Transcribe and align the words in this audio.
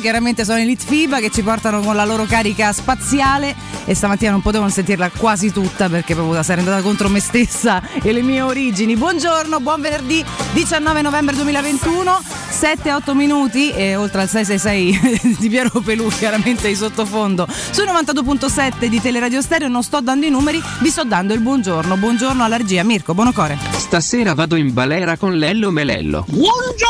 Chiaramente 0.00 0.44
sono 0.44 0.58
Elite 0.58 0.84
FIBA 0.84 1.20
che 1.20 1.30
ci 1.30 1.42
portano 1.42 1.80
con 1.80 1.94
la 1.94 2.04
loro 2.04 2.24
carica 2.24 2.72
spaziale 2.72 3.54
e 3.84 3.94
stamattina 3.94 4.30
non 4.30 4.40
potevo 4.42 4.68
sentirla 4.68 5.10
quasi 5.10 5.52
tutta 5.52 5.88
perché 5.88 6.14
proprio 6.14 6.42
sarei 6.42 6.64
andata 6.64 6.82
contro 6.82 7.08
me 7.08 7.20
stessa 7.20 7.82
e 8.02 8.12
le 8.12 8.22
mie 8.22 8.40
origini. 8.40 8.96
Buongiorno, 8.96 9.60
buon 9.60 9.80
venerdì 9.80 10.24
19 10.52 11.02
novembre 11.02 11.34
2021, 11.36 12.20
7-8 12.50 13.14
minuti 13.14 13.70
e 13.72 13.96
oltre 13.96 14.22
al 14.22 14.28
666 14.28 15.36
di 15.38 15.48
Piero 15.48 15.80
Pelù 15.80 16.08
chiaramente 16.08 16.68
di 16.68 16.74
sottofondo 16.74 17.46
su 17.70 17.82
92.7 17.82 18.86
di 18.86 19.00
Teleradio 19.00 19.40
Stereo 19.40 19.68
non 19.68 19.82
sto 19.82 20.00
dando 20.00 20.26
i 20.26 20.30
numeri, 20.30 20.62
vi 20.80 20.90
sto 20.90 21.04
dando 21.04 21.34
il 21.34 21.40
buongiorno. 21.40 21.96
Buongiorno 21.96 22.42
alla 22.42 22.56
regia 22.56 22.82
Mirko, 22.82 23.14
buonocore. 23.14 23.58
Stasera 23.76 24.34
vado 24.34 24.56
in 24.56 24.72
balera 24.72 25.16
con 25.16 25.36
Lello 25.36 25.70
Melello. 25.70 26.24
Buongiorno! 26.28 26.89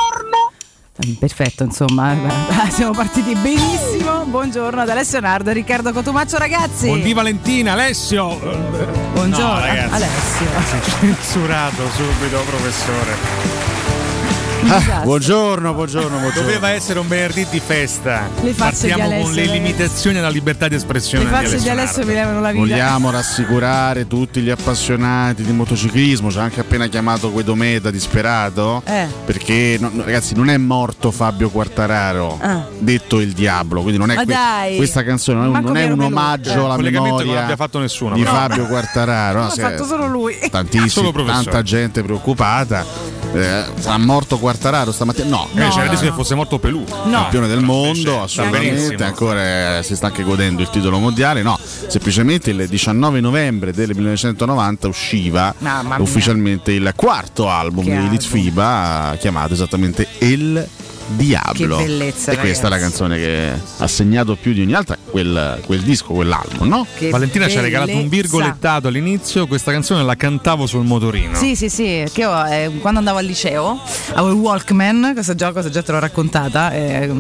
Perfetto, 1.19 1.65
insomma, 1.65 2.15
siamo 2.71 2.93
partiti 2.93 3.35
benissimo. 3.35 4.25
Buongiorno 4.25 4.83
ad 4.83 4.89
Alessio 4.89 5.21
Nardo 5.21 5.51
e 5.51 5.53
Riccardo 5.55 5.93
Cotumaccio, 5.93 6.37
ragazzi. 6.39 6.87
Buondì 6.87 7.13
Valentina, 7.13 7.73
Alessio. 7.73 8.37
Buongiorno, 9.13 9.47
no. 9.47 9.95
Alessio. 9.95 10.47
Censurato 11.01 11.89
subito, 11.91 12.41
professore. 12.47 13.70
Ah, 14.69 15.01
buongiorno, 15.03 15.73
buongiorno, 15.75 16.19
buongiorno. 16.19 16.43
Doveva 16.47 16.71
essere 16.71 16.99
un 16.99 17.09
venerdì 17.09 17.47
di 17.51 17.61
festa. 17.61 18.29
Le 18.43 18.53
Partiamo 18.53 19.05
Alessio, 19.05 19.25
con 19.25 19.33
le 19.35 19.45
limitazioni 19.47 20.19
alla 20.19 20.29
libertà 20.29 20.69
di 20.69 20.75
espressione. 20.77 21.25
Le 21.25 21.31
facce 21.31 21.59
di 21.59 21.69
Alessio 21.69 22.05
mi 22.05 22.13
levano 22.13 22.41
la 22.41 22.51
vita. 22.53 22.61
Vogliamo 22.65 23.11
rassicurare 23.11 24.07
tutti 24.07 24.41
gli 24.41 24.51
appassionati 24.51 25.43
di 25.45 25.53
motociclismo. 25.53 26.31
Ci 26.31 26.39
ha 26.39 26.43
anche 26.43 26.61
appena 26.61 26.87
chiamato 26.89 27.33
Guido 27.33 27.55
Meda 27.57 27.91
disperato. 27.91 28.83
Eh. 28.87 29.07
Perché, 29.25 29.77
no, 29.81 29.91
no, 29.93 30.05
ragazzi, 30.05 30.35
non 30.35 30.51
è 30.51 30.57
morto 30.57 31.11
Fabio 31.11 31.49
Quartararo, 31.51 32.39
Ah. 32.41 32.67
detto 32.79 33.19
il 33.19 33.33
diavolo. 33.33 33.81
Quindi 33.81 33.99
non 33.99 34.11
è 34.11 34.15
que- 34.25 34.77
questa 34.77 35.03
canzone 35.03 35.39
non 35.39 35.47
è, 35.47 35.49
un- 35.49 35.53
Manco 35.55 35.69
non 35.69 35.77
è 35.79 35.91
un 35.91 36.01
omaggio 36.01 36.51
Eh. 36.51 36.65
alla 36.65 36.77
memoria 36.77 37.57
fatto 37.57 37.79
nessuno. 37.79 38.15
di 38.15 38.23
però. 38.23 38.35
Fabio 38.35 38.67
Quartararo. 38.67 39.41
No, 39.41 39.47
L'ha 39.47 39.51
fatto 39.69 39.85
solo 39.85 40.07
lui. 40.07 40.37
Solo 40.87 41.13
professore. 41.13 41.45
tanta 41.45 41.63
gente 41.63 42.03
preoccupata. 42.03 43.19
Eh, 43.33 43.65
sarà 43.79 43.97
morto 43.99 44.39
Quartararo 44.39 44.91
stamattina? 44.91 45.29
No, 45.29 45.49
Eh, 45.55 45.59
No, 45.61 45.69
c'era 45.71 45.85
no, 45.85 45.91
rischio 45.91 46.09
no. 46.09 46.15
che 46.15 46.21
fosse 46.21 46.35
molto 46.35 46.59
pelù. 46.59 46.85
No. 47.05 47.11
campione 47.23 47.47
del 47.47 47.61
mondo, 47.61 48.23
assolutamente, 48.23 49.03
ancora 49.05 49.79
eh, 49.79 49.83
si 49.85 49.95
sta 49.95 50.07
anche 50.07 50.25
godendo 50.25 50.63
il 50.63 50.71
titolo 50.71 50.99
mondiale, 50.99 51.43
no, 51.43 51.57
semplicemente 51.87 52.51
il 52.51 52.67
19 52.69 53.21
novembre 53.21 53.73
del 53.73 53.91
1990 53.95 54.89
usciva 54.89 55.55
Mamma 55.59 55.95
mia. 55.97 56.03
ufficialmente 56.03 56.73
il 56.73 56.93
quarto 56.97 57.49
album 57.49 57.85
Che 57.85 57.91
di 57.91 57.97
Elite 57.97 58.25
album. 58.25 58.41
FIBA 58.41 59.17
chiamato 59.21 59.53
esattamente 59.53 60.09
El 60.19 60.67
Diablo. 61.17 61.77
Che 61.79 61.85
bellezza, 61.85 62.33
E 62.33 62.37
questa 62.39 62.67
è 62.67 62.71
la 62.71 62.77
ragazzi. 62.77 62.99
canzone 62.99 63.17
che 63.19 63.53
ha 63.79 63.87
segnato 63.87 64.37
più 64.37 64.53
di 64.53 64.61
ogni 64.63 64.75
altra 64.75 64.97
quel, 65.11 65.61
quel 65.67 65.81
disco, 65.81 66.13
quell'album, 66.13 66.69
no? 66.69 66.87
Che 66.97 67.11
Valentina 67.11 67.49
ci 67.49 67.59
ha 67.59 67.61
regalato 67.61 67.91
un 67.93 68.09
bellezza. 68.09 68.17
virgolettato 68.17 68.89
all'inizio. 68.89 69.47
Questa 69.47 69.73
canzone 69.73 70.03
la 70.05 70.15
cantavo 70.15 70.67
sul 70.67 70.85
motorino. 70.85 71.35
Sì, 71.37 71.57
sì, 71.57 71.69
sì, 71.69 72.05
che 72.13 72.21
io 72.21 72.45
eh, 72.47 72.71
quando 72.81 72.99
andavo 73.01 73.19
al 73.19 73.25
liceo 73.25 73.81
avevo 74.13 74.29
il 74.29 74.35
Walkman, 74.41 75.11
questa 75.15 75.35
già 75.35 75.53
cosa 75.53 75.69
già 75.69 75.83
te 75.83 75.93
l'ho 75.93 75.99
raccontata, 75.99 76.73
eh, 76.73 77.11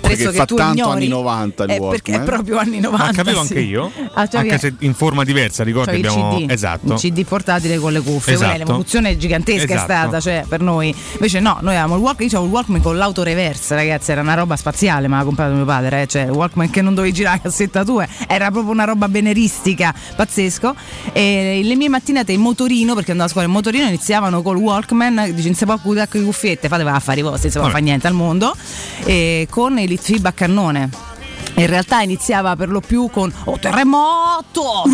perché 0.00 0.16
che 0.16 0.32
fa 0.32 0.44
tu 0.44 0.56
tanto 0.56 0.74
ignori. 0.82 0.96
anni 0.96 1.08
90 1.08 1.64
il 1.64 1.70
Eh, 1.70 1.78
perché 1.80 2.12
è 2.12 2.14
Walkman. 2.16 2.24
proprio 2.24 2.58
anni 2.58 2.80
90. 2.80 3.04
Ma 3.06 3.12
capivo 3.12 3.42
sì. 3.44 3.52
anche 3.52 3.60
io. 3.60 3.90
Ah, 4.14 4.26
cioè 4.26 4.40
anche 4.40 4.52
che- 4.52 4.58
se 4.58 4.74
in 4.80 4.94
forma 4.94 5.24
diversa, 5.24 5.64
ricordi 5.64 5.90
cioè 5.90 5.98
il 5.98 6.06
abbiamo. 6.06 6.36
CD, 6.38 6.50
Esatto. 6.50 6.90
un 6.92 6.96
CD 6.96 7.24
portatile 7.24 7.78
con 7.78 7.92
le 7.92 8.00
cuffie, 8.00 8.32
è 8.32 8.36
Esatto. 8.36 8.58
l'evoluzione 8.58 9.16
gigantesca 9.16 9.60
è 9.62 9.64
Esatto. 9.64 9.84
stata, 9.84 10.20
cioè 10.20 10.44
per 10.48 10.60
noi. 10.60 10.94
Invece 11.12 11.40
no, 11.40 11.58
noi 11.62 11.72
avevamo 11.74 11.96
il 11.96 12.02
Walkman, 12.02 12.28
io 12.30 12.36
avevo 12.38 12.44
il 12.46 12.52
Walkman 12.52 12.82
con 12.82 12.96
l'auto 12.96 13.22
reverse, 13.38 13.74
ragazzi, 13.76 14.10
era 14.10 14.20
una 14.20 14.34
roba 14.34 14.56
spaziale, 14.56 15.06
ma 15.06 15.18
l'ha 15.18 15.24
comprato 15.24 15.54
mio 15.54 15.64
padre, 15.64 16.02
eh, 16.02 16.06
cioè 16.06 16.28
Walkman 16.28 16.70
che 16.70 16.82
non 16.82 16.94
dovevi 16.94 17.14
girare 17.14 17.36
a 17.36 17.40
cassettature, 17.40 18.08
era 18.26 18.50
proprio 18.50 18.72
una 18.72 18.84
roba 18.84 19.08
beneristica, 19.08 19.94
pazzesco. 20.16 20.74
E 21.12 21.60
le 21.62 21.76
mie 21.76 21.88
mattinate 21.88 22.32
in 22.32 22.40
motorino, 22.40 22.94
perché 22.94 23.12
andavo 23.12 23.28
a 23.28 23.32
scuola 23.32 23.46
in 23.46 23.52
motorino, 23.52 23.86
iniziavano 23.86 24.42
col 24.42 24.56
Walkman, 24.56 25.32
dice 25.34 25.46
non 25.46 25.54
si 25.54 25.64
può 25.64 25.78
con 25.78 25.94
le 25.94 26.08
cuffiette, 26.08 26.68
fate 26.68 26.82
va 26.82 26.94
a 26.94 27.00
fare 27.00 27.20
i 27.20 27.22
vostri, 27.22 27.42
non 27.44 27.50
si 27.50 27.58
può 27.58 27.66
Vabbè. 27.68 27.72
fare 27.72 27.84
niente 27.84 28.06
al 28.08 28.14
mondo, 28.14 28.56
e 29.04 29.46
con 29.48 29.78
il 29.78 29.98
FIB 29.98 30.26
a 30.26 30.32
cannone. 30.32 31.07
In 31.58 31.66
realtà 31.66 32.02
iniziava 32.02 32.54
per 32.54 32.68
lo 32.68 32.80
più 32.80 33.10
con 33.10 33.32
Oh 33.44 33.58
terremoto! 33.58 34.84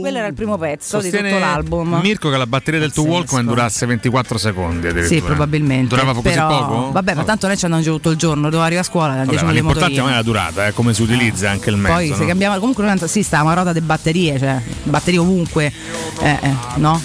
Quello 0.00 0.18
era 0.18 0.26
il 0.26 0.34
primo 0.34 0.58
pezzo 0.58 0.96
di 0.96 1.02
Sostiene 1.04 1.28
tutto 1.30 1.40
l'album. 1.40 2.00
Mirko 2.02 2.28
che 2.28 2.36
la 2.36 2.46
batteria 2.48 2.80
del 2.80 2.92
tuo. 2.92 3.04
Walkman 3.04 3.46
durasse 3.46 3.86
24 3.86 4.38
secondi. 4.38 5.04
Sì, 5.04 5.20
probabilmente. 5.20 5.94
Durava 5.94 6.12
così 6.12 6.28
Però, 6.28 6.48
poco? 6.48 6.90
Vabbè, 6.90 7.14
ma 7.14 7.22
tanto 7.22 7.46
noi 7.46 7.56
ci 7.56 7.66
andiamo 7.66 7.86
giù 7.86 7.92
tutto 7.92 8.10
il 8.10 8.16
giorno, 8.16 8.42
dovevo 8.42 8.62
arrivare 8.62 8.84
a 8.84 8.90
scuola, 8.90 9.14
Vabbè, 9.14 9.28
10 9.28 9.44
ma 9.44 9.50
l'importante 9.52 9.90
motorino. 9.90 10.12
è 10.12 10.16
la 10.16 10.22
durata, 10.22 10.66
eh, 10.66 10.72
come 10.72 10.92
si 10.92 11.02
utilizza 11.02 11.48
anche 11.48 11.70
il 11.70 11.76
mezzo. 11.76 11.94
Poi 11.94 12.08
no? 12.08 12.16
se 12.16 12.26
cambiava, 12.26 12.58
comunque 12.58 12.84
noi 12.84 12.98
sì, 13.06 13.22
stava 13.22 13.44
una 13.44 13.54
roda 13.54 13.72
di 13.72 13.80
batterie, 13.80 14.38
cioè 14.40 14.60
batterie 14.82 15.20
ovunque, 15.20 15.72
eh, 16.20 16.38
eh, 16.42 16.54
no? 16.76 17.00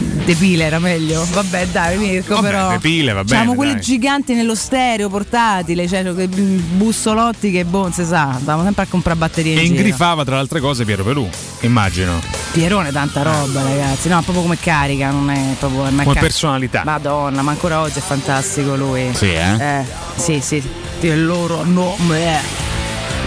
De 0.00 0.34
pile 0.34 0.64
era 0.64 0.78
meglio. 0.78 1.26
Vabbè, 1.30 1.66
dai, 1.68 1.98
Mirko, 1.98 2.34
Vabbè, 2.36 2.48
però. 2.50 2.68
de 2.70 2.78
pile, 2.78 3.12
va 3.12 3.24
bene, 3.24 3.54
quelle 3.54 3.72
dai. 3.74 3.80
giganti 3.82 4.34
nello 4.34 4.54
stereo 4.54 5.08
portatile, 5.08 5.88
cioè 5.88 6.02
quei 6.14 6.26
bussolotti 6.28 7.50
che 7.50 7.64
boh, 7.64 7.90
si 7.92 8.04
sa, 8.04 8.30
andavamo 8.34 8.62
sempre 8.64 8.84
a 8.84 8.86
comprare 8.88 9.18
batterie 9.18 9.52
in 9.52 9.58
E 9.58 9.62
giro. 9.62 9.74
ingrifava 9.76 10.24
tra 10.24 10.34
le 10.36 10.40
altre 10.40 10.60
cose 10.60 10.84
Piero 10.84 11.02
Pelù, 11.04 11.28
immagino. 11.60 12.20
Pierone 12.52 12.92
tanta 12.92 13.22
roba, 13.22 13.62
ragazzi. 13.62 14.08
No, 14.08 14.20
proprio 14.22 14.42
come 14.42 14.58
carica, 14.58 15.10
non 15.10 15.30
è 15.30 15.54
proprio 15.58 15.82
non 15.84 16.00
è 16.00 16.02
Come 16.04 16.14
ca- 16.14 16.20
personalità. 16.20 16.82
Madonna, 16.84 17.42
ma 17.42 17.50
ancora 17.50 17.80
oggi 17.80 17.98
è 17.98 18.02
fantastico 18.02 18.76
lui. 18.76 19.10
Sì, 19.14 19.32
eh? 19.32 19.58
Eh, 19.80 19.84
sì, 20.16 20.40
sì. 20.40 20.62
Il 21.00 21.24
loro 21.26 21.62
nome. 21.64 22.38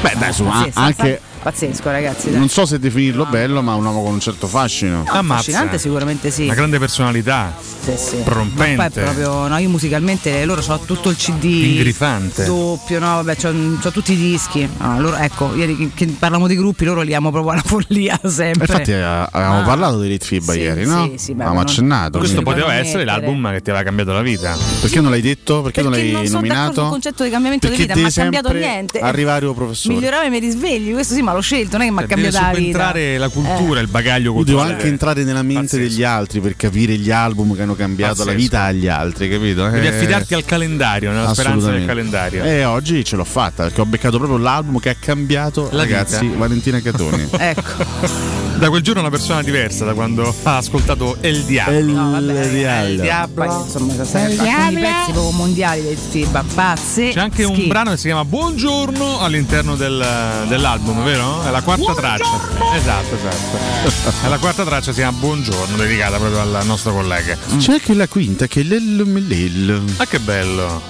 Beh, 0.02 0.14
dai, 0.18 0.34
su, 0.34 0.44
Sì, 0.44 0.50
a- 0.50 0.72
sta- 0.72 0.82
anche 0.82 1.20
sta- 1.22 1.33
pazzesco, 1.44 1.92
ragazzi. 1.92 2.30
dai. 2.30 2.40
non 2.40 2.50
so 2.50 2.66
se 2.66 2.80
definirlo 2.80 3.26
bello, 3.26 3.62
ma 3.62 3.76
un 3.76 3.86
uomo 3.86 4.02
con 4.04 4.14
un 4.14 4.20
certo 4.20 4.48
fascino. 4.48 5.04
Ammazza. 5.08 5.34
Affascinante 5.34 5.78
sicuramente 5.78 6.32
sì. 6.32 6.44
Una 6.46 6.54
grande 6.56 6.80
personalità, 6.80 7.54
Sì, 7.84 7.92
sì. 7.98 8.16
prorompente. 8.24 8.76
Ma 8.76 8.90
poi 8.90 9.04
proprio, 9.04 9.48
no, 9.48 9.58
io 9.58 9.70
musicalmente 9.70 10.46
loro 10.46 10.64
ho 10.66 10.80
tutto 10.80 11.10
il 11.10 11.16
CD 11.18 11.44
Ingrifante. 11.44 12.46
doppio, 12.46 13.00
no, 13.00 13.16
vabbè, 13.22 13.36
c'ho, 13.36 13.52
c'ho 13.82 13.92
tutti 13.92 14.14
i 14.14 14.18
dischi. 14.18 14.68
No, 14.78 15.00
loro, 15.02 15.16
ecco, 15.18 15.54
ieri 15.56 15.76
che, 15.76 15.90
che 15.94 16.06
parliamo 16.18 16.48
di 16.48 16.56
gruppi, 16.56 16.86
loro 16.86 17.02
li 17.02 17.14
amo 17.14 17.30
proprio 17.32 17.52
alla 17.52 17.62
follia 17.64 18.20
sempre. 18.26 18.66
Infatti 18.66 18.92
eh, 18.92 19.02
avevamo 19.02 19.60
Ah. 19.62 19.66
parlato 19.66 20.00
di 20.00 20.08
Elite 20.08 20.26
FIBA 20.26 20.52
Sì, 20.54 20.60
ieri, 20.60 20.86
no? 20.86 21.10
sì, 21.12 21.18
sì, 21.18 21.32
avevamo 21.32 21.56
ma 21.56 21.62
non- 21.62 21.70
accennato. 21.70 22.18
Questo 22.20 22.42
poteva 22.42 22.74
essere 22.74 23.04
l'album 23.06 23.52
che 23.52 23.62
ti 23.62 23.70
aveva 23.70 23.84
cambiato 23.86 24.14
la 24.14 24.22
vita. 24.22 24.56
Perché 24.82 25.02
non 25.02 25.12
l'hai 25.12 25.22
detto? 25.22 25.62
Perché, 25.62 25.82
non 25.82 25.92
l'hai 25.92 26.12
non 26.12 26.26
sono 26.26 26.42
d'accordo 26.42 26.54
nominato? 26.56 26.82
sul 26.82 26.90
concetto 26.90 27.24
di 27.24 27.30
cambiamento 27.30 27.68
Perché 27.68 27.82
di 27.86 27.88
vita, 27.88 28.00
non 28.00 28.04
mi 28.04 28.10
ha 28.10 28.22
cambiato 28.22 28.54
niente. 28.54 29.00
Arrivare 29.00 29.46
o 29.46 29.54
professore. 29.54 29.96
Migliorare 29.96 30.28
i 30.28 30.30
miei 30.30 30.42
risvegli, 30.42 30.92
questo 30.94 31.14
sì, 31.14 31.22
ma 31.22 31.33
l'ho 31.34 31.42
scelto, 31.42 31.78
non 31.78 31.86
è 31.86 31.90
che 31.90 31.92
mi 31.94 31.98
ha 31.98 32.02
Cioè, 32.02 32.08
cambiato 32.10 32.38
la 32.38 32.48
vita. 32.50 32.56
subentrare 32.58 33.18
la 33.18 33.30
cultura, 33.30 33.80
il 33.80 33.88
bagaglio 33.88 34.18
Io 34.38 34.44
devo 34.44 34.58
culturale. 34.58 34.74
anche 34.74 34.88
entrare 34.88 35.24
nella 35.24 35.42
mente 35.44 35.62
Pazzesco. 35.78 35.84
degli 35.84 36.04
altri 36.04 36.40
per 36.40 36.56
capire 36.56 36.94
gli 36.98 37.12
album 37.12 37.56
che 37.56 37.62
hanno 37.62 37.76
cambiato 37.76 38.20
la 38.20 38.32
Pazzesco. 38.32 38.38
vita 38.42 38.62
agli 38.64 38.88
altri, 38.88 39.30
capito? 39.30 39.68
Devi 39.70 39.86
Eh, 39.88 39.90
affidarti 39.90 40.34
al 40.34 40.46
calendario, 40.46 41.12
nella 41.12 41.34
speranza 41.34 41.72
del 41.72 41.86
calendario. 41.86 42.44
E 42.44 42.64
oggi 42.66 43.04
ce 43.04 43.16
l'ho 43.16 43.24
fatta 43.26 43.64
perché 43.64 43.82
ho 43.82 43.86
beccato 43.86 44.18
proprio 44.18 44.38
l'album 44.38 44.80
che 44.80 44.90
ha 44.90 44.96
cambiato, 45.00 45.68
La 45.72 45.82
ragazzi, 45.84 46.26
vita. 46.26 46.38
Valentina 46.38 46.80
Catoni. 46.82 47.28
Ecco, 47.38 48.32
Da 48.58 48.70
quel 48.70 48.82
giorno 48.82 49.02
è 49.02 49.04
una 49.04 49.12
persona 49.12 49.42
diversa 49.42 49.84
da 49.84 49.94
quando 49.94 50.34
ha 50.44 50.58
ascoltato 50.58 51.18
El 51.22 51.42
Diablo. 51.44 51.78
El 51.78 51.86
no, 51.86 52.12
vabbè, 52.12 52.48
Diablo. 52.50 52.90
il 52.94 53.02
diavolo. 53.02 53.46
Poi, 53.46 53.62
insomma, 53.66 53.92
sono 53.94 54.06
stati 54.06 54.38
alcuni 54.38 54.82
pezzi 54.82 55.12
proprio 55.12 55.32
mondiali 55.32 55.82
del 55.82 55.98
FIBA, 55.98 56.44
pazzi. 56.54 57.10
C'è 57.14 57.20
anche 57.20 57.44
un 57.44 57.68
brano 57.68 57.90
che 57.92 57.98
si 57.98 58.04
chiama 58.06 58.24
Buongiorno 58.24 59.20
all'interno 59.20 59.76
del- 59.76 60.46
dell'album, 60.48 61.04
vero? 61.04 61.23
È 61.46 61.50
la 61.52 61.62
quarta 61.62 61.94
traccia. 61.94 62.76
Esatto, 62.76 63.16
esatto. 63.16 64.26
È 64.26 64.28
la 64.28 64.38
quarta 64.38 64.64
traccia 64.66 64.92
si 64.92 65.00
chiama 65.00 65.18
Buongiorno, 65.18 65.78
dedicata 65.78 66.18
proprio 66.18 66.42
al 66.42 66.66
nostro 66.66 66.92
collega. 66.94 67.38
C'è 67.58 67.74
anche 67.74 67.94
la 67.94 68.08
quinta 68.08 68.48
che 68.48 68.60
è 68.62 68.64
l'ello 68.64 69.06
melello. 69.06 69.84
Ah, 69.98 70.06
che 70.06 70.20
bello! 70.20 70.82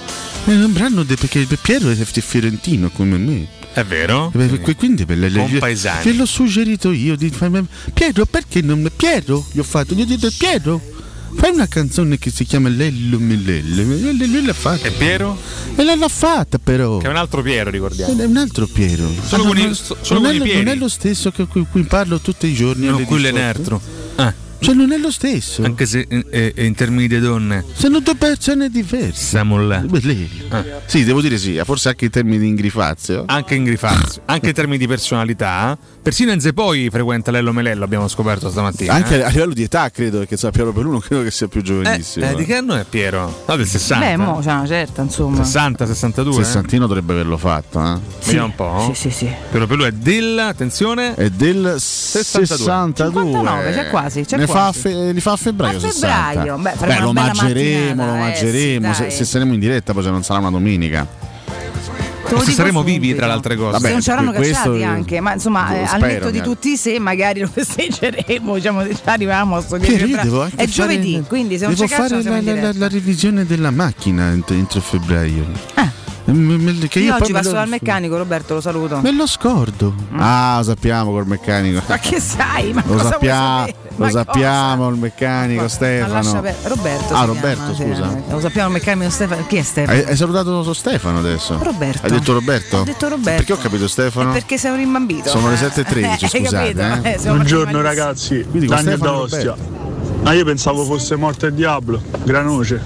È 0.44 0.50
un 0.50 0.72
brano 0.72 1.04
de- 1.04 1.16
perché 1.16 1.46
Piero 1.60 1.88
è 1.90 1.94
fiorentino 2.20 2.90
come 2.90 3.16
me. 3.16 3.46
È 3.72 3.84
vero? 3.84 4.30
E 4.34 4.38
beh, 4.38 4.60
que- 4.60 4.74
Quindi 4.76 5.04
per 5.06 5.18
le, 5.18 5.28
le- 5.28 5.42
l'ho 6.12 6.26
suggerito 6.26 6.90
io 6.92 7.16
di 7.16 7.32
Piero, 7.92 8.24
perché 8.26 8.60
non 8.60 8.88
Piero? 8.94 9.44
Gli 9.52 9.58
ho 9.58 9.64
fatto, 9.64 9.94
gli 9.94 10.02
ho 10.02 10.06
detto 10.06 10.30
Piero, 10.36 10.80
fai 11.34 11.50
una 11.52 11.66
canzone 11.66 12.18
che 12.18 12.30
si 12.30 12.44
chiama 12.44 12.68
Lello 12.68 13.18
Melello. 13.18 13.80
E 13.80 14.12
lui- 14.26 14.44
l'ha 14.44 14.52
fatta. 14.52 14.86
E 14.86 14.90
Piero? 14.92 15.38
E 15.74 15.82
l'ha 15.84 15.94
l'ha 15.94 16.08
fatta 16.08 16.58
però. 16.58 16.98
Che 16.98 17.06
è 17.06 17.10
un 17.10 17.16
altro 17.16 17.42
Piero, 17.42 17.70
ricordiamo. 17.70 18.20
È 18.20 18.24
un 18.24 18.36
altro 18.36 18.66
Piero. 18.66 19.10
Solo 19.26 19.42
Ah, 19.44 19.46
con 19.46 19.58
i- 19.58 19.62
non- 19.62 19.74
solo 19.74 20.20
non, 20.20 20.22
con 20.38 20.46
è, 20.46 20.50
i 20.50 20.54
non 20.54 20.68
è 20.68 20.74
lo 20.76 20.88
stesso 20.88 21.30
che 21.30 21.46
cui, 21.46 21.66
cui 21.70 21.82
parlo 21.84 22.18
tutti 22.20 22.46
i 22.46 22.54
giorni. 22.54 22.86
Non 22.86 22.96
alle 22.96 23.04
qui 23.04 23.16
18. 23.16 23.34
l'Enertro. 23.36 23.80
Ah. 24.16 24.34
Cioè 24.64 24.74
non 24.74 24.92
è 24.92 24.96
lo 24.96 25.10
stesso. 25.10 25.62
Anche 25.62 25.84
se 25.84 26.06
eh, 26.08 26.52
eh, 26.56 26.64
in 26.64 26.74
termini 26.74 27.06
di 27.06 27.18
donne 27.18 27.62
Sono 27.74 28.00
due 28.00 28.14
persone 28.14 28.70
diverse. 28.70 29.22
siamo 29.22 29.60
là. 29.60 29.78
Beh, 29.80 30.00
lei- 30.02 30.30
Sì, 30.86 31.04
devo 31.04 31.20
dire 31.20 31.36
sì, 31.36 31.60
forse 31.64 31.90
anche 31.90 32.06
in 32.06 32.10
termini 32.10 32.38
di 32.38 32.46
ingrifazio. 32.48 33.24
Anche 33.26 33.56
in 33.56 33.64
grifazio, 33.64 34.22
anche 34.26 34.48
in 34.48 34.54
termini 34.54 34.78
di 34.78 34.86
personalità. 34.86 35.76
Persino 36.02 36.32
Enze 36.32 36.52
poi 36.54 36.88
frequenta 36.90 37.30
Lello 37.30 37.52
Melello, 37.52 37.84
abbiamo 37.84 38.08
scoperto 38.08 38.48
stamattina. 38.50 38.92
Anche 38.94 39.18
eh. 39.18 39.22
a 39.22 39.28
livello 39.28 39.52
di 39.52 39.62
età, 39.64 39.90
credo, 39.90 40.18
perché 40.18 40.34
insomma, 40.34 40.52
Piero 40.52 40.72
Pelù 40.72 40.90
non 40.90 41.00
credo 41.00 41.22
che 41.22 41.30
sia 41.30 41.46
più 41.46 41.60
Eh, 41.60 41.64
giovanissimo. 41.64 42.30
eh, 42.30 42.34
di 42.34 42.44
che 42.46 42.54
anno 42.56 42.74
è 42.74 42.84
Piero? 42.88 43.42
No, 43.46 43.56
del 43.56 43.66
60. 43.66 44.06
Beh, 44.06 44.16
mo 44.16 44.38
c'è 44.40 44.50
una 44.52 44.66
certa, 44.66 45.02
insomma. 45.02 45.44
60, 45.44 45.86
62. 45.86 46.40
eh? 46.40 46.44
Sessantino 46.44 46.86
dovrebbe 46.86 47.12
averlo 47.12 47.36
fatto, 47.36 47.80
eh? 47.84 47.98
Vediamo 48.24 48.46
un 48.46 48.54
po'. 48.54 48.90
Sì, 48.94 49.10
sì, 49.10 49.10
sì. 49.10 49.30
Piero 49.50 49.66
Pelù 49.66 49.84
è 49.84 49.92
del, 49.92 50.38
attenzione, 50.38 51.14
È 51.14 51.28
del 51.30 51.74
62. 51.78 52.46
62. 52.56 53.22
59, 53.24 53.72
c'è 53.72 53.88
quasi, 53.90 54.24
c'è 54.24 54.36
ne 54.36 54.46
Fa 54.58 54.72
fe- 54.72 55.12
li 55.12 55.20
fa 55.20 55.32
a 55.32 55.36
febbraio. 55.36 55.76
A 55.76 55.80
febbraio, 55.80 56.56
60. 56.56 56.56
beh, 56.58 56.72
faremo 56.76 57.00
lo 57.06 57.12
mangeremo, 57.12 58.06
lo 58.06 58.14
eh, 58.14 58.18
mangeremo. 58.18 58.92
sì, 58.94 59.02
se, 59.04 59.10
se 59.10 59.24
saremo 59.24 59.52
in 59.54 59.60
diretta, 59.60 59.92
poi 59.92 60.02
se 60.02 60.10
non 60.10 60.22
sarà 60.22 60.38
una 60.40 60.50
domenica. 60.50 61.06
Se 62.26 62.52
saremo 62.52 62.80
subito. 62.80 62.98
vivi 63.00 63.14
tra 63.14 63.26
le 63.26 63.32
altre 63.32 63.54
cose. 63.54 63.72
Vabbè, 63.72 63.86
se 63.86 63.92
non 63.92 64.00
ci 64.02 64.10
avranno 64.10 64.32
questo- 64.32 64.54
cacciati 64.72 64.82
anche, 64.82 65.20
ma 65.20 65.34
insomma, 65.34 65.74
eh, 65.76 65.82
al 65.84 66.00
netto 66.00 66.30
di 66.30 66.40
tutti 66.40 66.70
i 66.72 66.76
se, 66.76 66.98
magari 66.98 67.40
lo 67.40 67.46
festeggeremo. 67.52 68.54
Diciamo, 68.54 68.86
ci 68.88 68.96
arriviamo 69.04 69.56
a 69.56 69.60
sto 69.60 69.76
10 69.76 70.04
Piero, 70.04 70.48
È 70.54 70.64
giovedì, 70.66 71.22
quindi 71.28 71.58
se 71.58 71.66
non 71.66 71.74
devo 71.74 71.86
ci 71.86 71.94
cacciano 71.94 72.22
fare 72.22 72.42
la, 72.42 72.54
la- 72.62 72.72
la- 72.74 72.88
revisione 72.88 73.44
della 73.44 73.70
macchina 73.70 74.30
ent- 74.32 74.50
entro 74.50 74.80
febbraio. 74.80 75.46
Ah. 75.74 75.90
Eh, 76.26 76.88
che 76.88 77.00
Io, 77.00 77.04
io 77.06 77.14
oggi 77.16 77.32
passo 77.32 77.48
lo- 77.50 77.54
dal 77.56 77.68
meccanico, 77.68 78.16
Roberto, 78.16 78.54
lo 78.54 78.60
saluto. 78.62 78.98
Me 79.02 79.12
lo 79.12 79.26
scordo. 79.26 79.94
Ah, 80.16 80.54
lo 80.58 80.62
sappiamo 80.64 81.10
col 81.10 81.26
meccanico. 81.26 81.82
Ma 81.86 81.98
che 81.98 82.18
sai? 82.18 82.72
Ma 82.72 82.82
Lo 82.86 82.94
cosa 82.94 83.08
sappiamo, 83.10 83.66
lo 83.66 83.72
Ma 83.96 84.10
sappiamo 84.10 84.88
il 84.88 84.96
meccanico 84.96 85.62
cosa? 85.62 85.78
Ma 85.80 86.22
Stefano. 86.22 86.40
per- 86.40 86.56
Roberto. 86.64 87.14
Ah, 87.14 87.24
Roberto, 87.24 87.72
chiama, 87.72 87.94
scusa. 87.94 88.16
eh, 88.16 88.22
Lo 88.32 88.40
sappiamo 88.40 88.68
il 88.68 88.72
meccanico 88.74 89.10
Stefano. 89.10 89.46
Chi 89.46 89.56
è 89.56 89.62
Stefano? 89.62 89.98
Hai, 89.98 90.04
hai 90.06 90.16
salutato 90.16 90.62
su 90.62 90.72
Stefano 90.72 91.18
adesso? 91.18 91.58
Roberto. 91.62 92.06
Hai 92.06 92.10
detto 92.12 92.32
Roberto? 92.32 92.76
Ho 92.78 92.84
detto 92.84 93.08
Roberto. 93.08 93.30
Perché 93.36 93.52
ho 93.52 93.58
capito 93.58 93.86
Stefano? 93.88 94.30
È 94.30 94.32
perché 94.32 94.56
sei 94.56 94.70
un 94.70 94.76
rimbambito. 94.78 95.28
Sono 95.28 95.48
le 95.50 95.54
Eh, 95.60 95.70
7.13, 95.70 96.06
hai 96.06 96.18
scusate, 96.18 96.72
capito? 96.74 97.06
eh. 97.08 97.18
siamo 97.18 97.36
Buongiorno 97.36 97.80
ragazzi, 97.82 98.46
Quindi 98.48 98.66
con 98.66 98.76
Dani 98.76 98.88
Stefano 98.96 99.18
d'Ostia. 99.26 99.54
Ma 100.22 100.32
io 100.32 100.44
pensavo 100.46 100.84
fosse 100.84 101.16
morto 101.16 101.44
il 101.44 101.52
diavolo, 101.52 102.00
Granoce. 102.22 102.80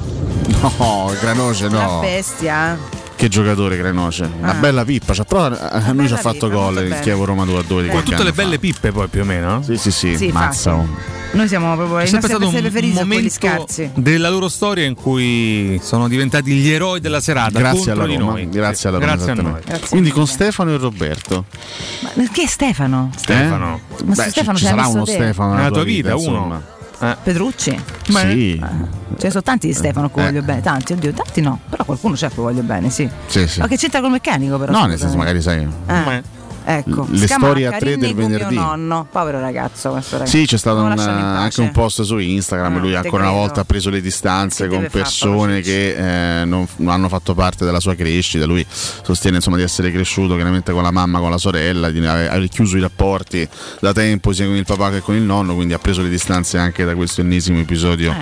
No, 0.61 1.12
Granoce 1.21 1.66
Una 1.66 1.85
no. 1.85 2.00
bestia. 2.00 2.76
Che 3.19 3.27
giocatore 3.27 3.77
Granoce. 3.77 4.31
Una 4.39 4.51
Ah. 4.53 4.55
bella 4.61 4.85
pippa. 4.85 5.13
Cioè, 5.13 5.25
però 5.27 5.47
a 5.47 5.91
noi 5.93 6.07
ci 6.07 6.13
ha 6.13 6.19
fatto 6.19 6.49
gol 6.49 6.77
il. 6.85 6.99
Chievo 7.01 7.25
Roma 7.25 7.45
2 7.45 7.59
a 7.59 7.63
2 7.63 7.83
di 7.83 7.89
qualche 7.89 8.11
tutte 8.11 8.23
le 8.23 8.29
anno 8.29 8.37
fa. 8.37 8.43
belle 8.45 8.59
pippe 8.61 8.93
poi 8.93 9.09
più 9.09 9.23
o 9.23 9.25
meno. 9.25 9.61
Sì, 9.65 9.77
sì, 9.77 9.91
sì. 9.91 10.17
Sì, 10.17 10.29
mazza. 10.29 10.71
infatti. 10.75 11.17
Noi 11.33 11.49
siamo 11.49 11.75
proprio 11.75 11.99
C'è 11.99 12.07
sempre 12.07 12.29
nostri 12.31 12.59
stato 12.71 12.87
un 12.87 12.93
momento 12.93 13.29
scarsi. 13.31 13.91
della 13.97 14.31
loro 14.31 14.49
storia 14.49 14.87
in 14.87 14.95
cui 14.95 15.79
sono 15.83 16.07
diventati 16.09 16.53
gli 16.53 16.71
eroi 16.71 17.01
della 17.01 17.21
serata 17.21 17.59
Grazie 17.59 17.91
alla 17.91 18.05
Roma. 18.07 18.19
noi. 18.19 18.49
Grazie 18.49 18.89
alla 18.89 18.99
Roma. 18.99 19.15
Grazie 19.15 19.33
a 19.33 19.35
noi. 19.35 19.61
Grazie 19.67 19.89
Quindi 19.89 20.11
con. 20.11 20.27
Stefano 20.29 20.73
e 20.73 20.77
Roberto. 20.79 21.45
Ma 22.15 22.23
chi 22.31 22.43
è 22.43 22.47
Stefano? 22.47 23.11
Stefano. 23.17 23.81
Eh? 23.99 24.05
Ma 24.05 24.15
Beh, 24.15 24.31
Stefano 24.31 24.57
ci, 24.57 24.65
ci 24.65 24.71
sarà 24.71 24.87
uno 24.87 25.03
te? 25.05 25.13
Stefano 25.13 25.55
Nella 25.55 25.71
tua 25.71 25.83
vita, 25.85 26.13
insomma. 26.13 26.39
uno. 26.41 26.63
Eh. 27.00 27.17
Petrucci? 27.23 27.81
Sì. 28.05 28.59
Ce 28.59 29.25
ne 29.25 29.31
sono 29.31 29.43
tanti 29.43 29.67
di 29.69 29.73
Stefano 29.73 30.11
che 30.11 30.21
Eh. 30.21 30.25
voglio 30.25 30.43
bene. 30.43 30.61
Tanti, 30.61 30.93
oddio, 30.95 31.12
tanti 31.12 31.40
no. 31.40 31.59
Però 31.69 31.85
qualcuno 31.85 32.14
c'è 32.14 32.28
che 32.28 32.35
voglio 32.37 32.62
bene, 32.62 32.90
sì. 32.90 33.09
Sì, 33.26 33.47
sì. 33.47 33.61
Ma 33.61 33.67
che 33.69 33.76
c'entra 33.76 34.00
col 34.00 34.11
meccanico 34.11 34.59
però? 34.59 34.73
No, 34.73 34.87
nel 34.87 34.99
senso, 34.99 35.17
magari 35.17 35.40
sai. 35.43 35.67
Ah, 35.87 36.21
ecco. 36.77 37.07
Le 37.11 37.27
storie 37.27 37.67
a 37.67 37.71
tre 37.79 37.97
del 37.97 38.11
rinnego 38.11 38.19
mio 38.19 38.29
venerdì. 38.29 38.55
nonno. 38.55 39.07
Povero 39.11 39.41
ragazzo 39.41 39.91
questo 39.91 40.19
ragazzo. 40.19 40.37
Sì, 40.37 40.47
c'è 40.47 40.59
stato 40.59 40.81
un- 40.81 40.99
anche 40.99 41.61
un 41.61 41.71
post 41.73 42.03
su 42.03 42.19
Instagram. 42.19 42.77
Ah, 42.77 42.79
lui 42.79 42.95
ancora 42.95 43.23
una 43.23 43.31
credo. 43.33 43.39
volta 43.47 43.61
ha 43.63 43.65
preso 43.65 43.91
le 43.91 44.01
distanze 44.01 44.69
Che 44.69 44.75
con 44.75 44.87
persone 44.91 45.61
che 45.61 46.41
eh, 46.41 46.45
non, 46.45 46.67
non 46.77 46.93
hanno 46.93 47.09
fatto 47.09 47.35
parte 47.35 47.65
della 47.65 47.81
sua 47.81 47.95
crescita. 47.95 48.45
Lui 48.45 48.65
sostiene 48.69 49.37
insomma, 49.37 49.57
di 49.57 49.63
essere 49.63 49.91
cresciuto 49.91 50.35
chiaramente 50.35 50.73
con 50.73 50.83
la 50.83 50.91
mamma, 50.91 51.19
con 51.21 51.31
la 51.31 51.39
sorella, 51.39 51.91
di 51.91 52.05
aver 52.05 52.49
chiuso 52.49 52.77
i 52.77 52.81
rapporti 52.81 53.49
da 53.81 53.93
tempo 53.93 54.33
sia 54.33 54.47
con 54.47 54.55
il 54.57 54.65
papà 54.65 54.91
che 54.91 55.01
con 55.01 55.15
il 55.15 55.23
nonno. 55.23 55.55
Quindi 55.55 55.73
ha 55.75 55.79
preso 55.79 56.03
le 56.03 56.09
distanze 56.09 56.59
anche 56.59 56.85
da 56.85 56.95
questo 56.95 57.21
ennesimo 57.23 57.59
episodio. 57.59 58.11
Eh, 58.13 58.17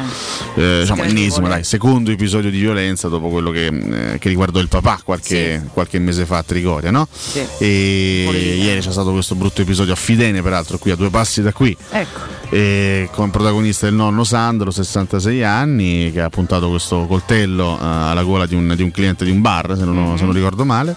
diciamo 0.81 0.85
Sgradevole. 0.85 1.09
ennesimo, 1.09 1.49
dai, 1.49 1.65
secondo 1.65 2.11
episodio 2.11 2.50
di 2.50 2.59
violenza 2.59 3.09
dopo 3.09 3.29
quello 3.29 3.50
che, 3.50 3.67
eh, 3.67 4.19
che 4.19 4.29
riguardò 4.29 4.61
il 4.61 4.69
papà 4.69 5.00
qualche, 5.05 5.65
qualche 5.73 5.99
mese 5.99 6.25
fa 6.26 6.38
a 6.38 6.43
Trigoria, 6.43 6.91
no? 6.91 7.09
Sì. 7.11 7.45
E. 7.59 8.25
ieri 8.37 8.81
c'è 8.81 8.90
stato 8.90 9.12
questo 9.12 9.35
brutto 9.35 9.62
episodio 9.62 9.93
a 9.93 9.97
Fidene, 9.97 10.43
peraltro 10.43 10.78
qui 10.78 10.90
a 10.90 10.97
due 10.97 11.11
passi 11.11 11.43
da 11.43 11.52
qui, 11.52 11.76
Ecco. 11.90 12.21
e 12.50 13.09
con 13.12 13.31
protagonista 13.31 13.87
il 13.87 13.95
nonno 13.95 14.25
Sandro, 14.25 14.71
66 14.71 15.43
anni, 15.45 16.11
che 16.12 16.21
ha 16.21 16.28
puntato 16.31 16.69
questo 16.69 17.07
coltello 17.07 17.78
eh, 17.81 17.85
alla 17.85 18.23
gola 18.23 18.47
di 18.47 18.55
un, 18.55 18.73
di 18.76 18.83
un 18.83 18.90
cliente 18.90 19.25
di 19.25 19.31
un 19.31 19.40
bar, 19.40 19.75
se 19.76 19.85
non, 19.85 20.16
se 20.19 20.25
non 20.25 20.33
ricordo 20.33 20.64
male, 20.64 20.97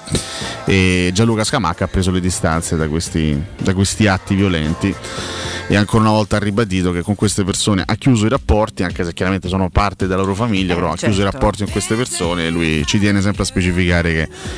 e 0.66 1.10
Gianluca 1.14 1.44
Scamacca 1.44 1.86
ha 1.86 1.88
preso 1.88 2.12
le 2.12 2.20
distanze 2.20 2.76
da 2.76 2.88
questi, 2.88 3.42
da 3.58 3.74
questi 3.74 4.08
atti 4.08 4.36
violenti 4.36 4.94
e 5.72 5.76
ancora 5.76 6.02
una 6.02 6.12
volta 6.14 6.38
ha 6.38 6.40
ribadito 6.40 6.92
che 6.92 7.04
con 7.04 7.14
queste 7.14 7.44
persone 7.44 7.84
ha 7.86 7.94
chiuso 7.96 8.26
i 8.26 8.30
rapporti, 8.30 8.82
anche 8.82 9.06
se 9.06 9.14
chiaramente 9.14 9.48
sono 9.48 9.70
parte 9.70 10.08
della 10.08 10.22
loro 10.22 10.34
famiglia, 10.34 10.74
Eh, 10.74 10.76
però 10.76 10.92
ha 10.92 10.96
chiuso 10.96 11.20
i 11.20 11.24
certo. 11.24 11.32
rapporti 11.38 11.64
con 11.64 11.72
queste 11.72 11.94
persone 11.96 12.48
e 12.48 12.50
lui 12.50 12.84
ci 12.88 12.98
tiene 12.98 13.22
sempre 13.22 13.44
a 13.44 13.46
specificare 13.46 14.14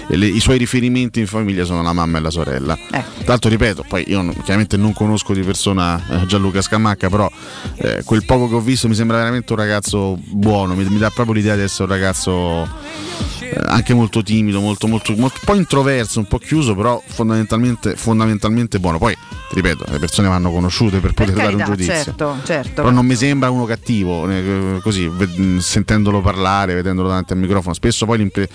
che 0.07 0.15
le- 0.15 0.27
i 0.27 0.39
suoi 0.39 0.57
riferimenti 0.57 1.19
in 1.19 1.27
famiglia 1.27 1.65
sono 1.65 1.81
la 1.81 1.91
mamma 1.91 2.17
e 2.17 2.21
la 2.21 2.29
sorella. 2.29 2.70
Ecco. 2.73 3.09
Tra 3.19 3.25
l'altro 3.27 3.49
ripeto, 3.49 3.85
poi 3.87 4.03
io 4.07 4.21
non- 4.21 4.33
chiaramente 4.43 4.77
non 4.77 4.93
conosco 4.93 5.33
di 5.33 5.41
persona 5.41 6.01
eh, 6.21 6.25
Gianluca 6.25 6.61
Scamacca, 6.61 7.09
però 7.09 7.29
eh, 7.75 8.01
quel 8.03 8.25
poco 8.25 8.47
che 8.49 8.55
ho 8.55 8.61
visto 8.61 8.87
mi 8.87 8.95
sembra 8.95 9.17
veramente 9.17 9.51
un 9.53 9.59
ragazzo 9.59 10.17
buono, 10.23 10.73
mi, 10.75 10.83
mi 10.85 10.97
dà 10.97 11.09
proprio 11.09 11.35
l'idea 11.35 11.55
di 11.55 11.61
essere 11.61 11.83
un 11.83 11.89
ragazzo 11.89 12.63
eh, 13.39 13.55
anche 13.65 13.93
molto 13.93 14.21
timido, 14.23 14.59
molto, 14.59 14.87
molto, 14.87 15.13
molto- 15.15 15.37
un 15.39 15.45
po' 15.45 15.55
introverso, 15.55 16.19
un 16.19 16.27
po' 16.27 16.37
chiuso, 16.37 16.75
però 16.75 17.01
fondamentalmente, 17.05 17.95
fondamentalmente 17.95 18.79
buono. 18.79 18.97
Poi, 18.97 19.15
ripeto, 19.51 19.85
le 19.89 19.99
persone 19.99 20.27
vanno 20.27 20.51
conosciute 20.51 20.99
per 20.99 21.13
Per 21.13 21.25
poter 21.27 21.43
dare 21.43 21.55
un 21.55 21.63
giudizio. 21.65 21.93
certo, 22.03 22.37
certo. 22.43 22.73
Però 22.81 22.89
non 22.89 23.05
mi 23.05 23.15
sembra 23.15 23.49
uno 23.49 23.65
cattivo, 23.65 24.29
eh, 24.29 24.79
così, 24.81 25.09
sentendolo 25.59 26.21
parlare, 26.21 26.73
vedendolo 26.73 27.07
davanti 27.09 27.33
al 27.33 27.39
microfono. 27.39 27.73
Spesso 27.73 28.05
poi 28.05 28.19
le 28.33 28.47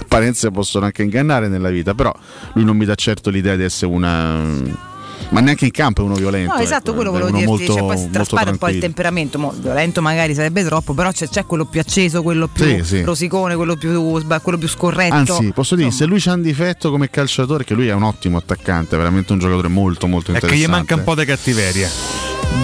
apparenze 0.00 0.50
possono 0.50 0.86
anche 0.86 1.02
ingannare 1.02 1.48
nella 1.48 1.70
vita, 1.70 1.94
però 1.94 2.12
lui 2.54 2.64
non 2.64 2.76
mi 2.76 2.84
dà 2.84 2.94
certo 2.94 3.30
l'idea 3.30 3.49
di 3.56 3.64
essere 3.64 3.92
una... 3.92 4.88
Ma 5.32 5.38
neanche 5.40 5.64
in 5.64 5.70
campo 5.70 6.02
è 6.02 6.04
uno 6.04 6.14
violento. 6.14 6.56
No, 6.56 6.60
esatto, 6.60 6.90
ecco, 6.90 6.94
quello 6.94 7.10
volevo 7.12 7.30
dirti, 7.30 7.46
molto, 7.46 7.72
cioè, 7.72 7.78
poi 7.82 8.10
traspare 8.10 8.50
un 8.50 8.58
po' 8.58 8.68
il 8.68 8.80
temperamento, 8.80 9.38
mo, 9.38 9.54
violento 9.56 10.02
magari 10.02 10.34
sarebbe 10.34 10.64
troppo, 10.64 10.92
però 10.92 11.12
c'è, 11.12 11.28
c'è 11.28 11.46
quello 11.46 11.66
più 11.66 11.78
acceso, 11.78 12.22
quello 12.22 12.48
più 12.48 12.64
Sì, 12.64 12.82
sì. 12.82 13.02
rosicone, 13.02 13.54
quello 13.54 13.76
più, 13.76 14.20
quello 14.42 14.58
più 14.58 14.68
scorretto. 14.68 15.14
Anzi, 15.14 15.52
posso 15.52 15.76
dire, 15.76 15.90
se 15.90 16.04
Insomma, 16.04 16.10
lui 16.10 16.20
c'ha 16.20 16.32
un 16.32 16.42
difetto 16.42 16.90
come 16.90 17.10
calciatore, 17.10 17.62
che 17.62 17.74
lui 17.74 17.86
è 17.86 17.92
un 17.92 18.02
ottimo 18.02 18.38
attaccante, 18.38 18.96
veramente 18.96 19.32
un 19.32 19.38
giocatore 19.38 19.68
molto 19.68 20.08
molto 20.08 20.32
È 20.32 20.38
che 20.38 20.46
interessante. 20.46 20.66
gli 20.66 20.74
manca 20.74 20.94
un 20.96 21.04
po' 21.04 21.14
di 21.14 21.24
cattiveria. 21.24 21.88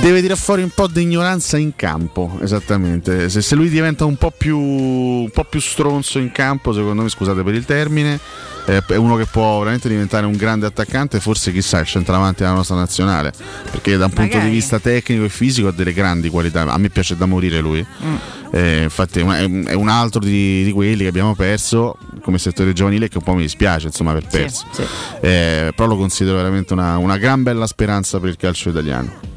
Deve 0.01 0.21
tirare 0.21 0.41
fuori 0.41 0.63
un 0.63 0.71
po' 0.75 0.89
di 0.89 1.03
ignoranza 1.03 1.59
in 1.59 1.77
campo, 1.77 2.37
esattamente. 2.43 3.29
Se, 3.29 3.43
se 3.43 3.55
lui 3.55 3.69
diventa 3.69 4.05
un 4.05 4.17
po, 4.17 4.33
più, 4.37 4.59
un 4.59 5.31
po' 5.31 5.45
più 5.45 5.61
stronzo 5.61 6.19
in 6.19 6.33
campo, 6.33 6.73
secondo 6.73 7.03
me, 7.03 7.09
scusate 7.09 7.45
per 7.45 7.55
il 7.55 7.65
termine, 7.65 8.19
è 8.67 8.97
uno 8.97 9.17
che 9.17 9.27
può 9.27 9.61
veramente 9.61 9.89
diventare 9.89 10.27
un 10.27 10.37
grande 10.37 10.67
attaccante, 10.67 11.21
forse 11.21 11.53
chissà 11.53 11.79
il 11.79 11.87
centravanti 11.87 12.43
della 12.43 12.55
nostra 12.55 12.75
nazionale, 12.75 13.33
perché 13.71 13.97
da 13.97 14.07
un 14.07 14.13
punto 14.13 14.35
Magari. 14.35 14.51
di 14.51 14.57
vista 14.57 14.81
tecnico 14.81 15.25
e 15.25 15.29
fisico 15.29 15.69
ha 15.69 15.73
delle 15.73 15.93
grandi 15.93 16.29
qualità. 16.29 16.63
A 16.63 16.79
me 16.79 16.89
piace 16.89 17.17
da 17.17 17.27
morire 17.27 17.61
lui. 17.61 17.87
Mm. 18.05 18.17
Eh, 18.51 18.83
infatti 18.83 19.21
è 19.21 19.75
un, 19.75 19.89
altro 19.89 20.21
di, 20.21 20.65
di 20.65 20.73
quelli 20.73 21.03
che 21.03 21.09
abbiamo 21.09 21.35
perso 21.35 21.99
come 22.23 22.39
settore 22.39 22.73
giovanile 22.73 23.09
che 23.09 23.19
un 23.19 23.25
po' 23.25 23.35
mi 23.35 23.43
dispiace 23.43 23.87
insomma 23.87 24.13
aver 24.13 24.23
sì, 24.23 24.39
perso. 24.39 24.67
sì. 24.71 24.83
Eh, 25.21 25.73
però 25.75 25.89
lo 25.89 25.97
considero 25.97 26.37
veramente 26.37 26.73
una, 26.73 26.97
una 26.97 27.19
gran 27.19 27.43
bella 27.43 27.67
speranza 27.67 28.19
per 28.19 28.31
il 28.31 28.37
calcio 28.37 28.71
italiano. 28.71 29.36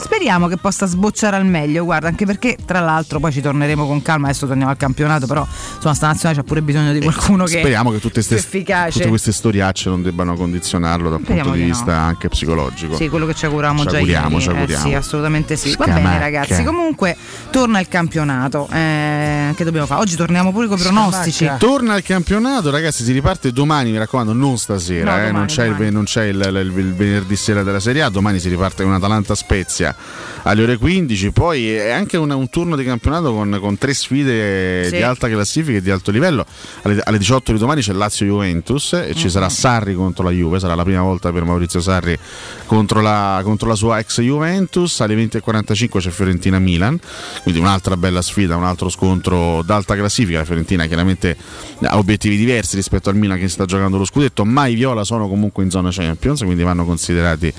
Speriamo 0.00 0.46
che 0.46 0.56
possa 0.56 0.86
sbocciare 0.86 1.36
al 1.36 1.44
meglio, 1.44 1.84
guarda, 1.84 2.06
anche 2.08 2.24
perché 2.24 2.56
tra 2.64 2.80
l'altro 2.80 3.18
poi 3.20 3.32
ci 3.32 3.40
torneremo 3.40 3.86
con 3.86 4.00
calma, 4.00 4.28
adesso 4.28 4.46
torniamo 4.46 4.70
al 4.70 4.76
campionato, 4.76 5.26
però 5.26 5.46
insomma 5.74 5.94
sta 5.94 6.06
nazionale 6.06 6.38
c'ha 6.40 6.44
pure 6.46 6.62
bisogno 6.62 6.92
di 6.92 7.00
qualcuno 7.00 7.44
che 7.44 7.58
Speriamo 7.58 7.90
che 7.90 7.98
tutte, 8.00 8.22
ste, 8.22 8.36
efficace. 8.36 8.92
tutte 8.98 9.08
queste 9.08 9.32
storiacce 9.32 9.88
non 9.88 10.02
debbano 10.02 10.34
condizionarlo 10.34 11.10
dal 11.10 11.20
Speriamo 11.20 11.50
punto 11.50 11.58
di 11.58 11.64
di 11.64 11.70
no. 11.70 11.76
vista 11.76 11.96
anche 11.98 12.28
psicologico. 12.28 12.96
Sì, 12.96 13.08
quello 13.08 13.26
che 13.26 13.34
ci 13.34 13.44
auguriamo 13.46 13.82
Ci 13.82 13.88
già 13.88 13.96
auguriamo, 13.96 14.28
ieri. 14.30 14.40
ci 14.42 14.48
auguriamo. 14.48 14.84
Eh 14.84 14.88
sì, 14.88 14.94
assolutamente 14.94 15.56
sì. 15.56 15.74
Va 15.76 15.84
Scamacca. 15.84 16.02
bene, 16.02 16.18
ragazzi. 16.18 16.62
Comunque 16.62 17.16
torna 17.50 17.80
il 17.80 17.88
campionato. 17.88 18.68
Eh, 18.72 19.52
che 19.56 19.64
dobbiamo 19.64 19.86
fare? 19.86 20.00
Oggi 20.00 20.14
torniamo 20.16 20.52
pure 20.52 20.68
con 20.68 20.78
i 20.78 20.80
pronostici. 20.82 21.50
Torna 21.58 21.94
al 21.94 22.02
campionato, 22.02 22.70
ragazzi. 22.70 23.02
Si 23.02 23.12
riparte 23.12 23.52
domani. 23.52 23.90
Mi 23.90 23.98
raccomando, 23.98 24.32
non 24.32 24.58
stasera. 24.58 25.10
No, 25.10 25.16
eh, 25.16 25.26
domani, 25.26 25.36
non 25.38 25.46
c'è, 25.46 25.64
il, 25.66 25.92
non 25.92 26.04
c'è 26.04 26.24
il, 26.24 26.36
il- 26.36 26.78
il 26.78 26.94
venerdì 26.94 27.36
sera 27.36 27.62
della 27.64 27.80
Serie 27.80 28.02
A. 28.02 28.08
Domani 28.10 28.38
si 28.38 28.48
riparte 28.48 28.84
con 28.84 28.92
Atalanta 28.92 29.34
Spezia. 29.34 29.87
Classifica 29.92 30.37
alle 30.48 30.62
ore 30.62 30.76
15, 30.78 31.30
poi 31.32 31.70
è 31.74 31.90
anche 31.90 32.16
una- 32.16 32.34
un 32.34 32.48
turno 32.48 32.74
di 32.74 32.82
campionato 32.82 33.32
con, 33.34 33.58
con 33.60 33.76
tre 33.76 33.92
sfide 33.92 34.84
Sì. 34.84 34.96
di 34.96 35.02
alta 35.02 35.28
classifica 35.28 35.76
e 35.76 35.82
di 35.82 35.90
alto 35.90 36.10
livello. 36.10 36.46
Alle, 36.82 37.00
alle 37.04 37.18
18 37.18 37.52
di 37.52 37.58
domani 37.58 37.82
c'è 37.82 37.92
Lazio-Juventus 37.92 38.94
e 38.94 39.14
ci 39.14 39.28
sarà 39.28 39.48
Sarri 39.50 39.94
contro 39.94 40.24
la 40.24 40.30
Juve, 40.30 40.58
sarà 40.58 40.74
la 40.74 40.84
prima 40.84 41.02
volta 41.02 41.30
per 41.32 41.44
Maurizio 41.44 41.80
Sarri 41.80 42.18
contro 42.66 43.00
la, 43.02 43.40
contro 43.44 43.68
la 43.68 43.74
sua 43.74 43.98
ex 43.98 44.20
Juventus. 44.22 45.00
Alle 45.00 45.14
20.45 45.16 46.00
c'è 46.00 46.10
Fiorentina-Milan, 46.10 46.98
quindi 47.42 47.60
un'altra 47.60 47.96
bella 47.98 48.22
sfida, 48.22 48.56
un 48.56 48.64
altro 48.64 48.88
scontro 48.88 49.62
d'alta 49.62 49.94
classifica. 49.96 50.38
La 50.38 50.44
Fiorentina 50.46 50.86
chiaramente 50.86 51.36
ha 51.82 51.98
obiettivi 51.98 52.36
diversi 52.38 52.76
rispetto 52.76 53.10
al 53.10 53.16
Milan 53.16 53.38
che 53.38 53.48
sta 53.48 53.66
giocando 53.66 53.98
lo 53.98 54.04
scudetto, 54.06 54.44
ma 54.46 54.66
i 54.66 54.74
Viola 54.74 55.04
sono 55.04 55.28
comunque 55.28 55.62
in 55.62 55.70
zona 55.70 55.90
Champions, 55.92 56.40
quindi 56.42 56.62
vanno 56.62 56.84
considerati 56.86 57.52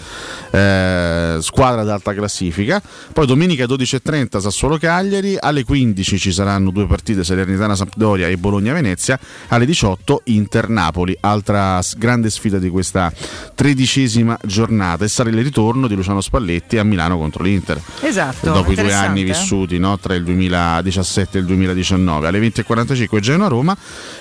eh, 0.51 1.38
squadra 1.41 1.84
d'alta 1.84 2.13
classifica. 2.13 2.79
Poi 3.13 3.26
domenica 3.26 3.65
12.30 3.65 4.39
Sassuolo-Cagliari, 4.39 5.38
alle 5.39 5.63
15 5.63 6.18
ci 6.18 6.32
saranno 6.32 6.72
due 6.72 6.88
partite 6.88 7.24
Salernitana-Sampdoria 7.24 8.28
e 8.28 8.38
Bologna-Venezia, 8.38 9.20
alle 9.50 9.65
18 9.65 10.22
Inter-Napoli, 10.26 11.18
altra 11.22 11.82
s- 11.82 11.96
grande 11.98 12.30
sfida 12.30 12.58
di 12.60 12.70
questa 12.70 13.12
tredicesima 13.56 14.38
giornata. 14.44 15.06
E 15.06 15.08
sarà 15.08 15.30
il 15.30 15.44
ritorno 15.44 15.88
di 15.88 15.96
Luciano 15.96 16.22
Spalletti 16.22 16.78
a 16.78 16.84
Milano 16.84 17.18
contro 17.18 17.44
l'Inter. 17.44 17.82
Esatto. 18.02 18.52
dopo 18.52 18.72
i 18.72 18.76
due 18.76 18.94
anni 18.94 19.24
vissuti 19.24 19.78
no, 19.78 19.98
tra 20.00 20.15
il 20.15 20.24
2017 20.24 21.38
e 21.38 21.42
il 21.42 21.48
2019 21.48 22.28
alle 22.28 22.39
20.45 22.39 23.20
Genoa-Roma 23.20 23.76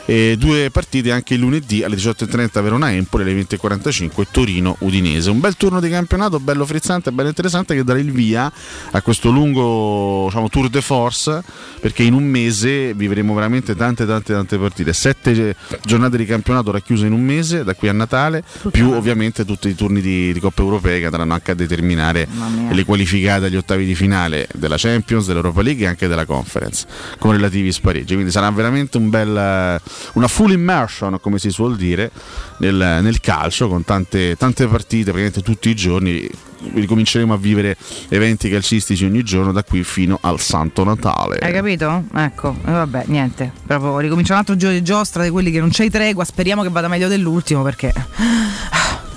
e 0.04 0.36
due 0.38 0.70
partite 0.70 1.12
anche 1.12 1.34
il 1.34 1.40
lunedì 1.40 1.82
alle 1.82 1.96
18.30 1.96 2.62
Verona-Empoli 2.62 3.22
alle 3.22 3.40
20.45 3.40 4.24
Torino-Udinese 4.30 5.30
un 5.30 5.40
bel 5.40 5.56
turno 5.56 5.80
di 5.80 5.88
campionato 5.88 6.40
bello 6.40 6.64
frizzante 6.64 7.12
bello 7.12 7.28
interessante 7.28 7.74
che 7.74 7.84
darà 7.84 7.98
il 7.98 8.10
via 8.10 8.47
a 8.90 9.02
questo 9.02 9.30
lungo 9.30 10.24
diciamo, 10.26 10.48
tour 10.48 10.68
de 10.68 10.80
force 10.80 11.42
perché 11.80 12.02
in 12.02 12.14
un 12.14 12.24
mese 12.24 12.94
vivremo 12.94 13.34
veramente 13.34 13.74
tante 13.74 14.06
tante 14.06 14.32
tante 14.32 14.58
partite 14.58 14.92
sette 14.92 15.56
giornate 15.84 16.16
di 16.16 16.24
campionato 16.24 16.70
racchiuse 16.70 17.06
in 17.06 17.12
un 17.12 17.22
mese 17.22 17.64
da 17.64 17.74
qui 17.74 17.88
a 17.88 17.92
Natale 17.92 18.42
più 18.70 18.92
ovviamente 18.92 19.44
tutti 19.44 19.68
i 19.68 19.74
turni 19.74 20.00
di, 20.00 20.32
di 20.32 20.40
Coppa 20.40 20.62
Europea 20.62 20.98
che 20.98 21.04
andranno 21.06 21.32
anche 21.32 21.52
a 21.52 21.54
determinare 21.54 22.26
le 22.70 22.84
qualificate 22.84 23.46
agli 23.46 23.56
ottavi 23.56 23.84
di 23.84 23.94
finale 23.94 24.48
della 24.54 24.76
Champions, 24.76 25.26
dell'Europa 25.26 25.62
League 25.62 25.84
e 25.84 25.88
anche 25.88 26.08
della 26.08 26.24
Conference 26.24 26.86
con 27.18 27.32
relativi 27.32 27.72
spareggi. 27.72 28.14
Quindi 28.14 28.30
sarà 28.30 28.50
veramente 28.50 28.96
un 28.96 29.10
bel, 29.10 29.80
una 30.14 30.28
full 30.28 30.50
immersion, 30.50 31.18
come 31.20 31.38
si 31.38 31.50
suol 31.50 31.76
dire, 31.76 32.10
nel, 32.58 33.00
nel 33.02 33.20
calcio 33.20 33.68
con 33.68 33.84
tante, 33.84 34.36
tante 34.36 34.66
partite 34.66 35.10
praticamente 35.10 35.42
tutti 35.42 35.68
i 35.68 35.74
giorni. 35.74 36.28
Ricominceremo 36.74 37.32
a 37.32 37.36
vivere 37.36 37.76
eventi 38.08 38.48
calcistici 38.50 39.04
ogni 39.04 39.22
giorno 39.22 39.52
da 39.52 39.62
qui 39.62 39.84
fino 39.84 40.18
al 40.22 40.40
Santo 40.40 40.82
Natale. 40.84 41.38
Hai 41.38 41.52
capito? 41.52 42.04
Ecco, 42.14 42.56
e 42.66 42.70
vabbè, 42.70 43.04
niente. 43.06 43.52
Proprio 43.66 43.98
ricomincia 43.98 44.32
un 44.32 44.38
altro 44.40 44.56
giro 44.56 44.72
di 44.72 44.82
giostra 44.82 45.22
di 45.22 45.30
quelli 45.30 45.50
che 45.50 45.60
non 45.60 45.68
c'hai 45.70 45.88
tregua. 45.90 46.24
Speriamo 46.24 46.62
che 46.62 46.68
vada 46.68 46.88
meglio 46.88 47.08
dell'ultimo 47.08 47.62
perché. 47.62 47.92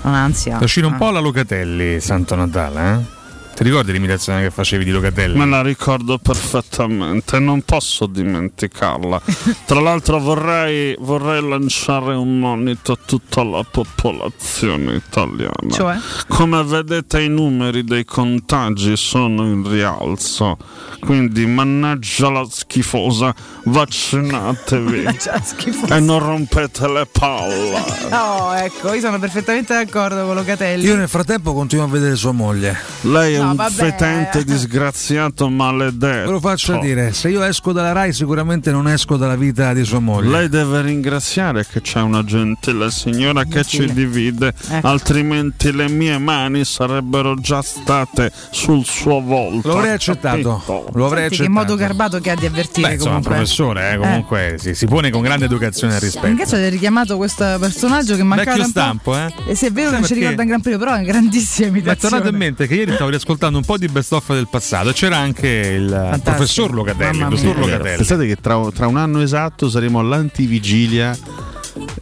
Un'ansia. 0.02 0.58
È 0.58 0.62
uscito 0.64 0.86
un 0.86 0.94
Ah. 0.94 0.98
po' 0.98 1.10
la 1.10 1.20
Locatelli 1.20 2.00
Santo 2.00 2.34
Natale, 2.34 2.92
eh? 2.94 3.20
Ti 3.54 3.62
ricordi 3.64 3.92
l'imitazione 3.92 4.42
che 4.42 4.50
facevi 4.50 4.82
di 4.84 4.90
Locatelli? 4.90 5.38
Me 5.38 5.46
la 5.46 5.62
ricordo 5.62 6.18
perfettamente, 6.18 7.38
non 7.38 7.62
posso 7.62 8.06
dimenticarla. 8.06 9.20
Tra 9.66 9.80
l'altro 9.80 10.18
vorrei, 10.18 10.96
vorrei 10.98 11.46
lanciare 11.46 12.14
un 12.14 12.38
monito 12.38 12.92
a 12.92 12.98
tutta 13.04 13.44
la 13.44 13.62
popolazione 13.70 14.94
italiana. 14.94 15.70
Cioè? 15.70 15.96
Come 16.28 16.62
vedete 16.64 17.20
i 17.20 17.28
numeri 17.28 17.84
dei 17.84 18.04
contagi 18.04 18.96
sono 18.96 19.44
in 19.44 19.68
rialzo, 19.68 20.56
quindi 21.00 21.46
mannaggia 21.46 22.30
la 22.30 22.46
schifosa, 22.50 23.34
vaccinatevi 23.64 25.04
Cioè, 25.20 25.40
schifo. 25.42 25.86
e 25.94 26.00
non 26.00 26.18
rompete 26.20 26.88
le 26.88 27.06
palle. 27.10 28.00
No, 28.12 28.52
ecco, 28.54 28.92
io 28.92 29.00
sono 29.00 29.18
perfettamente 29.18 29.72
d'accordo 29.74 30.24
con 30.26 30.34
Locatelli. 30.34 30.84
Io 30.84 30.96
nel 30.96 31.08
frattempo 31.08 31.54
continuo 31.54 31.84
a 31.84 31.88
vedere 31.88 32.14
sua 32.16 32.32
moglie. 32.32 32.76
Lei 33.02 33.34
è 33.34 33.41
No, 33.44 33.50
un 33.50 33.56
vabbè. 33.56 33.70
fetente 33.72 34.44
disgraziato 34.44 35.48
maledetto. 35.48 36.26
Ve 36.26 36.30
lo 36.32 36.40
faccio 36.40 36.78
dire, 36.78 37.12
se 37.12 37.28
io 37.28 37.42
esco 37.42 37.72
dalla 37.72 37.92
RAI 37.92 38.12
sicuramente 38.12 38.70
non 38.70 38.88
esco 38.88 39.16
dalla 39.16 39.36
vita 39.36 39.72
di 39.72 39.84
sua 39.84 39.98
moglie. 39.98 40.28
Lei 40.30 40.48
deve 40.48 40.82
ringraziare 40.82 41.66
che 41.66 41.80
c'è 41.80 42.00
una 42.00 42.24
gentile 42.24 42.90
signora 42.90 43.44
che 43.44 43.64
ci 43.64 43.92
divide, 43.92 44.52
Ecco. 44.68 44.86
altrimenti 44.86 45.72
le 45.72 45.88
mie 45.88 46.18
mani 46.18 46.64
sarebbero 46.64 47.34
già 47.36 47.62
state 47.62 48.30
sul 48.50 48.84
suo 48.84 49.20
volto. 49.20 49.68
Lo 49.68 49.78
avrei 49.78 49.92
accettato. 49.92 50.62
capito? 50.64 50.90
Lo 50.94 51.06
avrei 51.06 51.28
Senti 51.28 51.42
accettato. 51.42 51.50
modo 51.50 51.74
garbato 51.76 52.20
che 52.20 52.30
ha 52.30 52.34
di 52.34 52.46
avvertire 52.46 52.88
Beh, 52.88 52.94
insomma, 52.94 53.10
comunque. 53.16 53.34
professore, 53.34 53.92
eh, 53.92 53.96
comunque 53.96 54.54
si, 54.58 54.74
si 54.74 54.86
pone 54.86 55.10
con 55.10 55.22
grande 55.22 55.44
educazione 55.46 55.92
e 55.94 55.96
In 55.96 56.02
rispetto. 56.02 56.36
cazzo 56.36 56.56
hai 56.56 56.70
richiamato 56.70 57.16
questo 57.16 57.56
personaggio 57.58 58.16
che 58.16 58.22
mancava 58.22 58.50
Vecchio 58.56 58.68
stampo, 58.68 59.16
eh? 59.16 59.32
E 59.46 59.54
se 59.54 59.66
è 59.68 59.70
vero 59.72 59.90
che 59.90 59.94
non 59.96 60.02
ci 60.04 60.08
perché? 60.08 60.20
ricorda 60.20 60.42
un 60.42 60.48
gran 60.48 60.60
premio, 60.60 60.78
però 60.78 60.92
è 60.92 60.94
una 60.96 61.04
grandissima 61.04 61.68
imitazione. 61.68 62.14
tornato 62.16 62.28
in 62.32 62.36
mente 62.36 62.66
che 62.66 62.74
ieri 62.74 62.92
stavo 62.92 63.10
riascoltando 63.10 63.30
un 63.40 63.64
po' 63.64 63.78
di 63.78 63.88
best 63.88 64.12
of 64.12 64.32
del 64.32 64.48
passato 64.48 64.90
e 64.90 64.92
c'era 64.92 65.16
anche 65.16 65.48
il 65.48 66.20
professor 66.22 66.72
Locatelli, 66.72 67.18
il 67.18 67.28
dottor. 67.28 67.58
Locatelli. 67.58 67.96
Pensate 67.96 68.26
che 68.26 68.36
tra, 68.36 68.60
tra 68.74 68.86
un 68.86 68.96
anno 68.96 69.20
esatto 69.20 69.68
saremo 69.68 69.98
all'antivigilia 69.98 71.16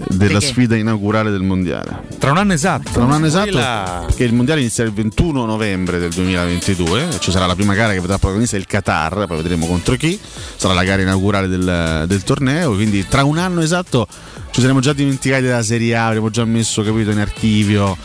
della 0.08 0.40
sfida 0.40 0.76
inaugurale 0.76 1.30
del 1.30 1.42
mondiale. 1.42 2.08
Tra 2.18 2.32
un 2.32 2.38
anno 2.38 2.52
esatto. 2.52 2.90
Tra 2.90 3.04
un 3.04 3.12
anno 3.12 3.26
esatto, 3.26 4.12
che 4.14 4.24
il 4.24 4.32
mondiale 4.32 4.60
inizia 4.60 4.84
il 4.84 4.92
21 4.92 5.44
novembre 5.44 5.98
del 5.98 6.10
2022, 6.10 7.08
ci 7.20 7.30
sarà 7.30 7.46
la 7.46 7.54
prima 7.54 7.74
gara 7.74 7.92
che 7.92 8.00
vedrà 8.00 8.18
protagonista 8.18 8.56
il 8.56 8.66
Qatar, 8.66 9.26
poi 9.26 9.36
vedremo 9.36 9.66
contro 9.66 9.94
chi, 9.96 10.18
sarà 10.56 10.74
la 10.74 10.84
gara 10.84 11.02
inaugurale 11.02 11.48
del, 11.48 12.04
del 12.06 12.22
torneo, 12.24 12.74
quindi 12.74 13.06
tra 13.06 13.24
un 13.24 13.38
anno 13.38 13.60
esatto 13.60 14.06
ci 14.50 14.60
saremo 14.60 14.80
già 14.80 14.92
dimenticati 14.92 15.42
della 15.42 15.62
Serie 15.62 15.94
A, 15.96 16.06
avremo 16.06 16.30
già 16.30 16.44
messo 16.44 16.82
capito, 16.82 17.10
in 17.10 17.18
archivio 17.18 17.96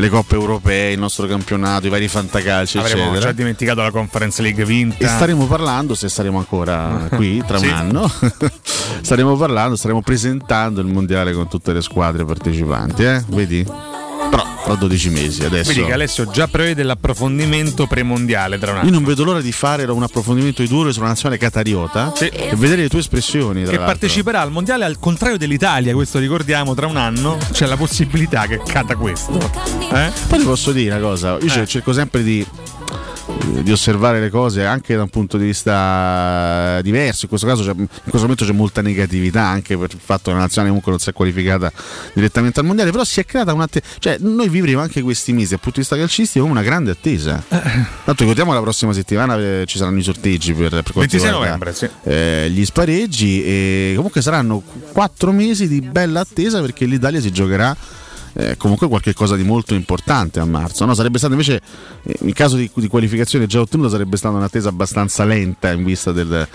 le 0.00 0.08
coppe 0.08 0.34
europee, 0.34 0.92
il 0.92 0.98
nostro 0.98 1.26
campionato, 1.26 1.86
i 1.86 1.90
vari 1.90 2.08
fantacalci, 2.08 2.78
Avremo 2.78 3.02
eccetera. 3.04 3.20
già 3.26 3.32
dimenticato 3.32 3.80
la 3.82 3.90
Conference 3.90 4.42
League 4.42 4.64
vinta. 4.64 5.04
E 5.04 5.06
staremo 5.08 5.46
parlando, 5.46 5.94
se 5.94 6.08
saremo 6.08 6.38
ancora 6.38 7.08
qui 7.14 7.42
tra 7.46 7.58
Sì. 7.58 7.66
un 7.66 7.72
anno, 7.72 8.10
staremo 9.02 9.36
parlando, 9.36 9.76
staremo 9.76 10.02
presentando 10.02 10.80
il 10.80 10.86
mondiale 10.88 11.32
con 11.32 11.48
tutte 11.48 11.72
le 11.72 11.80
squadre 11.82 12.24
partecipanti, 12.24 13.04
eh? 13.04 13.22
Vedi? 13.28 13.66
Però 14.30 14.52
tra 14.64 14.74
12 14.74 15.10
mesi 15.10 15.44
adesso. 15.44 15.72
Vedi 15.72 15.84
che 15.84 15.92
Alessio 15.92 16.30
già 16.30 16.48
prevede 16.48 16.82
l'approfondimento 16.82 17.86
premondiale 17.86 18.58
tra 18.58 18.70
un 18.72 18.76
anno. 18.78 18.86
Io 18.86 18.92
non 18.92 19.04
vedo 19.04 19.22
l'ora 19.24 19.40
di 19.40 19.52
fare 19.52 19.84
un 19.84 20.02
approfondimento 20.02 20.62
di 20.62 20.68
duro 20.68 20.90
sulla 20.92 21.06
nazionale 21.08 21.38
catariota 21.38 22.12
Sì. 22.14 22.26
e 22.28 22.54
vedere 22.56 22.82
le 22.82 22.88
tue 22.88 23.00
espressioni. 23.00 23.60
Che 23.60 23.66
l'altro. 23.66 23.84
parteciperà 23.84 24.40
al 24.40 24.50
mondiale 24.50 24.84
al 24.84 24.98
contrario 24.98 25.36
dell'Italia, 25.36 25.92
questo 25.94 26.18
ricordiamo, 26.18 26.74
tra 26.74 26.86
un 26.86 26.96
anno 26.96 27.36
c'è 27.52 27.66
la 27.66 27.76
possibilità 27.76 28.46
che 28.46 28.60
cada 28.66 28.96
questo. 28.96 29.38
Eh? 29.92 30.10
Poi 30.28 30.38
ti 30.38 30.44
posso 30.44 30.72
dire 30.72 30.94
una 30.94 31.00
cosa, 31.06 31.36
io 31.40 31.62
Eh. 31.62 31.66
cerco 31.66 31.92
sempre 31.92 32.22
di, 32.22 32.44
di 33.62 33.72
osservare 33.72 34.20
le 34.20 34.30
cose 34.30 34.64
anche 34.64 34.94
da 34.94 35.02
un 35.02 35.08
punto 35.08 35.36
di 35.36 35.46
vista 35.46 36.80
diverso. 36.82 37.20
In 37.22 37.28
questo 37.28 37.46
caso, 37.46 37.62
in 37.70 37.86
questo 37.86 38.20
momento 38.20 38.44
c'è 38.44 38.52
molta 38.52 38.82
negatività 38.82 39.42
anche 39.42 39.76
per 39.76 39.90
il 39.92 40.00
fatto 40.02 40.24
che 40.24 40.32
la 40.32 40.42
nazionale 40.42 40.68
comunque 40.68 40.90
non 40.90 41.00
si 41.00 41.10
è 41.10 41.12
qualificata 41.12 41.72
direttamente 42.12 42.60
al 42.60 42.66
mondiale. 42.66 42.90
Però 42.90 43.04
si 43.04 43.20
è 43.20 43.24
creata 43.24 43.52
una. 43.52 43.66
cioè, 43.98 44.16
noi 44.20 44.48
vivremo 44.48 44.80
anche 44.80 45.02
questi 45.02 45.32
mesi 45.32 45.50
dal 45.50 45.60
punto 45.60 45.80
di 45.80 45.86
vista 45.86 45.96
calcistico 45.96 46.44
una 46.44 46.62
grande 46.62 46.90
attesa. 46.90 47.42
Tanto 47.48 48.14
ricordiamo 48.18 48.52
la 48.52 48.60
prossima 48.60 48.92
settimana 48.92 49.36
eh, 49.36 49.64
ci 49.66 49.78
saranno 49.78 49.98
i 49.98 50.02
sorteggi 50.02 50.52
per, 50.52 50.70
per 50.70 50.92
quanto 50.92 51.16
26 51.16 51.20
riguarda, 51.20 51.46
novembre, 51.46 51.74
sì. 51.74 51.88
eh, 52.04 52.50
gli 52.50 52.64
spareggi 52.64 53.44
e 53.44 53.92
comunque 53.96 54.20
saranno 54.22 54.62
quattro 54.92 55.32
mesi 55.32 55.68
di 55.68 55.80
bella 55.80 56.20
attesa 56.20 56.60
perché 56.60 56.84
l'Italia 56.84 57.20
si 57.20 57.32
giocherà 57.32 57.76
eh, 58.34 58.56
comunque 58.56 58.88
qualche 58.88 59.12
cosa 59.12 59.36
di 59.36 59.42
molto 59.42 59.74
importante 59.74 60.40
a 60.40 60.44
marzo. 60.44 60.84
No? 60.84 60.94
Sarebbe 60.94 61.18
stato 61.18 61.32
invece, 61.32 61.60
eh, 62.02 62.16
in 62.20 62.32
caso 62.32 62.56
di, 62.56 62.70
di 62.74 62.88
qualificazione 62.88 63.46
già 63.46 63.60
ottenuta, 63.60 63.88
sarebbe 63.88 64.16
stata 64.16 64.36
un'attesa 64.36 64.68
abbastanza 64.68 65.24
lenta 65.24 65.72
in 65.72 65.84
vista 65.84 66.12
del, 66.12 66.46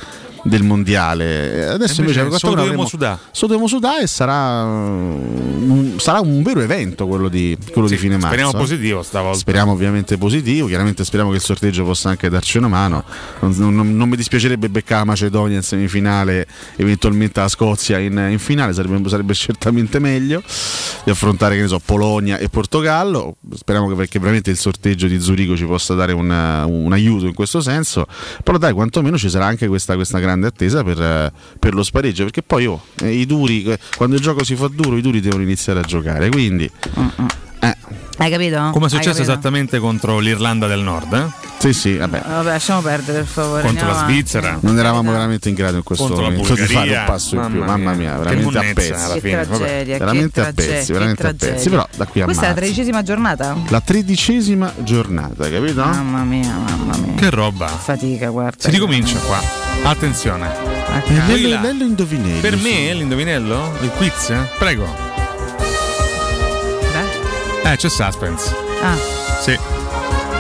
del 0.43 0.63
mondiale. 0.63 1.67
Adesso 1.67 2.01
invece, 2.01 2.19
invece 2.21 2.39
solo 2.39 2.55
dovremo 2.55 2.85
sudare. 2.85 3.19
solo 3.31 3.53
dovremo 3.53 3.67
sudare 3.67 4.03
e 4.03 4.07
sarà 4.07 4.63
un, 4.63 5.95
sarà 5.97 6.19
un 6.19 6.41
vero 6.43 6.61
evento 6.61 7.07
quello 7.07 7.27
di, 7.27 7.57
quello 7.71 7.87
di 7.87 7.97
fine 7.97 8.13
marzo. 8.13 8.27
Speriamo 8.27 8.51
eh. 8.51 8.57
positivo 8.57 9.03
stavolta. 9.03 9.37
Speriamo 9.37 9.71
ovviamente 9.71 10.17
positivo, 10.17 10.67
chiaramente 10.67 11.03
speriamo 11.03 11.31
che 11.31 11.37
il 11.37 11.43
sorteggio 11.43 11.83
possa 11.83 12.09
anche 12.09 12.29
darci 12.29 12.57
una 12.57 12.67
mano. 12.67 13.03
Non, 13.39 13.75
non- 13.75 13.95
non 13.95 14.09
mi 14.09 14.15
dispiacerebbe 14.15 14.69
beccare 14.69 15.01
la 15.01 15.05
Macedonia 15.05 15.57
in 15.57 15.63
semifinale, 15.63 16.47
eventualmente 16.75 17.39
la 17.39 17.47
Scozia 17.47 17.99
in, 17.99 18.27
in 18.29 18.39
finale, 18.39 18.73
sarebbe, 18.73 19.09
sarebbe 19.09 19.33
certamente 19.33 19.99
meglio 19.99 20.41
di 21.03 21.11
affrontare 21.11 21.55
che 21.55 21.61
ne 21.61 21.67
so, 21.67 21.79
Polonia 21.83 22.37
e 22.37 22.49
Portogallo. 22.49 23.35
Speriamo 23.53 23.93
che, 23.93 24.07
che 24.07 24.19
veramente 24.19 24.49
il 24.49 24.57
sorteggio 24.57 25.07
di 25.07 25.19
Zurigo 25.19 25.55
ci 25.55 25.65
possa 25.65 25.93
dare 25.93 26.13
un, 26.13 26.29
un 26.29 26.93
aiuto 26.93 27.25
in 27.25 27.33
questo 27.33 27.61
senso. 27.61 28.07
Però 28.43 28.57
dai, 28.57 28.73
quantomeno 28.73 29.17
ci 29.17 29.29
sarà 29.29 29.45
anche 29.45 29.67
questa, 29.67 29.95
questa 29.95 30.17
grande 30.19 30.28
attesa 30.29 30.83
per, 30.83 31.01
eh, 31.01 31.31
per 31.57 31.73
lo 31.73 31.83
spareggio, 31.83 32.23
perché 32.23 32.41
poi 32.41 32.65
oh, 32.65 32.81
eh, 33.01 33.11
i 33.11 33.25
duri, 33.25 33.63
eh, 33.63 33.79
quando 33.95 34.15
il 34.15 34.21
gioco 34.21 34.43
si 34.43 34.55
fa 34.55 34.67
duro, 34.67 34.97
i 34.97 35.01
duri 35.01 35.21
devono 35.21 35.43
iniziare 35.43 35.79
a 35.79 35.83
giocare. 35.83 36.29
Quindi... 36.29 36.65
eh, 36.65 37.48
Hai 38.21 38.29
capito? 38.29 38.57
Come 38.73 38.87
è 38.87 38.89
Hai 38.89 38.89
successo 38.89 39.21
esattamente 39.21 39.79
contro 39.79 40.19
l'Irlanda 40.19 40.67
del 40.67 40.81
Nord. 40.81 41.13
Eh? 41.13 41.47
Sì, 41.59 41.73
sì, 41.73 41.95
vabbè. 41.95 42.21
Vabbè, 42.27 42.49
lasciamo 42.51 42.81
perdere 42.81 43.19
per 43.19 43.27
favore. 43.27 43.61
Contro 43.61 43.85
la 43.87 43.93
avanti. 43.93 44.11
Svizzera. 44.13 44.57
Non 44.61 44.77
eravamo 44.77 45.11
veramente 45.11 45.47
in 45.49 45.55
grado 45.55 45.77
in 45.77 45.83
questo 45.83 46.05
Contro 46.05 46.23
la 46.23 46.29
momento 46.31 46.53
di 46.53 46.59
fare 46.61 46.73
Bulgaria. 46.73 46.99
un 46.99 47.05
passo 47.05 47.35
in 47.35 47.41
più, 47.49 47.59
Mamma 47.59 47.77
mamma 47.77 47.93
mia. 47.93 48.17
veramente 48.17 48.57
a 48.57 48.61
pezzi. 48.73 48.89
Veramente 48.89 50.41
a 50.41 50.53
pezzi, 50.53 50.91
veramente 50.91 51.27
a 51.27 51.33
pezzi. 51.33 51.69
Però 51.69 51.87
da 51.95 52.05
qui 52.05 52.21
a 52.21 52.23
Questa 52.25 52.43
è 52.43 52.47
la 52.47 52.51
marzo. 52.53 52.65
tredicesima 52.65 53.03
giornata? 53.03 53.55
La 53.69 53.81
tredicesima 53.81 54.73
giornata, 54.83 55.49
capito? 55.49 55.81
Mamma 55.85 56.23
mia, 56.23 56.53
mamma 56.55 56.97
mia. 56.97 57.13
Che 57.15 57.29
roba. 57.29 57.67
Fatica, 57.67 58.29
guarda. 58.29 58.57
Si 58.59 58.69
ricomincia 58.69 59.17
qua. 59.19 59.39
Attenzione. 59.83 60.45
A 60.47 61.03
Eh. 61.07 61.37
Lello 61.61 61.83
Indovinelli. 61.85 62.39
Per 62.41 62.57
me 62.57 62.93
l'indovinello? 62.93 63.73
Il 63.81 63.89
quiz? 63.91 64.33
Prego. 64.57 65.07
Eh, 67.71 67.75
c'è 67.75 67.89
suspense. 67.89 68.55
Ah, 68.81 68.95
Sì. 69.41 69.57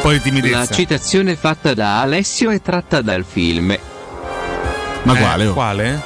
Poi 0.01 0.15
La 0.15 0.21
timidezza. 0.21 0.73
citazione 0.73 1.35
fatta 1.35 1.73
da 1.73 1.99
Alessio 2.01 2.49
è 2.51 2.61
tratta 2.61 3.01
dal 3.01 3.25
film. 3.27 3.77
Ma 5.03 5.13
Eh, 5.13 5.19
quale? 5.19 5.45
oh? 5.47 5.53
Quale? 5.53 6.01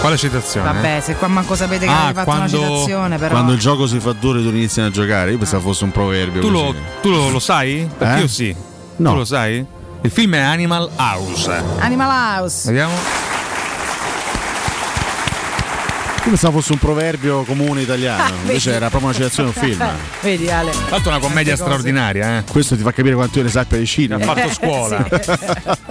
Quale 0.00 0.16
citazione? 0.16 0.72
vabbè, 0.72 1.00
se 1.02 1.16
qua 1.16 1.26
manco 1.26 1.56
sapete 1.56 1.84
che 1.86 1.90
Ah, 1.90 2.04
avete 2.04 2.14
fatto 2.20 2.30
quando- 2.30 2.58
una 2.60 2.68
citazione, 2.68 3.18
però. 3.18 3.30
Quando 3.34 3.52
il 3.52 3.58
gioco 3.58 3.86
si 3.88 3.98
fa 3.98 4.12
duro 4.12 4.38
e 4.38 4.42
tu 4.42 4.48
iniziano 4.50 4.88
a 4.88 4.90
giocare, 4.92 5.32
io 5.32 5.38
pensavo 5.38 5.62
fosse 5.68 5.84
un 5.84 5.90
proverbio. 5.90 6.40
Tu, 6.40 6.48
lo, 6.50 6.74
tu 7.02 7.10
lo, 7.10 7.28
lo 7.30 7.40
sai? 7.40 7.88
Perché 7.98 8.16
Eh? 8.16 8.20
io 8.20 8.28
sì. 8.28 8.54
No. 8.96 9.10
Tu 9.10 9.16
lo 9.16 9.24
sai? 9.24 9.66
Il 10.02 10.10
film 10.10 10.34
è 10.36 10.40
Animal 10.40 10.88
House. 10.96 11.62
Animal 11.80 12.38
House. 12.40 12.66
Vediamo. 12.68 12.94
Io 16.28 16.34
pensavo 16.34 16.58
fosse 16.60 16.72
un 16.72 16.78
proverbio 16.78 17.42
comune 17.44 17.80
italiano, 17.80 18.22
Ah, 18.22 18.40
invece 18.42 18.72
era 18.72 18.90
proprio 18.90 19.08
una 19.08 19.18
citazione 19.18 19.50
di 19.50 19.58
un 19.58 19.64
film. 19.64 19.90
Vedi 20.20 20.50
Ale. 20.50 20.72
È 20.72 21.00
una 21.06 21.20
commedia 21.20 21.56
straordinaria, 21.56 22.36
eh. 22.36 22.44
Questo 22.44 22.76
ti 22.76 22.82
fa 22.82 22.92
capire 22.92 23.14
quanto 23.14 23.38
io 23.38 23.44
ne 23.44 23.50
sappia 23.50 23.78
di 23.78 23.86
cinema. 23.86 24.22
Ha 24.22 24.34
fatto 24.34 24.52
scuola. 24.52 25.02
Tra 25.04 25.88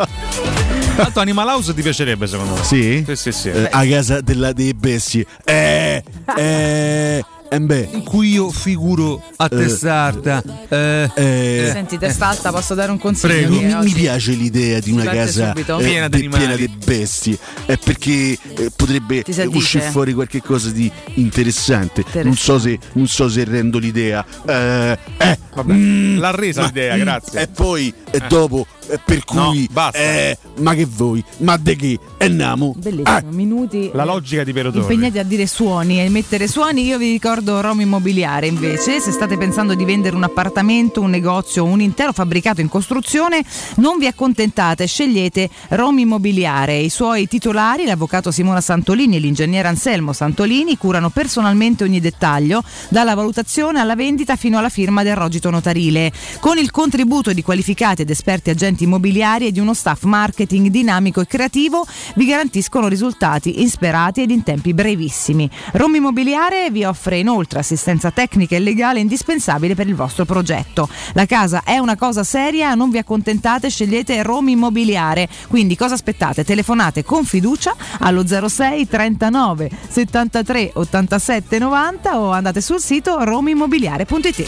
l'altro 0.96 1.22
Animal 1.22 1.48
House 1.48 1.74
ti 1.74 1.82
piacerebbe 1.82 2.28
secondo 2.28 2.54
me. 2.54 2.64
Sì? 2.64 3.04
Sì, 3.08 3.16
sì, 3.16 3.32
sì. 3.32 3.50
Eh, 3.50 3.68
a 3.72 3.84
casa 3.88 4.22
della, 4.22 4.54
dei 4.54 4.76
bestie. 4.76 5.26
Eh, 5.44 6.04
eh, 6.38 7.26
eh, 7.50 7.60
beh, 7.60 7.90
In 7.94 8.04
cui 8.04 8.30
io 8.32 8.50
figuro 8.50 9.22
a 9.38 9.48
testa 9.50 9.94
alta. 9.94 10.44
Eh, 10.70 11.10
eh, 11.16 11.70
Senti, 11.72 11.98
testa 11.98 12.28
alta, 12.28 12.52
posso 12.52 12.74
dare 12.74 12.92
un 12.92 12.98
consiglio? 13.00 13.34
Prego. 13.58 13.80
mi, 13.80 13.86
mi- 13.86 13.92
piace 13.94 14.32
l'idea 14.34 14.80
di 14.80 14.92
una 14.92 15.04
Parte 15.04 15.18
casa 15.20 15.48
subito. 15.50 15.80
eh, 15.80 15.84
Piena 15.84 16.08
di 16.08 16.30
piena 16.30 16.56
di 16.56 16.68
bestie, 16.68 17.38
eh, 17.66 17.78
perché 17.78 18.12
eh, 18.56 18.72
potrebbe 18.76 19.24
eh, 19.24 19.46
uscire 19.46 19.90
fuori 19.90 20.14
qualche 20.14 20.42
cosa 20.42 20.70
di 20.70 20.92
interessante. 21.16 22.04
Non 22.24 22.36
so 22.36 22.60
se, 22.60 22.78
non 22.94 23.08
so 23.08 23.30
se 23.30 23.44
rendo 23.44 23.78
l'idea. 23.78 24.26
Eh, 24.46 24.98
eh, 25.18 25.40
Vabbè, 25.54 25.74
mm, 25.74 26.18
l'ha 26.20 26.32
resa 26.32 26.62
ma- 26.62 26.68
l'idea, 26.68 26.96
mm, 26.96 27.00
grazie. 27.00 27.42
E 27.42 27.48
poi, 27.48 27.94
e 28.12 28.22
dopo, 28.28 28.66
eh, 28.77 28.77
per 29.04 29.24
No, 29.34 29.50
cui, 29.50 29.68
basta. 29.72 29.98
eh, 30.00 30.38
ma 30.60 30.74
che 30.74 30.86
voi, 30.90 31.24
ma 31.40 31.58
de 31.58 31.76
che? 31.76 32.00
E 32.18 32.28
namo. 32.28 32.74
Bellissimo, 32.78 33.06
Ah, 33.10 33.24
minuti. 33.30 33.90
La 33.94 34.06
logica 34.06 34.44
di 34.44 34.54
Piero 34.54 34.72
Torri. 34.72 34.94
Impegnati 34.94 35.20
a 35.20 35.24
dire 35.24 35.46
suoni 35.48 36.02
e 36.04 36.10
mettere 36.10 36.48
suoni, 36.48 36.86
io 36.86 36.98
vi 36.98 37.12
ricordo 37.12 37.60
Roma 37.62 37.82
Immobiliare 37.82 38.48
invece, 38.48 39.00
se 39.00 39.12
state 39.12 39.38
pensando 39.38 39.74
di 39.76 39.84
vendere 39.86 40.16
un 40.16 40.24
appartamento, 40.24 41.02
un 41.02 41.10
negozio 41.10 41.64
o 41.64 41.68
un 41.68 41.82
intero 41.82 42.12
fabbricato 42.14 42.62
in 42.62 42.70
costruzione, 42.70 43.44
non 43.78 43.98
vi 43.98 44.08
accontentate, 44.08 44.86
scegliete 44.88 45.50
Roma 45.70 46.00
Immobiliare. 46.02 46.78
I 46.78 46.90
suoi 46.90 47.28
titolari, 47.28 47.86
l'avvocato 47.86 48.32
Simona 48.32 48.62
Santolini 48.62 49.16
e 49.18 49.20
l'ingegnere 49.20 49.68
Anselmo 49.68 50.14
Santolini, 50.14 50.78
curano 50.78 51.10
personalmente 51.10 51.84
ogni 51.84 52.00
dettaglio, 52.00 52.64
dalla 52.90 53.14
valutazione 53.16 53.80
alla 53.80 53.96
vendita 53.96 54.36
fino 54.36 54.58
alla 54.58 54.70
firma 54.70 55.04
del 55.04 55.16
rogito 55.16 55.50
notarile, 55.50 56.12
con 56.40 56.58
il 56.58 56.72
contributo 56.72 57.34
di 57.34 57.42
qualificati 57.44 58.02
ed 58.04 58.10
esperti 58.10 58.50
agenti 58.50 58.77
immobiliari 58.84 59.48
e 59.48 59.52
di 59.52 59.60
uno 59.60 59.74
staff 59.74 60.04
marketing 60.04 60.68
dinamico 60.68 61.22
e 61.22 61.28
creativo 61.28 61.86
vi 62.16 62.26
garantiscono 62.26 62.88
risultati 62.88 63.62
insperati 63.62 64.22
ed 64.22 64.32
in 64.32 64.44
tempi 64.44 64.74
brevissimi. 64.74 65.50
Roma 65.74 65.98
Immobiliare 65.98 66.70
vi 66.72 66.84
offre 66.84 67.20
inoltre 67.20 67.60
assistenza 67.60 68.12
tecnica 68.12 68.56
e 68.56 68.60
legale 68.60 69.00
indispensabile 69.00 69.76
per 69.76 69.88
il 69.88 69.96
vostro 69.96 70.26
progetto. 70.26 70.90
La 71.14 71.26
casa 71.26 71.64
è 71.64 71.78
una 71.78 71.96
cosa 71.96 72.24
seria, 72.24 72.74
non 72.76 72.90
vi 72.90 72.98
accontentate, 72.98 73.70
scegliete 73.70 74.22
Roma 74.24 74.50
Immobiliare. 74.50 75.28
Quindi 75.48 75.76
cosa 75.76 75.96
aspettate? 75.96 76.44
Telefonate 76.44 77.04
con 77.04 77.26
fiducia 77.26 77.76
allo 78.00 78.26
06 78.26 78.88
39 78.88 79.70
73 79.90 80.72
87 80.74 81.60
90 81.60 82.20
o 82.20 82.32
andate 82.32 82.62
sul 82.62 82.80
sito 82.80 83.24
romimmobiliare.it. 83.24 84.46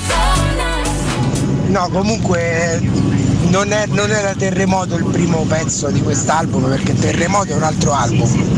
No, 1.68 1.88
comunque 1.89 2.82
non, 3.47 3.71
è- 3.71 3.86
non 3.88 4.12
era 4.12 4.34
Terremoto 4.36 4.95
il 4.95 5.06
primo 5.06 5.45
pezzo 5.47 5.89
di 5.89 6.02
quest'album 6.02 6.67
perché 6.69 6.93
Terremoto 6.93 7.52
è 7.52 7.56
un 7.56 7.63
altro 7.63 7.93
album. 7.93 8.58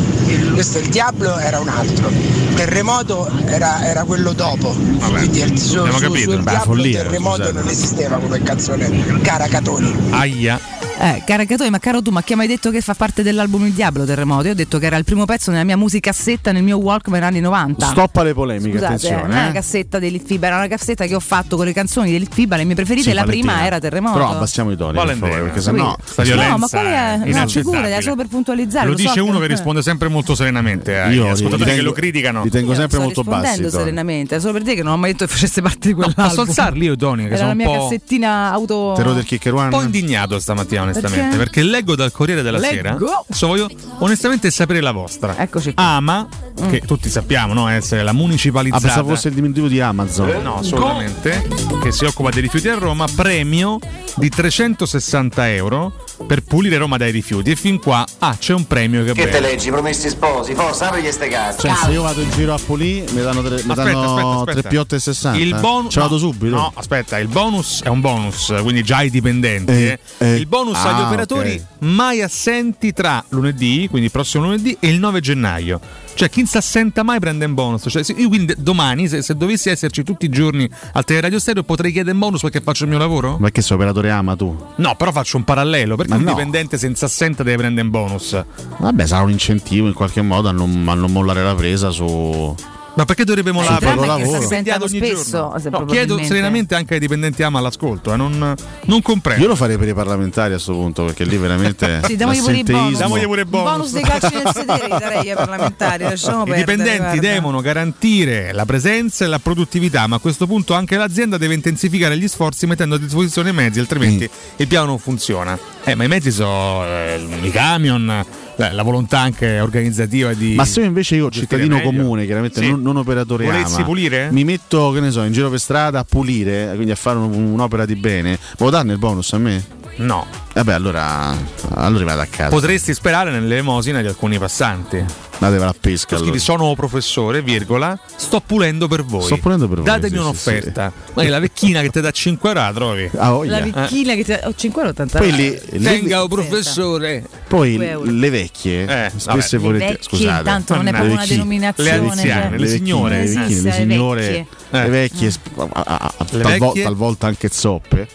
Questo 0.54 0.80
il 0.80 0.88
Diablo 0.90 1.38
era 1.38 1.60
un 1.60 1.68
altro. 1.70 2.10
Terremoto 2.56 3.30
era, 3.46 3.86
era 3.86 4.04
quello 4.04 4.34
dopo. 4.34 4.70
Quindi 5.10 5.40
il- 5.42 5.60
su, 5.60 5.78
abbiamo 5.78 5.98
su- 5.98 6.04
capito. 6.04 6.32
sul 6.32 6.42
Beh, 6.44 6.50
Diablo 6.52 6.74
follia, 6.76 7.02
Terremoto 7.04 7.36
scusate. 7.44 7.60
non 7.60 7.68
esisteva 7.68 8.18
come 8.18 8.42
canzone. 8.44 9.20
Caracatoni. 9.22 9.96
Aia. 10.12 10.60
Eh, 11.04 11.24
Caracatoi, 11.26 11.72
ma 11.72 11.80
caro 11.80 12.00
tu, 12.04 12.12
ma 12.12 12.22
chi 12.22 12.34
ha 12.34 12.36
mai 12.36 12.46
detto 12.46 12.70
che 12.70 12.80
fa 12.80 12.94
parte 12.94 13.24
dell'album 13.24 13.66
Il 13.66 13.72
Diablo 13.74 14.06
Terremoto? 14.06 14.46
Io 14.46 14.52
ho 14.52 14.56
detto 14.56 14.78
che 14.78 14.86
era 14.86 14.98
il 14.98 15.04
primo 15.04 15.26
pezzo 15.26 15.50
nella 15.50 15.64
mia 15.64 15.76
musicassetta 15.76 16.52
nel 16.52 16.62
mio 16.62 16.78
Walkman 16.78 17.24
anni 17.24 17.40
90. 17.40 17.88
Stop 17.88 18.18
alle 18.18 18.36
polemiche, 18.36 18.74
Scusate, 18.78 18.86
attenzione. 18.86 19.22
non 19.24 19.32
è 19.32 19.40
una 19.40 19.50
eh. 19.50 19.54
cassetta 19.54 19.98
dell'Elite 19.98 20.26
Fiba, 20.28 20.46
era 20.46 20.58
una 20.58 20.68
cassetta 20.68 21.06
che 21.08 21.16
ho 21.16 21.20
fatto 21.20 21.56
con 21.56 21.66
le 21.66 21.74
canzoni 21.74 22.08
dell'Elite 22.12 22.36
Fiba, 22.36 22.56
le 22.56 22.66
mie 22.66 22.76
preferite. 22.76 23.10
Sì, 23.10 23.16
la 23.16 23.24
prima 23.24 23.66
era 23.66 23.80
Terremoto. 23.80 24.14
Però 24.20 24.30
abbassiamo 24.30 24.70
i 24.70 24.78
toni, 24.78 25.00
per 25.04 25.18
favore, 25.18 25.42
perché 25.42 25.62
sennò. 25.62 25.96
Sta 26.04 26.22
No, 26.22 26.28
violenza 26.28 26.58
ma 26.58 26.68
qual 26.68 26.86
è? 26.86 27.32
No, 27.34 27.48
figurati, 27.48 27.88
è 27.94 28.02
solo 28.02 28.16
per 28.16 28.28
puntualizzare. 28.28 28.86
Lo 28.86 28.92
lo 28.92 28.98
so 29.00 29.04
dice 29.08 29.20
uno 29.22 29.40
che 29.40 29.46
eh. 29.46 29.48
risponde 29.48 29.82
sempre 29.82 30.08
molto 30.08 30.36
serenamente 30.36 31.00
ai 31.00 31.16
Io 31.16 31.30
ascoltatori 31.32 31.74
che 31.74 31.82
lo 31.82 31.94
criticano. 31.94 32.44
Li 32.44 32.52
tengo 32.52 32.76
sempre 32.76 33.00
molto 33.00 33.24
bassi. 33.24 33.68
serenamente, 33.72 34.36
è 34.36 34.40
solo 34.40 34.54
per 34.54 34.62
dire 34.62 34.76
che 34.76 34.84
non 34.84 34.94
ho 34.94 34.98
mai 34.98 35.14
detto 35.14 35.26
che 35.26 35.32
facesse 35.32 35.64
parte 35.64 35.88
di 35.88 35.94
quell'album. 35.96 36.26
Posso 36.28 36.42
alzarli 36.42 36.86
io, 36.86 36.96
Toni, 36.96 37.24
che 37.24 37.30
Era 37.30 37.38
sono 37.38 37.48
la 37.48 37.54
un 37.54 37.58
mia 37.58 37.66
po', 37.66 37.88
cassettina 37.90 38.52
auto. 38.52 38.94
Te 38.96 39.04
lo 39.04 39.14
del 39.14 39.24
Kicker 39.24 39.54
un 39.54 39.70
po' 39.70 39.82
indignato 39.82 40.38
stamattina, 40.40 40.91
onestamente. 40.92 41.38
Perché? 41.38 41.38
Perché? 41.38 41.64
leggo 41.64 41.96
dal 41.96 42.12
Corriere 42.12 42.42
della 42.42 42.58
Leggo. 42.58 42.76
Sera. 42.76 42.98
Adesso 43.28 43.48
voglio 43.48 43.70
onestamente 44.00 44.52
sapere 44.52 44.82
la 44.82 44.92
vostra. 44.92 45.38
Eccoci 45.38 45.74
qua. 45.74 45.84
Ama, 45.84 46.28
che 46.70 46.82
tutti 46.82 47.10
sappiamo, 47.10 47.54
no? 47.54 47.68
Essere 47.70 48.04
la 48.04 48.10
Ah, 48.12 48.14
municipalizzata. 48.14 48.82
pensavo 48.86 49.10
fosse 49.10 49.30
il 49.30 49.34
diminutivo 49.34 49.68
di 49.68 49.80
Amazon. 49.80 50.42
No, 50.42 50.58
assolutamente. 50.58 51.48
Che 51.82 51.92
si 51.92 52.06
occupa 52.06 52.30
dei 52.30 52.42
rifiuti 52.42 52.68
a 52.70 52.76
Roma, 52.78 53.06
premio 53.16 53.80
di 54.16 54.30
360 54.30 55.50
euro 55.54 55.94
per 56.28 56.44
pulire 56.44 56.78
Roma 56.78 56.98
dai 56.98 57.12
rifiuti. 57.12 57.52
E 57.52 57.56
fin 57.56 57.80
qua, 57.80 58.06
ah, 58.20 58.36
c'è 58.38 58.54
un 58.54 58.68
premio 58.68 59.04
che, 59.04 59.14
Che 59.14 59.24
te 59.26 59.30
bello. 59.32 59.48
leggi, 59.48 59.70
promessi 59.70 60.10
sposi, 60.10 60.54
forza 60.54 60.88
apri 60.90 61.10
ste 61.12 61.28
cazzo. 61.28 61.62
Cioè, 61.68 61.74
se 61.76 61.92
io 61.92 62.02
vado 62.04 62.22
in 62.22 62.30
giro 62.32 62.54
a 62.54 62.60
Pulì, 62.64 63.04
mi 63.12 63.22
danno, 63.22 63.42
tre, 63.42 63.56
mi 63.64 63.72
Aspetta, 63.72 63.84
danno 63.84 64.10
aspetta, 64.12 64.28
aspetta. 64.40 64.62
3 64.62 64.70
piotte 64.70 64.96
e 64.96 65.00
60. 65.00 65.40
Il 65.40 65.56
bonus. 65.60 65.96
Vado 65.96 66.14
no, 66.14 66.20
subito. 66.20 66.56
No, 66.56 66.72
aspetta, 66.76 67.18
il 67.18 67.28
bonus 67.28 67.82
è 67.84 67.88
un 67.88 68.02
bonus, 68.02 68.54
quindi 68.62 68.84
già 68.84 68.98
ai 68.98 69.10
dipendenti. 69.10 69.72
Eh, 69.72 70.00
eh. 70.18 70.26
eh. 70.34 70.36
Il 70.36 70.46
bonus 70.48 70.78
Ah, 70.78 70.96
agli 70.96 71.02
operatori 71.06 71.54
ok. 71.56 71.86
mai 71.90 72.22
assenti 72.22 72.94
tra 72.94 73.24
lunedì, 73.30 73.88
quindi 73.90 74.10
prossimo 74.10 74.44
lunedì, 74.46 74.76
e 74.80 74.90
il 74.90 75.00
9 75.00 75.20
gennaio. 75.22 75.80
Cioè, 76.14 76.30
chi 76.30 76.42
si 76.52 76.58
assenta 76.58 77.04
mai 77.04 77.18
prende 77.20 77.46
un 77.46 77.54
bonus. 77.54 77.86
Cioè, 77.88 78.04
io 78.18 78.28
quindi 78.28 78.54
domani, 78.58 79.08
se, 79.08 79.22
se 79.22 79.38
dovessi 79.38 79.70
esserci 79.70 80.04
tutti 80.04 80.26
i 80.26 80.30
giorni 80.30 80.70
al 80.92 81.06
Teleradio 81.06 81.40
Stereo, 81.40 81.64
potrei 81.64 81.94
chiedere 81.94 82.14
un 82.14 82.20
bonus 82.20 82.42
perché 82.42 82.60
faccio 82.60 82.84
il 82.84 82.90
mio 82.90 83.00
lavoro? 83.00 83.38
Ma 83.40 83.50
che 83.52 83.62
sei 83.62 83.78
operatore 83.78 84.12
Ama 84.12 84.36
tu? 84.36 84.54
No, 84.76 84.96
però 84.98 85.14
faccio 85.14 85.38
un 85.38 85.46
parallelo. 85.46 85.96
Perché 85.96 86.12
Ma 86.12 86.18
un 86.18 86.24
no. 86.24 86.32
dipendente 86.32 86.78
senza 86.78 87.06
assenta 87.06 87.44
deve 87.44 87.56
prendere 87.56 87.86
un 87.86 87.92
bonus? 87.92 88.44
Vabbè, 88.80 89.06
sarà 89.06 89.24
un 89.24 89.32
incentivo 89.32 89.88
in 89.88 89.94
qualche 89.94 90.22
modo 90.22 90.50
a 90.50 90.52
non, 90.52 90.86
a 90.90 90.94
non 90.94 91.10
mollare 91.10 91.42
la 91.42 91.56
presa 91.56 91.90
su. 91.90 92.54
Ma 93.02 93.06
perché 93.08 93.24
dovrebbe 93.24 93.50
è 93.50 93.54
che 93.54 94.06
lavoro. 94.06 94.48
ogni 94.84 94.98
spesso, 94.98 95.54
No, 95.72 95.86
chiedo 95.86 96.24
serenamente 96.24 96.76
anche 96.76 96.94
ai 96.94 97.00
dipendenti 97.00 97.42
AMA 97.42 97.58
all'ascolto, 97.58 98.14
eh, 98.14 98.16
non, 98.16 98.54
non 98.86 99.02
comprendo. 99.02 99.42
Io 99.42 99.48
lo 99.50 99.56
farei 99.56 99.76
per 99.78 99.88
i 99.88 99.94
parlamentari 99.96 100.50
a 100.50 100.56
questo 100.56 100.74
punto, 100.74 101.06
perché 101.06 101.24
lì 101.24 101.36
veramente. 101.38 102.00
Sì, 102.12 102.16
diamogli 102.16 102.40
pure 102.42 102.58
i 102.58 102.64
bonus. 102.64 102.98
Diamogli 102.98 103.24
pure 103.26 103.42
i 103.42 103.46
bonus. 103.46 103.72
bonus 103.72 103.92
dei 103.94 104.04
calci 104.04 104.36
nel 104.36 104.54
sedere, 104.54 104.88
darei 104.88 105.30
ai 105.30 105.36
parlamentari. 105.36 106.04
Lasciamo 106.04 106.44
I 106.44 106.46
perdere, 106.46 106.60
dipendenti 106.60 106.98
guarda. 107.02 107.22
devono 107.22 107.62
garantire 107.62 108.52
la 108.54 108.66
presenza 108.66 109.26
e 109.26 109.28
la 109.28 109.40
produttività, 109.40 110.06
ma 110.08 110.18
a 110.18 110.20
questo 110.20 110.46
punto 110.46 110.74
anche 110.76 110.96
l'azienda 110.98 111.38
deve 111.38 111.54
intensificare 111.56 112.18
gli 112.18 112.28
sforzi 112.28 112.68
mettendo 112.68 112.96
a 112.96 112.98
disposizione 113.00 113.50
i 113.50 113.54
mezzi, 113.54 113.80
altrimenti 113.80 114.30
Mm. 114.32 114.54
il 114.58 114.68
piano 114.68 114.86
non 114.88 115.00
funziona. 115.00 115.58
Eh, 115.84 115.96
ma 115.96 116.04
i 116.04 116.08
mezzi 116.08 116.32
sono 116.32 116.86
eh, 116.86 117.26
i 117.42 117.50
camion, 117.50 118.08
eh, 118.56 118.72
la 118.72 118.84
volontà 118.84 119.20
anche 119.20 119.60
organizzativa 119.60 120.34
di. 120.34 120.54
Ma 120.54 120.64
se 120.66 120.82
io 120.82 120.86
invece 120.86 121.16
io, 121.16 121.30
cittadino 121.32 121.78
meglio. 121.78 121.90
comune, 121.90 122.26
chiaramente 122.26 122.62
Sì. 122.62 122.70
non, 122.70 122.82
non 122.84 122.98
operatore 122.98 123.46
Volessi 123.46 123.76
AMA, 123.78 123.84
pulire? 123.86 124.30
mi 124.32 124.44
metto, 124.44 124.92
che 124.92 125.00
ne 125.00 125.10
so, 125.10 125.24
in 125.24 125.32
giro 125.32 125.50
per 125.50 125.60
strada 125.60 126.00
a 126.00 126.04
pulire, 126.04 126.72
quindi 126.76 126.92
a 126.92 126.96
fare 126.96 127.18
un- 127.18 127.34
un'opera 127.34 127.86
di 127.86 127.96
bene, 127.96 128.38
vuoi 128.58 128.70
darne 128.72 128.94
il 128.94 129.00
bonus 129.00 129.34
a 129.34 129.38
me? 129.40 129.66
No, 129.98 130.26
Vabbè, 130.54 130.72
allora, 130.74 131.36
allora 131.74 132.06
vado 132.06 132.22
a 132.22 132.26
casa. 132.30 132.50
potresti 132.50 132.94
sperare 132.94 133.32
nell'elemosina 133.32 134.02
di 134.02 134.08
alcuni 134.08 134.38
passanti. 134.40 135.04
Datevela 135.42 135.70
a 135.72 135.76
pesca. 135.80 136.18
Scrivi 136.18 136.24
allora. 136.38 136.40
sono 136.44 136.76
professore, 136.76 137.42
virgola, 137.42 138.00
sto 138.16 138.42
pulendo 138.46 138.88
per 138.88 139.04
voi. 139.04 139.24
Sto 139.24 139.38
pulendo 139.38 139.68
per 139.68 139.78
voi, 139.78 139.86
Datemi 139.86 140.10
sì, 140.10 140.16
sì, 140.16 140.20
un'offerta. 140.22 140.94
Ma 141.16 141.28
la 141.28 141.40
vecchina 141.40 141.82
che 141.82 141.90
ti 141.90 142.00
dà 142.00 142.12
5 142.12 142.50
euro 142.50 142.62
la 142.62 142.72
trovi. 142.72 143.10
Ah. 143.18 143.44
La 143.46 143.60
vecchina 143.60 144.14
che 144.14 144.24
ti 144.24 144.32
oh, 144.34 144.50
5,80 144.56 145.18
Poi 145.18 145.32
le- 145.36 145.62
le- 145.72 145.80
Venga, 145.80 146.22
oh, 146.22 146.28
professore. 146.28 147.24
Poi 147.48 147.70
5 147.72 147.90
euro. 147.90 148.12
le 148.12 148.30
vecchie, 148.30 149.06
Eh, 149.06 149.12
spesso 149.16 149.56
e 149.56 149.60
vecchie, 149.60 149.98
scusate, 150.02 150.44
tanto 150.44 150.76
non 150.76 150.86
è 150.88 150.92
proprio 150.92 151.14
una 151.14 151.26
denominazione, 151.26 151.90
le 151.90 152.10
anziane, 152.12 152.50
le, 152.52 152.58
Le 152.60 152.68
signore, 152.70 153.18
vecchie, 153.18 153.34
le, 153.34 153.42
eh. 153.42 153.48
vecchie, 153.48 153.62
le 153.64 153.72
signore, 153.72 154.48
le 154.70 154.84
Eh. 154.86 154.90
vecchie, 154.90 155.32
sp- 155.32 155.58
a- 155.58 155.70
a- 155.74 156.14
a- 156.18 156.26
Le 156.30 156.42
talvo- 156.44 156.66
vecchie? 156.68 156.84
talvolta 156.84 157.26
anche 157.26 157.50
zoppe. 157.52 158.08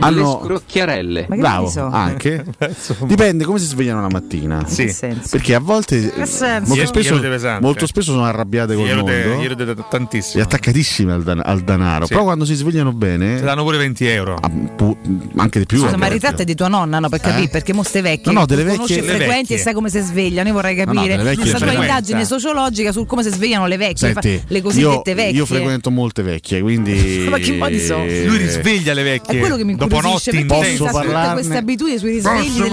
Le 0.00 0.06
Hanno, 0.06 0.40
scrocchiarelle. 0.44 1.26
Ma 1.28 1.34
che 1.34 1.40
bravo, 1.40 1.64
ne 1.64 1.70
so? 1.70 1.86
anche. 1.86 2.44
Dipende 3.06 3.44
come 3.44 3.58
si 3.58 3.66
svegliano 3.66 4.00
la 4.00 4.08
mattina. 4.08 4.64
Sì. 4.66 4.94
Perché 5.30 5.54
a 5.54 5.58
volte, 5.60 6.00
senso? 6.24 6.72
molto, 6.74 6.86
spesso, 6.86 7.20
molto 7.60 7.86
spesso 7.86 8.12
sono 8.12 8.24
arrabbiate 8.24 8.74
col 8.74 8.86
Ieri 8.86 9.02
de- 9.04 9.24
mondo 9.26 9.64
de- 9.64 9.70
e 9.72 9.84
tantissimo. 9.90 10.42
attaccatissime 10.44 11.12
al, 11.12 11.22
dan- 11.24 11.42
al 11.44 11.60
denaro. 11.62 12.06
Sì. 12.06 12.12
Però 12.12 12.24
quando 12.24 12.44
si 12.44 12.54
svegliano 12.54 12.90
Ti 12.90 12.96
bene, 12.96 13.40
danno 13.40 13.64
pure 13.64 13.76
20 13.78 14.06
euro. 14.06 14.36
ah, 14.40 14.48
pu- 14.48 14.96
anche 15.36 15.58
di 15.58 15.66
più. 15.66 15.78
Scusa, 15.78 15.96
ma 15.96 16.06
il 16.06 16.12
ritratto 16.12 16.42
è 16.42 16.44
di 16.44 16.54
tua 16.54 16.68
nonna, 16.68 17.00
no? 17.00 17.08
Per 17.08 17.18
capire, 17.20 17.44
Eh? 17.46 17.48
perché 17.48 17.72
mo 17.72 17.82
ste 17.82 18.00
vecchie. 18.00 18.32
No, 18.32 18.40
no, 18.40 18.46
delle 18.46 18.62
vecchie- 18.62 18.98
e 18.98 19.00
le 19.00 19.06
frequenti 19.16 19.54
e 19.54 19.58
sai 19.58 19.74
come 19.74 19.90
si 19.90 19.98
svegliano. 20.00 20.46
Io 20.48 20.54
vorrei 20.54 20.76
no, 20.76 20.84
capire 20.84 21.08
delle 21.08 21.22
vecchie 21.24 21.38
questa 21.40 21.58
tua 21.58 21.66
frequenta. 21.66 21.92
indagine 21.94 22.24
sociologica 22.24 22.92
su 22.92 23.04
come 23.04 23.22
si 23.24 23.30
svegliano 23.30 23.66
le 23.66 23.76
vecchie, 23.76 24.12
Senti, 24.12 24.42
le 24.46 24.56
io, 24.58 24.62
cosiddette 24.62 25.14
vecchie. 25.14 25.36
io 25.36 25.44
frequento 25.46 25.90
molte 25.90 26.22
vecchie, 26.22 26.60
quindi. 26.60 27.26
Ma 27.28 27.38
che 27.38 27.52
modi 27.56 27.80
so? 27.80 27.96
Lui 27.98 28.36
risveglia 28.36 28.92
le 28.92 29.02
vecchie. 29.02 29.36
È 29.36 29.40
quello 29.40 29.56
che 29.56 29.64
mi 29.64 29.74
Dopo 29.88 30.00
notti 30.08 30.36
intense. 30.36 30.76
tutte 30.76 30.90
parlarne? 30.90 31.32
queste 31.34 31.56
abitudini 31.56 31.98
sui 31.98 32.10
risvegli 32.12 32.60
delle 32.60 32.68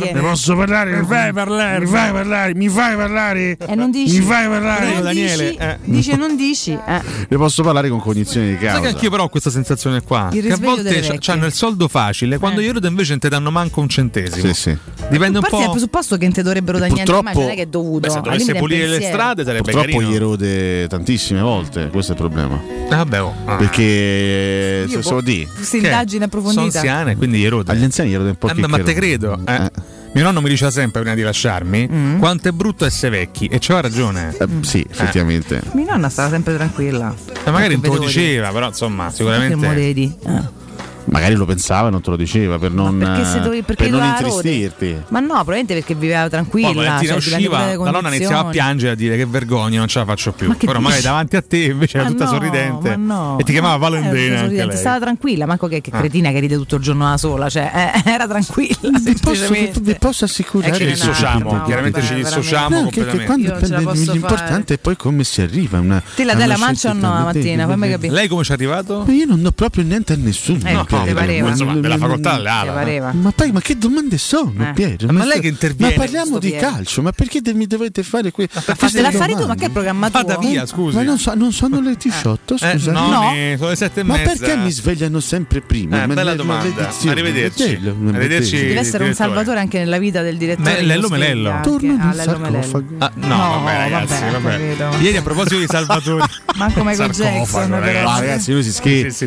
vecchie. 0.00 0.20
posso 0.20 0.56
parlare? 0.56 1.00
Mi 1.00 1.06
fai 1.06 1.32
parlare, 1.32 1.80
mi 1.80 1.86
fai 1.86 2.12
parlare, 2.12 2.54
mi 2.54 2.68
fai 2.68 2.96
parlare. 2.96 3.56
E 3.58 3.74
non 3.74 3.90
dici. 3.90 4.18
Mi 4.18 4.24
fai 4.24 4.48
parlare. 4.48 4.92
Non 4.92 5.02
Daniele, 5.02 5.44
dici, 5.50 5.56
eh. 5.58 5.78
dici 5.84 6.10
e 6.10 6.16
non 6.16 6.36
dici. 6.36 6.72
Eh. 6.72 7.00
Ne 7.28 7.36
posso 7.36 7.62
parlare 7.62 7.88
con 7.88 8.00
cognizione 8.00 8.46
di 8.46 8.52
Sai 8.54 8.60
che 8.60 8.66
causa. 8.72 8.88
anch'io 8.88 9.10
però 9.10 9.24
ho 9.24 9.28
questa 9.28 9.50
sensazione 9.50 10.02
qua. 10.02 10.28
Che 10.30 10.52
a 10.52 10.56
volte 10.56 11.18
c'hanno 11.20 11.46
il 11.46 11.52
soldo 11.52 11.88
facile, 11.88 12.38
quando 12.38 12.60
Eh. 12.60 12.64
io 12.64 12.72
invece 12.82 13.10
non 13.10 13.18
ti 13.20 13.28
danno 13.28 13.50
manco 13.50 13.80
un 13.80 13.88
centesimo. 13.88 14.52
Sì, 14.52 14.54
sì. 14.54 14.76
Dipende 15.08 15.38
un 15.38 15.42
Parti 15.42 15.56
dal 15.56 15.64
po'. 15.66 15.70
presupposto 15.72 16.16
che 16.16 16.24
non 16.24 16.32
ti 16.32 16.42
dovrebbero 16.42 16.78
da 16.78 16.86
niente, 16.86 17.04
purtroppo- 17.04 17.38
ma 17.38 17.44
non 17.44 17.50
è 17.50 17.54
che 17.54 17.62
è 17.62 17.66
dovuto. 17.66 18.00
Beh, 18.00 18.10
se 18.10 18.20
dovesse 18.20 18.52
è 18.52 18.58
pulire 18.58 18.86
le 18.86 19.00
strade 19.02 19.44
sarebbe 19.44 19.62
Purtroppo 19.70 19.90
carino. 19.98 20.10
gli 20.10 20.14
erode 20.14 20.86
tantissime 20.88 21.40
volte, 21.40 21.88
questo 21.90 22.12
è 22.12 22.14
il 22.14 22.20
problema. 22.20 22.60
Eh, 22.90 23.18
oh. 23.18 23.34
Ah. 23.44 23.56
Perché 23.56 24.86
se 24.88 25.02
so 25.02 25.20
di 25.20 25.46
Questa 25.54 25.76
indagine 25.76 26.28
Sono 26.60 26.68
approfondita. 26.68 26.78
anziane, 26.78 27.16
quindi 27.16 27.38
gli 27.38 27.44
erode. 27.44 27.72
agli 27.72 27.82
anziani 27.84 28.10
gli 28.10 28.14
erode 28.14 28.30
un 28.30 28.36
po' 28.36 28.48
Eh, 28.48 28.54
ma 28.66 28.76
che 28.76 28.82
te 28.82 28.94
credo. 28.94 29.38
eh. 29.46 29.54
Eh. 29.54 29.70
Mio 30.12 30.24
nonno 30.24 30.40
mi 30.40 30.48
diceva 30.48 30.72
sempre 30.72 31.00
prima 31.02 31.14
di 31.14 31.22
lasciarmi 31.22 31.88
Mm. 31.90 32.18
quanto 32.18 32.48
è 32.48 32.52
brutto 32.52 32.84
essere 32.84 33.16
vecchi 33.16 33.46
e 33.46 33.58
c'aveva 33.60 33.86
ragione. 33.86 34.34
Eh, 34.38 34.46
sì, 34.62 34.84
effettivamente. 34.90 35.60
Mia 35.74 35.86
nonna 35.92 36.08
stava 36.08 36.30
sempre 36.30 36.54
tranquilla. 36.56 37.14
Eh, 37.44 37.50
magari 37.52 37.74
non 37.74 37.82
te 37.82 37.88
lo 37.88 37.98
diceva, 37.98 38.50
però 38.50 38.66
insomma, 38.66 39.06
Che 39.08 39.14
sicuramente. 39.14 39.68
vedi? 39.68 40.12
Eh. 40.26 40.58
Magari 41.04 41.34
lo 41.34 41.44
pensava 41.44 41.88
e 41.88 41.90
non 41.90 42.00
te 42.02 42.10
lo 42.10 42.16
diceva 42.16 42.58
per 42.58 42.70
non, 42.72 42.98
perché 42.98 43.24
se 43.24 43.40
dovevi- 43.40 43.62
perché 43.62 43.84
per 43.88 43.92
non 43.92 44.04
intristirti. 44.04 45.02
Ma 45.08 45.20
no, 45.20 45.26
probabilmente 45.28 45.74
perché 45.74 45.94
viveva 45.94 46.28
tranquilla. 46.28 46.96
Poi 46.98 47.06
cioè, 47.06 47.16
usciva, 47.16 47.74
la 47.74 47.90
nonna 47.90 48.08
iniziava 48.14 48.48
a 48.48 48.50
piangere 48.50 48.92
a 48.92 48.94
dire 48.94 49.16
che 49.16 49.26
vergogna, 49.26 49.78
non 49.78 49.88
ce 49.88 49.98
la 50.00 50.04
faccio 50.04 50.32
più. 50.32 50.48
Ma 50.48 50.56
che 50.56 50.66
Però 50.66 50.78
magari 50.78 51.02
davanti 51.02 51.36
a 51.36 51.42
te 51.42 51.56
invece 51.58 51.98
era 51.98 52.06
tutta 52.08 52.24
no, 52.24 52.30
sorridente. 52.30 52.96
no. 52.96 53.38
E 53.38 53.44
ti 53.44 53.52
chiamava 53.52 53.74
Eh, 53.74 53.78
Valentina 53.78 54.40
anche. 54.40 54.76
Stava 54.76 55.00
tranquilla, 55.00 55.46
manco 55.46 55.66
che, 55.66 55.80
che 55.80 55.90
Ah. 55.92 55.98
cretina 55.98 56.30
che 56.30 56.38
ride 56.40 56.56
tutto 56.56 56.76
il 56.76 56.82
giorno 56.82 57.08
da 57.08 57.16
sola, 57.16 57.48
cioè 57.48 57.92
eh, 57.94 58.02
era 58.10 58.26
tranquilla. 58.28 58.98
Vi 59.00 59.16
posso, 59.20 59.52
vi 59.80 59.96
posso 59.98 60.24
assicurare 60.26 60.74
Ci 60.74 60.84
dissociamo, 60.86 61.52
no, 61.52 61.62
chiaramente 61.64 62.02
ci 62.02 62.14
dissociamo 62.14 62.82
No, 62.82 62.88
che, 62.88 63.04
che 63.04 63.24
quando 63.24 63.56
l'importante 63.92 64.74
è 64.74 64.78
poi 64.78 64.96
come 64.96 65.24
si 65.24 65.40
arriva. 65.40 65.78
Una, 65.80 66.02
Te 66.14 66.24
la 66.24 66.34
dai 66.34 66.46
la 66.46 66.56
mancia 66.56 66.90
o 66.90 66.92
no 66.92 67.12
la 67.12 67.24
mattina? 67.24 67.66
Fammi 67.66 67.90
capire. 67.90 68.12
Lei 68.12 68.28
come 68.28 68.44
ci 68.44 68.50
è 68.50 68.54
arrivato? 68.54 69.04
Io 69.08 69.26
non 69.26 69.42
do 69.42 69.50
proprio 69.52 69.82
niente 69.84 70.12
a 70.12 70.16
nessuno. 70.16 70.58
Piero. 71.02 71.18
pareva. 71.18 71.44
Ma- 71.44 71.50
Insomma, 71.50 71.74
ma- 71.74 71.80
per 71.80 71.90
la 71.90 71.96
ma- 71.96 72.06
facoltà 72.06 72.36
le 72.38 72.42
Ti 72.42 72.48
ala. 72.48 72.72
pareva? 72.72 73.12
Ma 73.12 73.30
poi, 73.32 73.52
ma 73.52 73.60
che 73.60 73.78
domande 73.78 74.18
sono, 74.18 74.52
Eh. 74.68 74.72
Piero? 74.72 75.12
Ma 75.12 75.24
lei 75.24 75.40
che 75.40 75.48
interviene, 75.48 75.94
Ma 75.96 76.00
parliamo 76.02 76.38
di 76.38 76.50
Piero. 76.50 76.70
calcio, 76.70 77.02
ma 77.02 77.12
perché 77.12 77.40
mi 77.54 77.66
dovete 77.66 78.02
fare 78.02 78.30
qui? 78.30 78.48
Ma 78.52 78.60
fate 78.74 79.00
l'affari 79.00 79.34
tu, 79.34 79.46
ma 79.46 79.54
che 79.54 79.66
è 79.66 79.70
programma 79.70 80.10
tuo? 80.10 80.20
Vada 80.22 80.38
via, 80.38 80.66
scusi. 80.66 80.96
Ma 80.96 81.02
non, 81.02 81.18
so- 81.18 81.34
non 81.34 81.52
sono 81.52 81.80
le 81.80 81.94
18, 81.98 82.54
Eh, 82.54 82.58
scusa. 82.72 82.92
no, 82.92 83.08
No. 83.08 83.32
sono 83.56 83.68
le 83.70 83.76
sette 83.76 84.00
e 84.00 84.02
Ma 84.02 84.16
mezza. 84.16 84.32
perché 84.36 84.56
mi 84.56 84.70
svegliano 84.70 85.20
sempre 85.20 85.60
prima? 85.60 86.02
Eh, 86.02 86.06
Ma 86.06 86.14
bella 86.14 86.34
domanda. 86.34 86.88
Arrivederci. 87.08 87.08
Arrivederci. 87.08 88.56
Deve 88.56 88.78
essere 88.80 89.04
un 89.04 89.14
salvatore 89.14 89.58
anche 89.60 89.78
nella 89.78 89.98
vita 89.98 90.22
del 90.22 90.36
direttore. 90.36 90.76
Che 90.76 90.82
Lello 90.82 91.08
Melello. 91.08 91.58
Torno 91.62 91.96
Ah, 92.00 92.06
Melello. 92.06 92.22
sarcofago. 92.62 92.94
Ah, 92.98 93.12
no, 93.14 93.36
vabbè, 93.62 93.88
ragazzi, 93.90 94.22
vabbè. 94.30 94.96
Ieri 95.00 95.16
a 95.16 95.22
proposito 95.22 95.58
di 95.58 95.66
Salvatori. 95.68 96.22
Manco 96.56 96.84
Michael 96.84 97.10
Jackson, 97.10 97.70
ragazzi. 97.70 98.50
Ah, 98.50 98.54
noi 98.54 98.62
si 98.64 98.72
scherza. 98.72 99.26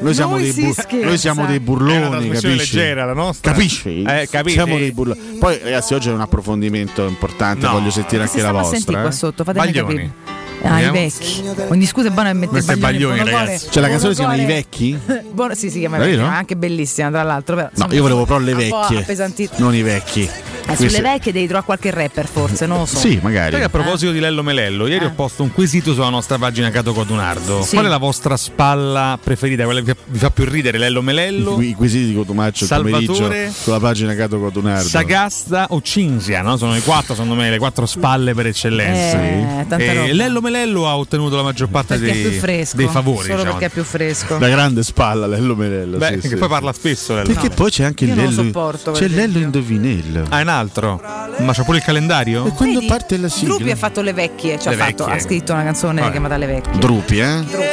Noi, 0.00 0.14
siamo, 0.14 0.36
dei 0.38 0.52
si 0.52 0.62
bu- 0.62 0.74
scherza. 0.82 1.06
noi 1.06 1.18
siamo 1.18 1.46
dei 1.46 1.56
È 1.56 1.58
una 1.58 1.64
burloni, 1.66 2.28
capisci? 2.30 2.56
leggera 2.56 3.04
la 3.04 3.12
nostra. 3.14 3.52
Capisci? 3.52 4.02
Eh, 4.02 4.28
capisci? 4.30 4.56
Siamo 4.56 4.76
dei 4.78 4.92
burloni. 4.92 5.20
Poi, 5.38 5.58
ragazzi, 5.62 5.94
oggi 5.94 6.08
è 6.08 6.12
un 6.12 6.20
approfondimento 6.20 7.06
importante. 7.06 7.66
No. 7.66 7.72
Voglio 7.72 7.90
sentire 7.90 8.22
Che 8.24 8.28
anche 8.28 8.38
si 8.38 8.44
la 8.44 8.52
vostra. 8.52 9.00
qua 9.00 9.08
eh. 9.08 9.12
sotto, 9.12 9.44
fatemi 9.44 9.66
Baglioni. 9.66 9.94
capire. 9.94 10.36
Ah, 10.60 10.80
i 10.80 10.90
vecchi. 10.90 11.44
Ogni 11.68 11.86
scusa 11.86 12.08
è 12.08 12.10
buona 12.10 12.30
e 12.30 12.32
mette 12.32 12.76
Baglioni, 12.76 13.18
ragazzi. 13.18 13.68
Cioè, 13.70 13.80
la 13.80 13.88
canzone 13.88 14.14
si 14.14 14.18
chiama 14.20 14.34
I 14.34 14.44
vecchi? 14.44 14.98
Buono- 15.30 15.54
sì, 15.54 15.70
si 15.70 15.78
chiama 15.78 15.98
Davvero? 15.98 16.16
vecchia, 16.16 16.30
ma 16.32 16.36
anche 16.38 16.56
bellissima 16.56 17.10
tra 17.10 17.22
l'altro. 17.22 17.54
Però, 17.54 17.66
No, 17.68 17.72
insomma, 17.74 17.94
io 17.94 18.02
volevo 18.02 18.24
però 18.24 18.38
le 18.38 18.54
vecchie. 18.54 19.48
Non 19.58 19.74
i 19.74 19.82
vecchi. 19.82 20.28
Eh, 20.68 20.76
sulle 20.76 21.00
vecchie 21.00 21.32
devi 21.32 21.46
trovare 21.46 21.64
qualche 21.66 21.90
rapper 21.90 22.26
forse, 22.26 22.66
non 22.66 22.78
lo 22.78 22.86
so. 22.86 22.98
Sì, 22.98 23.18
magari. 23.22 23.56
Che 23.56 23.62
a 23.62 23.68
proposito 23.68 24.12
di 24.12 24.20
Lello 24.20 24.42
Melello, 24.42 24.86
ieri 24.86 25.06
ho 25.06 25.12
posto 25.14 25.42
un 25.42 25.52
quesito 25.52 25.94
sulla 25.94 26.10
nostra 26.10 26.36
pagina 26.38 26.70
Cato 26.70 26.92
Codunardo. 26.92 27.62
Sì. 27.62 27.74
Qual 27.74 27.86
è 27.86 27.88
la 27.88 27.96
vostra 27.98 28.36
spalla 28.36 29.18
preferita? 29.22 29.64
Quella 29.64 29.80
che 29.80 29.96
vi 30.06 30.18
fa 30.18 30.30
più 30.30 30.44
ridere? 30.44 30.78
Lello 30.78 31.00
Melello, 31.02 31.60
I, 31.60 31.70
i 31.70 31.74
quesiti 31.74 32.06
di 32.06 32.14
Cotumaccio 32.14 32.64
il 32.64 32.70
pomeriggio 32.70 33.14
Salvatore, 33.14 33.50
sulla 33.50 33.78
pagina 33.80 34.14
Cato 34.14 34.38
Codunardo. 34.38 34.88
Sagasta 34.88 35.66
o 35.70 35.80
Cinzia? 35.80 36.42
No? 36.42 36.56
Sono 36.56 36.76
i 36.76 36.82
quattro, 36.82 37.14
secondo 37.14 37.34
me, 37.34 37.50
le 37.50 37.58
quattro 37.58 37.86
spalle 37.86 38.34
per 38.34 38.46
eccellenza. 38.46 39.22
Eh, 39.22 39.66
tanta 39.68 39.76
E 39.78 39.94
roba. 39.94 40.12
Lello 40.12 40.40
Melello 40.40 40.88
ha 40.88 40.96
ottenuto 40.96 41.36
la 41.36 41.42
maggior 41.42 41.68
parte 41.68 41.98
dei, 41.98 42.38
fresco. 42.38 42.76
dei 42.76 42.88
favori. 42.88 43.22
Solo 43.22 43.36
diciamo. 43.38 43.50
perché 43.52 43.66
è 43.66 43.70
più 43.70 43.84
fresco. 43.84 44.38
La 44.38 44.48
grande 44.48 44.82
spalla, 44.82 45.26
Lello 45.26 45.56
Melello. 45.56 45.96
Beh, 45.96 46.14
sì, 46.14 46.20
che 46.20 46.28
sì, 46.28 46.36
poi 46.36 46.48
parla 46.48 46.72
spesso 46.72 47.14
Lello. 47.14 47.32
Perché 47.32 47.50
poi 47.50 47.70
c'è 47.70 47.84
anche 47.84 48.04
il 48.04 48.10
Io 48.10 48.16
Lello. 48.16 48.30
sopporto, 48.30 48.92
c'è 48.92 49.08
Lello. 49.08 49.38
Indovinello. 49.38 50.26
Ah, 50.28 50.40
è 50.40 50.42
un 50.42 50.48
altro? 50.58 51.00
Ma 51.38 51.52
c'è 51.52 51.62
pure 51.64 51.78
il 51.78 51.84
calendario? 51.84 52.44
E 52.46 52.50
quando 52.52 52.74
Vedi? 52.80 52.86
parte 52.86 53.16
la 53.16 53.28
sigla? 53.28 53.54
Drupi 53.54 53.70
ha 53.70 53.76
fatto 53.76 54.00
le 54.00 54.12
vecchie, 54.12 54.58
cioè 54.58 54.74
Le 54.74 54.82
ha, 54.82 54.84
fatto- 54.86 55.04
vecchie. 55.04 55.18
ha 55.18 55.22
scritto 55.22 55.52
una 55.52 55.62
canzone 55.64 56.00
Vabbè. 56.00 56.10
chiamata 56.12 56.36
Le 56.36 56.46
vecchie. 56.46 56.78
Drupi, 56.78 57.18
eh? 57.18 57.40
Drupi. 57.44 57.64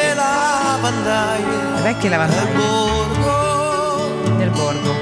Le 1.76 1.82
vecchie 1.82 2.10
lavandaie. 2.10 2.48
Del 4.38 4.50
borgo. 4.50 4.93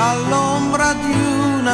all'ombra 0.00 0.92
di 0.94 1.12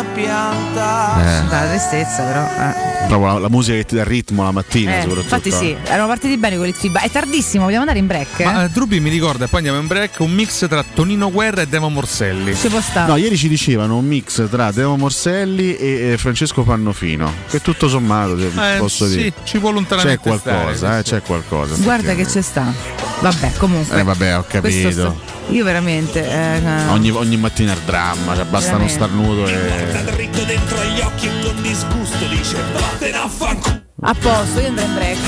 una 0.00 0.04
pianta. 0.12 1.14
Eh, 1.20 1.48
La 1.48 1.66
tristezza 1.68 2.22
però. 2.24 2.42
eh. 2.42 3.06
proprio 3.06 3.32
la, 3.34 3.38
la 3.38 3.48
musica 3.48 3.76
che 3.76 3.84
ti 3.84 3.94
dà 3.96 4.04
ritmo 4.04 4.42
la 4.42 4.50
mattina, 4.50 4.96
Eh, 4.98 5.02
soprattutto. 5.02 5.22
infatti 5.22 5.50
sì, 5.52 5.76
erano 5.84 6.08
partiti 6.08 6.36
bene 6.36 6.56
con 6.56 6.66
il 6.66 6.74
FIBA. 6.74 7.00
È 7.00 7.10
tardissimo, 7.10 7.64
vogliamo 7.64 7.80
andare 7.82 7.98
in 7.98 8.06
break? 8.06 8.40
eh? 8.40 8.44
Ma 8.44 8.64
eh, 8.64 8.68
Drupi 8.68 8.98
mi 9.00 9.10
ricorda, 9.10 9.44
e 9.44 9.48
poi 9.48 9.58
andiamo 9.58 9.78
in 9.80 9.86
break, 9.86 10.20
un 10.20 10.32
mix 10.32 10.66
tra 10.68 10.84
Tonino 10.94 11.30
Guerra 11.30 11.62
e 11.62 11.68
Demo 11.68 11.88
Morselli. 11.90 12.54
Ci 12.56 12.68
può 12.68 12.80
stare. 12.80 13.08
No, 13.10 13.16
ieri 13.16 13.36
ci 13.36 13.48
dicevano 13.48 13.96
un 13.96 14.06
mix 14.06 14.48
tra 14.48 14.72
Devo 14.72 14.96
Morselli 14.96 15.76
e 15.76 16.12
eh, 16.12 16.18
Francesco 16.18 16.62
Pannofino. 16.62 17.32
Che 17.48 17.60
tutto 17.60 17.88
sommato, 17.88 18.36
Eh, 18.38 18.76
posso 18.78 19.06
sì, 19.06 19.16
dire. 19.16 19.32
ci 19.44 19.58
può 19.58 19.68
C'è 19.68 19.74
lontanamente 19.74 20.18
qualcosa, 20.20 20.76
stare, 20.76 20.98
eh, 21.00 21.04
sì. 21.04 21.10
c'è 21.10 21.22
qualcosa. 21.22 21.74
Guarda 21.78 22.14
che 22.14 22.24
c'è 22.26 22.40
sta. 22.42 22.72
Vabbè, 23.20 23.52
comunque. 23.58 23.98
Eh, 24.00 24.02
vabbè, 24.02 24.38
ho 24.38 24.44
capito. 24.46 25.32
Io 25.50 25.62
veramente. 25.62 26.26
eh, 26.26 26.88
Ogni, 26.88 27.10
ogni 27.10 27.36
mattina 27.36 27.72
il 27.72 27.78
dramma, 27.84 28.34
cioè 28.34 28.44
basta 28.44 28.76
non 28.76 28.86
Veramente. 28.86 28.92
star 28.94 29.10
nudo 29.10 29.46
e. 29.46 29.52
Dritto 29.84 30.44
dentro 30.44 30.78
agli 30.78 31.00
occhi 31.00 31.26
e 31.26 31.30
con 31.42 31.60
disgusto 31.62 32.26
dice 32.28 32.56
vattene 32.72 33.16
a 33.16 33.28
fanculo. 33.28 33.82
A 34.00 34.14
posto, 34.14 34.60
io 34.60 34.68
andrei 34.68 34.86
in 34.86 34.94
break. 34.94 35.18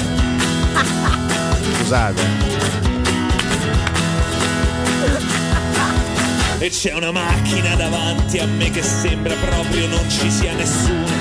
Scusate. 1.77 2.23
E 6.59 6.71
c'è 6.71 6.95
una 6.95 7.13
macchina 7.13 7.75
davanti 7.75 8.39
a 8.39 8.47
me 8.47 8.71
che 8.71 8.83
sembra 8.83 9.35
proprio 9.35 9.87
non 9.89 10.09
ci 10.09 10.31
sia 10.31 10.55
nessuno. 10.55 11.16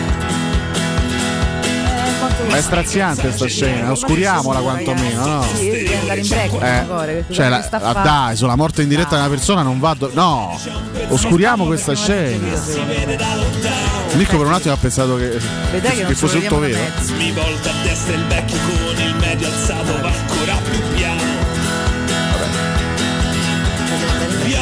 Ma 2.50 2.58
è 2.58 2.62
straziante 2.62 3.32
sta 3.32 3.48
scena, 3.48 3.92
oscuriamola 3.92 4.60
quantomeno, 4.60 5.26
no? 5.26 5.46
Sì, 5.54 5.64
io 5.66 5.74
devo 5.74 6.00
andare 6.00 6.20
in 6.20 6.28
break. 6.28 7.28
Eh, 7.30 7.34
cioè, 7.34 7.50
la, 7.50 7.68
ah, 7.70 7.94
dai, 7.94 8.36
sulla 8.36 8.56
morte 8.56 8.82
in 8.82 8.88
diretta 8.88 9.16
di 9.16 9.22
una 9.22 9.30
persona 9.30 9.62
non 9.62 9.80
va. 9.80 9.94
do- 9.94 10.12
no! 10.14 10.60
Oscuriamo 11.10 11.66
questa 11.66 11.94
scena. 11.94 12.48
Nico 14.14 14.38
per 14.38 14.46
un 14.46 14.54
attimo 14.54 14.74
ha 14.74 14.78
pensato 14.78 15.18
che, 15.18 15.38
Vedrai 15.72 15.98
che 15.98 16.06
che 16.06 16.16
fosse 16.16 16.40
tutto 16.42 16.60
vero. 16.60 16.80
Mi 17.18 17.32
volta 17.32 17.70
a 17.70 17.74
destra 17.84 18.14
il 18.14 18.26
vecchio 18.26 18.58
con 18.58 19.02
il 19.02 19.16
medio 19.16 19.48
alzato 19.48 20.02
va 20.02 20.08
ancora 20.08 20.56
più 20.70 20.80
piano. 20.94 21.22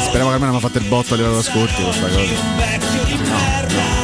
Speriamo 0.02 0.28
che 0.28 0.34
almeno 0.34 0.52
mi 0.52 0.58
ha 0.58 0.60
fatto 0.60 0.78
il 0.78 0.84
botto 0.84 1.14
a 1.14 1.16
livello 1.16 1.36
d'ascolti 1.36 1.82
questa 1.82 2.06
cosa. 2.08 2.20
Un 2.20 2.56
vecchio 2.56 3.04
di 3.04 3.14
merda. 3.14 4.03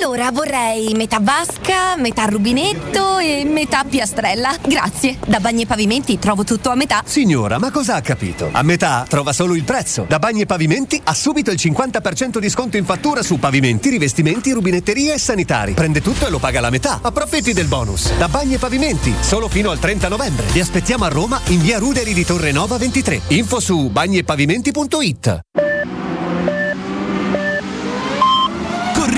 Allora 0.00 0.30
vorrei 0.30 0.94
metà 0.94 1.18
vasca, 1.20 1.96
metà 1.96 2.24
rubinetto 2.26 3.18
e 3.18 3.44
metà 3.44 3.82
piastrella. 3.82 4.56
Grazie. 4.64 5.18
Da 5.26 5.40
Bagni 5.40 5.62
e 5.62 5.66
Pavimenti 5.66 6.20
trovo 6.20 6.44
tutto 6.44 6.70
a 6.70 6.76
metà. 6.76 7.02
Signora, 7.04 7.58
ma 7.58 7.72
cosa 7.72 7.96
ha 7.96 8.00
capito? 8.00 8.48
A 8.52 8.62
metà 8.62 9.04
trova 9.08 9.32
solo 9.32 9.56
il 9.56 9.64
prezzo. 9.64 10.04
Da 10.08 10.20
Bagni 10.20 10.42
e 10.42 10.46
Pavimenti 10.46 11.00
ha 11.02 11.12
subito 11.14 11.50
il 11.50 11.58
50% 11.60 12.38
di 12.38 12.48
sconto 12.48 12.76
in 12.76 12.84
fattura 12.84 13.24
su 13.24 13.40
pavimenti, 13.40 13.90
rivestimenti, 13.90 14.52
rubinetterie 14.52 15.14
e 15.14 15.18
sanitari. 15.18 15.72
Prende 15.72 16.00
tutto 16.00 16.28
e 16.28 16.30
lo 16.30 16.38
paga 16.38 16.60
la 16.60 16.70
metà. 16.70 17.00
Approfitti 17.02 17.52
del 17.52 17.66
bonus. 17.66 18.12
Da 18.16 18.28
Bagni 18.28 18.54
e 18.54 18.58
Pavimenti, 18.58 19.12
solo 19.18 19.48
fino 19.48 19.70
al 19.70 19.80
30 19.80 20.06
novembre. 20.06 20.46
Vi 20.52 20.60
aspettiamo 20.60 21.06
a 21.06 21.08
Roma 21.08 21.40
in 21.48 21.60
via 21.60 21.78
Ruderi 21.78 22.14
di 22.14 22.24
Torre 22.24 22.52
Nova 22.52 22.78
23. 22.78 23.22
Info 23.28 23.58
su 23.58 23.88
bagniepavimenti.it. 23.88 25.40
Corri 28.94 29.17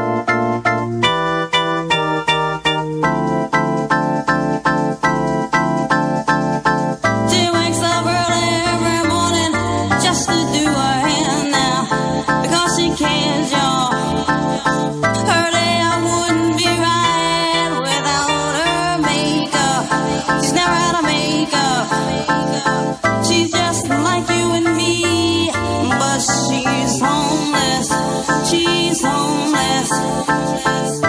homeless. 30.31 30.65
As 30.65 31.00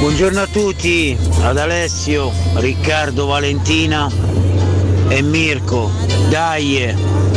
Buongiorno 0.00 0.40
a 0.40 0.46
tutti, 0.46 1.18
ad 1.42 1.58
Alessio, 1.58 2.32
Riccardo, 2.54 3.26
Valentina 3.26 4.08
e 5.08 5.22
Mirko. 5.22 5.90
Dai, 6.28 6.94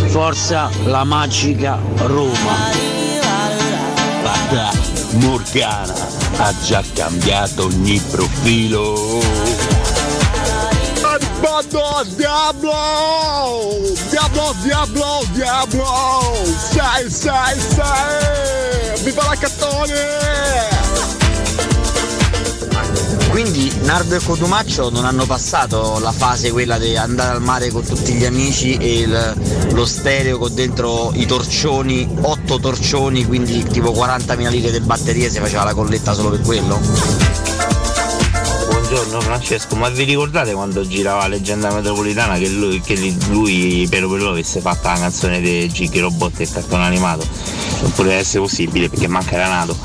forza 0.08 0.70
la 0.86 1.04
magica 1.04 1.80
Roma. 1.98 2.70
Guarda, 4.22 4.72
Morgana 5.14 5.94
ha 6.38 6.54
già 6.64 6.84
cambiato 6.94 7.66
ogni 7.66 8.00
profilo. 8.12 9.20
Bando 11.40 12.06
Diablo! 12.16 12.72
Diablo, 14.10 14.56
Diablo, 14.62 15.24
Diablo! 15.34 16.34
Sei, 16.70 17.10
sei, 17.10 17.60
sei! 17.60 19.04
Viva 19.04 19.24
la 19.26 19.36
cattone! 19.36 21.21
Quindi 23.30 23.72
Nardo 23.84 24.16
e 24.16 24.20
Codumaccio 24.20 24.90
non 24.90 25.06
hanno 25.06 25.26
passato 25.26 26.00
la 26.00 26.12
fase 26.12 26.52
quella 26.52 26.78
di 26.78 26.98
andare 26.98 27.36
al 27.36 27.42
mare 27.42 27.70
con 27.72 27.84
tutti 27.84 28.14
gli 28.14 28.26
amici 28.26 28.76
e 28.76 29.00
il- 29.00 29.36
lo 29.72 29.86
stereo 29.86 30.38
con 30.38 30.54
dentro 30.54 31.12
i 31.14 31.26
torcioni, 31.26 32.08
8 32.22 32.60
torcioni, 32.60 33.26
quindi 33.26 33.64
tipo 33.64 33.92
40.000 33.94 34.50
litri 34.50 34.72
di 34.72 34.80
batterie 34.82 35.30
si 35.30 35.40
faceva 35.40 35.64
la 35.64 35.74
colletta 35.74 36.14
solo 36.14 36.30
per 36.30 36.42
quello? 36.42 36.80
Buongiorno 38.70 39.22
Francesco, 39.22 39.76
ma 39.76 39.88
vi 39.88 40.04
ricordate 40.04 40.52
quando 40.52 40.86
girava 40.86 41.26
Leggenda 41.28 41.72
Metropolitana 41.72 42.38
che 42.38 42.50
lui, 42.50 42.82
che 42.82 43.16
lui 43.30 43.88
per 43.90 44.06
per 44.08 44.22
lo 44.22 44.30
avesse 44.32 44.60
fatto 44.60 44.88
la 44.90 44.96
canzone 44.96 45.40
dei 45.40 45.70
Gigi 45.70 46.00
Robot 46.00 46.40
e 46.42 46.44
il 46.44 46.52
cartone 46.52 46.84
animato? 46.84 47.26
Non 47.82 47.92
poteva 47.94 48.16
essere 48.16 48.40
possibile 48.42 48.90
perché 48.90 49.08
manca 49.08 49.36
era 49.36 49.48
nato, 49.48 49.78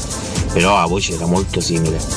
però 0.53 0.81
la 0.81 0.87
voce 0.87 1.15
era 1.15 1.27
molto 1.27 1.61
simile. 1.61 2.16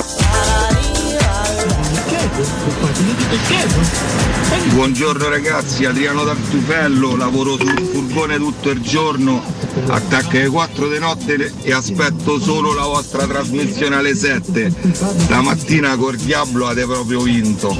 Buongiorno 4.72 5.28
ragazzi, 5.28 5.84
Adriano 5.84 6.24
Tartufello, 6.24 7.14
lavoro 7.16 7.58
sul 7.58 7.88
furgone 7.92 8.38
tutto 8.38 8.70
il 8.70 8.80
giorno, 8.80 9.42
attacca 9.86 10.38
alle 10.38 10.48
4 10.48 10.88
di 10.88 10.98
notte 10.98 11.52
e 11.62 11.72
aspetto 11.72 12.40
solo 12.40 12.72
la 12.72 12.84
vostra 12.84 13.26
trasmissione 13.26 13.96
alle 13.96 14.14
7. 14.14 14.72
Stamattina 15.18 15.96
col 15.96 16.16
Diablo 16.16 16.66
avete 16.66 16.86
proprio 16.86 17.20
vinto. 17.20 17.76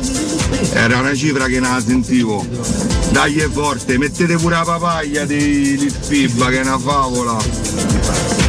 Era 0.72 0.98
una 0.98 1.14
cifra 1.14 1.46
che 1.46 1.58
non 1.58 1.72
la 1.72 1.80
sentivo. 1.80 2.46
Dai 3.10 3.38
è 3.38 3.48
forte, 3.48 3.96
mettete 3.96 4.36
pure 4.36 4.56
la 4.56 4.64
papaglia 4.64 5.24
di 5.24 5.78
Litfibba 5.78 6.48
che 6.48 6.60
è 6.60 6.64
una 6.64 6.78
favola. 6.78 8.39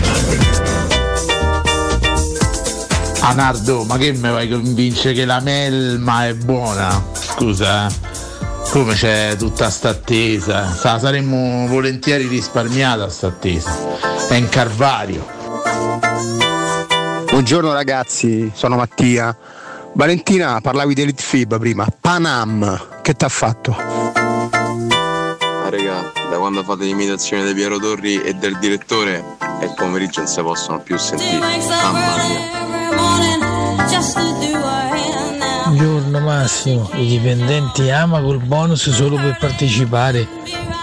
Anardo, 3.24 3.84
ma 3.84 3.98
che 3.98 4.14
mi 4.14 4.32
vai 4.32 4.52
a 4.52 4.56
convincere 4.56 5.14
che 5.14 5.26
la 5.26 5.40
melma 5.40 6.28
è 6.28 6.34
buona? 6.34 7.04
Scusa, 7.14 7.88
eh. 7.88 7.92
Come 8.72 8.94
c'è 8.94 9.36
tutta 9.38 9.70
sta 9.70 9.90
attesa? 9.90 10.74
Sa, 10.74 10.98
saremmo 10.98 11.68
volentieri 11.68 12.28
risparmiata 12.28 13.10
sta 13.10 13.28
attesa. 13.28 13.78
È 14.28 14.34
in 14.34 14.50
Carvario. 14.50 15.24
Buongiorno 17.30 17.72
ragazzi, 17.72 18.52
sono 18.56 18.76
Mattia. 18.76 19.38
Valentina, 19.94 20.60
parlavi 20.62 20.94
di 20.96 21.02
Elite 21.02 21.22
Fib 21.22 21.60
prima. 21.60 21.86
Panam, 22.00 23.02
che 23.02 23.14
t'ha 23.14 23.30
fatto? 23.30 23.76
Ah, 23.78 25.70
raga, 25.70 26.12
da 26.30 26.38
quando 26.38 26.64
fate 26.64 26.86
l'imitazione 26.86 27.46
di 27.46 27.54
Piero 27.54 27.78
Torri 27.78 28.22
e 28.22 28.34
del 28.34 28.58
direttore, 28.58 29.24
e 29.60 29.66
il 29.66 29.74
pomeriggio 29.76 30.22
non 30.22 30.30
si 30.30 30.42
possono 30.42 30.80
più 30.80 30.98
sentire. 30.98 31.40
Mamma 31.40 32.16
mia. 32.28 32.61
Buongiorno 35.66 36.20
Massimo, 36.20 36.90
i 36.94 37.08
dipendenti 37.08 37.90
ama 37.90 38.22
col 38.22 38.40
bonus 38.40 38.90
solo 38.90 39.16
per 39.16 39.38
partecipare. 39.40 40.28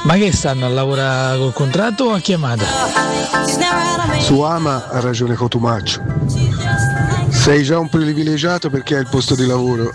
Ma 0.05 0.15
che 0.15 0.33
stanno 0.33 0.67
a 0.67 0.69
lavorare 0.69 1.39
col 1.39 1.53
contratto 1.53 2.05
o 2.05 2.13
a 2.15 2.21
chiamata? 2.21 2.65
Su 4.19 4.41
Ama 4.41 4.89
ha 4.89 5.01
ragione 5.01 5.35
Cotumaccio. 5.35 6.03
Sei 7.29 7.63
già 7.63 7.79
un 7.79 7.89
privilegiato 7.89 8.71
perché 8.71 8.95
hai 8.97 9.03
il 9.03 9.09
posto 9.09 9.35
di 9.35 9.47
lavoro. 9.47 9.91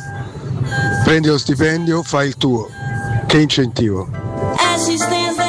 Prendi 1.03 1.27
lo 1.27 1.37
stipendio, 1.37 2.03
fai 2.03 2.27
il 2.27 2.37
tuo. 2.37 2.69
Che 3.25 3.39
incentivo. 3.39 4.22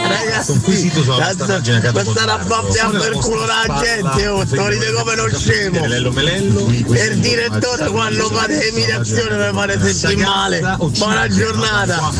Ragazzi, 0.07 0.61
questa, 0.61 1.93
questa 1.93 2.21
è 2.21 2.25
una 2.25 2.39
bobbia 2.39 2.89
per 2.91 3.13
culo 3.13 3.47
la 3.47 3.81
gente, 3.83 4.27
oh, 4.29 4.45
sto 4.45 4.67
ride 4.69 4.93
come 4.93 5.17
lo 5.17 5.29
scemo. 5.35 5.85
E 5.85 7.05
il 7.07 7.19
direttore 7.21 7.89
quando 7.89 8.29
fate 8.29 8.71
l'imitazione 8.71 9.51
mi 9.51 9.59
fate 9.59 9.93
sentire 9.93 10.23
male. 10.25 10.77
Buona 10.79 11.29
giornata. 11.29 12.11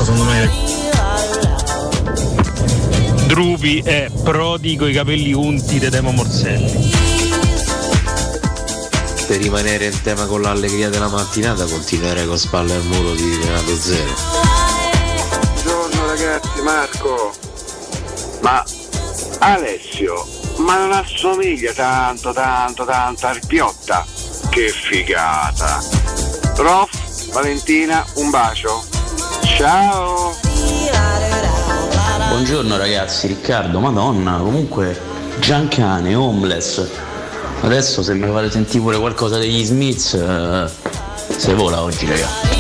Drupi 3.27 3.81
è 3.81 4.11
prodigo 4.23 4.87
i 4.87 4.93
capelli 4.93 5.33
unti 5.33 5.79
di 5.79 5.89
Demo 5.89 6.13
Morselli. 6.13 6.93
Per 9.27 9.41
rimanere 9.41 9.87
in 9.87 10.03
tema 10.03 10.27
con 10.27 10.43
l'allegria 10.43 10.89
della 10.91 11.09
mattinata 11.09 11.65
continuerei 11.65 12.27
con 12.27 12.39
spalle 12.39 12.75
al 12.75 12.85
muro 12.85 13.15
di 13.15 13.39
Renato 13.43 13.77
Zero. 13.77 14.15
Buongiorno 15.63 16.07
ragazzi, 16.07 16.61
Marco. 16.63 17.44
Ma 18.45 18.63
Alessio, 19.39 20.23
ma 20.59 20.77
non 20.77 20.93
assomiglia 20.93 21.73
tanto, 21.73 22.31
tanto, 22.35 22.85
tanto 22.85 23.27
al 23.27 23.41
Piotta? 23.47 24.05
Che 24.51 24.69
figata. 24.69 25.83
Prof, 26.55 27.33
Valentina, 27.33 28.05
un 28.17 28.29
bacio. 28.29 28.85
Ciao. 29.57 30.37
Buongiorno 32.29 32.77
ragazzi, 32.77 33.29
Riccardo, 33.29 33.81
madonna, 33.81 34.37
comunque 34.37 35.01
Giancane, 35.41 36.15
homeless. 36.15 36.87
Adesso 37.63 38.03
se 38.03 38.13
mi 38.13 38.31
fate 38.31 38.51
sentire 38.51 38.83
pure 38.83 38.99
qualcosa 38.99 39.39
degli 39.39 39.65
Smiths, 39.65 40.13
eh, 40.13 40.71
se 41.35 41.55
vola 41.55 41.81
oggi 41.81 42.05
ragazzi. 42.05 42.54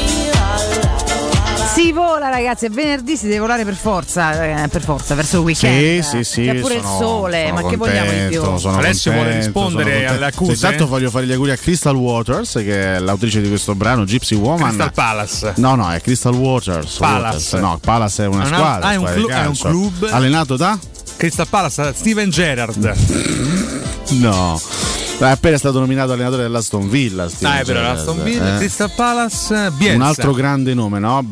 Si 1.74 1.90
vola 1.90 2.28
ragazzi, 2.28 2.66
è 2.66 2.70
venerdì 2.70 3.16
si 3.16 3.26
deve 3.26 3.40
volare 3.40 3.64
per 3.64 3.74
forza, 3.74 4.62
eh, 4.62 4.68
per 4.68 4.80
forza, 4.82 5.14
verso 5.16 5.38
il 5.38 5.42
weekend. 5.42 6.02
Sì, 6.02 6.08
sì, 6.08 6.24
sì. 6.24 6.44
C'è 6.44 6.54
pure 6.60 6.80
sono- 6.80 6.92
il 6.92 6.98
sole, 7.04 7.52
ma 7.52 7.64
che 7.66 7.76
vogliamo 7.76 8.10
di 8.10 8.16
più? 8.28 8.38
contento, 8.38 8.58
sono 8.58 8.78
Alessio 8.78 9.10
vuole 9.10 9.26
contento, 9.30 9.46
rispondere 9.58 9.90
contento. 9.90 10.12
alle 10.14 10.26
accuse? 10.26 10.54
Sì, 10.54 10.64
Intanto 10.64 10.86
voglio 10.86 11.10
fare 11.10 11.26
gli 11.26 11.32
auguri 11.32 11.50
a 11.50 11.56
Crystal 11.56 11.96
Waters, 11.96 12.52
che 12.52 12.94
è 12.96 12.98
l'autrice 13.00 13.40
di 13.40 13.48
questo 13.48 13.74
brano, 13.74 14.04
Gypsy 14.04 14.36
Woman. 14.36 14.68
Crystal 14.68 14.92
Palace. 14.92 15.52
No, 15.56 15.74
no, 15.74 15.90
è 15.90 16.00
Crystal 16.00 16.34
Waters. 16.34 16.96
Palace. 16.96 17.24
Waters. 17.24 17.52
No, 17.54 17.78
Palace 17.82 18.22
è 18.22 18.26
una 18.28 18.44
È 18.44 18.46
una- 18.46 18.56
squadra. 18.56 18.86
ah, 18.88 18.92
è 18.92 18.96
un 18.96 19.04
clu- 19.12 19.30
è 19.30 19.46
un 19.46 19.56
club. 19.58 20.08
Allenato 20.12 20.56
da? 20.56 20.78
Crystal 21.16 21.48
Palace, 21.48 21.92
Steven 21.94 22.30
Gerrard. 22.30 22.94
No. 24.10 24.60
È 25.18 25.24
appena 25.24 25.56
stato 25.56 25.78
nominato 25.80 26.12
allenatore 26.12 26.42
dell'Aston 26.42 26.88
Villa. 26.88 27.28
Steven 27.28 27.52
Ah, 27.52 27.58
è 27.60 27.64
vero, 27.64 27.78
Gerrard, 27.80 27.98
Aston 27.98 28.22
Villa, 28.22 28.54
eh. 28.54 28.58
Crystal 28.58 28.90
Palace, 28.94 29.70
Bielsa. 29.72 29.96
Un 29.96 30.02
altro 30.02 30.32
grande 30.34 30.74
nome, 30.74 30.98
no? 30.98 31.24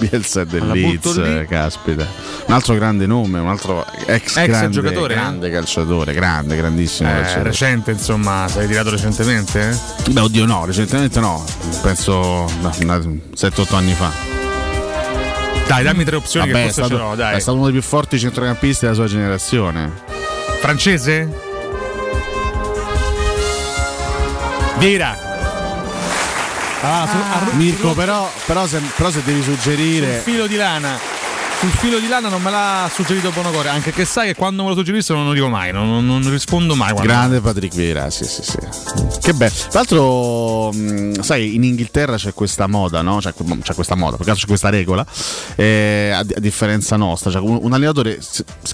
Bielsa 0.00 0.44
del 0.44 0.66
Leeds, 0.66 1.16
lì. 1.20 1.46
caspita. 1.46 2.06
Un 2.46 2.54
altro 2.54 2.74
grande 2.74 3.06
nome, 3.06 3.38
un 3.38 3.48
altro 3.48 3.84
ex, 4.06 4.36
Ex 4.36 4.46
grande, 4.46 4.70
giocatore, 4.70 5.12
eh? 5.12 5.16
grande 5.16 5.50
calciatore, 5.50 6.12
grande, 6.14 6.56
grandissimo 6.56 7.08
Eh, 7.10 7.12
calciatore. 7.12 7.42
recente, 7.44 7.90
insomma, 7.90 8.46
sei 8.48 8.66
tirato 8.66 8.90
recentemente? 8.90 9.68
eh? 9.70 10.10
Beh, 10.10 10.20
oddio, 10.20 10.46
no, 10.46 10.64
recentemente 10.64 11.20
no, 11.20 11.44
penso 11.82 12.44
7-8 12.46 13.74
anni 13.74 13.92
fa. 13.92 14.10
Dai, 15.66 15.84
dammi 15.84 16.02
tre 16.04 16.16
opzioni 16.16 16.50
Vabbè, 16.50 16.58
che 16.66 16.72
forse 16.72 16.82
stato, 16.82 16.96
ce 17.00 17.08
l'ho, 17.08 17.14
dai. 17.14 17.36
è 17.36 17.38
stato 17.38 17.56
uno 17.56 17.66
dei 17.66 17.74
più 17.74 17.82
forti 17.82 18.18
centrocampisti 18.18 18.84
della 18.86 18.96
sua 18.96 19.06
generazione. 19.06 19.92
Francese? 20.60 21.28
Vera. 24.78 25.28
Ah, 26.82 27.06
su- 27.50 27.56
Mirko, 27.56 27.92
però, 27.94 28.30
però, 28.46 28.66
se, 28.66 28.80
però 28.96 29.10
se 29.10 29.22
devi 29.22 29.42
suggerire. 29.42 30.20
filo 30.24 30.46
di 30.46 30.56
lana. 30.56 30.98
Sul 31.60 31.68
filo 31.72 31.98
di 31.98 32.08
lana 32.08 32.30
non 32.30 32.40
me 32.40 32.50
l'ha 32.50 32.90
suggerito 32.90 33.30
Bonocore, 33.32 33.68
anche 33.68 33.92
che 33.92 34.06
sai 34.06 34.28
che 34.28 34.34
quando 34.34 34.62
me 34.62 34.70
lo 34.70 34.74
suggeriscono 34.74 35.18
non 35.18 35.28
lo 35.28 35.34
dico 35.34 35.48
mai, 35.48 35.72
non, 35.72 36.06
non- 36.06 36.30
rispondo 36.30 36.74
mai. 36.74 36.92
quando- 36.92 37.12
Grande 37.12 37.40
Patrick 37.42 37.74
Vera, 37.74 38.08
sì, 38.08 38.24
sì, 38.24 38.42
sì. 38.42 38.56
Che 39.20 39.34
bello. 39.34 39.52
Tra 39.68 39.68
l'altro, 39.80 40.72
sai, 41.22 41.54
in 41.54 41.64
Inghilterra 41.64 42.16
c'è 42.16 42.32
questa 42.32 42.66
moda, 42.66 43.02
no? 43.02 43.18
C'è, 43.18 43.34
c'è 43.60 43.74
questa 43.74 43.94
moda, 43.94 44.16
per 44.16 44.24
caso 44.24 44.38
c'è 44.40 44.46
questa 44.46 44.70
regola, 44.70 45.04
eh, 45.56 46.10
a, 46.14 46.20
a 46.20 46.40
differenza 46.40 46.96
nostra. 46.96 47.30
Cioè, 47.30 47.42
un, 47.42 47.58
un 47.60 47.72
allenatore 47.74 48.18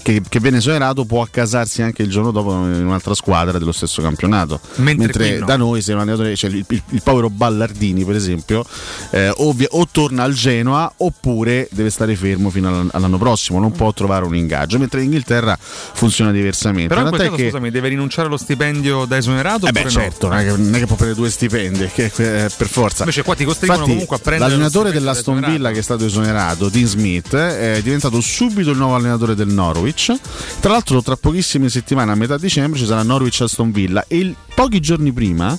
che, 0.01 0.21
che 0.27 0.39
viene 0.39 0.57
esonerato 0.57 1.03
può 1.03 1.21
accasarsi 1.21 1.81
anche 1.81 2.03
il 2.03 2.09
giorno 2.09 2.31
dopo 2.31 2.51
in 2.53 2.85
un'altra 2.85 3.13
squadra 3.15 3.57
dello 3.59 3.73
stesso 3.73 4.01
campionato. 4.01 4.61
Mentre 4.75 5.11
qui 5.31 5.39
no. 5.39 5.45
da 5.45 5.57
noi, 5.57 5.81
se 5.81 5.91
un 5.91 5.99
allenatore, 5.99 6.37
cioè 6.37 6.49
il, 6.51 6.63
il- 6.69 6.81
il 6.91 7.01
povero 7.03 7.29
Ballardini, 7.29 8.05
per 8.05 8.15
esempio, 8.15 8.63
eh, 9.09 9.29
o, 9.35 9.51
vi- 9.51 9.67
o 9.71 9.85
torna 9.91 10.23
al 10.23 10.31
Genoa 10.33 10.89
oppure 10.95 11.67
deve 11.71 11.89
stare 11.89 12.15
fermo 12.15 12.49
fino 12.49 12.67
alla 12.69 12.75
all- 12.76 12.76
all'anno 12.91 13.17
prossimo, 13.17 13.59
non 13.59 13.71
può 13.71 13.91
trovare 13.93 14.25
un 14.25 14.35
ingaggio, 14.35 14.77
mentre 14.77 14.99
in 14.99 15.05
Inghilterra 15.05 15.57
funziona 15.59 16.31
diversamente. 16.31 16.87
Però 16.93 17.01
in 17.01 17.09
quel 17.09 17.21
caso, 17.21 17.35
che- 17.35 17.43
scusami, 17.45 17.71
deve 17.71 17.87
rinunciare 17.89 18.27
allo 18.27 18.37
stipendio 18.37 19.05
da 19.05 19.17
esonerato? 19.17 19.67
eh 19.67 19.71
beh, 19.71 19.89
certo, 19.89 20.27
non 20.27 20.37
è, 20.37 20.43
che, 20.45 20.57
non 20.57 20.75
è 20.75 20.79
che 20.79 20.85
può 20.85 20.95
prendere 20.95 21.19
due 21.19 21.29
stipendi, 21.29 21.87
che, 21.93 22.11
eh, 22.15 22.49
per 22.55 22.67
forza. 22.67 22.99
Invece 22.99 23.23
qua 23.23 23.35
ti 23.35 23.43
costringono 23.45 23.79
Infatti, 23.79 23.93
comunque 23.93 24.15
a 24.17 24.19
prendere 24.19 24.49
L'allenatore 24.51 24.91
dell'Aston 24.91 25.39
Villa 25.41 25.71
che 25.71 25.79
è 25.79 25.81
stato 25.83 26.05
esonerato, 26.05 26.69
Dean 26.69 26.85
Smith, 26.85 27.35
è 27.35 27.79
diventato 27.83 28.21
subito 28.21 28.71
il 28.71 28.77
nuovo 28.77 28.95
allenatore 28.95 29.35
del 29.35 29.47
Norwich. 29.47 30.13
Tra 30.59 30.71
l'altro, 30.71 31.01
tra 31.01 31.15
pochissime 31.15 31.69
settimane, 31.69 32.11
a 32.11 32.15
metà 32.15 32.37
dicembre, 32.37 32.79
ci 32.79 32.85
sarà 32.85 33.03
Norwich 33.03 33.41
Aston 33.41 33.71
Villa 33.71 34.03
e 34.07 34.17
il- 34.17 34.35
pochi 34.55 34.79
giorni 34.79 35.11
prima 35.11 35.57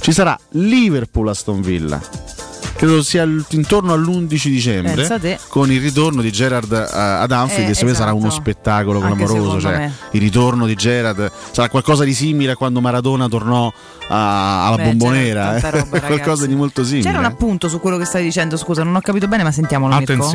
ci 0.00 0.12
sarà 0.12 0.38
Liverpool 0.50 1.28
Aston 1.28 1.60
Villa. 1.60 2.00
Credo 2.76 3.02
sia 3.02 3.22
intorno 3.50 3.94
all'11 3.94 4.48
dicembre 4.48 5.08
con 5.48 5.72
il 5.72 5.80
ritorno 5.80 6.20
di 6.20 6.30
Gerard 6.30 6.70
eh, 6.72 6.88
ad 6.92 7.32
Anfield 7.32 7.68
Eh, 7.68 7.70
e 7.70 7.74
secondo 7.74 7.92
me 7.92 7.98
sarà 7.98 8.10
esatto. 8.10 8.16
uno 8.16 8.30
spettacolo 8.30 9.00
Anche 9.00 9.24
clamoroso 9.24 9.60
cioè, 9.60 9.90
il 10.10 10.20
ritorno 10.20 10.66
di 10.66 10.74
Gerard 10.74 11.32
sarà 11.52 11.68
qualcosa 11.70 12.04
di 12.04 12.12
simile 12.12 12.52
a 12.52 12.56
quando 12.56 12.80
Maradona 12.82 13.28
tornò 13.28 13.72
a- 14.08 14.66
alla 14.66 14.76
Beh, 14.76 14.82
bombonera 14.84 15.58
tanta 15.58 15.68
eh. 15.68 15.80
roba, 15.80 16.00
qualcosa 16.06 16.46
di 16.46 16.54
molto 16.54 16.84
simile 16.84 17.04
C'era 17.06 17.18
un 17.18 17.24
appunto 17.24 17.68
su 17.68 17.80
quello 17.80 17.96
che 17.96 18.04
stai 18.04 18.22
dicendo, 18.22 18.56
scusa, 18.58 18.82
non 18.84 18.94
ho 18.94 19.00
capito 19.00 19.26
bene, 19.26 19.42
ma 19.42 19.50
sentiamolo. 19.52 19.96
Mirko. 19.96 20.30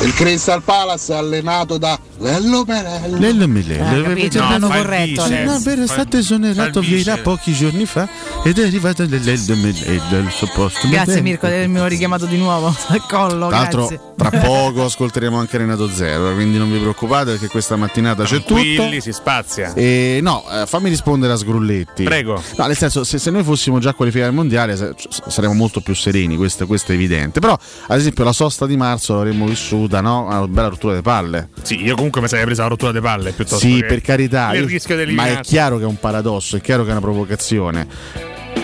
Il 0.00 0.14
Crystal 0.14 0.62
Palace 0.62 1.12
è 1.12 1.16
allenato 1.16 1.76
da 1.76 1.98
Lello 2.18 2.64
Perello. 2.64 3.18
Lello 3.18 3.48
Milello, 3.48 3.98
Eh, 3.98 4.02
capito, 4.04 4.38
non 4.40 4.52
hanno 4.52 4.68
corretto. 4.68 5.22
Adesso. 5.22 5.50
no, 5.50 5.58
vero, 5.60 5.82
è 5.82 5.86
stato 5.86 6.16
esonerato 6.16 6.80
Vieira 6.80 7.16
pochi 7.18 7.52
giorni 7.52 7.84
fa 7.84 8.08
ed 8.44 8.58
è 8.58 8.66
arrivato 8.66 9.04
Lello 9.08 9.56
Milello 9.56 10.18
il 10.18 10.30
suo 10.30 10.48
posto. 10.54 10.88
Grazie 10.88 11.20
Mirko 11.20 11.46
di 11.48 11.54
avermi 11.54 11.88
richiamato 11.88 12.26
di 12.26 12.36
nuovo 12.36 12.68
al 12.88 13.06
collo. 13.08 13.48
Tra 13.48 13.58
l'altro, 13.58 14.12
tra 14.16 14.30
poco 14.30 14.84
ascolteremo 14.84 15.36
anche 15.36 15.58
Renato 15.58 15.88
Zero, 15.88 16.32
quindi 16.32 16.58
non 16.58 16.70
vi 16.70 16.78
preoccupate 16.78 17.32
perché 17.32 17.48
questa 17.48 17.74
mattinata 17.76 18.22
c'è 18.24 18.36
tutto. 18.38 18.54
Tranquilli, 18.54 19.00
si 19.00 19.12
spazia. 19.12 19.72
E 19.74 20.20
no, 20.22 20.44
eh, 20.50 20.66
fammi 20.66 20.88
rispondere 20.90 21.32
a 21.32 21.36
Sgrulletti. 21.36 22.04
Prego. 22.04 22.40
No, 22.56 22.66
nel 22.66 22.76
senso, 22.76 23.02
se, 23.02 23.18
se 23.18 23.30
noi 23.30 23.42
fossimo 23.42 23.78
già 23.80 23.92
qualificati 23.94 24.28
al 24.28 24.34
mondiale 24.34 24.76
sa- 24.76 24.92
saremmo 25.26 25.54
molto 25.54 25.80
più 25.80 25.94
sereni, 25.94 26.36
questo, 26.36 26.66
questo 26.66 26.92
è 26.92 26.94
evidente. 26.94 27.40
Però, 27.40 27.56
ad 27.88 27.98
esempio, 27.98 28.22
la 28.24 28.32
sosta 28.32 28.64
di 28.66 28.76
marzo 28.76 29.14
l'avremmo 29.14 29.46
vissuta, 29.46 29.86
no? 30.00 30.24
Una 30.26 30.46
bella 30.46 30.68
rottura 30.68 30.94
di 30.94 31.02
palle. 31.02 31.48
Sì, 31.62 31.82
io 31.82 31.94
comunque 31.94 32.20
mi 32.20 32.28
sarei 32.28 32.44
presa 32.44 32.62
la 32.62 32.68
rottura 32.68 32.92
delle 32.92 33.04
palle 33.04 33.32
piuttosto 33.32 33.66
Sì, 33.66 33.80
che 33.80 33.86
per 33.86 34.00
carità, 34.00 34.52
il 34.54 34.60
io- 34.62 34.66
rischio 34.66 35.04
di 35.04 35.12
ma 35.14 35.26
è 35.28 35.40
chiaro 35.40 35.76
che 35.78 35.84
è 35.84 35.86
un 35.86 35.98
paradosso, 35.98 36.56
è 36.56 36.60
chiaro 36.60 36.82
che 36.82 36.88
è 36.88 36.92
una 36.92 37.00
provocazione. 37.00 37.86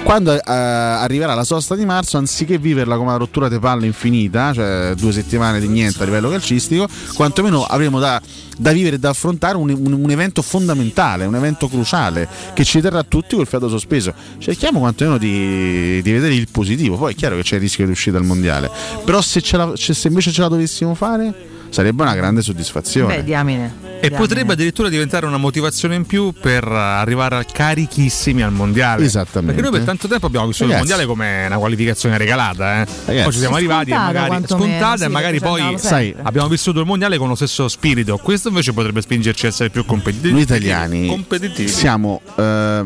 Quando 0.04 0.34
eh, 0.34 0.42
arriverà 0.44 1.32
la 1.34 1.44
sosta 1.44 1.74
di 1.74 1.84
marzo, 1.86 2.18
anziché 2.18 2.58
viverla 2.58 2.94
come 2.96 3.08
una 3.08 3.16
rottura 3.16 3.48
di 3.48 3.58
palle 3.58 3.86
infinita, 3.86 4.52
cioè 4.52 4.92
due 4.96 5.10
settimane 5.12 5.58
di 5.60 5.66
niente 5.66 6.02
a 6.02 6.04
livello 6.04 6.28
calcistico, 6.28 6.86
quantomeno 7.14 7.64
avremo 7.64 7.98
da, 7.98 8.20
da 8.58 8.70
vivere 8.72 8.96
e 8.96 8.98
da 8.98 9.08
affrontare 9.08 9.56
un, 9.56 9.70
un- 9.70 9.92
un 9.94 10.10
evento 10.10 10.42
fondamentale, 10.42 11.24
un 11.24 11.34
evento 11.34 11.68
cruciale 11.68 12.28
che 12.52 12.64
ci 12.64 12.80
terrà 12.82 13.02
tutti 13.02 13.34
col 13.34 13.46
fiato 13.46 13.68
sospeso. 13.68 14.12
Cerchiamo 14.38 14.78
quantomeno 14.78 15.16
di, 15.16 16.00
di 16.02 16.12
vedere 16.12 16.34
il 16.34 16.48
positivo. 16.50 16.96
Poi 16.96 17.12
è 17.14 17.16
chiaro 17.16 17.36
che 17.36 17.42
c'è 17.42 17.54
il 17.56 17.62
rischio 17.62 17.86
di 17.86 17.92
uscita 17.92 18.18
dal 18.18 18.26
mondiale, 18.26 18.70
però 19.04 19.20
se, 19.22 19.42
la- 19.56 19.72
se 19.74 20.06
invece 20.06 20.30
ce 20.32 20.42
la 20.42 20.48
dovessimo 20.48 20.94
fare, 20.94 21.32
sarebbe 21.74 22.02
una 22.02 22.14
grande 22.14 22.40
soddisfazione. 22.40 23.16
Beh, 23.16 23.24
diamine. 23.24 23.64
E 23.64 24.08
diamine. 24.08 24.16
potrebbe 24.16 24.52
addirittura 24.52 24.88
diventare 24.88 25.26
una 25.26 25.38
motivazione 25.38 25.96
in 25.96 26.06
più 26.06 26.32
per 26.32 26.64
arrivare 26.64 27.44
carichissimi 27.50 28.42
al 28.42 28.52
mondiale. 28.52 29.04
Esattamente. 29.04 29.54
Perché 29.54 29.68
noi 29.68 29.78
per 29.78 29.86
tanto 29.88 30.06
tempo 30.06 30.26
abbiamo 30.26 30.46
vissuto 30.46 30.70
Ragazzi. 30.70 30.92
il 30.92 30.96
mondiale 30.96 31.12
come 31.12 31.46
una 31.46 31.58
qualificazione 31.58 32.16
regalata. 32.16 32.82
Eh. 32.82 33.22
Poi 33.22 33.32
ci 33.32 33.38
siamo 33.40 33.56
arrivati 33.56 33.90
e 33.90 33.94
magari 33.94 34.44
scontata 34.46 34.96
sì, 34.98 35.04
e 35.04 35.08
magari 35.08 35.40
poi 35.40 35.76
sai, 35.78 36.14
abbiamo 36.22 36.46
vissuto 36.46 36.78
il 36.78 36.86
mondiale 36.86 37.18
con 37.18 37.26
lo 37.26 37.34
stesso 37.34 37.66
spirito. 37.66 38.18
Questo 38.18 38.48
invece 38.48 38.72
potrebbe 38.72 39.00
spingerci 39.00 39.46
a 39.46 39.48
essere 39.48 39.70
più 39.70 39.84
competitivi. 39.84 40.32
Noi 40.32 40.42
italiani 40.42 41.08
competitivi. 41.08 41.68
siamo 41.68 42.20
eh, 42.36 42.84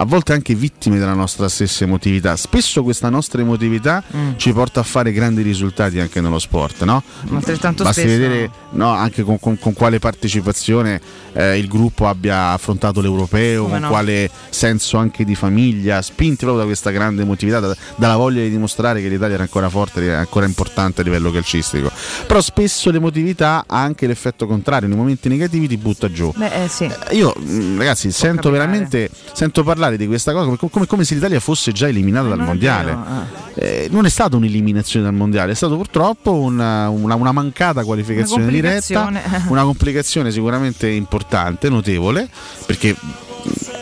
a 0.00 0.04
volte 0.04 0.32
anche 0.32 0.54
vittime 0.54 0.98
della 0.98 1.14
nostra 1.14 1.48
stessa 1.48 1.82
emotività. 1.84 2.36
Spesso 2.36 2.82
questa 2.84 3.08
nostra 3.08 3.40
emotività 3.40 4.02
Mm. 4.16 4.36
ci 4.36 4.52
porta 4.52 4.80
a 4.80 4.82
fare 4.84 5.12
grandi 5.12 5.42
risultati 5.42 5.98
anche 5.98 6.20
nello 6.20 6.38
sport, 6.38 6.84
no? 6.84 7.02
Altrettanto 7.32 7.82
Basti 7.82 8.02
spesso 8.02 8.16
vedere 8.18 8.50
no, 8.70 8.90
anche 8.90 9.22
con, 9.22 9.38
con- 9.40 9.58
con 9.58 9.72
quale 9.72 9.98
partecipazione 9.98 11.00
eh, 11.32 11.58
il 11.58 11.66
gruppo 11.68 12.06
abbia 12.06 12.50
affrontato 12.50 13.00
l'europeo, 13.00 13.62
Come 13.62 13.72
con 13.74 13.82
no. 13.82 13.88
quale 13.88 14.30
senso 14.50 14.96
anche 14.98 15.24
di 15.24 15.34
famiglia, 15.34 16.00
spinti 16.00 16.38
proprio 16.44 16.58
da 16.58 16.64
questa 16.64 16.90
grande 16.90 17.22
emotività, 17.22 17.58
da- 17.60 17.76
dalla 17.96 18.16
voglia 18.16 18.42
di 18.42 18.50
dimostrare 18.50 19.00
che 19.02 19.08
l'Italia 19.08 19.34
era 19.34 19.42
ancora 19.42 19.68
forte, 19.68 20.00
è 20.06 20.10
ancora 20.10 20.46
importante 20.46 21.00
a 21.00 21.04
livello 21.04 21.30
calcistico. 21.32 21.90
Però 22.26 22.40
spesso 22.40 22.90
l'emotività 22.90 23.64
ha 23.66 23.82
anche 23.82 24.06
l'effetto 24.06 24.46
contrario, 24.46 24.88
nei 24.88 24.96
momenti 24.96 25.28
negativi 25.28 25.66
ti 25.66 25.76
butta 25.76 26.10
giù. 26.10 26.32
Beh, 26.36 26.64
eh, 26.64 26.68
sì. 26.68 26.88
Io, 27.12 27.34
mh, 27.36 27.78
ragazzi, 27.78 28.10
sento 28.12 28.50
veramente 28.50 29.10
sento 29.32 29.62
parlare 29.64 29.87
di 29.96 30.06
questa 30.06 30.32
cosa 30.32 30.44
come, 30.46 30.70
come- 30.70 30.86
come 30.86 31.04
se 31.04 31.14
l'Italia 31.14 31.40
fosse 31.40 31.72
già 31.72 31.88
eliminata 31.88 32.28
dal 32.28 32.38
non 32.38 32.46
mondiale. 32.46 32.90
vero, 32.94 33.46
Eh, 33.54 33.88
non 33.90 34.04
è 34.06 34.08
stata 34.08 34.36
un'eliminazione 34.36 35.04
dal 35.04 35.14
mondiale, 35.14 35.52
è 35.52 35.54
stata 35.54 35.74
purtroppo 35.74 36.32
una, 36.34 36.88
una- 36.88 37.14
una 37.16 37.32
mancata 37.32 37.82
qualificazione 37.84 38.42
Una 38.44 38.52
diretta, 38.52 39.10
una 39.48 39.62
complicazione 39.64 40.30
sicuramente 40.30 40.88
importante, 40.88 41.68
notevole, 41.68 42.28
perché 42.66 42.94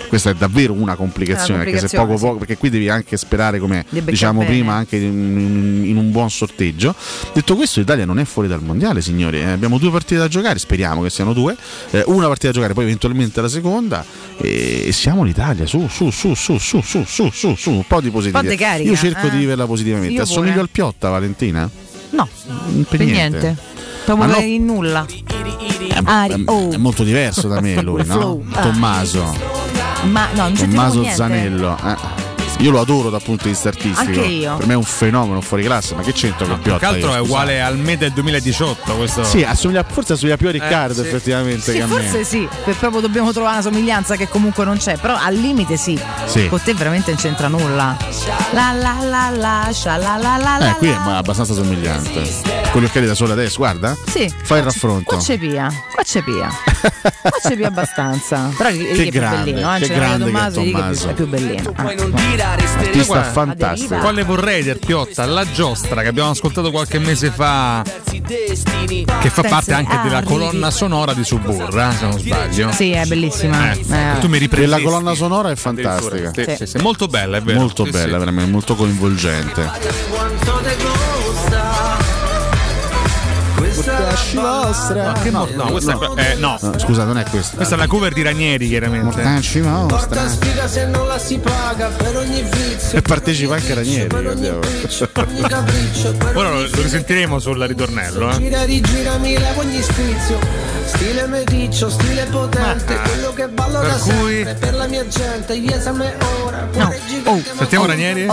questa 0.08 0.30
è 0.30 0.34
davvero 0.34 0.72
una 0.72 0.94
complicazione, 0.94 1.60
Una 1.60 1.64
anche 1.64 1.78
se 1.78 1.96
complicazione, 1.96 2.06
poco 2.06 2.18
sì. 2.18 2.24
poco, 2.24 2.38
perché 2.38 2.56
qui 2.56 2.70
devi 2.70 2.88
anche 2.88 3.16
sperare, 3.16 3.58
come 3.58 3.84
diciamo 3.88 4.40
bene. 4.40 4.50
prima, 4.50 4.74
anche 4.74 4.96
in, 4.96 5.82
in 5.84 5.96
un 5.96 6.10
buon 6.10 6.30
sorteggio. 6.30 6.94
Detto 7.32 7.56
questo, 7.56 7.80
l'Italia 7.80 8.04
non 8.04 8.18
è 8.18 8.24
fuori 8.24 8.48
dal 8.48 8.62
mondiale, 8.62 9.00
signori. 9.00 9.40
eh. 9.40 9.44
Abbiamo 9.50 9.78
due 9.78 9.90
partite 9.90 10.16
da 10.20 10.28
giocare, 10.28 10.58
speriamo 10.58 11.02
che 11.02 11.10
siano 11.10 11.32
due. 11.32 11.56
Eh, 11.90 12.04
una 12.06 12.26
partita 12.26 12.48
da 12.48 12.52
giocare, 12.54 12.74
poi 12.74 12.84
eventualmente 12.84 13.40
la 13.40 13.48
seconda. 13.48 14.04
E, 14.38 14.84
e 14.86 14.92
siamo 14.92 15.24
l'Italia. 15.24 15.66
Su, 15.66 15.86
su, 15.88 16.10
su, 16.10 16.34
su, 16.34 16.56
su, 16.58 16.80
su, 16.80 17.04
su, 17.04 17.30
su, 17.30 17.54
su, 17.54 17.70
un 17.70 17.86
po' 17.86 18.00
di 18.00 18.10
positività. 18.10 18.76
Io 18.76 18.96
cerco 18.96 19.26
eh. 19.26 19.30
di 19.30 19.38
viverla 19.38 19.66
positivamente. 19.66 20.14
Io 20.14 20.22
Assomiglio 20.22 20.60
al 20.60 20.68
Piotta, 20.70 21.08
Valentina? 21.08 21.68
No, 22.10 22.28
per 22.36 22.84
per 22.88 23.00
niente. 23.00 23.38
niente. 23.40 23.56
Proprio 24.06 24.28
Ma 24.28 24.36
no. 24.36 24.38
in 24.38 24.64
nulla. 24.64 25.04
È, 25.04 26.00
Ari, 26.04 26.44
oh. 26.46 26.70
è 26.70 26.76
molto 26.76 27.02
diverso 27.02 27.48
da 27.48 27.60
me 27.60 27.82
lui, 27.82 28.02
no? 28.06 28.14
Flow. 28.14 28.44
Ah. 28.52 28.60
Tommaso. 28.62 29.36
Ma 30.04 30.28
no, 30.32 30.42
non 30.42 30.52
Tommaso. 30.54 31.04
Zanello. 31.04 31.76
eh. 31.84 32.15
Io 32.58 32.70
lo 32.70 32.80
adoro 32.80 33.10
dal 33.10 33.22
punto 33.22 33.44
di 33.44 33.50
vista 33.50 33.68
artistico. 33.68 34.00
Anche 34.00 34.20
io. 34.20 34.56
Per 34.56 34.66
me 34.66 34.72
è 34.72 34.76
un 34.76 34.82
fenomeno 34.82 35.40
fuori 35.42 35.62
classe, 35.62 35.94
ma 35.94 36.02
che 36.02 36.12
c'entra 36.12 36.46
con 36.46 36.54
Più 36.56 36.70
Piotta? 36.70 36.78
che 36.78 36.86
altro 36.86 37.10
io, 37.10 37.16
è 37.16 37.20
uguale 37.20 37.60
al 37.60 37.76
me 37.76 37.96
del 37.98 38.12
2018. 38.12 38.94
Questo... 38.94 39.24
Sì, 39.24 39.42
assomiglia, 39.42 39.84
forse 39.86 40.14
assomiglia 40.14 40.36
più 40.38 40.48
a 40.48 40.52
Riccardo 40.52 41.02
sì. 41.02 41.08
effettivamente 41.08 41.72
Sì, 41.72 41.78
che 41.78 41.82
a 41.82 41.86
forse 41.86 42.18
me. 42.18 42.24
sì, 42.24 42.48
per 42.64 42.74
proprio 42.76 43.00
dobbiamo 43.02 43.30
trovare 43.32 43.54
una 43.54 43.62
somiglianza 43.62 44.16
che 44.16 44.28
comunque 44.28 44.64
non 44.64 44.78
c'è, 44.78 44.96
però 44.96 45.16
al 45.20 45.34
limite 45.34 45.76
sì. 45.76 46.00
Sì. 46.24 46.48
Con 46.48 46.60
te 46.62 46.72
veramente 46.72 47.10
non 47.10 47.20
c'entra 47.20 47.48
nulla. 47.48 47.94
La 48.52 48.72
la 48.72 48.96
la 49.02 49.30
la, 49.36 49.68
sha 49.72 49.96
la 49.96 50.16
la 50.16 50.36
la 50.38 50.56
la. 50.58 50.70
Eh, 50.70 50.76
qui 50.76 50.88
è 50.88 50.96
abbastanza 51.04 51.52
somigliante. 51.52 52.54
Con 52.72 52.80
gli 52.80 52.86
occhiali 52.86 53.06
da 53.06 53.14
sole 53.14 53.32
adesso, 53.32 53.58
guarda. 53.58 53.94
Sì. 54.06 54.32
Fai 54.42 54.58
il 54.58 54.64
raffronto. 54.64 55.04
Qua 55.04 55.18
c'è 55.18 55.38
via, 55.38 55.70
qua 55.92 56.02
c'è 56.02 56.22
via. 56.22 56.48
Qua 57.20 57.38
c'è 57.42 57.56
via 57.56 57.68
abbastanza. 57.68 58.50
Però 58.56 58.70
che, 58.70 58.92
Che 58.94 59.08
grande, 59.10 59.52
bellino, 59.52 59.76
eh? 59.76 59.80
che 59.80 59.86
grande 59.88 60.24
che 60.24 60.30
è 60.30 60.32
Tommaso, 60.32 60.62
che 60.62 60.70
Tommaso. 60.70 61.08
è 61.08 61.12
più 61.12 61.26
bellino. 61.26 61.72
Ah. 61.76 61.82
Artista 62.54 63.22
fantastico. 63.24 63.96
Quale 63.96 64.22
vorrei 64.22 64.62
del 64.62 64.78
Piotta? 64.78 65.24
La 65.26 65.50
giostra 65.50 66.02
che 66.02 66.08
abbiamo 66.08 66.30
ascoltato 66.30 66.70
qualche 66.70 66.98
mese 66.98 67.30
fa, 67.30 67.82
che 67.82 69.30
fa 69.30 69.42
parte 69.42 69.72
anche 69.72 69.98
della 70.02 70.22
colonna 70.22 70.70
sonora 70.70 71.12
di 71.12 71.24
Suburra, 71.24 71.92
se 71.92 72.06
non 72.06 72.18
sbaglio. 72.18 72.72
Sì, 72.72 72.92
è 72.92 73.04
bellissima. 73.06 73.72
Eh, 73.72 73.80
Eh. 73.80 74.18
tu 74.20 74.28
mi 74.28 74.38
riprendi 74.38 74.70
La 74.70 74.80
colonna 74.80 75.14
sonora 75.14 75.50
è 75.50 75.56
fantastica. 75.56 76.30
Sì, 76.32 76.54
sì, 76.56 76.66
sì, 76.66 76.78
molto 76.78 77.06
bella, 77.08 77.38
è 77.38 77.42
vero. 77.42 77.58
Molto 77.60 77.84
Sì, 77.84 77.90
bella, 77.90 78.12
sì. 78.12 78.18
veramente 78.18 78.50
molto 78.50 78.74
coinvolgente. 78.76 79.70
Ma 83.86 85.12
che 85.22 85.30
mo- 85.30 85.48
no, 85.54 85.64
questa 85.70 85.92
è 85.92 85.96
que- 85.96 86.32
eh, 86.32 86.34
no. 86.36 86.58
No, 86.60 86.78
scusa, 86.78 87.04
non 87.04 87.18
è 87.18 87.24
questa. 87.24 87.56
Questa 87.56 87.74
è 87.74 87.78
una 87.78 87.86
cover 87.86 88.12
di 88.12 88.22
Ranieri, 88.22 88.68
chiaramente. 88.68 89.04
Mortacci 89.04 89.60
mostra. 89.60 90.28
Spiega 90.28 90.66
se 90.68 90.86
non 90.86 91.06
la 91.06 91.18
si 91.18 91.38
paga 91.38 91.88
per 91.88 92.16
ogni 92.16 92.42
vizio. 92.42 92.98
E 92.98 93.02
partecipa 93.02 93.54
anche 93.54 93.74
Ranieri. 93.74 94.14
Ora 96.34 96.50
lo, 96.50 96.60
lo 96.62 96.82
risentiremo 96.82 97.38
sul 97.38 97.58
ritornello. 97.66 98.30
Eh. 98.30 98.36
Gira 98.38 98.64
rigirami 98.64 99.24
mi 99.26 99.38
levo 99.38 99.60
ogni 99.60 99.82
sfizio 99.82 100.38
Stile 100.84 101.26
meticcio, 101.26 101.90
stile 101.90 102.24
potente 102.30 102.94
Quello 102.94 103.32
che 103.32 103.48
ballo 103.48 103.80
per 103.80 103.90
da 103.90 103.96
cui- 103.96 104.34
sempre 104.44 104.54
Per 104.54 104.74
la 104.74 104.86
mia 104.86 105.06
gente, 105.08 105.52
yes 105.54 105.86
a 105.86 105.92
me 105.92 106.14
ora 106.44 106.68
No. 106.74 106.94
Oh. 107.24 107.42
Sentiamo 107.56 107.86
Ranieri? 107.86 108.26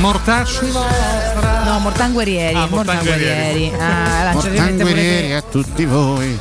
Mortacci. 0.00 0.70
No, 1.74 1.80
Mortanguerieri. 1.80 2.54
Ah. 2.54 2.62
Ah, 2.62 2.68
pure 4.32 4.48
Mortanguerieri 4.50 5.26
te. 5.28 5.34
a 5.34 5.42
tutti 5.42 5.84
voi. 5.84 6.38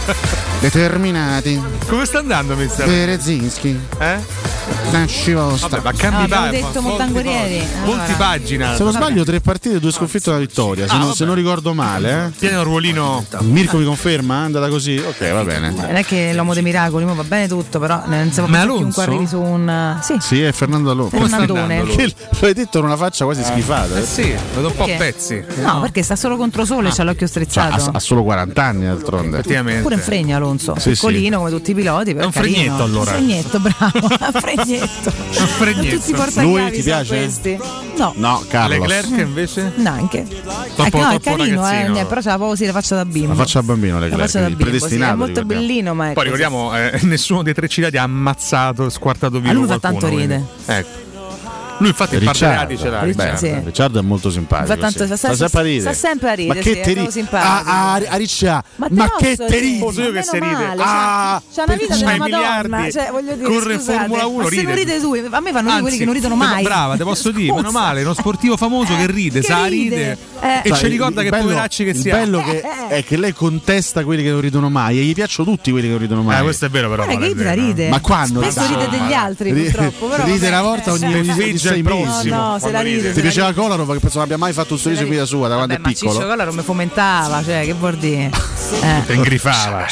Determinati. 0.60 1.62
Come 1.86 2.04
sta 2.04 2.18
andando, 2.18 2.54
mister? 2.56 2.86
Berezinski. 2.86 3.80
Eh? 3.98 4.18
Tanci 4.90 5.32
vostra. 5.32 5.68
Vabbè, 5.68 5.82
ma 5.82 5.92
cambi 5.92 6.28
pagina. 6.28 6.50
detto 6.50 6.80
Montangorieri. 6.80 7.58
Volti 7.84 7.98
Allora. 8.00 8.14
pagina. 8.16 8.76
Se 8.76 8.82
non 8.82 8.92
sbaglio, 8.92 9.24
tre 9.24 9.40
partite, 9.40 9.78
due 9.80 9.90
sconfitte 9.92 10.28
e 10.30 10.32
una 10.32 10.40
vittoria. 10.40 10.86
Se, 10.86 10.94
Ah, 10.94 10.98
non, 10.98 11.14
se 11.14 11.24
non 11.24 11.34
ricordo 11.34 11.74
male, 11.74 12.32
Tiene 12.38 12.56
un 12.56 12.64
ruolino. 12.64 13.24
eh. 13.30 13.42
Mirko 13.42 13.76
mi 13.78 13.84
conferma? 13.84 14.42
È 14.42 14.44
andata 14.44 14.68
così? 14.68 14.96
Ok, 14.96 15.32
va 15.32 15.42
bene. 15.44 15.70
Non 15.70 15.96
è 15.96 16.04
che 16.04 16.32
l'uomo 16.34 16.54
dei 16.54 16.62
miracoli, 16.62 17.04
mo 17.04 17.14
va 17.14 17.24
bene 17.24 17.48
tutto, 17.48 17.78
però 17.78 18.02
non 18.06 18.30
si 18.32 18.40
può 18.40 18.48
Ma 18.48 18.60
Alonso? 18.60 18.76
chiunque 18.78 19.02
arrivi 19.02 19.26
su 19.26 19.40
un. 19.40 19.98
Sì. 20.02 20.16
Sì, 20.20 20.42
è 20.42 20.52
Fernando 20.52 20.90
Alonso. 20.90 21.16
Fernandone. 21.18 21.84
l'hai 22.40 22.54
detto 22.54 22.78
con 22.78 22.84
una 22.88 22.96
faccia 22.96 23.24
quasi 23.24 23.42
schifata. 23.42 23.98
Eh 23.98 24.04
sì, 24.04 24.34
vedo 24.54 24.68
un 24.68 24.74
po' 24.74 24.84
a 24.84 24.86
pezzi. 24.96 25.44
No, 25.62 25.80
perché 25.80 26.02
sta 26.02 26.16
solo 26.16 26.36
contro 26.36 26.64
sole, 26.64 26.90
c'ha 26.90 27.02
l'occhio 27.02 27.26
Cioè, 27.26 27.44
strizzato. 27.44 27.90
ha, 27.90 27.90
ha 27.94 27.98
solo 28.00 28.22
40 28.22 28.62
anni 28.62 28.84
d'altronde. 28.86 29.42
Pure 29.42 29.94
un 29.96 30.00
fregno 30.00 30.36
Alonso, 30.36 30.74
piccolino 30.80 31.38
come 31.38 31.50
tutti 31.50 31.72
i 31.72 31.74
piloti. 31.74 32.14
Però 32.14 32.26
un 32.26 32.32
fregnetto, 32.32 32.82
allora. 32.82 33.10
Un 33.10 33.16
fregnetto, 33.16 33.58
bravo. 33.60 33.98
un 34.08 34.32
fregnetto. 34.40 34.75
Fregnetto. 34.84 35.96
Tutti 35.96 36.10
i 36.10 36.14
portachiavi 36.14 36.48
Lui 36.48 36.70
ti 36.72 36.82
piace? 36.82 37.16
questi. 37.16 37.58
No. 37.96 38.12
No, 38.16 38.44
Carlos. 38.48 38.86
Leclerc 38.86 39.18
invece? 39.18 39.72
Neanche. 39.76 40.26
Troppo- 40.74 40.96
Eh, 40.96 41.00
no, 41.00 41.10
è 41.10 41.20
carino, 41.20 41.70
eh, 41.70 42.04
però 42.06 42.20
c'ha 42.20 42.34
proprio 42.36 42.54
sì, 42.56 42.66
la 42.66 42.72
faccia 42.72 42.94
da 42.96 43.04
bimbo. 43.04 43.28
La 43.28 43.34
faccia 43.34 43.60
da 43.60 43.66
bambino 43.66 43.94
La 43.94 44.00
Leclerc, 44.06 44.20
faccia 44.22 44.40
da 44.40 44.46
bimbo, 44.48 44.62
sì, 44.62 44.66
è 44.68 44.70
predestinato. 44.70 45.16
molto 45.16 45.44
bellino, 45.44 45.94
ma 45.94 46.10
è 46.10 46.12
Poi 46.12 46.28
così. 46.28 46.36
ricordiamo, 46.42 46.76
eh, 46.76 46.98
nessuno 47.06 47.42
dei 47.42 47.54
tre 47.54 47.68
citati 47.68 47.96
ha 47.96 48.02
ammazzato, 48.02 48.88
squartato 48.90 49.40
via 49.40 49.50
A 49.50 49.54
lui 49.54 49.66
fa 49.66 49.78
tanto 49.78 50.06
quindi- 50.06 50.22
ride. 50.34 50.44
Ecco. 50.66 51.04
Lui 51.78 51.88
infatti 51.88 52.14
il 52.14 52.20
Ricciardo, 52.20 52.56
Parderati 52.56 52.78
ce 52.78 52.88
l'ha. 52.90 53.30
Beh, 53.30 53.36
Sì. 53.36 53.54
Ricciardo 53.64 53.98
è 53.98 54.02
molto 54.02 54.30
simpatico. 54.30 54.68
Fa 54.68 54.76
tanto- 54.76 55.02
sì. 55.02 55.06
sa- 55.08 55.16
Fa 55.16 55.34
sa- 55.34 55.48
sempre 55.48 55.60
a 55.60 55.62
ridere. 55.62 55.92
sa 55.94 55.98
sempre 56.08 56.30
a 56.30 56.32
ridere, 56.34 56.58
Ma 56.58 56.64
che 56.64 56.80
te 56.80 57.10
simpatico. 57.10 57.52
Ah, 57.52 57.92
ah, 57.94 58.00
a 58.08 58.16
Ricciardo. 58.16 58.68
Ma, 58.76 58.86
Ma 58.90 59.12
che 59.18 59.36
te? 59.36 59.76
Posso 59.80 60.02
io 60.02 60.12
che 60.12 60.22
si 60.22 60.38
ride? 60.38 60.46
male, 60.52 60.82
Ah, 60.82 61.42
una 61.56 61.74
vita 61.76 61.96
della 61.96 62.16
Madonna, 62.16 62.24
miliardi, 62.68 62.92
cioè, 62.92 63.08
voglio 63.10 63.34
dire, 63.34 63.48
corre 63.48 63.78
Formula 63.78 64.26
1, 64.26 64.42
ma 64.42 64.44
se 64.44 64.50
ride. 64.50 64.62
non 64.62 64.74
ride 64.74 65.00
tu, 65.00 65.12
a 65.30 65.40
me 65.40 65.52
fanno 65.52 65.68
ridere 65.68 65.80
quelli 65.80 65.98
che 65.98 66.04
non 66.04 66.14
ridono 66.14 66.34
mai. 66.36 66.62
Brava, 66.62 66.96
te 66.96 67.02
posso 67.04 67.30
dire, 67.30 67.52
meno 67.52 67.70
male, 67.70 68.02
uno 68.02 68.14
sportivo 68.14 68.56
famoso 68.56 68.96
che 68.96 69.06
ride, 69.06 69.42
sa 69.42 69.64
ride. 69.66 69.96
ride 69.96 70.18
Eh. 70.40 70.60
e 70.70 70.72
ci 70.74 70.86
ricorda 70.86 71.20
il 71.22 71.26
che 71.28 71.30
bello- 71.30 71.48
poveracci 71.48 71.84
che 71.84 71.90
il 71.90 71.96
siamo. 71.96 72.20
bello 72.20 72.42
che 72.42 72.60
è 72.88 73.04
che 73.04 73.16
lei 73.16 73.32
contesta 73.32 74.02
quelli 74.04 74.22
che 74.22 74.30
non 74.30 74.40
ridono 74.40 74.70
mai 74.70 74.98
e 74.98 75.02
gli 75.02 75.14
piacciono 75.14 75.50
tutti 75.50 75.70
quelli 75.70 75.86
che 75.86 75.92
non 75.92 76.00
ridono 76.00 76.22
mai. 76.22 76.38
Eh, 76.40 76.42
questo 76.42 76.64
è 76.66 76.68
vero 76.70 76.88
però. 76.88 77.04
Guarda 77.04 77.26
che 77.26 77.54
ride. 77.54 77.88
Ma 77.88 78.00
quando? 78.00 78.42
Spesso 78.42 78.66
ride 78.66 78.88
degli 78.88 79.12
altri, 79.12 79.52
Ri- 79.52 79.62
purtroppo. 79.64 80.10
Ride 80.24 80.48
una 80.48 80.62
volta 80.62 80.92
ogni, 80.92 81.04
Eh, 81.04 81.22
sei 81.68 81.78
il 81.78 81.84
mesi. 81.84 82.02
prossimo. 82.02 82.36
No, 82.36 82.50
no, 82.52 82.58
se 82.58 82.70
la 82.70 82.80
ride. 82.80 83.12
Ti 83.12 83.20
piaceva. 83.20 83.52
Kolarov 83.52 83.92
che 83.92 83.98
penso 84.00 84.16
non 84.16 84.24
abbia 84.24 84.38
mai 84.38 84.52
fatto 84.52 84.74
un 84.74 84.78
sorriso 84.78 85.02
in 85.02 85.08
vita 85.08 85.24
sua 85.24 85.48
da 85.48 85.54
quando 85.56 85.74
è 85.74 85.76
Vabbè, 85.76 85.88
ma 85.88 85.94
Ciccio 85.94 86.10
piccolo. 86.10 86.26
Collaro 86.28 86.52
mi 86.52 86.62
fomentava, 86.62 87.42
cioè, 87.44 87.64
che 87.64 87.72
vuol 87.72 87.96
dire? 87.96 88.30
Eh. 88.82 89.02
Te 89.06 89.14
ingrifava. 89.14 89.86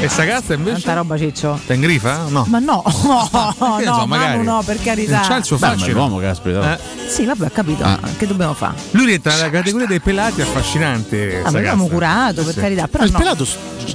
E 0.00 0.08
Sagasta 0.08 0.54
invece? 0.54 0.82
Tanta 0.82 0.94
roba 1.00 1.18
Ciccio. 1.18 1.58
Te 1.66 1.74
ingrifa? 1.74 2.26
No. 2.28 2.44
Ma 2.48 2.60
no, 2.60 2.82
no, 2.86 3.54
so, 3.82 4.06
magari. 4.06 4.36
Manu 4.36 4.42
no, 4.42 4.62
per 4.64 4.80
carità. 4.80 5.18
Non 5.18 5.26
c'ha 5.28 5.36
il 5.38 5.44
suo 5.44 5.56
Beh, 5.56 5.66
ma 5.66 5.72
è 5.72 5.76
fascino. 5.76 5.96
l'uomo, 5.98 6.18
caspita. 6.20 6.76
Eh. 6.78 7.08
Sì, 7.08 7.24
vabbè, 7.24 7.46
ho 7.46 7.50
capito. 7.52 7.82
Ah. 7.82 7.98
Che 8.16 8.26
dobbiamo 8.26 8.54
fare? 8.54 8.74
Lui 8.92 9.06
rientra 9.06 9.32
nella 9.34 9.50
categoria 9.50 9.86
dei 9.88 9.98
pelati 10.00 10.40
affascinanti. 10.40 11.16
Ah, 11.42 11.50
l'abbiamo 11.50 11.88
curato, 11.88 12.44
per 12.44 12.54
Sì. 12.54 12.60
carità. 12.60 12.86
Però 12.86 13.02
Ma 13.02 13.06
il 13.06 13.12
no. 13.12 13.18
pelato 13.18 13.46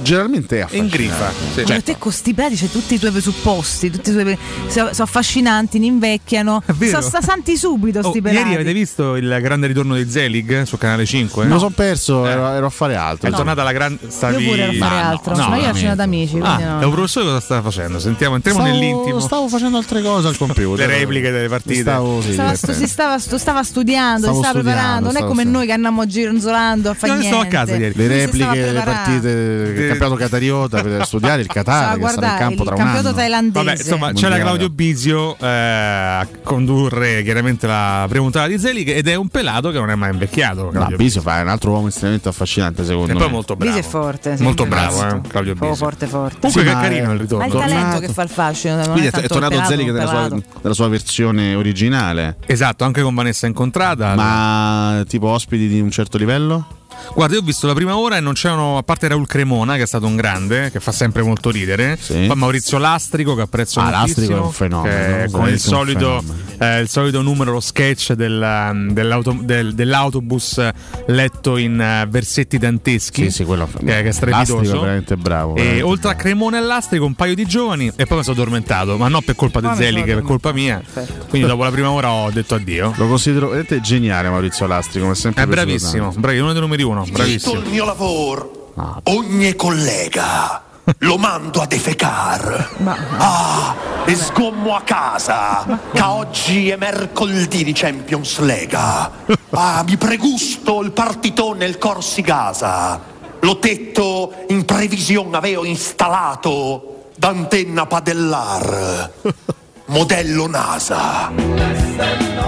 generalmente 0.02 0.58
è 0.58 0.60
affascinante. 0.62 0.96
Ingrifa. 0.96 1.30
Sì. 1.54 1.60
Ma 1.60 1.66
Cioè, 1.66 1.82
te 1.82 1.96
con 1.98 2.12
sti 2.12 2.34
pelati 2.34 2.56
c'è 2.56 2.68
tutti 2.68 2.94
i 2.94 2.98
tuoi 2.98 3.10
presupposti, 3.10 3.90
tutti 3.90 4.10
i 4.10 4.12
tuoi 4.12 4.38
sono 4.68 4.90
affascinanti, 4.98 5.78
ne 5.78 5.86
invecchiano. 5.86 6.62
Sono 6.80 7.00
sta 7.00 7.22
santi 7.22 7.56
subito 7.56 8.00
Oh, 8.00 8.10
sti 8.10 8.20
pelati. 8.20 8.42
ieri 8.48 8.54
avete 8.56 8.72
visto 8.74 9.16
il 9.16 9.38
grande 9.40 9.68
ritorno 9.68 9.94
di 9.94 10.10
Zelig 10.10 10.64
su 10.64 10.76
canale 10.76 11.06
5? 11.06 11.44
Me 11.44 11.50
lo 11.52 11.58
sono 11.58 11.70
perso, 11.74 12.26
ero, 12.26 12.48
ero 12.52 12.66
a 12.66 12.70
fare 12.70 12.94
altro. 12.96 13.28
È 13.30 13.32
tornata 13.32 13.62
la 13.62 13.72
grande. 13.72 14.00
Io 14.04 14.10
Stavi... 14.10 14.44
pure 14.44 14.62
ero 14.62 14.72
a 14.72 14.74
fare 14.74 15.02
no, 15.02 15.08
altro, 15.08 15.36
no, 15.36 15.48
ma 15.48 15.56
io 15.56 15.62
ero 15.62 15.70
a 15.70 15.72
veramente. 15.72 15.83
Cena 15.84 15.94
d'amici, 15.94 16.38
Ah, 16.42 16.58
no. 16.58 16.80
è 16.80 16.84
un 16.84 16.90
professore 16.92 17.26
cosa 17.26 17.40
stava 17.40 17.62
facendo? 17.62 17.98
Sentiamo, 17.98 18.34
entriamo 18.36 18.60
Stavo- 18.60 18.74
nell'intimo. 18.74 19.20
Stavo 19.20 19.48
facendo 19.48 19.76
altre 19.78 20.02
cose 20.02 20.28
al 20.28 20.36
computer. 20.36 20.86
Le 20.88 20.98
repliche 20.98 21.30
delle 21.30 21.48
partite. 21.48 21.80
Stavo, 21.80 22.20
sì, 22.20 22.32
Stava, 22.32 22.54
stu- 22.54 22.72
si 22.72 22.86
stava, 22.86 23.18
stu- 23.18 23.36
stava 23.36 23.62
studiando, 23.62 24.18
Stavo 24.26 24.34
si 24.34 24.40
stava 24.42 24.58
studiando, 24.58 24.70
preparando, 24.80 25.06
non 25.06 25.16
è 25.16 25.20
come 25.20 25.30
studiando. 25.42 25.58
noi 25.58 25.66
che 25.66 25.72
andiamo 25.72 26.06
gironzolando 26.06 26.90
a 26.90 26.94
fare 26.94 27.12
Io 27.12 27.18
niente. 27.18 27.36
stavo 27.38 27.42
a 27.42 27.46
casa 27.64 27.76
ieri. 27.76 27.94
Le 27.96 28.06
repliche 28.08 28.60
delle 28.60 28.80
partite 28.82 29.20
del 29.34 29.86
campionato 29.88 30.14
catariota 30.16 30.82
per 30.82 31.04
studiare 31.06 31.40
il 31.42 31.46
Qatar 31.48 31.92
a 31.92 31.96
che 31.96 32.08
sarà 32.08 32.30
in 32.32 32.36
campo 32.38 32.62
il 32.62 32.66
tra 32.68 32.74
un 32.74 32.80
campionato 32.80 33.08
anno. 33.08 33.16
thailandese. 33.16 33.64
Vabbè, 33.64 33.78
insomma, 33.78 34.12
c'era. 34.12 34.38
Claudio 34.38 34.68
Bisio 34.68 35.36
eh, 35.38 35.46
a 35.46 36.26
condurre 36.42 37.22
chiaramente 37.22 37.66
la 37.66 38.04
prima 38.08 38.22
puntata 38.24 38.46
di 38.46 38.58
Zelig 38.58 38.88
ed 38.88 39.08
è 39.08 39.14
un 39.14 39.28
pelato 39.28 39.70
che 39.70 39.78
non 39.78 39.90
è 39.90 39.94
mai 39.94 40.10
invecchiato. 40.12 40.64
No, 40.64 40.70
Claudio 40.70 40.96
Bisio 40.96 41.20
fa 41.20 41.38
è 41.38 41.42
un 41.42 41.48
altro 41.48 41.70
uomo 41.70 41.88
estremamente 41.88 42.28
affascinante 42.28 42.84
secondo 42.84 43.10
E 43.10 43.14
me. 43.14 43.20
poi 43.20 43.30
molto 43.30 43.56
bravo. 43.56 43.72
Bisi 43.74 43.86
è 43.86 43.88
forte, 43.88 44.36
sì. 44.36 44.42
Molto 44.42 44.66
bravo, 44.66 44.98
eh, 45.06 45.20
Claudio 45.28 45.54
Proprio 45.54 45.73
Bisio. 45.74 45.86
forte, 45.86 46.06
forte. 46.06 46.38
Comunque 46.40 46.62
Sì, 46.62 46.68
che 46.68 46.72
carino 46.74 47.12
il 47.12 47.18
ritorno. 47.20 47.38
Ma 47.38 47.44
è 47.44 47.46
il 47.46 47.52
Tornato. 47.52 47.74
talento 47.74 48.06
che 48.06 48.12
fa 48.12 48.22
il 48.22 48.28
fascino. 48.28 48.74
non 48.76 48.84
Quindi 48.90 49.06
è, 49.06 49.10
tanto 49.10 49.26
è 49.26 49.28
tornato 49.28 49.64
Zelig 49.64 49.90
nella 49.90 50.06
sua, 50.08 50.28
nella 50.62 50.74
sua 50.74 50.88
versione 50.88 51.54
originale. 51.54 52.36
Esatto, 52.46 52.84
anche 52.84 53.02
con 53.02 53.14
Vanessa 53.14 53.46
Incontrata. 53.46 54.14
Ma 54.14 55.04
tipo 55.06 55.28
ospiti 55.28 55.68
di 55.68 55.80
un 55.80 55.90
certo 55.90 56.16
livello? 56.18 56.66
Guarda, 57.14 57.34
io 57.34 57.40
ho 57.40 57.44
visto 57.44 57.66
la 57.66 57.74
prima 57.74 57.96
ora 57.96 58.16
e 58.16 58.20
non 58.20 58.32
c'erano, 58.34 58.76
a 58.78 58.82
parte 58.82 59.08
Raul 59.08 59.26
Cremona, 59.26 59.76
che 59.76 59.82
è 59.82 59.86
stato 59.86 60.06
un 60.06 60.16
grande, 60.16 60.70
che 60.70 60.80
fa 60.80 60.92
sempre 60.92 61.22
molto 61.22 61.50
ridere. 61.50 61.96
Sì. 62.00 62.24
Poi 62.26 62.36
Maurizio 62.36 62.78
Lastrico, 62.78 63.34
che 63.34 63.42
apprezzo 63.42 63.80
Ah, 63.80 63.90
moltissimo. 63.90 64.06
Lastrico 64.06 64.34
è 64.34 64.44
un 64.44 64.52
fenomeno, 64.52 65.16
che 65.24 65.30
con 65.30 65.48
il 65.48 65.60
solito, 65.60 66.20
fenomeno. 66.22 66.34
eh, 66.58 66.80
il 66.80 66.88
solito 66.88 67.22
numero, 67.22 67.52
lo 67.52 67.60
sketch 67.60 68.12
del, 68.12 68.40
um, 68.70 68.90
dell'auto- 68.92 69.38
del- 69.40 69.74
dell'autobus 69.74 70.60
letto 71.06 71.56
in 71.56 71.80
eh, 71.80 72.06
versetti 72.08 72.58
danteschi. 72.58 73.24
Sì, 73.24 73.30
sì, 73.30 73.44
quello 73.44 73.68
che, 73.72 73.84
che 73.84 74.02
è 74.08 74.10
strepitoso. 74.12 74.54
Lastrico 74.56 74.76
è 74.76 74.80
veramente 74.80 75.16
bravo. 75.16 75.54
E 75.54 75.60
veramente 75.62 75.82
oltre 75.82 76.10
a 76.10 76.14
Cremone 76.14 76.58
e 76.58 76.60
Lastrico, 76.62 77.04
un 77.04 77.14
paio 77.14 77.34
di 77.34 77.44
giovani, 77.46 77.92
e 77.94 78.06
poi 78.06 78.18
mi 78.18 78.24
sono 78.24 78.36
addormentato, 78.36 78.96
ma 78.96 79.08
non 79.08 79.22
per 79.22 79.34
colpa 79.36 79.60
di 79.60 79.68
Zelig, 79.74 80.04
sono 80.04 80.14
per 80.16 80.22
colpa 80.24 80.52
mia. 80.52 80.82
Quindi 81.28 81.46
dopo 81.48 81.62
la 81.64 81.70
prima 81.70 81.90
ora 81.90 82.10
ho 82.10 82.30
detto 82.30 82.54
addio. 82.54 82.92
Lo 82.96 83.06
considero 83.08 83.48
veramente 83.48 83.80
geniale 83.80 84.28
Maurizio 84.28 84.66
Lastrico, 84.66 85.10
è 85.10 85.14
sempre 85.14 85.42
È 85.42 85.46
bravissimo, 85.46 86.12
bravi, 86.16 86.38
uno 86.38 86.52
dei 86.52 86.60
numeri 86.60 86.82
uno, 86.84 87.04
bravissimo. 87.10 87.60
il 87.60 87.68
mio 87.68 87.84
lavoro, 87.84 88.72
ogni 89.04 89.56
collega, 89.56 90.62
lo 90.98 91.16
mando 91.16 91.60
a 91.60 91.66
defecar. 91.66 92.76
Ah, 93.18 93.74
e 94.04 94.14
sgommo 94.14 94.76
a 94.76 94.82
casa, 94.82 95.80
che 95.92 96.02
oggi 96.02 96.68
è 96.68 96.76
mercoledì 96.76 97.64
di 97.64 97.72
Champions 97.72 98.38
Lega. 98.38 99.10
Ah, 99.50 99.82
mi 99.86 99.96
pregusto 99.96 100.82
il 100.82 100.92
partitone 100.92 101.64
il 101.64 101.78
Corsi 101.78 102.22
Gaza. 102.22 103.00
L'ho 103.40 103.58
detto 103.60 104.32
in 104.48 104.64
previsione, 104.64 105.36
avevo 105.36 105.64
installato 105.64 107.10
d'antenna 107.16 107.86
padellar. 107.86 109.12
Modello 109.86 110.46
NASA. 110.48 111.30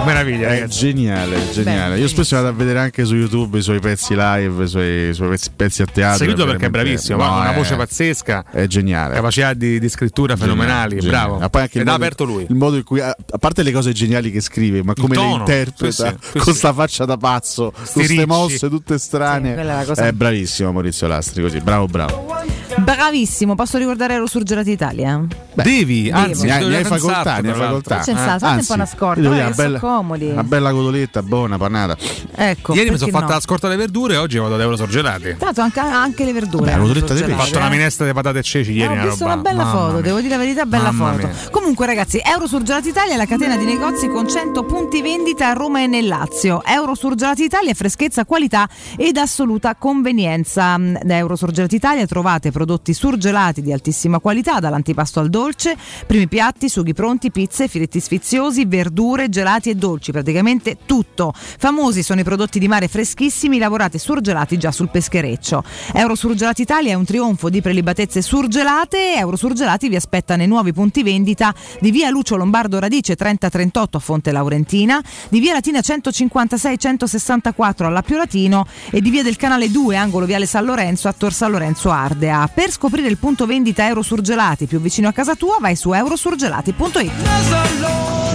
Meraviglia, 0.03 0.49
È 0.55 0.65
geniale, 0.67 1.51
geniale. 1.51 1.99
Io 1.99 2.07
spesso 2.07 2.35
vado 2.35 2.47
a 2.47 2.51
vedere 2.51 2.79
anche 2.79 3.03
su 3.05 3.13
YouTube 3.15 3.59
i 3.59 3.61
suoi 3.61 3.79
pezzi 3.79 4.15
live, 4.15 4.63
i 4.63 4.67
suoi, 4.67 5.09
i 5.09 5.13
suoi 5.13 5.29
pezzi, 5.29 5.49
pezzi 5.55 5.81
a 5.81 5.85
teatro. 5.85 6.17
Seguito 6.17 6.45
perché 6.45 6.65
è 6.67 6.69
bravissimo, 6.69 7.17
no, 7.21 7.29
ha 7.29 7.41
una 7.41 7.51
voce 7.51 7.75
pazzesca, 7.75 8.45
È 8.51 8.65
geniale. 8.67 9.15
capacità 9.15 9.53
di, 9.53 9.79
di 9.79 9.89
scrittura 9.89 10.35
fenomenali, 10.35 10.95
Geniale, 10.95 11.09
bravo. 11.09 11.23
geniale. 11.25 11.41
Ma 11.41 11.49
poi 11.49 11.61
anche 11.61 11.77
il 11.77 11.81
Ed 11.81 11.87
ha 11.87 11.91
modo- 11.91 12.03
aperto 12.03 12.23
lui. 12.23 12.45
Il 12.49 12.55
modo 12.55 12.75
in 12.77 12.83
cui, 12.83 12.99
a 13.01 13.15
a 13.29 13.37
parte 13.37 13.61
le 13.63 13.71
cose 13.71 13.91
geniali 13.91 14.31
che 14.31 14.41
scrive, 14.41 14.81
ma 14.83 14.93
come 14.93 15.15
le 15.15 15.29
interpreta 15.29 15.91
sì, 16.09 16.15
sì, 16.19 16.29
sì, 16.31 16.37
con 16.39 16.53
sì. 16.53 16.59
sta 16.59 16.73
faccia 16.73 17.05
da 17.05 17.17
pazzo, 17.17 17.71
queste 17.93 18.25
mosse 18.25 18.69
tutte 18.69 18.97
strane. 18.97 19.55
Sì, 19.55 20.01
è 20.01 20.05
È 20.07 20.11
bravissimo 20.11 20.71
Maurizio 20.71 21.07
Lastri, 21.07 21.41
così, 21.43 21.59
bravo, 21.59 21.85
bravo. 21.87 22.56
Bravissimo, 22.87 23.53
posso 23.55 23.77
ricordare 23.77 24.13
Eurosurgelati 24.13 24.71
Italia? 24.71 25.21
Devi, 25.55 26.09
anzi, 26.09 26.45
Ne 26.45 26.51
hai, 26.53 26.57
devo 26.59 26.69
ne 26.69 26.77
hai 26.77 26.83
facoltà, 26.85 27.39
ne 27.41 27.49
hai 27.51 27.55
facoltà. 27.59 28.01
Stato, 28.01 28.17
fate 28.39 28.59
un 28.59 28.65
po' 28.65 28.73
una 28.75 28.85
scorta, 28.85 29.21
guarda 29.21 29.45
una 29.45 29.49
bella, 29.55 29.79
comodi. 29.79 30.25
una 30.29 30.43
bella 30.45 30.71
cotoletta, 30.71 31.21
buona, 31.21 31.57
panata. 31.57 31.97
Ecco, 32.33 32.73
Ieri 32.75 32.91
mi 32.91 32.97
sono 32.97 33.11
fatta 33.11 33.25
no? 33.25 33.31
la 33.33 33.39
scorta 33.41 33.67
delle 33.67 33.79
verdure 33.79 34.13
e 34.13 34.17
oggi 34.17 34.37
vado 34.37 34.53
ad 34.55 34.61
Euro 34.61 34.77
Sorgelati. 34.77 35.35
Tra 35.35 35.51
l'altro 35.51 35.63
anche, 35.63 35.79
anche 35.81 36.23
le 36.23 36.31
verdure. 36.31 36.63
Beh, 36.65 36.71
la 36.71 36.77
cotoletta 36.77 37.13
di 37.13 37.21
Ho 37.23 37.35
fatto 37.35 37.57
una 37.57 37.67
minestra 37.69 38.05
di 38.05 38.13
patate 38.13 38.39
e 38.39 38.43
ceci 38.43 38.71
Eh, 38.71 38.73
ieri. 38.75 38.99
ho 38.99 39.09
visto 39.09 39.25
una 39.25 39.35
bella 39.37 39.63
Mamma 39.65 39.77
foto, 39.79 39.93
mia. 39.93 40.01
devo 40.03 40.17
dire 40.19 40.29
la 40.29 40.37
verità, 40.37 40.65
bella 40.65 40.91
Mamma 40.91 41.11
foto. 41.13 41.27
mia. 41.27 41.35
Comunque 41.51 41.85
ragazzi, 41.87 42.21
Eurosurgelati 42.23 42.87
Italia 42.87 43.15
è 43.15 43.17
la 43.17 43.25
catena 43.25 43.57
di 43.57 43.65
negozi 43.65 44.07
con 44.07 44.29
100 44.29 44.63
punti 44.63 45.01
vendita 45.01 45.49
a 45.49 45.53
Roma 45.53 45.81
e 45.81 45.87
nel 45.87 46.07
Lazio. 46.07 46.63
Eurosurgelati 46.63 47.43
Italia, 47.43 47.73
freschezza, 47.73 48.23
qualità 48.23 48.69
ed 48.95 49.17
assoluta 49.17 49.75
convenienza. 49.75 50.77
Da 50.77 51.17
Eurosurgelati 51.17 51.75
Italia 51.75 52.05
trovate 52.05 52.49
prodotti 52.51 52.75
surgelati 52.93 53.61
di 53.61 53.71
altissima 53.73 54.19
qualità, 54.19 54.59
dall'antipasto 54.59 55.19
al 55.19 55.29
dolce, 55.29 55.75
primi 56.05 56.27
piatti, 56.27 56.69
sughi 56.69 56.93
pronti, 56.93 57.31
pizze, 57.31 57.67
filetti 57.67 57.99
sfiziosi, 57.99 58.65
verdure, 58.65 59.29
gelati 59.29 59.69
e 59.69 59.75
dolci, 59.75 60.11
praticamente 60.11 60.77
tutto. 60.85 61.33
Famosi 61.35 62.03
sono 62.03 62.19
i 62.19 62.23
prodotti 62.23 62.59
di 62.59 62.67
mare 62.67 62.87
freschissimi 62.87 63.57
lavorati 63.57 63.97
e 63.97 63.99
surgelati 63.99 64.57
già 64.57 64.71
sul 64.71 64.89
peschereccio. 64.89 65.63
Eurosurgelati 65.93 66.61
Italia 66.61 66.91
è 66.91 66.95
un 66.95 67.05
trionfo 67.05 67.49
di 67.49 67.61
prelibatezze 67.61 68.21
surgelate. 68.21 69.15
Eurosurgelati 69.15 69.89
vi 69.89 69.95
aspetta 69.95 70.35
nei 70.35 70.47
nuovi 70.47 70.73
punti 70.73 71.03
vendita 71.03 71.53
di 71.79 71.91
via 71.91 72.09
Lucio 72.09 72.35
Lombardo 72.35 72.79
Radice 72.79 73.15
3038 73.15 73.97
a 73.97 73.99
Fonte 73.99 74.31
Laurentina, 74.31 75.01
di 75.29 75.39
via 75.39 75.53
Latina 75.53 75.81
156 75.81 76.77
164 76.77 77.87
all'Appio 77.87 78.17
Latino 78.17 78.65
e 78.89 79.01
di 79.01 79.09
via 79.09 79.23
del 79.23 79.35
Canale 79.35 79.69
2 79.69 79.95
angolo 79.95 80.25
viale 80.25 80.45
San 80.45 80.65
Lorenzo 80.65 81.07
a 81.07 81.13
Tor 81.13 81.33
San 81.33 81.51
Lorenzo 81.51 81.89
Ardea. 81.89 82.49
Per 82.53 82.66
Per 82.67 82.75
scoprire 82.75 83.07
il 83.07 83.17
punto 83.17 83.45
vendita 83.45 83.87
Eurosurgelati 83.87 84.65
più 84.65 84.81
vicino 84.81 85.07
a 85.07 85.13
casa 85.13 85.35
tua, 85.35 85.55
vai 85.61 85.77
su 85.77 85.93
eurosurgelati.it. 85.93 87.11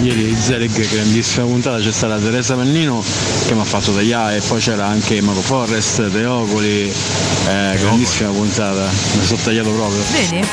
Ieri 0.00 0.34
Zelig, 0.34 0.88
grandissima 0.88 1.44
puntata, 1.44 1.78
c'è 1.78 1.92
stata 1.92 2.16
Teresa 2.16 2.56
Mannino 2.56 3.04
che 3.46 3.52
mi 3.52 3.60
ha 3.60 3.64
fatto 3.64 3.92
tagliare 3.92 4.38
e 4.38 4.40
poi 4.40 4.58
c'era 4.58 4.86
anche 4.86 5.20
Mago 5.20 5.42
Forrest, 5.42 6.10
Teocoli, 6.10 6.90
eh, 7.46 7.76
grandissima 7.78 8.30
puntata, 8.30 8.88
mi 9.18 9.24
sono 9.26 9.40
tagliato 9.44 9.70
proprio. 9.70 10.02
Vedi? 10.12 10.46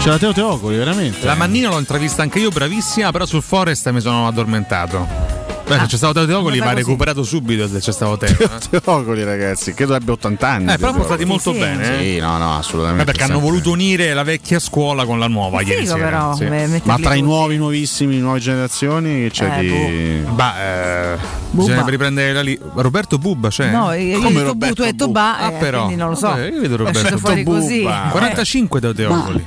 C'era 0.00 0.18
Teo 0.18 0.32
Teocoli, 0.32 0.76
veramente. 0.76 1.24
La 1.24 1.36
Mannina 1.36 1.68
l'ho 1.68 1.78
intravista 1.78 2.22
anche 2.22 2.40
io, 2.40 2.48
bravissima, 2.48 3.12
però 3.12 3.24
sul 3.24 3.42
Forest 3.42 3.88
mi 3.90 4.00
sono 4.00 4.26
addormentato. 4.26 5.41
Beh, 5.74 5.80
se 5.80 5.86
c'è 5.86 5.96
stato 5.96 6.12
Teo 6.14 6.26
Teocoli 6.26 6.58
ma 6.58 6.64
così. 6.66 6.76
recuperato 6.76 7.22
subito 7.22 7.68
se 7.68 7.78
c'è 7.78 7.92
stato 7.92 8.16
Teo. 8.16 8.36
eh. 8.38 8.80
Teocoli, 8.80 9.24
ragazzi, 9.24 9.74
credo 9.74 9.94
abbia 9.94 10.12
80 10.12 10.48
anni. 10.48 10.72
Eh, 10.72 10.78
però 10.78 10.92
sono 10.92 11.04
stati 11.04 11.24
molto 11.24 11.52
bene. 11.52 11.98
eh. 12.00 12.02
Sì, 12.14 12.18
no, 12.20 12.36
no, 12.38 12.56
assolutamente. 12.58 13.02
Eh, 13.02 13.04
perché 13.06 13.22
hanno 13.24 13.40
voluto 13.40 13.70
unire 13.70 14.12
la 14.14 14.22
vecchia 14.22 14.58
scuola 14.58 15.04
con 15.04 15.18
la 15.18 15.28
nuova 15.28 15.60
È 15.60 15.64
ieri 15.64 15.82
figo 15.82 15.94
sera. 15.96 16.04
però, 16.04 16.34
sì. 16.34 16.44
metterli 16.44 16.80
Ma 16.84 16.98
tra 16.98 17.14
i 17.14 17.20
nuovi, 17.22 17.56
nuovissimi, 17.56 18.18
nuove 18.18 18.38
generazioni 18.40 19.28
c'è 19.30 19.58
Eh, 19.58 19.60
di. 19.60 20.30
Bah, 20.30 20.60
eh, 20.60 21.16
bisogna 21.50 21.84
riprendere 21.86 22.32
la 22.32 22.42
lì. 22.42 22.58
Roberto 22.74 23.18
Bubba 23.18 23.48
c'è? 23.48 23.70
No, 23.70 23.92
io 23.92 24.18
ho 24.18 24.28
detto 24.30 24.54
Bu, 24.54 24.72
tu 24.72 24.82
hai 24.82 24.90
detto 24.90 25.08
Ba, 25.08 25.38
Ah, 25.38 25.50
eh, 25.50 25.58
però. 25.58 25.84
quindi 25.84 25.96
non 25.96 26.10
lo 26.10 26.16
so. 26.16 26.28
Vabbè, 26.28 26.46
io 26.50 26.60
vedo 26.60 26.76
Roberto 26.76 27.18
fuori 27.18 27.42
Bubba. 27.42 27.58
così. 27.60 27.82
45 28.10 28.80
Teo 28.80 28.92
Teocoli. 28.94 29.46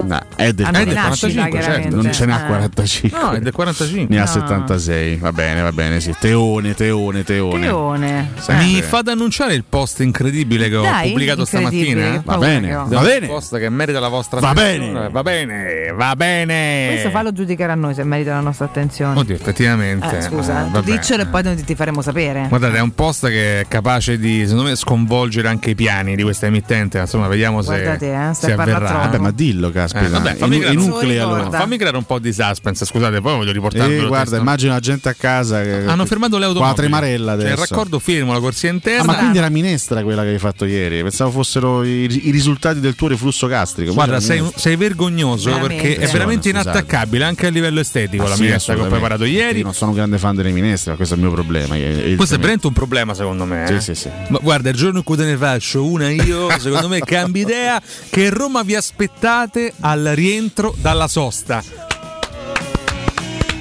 No, 0.00 0.20
è 0.36 0.52
del, 0.52 0.64
Anno 0.66 0.76
è 0.78 0.80
di 0.84 0.86
del 0.86 0.94
nascita, 0.94 1.48
45, 1.48 1.60
certo, 1.62 1.96
non 1.96 2.12
ce 2.12 2.24
n'ha 2.26 2.44
Eh. 2.44 2.46
45. 2.46 3.18
No, 3.20 3.30
è 3.32 3.40
del 3.40 3.52
45. 3.52 4.14
Ne 4.14 4.20
ha 4.20 4.24
No. 4.24 4.30
76. 4.30 5.16
Va 5.16 5.32
bene, 5.32 5.57
va 5.62 5.72
bene, 5.72 6.00
sì. 6.00 6.14
Teone, 6.18 6.74
Teone, 6.74 7.24
Teone. 7.24 7.60
Teone. 7.60 8.30
Sempre. 8.38 8.64
Mi 8.66 8.82
fate 8.82 9.10
annunciare 9.10 9.54
il 9.54 9.64
post 9.68 10.00
incredibile 10.00 10.68
che 10.68 10.76
ho 10.76 10.82
Dai, 10.82 11.08
pubblicato 11.08 11.44
stamattina? 11.44 12.00
che 12.10 12.16
ho. 12.16 12.22
Va 12.24 12.36
bene. 12.38 12.74
Un 12.74 13.26
post 13.26 13.58
che 13.58 13.68
merita 13.68 14.00
la 14.00 14.08
vostra 14.08 14.40
Va 14.40 14.50
attenzione. 14.50 14.92
bene. 14.92 15.08
Va 15.10 15.22
bene, 15.22 15.92
va 15.94 16.16
bene. 16.16 16.88
Questo 16.90 17.10
fallo 17.10 17.32
giudicare 17.32 17.72
a 17.72 17.74
noi 17.74 17.94
se 17.94 18.04
merita 18.04 18.32
la 18.32 18.40
nostra 18.40 18.66
attenzione. 18.66 19.18
Oddio, 19.18 19.34
effettivamente. 19.34 20.18
Eh, 20.18 20.22
scusa, 20.22 20.70
eh, 20.72 20.82
diccelo 20.82 21.22
e 21.22 21.26
poi 21.26 21.42
noi 21.42 21.62
ti 21.62 21.74
faremo 21.74 22.02
sapere. 22.02 22.46
Guardate, 22.48 22.76
è 22.76 22.80
un 22.80 22.94
post 22.94 23.26
che 23.28 23.60
è 23.60 23.66
capace 23.68 24.18
di, 24.18 24.42
secondo 24.46 24.64
me, 24.68 24.76
sconvolgere 24.76 25.48
anche 25.48 25.70
i 25.70 25.74
piani 25.74 26.16
di 26.16 26.22
questa 26.22 26.46
emittente. 26.46 26.98
Insomma, 26.98 27.28
vediamo 27.28 27.62
se, 27.62 27.68
Guardate, 27.68 28.06
eh, 28.06 28.34
stai 28.34 28.50
se 28.50 28.56
parlando. 28.56 28.86
Vabbè, 28.98 29.18
ma 29.18 29.30
dillo, 29.30 29.70
caspita. 29.70 30.04
Eh, 30.06 30.08
vabbè, 30.08 30.34
fammi, 30.34 30.58
creare, 30.58 30.74
enuclealo. 30.74 31.42
no, 31.44 31.50
fammi 31.50 31.76
creare 31.76 31.96
un 31.96 32.04
po' 32.04 32.18
di 32.18 32.32
suspense. 32.32 32.84
Scusate, 32.84 33.20
poi 33.20 33.36
voglio 33.36 33.52
riportarlo. 33.52 34.04
Eh, 34.04 34.06
guarda, 34.06 34.36
immagino 34.36 34.72
la 34.72 34.80
gente 34.80 35.08
a 35.08 35.14
casa 35.14 35.37
che 35.44 35.84
Hanno 35.86 36.06
fermato 36.06 36.36
le 36.38 36.46
Qua 36.46 36.54
la 36.54 36.66
automobili. 36.66 36.74
tremarella 36.76 37.32
Cioè, 37.32 37.40
il 37.46 37.52
adesso. 37.52 37.68
raccordo 37.68 37.98
fermo, 37.98 38.32
la 38.32 38.40
corsia 38.40 38.68
Ah, 38.70 38.72
interna. 38.72 39.04
ma 39.04 39.16
quindi 39.16 39.38
era 39.38 39.48
minestra 39.48 40.02
quella 40.02 40.22
che 40.22 40.28
hai 40.30 40.38
fatto 40.38 40.64
ieri? 40.64 41.02
Pensavo 41.02 41.30
fossero 41.30 41.82
i, 41.84 42.26
i 42.26 42.30
risultati 42.30 42.80
del 42.80 42.94
tuo 42.94 43.08
reflusso 43.08 43.46
gastrico. 43.46 43.92
Guarda, 43.92 44.20
sei, 44.20 44.42
sei 44.56 44.76
vergognoso 44.76 45.50
Veramente. 45.50 45.82
perché 45.82 46.00
è 46.00 46.10
veramente 46.10 46.48
inattaccabile 46.48 47.24
anche 47.24 47.46
a 47.46 47.50
livello 47.50 47.80
estetico 47.80 48.24
Ah, 48.24 48.28
la 48.28 48.34
sì, 48.34 48.42
minestra 48.42 48.74
che 48.74 48.80
ho 48.80 48.86
preparato 48.86 49.24
ieri. 49.24 49.58
Io 49.58 49.64
non 49.64 49.74
sono 49.74 49.90
un 49.90 49.96
grande 49.96 50.18
fan 50.18 50.34
delle 50.36 50.50
minestre, 50.50 50.90
ma 50.92 50.96
questo 50.96 51.14
è 51.14 51.18
il 51.18 51.22
mio 51.24 51.32
problema. 51.32 51.76
Il- 51.76 52.16
Questo 52.16 52.34
è 52.34 52.38
veramente 52.38 52.66
un 52.66 52.72
problema 52.72 53.14
secondo 53.14 53.44
me. 53.44 53.64
Sì, 53.66 53.74
eh. 53.74 53.80
sì, 53.80 53.94
sì. 53.94 54.08
Ma 54.28 54.38
guarda, 54.40 54.70
il 54.70 54.76
giorno 54.76 54.98
in 54.98 55.04
cui 55.04 55.16
te 55.16 55.24
ne 55.24 55.36
faccio 55.36 55.84
una 55.84 56.08
io, 56.10 56.48
secondo 56.58 56.88
me 56.88 57.00
cambia 57.00 57.42
idea 57.42 57.82
che 58.10 58.30
Roma 58.30 58.62
vi 58.62 58.74
aspettate 58.74 59.72
al 59.80 60.10
rientro 60.14 60.74
dalla 60.80 61.08
sosta. 61.08 61.87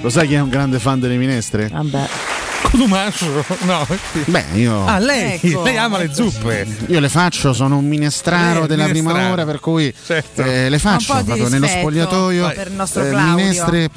Lo 0.07 0.13
sai 0.13 0.25
chi 0.29 0.35
è 0.35 0.39
un 0.39 0.47
grande 0.47 0.79
fan 0.79 1.01
delle 1.01 1.17
minestre? 1.17 1.67
Vabbè. 1.67 2.07
Cotumaccio? 2.61 3.43
No. 3.65 3.85
Beh, 4.25 4.45
io. 4.53 4.85
Ah, 4.85 4.99
lei, 4.99 5.37
Ecco. 5.41 5.63
lei 5.63 5.75
ama 5.75 5.97
le 5.97 6.13
zuppe. 6.13 6.65
Io 6.87 6.99
le 7.01 7.09
faccio, 7.09 7.51
sono 7.51 7.75
un 7.77 7.85
minestraro 7.85 8.63
Eh, 8.63 8.67
della 8.67 8.85
prima 8.85 9.09
minestraro. 9.09 9.33
ora, 9.33 9.45
per 9.45 9.59
cui 9.59 9.93
Certo. 10.05 10.43
eh, 10.43 10.69
le 10.69 10.79
faccio 10.79 11.11
Un 11.11 11.17
po' 11.17 11.23
di 11.23 11.27
proprio 11.39 11.49
nello 11.49 11.67
spogliatoio. 11.67 12.51
per 12.55 12.67
il 12.67 12.73
nostro 12.73 13.03
eh, 13.05 13.09
Claudio. 13.09 13.35
minestre 13.35 13.89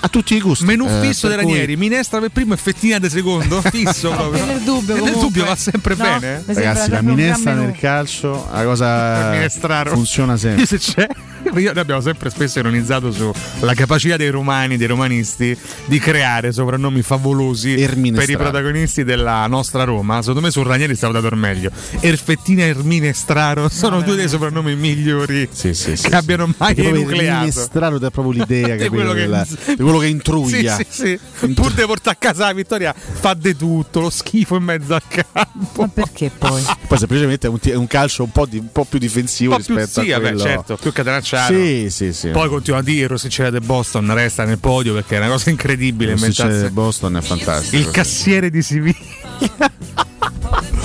a 0.00 0.08
tutti 0.08 0.36
i 0.36 0.40
gusti. 0.40 0.64
Menù 0.64 0.86
Eh, 0.86 1.00
fisso 1.00 1.26
dei 1.26 1.36
cui- 1.38 1.46
Ranieri, 1.46 1.76
minestra 1.76 2.20
per 2.20 2.30
primo 2.30 2.54
e 2.54 2.56
fettina 2.56 2.98
di 3.00 3.08
secondo, 3.10 3.60
fisso 3.70 4.10
proprio. 4.10 4.44
Nel 4.44 4.60
dubbio, 4.60 4.94
E 4.94 5.00
nel 5.00 5.12
comunque. 5.12 5.20
dubbio 5.22 5.44
va 5.46 5.56
sempre 5.56 5.94
No, 5.96 6.04
bene. 6.04 6.42
sembra 6.46 6.64
Ragazzi, 6.64 6.90
la 6.90 7.02
minestra 7.02 7.54
nel 7.54 7.72
calcio, 7.76 8.48
la 8.52 8.62
cosa 8.62 9.30
Minestraro. 9.34 9.90
funziona 9.90 10.36
sempre. 10.36 10.60
Io 10.60 10.66
se 10.66 10.78
c'è. 10.78 11.06
Io, 11.56 11.72
noi 11.72 11.78
abbiamo 11.78 12.00
sempre 12.00 12.30
spesso 12.30 12.58
ironizzato 12.58 13.10
sulla 13.12 13.74
capacità 13.74 14.16
dei 14.16 14.30
romani, 14.30 14.76
dei 14.76 14.86
romanisti, 14.86 15.56
di 15.86 15.98
creare 15.98 16.52
soprannomi 16.52 17.02
favolosi 17.02 17.80
Erminestraro. 17.80 18.26
per 18.26 18.30
i 18.30 18.36
protagonisti 18.50 19.04
della 19.04 19.46
nostra 19.46 19.84
Roma. 19.84 20.18
Secondo 20.20 20.40
me 20.40 20.50
su 20.50 20.62
Ranieri 20.62 20.94
stavo 20.94 21.12
dato 21.18 21.34
meglio. 21.36 21.70
Erfettina 22.00 22.62
e 22.62 22.68
Erminestraro 22.68 23.68
sono 23.68 24.00
due 24.02 24.16
dei 24.16 24.28
soprannomi 24.28 24.74
migliori 24.76 25.48
Sì, 25.52 25.74
sì, 25.74 25.96
sì, 25.96 26.02
che 26.02 26.08
sì. 26.10 26.14
abbiano 26.14 26.52
mai 26.56 26.74
enucleato. 26.76 27.38
minestraro 27.40 27.98
dà 27.98 28.10
proprio 28.10 28.32
l'idea 28.44 28.74
Di 28.76 28.88
quello 28.88 29.12
che- 29.12 29.20
della- 29.20 29.46
di 29.46 29.76
quello 29.76 29.98
che 29.98 30.06
intruglia. 30.06 30.76
Sì, 30.76 30.86
sì, 30.88 31.18
sì. 31.38 31.48
Pur 31.48 31.72
di 31.72 31.82
portare 31.84 32.16
a 32.16 32.18
casa 32.18 32.46
la 32.46 32.52
vittoria, 32.52 32.92
fa 32.94 33.34
di 33.34 33.56
tutto, 33.56 34.00
lo 34.00 34.10
schifo 34.10 34.56
in 34.56 34.62
mezzo 34.64 34.94
al 34.94 35.02
campo. 35.06 35.82
Ma 35.82 35.88
perché 35.88 36.30
poi? 36.36 36.62
Poi 36.86 36.98
semplicemente 36.98 37.46
è 37.46 37.50
un, 37.50 37.58
ti- 37.58 37.70
è 37.70 37.74
un 37.76 37.86
calcio 37.86 38.22
un 38.24 38.30
po', 38.32 38.46
di- 38.46 38.58
un 38.58 38.70
po' 38.72 38.84
più 38.84 38.98
difensivo 38.98 39.56
po' 39.56 39.62
più 39.62 39.76
rispetto 39.76 40.02
sì, 40.02 40.12
a 40.12 40.18
vabbè, 40.18 40.28
quello. 40.32 40.42
certo, 40.42 40.76
più 40.76 40.92
catenacciato. 41.36 41.54
Sì, 41.54 41.90
sì, 41.90 42.12
sì. 42.12 42.28
Poi 42.30 42.48
continua 42.48 42.80
a 42.80 42.82
dire 42.82 43.06
Rosicera 43.06 43.50
de 43.50 43.60
Boston 43.60 44.12
resta 44.14 44.44
nel 44.44 44.58
podio 44.58 44.94
perché 44.94 45.16
è 45.16 45.18
una 45.18 45.28
cosa 45.28 45.50
incredibile. 45.50 46.12
Il 46.12 46.18
successo 46.18 46.42
inventarsi- 46.42 46.62
del 46.64 46.72
Boston 46.72 47.16
è 47.16 47.20
fantastico. 47.20 47.76
Il 47.76 47.90
cassiere 47.90 48.50
di 48.50 48.62
Siviglia. 48.62 48.96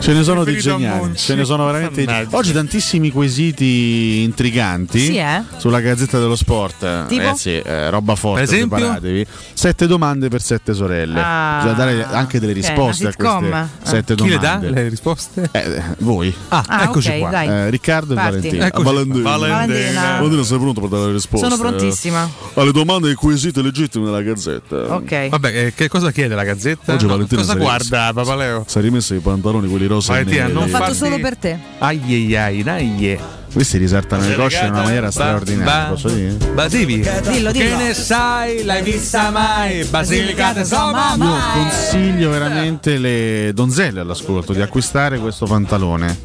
Ce 0.00 0.14
ne 0.14 0.22
sono 0.22 0.42
di 0.44 0.56
geniali, 0.58 1.16
ce 1.16 1.34
ne 1.34 1.44
sono 1.44 1.66
veramente. 1.66 2.04
Mannaggia. 2.04 2.36
Oggi 2.36 2.52
tantissimi 2.52 3.10
quesiti 3.10 4.22
intriganti 4.22 4.98
Sì, 5.00 5.16
eh? 5.16 5.42
sulla 5.58 5.80
Gazzetta 5.80 6.18
dello 6.18 6.36
Sport. 6.36 7.06
Tipo? 7.08 7.20
Ragazzi, 7.20 7.58
eh, 7.60 7.90
roba 7.90 8.14
forte, 8.14 8.46
preparatevi. 8.46 9.26
Sette 9.52 9.86
domande 9.86 10.28
per 10.28 10.40
sette 10.40 10.72
sorelle. 10.72 11.20
Ah. 11.22 11.56
Bisogna 11.62 11.76
dare 11.76 12.04
anche 12.04 12.40
delle 12.40 12.52
risposte 12.52 13.08
a 13.08 13.12
queste. 13.14 13.52
Ah. 13.52 13.68
sette 13.82 14.14
Chi 14.14 14.28
le 14.28 14.38
domande. 14.38 14.70
dà 14.70 14.80
le 14.80 14.88
risposte? 14.88 15.48
Eh, 15.52 15.82
voi. 15.98 16.32
Ah, 16.48 16.64
Ah, 16.66 16.84
eccoci 16.84 17.08
ok, 17.10 17.18
qua. 17.18 17.30
dai. 17.30 17.48
Eh, 17.48 17.70
Riccardo 17.70 18.14
Parti. 18.14 18.48
e 18.48 18.56
Valentina. 18.58 18.70
Valentina. 18.82 19.36
Valentina. 19.36 20.02
Valentina, 20.16 20.42
sei 20.44 20.58
pronto 20.58 20.80
per 20.80 20.88
dare 20.90 21.06
le 21.06 21.12
risposte? 21.12 21.48
Sono 21.48 21.60
prontissima. 21.60 22.24
Eh, 22.54 22.60
Alle 22.60 22.72
domande 22.72 23.08
e 23.08 23.10
ai 23.10 23.16
quesiti 23.16 23.60
legittimi 23.62 24.04
della 24.06 24.22
Gazzetta. 24.22 24.94
Ok. 24.94 25.28
Vabbè, 25.28 25.66
eh, 25.66 25.74
che 25.74 25.88
cosa 25.88 26.10
chiede 26.12 26.34
la 26.34 26.44
Gazzetta? 26.44 26.94
Oggi 26.94 27.04
No, 27.04 27.10
Valentina 27.12 27.40
cosa 27.42 27.54
guarda 27.56 28.12
Papaleo? 28.14 28.64
Si 28.66 28.78
è 28.78 28.80
rimesso 28.80 29.14
i 29.14 29.18
pantaloni, 29.18 29.68
quelli 29.68 29.86
rosa 29.88 30.12
e 30.12 30.24
Valentina, 30.24 30.44
non 30.46 30.62
L'ho 30.64 30.68
fatto 30.68 30.84
farti- 30.84 30.96
solo 30.96 31.18
per 31.18 31.36
te. 31.36 31.58
Ai 31.78 32.36
ai 32.36 32.62
ai. 32.66 33.18
Questi 33.50 33.78
risaltano 33.78 34.28
le 34.28 34.34
cosce 34.34 34.66
in 34.66 34.72
una 34.72 34.82
maniera 34.82 35.10
straordinaria, 35.10 35.88
posso 35.88 36.10
dire? 36.10 36.34
Basivi. 36.52 36.96
Dillo, 37.00 37.50
Che 37.50 37.62
dillo. 37.64 37.76
ne 37.78 37.94
sai? 37.94 38.62
L'hai 38.62 38.82
vista 38.82 39.30
mai? 39.30 39.84
Basilicata 39.84 40.60
insomma. 40.60 41.14
Io 41.16 41.62
consiglio 41.62 42.30
veramente 42.30 42.98
le 42.98 43.52
donzelle 43.54 44.00
all'ascolto 44.00 44.52
di 44.52 44.60
acquistare 44.60 45.18
questo 45.18 45.46
pantalone. 45.46 46.16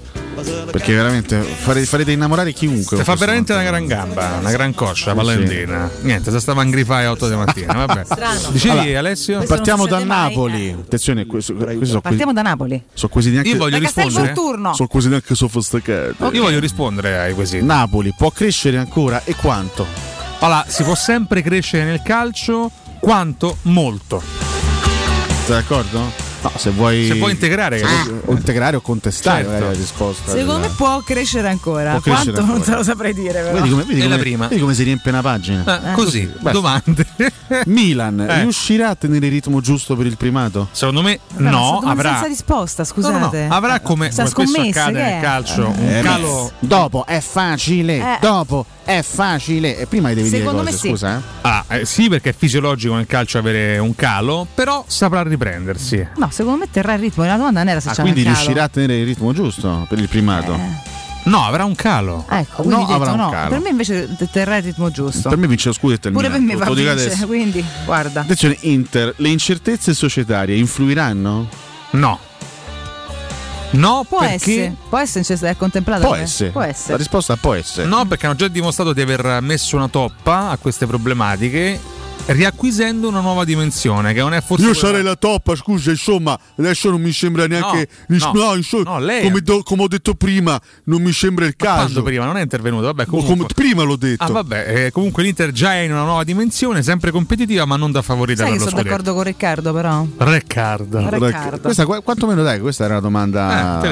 Perché 0.43 0.93
veramente 0.93 1.41
fare- 1.41 1.85
farete 1.85 2.11
innamorare 2.11 2.51
chiunque. 2.53 2.97
Fa 2.97 3.03
questo 3.03 3.25
veramente 3.25 3.53
una 3.53 3.61
pantalone. 3.63 3.87
gran 3.87 4.05
gamba, 4.07 4.37
una 4.39 4.51
gran 4.51 4.73
coscia, 4.73 5.11
Sì, 5.11 5.15
Valentina. 5.17 5.89
Niente, 6.01 6.31
se 6.31 6.39
stava 6.39 6.63
in 6.63 6.69
grifai 6.69 6.99
alle 7.05 7.07
8 7.13 7.29
di 7.29 7.35
mattina. 7.35 7.73
Vabbè. 7.85 8.03
Strano. 8.09 8.49
Dicevi 8.51 8.79
Allora, 8.79 8.99
Alessio? 8.99 9.37
Questo 9.37 9.55
Partiamo 9.55 9.83
da 9.85 9.89
succede 9.97 10.07
mai, 10.09 10.29
Napoli. 10.29 10.75
Attenzione, 10.79 11.25
questo, 11.25 11.53
questi 11.53 11.85
sono, 11.85 12.01
que- 12.01 12.09
Partiamo 12.09 12.33
da 12.33 12.41
Napoli. 12.41 12.83
sono 12.93 13.11
quesiti 13.11 13.37
anche, 13.37 13.49
Io 13.49 13.57
voglio 13.57 13.77
rispondere. 13.77 14.33
sono 14.35 14.87
quesiti 14.87 15.13
anche 15.13 15.35
sofisticati. 15.35 16.15
Io 16.35 16.41
voglio 16.41 16.59
rispondere 16.59 17.19
ai 17.19 17.33
quesiti. 17.33 17.63
Napoli 17.63 18.13
può 18.17 18.31
crescere 18.31 18.77
ancora 18.77 19.21
e 19.23 19.35
quanto? 19.35 19.85
Allora, 20.39 20.65
si 20.67 20.83
può 20.83 20.95
sempre 20.95 21.41
crescere 21.41 21.85
nel 21.85 22.01
calcio 22.03 22.69
quanto 22.99 23.57
molto. 23.63 24.21
Sei 25.45 25.55
d'accordo? 25.55 26.22
No, 26.43 26.51
se 26.57 26.69
vuoi. 26.71 27.07
Se 27.07 27.13
vuoi 27.15 27.31
integrare, 27.31 27.79
vuoi 27.79 28.19
o 28.25 28.31
integrare 28.33 28.75
o 28.75 28.81
contestare 28.81 29.45
Certo. 29.45 29.65
la 29.65 29.71
risposta. 29.71 30.31
Secondo 30.31 30.59
me 30.67 30.73
può 30.75 30.99
crescere 31.01 31.47
ancora. 31.47 31.91
Può 31.91 32.01
crescere 32.01 32.31
Quanto 32.33 32.41
non 32.41 32.55
ancora. 32.55 32.71
te 32.71 32.77
lo 32.77 32.83
saprei 32.83 33.13
dire, 33.13 33.41
però. 33.41 33.53
Vedi 33.53 33.69
come, 33.69 33.83
vedi 33.83 34.01
come- 34.01 34.17
prima. 34.17 34.47
vedi 34.47 34.59
come 34.61 34.73
si 34.73 34.83
riempie 34.83 35.11
una 35.11 35.21
pagina? 35.21 35.91
Eh, 35.91 35.93
così, 35.93 36.25
Basta. 36.25 36.51
domande. 36.51 37.05
Milan 37.67 38.19
Eh. 38.19 38.41
riuscirà 38.41 38.89
a 38.89 38.95
tenere 38.95 39.25
il 39.27 39.31
ritmo 39.31 39.61
giusto 39.61 39.95
per 39.95 40.05
il 40.05 40.17
primato? 40.17 40.67
Secondo 40.71 41.01
me 41.01 41.19
no, 41.37 41.79
sono 41.79 41.91
avrà 41.91 42.09
senza 42.11 42.27
risposta, 42.27 42.83
No, 42.95 43.01
no, 43.01 43.07
no, 43.09 43.17
scusate. 43.27 43.47
avrà 43.49 43.79
come, 43.79 44.11
Sta 44.11 44.23
come 44.23 44.45
spesso 44.47 44.51
scommesse, 44.59 44.79
accade 44.79 44.97
che 44.97 45.03
nel 45.05 45.17
è? 45.17 45.21
calcio 45.21 45.67
un 45.67 45.87
Eh, 45.89 46.01
calo 46.01 46.51
Dopo 46.59 47.05
è 47.05 47.19
facile, 47.21 47.97
Eh. 47.97 48.17
dopo 48.19 48.65
è 48.83 49.01
facile. 49.01 49.77
E 49.77 49.85
prima 49.87 50.09
devi 50.13 50.27
Secondo 50.27 50.61
dire 50.61 50.63
me 50.63 50.71
cose, 50.71 50.77
sì. 50.77 50.87
scusa. 50.89 51.17
Eh? 51.17 51.21
Ah, 51.41 51.65
eh, 51.69 51.85
sì, 51.85 52.09
perché 52.09 52.31
è 52.31 52.35
fisiologico 52.37 52.95
nel 52.95 53.05
calcio 53.07 53.37
avere 53.37 53.77
un 53.77 53.95
calo, 53.95 54.45
però 54.53 54.83
saprà 54.87 55.23
riprendersi. 55.23 56.05
No, 56.17 56.29
secondo 56.33 56.59
me 56.59 56.67
terrà 56.69 56.93
il 56.93 56.99
ritmo. 56.99 57.23
La 57.25 57.37
domanda 57.37 57.59
non 57.59 57.69
era 57.69 57.79
se 57.79 57.89
Ah, 57.89 57.93
c'è 57.93 58.01
quindi 58.01 58.21
un 58.21 58.25
calo. 58.25 58.37
riuscirà 58.37 58.63
a 58.63 58.67
tenere 58.69 58.99
il 58.99 59.05
ritmo 59.05 59.31
giusto 59.33 59.85
per 59.87 59.99
il 59.99 60.09
primato? 60.09 60.57
No, 61.25 61.45
avrà 61.45 61.63
un 61.63 61.75
calo. 61.75 62.25
Ecco, 62.29 62.63
quindi 62.63 62.73
No, 62.75 62.81
ho 62.81 62.85
detto 62.87 62.93
avrà 63.01 63.11
un 63.13 63.17
no. 63.19 63.29
calo. 63.29 63.49
Per 63.49 63.59
me 63.61 63.69
invece 63.69 64.13
te- 64.17 64.27
terrà 64.29 64.57
il 64.57 64.63
ritmo 64.63 64.91
giusto. 64.91 65.29
Per 65.29 65.37
me 65.37 65.47
vince 65.47 65.69
lo 65.69 65.73
scudetto 65.73 66.07
il 66.09 66.13
Pure 66.13 66.29
per 66.29 66.39
me 66.41 66.55
va 66.55 66.63
te 66.65 66.69
lo 66.69 66.75
dico 66.75 66.89
a 66.89 66.93
vincere, 66.95 67.25
quindi 67.25 67.63
guarda. 67.85 68.21
Attenzione, 68.21 68.57
Inter, 68.61 69.13
le 69.17 69.29
incertezze 69.29 69.93
societarie 69.93 70.57
influiranno? 70.57 71.47
No. 71.91 72.19
No, 73.73 74.05
Può 74.07 74.19
perché 74.19 74.35
essere, 74.35 74.75
può 74.89 74.97
essere, 74.99 75.23
cioè, 75.23 75.37
è 75.49 75.57
contemplata. 75.57 76.05
Può 76.05 76.15
essere. 76.15 76.49
Può 76.51 76.61
essere. 76.61 76.91
La 76.91 76.97
risposta 76.97 77.35
può 77.35 77.53
essere. 77.53 77.87
No, 77.87 78.05
perché 78.05 78.25
hanno 78.25 78.35
già 78.35 78.47
dimostrato 78.47 78.93
di 78.93 79.01
aver 79.01 79.39
messo 79.41 79.75
una 79.75 79.87
toppa 79.87 80.49
a 80.49 80.57
queste 80.57 80.85
problematiche, 80.85 81.79
riacquisendo 82.25 83.09
una 83.09 83.19
nuova 83.19 83.43
dimensione 83.43 84.13
che 84.13 84.21
non 84.21 84.33
è 84.33 84.41
forse. 84.41 84.63
Io 84.65 84.71
quella- 84.71 84.87
sarei 84.87 85.03
la 85.03 85.15
toppa, 85.17 85.55
scusa, 85.55 85.89
insomma, 85.91 86.39
adesso 86.57 86.89
non 86.89 87.01
mi 87.01 87.11
sembra 87.11 87.47
neanche. 87.47 87.89
No, 88.07 88.31
no, 88.33 88.53
insomma, 88.55 88.91
no, 88.91 88.99
lei- 88.99 89.23
come, 89.23 89.41
do- 89.41 89.61
come 89.63 89.83
ho 89.83 89.87
detto 89.89 90.13
prima, 90.13 90.59
non 90.85 91.01
mi 91.01 91.11
sembra 91.11 91.45
il 91.45 91.55
caso. 91.57 91.81
Quando 91.81 92.03
prima 92.03 92.23
non 92.23 92.37
è 92.37 92.41
intervenuto, 92.41 92.83
vabbè, 92.85 93.03
Ma 93.03 93.09
comunque. 93.09 93.35
come 93.35 93.47
prima 93.53 93.83
l'ho 93.83 93.97
detto. 93.97 94.23
Ah, 94.23 94.29
vabbè, 94.31 94.85
eh, 94.85 94.91
comunque 94.91 95.23
l'Inter 95.23 95.51
già 95.51 95.73
è 95.73 95.79
in 95.79 95.91
una 95.91 96.03
nuova 96.03 96.23
dimensione, 96.23 96.81
sempre 96.81 97.11
competitiva, 97.11 97.65
ma 97.65 97.75
non 97.75 97.91
da 97.91 98.01
favorita 98.01 98.43
Sai 98.45 98.57
sono 98.57 98.69
scudetto. 98.69 98.83
d'accordo 98.87 99.13
con 99.15 99.23
Riccardo, 99.23 99.73
però. 99.73 100.05
Riccardo. 100.17 101.09
Riccardo. 101.09 101.59
Questa, 101.59 101.85
qu- 101.85 102.03
quantomeno 102.03 102.41
dai, 102.41 102.59
questa 102.61 102.85
era 102.85 102.99
una 102.99 103.09
Eh, 103.09 103.11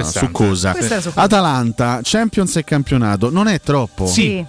succosa. 0.04 0.76
Era 0.76 1.02
succosa. 1.02 1.22
Atalanta, 1.22 2.00
Champions 2.04 2.56
e 2.58 2.64
campionato, 2.64 3.30
non 3.30 3.48
è 3.48 3.60
troppo? 3.62 4.06
Sì. 4.08 4.46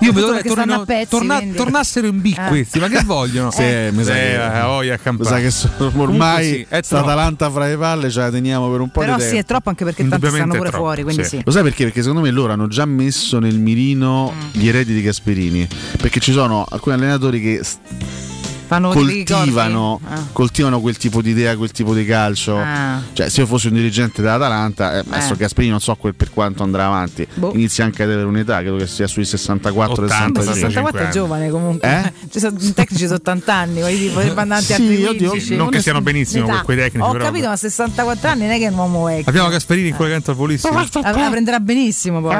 Io 0.00 0.12
vedo 0.12 0.32
che 0.32 0.48
a 0.50 0.84
pezzi, 0.84 1.08
torna- 1.08 1.40
tornassero 1.54 2.06
in 2.08 2.20
B 2.20 2.34
Eh. 2.36 2.48
questi, 2.48 2.78
ma 2.78 2.88
che 2.88 3.02
vogliono? 3.04 3.50
Sì, 3.54 3.62
mi 3.92 4.04
sa 4.04 4.12
che, 4.12 4.34
Eh, 4.34 4.60
oh, 4.62 4.80
mi 4.80 5.24
sa 5.24 5.38
che 5.38 5.50
sono- 5.50 5.92
ormai 6.02 6.66
sì. 6.68 6.94
Atalanta 6.94 7.48
fra 7.50 7.66
le 7.68 7.76
palle 7.78 8.10
ce 8.10 8.18
la 8.18 8.30
teniamo 8.30 8.68
per 8.70 8.80
un 8.80 8.90
po' 8.90 9.00
Però 9.00 9.14
di 9.14 9.20
sì, 9.22 9.26
tempo. 9.28 9.40
è 9.40 9.44
troppo 9.46 9.68
anche 9.70 9.84
perché 9.84 10.06
tanti 10.06 10.26
stanno 10.28 10.54
pure 10.54 10.68
troppo, 10.68 10.76
fuori, 10.84 11.02
quindi 11.04 11.22
sì. 11.22 11.36
sì. 11.36 11.42
Lo 11.42 11.50
sai 11.52 11.62
perché? 11.62 11.84
Perché 11.84 12.00
secondo 12.02 12.20
me 12.22 12.30
loro 12.30 12.52
hanno 12.52 12.66
già 12.66 12.84
messo 12.84 13.38
nel 13.38 13.58
mirino 13.58 14.32
Mm. 14.34 14.40
gli 14.60 14.68
eredi 14.68 14.92
di 14.92 15.00
Gasperini. 15.00 15.66
Perché 15.96 16.20
ci 16.20 16.32
sono 16.32 16.66
alcuni 16.68 16.96
allenatori 16.96 17.40
che 17.40 17.62
coltivano? 18.68 20.00
Ah. 20.08 20.22
coltivano 20.32 20.80
quel 20.80 20.96
tipo 20.96 21.22
di 21.22 21.30
idea, 21.30 21.56
quel 21.56 21.70
tipo 21.70 21.94
di 21.94 22.04
calcio. 22.04 22.56
Ah. 22.58 23.00
Cioè, 23.12 23.28
se 23.28 23.40
io 23.40 23.46
fossi 23.46 23.68
un 23.68 23.74
dirigente 23.74 24.22
dell'Atalanta, 24.22 24.94
eh, 24.98 25.04
adesso 25.08 25.32
Eh. 25.34 25.36
Gasperini 25.36 25.70
non 25.72 25.80
so 25.80 25.94
quel 25.96 26.14
per 26.14 26.30
quanto 26.30 26.62
andrà 26.62 26.86
avanti. 26.86 27.26
Boh. 27.34 27.52
Inizia 27.54 27.84
anche 27.84 28.02
ad 28.02 28.10
avere 28.10 28.26
un'età, 28.26 28.58
credo 28.60 28.76
che 28.76 28.86
sia 28.86 29.06
sui 29.06 29.24
64 29.24 30.04
80, 30.04 30.40
65. 30.42 30.68
64 30.70 31.00
è 31.08 31.12
giovane 31.12 31.50
comunque. 31.50 31.88
Eh? 31.88 32.12
Ci 32.30 32.38
sono 32.40 32.56
i 32.58 32.72
tecnici 32.74 33.04
sono 33.04 33.16
80 33.16 33.54
anni, 33.54 33.80
voglio 33.80 33.96
dire, 33.98 34.12
potrebbe 34.12 34.40
andare 34.40 34.62
Sì, 34.62 34.72
altri 34.72 35.04
oddio, 35.04 35.28
15. 35.30 35.56
non 35.56 35.68
che 35.70 35.80
siano 35.80 36.00
benissimo 36.00 36.46
Età. 36.46 36.62
quei 36.62 36.76
tecnici, 36.76 37.06
Ho 37.06 37.12
però- 37.12 37.24
capito, 37.24 37.48
ma 37.48 37.56
64 37.56 38.28
anni 38.28 38.42
non 38.42 38.50
è 38.50 38.58
che 38.58 38.66
è 38.66 38.68
un 38.68 38.78
uomo 38.78 39.04
vecchio. 39.04 39.24
Abbiamo 39.28 39.48
Gasperini 39.48 39.88
in 39.88 39.94
collegamento 39.96 40.30
al 40.30 40.36
volissimo. 40.36 40.72
La, 40.74 41.28
prenderà 41.30 41.60
benissimo 41.60 42.20
poi. 42.20 42.34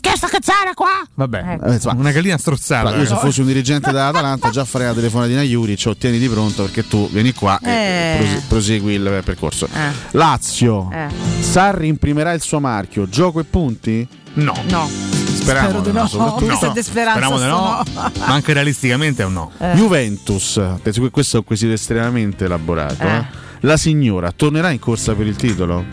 Che 0.00 0.10
sta 0.16 0.28
cazzare 0.28 0.74
qua? 0.74 0.88
Vabbè, 1.14 1.58
Eh, 1.64 1.72
insomma, 1.72 1.98
una 2.00 2.10
gallina 2.12 2.36
strozzata. 2.38 2.94
Io 2.96 3.06
se 3.06 3.14
eh. 3.14 3.16
fossi 3.16 3.40
un 3.40 3.46
dirigente 3.46 3.90
dell'Atalanta 3.92 4.50
già 4.50 4.64
farei 4.64 4.88
la 4.88 4.94
telefonatina 4.94 5.37
a 5.40 5.42
Juric, 5.44 5.84
ottieniti 5.86 6.28
pronto 6.28 6.62
perché 6.64 6.86
tu 6.86 7.08
vieni 7.10 7.32
qua 7.32 7.58
e 7.62 7.70
Eh. 7.70 8.16
prosi- 8.18 8.42
prosegui 8.48 8.92
il 8.94 9.22
percorso. 9.24 9.66
Eh. 9.66 9.90
Lazio, 10.12 10.90
Eh. 10.92 11.06
Sarri 11.40 11.88
imprimerà 11.88 12.32
il 12.32 12.40
suo 12.40 12.60
marchio, 12.60 13.08
gioco 13.08 13.40
e 13.40 13.44
punti? 13.44 14.06
No. 14.34 14.54
No. 14.68 14.88
Speriamo 14.88 15.68
Spero 15.68 15.80
di 15.82 15.90
di 15.90 15.96
no, 15.96 16.02
no. 16.02 16.08
soprattutto. 16.08 16.72
Di 16.72 16.82
speranza. 16.82 17.20
Speriamo 17.26 17.38
di 17.38 17.46
no, 17.46 17.82
ma 17.94 18.26
anche 18.26 18.52
realisticamente 18.52 19.22
è 19.22 19.26
un 19.26 19.32
no. 19.32 19.50
Eh. 19.58 19.72
Juventus, 19.74 20.60
penso 20.82 21.00
che 21.02 21.10
questo 21.10 21.36
è 21.36 21.38
un 21.40 21.44
quesito 21.46 21.72
estremamente 21.72 22.44
elaborato. 22.44 23.02
Eh. 23.02 23.16
eh. 23.16 23.24
La 23.60 23.76
signora 23.76 24.30
tornerà 24.30 24.70
in 24.70 24.78
corsa 24.78 25.14
per 25.14 25.26
il 25.26 25.36
titolo? 25.36 25.84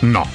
No. 0.00 0.26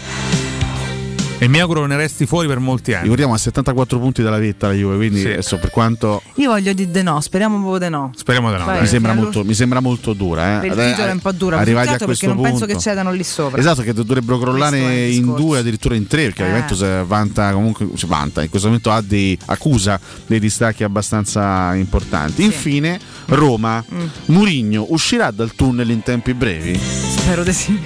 E 1.42 1.48
mi 1.48 1.62
auguro 1.62 1.86
ne 1.86 1.96
resti 1.96 2.26
fuori 2.26 2.48
per 2.50 2.60
molti 2.60 2.92
anni. 2.92 3.04
Ricordiamo 3.04 3.34
a 3.34 3.38
74 3.38 3.98
punti 3.98 4.22
dalla 4.22 4.38
vetta 4.40 4.68
la 4.68 4.74
Juve, 4.74 4.98
quindi 4.98 5.22
Sì. 5.22 5.28
adesso 5.28 5.58
per 5.58 5.70
quanto 5.70 6.22
Io 6.36 6.50
voglio 6.50 6.74
dire 6.74 6.92
di 6.92 7.02
no, 7.02 7.22
speriamo 7.22 7.56
un 7.56 7.64
po' 7.64 7.80
di 7.80 7.88
no. 7.88 8.12
Speriamo 8.14 8.52
di 8.52 8.58
no. 8.58 8.66
Vai. 8.66 8.82
mi 8.82 8.88
sembra, 8.88 9.14
molto, 9.14 9.46
mi 9.46 9.54
sembra 9.54 9.80
molto 9.80 10.12
dura. 10.12 10.62
Eh. 10.62 10.68
Il 10.68 10.74
titolo 10.74 11.08
è 11.08 11.12
un 11.12 11.20
po' 11.20 11.32
dura, 11.32 11.58
Arrivati 11.58 11.88
a 11.88 11.92
peccato 11.94 12.06
perché 12.08 12.26
questo 12.26 12.26
non 12.28 12.36
punto. 12.36 12.50
penso 12.52 12.66
che 12.66 12.78
cedano 12.78 13.12
lì 13.14 13.24
sopra. 13.24 13.58
Esatto, 13.58 13.84
che 13.84 13.94
dovrebbero 13.94 14.38
crollare 14.38 14.80
Questo 14.82 15.20
in 15.22 15.34
due, 15.34 15.60
addirittura 15.60 15.96
in 15.96 16.08
tre, 16.08 16.24
perché 16.26 16.42
la 16.42 16.48
Eh. 16.48 16.52
Juventus 16.52 16.82
eh, 16.82 17.04
vanta 17.08 17.52
comunque, 17.54 17.88
cioè, 17.96 18.10
vanta, 18.10 18.44
in 18.44 18.50
questo 18.50 18.68
momento 18.68 18.92
ha 18.92 19.00
dei, 19.00 19.38
accusa 19.46 19.98
dei 20.28 20.42
distacchi 20.42 20.84
abbastanza 20.84 21.74
importanti. 21.74 22.44
Infine, 22.44 23.00
Roma, 23.28 23.82
Mm. 23.94 24.06
Murigno 24.26 24.86
uscirà 24.90 25.32
dal 25.32 25.54
tunnel 25.56 25.90
in 25.90 26.04
tempi 26.04 26.34
brevi? 26.34 26.78
Spero 26.78 27.44
di 27.44 27.54
sì. 27.54 27.80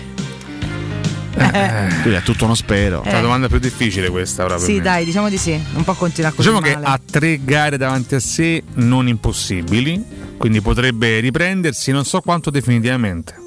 Quindi 1.34 2.14
è 2.18 2.22
tutto 2.24 2.46
uno 2.46 2.56
spero. 2.56 3.02
È 3.02 3.12
la 3.12 3.22
domanda 3.22 3.48
più 3.48 3.60
difficile 3.60 4.10
questa 4.10 4.44
ora 4.44 4.56
per 4.56 4.64
Sì, 4.64 4.80
dai, 4.82 5.04
diciamo 5.06 5.30
di 5.30 5.38
sì. 5.38 5.60
Non 5.74 5.84
può 5.84 5.94
continuare 5.94 6.36
così 6.36 6.48
Diciamo 6.50 6.66
che 6.66 6.74
male. 6.76 6.86
ha 6.86 7.00
tre 7.04 7.40
gare 7.44 7.78
davanti 7.78 8.16
a 8.16 8.20
sé 8.20 8.64
non 8.76 9.08
impossibili, 9.08 10.04
quindi 10.38 10.62
potrebbe 10.62 11.20
riprendersi, 11.20 11.92
non 11.92 12.06
so 12.06 12.22
quanto 12.22 12.50
definitivamente. 12.50 13.42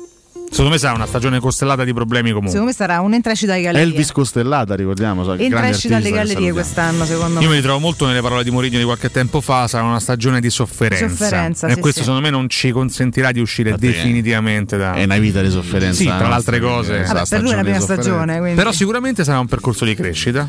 Secondo 0.56 0.72
me 0.72 0.78
sarà 0.78 0.94
una 0.94 1.04
stagione 1.04 1.38
costellata 1.38 1.84
di 1.84 1.92
problemi 1.92 2.28
comunque. 2.28 2.52
Secondo 2.52 2.70
me 2.70 2.74
sarà 2.74 3.00
un'entrecita 3.02 3.52
alle 3.52 3.60
gallerie. 3.60 3.88
Elvis 3.88 4.10
Costellata, 4.10 4.74
ricordiamo, 4.74 5.22
so, 5.22 5.36
grande 5.36 5.44
Entrecita 5.44 5.96
alle 5.96 6.06
artista 6.06 6.22
che 6.22 6.28
gallerie 6.28 6.52
quest'anno, 6.52 7.04
secondo 7.04 7.40
Io 7.40 7.46
me. 7.46 7.52
mi 7.52 7.56
ritrovo 7.56 7.78
molto 7.78 8.06
nelle 8.06 8.22
parole 8.22 8.42
di 8.42 8.50
Mourinho 8.50 8.78
di 8.78 8.84
qualche 8.84 9.10
tempo 9.10 9.42
fa, 9.42 9.68
sarà 9.68 9.84
una 9.84 10.00
stagione 10.00 10.40
di 10.40 10.48
sofferenza. 10.48 11.08
Sofferenza, 11.08 11.66
e 11.66 11.74
sì, 11.74 11.80
questo 11.80 11.98
sì. 11.98 12.06
secondo 12.06 12.24
me 12.24 12.30
non 12.30 12.48
ci 12.48 12.70
consentirà 12.70 13.32
di 13.32 13.40
uscire 13.40 13.68
Infatti, 13.68 13.86
definitivamente 13.88 14.78
da... 14.78 14.94
È 14.94 15.04
una 15.04 15.18
vita 15.18 15.42
di 15.42 15.50
sofferenza. 15.50 16.00
Sì, 16.00 16.06
tra 16.06 16.26
le 16.26 16.34
altre 16.34 16.58
cose. 16.58 17.00
eh, 17.00 17.04
Vabbè, 17.04 17.26
per 17.28 17.42
lui 17.42 17.50
è 17.50 17.54
la 17.54 17.60
stagione 17.60 17.62
prima 17.62 17.80
stagione, 17.80 18.38
quindi. 18.38 18.56
Però 18.56 18.72
sicuramente 18.72 19.24
sarà 19.24 19.38
un 19.38 19.46
percorso 19.48 19.84
di 19.84 19.94
crescita. 19.94 20.48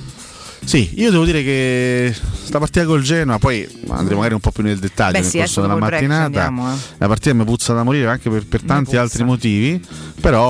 Sì, 0.63 0.91
io 0.95 1.11
devo 1.11 1.23
dire 1.23 1.43
che 1.43 2.13
sta 2.43 2.59
partita 2.59 2.85
col 2.85 3.01
Genoa, 3.01 3.37
poi 3.39 3.67
andremo 3.87 4.17
magari 4.17 4.33
un 4.33 4.39
po' 4.41 4.51
più 4.51 4.63
nel 4.63 4.77
dettaglio 4.79 5.13
Beh, 5.13 5.19
nel 5.19 5.29
sì, 5.29 5.37
corso 5.37 5.61
della 5.61 5.75
mattinata. 5.77 6.23
andiamo, 6.25 6.73
eh. 6.73 6.75
La 6.97 7.07
partita 7.07 7.33
mi 7.33 7.45
puzza 7.45 7.73
da 7.73 7.83
morire 7.83 8.07
anche 8.07 8.29
per, 8.29 8.45
per 8.45 8.63
tanti 8.63 8.89
puzza. 8.89 9.01
altri 9.01 9.23
motivi, 9.23 9.81
però 10.19 10.41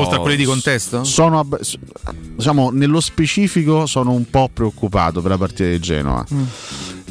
Oltre 0.00 0.16
a 0.16 0.20
quelli 0.20 0.36
di 0.36 0.44
contesto? 0.44 1.04
Sono 1.04 1.46
diciamo 2.36 2.70
nello 2.70 3.00
specifico 3.00 3.86
sono 3.86 4.12
un 4.12 4.28
po' 4.28 4.50
preoccupato 4.52 5.20
per 5.22 5.30
la 5.30 5.38
partita 5.38 5.68
di 5.68 5.78
Genoa. 5.78 6.24
Mm. 6.32 6.42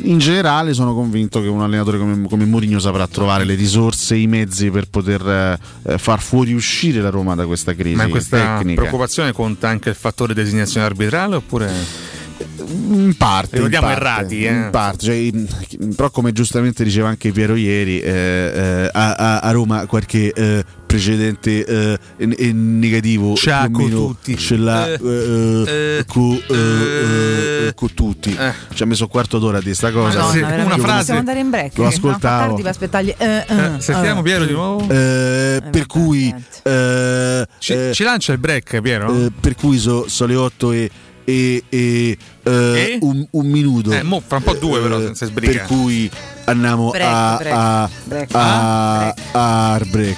In 0.04 0.18
generale 0.20 0.74
sono 0.74 0.94
convinto 0.94 1.42
che 1.42 1.48
un 1.48 1.62
allenatore 1.62 1.98
come, 1.98 2.28
come 2.28 2.44
Mourinho 2.44 2.80
saprà 2.80 3.08
trovare 3.08 3.46
le 3.46 3.56
risorse 3.56 4.16
i 4.18 4.28
mezzi 4.28 4.70
per 4.70 4.90
poter 4.90 5.58
eh, 5.88 5.98
far 5.98 6.20
fuoriuscire 6.20 7.00
la 7.00 7.10
Roma 7.10 7.34
da 7.34 7.46
questa 7.46 7.74
crisi 7.74 7.96
Ma 7.96 8.04
in 8.04 8.10
questa 8.10 8.58
tecnica. 8.58 8.82
preoccupazione 8.82 9.32
conta 9.32 9.70
anche 9.70 9.88
il 9.90 9.96
fattore 9.96 10.34
designazione 10.34 10.86
arbitrale 10.86 11.36
oppure... 11.38 12.14
In 12.58 13.16
parte, 13.18 13.56
Ricordiamo 13.56 13.90
errati, 13.90 14.44
eh. 14.46 14.52
in 14.52 14.68
parte, 14.72 15.06
cioè, 15.06 15.16
in- 15.16 15.48
però 15.96 16.10
come 16.10 16.32
giustamente 16.34 16.84
diceva 16.84 17.08
anche 17.08 17.32
Piero 17.32 17.56
ieri, 17.56 18.00
eh, 18.02 18.12
eh, 18.12 18.90
a, 18.92 19.40
a- 19.40 19.52
Roma 19.52 19.86
qualche 19.86 20.34
eh, 20.34 20.64
precedente 20.86 21.64
eh, 21.66 21.98
in- 22.18 22.36
in 22.38 22.80
negativo 22.80 23.36
con 23.36 23.72
meno 23.72 23.96
tutti. 24.08 24.38
ce 24.38 24.58
l'ha 24.58 24.88
Eh, 24.88 25.00
eh, 25.02 25.64
eh, 26.00 26.06
co- 26.06 26.42
eh, 26.50 27.68
eh, 27.68 27.74
con 27.74 27.94
tutti. 27.94 28.38
Ci 28.74 28.84
ha 28.84 28.86
messo 28.86 29.04
un 29.04 29.10
quarto 29.10 29.40
d'ora 29.40 29.62
di 29.62 29.74
sta 29.74 29.92
cosa. 29.92 30.20
Madonna, 30.20 30.32
Sì, 30.32 30.40
una 30.66 30.78
frase. 30.78 30.98
Possiamo 30.98 31.20
andare 31.20 31.40
in 31.40 31.50
break? 31.50 31.78
Lo 31.78 31.88
ascoltavo. 31.88 32.48
tardi 32.48 32.62
per 32.62 32.72
aspettargli. 32.72 33.14
Eh, 33.18 33.46
eh, 33.48 33.56
Eh, 33.78 33.82
sentiamo 33.82 34.20
eh. 34.20 34.24
Piero 34.24 34.46
di 34.46 34.52
nuovo. 34.54 34.90
Eh, 34.90 35.62
per 35.72 35.86
cui 35.86 36.34
eh, 36.64 37.48
Ci, 37.60 37.74
eh, 37.74 37.92
ci 37.94 38.04
lancia 38.04 38.34
il 38.34 38.40
break 38.40 38.82
Piero? 38.82 39.14
eh, 39.14 39.32
per 39.40 39.56
cui 39.56 39.78
so- 39.78 40.08
sono 40.10 40.32
le 40.32 40.38
8 40.38 40.72
e, 40.74 40.90
e- 41.26 41.64
e, 41.70 42.18
eh, 42.44 42.52
E? 42.94 42.98
Un, 43.02 43.26
un 43.32 43.46
minuto 43.48 43.92
Eh, 43.92 44.04
mo 44.04 44.22
fra 44.26 44.38
un 44.38 44.44
po' 44.44 44.54
due 44.54 44.80
però, 44.80 45.00
Eh, 45.00 45.06
senza 45.06 45.26
sbriga. 45.26 45.52
per 45.52 45.66
cui 45.66 46.10
andiamo 46.46 46.92
Break, 46.92 47.06
a, 47.06 47.36
break, 47.38 47.54
a, 47.56 47.90
break. 48.06 48.30
a, 48.36 49.08
a 49.32 49.80
break 49.90 50.18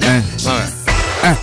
eh. 0.00 0.22
Vabbè. 0.42 1.38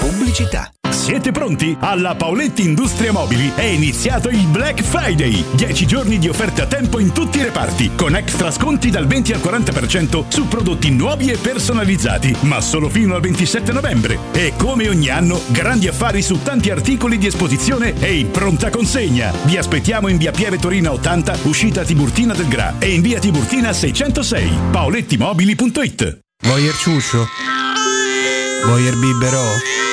Pubblicità. 0.00 0.70
Siete 1.04 1.32
pronti? 1.32 1.76
Alla 1.80 2.14
Paoletti 2.14 2.62
Industria 2.62 3.12
Mobili 3.12 3.52
è 3.54 3.64
iniziato 3.64 4.30
il 4.30 4.46
Black 4.46 4.82
Friday. 4.82 5.44
10 5.52 5.86
giorni 5.86 6.18
di 6.18 6.30
offerte 6.30 6.62
a 6.62 6.66
tempo 6.66 6.98
in 6.98 7.12
tutti 7.12 7.40
i 7.40 7.42
reparti, 7.42 7.90
con 7.94 8.16
extra 8.16 8.50
sconti 8.50 8.88
dal 8.88 9.06
20 9.06 9.34
al 9.34 9.40
40% 9.40 10.24
su 10.28 10.48
prodotti 10.48 10.90
nuovi 10.90 11.30
e 11.30 11.36
personalizzati, 11.36 12.34
ma 12.44 12.58
solo 12.62 12.88
fino 12.88 13.14
al 13.14 13.20
27 13.20 13.70
novembre. 13.72 14.18
E 14.32 14.54
come 14.56 14.88
ogni 14.88 15.10
anno, 15.10 15.42
grandi 15.48 15.88
affari 15.88 16.22
su 16.22 16.40
tanti 16.42 16.70
articoli 16.70 17.18
di 17.18 17.26
esposizione 17.26 17.92
e 18.00 18.14
in 18.14 18.30
pronta 18.30 18.70
consegna. 18.70 19.30
Vi 19.44 19.58
aspettiamo 19.58 20.08
in 20.08 20.16
via 20.16 20.30
Pieve 20.30 20.56
Torina 20.56 20.90
80, 20.90 21.40
uscita 21.42 21.84
Tiburtina 21.84 22.32
del 22.32 22.48
Gra 22.48 22.76
e 22.78 22.94
in 22.94 23.02
via 23.02 23.18
Tiburtina 23.18 23.74
606. 23.74 24.50
paolettimobili.it 24.70 26.18
il 26.56 26.74
ciuscio? 26.78 27.26
Il 28.78 28.96
biberò? 28.96 29.92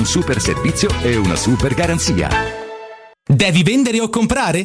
un 0.00 0.06
super 0.06 0.40
servizio 0.40 0.88
e 1.02 1.16
una 1.16 1.36
super 1.36 1.74
garanzia. 1.74 2.28
Devi 3.22 3.62
vendere 3.62 4.00
o 4.00 4.08
comprare? 4.08 4.64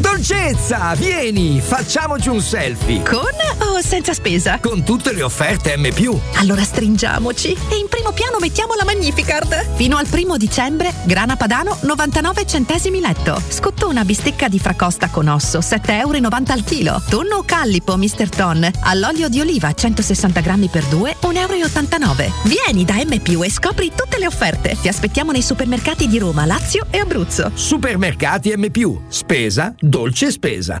Dolcezza, 0.00 0.94
vieni, 0.94 1.60
facciamoci 1.60 2.28
un 2.28 2.40
selfie. 2.40 3.02
Con 3.02 3.22
o 3.60 3.80
senza 3.80 4.12
spesa? 4.12 4.58
Con 4.60 4.84
tutte 4.84 5.12
le 5.12 5.22
offerte 5.22 5.76
M. 5.76 5.88
Allora 6.34 6.62
stringiamoci 6.62 7.48
e 7.48 7.76
in 7.76 7.88
primo 7.88 8.12
piano 8.12 8.38
mettiamo 8.40 8.74
la 8.74 8.84
Magnificard. 8.84 9.74
Fino 9.74 9.96
al 9.96 10.06
primo 10.06 10.36
dicembre, 10.36 10.92
grana 11.04 11.36
padano 11.36 11.76
99 11.82 12.46
centesimi 12.46 13.00
letto. 13.00 13.40
Scottona 13.48 14.04
bistecca 14.04 14.48
di 14.48 14.58
fracosta 14.58 15.08
con 15.08 15.28
osso 15.28 15.58
7,90 15.58 15.90
euro 15.90 16.18
al 16.48 16.64
chilo. 16.64 17.02
Tonno 17.08 17.42
callipo 17.44 17.96
Mr. 17.96 18.28
Ton 18.28 18.70
all'olio 18.80 19.28
di 19.28 19.40
oliva 19.40 19.72
160 19.72 20.40
grammi 20.40 20.68
per 20.68 20.84
2, 20.84 21.16
1,89 21.22 21.32
euro. 21.32 22.32
Vieni 22.44 22.84
da 22.84 22.94
M 22.94 23.12
e 23.42 23.50
scopri 23.50 23.92
tutte 23.94 24.18
le 24.18 24.26
offerte. 24.26 24.76
Ti 24.80 24.88
aspettiamo 24.88 25.32
nei 25.32 25.42
supermercati 25.42 26.06
di 26.06 26.18
Roma, 26.18 26.44
Lazio 26.44 26.86
e 26.90 26.98
Abruzzo. 26.98 27.50
Supermercati 27.54 28.54
M. 28.56 28.66
Spesa, 29.08 29.74
dolce 29.88 30.30
spesa. 30.30 30.80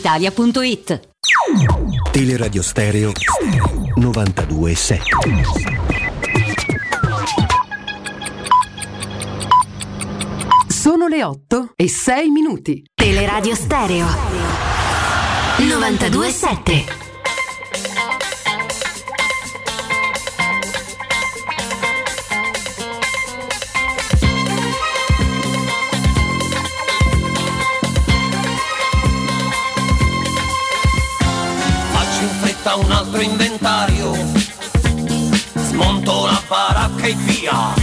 brispalitalia.it. 0.01 1.09
Teleradio 2.11 2.61
Stereo 2.61 3.11
92.7 3.95 4.99
Sono 10.67 11.07
le 11.07 11.23
8 11.23 11.73
e 11.75 11.87
6 11.87 12.29
minuti. 12.29 12.83
Teleradio 12.93 13.53
Stereo 13.55 14.07
927. 15.57 17.10
Altro 33.11 33.21
inventario, 33.21 34.13
smonto 35.55 36.25
la 36.25 36.41
baracca 36.47 37.03
e 37.03 37.13
via, 37.13 37.73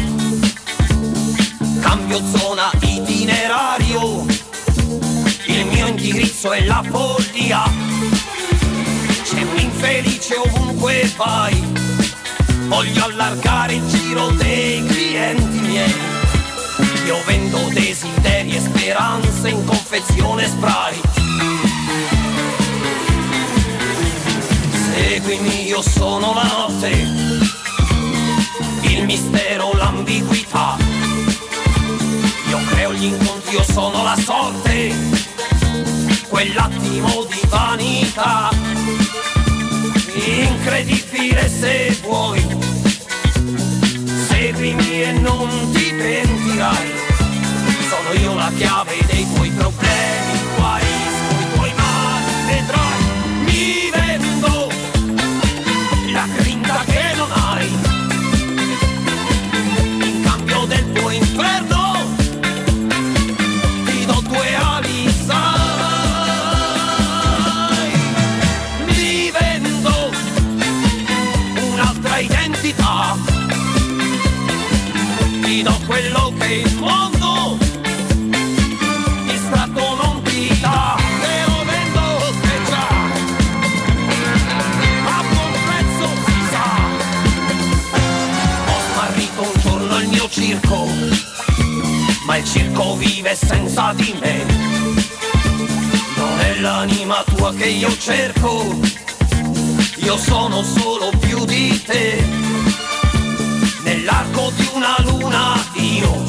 cambio 1.81 2.19
zona 2.35 2.71
itinerario, 2.81 4.25
il 5.47 5.67
mio 5.67 5.87
indirizzo 5.87 6.51
è 6.53 6.65
la 6.65 6.83
follia, 6.89 7.63
c'è 9.23 9.43
un 9.43 9.59
infelice 9.59 10.35
ovunque 10.37 11.13
vai, 11.17 11.63
voglio 12.67 13.05
allargare 13.05 13.75
il 13.75 13.87
giro 13.87 14.31
dei 14.31 14.83
clienti 14.87 15.59
miei, 15.59 15.95
io 17.05 17.23
vendo 17.27 17.59
desideri 17.75 18.57
e 18.57 18.61
speranze 18.61 19.51
in 19.51 19.63
confezione 19.67 20.47
spray. 20.47 21.18
Seguimi, 25.21 25.67
io 25.67 25.83
sono 25.83 26.33
la 26.33 26.45
notte, 26.45 26.91
il 28.83 29.05
mistero, 29.05 29.73
l'ambiguità. 29.75 30.77
Io 32.49 32.61
creo 32.69 32.93
gli 32.93 33.07
incontri, 33.07 33.55
io 33.55 33.65
sono 33.65 34.05
la 34.05 34.17
sorte, 34.17 34.95
quell'attimo 36.29 37.25
di 37.25 37.41
vanità. 37.49 38.51
Incredibile 40.15 41.49
se 41.49 41.99
vuoi, 42.01 42.41
seguimi 44.29 45.03
e 45.03 45.13
non 45.15 45.49
ti 45.73 45.95
pentirai. 45.97 46.93
Sono 47.89 48.21
io 48.21 48.35
la 48.35 48.53
chiave 48.57 48.97
dei 49.07 49.27
tuoi 49.35 49.51
problemi, 49.51 50.38
circo, 90.69 90.87
ma 92.27 92.37
il 92.37 92.45
circo 92.45 92.97
vive 92.97 93.35
senza 93.35 93.93
di 93.95 94.15
me. 94.21 94.45
Non 96.17 96.41
è 96.41 96.61
l'anima 96.61 97.25
tua 97.35 97.55
che 97.55 97.67
io 97.67 97.97
cerco, 97.97 98.79
io 99.97 100.17
sono 100.19 100.63
solo 100.63 101.11
più 101.19 101.45
di 101.45 101.83
te. 101.85 102.23
Nell'arco 103.83 104.53
di 104.57 104.69
una 104.75 104.97
luna 105.05 105.55
io 105.75 106.25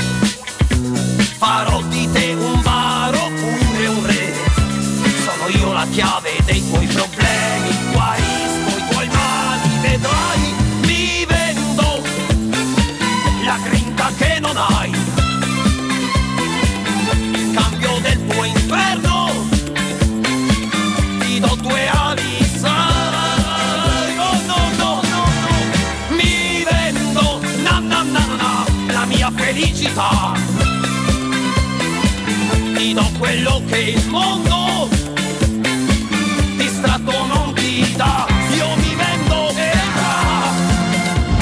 farò 1.38 1.82
di 1.84 2.10
te 2.12 2.19
felicità. 29.90 30.34
Ti 32.76 32.94
do 32.94 33.10
quello 33.18 33.62
che 33.68 33.78
il 33.78 34.08
mondo 34.08 34.88
distratto 36.56 37.26
non 37.26 37.54
ti 37.54 37.94
dà. 37.96 38.28
Io 38.56 38.76
mi 38.76 38.96
vendo 38.96 39.50
e 39.50 39.72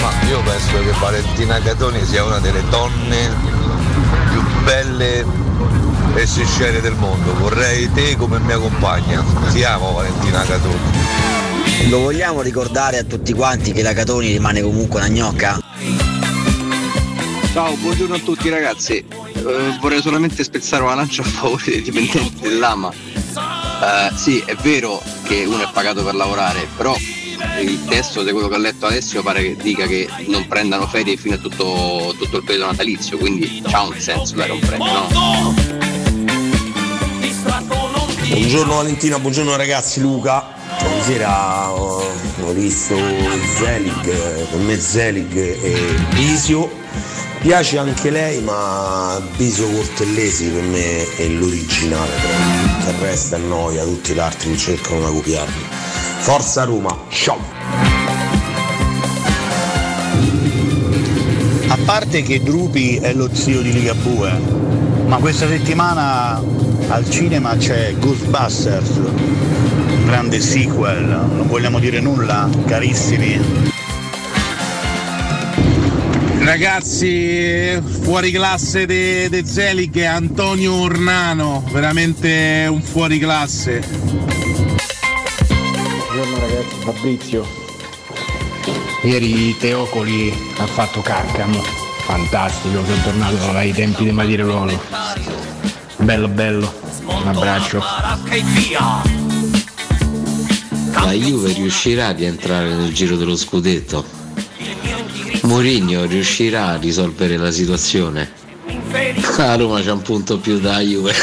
Ma 0.01 0.11
io 0.27 0.41
penso 0.41 0.79
che 0.79 0.91
Valentina 0.99 1.59
Catoni 1.59 2.03
sia 2.05 2.23
una 2.23 2.39
delle 2.39 2.63
donne 2.69 3.29
più 4.31 4.41
belle 4.63 5.25
e 6.15 6.25
sincere 6.25 6.81
del 6.81 6.95
mondo. 6.95 7.33
Vorrei 7.35 7.91
te 7.91 8.15
come 8.15 8.39
mia 8.39 8.57
compagna. 8.57 9.23
Ti 9.51 9.63
amo 9.63 9.93
Valentina 9.93 10.43
Catoni. 10.43 11.05
Lo 11.89 11.99
vogliamo 11.99 12.41
ricordare 12.41 12.97
a 12.97 13.03
tutti 13.03 13.33
quanti 13.33 13.71
che 13.71 13.83
la 13.83 13.93
Catoni 13.93 14.31
rimane 14.31 14.61
comunque 14.61 14.99
una 14.99 15.09
gnocca? 15.09 15.66
Ciao, 17.57 17.73
buongiorno 17.73 18.13
a 18.13 18.19
tutti 18.19 18.49
ragazzi. 18.49 19.03
Eh, 19.03 19.77
vorrei 19.81 19.99
solamente 19.99 20.43
spezzare 20.43 20.83
una 20.83 20.93
lancia 20.93 21.23
a 21.23 21.25
favore 21.25 21.63
dei 21.65 21.81
dipendenti 21.81 22.39
dell'AMA. 22.39 22.93
Eh, 22.93 24.15
sì, 24.15 24.43
è 24.45 24.53
vero 24.57 25.01
che 25.23 25.43
uno 25.43 25.63
è 25.63 25.69
pagato 25.73 26.03
per 26.03 26.13
lavorare, 26.13 26.67
però 26.77 26.95
il 27.59 27.83
testo 27.85 28.21
di 28.21 28.31
quello 28.31 28.47
che 28.47 28.53
ho 28.53 28.59
letto 28.59 28.85
adesso 28.85 29.23
pare 29.23 29.41
che 29.41 29.55
dica 29.59 29.87
che 29.87 30.07
non 30.27 30.47
prendano 30.47 30.85
ferie 30.85 31.17
fino 31.17 31.33
a 31.33 31.39
tutto, 31.39 32.13
tutto 32.15 32.37
il 32.37 32.43
periodo 32.43 32.67
natalizio, 32.67 33.17
quindi 33.17 33.63
c'ha 33.65 33.81
un 33.81 33.99
senso 33.99 34.35
un 34.35 34.59
premio, 34.59 34.91
no? 34.91 35.55
Buongiorno 38.29 38.75
Valentina, 38.75 39.17
buongiorno 39.17 39.55
ragazzi, 39.55 39.99
Luca. 39.99 40.53
Ieri 40.79 41.01
sera 41.01 41.71
ho, 41.71 42.03
visto 42.53 42.95
Zelig, 43.55 44.07
eh, 44.07 44.45
per 44.47 44.59
me 44.59 44.79
Zelig 44.79 45.35
e 45.35 45.95
Bisio. 46.13 46.85
Piace 47.47 47.77
anche 47.77 48.09
lei, 48.09 48.41
ma 48.41 49.21
Bisio 49.37 49.69
Cortellesi 49.69 50.49
per 50.49 50.63
me 50.63 51.15
è 51.15 51.27
l'originale. 51.29 52.11
Tutto 52.79 52.89
il 52.89 52.97
resto 52.97 53.35
è 53.35 53.37
noia, 53.37 53.85
tutti 53.85 54.11
gli 54.11 54.19
altri 54.19 54.57
cercano 54.57 55.07
di 55.07 55.15
copiarli. 55.15 55.63
Forza 56.17 56.65
Roma, 56.65 56.93
ciao! 57.07 57.39
A 61.69 61.77
parte 61.85 62.21
che 62.21 62.43
Drupi 62.43 62.97
è 62.97 63.13
lo 63.13 63.33
zio 63.33 63.61
di 63.61 63.71
Ligabue, 63.71 64.31
ma 65.05 65.15
questa 65.15 65.47
settimana 65.47 66.43
al 66.89 67.09
cinema 67.09 67.55
c'è 67.55 67.95
Ghostbusters, 67.97 68.89
un 68.89 70.05
grande 70.05 70.41
sequel, 70.41 71.05
non 71.05 71.47
vogliamo 71.47 71.79
dire 71.79 72.01
nulla, 72.01 72.49
carissimi. 72.65 73.76
Ragazzi, 76.47 77.77
fuori 78.03 78.31
classe 78.31 78.85
de, 78.85 79.27
de 79.29 79.45
Zelig 79.45 79.93
è 79.97 80.05
Antonio 80.05 80.75
Ornano, 80.75 81.61
veramente 81.73 82.65
un 82.69 82.81
fuori 82.81 83.19
classe. 83.19 83.83
Buongiorno 85.49 86.39
ragazzi, 86.39 86.75
Fabrizio. 86.79 87.45
Ieri 89.03 89.57
Teocoli 89.57 90.33
ha 90.59 90.65
fatto 90.67 91.01
Carcamo, 91.01 91.61
fantastico, 92.05 92.81
che 92.81 92.93
è 92.93 93.03
tornato 93.03 93.49
ai 93.49 93.73
tempi 93.73 94.05
di 94.05 94.11
Matire 94.11 94.43
Lolo. 94.43 94.81
Bello 95.97 96.29
bello, 96.29 96.73
un 97.07 97.27
abbraccio. 97.27 97.83
La 100.93 101.11
Juve 101.11 101.51
riuscirà 101.51 102.07
a 102.07 102.11
rientrare 102.11 102.73
nel 102.73 102.93
giro 102.93 103.17
dello 103.17 103.35
scudetto. 103.35 104.16
Mourinho 105.47 106.03
riuscirà 106.03 106.71
a 106.71 106.75
risolvere 106.75 107.37
la 107.37 107.51
situazione. 107.51 108.29
A 109.37 109.55
Roma 109.55 109.79
c'è 109.81 109.91
un 109.91 110.01
punto 110.01 110.39
più 110.39 110.59
da 110.59 110.79
Juve. 110.79 111.13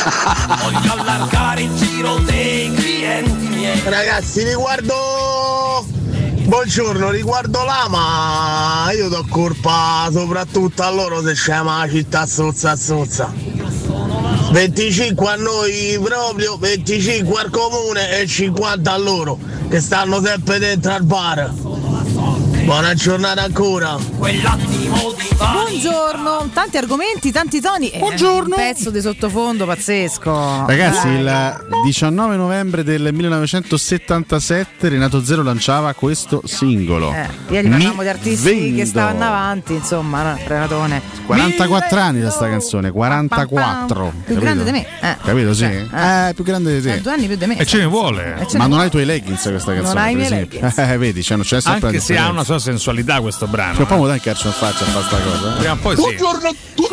Voglio 0.63 0.93
allargare 0.95 1.63
il 1.63 1.75
giro 1.75 2.17
dei 2.21 2.73
clienti 2.73 3.47
miei. 3.49 3.83
Ragazzi, 3.85 4.43
riguardo. 4.45 4.95
Buongiorno, 6.47 7.11
riguardo 7.11 7.65
l'ama, 7.65 8.91
io 8.93 9.09
do 9.09 9.27
colpa 9.29 10.09
soprattutto 10.11 10.83
a 10.83 10.91
loro 10.91 11.23
se 11.23 11.35
c'è 11.35 11.63
la 11.63 11.87
città 11.91 12.27
zozza 12.27 12.77
zozza. 12.77 13.31
25 14.53 15.29
a 15.29 15.37
noi 15.37 15.99
proprio, 16.03 16.57
25 16.57 17.41
al 17.41 17.51
comune 17.51 18.21
e 18.21 18.27
50 18.27 18.91
a 18.91 18.97
loro, 18.97 19.39
che 19.69 19.81
stanno 19.81 20.23
sempre 20.23 20.59
dentro 20.59 20.93
al 20.93 21.05
bar. 21.05 21.64
Buona 22.65 22.95
giornata 22.95 23.43
ancora. 23.43 23.99
Buongiorno, 25.53 26.49
tanti 26.55 26.79
argomenti, 26.79 27.31
tanti 27.31 27.61
toni. 27.61 27.91
e 27.91 27.99
Buongiorno. 27.99 28.55
Un 28.57 28.63
pezzo 28.63 28.89
di 28.91 29.01
sottofondo 29.03 29.67
pazzesco. 29.67 30.65
Ragazzi, 30.67 31.07
Dai. 31.07 31.19
il 31.21 31.67
19 31.85 32.37
novembre 32.37 32.83
del 32.83 33.13
1977 33.13 34.89
Renato 34.89 35.23
Zero 35.23 35.43
lanciava 35.43 35.93
questo 35.93 36.41
singolo. 36.47 37.13
Eh, 37.13 37.29
ieri 37.51 37.69
Mi 37.69 37.75
parlavamo 37.75 38.03
di 38.03 38.09
artisti 38.09 38.49
vendo. 38.55 38.77
che 38.79 38.87
stavano 38.87 39.25
avanti, 39.27 39.75
insomma, 39.75 40.35
Renatone. 40.47 41.03
44 41.27 42.01
anni 42.01 42.21
da 42.21 42.31
sta 42.31 42.49
canzone, 42.49 42.91
44. 42.91 44.13
Più 44.25 44.37
grande 44.39 44.65
di 44.65 44.71
me. 44.71 44.87
Eh. 45.03 45.17
Capito, 45.23 45.53
sì? 45.53 45.65
Eh. 45.65 46.29
Eh, 46.29 46.33
più 46.35 46.43
grande 46.45 46.81
di 46.81 46.89
Eh, 46.89 46.93
te. 46.95 47.01
due 47.03 47.13
anni 47.13 47.27
più 47.27 47.37
di 47.37 47.47
me. 47.47 47.59
E 47.59 47.67
ce 47.67 47.77
ne 47.79 47.85
vuole. 47.85 48.37
E 48.41 48.47
ce 48.47 48.57
Ma 48.57 48.65
ne 48.65 48.71
non 48.71 48.79
vuole. 48.79 48.81
hai 48.83 48.87
i 48.87 48.91
tuoi 48.91 49.05
leggings 49.05 49.43
questa 49.43 49.73
Non 49.75 49.83
canzone, 49.83 50.01
hai 50.01 50.13
i 50.13 50.17
miei. 50.17 50.49
Eh, 50.77 50.97
vedi, 50.99 51.21
c'è, 51.23 51.37
c'è 51.39 51.61
sempre 51.61 51.89
Anche 51.89 52.01
se 52.01 52.17
ha 52.17 52.31
una 52.31 52.45
sua 52.45 52.59
sensualità 52.59 53.21
questo 53.21 53.47
brano. 53.47 53.75
Cioè, 53.77 53.87
poi 53.87 54.21
calcio 54.21 54.47
in 54.49 54.53
faccia 54.55 54.85
a 54.85 54.89
fare 54.89 55.05
sta 55.05 55.17
cosa. 55.19 55.33
Eh? 55.35 55.57
Prima 55.59 55.73
o 55.73 55.77
poi 55.77 55.97
sì. 55.97 56.17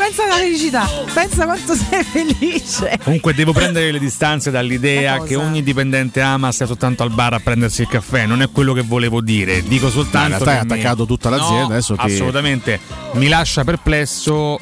Pensa 0.01 0.23
alla 0.23 0.35
felicità, 0.35 0.89
pensa 1.13 1.45
quanto 1.45 1.75
sei 1.75 2.03
felice. 2.03 2.99
Comunque 3.03 3.33
devo 3.33 3.51
prendere 3.51 3.91
le 3.91 3.99
distanze 3.99 4.49
dall'idea 4.49 5.17
Cosa? 5.17 5.27
che 5.27 5.35
ogni 5.35 5.61
dipendente 5.63 6.21
ama 6.21 6.51
stia 6.51 6.65
soltanto 6.65 7.03
al 7.03 7.11
bar 7.11 7.33
a 7.33 7.39
prendersi 7.39 7.81
il 7.81 7.87
caffè. 7.87 8.25
Non 8.25 8.41
è 8.41 8.49
quello 8.49 8.73
che 8.73 8.81
volevo 8.81 9.21
dire. 9.21 9.61
Dico 9.63 9.89
soltanto. 9.89 10.29
No, 10.29 10.37
in 10.37 10.43
realtà 10.43 10.51
hai 10.51 10.59
che 10.59 10.65
mi- 10.65 10.79
attaccato 10.79 11.05
tutta 11.05 11.29
l'azienda, 11.29 11.61
No, 11.61 11.65
adesso 11.67 11.95
ti- 11.95 12.01
Assolutamente. 12.05 12.79
Mi 13.13 13.27
lascia 13.27 13.63
perplesso 13.63 14.59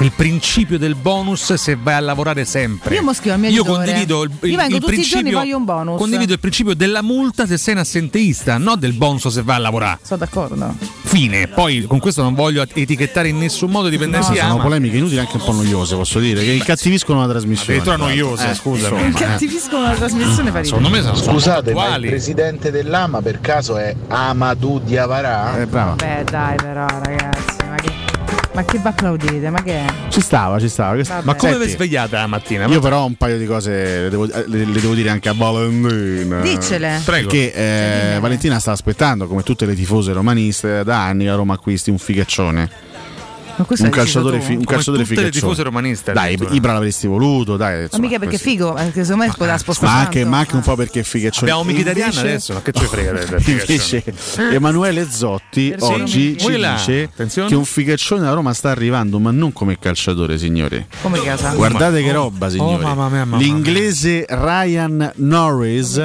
il 0.00 0.10
principio 0.12 0.78
del 0.78 0.94
bonus 0.96 1.54
se 1.54 1.76
vai 1.80 1.94
a 1.94 2.00
lavorare 2.00 2.44
sempre. 2.44 2.94
Io 2.96 3.02
mo 3.02 3.12
scrivo 3.14 3.34
al 3.34 3.40
mio 3.40 3.50
Io 3.50 3.60
editore. 3.62 3.84
condivido 3.84 4.22
il, 4.24 4.30
il- 4.42 4.50
Io 4.50 4.56
vengo 4.56 4.76
il 4.76 4.80
tutti 4.82 4.94
i 4.94 5.02
giorni, 5.02 5.08
principio. 5.30 5.38
voglio 5.38 5.56
un 5.56 5.64
bonus. 5.64 5.98
Condivido 5.98 6.32
il 6.32 6.40
principio 6.40 6.74
della 6.74 7.02
multa 7.02 7.46
se 7.46 7.56
sei 7.58 7.74
un 7.74 7.80
assenteista, 7.80 8.58
non 8.58 8.78
del 8.78 8.92
bonus 8.92 9.28
se 9.28 9.42
vai 9.42 9.56
a 9.56 9.58
lavorare. 9.60 9.98
Sono 10.02 10.18
d'accordo. 10.18 10.74
Fine. 11.04 11.46
Poi 11.48 11.84
con 11.84 12.00
questo 12.00 12.22
non 12.22 12.34
voglio 12.34 12.62
etichettare 12.62 13.28
in 13.28 13.38
nessun 13.38 13.70
modo 13.70 13.88
di 13.88 13.96
No, 13.96 14.04
dipendenza. 14.04 14.34
sono 14.34 14.58
polemiche 14.60 14.96
inutili 14.96 15.20
anche 15.20 15.36
un 15.36 15.42
po' 15.44 15.52
noiose, 15.52 15.94
posso 15.94 16.18
dire, 16.18 16.42
che 16.42 16.50
incattiviscono 16.52 17.20
la 17.20 17.28
trasmissione. 17.28 17.78
Addirittura 17.78 17.96
noiose, 18.08 18.46
Eh, 18.46 18.48
insomma, 18.50 19.06
eh. 19.06 19.10
Cattiviscono 19.12 19.82
la 19.84 19.94
trasmissione 19.94 20.48
ridere. 20.48 20.64
Secondo 20.64 20.88
me 20.90 21.02
sono 21.02 21.14
Scusate, 21.16 21.72
ma 21.72 21.94
il 21.96 22.06
presidente 22.08 22.70
dell'AMA 22.72 23.22
per 23.22 23.40
caso 23.40 23.76
è 23.76 23.94
Amadou 24.08 24.80
Diavarà? 24.80 25.60
Eh, 25.60 25.66
bravo. 25.66 25.94
Beh, 25.94 26.24
dai, 26.28 26.56
però, 26.56 26.86
ragazzi, 26.86 27.53
ma 28.54 28.64
che, 28.64 28.78
vi 28.78 28.86
applaudite? 28.86 29.50
Ma 29.50 29.62
che 29.62 29.72
è? 29.84 29.84
Ci 30.08 30.20
stava, 30.20 30.58
ci 30.60 30.68
stava. 30.68 30.96
Che- 30.96 31.02
Vabbè. 31.02 31.24
Ma 31.24 31.34
come 31.34 31.58
vi 31.58 31.68
svegliate 31.68 32.14
la 32.16 32.26
mattina? 32.26 32.66
Io 32.66 32.80
però 32.80 33.04
un 33.04 33.14
paio 33.16 33.36
di 33.36 33.46
cose 33.46 34.02
le 34.02 34.08
devo, 34.10 34.26
le- 34.26 34.44
le 34.46 34.80
devo 34.80 34.94
dire 34.94 35.10
anche 35.10 35.28
a 35.28 35.34
Valentina. 35.34 36.40
Diccele. 36.40 37.00
Prego. 37.04 37.28
Perché 37.28 37.52
eh, 37.52 38.18
Valentina 38.20 38.58
sta 38.60 38.72
aspettando, 38.72 39.26
come 39.26 39.42
tutte 39.42 39.66
le 39.66 39.74
tifose 39.74 40.12
romaniste, 40.12 40.84
da 40.84 41.04
anni 41.04 41.24
la 41.24 41.34
Roma 41.34 41.54
acquisti 41.54 41.90
un 41.90 41.98
figaccione. 41.98 42.70
Ma 43.56 43.66
un 43.68 43.88
calciatore, 43.90 44.40
fi- 44.40 44.54
un 44.54 44.64
calciatore 44.64 45.02
tutte 45.04 45.14
le 45.14 45.20
figaccione. 45.26 45.30
tifose 45.30 45.62
romaniste, 45.62 46.12
Dai, 46.12 46.24
addirittura. 46.34 46.54
Ibra 46.54 46.72
l'avresti 46.72 47.06
voluto, 47.06 47.56
dai. 47.56 47.76
Ma 47.76 47.82
insomma, 47.82 48.02
mica 48.06 48.18
perché 48.18 48.36
così. 48.38 48.48
figo, 48.50 48.72
perché 48.72 49.02
secondo 49.04 49.24
me 49.24 49.32
poteva 49.36 49.58
spostare. 49.58 49.92
Ma 49.92 49.98
anche, 49.98 50.24
ma 50.24 50.38
anche 50.38 50.54
un 50.56 50.62
po' 50.62 50.74
perché 50.76 51.00
è 51.00 51.02
figaccione. 51.02 51.50
Abbiamo 51.50 51.70
Mkhitaryan 51.70 52.08
Invece- 52.08 52.20
adesso, 52.26 52.52
ma 52.54 52.62
che 52.62 52.72
ci 52.72 52.84
frega 52.84 53.12
Invece 53.46 54.04
Emanuele 54.52 55.08
Zotti 55.10 55.70
Perché 55.70 55.84
oggi 55.84 56.36
ci 56.38 56.56
là, 56.58 56.74
dice 56.74 57.02
attenzione. 57.12 57.48
che 57.48 57.54
un 57.54 57.64
figaccione 57.64 58.22
da 58.22 58.32
Roma 58.32 58.52
sta 58.52 58.70
arrivando, 58.70 59.18
ma 59.18 59.30
non 59.30 59.52
come 59.52 59.78
calciatore, 59.78 60.38
signori. 60.38 60.84
Come 61.02 61.20
casa? 61.22 61.52
Guardate 61.54 62.02
che 62.02 62.10
Oh, 62.10 62.12
roba, 62.24 62.48
signori. 62.50 62.74
oh, 62.84 62.86
mamma 62.86 63.08
mia, 63.08 63.24
mamma 63.24 63.42
L'inglese 63.42 64.24
Ryan 64.28 65.12
Norris 65.16 66.00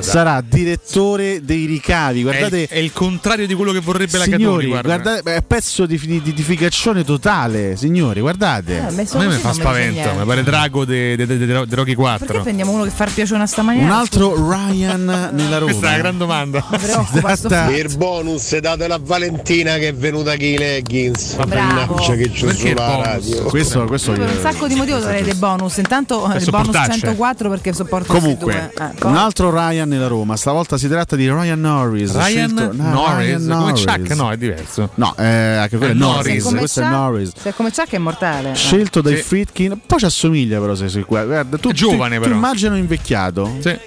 sarà 0.00 0.40
direttore 0.46 1.40
dei 1.44 1.64
ricavi. 1.66 2.22
Guardate, 2.22 2.58
è, 2.58 2.62
il, 2.62 2.68
è 2.68 2.78
il 2.78 2.92
contrario 2.92 3.46
di 3.46 3.54
quello 3.54 3.72
che 3.72 3.80
vorrebbe 3.80 4.18
la. 4.18 4.26
Guarda. 4.26 4.80
guardate, 4.98 5.34
è 5.36 5.42
pezzo 5.42 5.86
di, 5.86 5.98
di, 5.98 6.20
di- 6.22 6.32
di 6.32 6.42
figaccione 6.90 7.04
totale, 7.04 7.76
signori, 7.76 8.20
guardate. 8.20 8.76
Eh, 8.76 8.78
A 8.78 8.90
me 8.90 9.02
mi 9.02 9.06
così 9.06 9.38
fa 9.38 9.52
spavento, 9.52 10.14
mi 10.18 10.24
pare 10.24 10.42
Drago 10.42 10.84
de 10.84 11.66
Rocky 11.70 11.94
4. 11.94 12.26
Perché 12.26 12.42
prendiamo 12.42 12.72
uno 12.72 12.84
che 12.84 12.90
fa 12.90 13.06
piacere 13.12 13.42
a 13.42 13.46
sta 13.46 13.62
maniera? 13.62 13.86
Un 13.86 13.92
altro 13.92 14.34
Ryan 14.50 15.30
nella 15.32 15.58
Roma. 15.58 15.70
Questa 15.72 15.86
è 15.86 15.90
una 15.90 15.98
gran 15.98 16.18
domanda. 16.18 16.64
Il 17.70 17.96
bonus 17.96 18.58
datelo 18.58 18.94
a 18.94 19.00
Valentina 19.02 19.76
che 19.76 19.88
è 19.88 19.94
venuta 19.94 20.36
qui 20.36 20.56
leggings. 20.58 21.36
Bravo. 21.44 21.94
Mannaggia 21.94 22.14
che 22.14 22.30
c'è 22.30 22.52
sulla 22.54 22.96
radio. 23.02 23.42
Questo, 23.44 23.84
questo 23.84 24.12
Per 24.12 24.20
un 24.28 24.40
sacco 24.40 24.66
di 24.66 24.74
motivi 24.74 25.00
dei 25.22 25.34
bonus. 25.34 25.76
Intanto 25.78 26.22
Per 26.22 26.40
il 26.42 26.50
bonus 26.50 26.66
sopportarci. 26.66 27.00
104 27.00 27.48
perché 27.48 27.72
sopporto 27.72 28.12
Comunque. 28.12 28.72
Eh, 28.78 29.06
un 29.06 29.16
altro 29.16 29.50
Ryan 29.50 29.88
nella 29.88 30.08
Roma. 30.08 30.36
Stavolta 30.36 30.76
si 30.78 30.88
tratta 30.88 31.16
di 31.16 31.28
Ryan 31.30 31.60
Norris. 31.60 32.12
Ryan 32.12 32.48
scelto- 32.56 32.76
no, 32.76 32.90
Norris, 32.90 33.26
Ryan 33.26 33.40
come 33.46 33.54
Norris. 33.70 33.84
Chuck? 33.84 34.14
No, 34.14 34.30
è 34.30 34.36
diverso. 34.36 34.90
No, 34.94 35.14
eh, 35.16 35.24
anche 35.26 35.76
quello 35.76 35.92
è 35.92 35.96
Norris. 35.96 36.26
Norris. 36.26 36.42
come 36.44 36.58
Questo 36.58 36.79
è 36.80 36.84
Chuck- 36.84 36.96
Norris. 36.96 37.32
Se 37.36 37.48
è 37.50 37.54
come 37.54 37.70
Chuck 37.70 37.90
è 37.92 37.98
mortale. 37.98 38.54
Scelto 38.54 39.00
dai 39.00 39.16
Sì. 39.16 39.22
Friedkin, 39.22 39.80
poi 39.86 39.98
ci 39.98 40.04
assomiglia 40.04 40.60
però 40.60 40.74
se 40.74 40.88
sei 40.88 41.02
qua. 41.04 41.24
Guarda, 41.24 41.56
tu, 41.58 41.70
È 41.70 41.72
giovane, 41.72 42.16
tu, 42.16 42.22
però. 42.22 42.32
tu 42.32 42.38
immagino 42.38 42.76
invecchiato 42.76 43.50
Sì. 43.60 43.78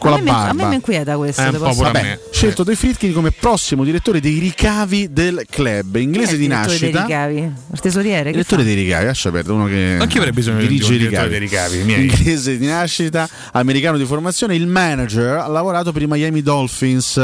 Con 0.00 0.12
a, 0.12 0.16
la 0.16 0.22
me 0.22 0.24
mi, 0.24 0.30
a 0.30 0.34
me 0.46 0.46
barba. 0.54 0.68
mi 0.68 0.74
inquieta 0.74 1.16
questo. 1.16 1.42
Eh. 1.42 1.50
Vabbè, 1.58 2.18
scelto 2.32 2.64
dai 2.64 2.74
Friedkin 2.74 3.12
come 3.12 3.30
prossimo 3.30 3.84
direttore 3.84 4.20
dei 4.20 4.38
ricavi 4.38 5.12
del 5.12 5.44
club, 5.48 5.96
inglese 5.96 6.32
il 6.32 6.38
di 6.40 6.46
dei 6.48 6.56
nascita. 6.56 7.02
ricavi? 7.02 7.52
Il 7.72 7.80
tesoriere? 7.80 8.24
Che 8.24 8.30
Direttore 8.32 8.62
fa? 8.62 8.68
dei 8.68 8.76
ricavi, 8.82 9.04
lascia 9.04 9.30
perdere 9.30 9.54
uno 9.54 9.66
che 9.66 9.96
Anche 10.00 10.12
io 10.14 10.18
avrei 10.18 10.32
bisogno 10.32 10.58
di 10.58 10.64
un 10.66 10.72
i 10.72 10.78
direttore 10.78 10.98
ricavi. 10.98 11.28
dei 11.28 11.38
ricavi, 11.38 11.78
miei. 11.84 12.00
Inglese 12.06 12.58
di 12.58 12.66
nascita, 12.66 13.28
americano 13.52 13.96
di 13.98 14.04
formazione, 14.04 14.54
il 14.56 14.66
manager 14.66 15.36
ha 15.38 15.46
lavorato 15.48 15.92
per 15.92 16.02
i 16.02 16.06
Miami 16.08 16.42
Dolphins 16.42 17.16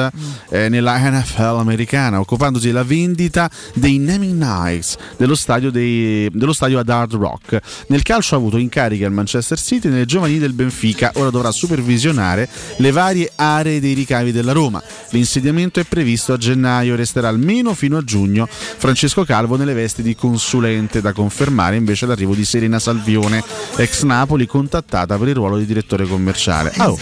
eh, 0.50 0.68
nella 0.68 0.98
NFL 0.98 1.56
americana, 1.58 2.20
occupandosi 2.20 2.66
della 2.66 2.84
vendita 2.84 3.50
dei 3.74 3.98
naming 3.98 4.40
rights 4.42 4.96
dello 5.16 5.34
stadio, 5.34 5.70
dei- 5.70 6.28
dello 6.32 6.52
stadio 6.52 6.78
ad 6.78 6.88
Hard 6.88 7.14
Rock. 7.14 7.58
Nel 7.88 8.02
calcio 8.02 8.34
ha 8.34 8.38
avuto 8.38 8.58
incarichi 8.58 9.04
al 9.04 9.12
Manchester 9.12 9.58
City 9.58 9.88
e 9.88 9.90
nelle 9.90 10.04
giovanili 10.04 10.38
del 10.38 10.52
Benfica, 10.52 11.12
ora 11.14 11.30
dovrà 11.30 11.50
supervisionare 11.50 12.48
le 12.76 12.90
varie 12.90 13.30
aree 13.36 13.80
dei 13.80 13.94
ricavi 13.94 14.32
della 14.32 14.52
Roma. 14.52 14.82
L'insediamento 15.10 15.80
è 15.80 15.84
previsto 15.84 16.32
a 16.32 16.36
gennaio, 16.36 16.97
resterà 16.97 17.28
almeno 17.28 17.74
fino 17.74 17.97
a 17.97 18.02
giugno. 18.05 18.47
Francesco 18.48 19.24
Calvo 19.24 19.56
nelle 19.56 19.74
vesti 19.74 20.02
di 20.02 20.14
consulente 20.14 21.01
da 21.01 21.12
confermare 21.12 21.76
invece 21.76 22.06
l'arrivo 22.06 22.34
di 22.34 22.44
Serena 22.44 22.78
Salvione, 22.78 23.43
ex 23.76 24.02
Napoli, 24.02 24.47
contattata 24.47 25.16
per 25.16 25.28
il 25.28 25.34
ruolo 25.34 25.56
di 25.59 25.66
direttore 25.66 26.06
commerciale. 26.06 26.72
Ah, 26.76 26.90
oh. 26.90 26.98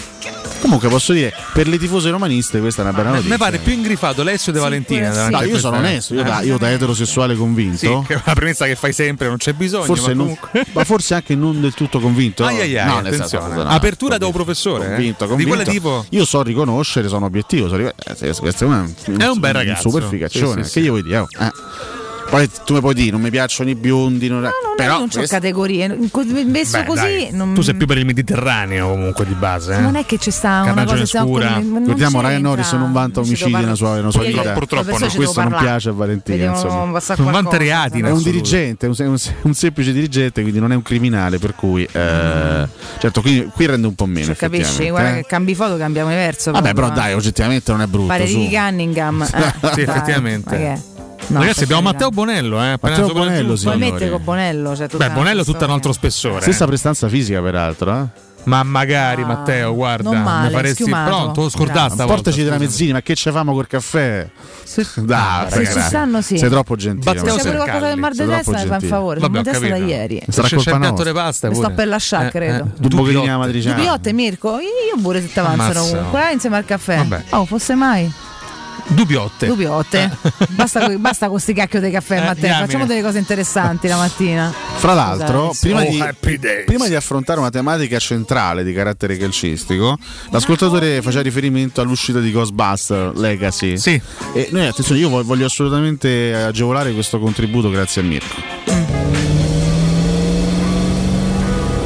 Comunque 0.60 0.88
posso 0.88 1.12
dire, 1.12 1.30
per 1.52 1.68
le 1.68 1.76
tifose 1.76 2.08
romaniste 2.08 2.58
questa 2.58 2.80
è 2.80 2.84
una 2.86 2.94
bella 2.94 3.10
notizia. 3.10 3.30
Mi 3.32 3.36
pare 3.36 3.58
più 3.58 3.72
ingrifato 3.74 4.22
Alessio 4.22 4.50
De 4.50 4.58
Valentina. 4.60 5.10
davanti 5.10 5.32
No, 5.32 5.38
a 5.38 5.44
io 5.44 5.58
sono 5.58 5.76
onesto, 5.76 6.14
io 6.14 6.22
da, 6.22 6.40
io 6.40 6.56
da 6.56 6.70
eterosessuale 6.70 7.34
convinto. 7.36 7.76
Sì, 7.76 8.06
che 8.06 8.14
è 8.14 8.20
una 8.24 8.34
premessa 8.34 8.64
che 8.64 8.74
fai 8.74 8.94
sempre, 8.94 9.28
non 9.28 9.36
c'è 9.36 9.52
bisogno. 9.52 9.84
Forse 9.84 10.14
ma 10.14 10.24
non- 10.24 10.38
ma 10.72 10.84
forse 10.84 11.14
anche 11.14 11.34
non 11.34 11.60
del 11.60 11.74
tutto 11.74 12.00
convinto. 12.00 12.46
Ai 12.46 12.60
ai 12.62 12.78
ai, 12.78 12.86
No, 12.86 12.96
attenzione. 12.98 13.28
senso, 13.28 13.62
no, 13.62 13.68
Apertura 13.68 14.16
da 14.16 14.24
un 14.24 14.32
convinto, 14.32 14.52
professore, 14.52 14.84
eh? 14.84 14.94
Convinto, 14.94 15.24
Di 15.24 15.30
convinto. 15.30 15.53
Quella 15.56 15.70
tipo- 15.70 16.04
Io 16.10 16.24
so 16.24 16.42
riconoscere, 16.42 17.08
sono 17.08 17.26
obiettivo. 17.26 17.68
So 17.68 17.76
ric- 17.76 17.94
eh, 18.22 18.34
questo 18.36 18.64
è, 18.64 18.66
un, 18.66 18.94
È 19.18 19.26
un 19.26 19.38
bel 19.38 19.52
ragazzo. 19.52 19.88
super 19.88 20.02
figaccione. 20.04 20.64
Sì, 20.64 20.70
sì, 20.70 20.78
che 20.80 20.84
io 20.86 20.90
vuoi 20.92 21.02
dire? 21.02 21.18
oh, 21.18 21.28
eh. 21.40 21.50
Poi 22.30 22.50
tu 22.64 22.74
mi 22.74 22.80
puoi 22.80 22.94
dire, 22.94 23.10
non 23.12 23.20
mi 23.20 23.30
piacciono 23.30 23.70
i 23.70 23.74
biondi. 23.74 24.28
Non... 24.28 24.40
No, 24.42 24.50
però 24.76 24.98
non 24.98 25.08
c'ho 25.08 25.18
questo- 25.18 25.34
categorie. 25.36 25.86
Messo 26.46 26.78
Beh, 26.78 26.84
così. 26.84 27.00
dai, 27.00 27.28
non... 27.32 27.54
Tu 27.54 27.62
sei 27.62 27.74
più 27.74 27.86
per 27.86 27.98
il 27.98 28.04
Mediterraneo 28.06 28.88
comunque 28.90 29.24
di 29.26 29.34
base. 29.34 29.74
Eh? 29.74 29.80
Non 29.80 29.94
è 29.96 30.04
che 30.04 30.18
ci 30.18 30.30
sta 30.30 30.62
una 30.70 30.84
cosa 30.84 31.04
scura. 31.06 31.52
con- 31.54 31.68
non 31.68 31.78
Ricordiamo 31.80 32.20
Ryan. 32.20 32.42
Norris 32.42 32.72
non 32.72 32.92
vanta 32.92 33.20
Non 33.20 33.28
ci 33.34 33.42
omicidi 33.42 33.62
nella 33.62 33.74
sua, 33.76 33.94
nella 33.94 34.10
sua 34.10 34.20
parlare. 34.22 34.42
vita. 34.42 34.58
Purtroppo 34.58 34.82
Purtroppo 34.84 35.04
no. 35.06 35.16
Questo 35.16 35.40
non 35.40 35.50
parlare. 35.50 35.66
piace 35.70 35.88
a 35.88 35.92
Valentina. 35.92 36.50
Qualcosa. 36.52 37.14
vantariati 37.18 37.98
in 37.98 38.04
È 38.06 38.10
un 38.10 38.22
dirigente, 38.22 38.86
un, 38.86 38.94
un- 38.98 39.16
un 39.42 39.54
semplice 39.54 39.92
dirigente, 39.92 40.40
quindi 40.42 40.58
non 40.60 40.72
è 40.72 40.74
un 40.74 40.82
criminale, 40.82 41.38
per 41.38 41.54
cui 41.54 41.84
eh, 41.90 42.68
certo 42.98 43.20
qui, 43.20 43.48
qui 43.54 43.66
rende 43.66 43.86
un 43.86 43.94
po' 43.94 44.06
meno. 44.06 44.26
Cioè, 44.26 44.36
capisci? 44.36 44.88
Guarda 44.88 45.10
eh. 45.10 45.20
che 45.20 45.26
cambi 45.28 45.54
foto 45.54 45.76
cambiamo 45.76 46.08
diverso. 46.08 46.50
Vabbè, 46.50 46.72
però 46.72 46.86
proprio, 46.86 47.02
eh. 47.02 47.06
dai, 47.06 47.14
oggettivamente 47.14 47.70
non 47.70 47.82
è 47.82 47.86
brutto. 47.86 48.06
Pare 48.08 48.26
su. 48.26 48.38
Ricky 48.38 48.54
Cunningham. 48.56 49.22
Eh, 49.22 49.26
Sì, 49.74 49.84
dai, 49.84 49.94
effettivamente. 49.94 50.92
No, 51.28 51.40
Ragazzi, 51.40 51.64
abbiamo. 51.64 51.82
Matteo 51.82 52.10
Bonello, 52.10 52.62
eh, 52.62 52.76
Matteo. 52.80 53.12
Bonello, 53.12 53.56
sì. 53.56 53.64
Poi 53.64 53.74
signori. 53.74 53.92
mette 53.92 54.10
con 54.10 54.24
Bonello. 54.24 54.76
Cioè, 54.76 54.88
tutta 54.88 55.08
Beh, 55.08 55.14
Bonello 55.14 55.42
è 55.42 55.44
tutta 55.44 55.64
un 55.64 55.70
altro 55.70 55.92
spessore. 55.92 56.40
Stessa 56.42 56.64
eh. 56.64 56.66
prestanza 56.66 57.08
fisica, 57.08 57.40
peraltro. 57.40 57.94
Eh? 57.94 58.22
Ma 58.44 58.62
magari, 58.62 59.24
Matteo, 59.24 59.74
guarda, 59.74 60.10
non 60.10 60.20
male, 60.22 60.48
mi 60.48 60.52
faresti 60.52 60.82
schiumato. 60.82 61.08
pronto, 61.08 61.40
lo 61.42 61.48
scordata. 61.48 61.94
Bravo. 61.94 62.12
Portaci 62.12 62.42
della 62.42 62.58
mezzini, 62.58 62.92
ma 62.92 63.00
che 63.00 63.14
ce 63.14 63.30
famo 63.32 63.54
col 63.54 63.66
caffè? 63.66 64.28
Dai, 64.96 65.50
se 65.50 65.64
ci 65.64 65.80
stanno, 65.80 66.20
sì. 66.20 66.36
Sei 66.36 66.50
troppo 66.50 66.76
gentile. 66.76 67.14
Batteo 67.14 67.38
Se 67.38 67.38
c'è 67.38 67.42
pure 67.42 67.56
Matteo. 67.56 67.64
qualcosa 67.64 67.86
del 67.88 67.98
mar 67.98 68.12
di 68.12 68.26
testa, 68.26 68.52
mi 68.52 68.66
fa 68.66 68.74
un 68.74 68.80
favore. 68.82 69.20
Vabbè, 69.20 69.38
Sono 69.38 69.50
testa 69.50 69.68
da 69.68 69.76
ieri. 69.76 70.22
Sarà 70.28 70.48
C'è, 70.48 70.56
c'è 70.56 70.62
colpa 70.62 70.78
piatto 70.78 70.94
nostra. 71.04 71.12
pasta 71.12 71.48
Mi 71.48 71.54
sto 71.54 71.70
per 71.70 71.88
lasciare, 71.88 72.30
credo. 72.30 72.70
Due 72.76 72.88
pochini 72.90 73.04
Dubiotte. 73.06 73.30
amatriciani. 73.30 73.76
Dubiotte, 73.76 74.12
Mirko, 74.12 74.58
io 74.58 75.00
pure 75.00 75.20
se 75.22 75.32
ti 75.32 75.38
avanzano 75.38 75.86
comunque, 75.86 76.28
eh, 76.28 76.32
insieme 76.34 76.56
al 76.58 76.64
caffè. 76.66 76.96
Vabbè. 76.98 77.22
Oh, 77.30 77.44
fosse 77.46 77.74
mai. 77.74 78.12
Dubiotte. 78.86 79.46
Dubiotte. 79.46 80.10
Basta, 80.50 80.86
co- 80.86 80.98
basta 80.98 81.28
con 81.28 81.38
sti 81.40 81.52
cacchio 81.54 81.80
dei 81.80 81.90
caffè, 81.90 82.18
Eh, 82.18 82.24
Matteo. 82.24 82.54
Facciamo 82.54 82.86
delle 82.86 83.02
cose 83.02 83.18
interessanti 83.18 83.88
la 83.88 83.96
mattina. 83.96 84.52
Fra 84.76 84.92
l'altro, 84.94 85.52
Scusate. 85.52 85.68
prima 85.68 85.82
Oh, 85.84 86.12
di, 86.12 86.38
prima 86.66 86.86
di 86.88 86.94
affrontare 86.94 87.40
una 87.40 87.50
tematica 87.50 87.98
centrale 87.98 88.62
di 88.64 88.72
carattere 88.72 89.16
calcistico, 89.16 89.96
l'ascoltatore 90.30 91.00
faceva 91.02 91.22
riferimento 91.22 91.80
all'uscita 91.80 92.20
di 92.20 92.30
Ghostbuster 92.30 93.16
Legacy. 93.16 93.76
Sì. 93.78 94.00
E 94.34 94.48
noi, 94.52 94.66
attenzione, 94.66 95.00
io 95.00 95.08
vo- 95.08 95.24
voglio 95.24 95.46
assolutamente 95.46 96.34
agevolare 96.34 96.92
questo 96.92 97.18
contributo 97.18 97.70
grazie 97.70 98.02
a 98.02 98.04
Mirko. 98.04 98.34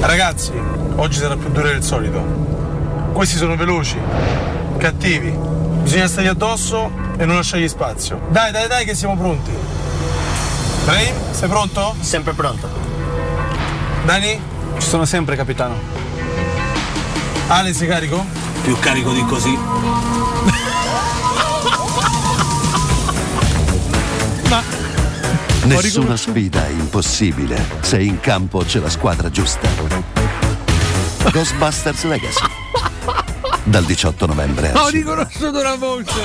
Ragazzi, 0.01 0.53
oggi 0.97 1.19
sarà 1.19 1.37
più 1.37 1.51
duro 1.51 1.69
del 1.69 1.83
solito. 1.83 2.47
Questi 3.13 3.37
sono 3.37 3.57
veloci, 3.57 3.97
cattivi. 4.79 5.33
Bisogna 5.89 6.07
stargli 6.07 6.27
addosso 6.27 6.91
e 7.17 7.25
non 7.25 7.37
lasciargli 7.37 7.67
spazio. 7.67 8.21
Dai, 8.29 8.53
dai, 8.53 8.69
dai, 8.69 8.85
che 8.85 8.95
siamo 8.95 9.17
pronti. 9.17 9.51
Brahim, 10.85 11.15
sei 11.31 11.49
pronto? 11.49 11.95
Sempre 12.01 12.35
pronto. 12.35 12.69
Dani? 14.05 14.39
Ci 14.79 14.87
sono 14.87 15.07
sempre, 15.07 15.35
capitano. 15.35 15.81
Ale, 17.47 17.73
sei 17.73 17.89
carico? 17.89 18.23
Più 18.63 18.79
carico 18.79 19.13
di 19.13 19.25
così. 19.25 19.59
Nessuna 25.65 26.19
sfida 26.19 26.67
è 26.67 26.71
impossibile 26.71 27.65
se 27.81 27.99
in 27.99 28.21
campo 28.21 28.59
c'è 28.59 28.79
la 28.79 28.91
squadra 28.91 29.31
giusta. 29.31 29.67
Ghostbusters 31.33 32.05
Legacy. 32.05 32.58
Dal 33.69 33.85
18 33.85 34.25
novembre. 34.27 34.73
Ho 34.75 34.89
riconosciuto 34.89 35.59
una 35.61 35.75
voce. 35.75 36.21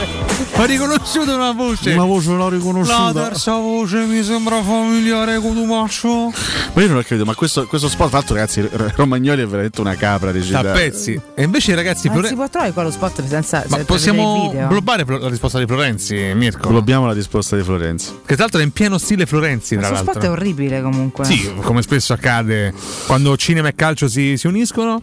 Ho 0.55 0.63
riconosciuto 0.63 1.35
una 1.35 1.51
voce. 1.51 1.91
Una 1.93 2.05
voce 2.05 2.29
l'ho 2.29 2.49
La 2.49 2.55
riconosciuta. 2.55 3.11
terza 3.11 3.55
voce 3.55 3.97
mi 4.05 4.23
sembra 4.23 4.61
familiare 4.63 5.39
con 5.39 5.57
un 5.57 5.67
macho. 5.67 6.31
Ma 6.73 6.81
io 6.81 6.87
non 6.87 6.97
ho 6.97 7.01
capito, 7.01 7.25
ma 7.25 7.35
questo, 7.35 7.67
questo 7.67 7.89
spot, 7.89 8.07
tra 8.09 8.17
l'altro, 8.19 8.35
ragazzi, 8.35 8.65
Romagnoli 8.95 9.41
è 9.41 9.45
veramente 9.45 9.81
una 9.81 9.95
capra 9.95 10.31
Da 10.31 10.37
recitata. 10.37 10.71
pezzi. 10.71 11.19
E 11.35 11.43
invece, 11.43 11.75
ragazzi, 11.75 12.07
Ma 12.07 12.13
Flore- 12.13 12.27
si 12.29 12.35
può 12.35 12.47
trovare 12.49 12.71
qua 12.71 12.83
lo 12.83 12.91
spot 12.91 13.27
senza 13.27 13.65
ma 13.67 13.77
possiamo 13.79 14.53
globare 14.69 15.03
la 15.05 15.27
risposta 15.29 15.59
di 15.59 15.65
Florenzi, 15.65 16.15
Mirko? 16.33 16.69
Globbiamo 16.69 17.07
la 17.07 17.13
risposta 17.13 17.57
di 17.57 17.63
Florenzi. 17.63 18.19
Che 18.25 18.35
tra 18.35 18.43
l'altro 18.43 18.61
è 18.61 18.63
in 18.63 18.71
pieno 18.71 18.97
stile 18.97 19.25
Florenzi, 19.25 19.75
tra 19.75 19.87
Questo 19.89 20.05
l'altro. 20.05 20.21
spot 20.21 20.25
è 20.25 20.31
orribile 20.31 20.81
comunque. 20.81 21.25
Sì, 21.25 21.51
come 21.61 21.81
spesso 21.81 22.13
accade 22.13 22.73
quando 23.05 23.35
cinema 23.35 23.67
e 23.67 23.75
calcio 23.75 24.07
si, 24.07 24.37
si 24.37 24.47
uniscono. 24.47 25.01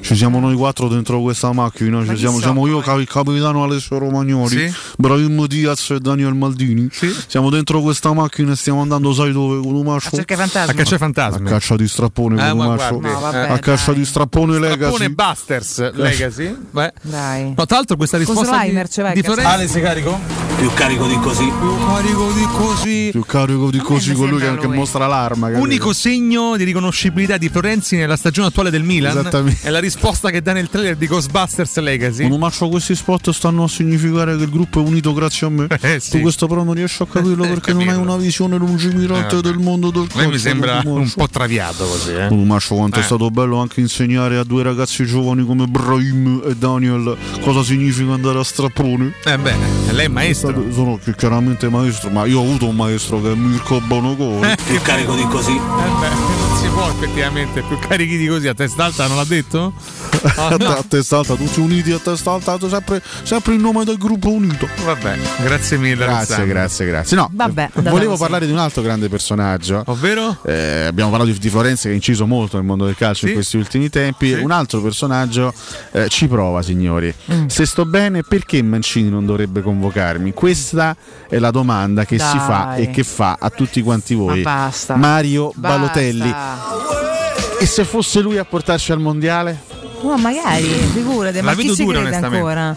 Ci 0.00 0.16
siamo 0.16 0.38
noi 0.38 0.54
quattro 0.54 0.88
dentro 0.88 1.20
questa 1.20 1.52
macchina. 1.52 2.02
Ci 2.04 2.10
chi 2.10 2.16
siamo, 2.18 2.38
siamo 2.38 2.66
io, 2.66 2.78
il 2.78 3.06
capitano 3.06 3.62
Alessio 3.64 3.98
Romagnoli, 3.98 4.48
Sì. 4.68 4.74
Brahim 4.98 5.46
Diaz 5.46 5.90
e 5.90 5.98
Daniel 6.00 6.34
Maldini. 6.34 6.88
Siamo 7.26 7.48
dentro 7.50 7.80
questa 7.80 8.12
macchina 8.12 8.52
e 8.52 8.56
stiamo 8.56 8.82
andando, 8.82 9.12
sai 9.14 9.32
dove, 9.32 9.60
con 9.62 9.74
un 9.74 9.84
macio? 9.84 10.08
A 10.08 10.16
cercare 10.16 10.40
fantasmi. 10.42 10.70
A 10.72 10.74
cacciare 10.74 10.98
fantasmi. 10.98 11.46
A 11.46 11.50
caccia 11.50 11.76
di 11.76 11.88
strappone 11.88 12.34
Eh, 12.34 12.50
con 12.50 12.58
un 12.58 12.66
ma 12.66 12.74
macio. 12.74 12.98
guardi. 12.98 13.14
No, 13.14 13.20
vabbè, 13.20 13.48
a 13.50 13.58
caccia 13.58 13.92
di 13.92 14.04
strappone 14.04 14.58
Legacy. 14.58 14.76
Strappone 14.94 15.10
Busters 15.10 15.92
Legacy. 15.94 16.56
Beh. 16.70 16.92
Dai. 17.02 17.54
No, 17.56 17.66
tra 17.66 17.76
l'altro 17.76 17.96
questa 17.96 18.18
risposta 18.18 18.62
di, 18.62 18.70
di. 19.14 19.22
Florenzi 19.22 19.44
Ale, 19.44 19.68
sei 19.68 19.82
carico? 19.82 20.20
Più 20.56 20.70
carico 20.74 21.06
di 21.06 21.18
così. 21.18 21.44
Più 21.58 21.86
carico 21.86 22.32
di 22.32 22.44
così. 22.52 23.08
Più 23.10 23.24
carico 23.24 23.70
di 23.70 23.78
così 23.78 24.10
mi 24.10 24.16
con 24.16 24.28
lui 24.28 24.40
che, 24.40 24.56
che 24.56 24.66
mostra 24.68 25.06
l'arma. 25.06 25.46
capito? 25.48 25.64
Unico 25.64 25.92
segno 25.92 26.56
di 26.56 26.64
riconoscibilità 26.64 27.36
di 27.38 27.48
Florenzi 27.48 27.96
nella 27.96 28.16
stagione 28.16 28.48
attuale 28.48 28.70
del 28.70 28.82
Milan 28.82 29.18
Esattamente. 29.18 29.68
La 29.74 29.80
risposta 29.80 30.30
che 30.30 30.40
dà 30.40 30.52
nel 30.52 30.68
trailer 30.70 30.94
di 30.94 31.08
Ghostbusters 31.08 31.78
Legacy. 31.80 32.28
Ma 32.28 32.48
faccio 32.48 32.68
questi 32.68 32.94
spot 32.94 33.30
stanno 33.30 33.64
a 33.64 33.68
significare 33.68 34.36
che 34.36 34.44
il 34.44 34.50
gruppo 34.50 34.80
è 34.80 34.86
unito 34.86 35.12
grazie 35.12 35.48
a 35.48 35.50
me. 35.50 35.66
Eh, 35.80 35.98
sì. 35.98 36.10
Tu 36.12 36.20
questo 36.20 36.46
però 36.46 36.62
non 36.62 36.74
riesci 36.74 37.02
a 37.02 37.06
capirlo 37.06 37.42
perché 37.44 37.72
non 37.72 37.88
hai 37.88 37.96
una 37.96 38.16
visione 38.16 38.56
lungimirante 38.56 39.38
Eh, 39.38 39.40
del 39.40 39.58
mondo 39.58 39.90
del 39.90 40.04
A 40.04 40.06
calcio. 40.06 40.26
me 40.28 40.32
mi 40.34 40.38
sembra 40.38 40.80
un 40.84 41.10
po' 41.12 41.28
traviato 41.28 41.84
così. 41.86 42.12
Eh. 42.12 42.28
Tu, 42.28 42.36
Mascio, 42.44 42.76
quanto 42.76 42.98
Eh. 42.98 43.02
è 43.02 43.04
stato 43.04 43.28
bello 43.30 43.58
anche 43.58 43.80
insegnare 43.80 44.36
a 44.38 44.44
due 44.44 44.62
ragazzi 44.62 45.04
giovani 45.04 45.44
come 45.44 45.66
Brahim 45.66 46.42
e 46.46 46.54
Daniel 46.54 47.16
cosa 47.40 47.64
significa 47.64 48.12
andare 48.12 48.38
a 48.38 48.44
strappone. 48.44 49.12
Eh 49.24 49.38
bene, 49.38 49.66
lei 49.90 50.04
è 50.06 50.08
maestro. 50.08 50.66
Sono 50.70 50.98
chi- 51.02 51.14
chiaramente 51.16 51.68
maestro, 51.68 52.10
ma 52.10 52.26
io 52.26 52.38
ho 52.38 52.42
avuto 52.44 52.68
un 52.68 52.76
maestro 52.76 53.20
che 53.20 53.32
è 53.32 53.34
Mirko 53.34 53.80
Bonocore. 53.80 54.56
Più 54.64 54.80
carico 54.82 55.16
di 55.16 55.24
così. 55.24 55.50
Eh 55.52 55.56
beh, 55.56 56.08
non 56.08 56.43
può 56.74 56.90
effettivamente 56.90 57.62
più 57.62 57.78
carichi 57.78 58.18
di 58.18 58.26
così 58.26 58.48
a 58.48 58.54
testa 58.54 58.84
alta, 58.84 59.06
non 59.06 59.16
l'ha 59.16 59.24
detto? 59.24 59.72
Ah, 60.36 60.56
no. 60.58 60.68
a 60.68 60.84
testa 60.88 61.18
alta, 61.18 61.34
tutti 61.34 61.60
uniti 61.60 61.92
a 61.92 61.98
testa 61.98 62.32
alta, 62.32 62.58
sempre, 62.68 63.02
sempre 63.22 63.54
in 63.54 63.60
nome 63.60 63.84
del 63.84 63.96
gruppo 63.96 64.30
unito. 64.30 64.68
Vabbè, 64.84 65.18
grazie 65.42 65.76
mille. 65.78 65.96
Grazie, 66.04 66.14
Alessandro. 66.16 66.46
grazie, 66.46 66.86
grazie. 66.86 67.16
No, 67.16 67.28
Vabbè, 67.32 67.70
eh, 67.74 67.82
volevo 67.82 68.16
parlare 68.16 68.46
di 68.46 68.52
un 68.52 68.58
altro 68.58 68.82
grande 68.82 69.08
personaggio. 69.08 69.82
Ovvero? 69.86 70.38
Eh, 70.44 70.84
abbiamo 70.86 71.10
parlato 71.10 71.32
di, 71.32 71.38
di 71.38 71.48
Florenzi 71.48 71.86
che 71.86 71.92
ha 71.92 71.94
inciso 71.94 72.26
molto 72.26 72.56
nel 72.56 72.66
mondo 72.66 72.84
del 72.86 72.96
calcio 72.96 73.22
Sì. 73.24 73.28
in 73.28 73.34
questi 73.34 73.56
ultimi 73.56 73.88
tempi. 73.90 74.28
Sì. 74.28 74.40
Un 74.40 74.50
altro 74.50 74.80
personaggio 74.80 75.52
eh, 75.92 76.08
ci 76.08 76.26
prova, 76.28 76.62
signori. 76.62 77.12
Mm. 77.32 77.46
Se 77.46 77.66
sto 77.66 77.84
bene, 77.84 78.22
perché 78.22 78.62
Mancini 78.62 79.08
non 79.08 79.26
dovrebbe 79.26 79.62
convocarmi? 79.62 80.32
Questa 80.32 80.96
è 81.28 81.38
la 81.38 81.50
domanda 81.50 82.04
che 82.04 82.18
si 82.18 82.36
Dai. 82.36 82.46
fa 82.46 82.74
e 82.76 82.90
che 82.90 83.02
fa 83.04 83.36
a 83.38 83.50
tutti 83.50 83.82
quanti 83.82 84.14
voi. 84.14 84.42
Ma 84.42 84.64
basta. 84.64 84.96
Mario 84.96 85.52
Basta. 85.54 85.78
Balotelli. 85.78 86.34
E 87.60 87.66
se 87.66 87.84
fosse 87.84 88.20
lui 88.20 88.36
a 88.38 88.44
portarci 88.44 88.92
al 88.92 89.00
mondiale? 89.00 89.62
No, 90.04 90.16
magari, 90.18 90.64
figurate, 90.92 91.38
La 91.40 91.42
ma 91.42 91.50
chi 91.54 91.62
vedo 91.62 91.74
si 91.74 91.84
dura, 91.84 92.00
ancora? 92.00 92.68
Ha 92.70 92.76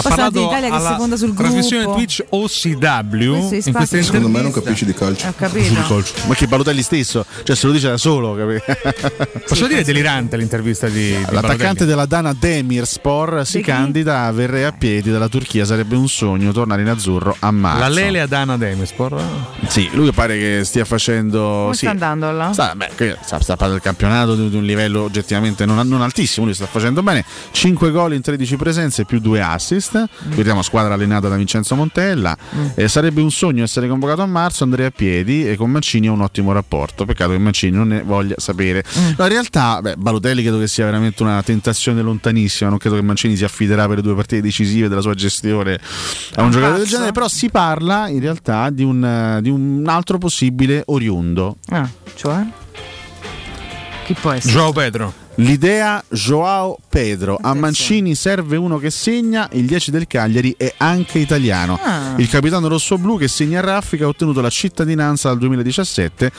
Poi 0.00 0.02
parlato 0.02 0.30
d'Italia 0.40 0.68
che 0.68 0.74
alla 0.74 0.90
seconda 0.90 1.16
sul 1.16 1.34
trasmissione 1.34 1.82
gruppo. 1.82 1.98
Twitch 1.98 2.24
OCW 2.28 3.22
in 3.50 3.72
questa 3.72 4.02
Secondo 4.02 4.28
me 4.28 4.40
non 4.42 4.52
capisci 4.52 4.84
di 4.84 4.94
calcio. 4.94 5.26
Ho 5.28 5.34
capito. 5.36 6.04
Ma 6.26 6.34
che 6.34 6.46
Balotelli 6.46 6.82
stesso? 6.82 7.24
Cioè, 7.42 7.56
se 7.56 7.66
lo 7.66 7.72
dice 7.72 7.88
da 7.88 7.96
solo. 7.96 8.34
capi- 8.36 8.62
Posso 9.48 9.66
dire 9.66 9.82
delirante 9.82 10.36
l'intervista 10.36 10.88
di, 10.88 11.08
di 11.08 11.12
L'attaccante 11.30 11.50
Balotelli? 11.84 11.88
della 11.88 12.06
Dana 12.06 12.32
Demirspor 12.32 13.44
si 13.44 13.58
Di 13.58 13.62
chi? 13.64 13.70
candida 13.70 14.24
a 14.24 14.32
Verre 14.32 14.64
a 14.66 14.72
piedi 14.72 15.10
dalla 15.10 15.28
Turchia. 15.28 15.64
Sarebbe 15.64 15.96
un 15.96 16.08
sogno 16.08 16.52
tornare 16.52 16.82
in 16.82 16.88
azzurro 16.88 17.34
a 17.38 17.50
marzo. 17.50 17.80
La 17.80 17.88
Lele 17.88 18.20
Adana 18.20 18.56
Demespor. 18.56 19.20
Sì, 19.68 19.88
lui 19.92 20.10
pare 20.12 20.38
che 20.38 20.62
stia 20.64 20.84
facendo. 20.84 21.38
Come 21.62 21.72
sì, 21.74 21.80
sta 21.80 21.90
andando 21.90 22.30
là? 22.30 22.52
Sta, 22.52 22.74
beh, 22.76 22.90
sta, 23.22 23.40
sta 23.40 23.56
parlando 23.56 23.74
del 23.74 23.82
campionato 23.82 24.34
di, 24.34 24.48
di 24.50 24.56
un 24.56 24.64
livello 24.64 25.02
oggettivamente 25.02 25.64
non, 25.66 25.86
non 25.88 26.02
altissimo. 26.02 26.46
Lui 26.46 26.54
sta 26.60 26.66
facendo 26.66 27.02
bene. 27.02 27.24
5 27.50 27.90
gol 27.90 28.14
in 28.14 28.20
13 28.20 28.56
presenze 28.56 29.04
più 29.04 29.20
2 29.20 29.40
assist. 29.40 30.08
Vediamo 30.24 30.62
squadra 30.62 30.94
allenata 30.94 31.28
da 31.28 31.36
Vincenzo 31.36 31.74
Montella. 31.74 32.36
Eh, 32.74 32.88
sarebbe 32.88 33.22
un 33.22 33.30
sogno 33.30 33.62
essere 33.62 33.88
convocato 33.88 34.22
a 34.22 34.26
marzo. 34.26 34.64
Andrea 34.64 34.88
a 34.88 34.90
piedi 34.90 35.48
e 35.48 35.56
con 35.56 35.70
Mancini 35.70 36.08
ha 36.08 36.12
un 36.12 36.20
ottimo 36.20 36.52
rapporto. 36.52 37.04
Peccato 37.04 37.32
che 37.32 37.38
Mancini 37.38 37.76
non 37.76 37.88
ne 37.88 38.02
voglia 38.02 38.34
sapere. 38.38 38.84
No, 39.16 39.24
in 39.24 39.30
realtà, 39.30 39.80
beh, 39.80 39.96
Balotelli 39.96 40.42
credo 40.42 40.58
che 40.58 40.66
sia 40.66 40.84
veramente 40.84 41.22
una 41.22 41.42
tentazione 41.42 42.02
lontanissima. 42.02 42.68
Non 42.68 42.78
credo 42.78 42.96
che 42.96 43.02
Mancini 43.02 43.36
si 43.36 43.44
affiderà 43.44 43.86
per 43.86 43.96
le 43.96 44.02
due 44.02 44.14
partite 44.14 44.42
decisive 44.42 44.88
della 44.88 45.00
sua 45.00 45.14
gestione 45.14 45.78
a 46.34 46.42
un 46.42 46.50
giocatore 46.50 46.78
del 46.78 46.86
genere. 46.86 47.12
Però 47.12 47.28
si 47.28 47.48
parla 47.48 48.08
in 48.08 48.20
realtà 48.20 48.70
di 48.70 48.82
un, 48.82 49.38
di 49.40 49.48
un 49.48 49.84
altro 49.86 50.18
possibile 50.18 50.82
oriundo. 50.86 51.56
Ah, 51.68 51.88
cioè? 52.14 52.44
Chi 54.04 54.14
può 54.14 54.32
essere? 54.32 54.52
Joao 54.52 54.72
Pedro. 54.72 55.19
L'idea 55.36 56.02
Joao 56.08 56.76
Pedro. 56.88 57.38
A 57.40 57.54
Mancini 57.54 58.14
serve 58.14 58.56
uno 58.56 58.78
che 58.78 58.90
segna, 58.90 59.48
il 59.52 59.64
10 59.64 59.90
del 59.90 60.06
Cagliari 60.06 60.54
è 60.56 60.74
anche 60.76 61.18
italiano. 61.18 61.78
Ah. 61.82 62.14
Il 62.16 62.28
capitano 62.28 62.68
rossoblù 62.68 63.16
che 63.16 63.28
segna 63.28 63.60
a 63.60 63.62
raffica 63.62 64.04
ha 64.04 64.08
ottenuto 64.08 64.40
la 64.40 64.50
cittadinanza 64.50 65.28
dal 65.28 65.38
2017. 65.38 66.32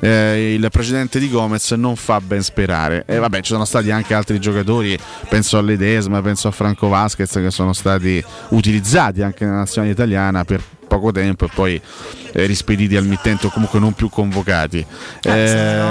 Eh, 0.00 0.54
il 0.54 0.66
precedente 0.70 1.18
di 1.18 1.28
Gomez 1.28 1.70
non 1.72 1.94
fa 1.94 2.20
ben 2.20 2.42
sperare. 2.42 3.04
E 3.06 3.18
vabbè, 3.18 3.42
ci 3.42 3.52
sono 3.52 3.64
stati 3.64 3.90
anche 3.90 4.14
altri 4.14 4.40
giocatori, 4.40 4.98
penso 5.28 5.58
a 5.58 5.62
Ledesma, 5.62 6.22
penso 6.22 6.48
a 6.48 6.50
Franco 6.50 6.88
Vasquez, 6.88 7.30
che 7.32 7.50
sono 7.50 7.72
stati 7.72 8.22
utilizzati 8.48 9.22
anche 9.22 9.44
nella 9.44 9.58
nazionale 9.58 9.92
italiana 9.92 10.44
per 10.44 10.62
poco 10.88 11.12
tempo 11.12 11.44
e 11.44 11.48
poi 11.54 11.80
eh, 12.32 12.46
rispediti 12.46 12.96
al 12.96 13.04
mittente 13.04 13.46
o 13.46 13.50
comunque 13.50 13.78
non 13.78 13.92
più 13.92 14.08
convocati. 14.08 14.84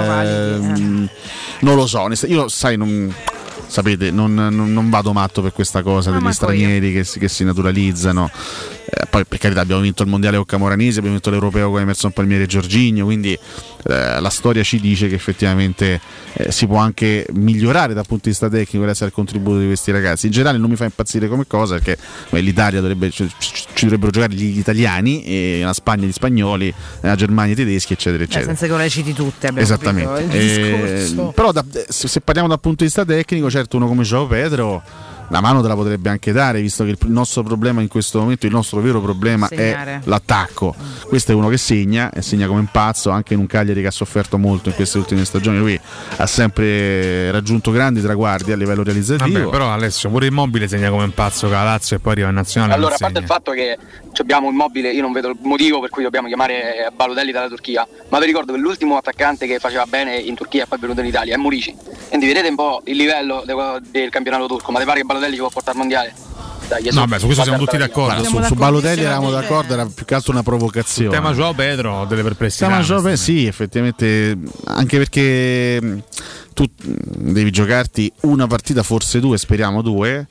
validi, 0.06 0.82
Ehm, 0.82 1.08
Non 1.60 1.76
lo 1.76 1.86
so, 1.86 2.06
io 2.26 2.48
sai, 2.48 2.76
non, 2.76 3.12
sapete, 3.66 4.10
non, 4.10 4.34
non- 4.34 4.72
non 4.72 4.90
vado 4.90 5.12
matto 5.12 5.40
per 5.40 5.52
questa 5.52 5.82
cosa 5.82 6.10
No, 6.10 6.18
degli 6.20 6.32
stranieri 6.32 6.92
che 6.92 7.04
si, 7.04 7.18
che 7.18 7.28
si 7.28 7.44
naturalizzano. 7.44 8.30
Eh, 8.90 9.04
poi 9.10 9.26
per 9.26 9.36
carità 9.38 9.60
abbiamo 9.60 9.82
vinto 9.82 10.02
il 10.02 10.08
mondiale 10.08 10.36
con 10.36 10.46
Camoranesi, 10.46 10.96
abbiamo 10.96 11.10
vinto 11.16 11.28
l'europeo 11.28 11.70
con 11.70 11.80
Emerson 11.80 12.10
Palmieri 12.12 12.44
e 12.44 12.46
Giorginio, 12.46 13.04
quindi 13.04 13.32
eh, 13.34 14.18
la 14.18 14.30
storia 14.30 14.62
ci 14.62 14.80
dice 14.80 15.08
che 15.08 15.14
effettivamente 15.14 16.00
eh, 16.32 16.50
si 16.50 16.66
può 16.66 16.78
anche 16.78 17.26
migliorare 17.32 17.92
dal 17.92 18.06
punto 18.06 18.24
di 18.24 18.30
vista 18.30 18.48
tecnico 18.48 18.84
grazie 18.86 19.04
al 19.04 19.12
contributo 19.12 19.58
di 19.58 19.66
questi 19.66 19.90
ragazzi. 19.90 20.26
In 20.26 20.32
generale 20.32 20.56
non 20.56 20.70
mi 20.70 20.76
fa 20.76 20.84
impazzire 20.84 21.28
come 21.28 21.44
cosa 21.46 21.74
perché 21.74 21.98
beh, 22.30 22.40
l'Italia 22.40 22.80
dovrebbe, 22.80 23.10
ci, 23.10 23.28
ci- 23.38 23.82
dovrebbero 23.82 24.10
giocare 24.10 24.32
gli 24.32 24.58
italiani, 24.58 25.22
e 25.24 25.60
la 25.62 25.74
Spagna 25.74 26.06
gli 26.06 26.12
spagnoli, 26.12 26.72
la 27.02 27.14
Germania 27.14 27.52
i 27.52 27.56
tedeschi, 27.56 27.92
eccetera, 27.92 28.22
Eh, 28.22 28.26
eccetera. 28.26 28.54
senza 28.56 28.74
che 28.74 28.82
le 28.82 28.88
citi 28.88 29.12
tutte, 29.12 29.50
Esattamente. 29.54 30.28
Eh, 30.30 30.38
discorso. 31.04 31.32
però 31.34 31.52
da- 31.52 31.64
se, 31.88 32.08
se 32.08 32.20
parliamo 32.22 32.48
dal 32.48 32.60
punto 32.60 32.78
di 32.78 32.84
vista 32.84 33.04
tecnico, 33.04 33.50
certo 33.50 33.76
uno 33.76 33.86
come 33.86 34.02
Joao 34.02 34.26
Pedro 34.26 34.82
la 35.28 35.40
mano 35.40 35.62
te 35.62 35.68
la 35.68 35.74
potrebbe 35.74 36.08
anche 36.08 36.32
dare, 36.32 36.60
visto 36.60 36.84
che 36.84 36.90
il 36.90 36.98
nostro 37.10 37.42
problema 37.42 37.80
in 37.80 37.88
questo 37.88 38.20
momento, 38.20 38.46
il 38.46 38.52
nostro 38.52 38.80
vero 38.80 39.00
problema 39.00 39.46
Segnare. 39.46 39.94
è 39.94 40.00
l'attacco. 40.04 40.74
Questo 41.06 41.32
è 41.32 41.34
uno 41.34 41.48
che 41.48 41.58
segna 41.58 42.10
e 42.10 42.22
segna 42.22 42.46
come 42.46 42.60
un 42.60 42.68
pazzo, 42.70 43.10
anche 43.10 43.34
in 43.34 43.40
un 43.40 43.46
Cagliari 43.46 43.80
che 43.80 43.88
ha 43.88 43.92
sofferto 43.92 44.38
molto 44.38 44.68
in 44.68 44.74
queste 44.74 44.98
ultime 44.98 45.24
stagioni. 45.24 45.58
Lui 45.58 45.78
ha 46.16 46.26
sempre 46.26 47.30
raggiunto 47.30 47.70
grandi 47.70 48.00
traguardi 48.00 48.52
a 48.52 48.56
livello 48.56 48.82
realizzativo. 48.82 49.38
Vabbè, 49.38 49.50
però 49.50 49.70
Alessio, 49.70 50.10
pure 50.10 50.26
Immobile 50.26 50.68
segna 50.68 50.90
come 50.90 51.04
un 51.04 51.14
pazzo 51.14 51.46
che 51.46 51.52
la 51.52 51.64
Lazio 51.64 51.96
e 51.96 51.98
poi 51.98 52.12
arriva 52.12 52.28
in 52.28 52.34
nazionale. 52.34 52.72
Allora, 52.72 52.94
a 52.94 52.98
parte 52.98 53.18
il 53.18 53.26
fatto 53.26 53.52
che 53.52 53.76
abbiamo 54.20 54.48
immobile, 54.48 54.90
io 54.90 55.02
non 55.02 55.12
vedo 55.12 55.28
il 55.28 55.36
motivo 55.42 55.80
per 55.80 55.90
cui 55.90 56.02
dobbiamo 56.02 56.26
chiamare 56.28 56.90
Balotelli 56.94 57.32
dalla 57.32 57.48
Turchia, 57.48 57.86
ma 58.08 58.18
vi 58.18 58.26
ricordo 58.26 58.52
che 58.52 58.58
l'ultimo 58.58 58.96
attaccante 58.96 59.46
che 59.46 59.58
faceva 59.58 59.84
bene 59.86 60.16
in 60.16 60.34
Turchia 60.34 60.64
e 60.64 60.66
poi 60.66 60.78
è 60.78 60.80
venuto 60.80 61.00
in 61.00 61.06
Italia 61.06 61.34
è 61.34 61.36
Murici. 61.36 61.74
Quindi 62.08 62.26
vedete 62.26 62.48
un 62.48 62.54
po' 62.54 62.82
il 62.84 62.96
livello 62.96 63.42
de- 63.44 63.80
del 63.90 64.10
campionato 64.10 64.46
turco, 64.46 64.72
ma 64.72 64.78
ti 64.78 64.84
pare 64.84 65.00
che 65.00 65.04
Balotelli 65.04 65.16
ci 65.32 65.36
può 65.38 65.48
portare 65.50 65.72
al 65.72 65.76
mondiale? 65.78 66.14
Dai, 66.68 66.86
No, 66.92 67.06
beh, 67.06 67.18
su 67.18 67.24
questo 67.24 67.44
siamo 67.44 67.58
tutti 67.58 67.78
d'accordo. 67.78 68.22
su, 68.24 68.42
su 68.42 68.54
Balotelli 68.54 69.00
eravamo 69.02 69.30
d'accordo, 69.30 69.72
era 69.72 69.86
più 69.86 70.04
che 70.04 70.14
altro 70.14 70.32
una 70.32 70.40
Il 70.40 70.46
provocazione. 70.46 71.10
tema 71.10 71.32
Joao 71.32 71.54
Pedro 71.54 71.92
ho 72.00 72.04
delle 72.04 72.22
perplessità. 72.22 72.66
Chiama 72.66 72.82
Giove, 72.82 73.16
sì, 73.16 73.46
effettivamente, 73.46 74.36
anche 74.66 74.98
perché 74.98 75.80
mh, 75.80 76.02
tu 76.52 76.64
mh, 76.64 76.92
devi 77.32 77.50
giocarti 77.50 78.12
una 78.22 78.46
partita, 78.46 78.82
forse 78.82 79.18
due, 79.20 79.38
speriamo 79.38 79.80
due. 79.80 80.26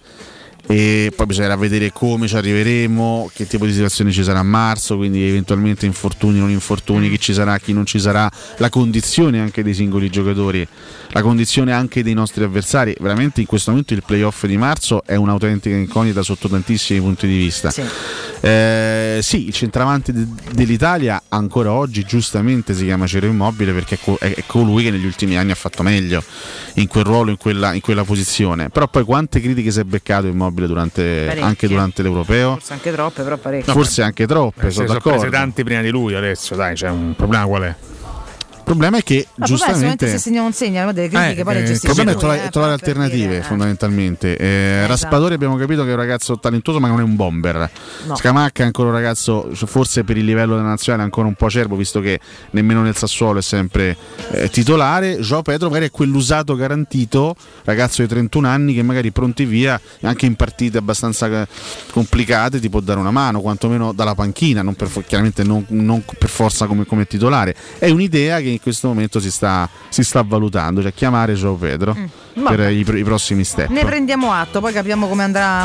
E 0.70 1.14
poi 1.16 1.26
bisognerà 1.28 1.56
vedere 1.56 1.94
come 1.94 2.28
ci 2.28 2.36
arriveremo, 2.36 3.32
che 3.34 3.48
tipo 3.48 3.66
di 3.66 3.72
situazione 3.72 4.12
ci 4.12 4.22
sarà 4.22 4.40
a 4.40 4.44
marzo, 4.44 4.98
quindi 4.98 5.26
eventualmente 5.26 5.86
infortuni, 5.86 6.40
non 6.40 6.50
infortuni, 6.50 7.10
chi 7.10 7.18
ci 7.22 7.34
sarà, 7.34 7.58
chi 7.58 7.72
non 7.72 7.86
ci 7.86 8.00
sarà, 8.00 8.30
la 8.58 8.70
condizione 8.70 9.40
anche 9.40 9.64
dei 9.64 9.74
singoli 9.74 10.10
giocatori, 10.10 10.68
la 11.10 11.22
condizione 11.22 11.72
anche 11.74 12.04
dei 12.04 12.14
nostri 12.14 12.44
avversari. 12.44 12.96
Veramente 13.00 13.42
in 13.42 13.48
questo 13.48 13.72
momento 13.72 13.94
il 13.94 14.04
playoff 14.06 14.46
di 14.46 14.58
marzo 14.58 15.04
è 15.06 15.16
un'autentica 15.16 15.76
incognita 15.76 16.22
sotto 16.22 16.48
tantissimi 16.48 17.00
punti 17.00 17.28
di 17.28 17.38
vista. 17.38 17.72
Eh, 18.40 19.20
sì, 19.22 19.48
il 19.48 19.54
centravanti 19.54 20.12
de- 20.12 20.28
dell'Italia 20.52 21.22
ancora 21.30 21.72
oggi 21.72 22.04
giustamente 22.04 22.74
si 22.74 22.84
chiama 22.86 23.08
Ciro 23.08 23.26
Immobile 23.26 23.74
perché 23.74 23.96
è, 23.96 24.00
co- 24.02 24.18
è- 24.20 24.34
è 24.36 24.44
colui 24.46 24.84
che 24.84 24.92
negli 24.92 25.06
ultimi 25.06 25.38
anni 25.38 25.52
ha 25.52 25.56
fatto 25.56 25.82
meglio 25.84 26.24
in 26.76 26.88
quel 26.88 27.04
ruolo, 27.04 27.32
in 27.32 27.38
quella, 27.38 27.74
in 27.74 27.82
quella 27.82 28.04
posizione. 28.04 28.70
Però 28.70 28.88
poi 28.88 29.04
quante 29.04 29.40
critiche 29.42 29.72
si 29.72 29.80
è 29.80 29.84
beccato 29.84 30.28
Immobile 30.28 30.68
durante, 30.68 31.24
Parecchie. 31.26 31.42
anche 31.44 31.68
durante 31.68 32.04
l'Europeo? 32.04 32.54
Forse 32.54 32.74
anche 32.74 32.92
troppe, 32.92 33.24
però 33.24 33.38
parecchio. 33.38 33.74
Forse 33.74 34.02
anche 34.04 34.28
troppe, 34.28 34.56
sono 34.60 34.68
ne 34.68 34.74
sono 34.88 35.00
prese 35.00 35.10
d'accordo. 35.16 35.30
tanti 35.38 35.64
prima 35.64 35.82
di 35.82 35.90
lui 35.90 36.14
adesso, 36.14 36.56
dai, 36.56 36.76
c'è 36.76 36.90
un 36.90 37.14
problema 37.16 37.46
qual 37.46 37.62
è? 37.64 37.76
Problema 38.68 38.98
è 38.98 39.03
che 39.03 39.27
Ma 39.35 39.45
il 39.45 39.53
problema 39.53 39.56
è 39.56 39.73
solamente 39.73 40.06
giustamente 40.06 40.07
se 40.07 40.18
segna 40.18 40.39
o 40.39 40.44
non 40.44 40.53
segna, 40.53 40.85
ma 40.85 40.91
delle 40.91 41.07
critiche 41.07 41.39
Eh, 41.39 41.44
poi 41.44 41.53
le 41.53 41.64
eh, 41.64 41.72
il 41.72 41.80
problema 41.80 42.11
è 42.11 42.15
trovare, 42.15 42.44
eh, 42.44 42.49
trovare 42.49 42.73
alternative 42.73 43.15
dire, 43.15 43.38
eh. 43.38 43.41
fondamentalmente. 43.41 44.38
Eh, 44.38 44.88
Raspadori 44.88 45.34
abbiamo 45.34 45.56
capito 45.56 45.84
che 45.84 45.89
è 45.89 45.91
un 45.91 45.99
ragazzo 45.99 46.38
talentuoso 46.38 46.80
ma 46.80 46.88
non 46.89 46.99
è 46.99 47.03
un 47.03 47.15
bomber. 47.15 47.69
No. 48.06 48.15
Scamacca 48.15 48.64
è 48.64 48.65
ancora 48.65 48.89
un 48.89 48.95
ragazzo, 48.95 49.49
forse 49.53 50.03
per 50.03 50.18
il 50.18 50.26
livello 50.26 50.56
della 50.56 50.68
nazionale, 50.68 51.03
ancora 51.03 51.27
un 51.27 51.35
po' 51.35 51.45
acerbo 51.45 51.76
visto 51.76 52.02
che 52.02 52.19
nemmeno 52.52 52.81
nel 52.81 52.95
Sassuolo 52.95 53.39
è 53.39 53.41
sempre 53.41 53.95
eh, 54.31 54.49
titolare. 54.49 55.19
Joao 55.19 55.41
Pedro 55.44 55.69
magari 55.69 55.88
è 55.88 55.91
quell'usato 55.91 56.56
garantito, 56.56 57.35
ragazzo 57.64 58.02
di 58.02 58.07
31 58.10 58.48
anni 58.48 58.73
che 58.73 58.84
magari 58.84 59.11
pronti 59.11 59.45
via 59.45 59.80
anche 60.02 60.26
in 60.26 60.35
partite 60.35 60.77
abbastanza 60.77 61.27
eh, 61.27 61.48
complicate 61.91 62.60
ti 62.60 62.69
può 62.69 62.81
dare 62.81 62.99
una 62.99 63.11
mano, 63.11 63.39
quantomeno 63.39 63.94
dalla 63.94 64.14
panchina, 64.14 64.61
non 64.61 64.76
per, 64.76 64.89
chiaramente 65.06 65.44
non, 65.44 65.65
non 65.69 66.03
per 66.18 66.30
forza 66.30 66.65
come, 66.65 66.85
come 66.85 67.06
titolare. 67.06 67.56
È 67.77 67.89
un'idea 67.89 68.39
che 68.39 68.57
in 68.58 68.62
questo 68.62 68.88
momento 68.88 69.20
si 69.20 69.32
sta, 69.32 69.70
si 69.90 70.04
sta 70.04 70.24
valutando, 70.24 70.82
cioè 70.82 70.94
chiamare 70.94 71.34
Joao 71.34 71.56
Pedro 71.56 71.96
Mm. 72.38 72.46
per 72.46 72.72
i, 72.72 72.80
i 72.80 73.04
prossimi 73.04 73.44
step. 73.44 73.70
Ne 73.70 73.84
prendiamo 73.86 74.32
atto, 74.32 74.60
poi 74.60 74.72
capiamo 74.74 75.08
come 75.08 75.24
andrà 75.24 75.64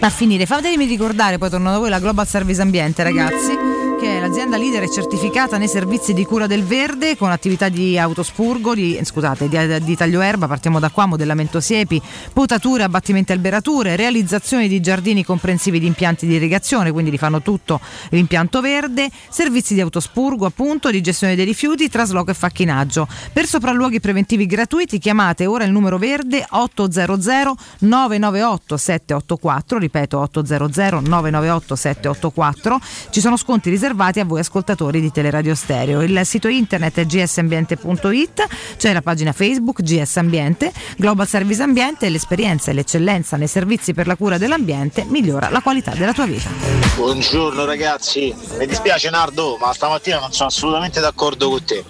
a 0.00 0.10
finire. 0.10 0.46
Fatemi 0.46 0.84
ricordare, 0.86 1.38
poi 1.38 1.50
torno 1.50 1.70
da 1.72 1.78
voi, 1.78 1.88
la 1.90 1.98
Global 1.98 2.26
Service 2.26 2.60
Ambiente, 2.62 3.02
ragazzi. 3.02 3.79
È 4.02 4.18
l'azienda 4.18 4.56
leader 4.56 4.84
e 4.84 4.90
certificata 4.90 5.58
nei 5.58 5.68
servizi 5.68 6.14
di 6.14 6.24
cura 6.24 6.46
del 6.46 6.64
verde 6.64 7.18
con 7.18 7.30
attività 7.30 7.68
di 7.68 7.98
autospurgo, 7.98 8.74
di, 8.74 8.96
eh, 8.96 9.04
scusate, 9.04 9.46
di, 9.46 9.84
di 9.84 9.94
taglio 9.94 10.22
erba, 10.22 10.46
partiamo 10.46 10.80
da 10.80 10.88
qua, 10.88 11.04
modellamento 11.04 11.60
siepi, 11.60 12.00
potature, 12.32 12.82
abbattimenti 12.82 13.32
alberature, 13.32 13.96
realizzazione 13.96 14.68
di 14.68 14.80
giardini 14.80 15.22
comprensivi 15.22 15.78
di 15.78 15.86
impianti 15.86 16.26
di 16.26 16.36
irrigazione, 16.36 16.92
quindi 16.92 17.10
li 17.10 17.18
fanno 17.18 17.42
tutto 17.42 17.78
l'impianto 18.08 18.62
verde, 18.62 19.10
servizi 19.28 19.74
di 19.74 19.82
autospurgo, 19.82 20.46
appunto, 20.46 20.90
di 20.90 21.02
gestione 21.02 21.34
dei 21.34 21.44
rifiuti, 21.44 21.90
trasloco 21.90 22.30
e 22.30 22.34
facchinaggio. 22.34 23.06
Per 23.34 23.44
sopralluoghi 23.44 24.00
preventivi 24.00 24.46
gratuiti 24.46 24.98
chiamate 24.98 25.44
ora 25.44 25.64
il 25.64 25.72
numero 25.72 25.98
verde 25.98 26.46
800 26.48 27.54
998 27.80 28.76
784, 28.78 29.78
ripeto 29.78 30.18
800 30.18 31.00
998 31.00 31.76
784. 31.76 32.80
Ci 33.10 33.20
sono 33.20 33.36
sconti 33.36 33.68
riservati 33.68 33.88
a 34.20 34.24
voi 34.24 34.40
ascoltatori 34.40 35.00
di 35.00 35.10
Teleradio 35.10 35.54
Stereo. 35.54 36.02
Il 36.02 36.20
sito 36.24 36.48
internet 36.48 36.98
è 36.98 37.06
gsambiente.it, 37.06 38.46
c'è 38.76 38.92
la 38.92 39.02
pagina 39.02 39.32
Facebook 39.32 39.82
GS 39.82 40.16
Ambiente, 40.16 40.72
Global 40.96 41.26
Service 41.26 41.60
Ambiente, 41.60 42.08
l'esperienza 42.08 42.70
e 42.70 42.74
l'eccellenza 42.74 43.36
nei 43.36 43.48
servizi 43.48 43.92
per 43.92 44.06
la 44.06 44.14
cura 44.16 44.38
dell'ambiente 44.38 45.04
migliora 45.08 45.50
la 45.50 45.60
qualità 45.60 45.92
della 45.92 46.12
tua 46.12 46.26
vita. 46.26 46.50
Buongiorno 46.94 47.64
ragazzi, 47.64 48.34
mi 48.58 48.66
dispiace 48.66 49.10
Nardo, 49.10 49.56
ma 49.60 49.72
stamattina 49.72 50.20
non 50.20 50.32
sono 50.32 50.48
assolutamente 50.48 51.00
d'accordo 51.00 51.48
con 51.48 51.64
te. 51.64 51.84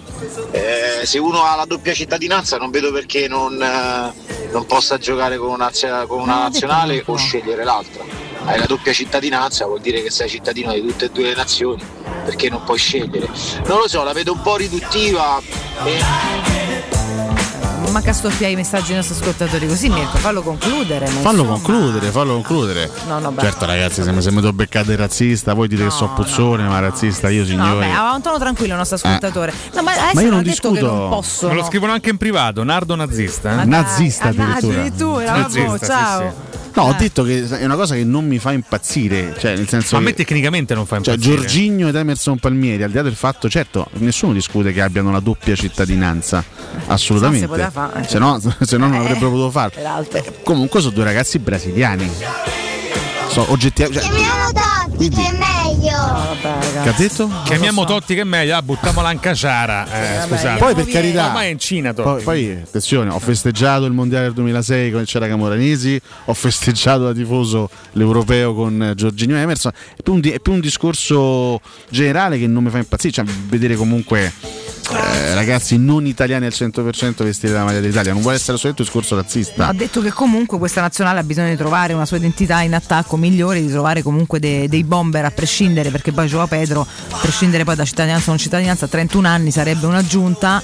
Eh, 0.51 1.05
se 1.05 1.19
uno 1.19 1.43
ha 1.43 1.55
la 1.55 1.65
doppia 1.65 1.93
cittadinanza 1.93 2.57
non 2.57 2.71
vedo 2.71 2.91
perché 2.91 3.27
non, 3.27 3.61
eh, 3.61 4.49
non 4.51 4.65
possa 4.65 4.97
giocare 4.97 5.37
con 5.37 5.49
una, 5.49 5.71
con 6.07 6.19
una 6.19 6.39
nazionale 6.39 7.03
o 7.05 7.15
scegliere 7.15 7.63
l'altra. 7.63 8.30
Hai 8.43 8.57
la 8.57 8.65
doppia 8.65 8.91
cittadinanza, 8.91 9.65
vuol 9.65 9.81
dire 9.81 10.01
che 10.01 10.09
sei 10.09 10.27
cittadino 10.27 10.73
di 10.73 10.81
tutte 10.81 11.05
e 11.05 11.09
due 11.09 11.23
le 11.25 11.35
nazioni, 11.35 11.83
perché 12.25 12.49
non 12.49 12.63
puoi 12.63 12.77
scegliere. 12.77 13.27
Non 13.65 13.77
lo 13.79 13.87
so, 13.87 14.03
la 14.03 14.13
vedo 14.13 14.33
un 14.33 14.41
po' 14.41 14.57
riduttiva. 14.57 15.39
E... 15.83 16.70
Manca 17.91 18.13
storpiare 18.13 18.53
i 18.53 18.55
messaggi 18.55 18.91
ai 18.91 18.97
nostri 18.97 19.15
ascoltatori 19.15 19.67
così 19.67 19.89
Mirko, 19.89 20.17
fallo 20.17 20.41
concludere. 20.41 21.05
Fallo 21.07 21.41
insomma. 21.41 21.59
concludere, 21.59 22.09
fallo 22.09 22.33
concludere. 22.35 22.89
No, 23.07 23.19
no, 23.19 23.31
beh. 23.31 23.41
certo 23.41 23.65
ragazzi, 23.65 24.01
se 24.01 24.11
mi, 24.13 24.21
se 24.21 24.31
mi 24.31 24.39
do 24.39 24.53
beccate 24.53 24.95
razzista, 24.95 25.53
voi 25.53 25.67
dite 25.67 25.83
che 25.83 25.89
so 25.89 26.07
puzzone, 26.15 26.63
ma 26.67 26.79
razzista 26.79 27.29
io 27.29 27.41
No, 27.41 27.47
signori. 27.47 27.79
beh, 27.79 27.97
un 28.15 28.21
tono 28.21 28.37
tranquillo 28.39 28.71
il 28.71 28.77
nostro 28.77 28.95
ascoltatore. 28.95 29.53
No, 29.73 29.81
ma 29.83 29.91
Ma 30.13 30.21
io 30.21 30.29
non 30.29 30.41
detto 30.41 30.69
che 30.71 30.79
discuto. 30.79 30.93
non 30.95 31.09
possono. 31.09 31.53
Me 31.53 31.59
lo 31.59 31.65
scrivono 31.65 31.91
anche 31.91 32.09
in 32.09 32.17
privato, 32.17 32.63
Nardo 32.63 32.95
nazista. 32.95 33.61
Eh? 33.61 33.65
Nazista 33.65 34.25
ah, 34.25 34.29
addirittura. 34.29 34.73
addirittura, 34.79 35.31
Nazista, 35.37 35.65
vabbè, 35.67 35.77
sì, 35.79 35.85
ciao. 35.85 36.19
sì. 36.21 36.59
No, 36.73 36.83
ho 36.83 36.91
Eh. 36.91 36.95
detto 36.97 37.23
che 37.23 37.45
è 37.49 37.65
una 37.65 37.75
cosa 37.75 37.95
che 37.95 38.05
non 38.05 38.25
mi 38.25 38.39
fa 38.39 38.53
impazzire, 38.53 39.35
cioè 39.37 39.57
nel 39.57 39.67
senso 39.67 39.95
Ma 39.95 40.01
a 40.01 40.05
me 40.05 40.13
tecnicamente 40.13 40.73
non 40.73 40.85
fa 40.85 41.01
cioè, 41.01 41.15
impazzire. 41.15 41.35
Giorginio 41.35 41.89
ed 41.89 41.95
Emerson 41.95 42.39
Palmieri, 42.39 42.83
al 42.83 42.89
di 42.91 42.95
là 42.95 43.01
del 43.01 43.15
fatto, 43.15 43.49
certo, 43.49 43.87
nessuno 43.95 44.31
discute 44.31 44.71
che 44.71 44.81
abbiano 44.81 45.11
la 45.11 45.19
doppia 45.19 45.53
cittadinanza, 45.53 46.41
assolutamente. 46.87 47.45
No 47.81 47.89
poteva 47.89 47.93
fare. 47.93 48.07
Se 48.07 48.17
no, 48.19 48.39
se 48.65 48.77
no 48.77 48.87
non 48.87 49.01
Eh, 49.01 49.05
avrebbero 49.05 49.29
potuto 49.29 49.51
farlo. 49.51 49.71
Peraltro. 49.75 50.23
Comunque 50.43 50.79
sono 50.81 50.93
due 50.93 51.03
ragazzi 51.03 51.39
brasiliani. 51.39 52.09
So, 53.29 53.45
oggettivamente. 53.49 54.01
Cioè, 54.05 54.19
Totti 54.53 55.09
che 55.09 55.21
è 55.21 55.31
meglio. 55.31 56.33
che 56.83 56.89
ha 56.89 56.93
detto? 56.97 57.29
Chiamiamo 57.45 57.85
Totti 57.85 58.13
che 58.13 58.21
è 58.21 58.25
meglio, 58.25 58.55
ah, 58.57 58.61
buttiamola 58.61 59.11
in 59.11 59.19
caciara. 59.21 59.85
Eh, 59.87 60.27
scusate. 60.27 60.59
Poi 60.59 60.75
per 60.75 60.85
carità, 60.87 61.27
Ormai 61.27 61.47
è 61.47 61.51
in 61.51 61.57
Cina 61.59 61.93
Totti. 61.93 62.23
poi, 62.23 62.45
poi, 62.45 62.61
attenzione, 62.61 63.09
ho 63.09 63.19
festeggiato 63.19 63.85
il 63.85 63.93
mondiale 63.93 64.25
del 64.25 64.33
2006 64.33 64.91
con 64.91 65.03
c'era 65.05 65.27
Camoranesi, 65.27 65.99
ho 66.25 66.33
festeggiato 66.33 67.03
da 67.05 67.13
tifoso 67.13 67.69
l'europeo 67.93 68.53
con 68.53 68.83
eh, 68.83 68.95
Giorginio 68.95 69.37
Emerson. 69.37 69.71
È 69.95 70.01
più, 70.03 70.13
un, 70.13 70.19
di- 70.19 70.31
è 70.31 70.39
più 70.41 70.51
un 70.51 70.59
discorso 70.59 71.61
generale 71.89 72.37
che 72.37 72.47
non 72.47 72.63
mi 72.63 72.69
fa 72.69 72.79
impazzire, 72.79 73.13
cioè 73.13 73.25
vedere 73.47 73.75
comunque 73.75 74.31
eh, 74.93 75.33
ragazzi 75.33 75.77
non 75.77 76.05
italiani 76.05 76.45
al 76.45 76.53
100% 76.55 77.23
vestiti 77.23 77.51
la 77.51 77.63
maglia 77.63 77.79
d'Italia. 77.79 78.13
Non 78.13 78.21
vuole 78.21 78.37
essere 78.37 78.57
soltanto 78.57 78.81
un 78.81 78.87
discorso 78.87 79.15
razzista. 79.15 79.67
Ha 79.67 79.73
detto 79.73 80.01
che 80.01 80.11
comunque 80.11 80.57
questa 80.57 80.81
nazionale 80.81 81.19
ha 81.19 81.23
bisogno 81.23 81.49
di 81.49 81.55
trovare 81.55 81.93
una 81.93 82.05
sua 82.05 82.17
identità 82.17 82.61
in 82.61 82.73
attacco 82.73 83.17
migliore, 83.17 83.61
di 83.61 83.69
trovare 83.69 84.01
comunque 84.01 84.39
de- 84.39 84.67
dei 84.67 84.83
bomber 84.83 85.25
a 85.25 85.31
prescindere, 85.31 85.89
perché 85.89 86.11
poi 86.11 86.27
Joao 86.27 86.47
Pedro, 86.47 86.81
a 86.81 87.17
prescindere 87.17 87.63
poi 87.63 87.75
da 87.75 87.85
cittadinanza 87.85 88.27
o 88.27 88.29
non 88.29 88.37
cittadinanza, 88.37 88.85
a 88.85 88.87
31 88.87 89.27
anni 89.27 89.51
sarebbe 89.51 89.85
un'aggiunta. 89.85 90.61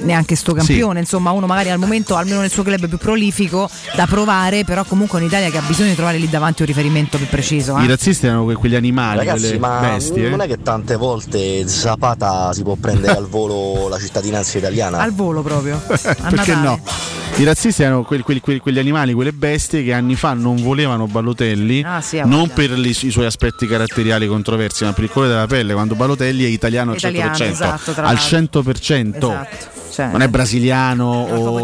Neanche 0.00 0.36
sto 0.36 0.52
campione, 0.52 1.00
insomma, 1.00 1.30
uno 1.30 1.46
magari 1.46 1.70
al 1.70 1.78
momento, 1.78 2.16
almeno 2.16 2.40
nel 2.40 2.50
suo 2.50 2.62
club 2.62 2.86
più 2.88 2.98
prolifico, 2.98 3.68
da 3.94 4.06
provare, 4.06 4.64
però 4.64 4.84
comunque 4.84 5.18
un'Italia 5.18 5.50
che 5.50 5.58
ha 5.58 5.62
bisogno 5.66 5.88
di 5.90 5.94
trovare 5.94 6.18
lì 6.18 6.28
davanti 6.28 6.62
un 6.62 6.68
riferimento 6.68 7.16
più 7.16 7.26
preciso. 7.26 7.76
I 7.78 7.84
eh. 7.84 7.88
razzisti 7.88 8.26
erano 8.26 8.44
que- 8.44 8.54
quegli 8.54 8.74
animali, 8.74 9.18
Ragazzi, 9.18 9.40
quelle 9.40 9.58
ma 9.58 9.78
bestie. 9.80 10.28
non 10.28 10.40
è 10.40 10.46
che 10.46 10.62
tante 10.62 10.96
volte 10.96 11.66
Zapata 11.66 12.52
si 12.52 12.62
può 12.62 12.74
prendere 12.76 13.16
al 13.16 13.26
volo 13.28 13.88
la 13.88 13.98
cittadinanza 13.98 14.58
italiana? 14.58 14.98
Al 14.98 15.12
volo 15.12 15.42
proprio. 15.42 15.80
Perché 15.88 16.54
no? 16.54 16.80
I 17.36 17.44
razzisti 17.44 17.82
erano 17.82 18.02
quelli- 18.02 18.22
quelli- 18.40 18.58
quegli 18.58 18.78
animali, 18.78 19.12
quelle 19.12 19.32
bestie 19.32 19.84
che 19.84 19.92
anni 19.92 20.16
fa 20.16 20.32
non 20.32 20.56
volevano 20.56 21.06
Balotelli, 21.06 21.82
Ah, 21.86 22.00
sì, 22.00 22.20
non 22.24 22.50
per 22.52 22.70
li- 22.70 22.96
i 23.00 23.10
suoi 23.10 23.26
aspetti 23.26 23.66
caratteriali 23.66 24.26
controversi, 24.26 24.84
ma 24.84 24.92
per 24.92 25.04
il 25.04 25.10
colore 25.10 25.32
della 25.32 25.46
pelle, 25.46 25.72
quando 25.72 25.94
Balotelli 25.94 26.44
è 26.44 26.48
italiano 26.48 26.90
al 26.92 26.96
Italiano, 26.96 27.32
100%. 27.34 27.50
esatto, 27.50 27.90
al 27.96 28.02
l'altro. 28.02 28.62
100%. 28.62 29.16
Esatto, 29.30 29.66
cioè- 29.92 30.08
Non 30.10 30.22
è 30.22 30.28
brasiliano 30.28 31.24
o 31.30 31.62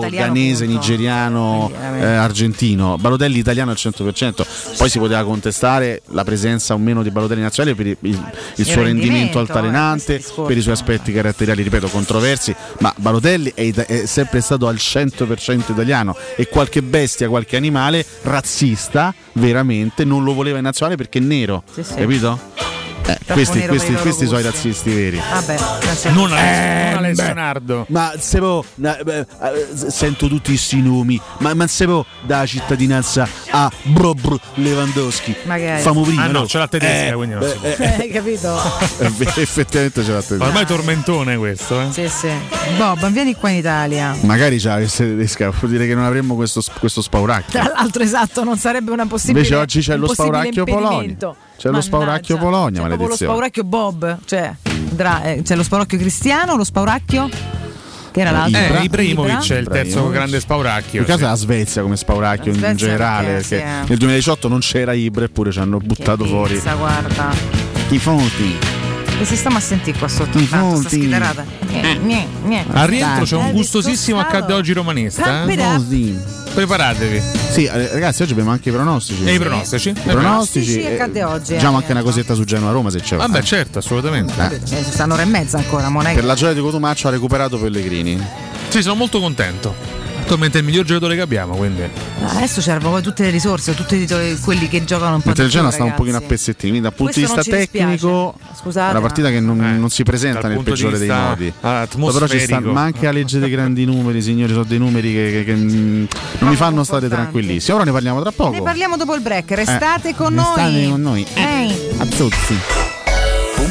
punto. 0.64 0.72
nigeriano, 0.72 1.70
eh, 2.00 2.04
argentino. 2.04 2.96
Balotelli 2.98 3.38
italiano 3.38 3.70
al 3.70 3.76
100%. 3.76 4.44
Poi 4.76 4.88
si 4.88 4.98
poteva 4.98 5.22
contestare 5.24 6.02
la 6.10 6.24
presenza 6.24 6.74
o 6.74 6.78
meno 6.78 7.02
di 7.02 7.10
Balotelli 7.10 7.40
nazionale 7.42 7.74
per 7.76 7.86
il, 7.86 7.96
il- 8.00 8.32
il 8.56 8.64
suo 8.64 8.82
rendimento 8.82 9.02
rendimento, 9.04 9.38
altalenante, 9.38 10.14
eh, 10.16 10.24
per 10.46 10.56
i 10.56 10.60
suoi 10.60 10.74
aspetti 10.74 11.12
caratteriali, 11.12 11.62
ripeto, 11.62 11.88
controversi. 11.88 12.54
Ma 12.78 12.92
Balotelli 12.96 13.52
è, 13.54 13.72
è 13.72 14.06
sempre 14.06 14.40
stato 14.40 14.66
al 14.66 14.76
100% 14.76 15.72
italiano 15.72 16.16
e 16.36 16.48
qualche 16.48 16.82
bestia, 16.82 17.28
qualche 17.28 17.56
animale 17.56 18.04
razzista, 18.22 19.14
veramente 19.32 20.04
non 20.04 20.22
lo 20.24 20.32
voleva 20.34 20.58
in 20.58 20.64
nazionale 20.64 20.96
perché 20.96 21.18
è 21.18 21.22
nero. 21.22 21.62
Sì, 21.72 21.82
sì. 21.82 21.94
Capito? 21.94 22.38
Eh, 23.06 23.18
questi 23.32 23.60
questi- 23.66 23.92
questi 23.94 24.26
sono 24.26 24.38
i 24.38 24.42
razzisti 24.42 24.90
veri. 24.92 25.20
Vabbè, 25.32 25.56
grazie. 25.80 26.10
Non 26.10 26.32
Alessio, 26.32 27.24
Eh. 27.24 27.84
Ma 27.88 28.12
se 28.18 28.38
può, 28.38 28.64
na- 28.76 28.98
beh, 29.02 29.18
eh, 29.18 29.26
sento 29.90 30.26
tutti 30.28 30.50
questi 30.50 30.80
nomi, 30.80 31.20
ma, 31.38 31.52
ma 31.54 31.66
se 31.66 31.84
può 31.84 32.04
dare 32.22 32.46
cittadinanza 32.46 33.28
a 33.50 33.70
Bro 33.82 34.14
Bro 34.14 34.40
Lewandowski? 34.54 35.34
Magari. 35.44 35.82
Famo 35.82 36.02
prima. 36.02 36.22
Ah, 36.24 36.26
no, 36.28 36.44
c'è 36.44 36.58
la 36.58 36.68
tedesca, 36.68 37.08
Eh, 37.08 37.12
quindi 37.14 37.34
non 37.34 37.42
si 37.48 37.56
può. 37.58 37.68
eh, 37.68 37.94
Hai 38.00 38.08
capito? 38.10 38.56
eh, 38.98 39.12
effettivamente 39.42 40.02
c'è 40.02 40.12
la 40.12 40.22
tedesca. 40.22 40.44
Ormai 40.46 40.66
tormentone 40.66 41.36
questo, 41.36 41.80
eh. 41.80 41.88
Sì, 41.92 42.08
sì. 42.08 42.30
Bob, 42.76 43.06
vieni 43.10 43.34
qua 43.34 43.50
in 43.50 43.56
Italia. 43.58 44.16
Magari 44.22 44.58
c'è 44.58 44.80
la 44.80 44.86
tedesca, 44.86 45.50
vuol 45.50 45.70
dire 45.70 45.86
che 45.86 45.94
non 45.94 46.04
avremmo 46.04 46.34
questo, 46.34 46.62
questo 46.78 47.02
spauracchio. 47.02 47.60
Tra 47.60 47.70
l'altro, 47.74 48.02
esatto, 48.02 48.44
non 48.44 48.56
sarebbe 48.58 48.90
una 48.90 49.06
possibile. 49.06 49.38
Invece 49.40 49.56
oggi 49.56 49.80
c'è 49.80 49.96
lo 49.96 50.08
spauracchio 50.08 50.64
Polonia. 50.64 51.16
C'è 51.56 51.70
lo 51.70 51.80
spauracchio 51.80 52.36
Mannaggia. 52.36 52.50
Polonia, 52.56 52.80
C'è 52.80 52.86
proprio 52.86 52.96
lo 52.96 52.96
maledizione. 52.96 53.32
spauracchio 53.32 53.64
Bob, 53.64 54.18
cioè, 54.24 54.54
dra- 54.90 55.22
eh, 55.22 55.42
c'è 55.42 55.56
lo 55.56 55.62
spauracchio 55.62 55.98
cristiano, 55.98 56.56
lo 56.56 56.64
spauracchio 56.64 57.28
che 58.10 58.20
era 58.20 58.30
l'altro. 58.30 58.60
Eh, 58.60 58.66
Ibra. 58.66 58.80
Ibrahimovic 58.80 59.32
è 59.32 59.34
il 59.34 59.44
terzo 59.66 59.78
Ibrahimovic. 59.80 60.12
grande 60.12 60.40
spauracchio. 60.40 61.00
In 61.00 61.06
caso 61.06 61.18
sì. 61.18 61.24
è 61.24 61.28
la 61.28 61.34
Svezia 61.34 61.82
come 61.82 61.96
spauracchio 61.96 62.44
La 62.44 62.50
in 62.52 62.58
Svezia 62.58 62.86
generale, 62.86 63.26
perché, 63.34 63.48
perché 63.48 63.66
sì, 63.66 63.82
eh. 63.84 63.88
nel 63.88 63.98
2018 63.98 64.48
non 64.48 64.58
c'era 64.60 64.92
Ibra 64.92 65.24
eppure 65.24 65.50
ci 65.52 65.58
hanno 65.58 65.78
buttato 65.78 66.24
fuori 66.24 66.54
Pizza, 66.54 66.74
guarda. 66.74 67.32
i 67.88 67.98
fonti. 67.98 68.83
Che 69.16 69.24
si 69.24 69.36
stiamo 69.36 69.56
a 69.58 69.60
sentire 69.60 69.96
qua 69.96 70.08
sotto 70.08 70.38
intanto, 70.38 70.80
sta 70.80 70.88
schitarata. 70.88 71.44
Gne, 71.66 71.98
gne, 71.98 72.26
gne. 72.44 72.64
Al 72.72 72.88
rientro 72.88 73.24
c'è 73.24 73.36
un 73.36 73.52
gustosissimo 73.52 74.18
accadde 74.18 74.52
oggi 74.52 74.72
romanista. 74.72 75.44
Eh? 75.44 76.16
Preparatevi. 76.54 77.20
Sì, 77.50 77.64
eh, 77.64 77.92
ragazzi, 77.92 78.22
oggi 78.22 78.32
abbiamo 78.32 78.50
anche 78.50 78.68
i 78.68 78.72
pronostici. 78.72 79.24
E 79.24 79.34
i 79.34 79.38
pronostici? 79.38 79.88
I 79.88 79.92
pronostici. 79.92 80.12
pronostici 80.12 80.80
eh, 80.82 80.94
accadde 80.94 81.24
oggi, 81.24 81.54
Diciamo 81.54 81.78
eh. 81.78 81.80
anche 81.80 81.92
una 81.92 82.02
cosetta 82.02 82.34
su 82.34 82.44
Genoa 82.44 82.70
Roma 82.70 82.90
se 82.90 83.00
c'è. 83.00 83.16
Vabbè, 83.16 83.42
certo, 83.42 83.78
assolutamente. 83.78 84.34
Eh, 84.50 84.60
ci 84.64 84.90
stanno 84.90 85.14
ora 85.14 85.22
e 85.22 85.26
mezza 85.26 85.56
ancora, 85.56 85.88
ma 85.88 86.02
non 86.02 86.12
è 86.12 86.14
Per 86.14 86.24
la 86.24 86.34
gioia 86.34 86.52
di 86.52 86.60
Cotumaccio 86.60 87.08
ha 87.08 87.10
recuperato 87.10 87.58
Pellegrini. 87.58 88.20
Sì, 88.68 88.82
sono 88.82 88.94
molto 88.94 89.20
contento. 89.20 90.03
Attualmente 90.24 90.56
è 90.56 90.60
il 90.62 90.66
miglior 90.66 90.86
giocatore 90.86 91.16
che 91.16 91.20
abbiamo, 91.20 91.54
quindi. 91.54 91.82
Adesso 92.24 92.62
c'erano 92.62 92.88
poi 92.88 93.02
tutte 93.02 93.24
le 93.24 93.30
risorse, 93.30 93.74
tutti 93.74 93.94
i- 93.96 94.38
quelli 94.42 94.68
che 94.68 94.82
giocano 94.84 95.16
un 95.16 95.20
po' 95.20 95.32
di 95.34 95.42
il 95.42 95.48
Genoa 95.50 95.68
più, 95.68 95.76
sta 95.76 95.84
un 95.84 95.94
pochino 95.94 96.16
a 96.16 96.20
pezzettini, 96.22 96.70
quindi 96.70 96.80
dal 96.80 96.94
punto 96.94 97.12
di 97.12 97.20
vista 97.20 97.42
tecnico 97.42 98.34
Scusate, 98.58 98.86
è 98.88 98.90
una 98.92 99.00
partita 99.02 99.28
che 99.28 99.40
non, 99.40 99.58
non 99.58 99.90
si 99.90 100.02
presenta 100.02 100.46
Eh, 100.48 100.54
nel 100.54 100.62
peggiore 100.62 100.96
dei 100.96 101.08
modi. 101.08 101.52
Però 101.60 102.26
ci 102.26 102.38
sta, 102.40 102.60
ma 102.72 102.80
anche 102.80 103.06
a 103.06 103.12
legge 103.12 103.38
dei 103.38 103.50
grandi 103.50 103.84
numeri, 103.84 104.22
signori, 104.22 104.50
sono 104.52 104.64
dei 104.64 104.78
numeri 104.78 105.12
che, 105.12 105.30
che- 105.30 105.44
che, 105.44 105.54
mm, 105.54 106.04
non 106.38 106.48
mi 106.50 106.56
fanno 106.56 106.82
stare 106.84 107.06
tranquillissimi. 107.08 107.74
Ora 107.76 107.84
ne 107.84 107.92
parliamo 107.92 108.22
tra 108.22 108.32
poco. 108.32 108.50
Ne 108.52 108.62
parliamo 108.62 108.96
dopo 108.96 109.14
il 109.14 109.20
break, 109.20 109.50
restate 109.50 110.08
Eh, 110.08 110.14
con 110.14 110.34
restate 110.34 110.70
noi. 110.70 110.88
con 110.88 111.02
noi. 111.02 111.26
Ehi. 111.34 111.88
Azzuzzi. 111.98 112.58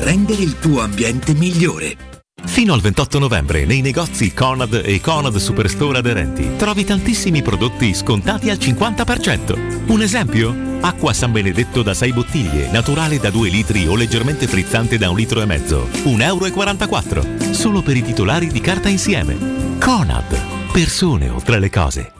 rendere 0.00 0.42
il 0.42 0.58
tuo 0.58 0.80
ambiente 0.80 1.34
migliore. 1.34 1.96
Fino 2.42 2.72
al 2.72 2.80
28 2.80 3.18
novembre 3.18 3.66
nei 3.66 3.80
negozi 3.80 4.32
Conad 4.32 4.82
e 4.84 5.00
Conad 5.00 5.36
Superstore 5.36 5.98
aderenti 5.98 6.56
trovi 6.56 6.84
tantissimi 6.84 7.42
prodotti 7.42 7.94
scontati 7.94 8.50
al 8.50 8.56
50%. 8.56 9.90
Un 9.90 10.02
esempio? 10.02 10.68
Acqua 10.80 11.12
San 11.12 11.32
Benedetto 11.32 11.82
da 11.82 11.92
6 11.92 12.12
bottiglie, 12.12 12.70
naturale 12.70 13.18
da 13.18 13.30
2 13.30 13.48
litri 13.50 13.86
o 13.86 13.94
leggermente 13.94 14.46
frizzante 14.46 14.96
da 14.96 15.10
1 15.10 15.16
litro 15.16 15.42
e 15.42 15.46
mezzo. 15.46 15.88
1,44 15.92 17.16
euro. 17.16 17.52
Solo 17.52 17.82
per 17.82 17.96
i 17.96 18.02
titolari 18.02 18.48
di 18.48 18.60
carta 18.60 18.88
insieme. 18.88 19.36
Conad. 19.78 20.72
Persone 20.72 21.28
oltre 21.28 21.58
le 21.58 21.70
cose. 21.70 22.19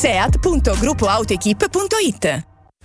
seat.gruppoautoequip.it 0.00 2.49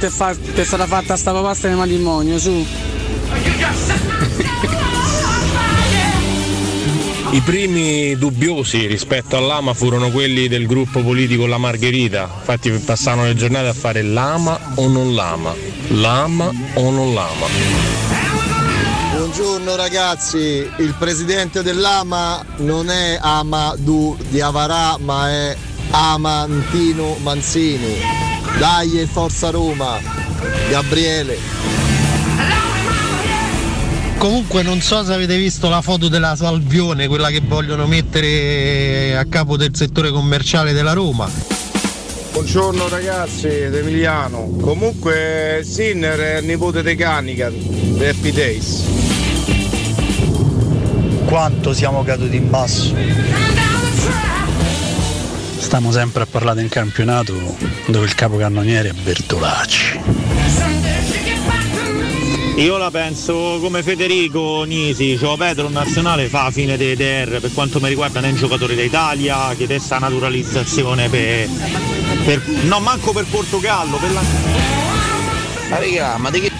Che 0.00 0.08
ti 0.08 0.60
è 0.62 0.64
stata 0.64 0.86
fatta 0.86 1.14
sta 1.14 1.30
pasta 1.32 1.68
di 1.68 1.74
matrimonio, 1.74 2.38
su. 2.38 2.50
I 7.32 7.40
primi 7.42 8.16
dubbiosi 8.16 8.86
rispetto 8.86 9.36
all'ama 9.36 9.74
furono 9.74 10.10
quelli 10.10 10.48
del 10.48 10.66
gruppo 10.66 11.02
politico 11.02 11.44
La 11.44 11.58
Margherita, 11.58 12.30
infatti 12.34 12.70
passavano 12.70 13.28
le 13.28 13.34
giornate 13.34 13.68
a 13.68 13.74
fare 13.74 14.00
l'ama 14.00 14.58
o 14.76 14.88
non 14.88 15.14
l'ama, 15.14 15.54
l'ama 15.88 16.50
o 16.74 16.90
non 16.90 17.12
l'ama. 17.12 17.46
Buongiorno 19.16 19.76
ragazzi, 19.76 20.66
il 20.78 20.94
presidente 20.98 21.62
dell'AMA 21.62 22.42
non 22.56 22.88
è 22.88 23.18
Amadou 23.20 24.16
di 24.30 24.40
Avarà 24.40 24.96
ma 24.98 25.28
è 25.28 25.56
Amantino 25.90 27.16
Manzini. 27.20 28.19
Dai 28.60 29.00
e 29.00 29.06
forza 29.06 29.48
Roma, 29.48 29.98
Gabriele. 30.68 31.38
Comunque 34.18 34.62
non 34.62 34.82
so 34.82 35.02
se 35.02 35.14
avete 35.14 35.38
visto 35.38 35.70
la 35.70 35.80
foto 35.80 36.08
della 36.08 36.36
Salvione, 36.36 37.08
quella 37.08 37.30
che 37.30 37.40
vogliono 37.42 37.86
mettere 37.86 39.16
a 39.16 39.24
capo 39.24 39.56
del 39.56 39.74
settore 39.74 40.10
commerciale 40.10 40.74
della 40.74 40.92
Roma. 40.92 41.26
Buongiorno 42.32 42.86
ragazzi, 42.88 43.46
ed 43.46 43.74
Emiliano. 43.74 44.50
Comunque 44.60 45.62
Sinner 45.64 46.18
è 46.18 46.38
il 46.40 46.44
nipote 46.44 46.82
di 46.82 46.94
Canican, 46.96 47.54
di 47.56 48.04
Happy 48.04 48.30
Days. 48.30 48.82
Quanto 51.24 51.72
siamo 51.72 52.04
caduti 52.04 52.36
in 52.36 52.50
basso. 52.50 52.94
Stiamo 55.60 55.92
sempre 55.92 56.22
a 56.22 56.26
parlare 56.26 56.62
del 56.62 56.70
campionato 56.70 57.34
dove 57.86 58.06
il 58.06 58.14
capocannoniere 58.14 58.88
è 58.88 58.92
Bertolacci. 58.92 60.00
Io 62.56 62.76
la 62.78 62.90
penso 62.90 63.58
come 63.60 63.82
Federico 63.82 64.64
Nisi, 64.64 65.16
cioè 65.18 65.36
Pedro 65.36 65.66
in 65.66 65.72
nazionale 65.72 66.28
fa 66.28 66.44
la 66.44 66.50
fine 66.50 66.76
dei 66.76 66.96
DR, 66.96 67.40
per 67.40 67.52
quanto 67.52 67.78
mi 67.78 67.88
riguarda 67.88 68.20
non 68.20 68.30
è 68.30 68.32
un 68.32 68.38
giocatore 68.38 68.74
d'Italia, 68.74 69.54
chiede 69.54 69.78
sta 69.78 69.98
naturalizzazione 69.98 71.08
per, 71.08 71.48
per, 72.24 72.42
no 72.64 72.80
manco 72.80 73.12
per 73.12 73.26
Portogallo, 73.26 73.96
per 73.98 74.12
la... 74.12 74.22
Ma 75.68 75.78
raga, 75.78 76.16
ma 76.16 76.30
di 76.30 76.40
che 76.40 76.50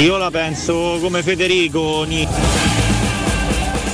Io 0.00 0.16
la 0.16 0.30
penso 0.30 0.98
come 1.00 1.22
Federico 1.22 2.04
Nisi. 2.04 2.71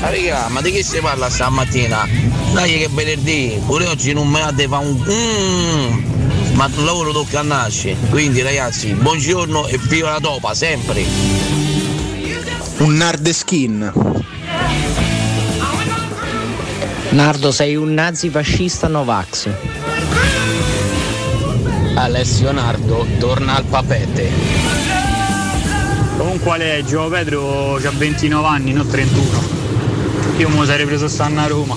Ma 0.01 0.11
raga, 0.11 0.49
ma 0.49 0.61
di 0.61 0.71
che 0.71 0.85
si 0.85 1.01
parla 1.01 1.29
stamattina? 1.29 2.07
Dai 2.53 2.79
che 2.79 2.89
venerdì, 2.89 3.61
pure 3.67 3.87
oggi 3.87 4.13
non 4.13 4.29
me 4.29 4.39
la 4.39 4.55
fa 4.69 4.79
un... 4.79 5.05
Mm, 5.09 6.55
ma 6.55 6.67
il 6.67 6.85
lavoro 6.85 7.11
tocca 7.11 7.41
a 7.41 7.43
nascere. 7.43 7.97
Quindi 8.09 8.41
ragazzi, 8.43 8.93
buongiorno 8.93 9.67
e 9.67 9.79
viva 9.89 10.11
la 10.11 10.21
topa, 10.21 10.55
sempre. 10.55 11.05
Un 12.79 12.95
Nardeskin. 12.95 13.93
Nardo, 17.11 17.51
sei 17.51 17.75
un 17.75 17.95
nazifascista 17.95 18.87
Novax. 18.87 19.49
Alessio 21.95 22.53
Nardo 22.53 23.05
torna 23.19 23.57
al 23.57 23.65
papete. 23.65 24.31
Comunque 26.17 26.53
Aleggio, 26.53 27.09
Pedro 27.09 27.75
ha 27.77 27.91
29 27.91 28.47
anni, 28.47 28.73
non 28.73 28.87
31. 28.87 29.68
Io 30.39 30.49
mi 30.49 30.65
sarei 30.65 30.87
preso 30.87 31.09
stanno 31.09 31.41
a 31.41 31.47
Roma. 31.49 31.77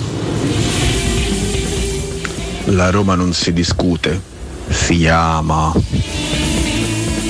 La 2.66 2.90
Roma 2.90 3.16
non 3.16 3.32
si 3.32 3.52
discute, 3.52 4.20
si 4.68 5.08
ama. 5.08 5.72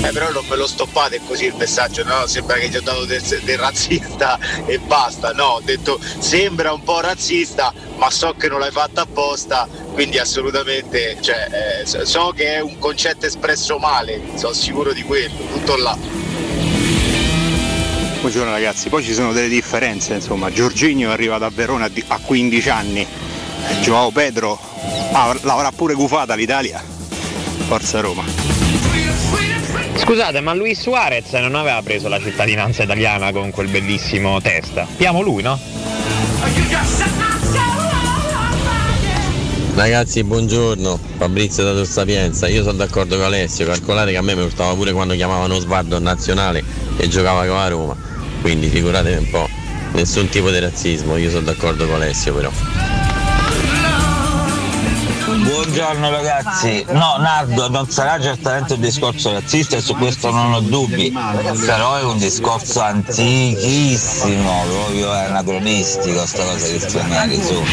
Eh 0.03 0.11
però 0.11 0.31
non 0.31 0.45
me 0.47 0.55
lo 0.55 0.67
stoppate 0.67 1.21
così 1.25 1.45
il 1.45 1.55
messaggio, 1.55 2.03
no? 2.03 2.27
Sembra 2.27 2.57
che 2.57 2.69
gli 2.69 2.75
ho 2.75 2.81
dato 2.81 3.05
del, 3.05 3.19
del 3.21 3.57
razzista 3.57 4.37
e 4.67 4.77
basta, 4.77 5.31
no, 5.31 5.45
ho 5.45 5.61
detto 5.61 5.99
sembra 6.19 6.71
un 6.71 6.83
po' 6.83 6.99
razzista, 6.99 7.73
ma 7.97 8.11
so 8.11 8.35
che 8.37 8.47
non 8.47 8.59
l'hai 8.59 8.69
fatta 8.69 9.01
apposta, 9.01 9.67
quindi 9.93 10.19
assolutamente, 10.19 11.17
cioè, 11.19 11.81
eh, 11.83 12.05
so 12.05 12.31
che 12.35 12.57
è 12.57 12.59
un 12.59 12.77
concetto 12.77 13.25
espresso 13.25 13.79
male, 13.79 14.21
sono 14.35 14.53
sicuro 14.53 14.93
di 14.93 15.01
quello, 15.01 15.33
tutto 15.51 15.77
là. 15.77 16.22
Buongiorno 18.23 18.51
ragazzi, 18.51 18.87
poi 18.87 19.03
ci 19.03 19.13
sono 19.13 19.33
delle 19.33 19.49
differenze, 19.49 20.13
insomma, 20.13 20.49
Giorginio 20.49 21.09
è 21.09 21.11
arrivato 21.11 21.43
a 21.43 21.51
Verona 21.53 21.89
a 22.07 22.19
15 22.19 22.69
anni, 22.69 23.05
Joao 23.81 24.11
Pedro 24.11 24.57
ah, 25.11 25.35
l'avrà 25.41 25.73
pure 25.73 25.93
gufata 25.93 26.33
l'Italia, 26.33 26.81
forza 27.67 27.99
Roma. 27.99 28.23
Scusate, 29.95 30.39
ma 30.39 30.53
Luis 30.53 30.79
Suarez 30.79 31.33
non 31.33 31.55
aveva 31.55 31.81
preso 31.81 32.07
la 32.07 32.17
cittadinanza 32.17 32.83
italiana 32.83 33.33
con 33.33 33.51
quel 33.51 33.67
bellissimo 33.67 34.39
testa? 34.39 34.87
Piamo 34.95 35.21
lui, 35.21 35.41
no? 35.41 35.59
Ragazzi, 39.75 40.23
buongiorno, 40.23 40.97
Fabrizio 41.17 41.65
da 41.65 41.73
Tor 41.73 41.87
Sapienza. 41.87 42.47
Io 42.47 42.63
sono 42.63 42.77
d'accordo 42.77 43.17
con 43.17 43.25
Alessio, 43.25 43.65
calcolate 43.65 44.11
che 44.11 44.17
a 44.17 44.21
me 44.21 44.33
mi 44.33 44.43
urtava 44.43 44.73
pure 44.75 44.93
quando 44.93 45.13
chiamavano 45.13 45.55
Osvaldo 45.55 45.99
nazionale 45.99 46.63
e 46.95 47.09
giocava 47.09 47.45
con 47.45 47.57
la 47.57 47.67
Roma. 47.67 48.11
Quindi 48.43 48.67
figuratevi 48.67 49.15
un 49.15 49.29
po', 49.29 49.47
nessun 49.93 50.27
tipo 50.27 50.51
di 50.51 50.59
razzismo, 50.59 51.15
io 51.15 51.29
sono 51.29 51.43
d'accordo 51.43 51.85
con 51.85 51.95
Alessio 51.95 52.33
però. 52.35 52.51
Buongiorno 55.25 56.09
ragazzi, 56.09 56.83
no 56.89 57.15
Nardo 57.19 57.69
non 57.69 57.89
sarà 57.89 58.21
certamente 58.21 58.73
un 58.73 58.81
discorso 58.81 59.31
razzista 59.31 59.77
e 59.77 59.81
su 59.81 59.95
questo 59.95 60.29
non 60.29 60.51
ho 60.51 60.59
dubbi, 60.59 61.09
però 61.65 61.95
è 61.95 62.03
un 62.03 62.17
discorso 62.17 62.81
antichissimo, 62.81 64.65
proprio 64.67 65.13
è 65.13 65.23
anacronistico 65.23 66.25
sta 66.25 66.43
cosa 66.43 66.67
che 66.67 66.79
stranieri 66.81 67.41
su. 67.41 67.63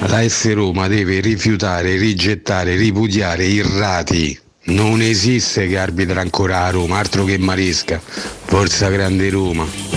La 0.00 0.28
S 0.28 0.52
Roma 0.52 0.86
deve 0.86 1.20
rifiutare, 1.20 1.96
rigettare, 1.96 2.76
ripudiare 2.76 3.46
i 3.46 3.62
rati. 3.62 4.43
Non 4.66 5.02
esiste 5.02 5.66
che 5.66 5.76
arbitra 5.76 6.22
ancora 6.22 6.64
a 6.64 6.70
Roma, 6.70 6.98
altro 6.98 7.24
che 7.24 7.36
Maresca. 7.36 8.00
Forza 8.00 8.88
Grande 8.88 9.28
Roma. 9.28 9.93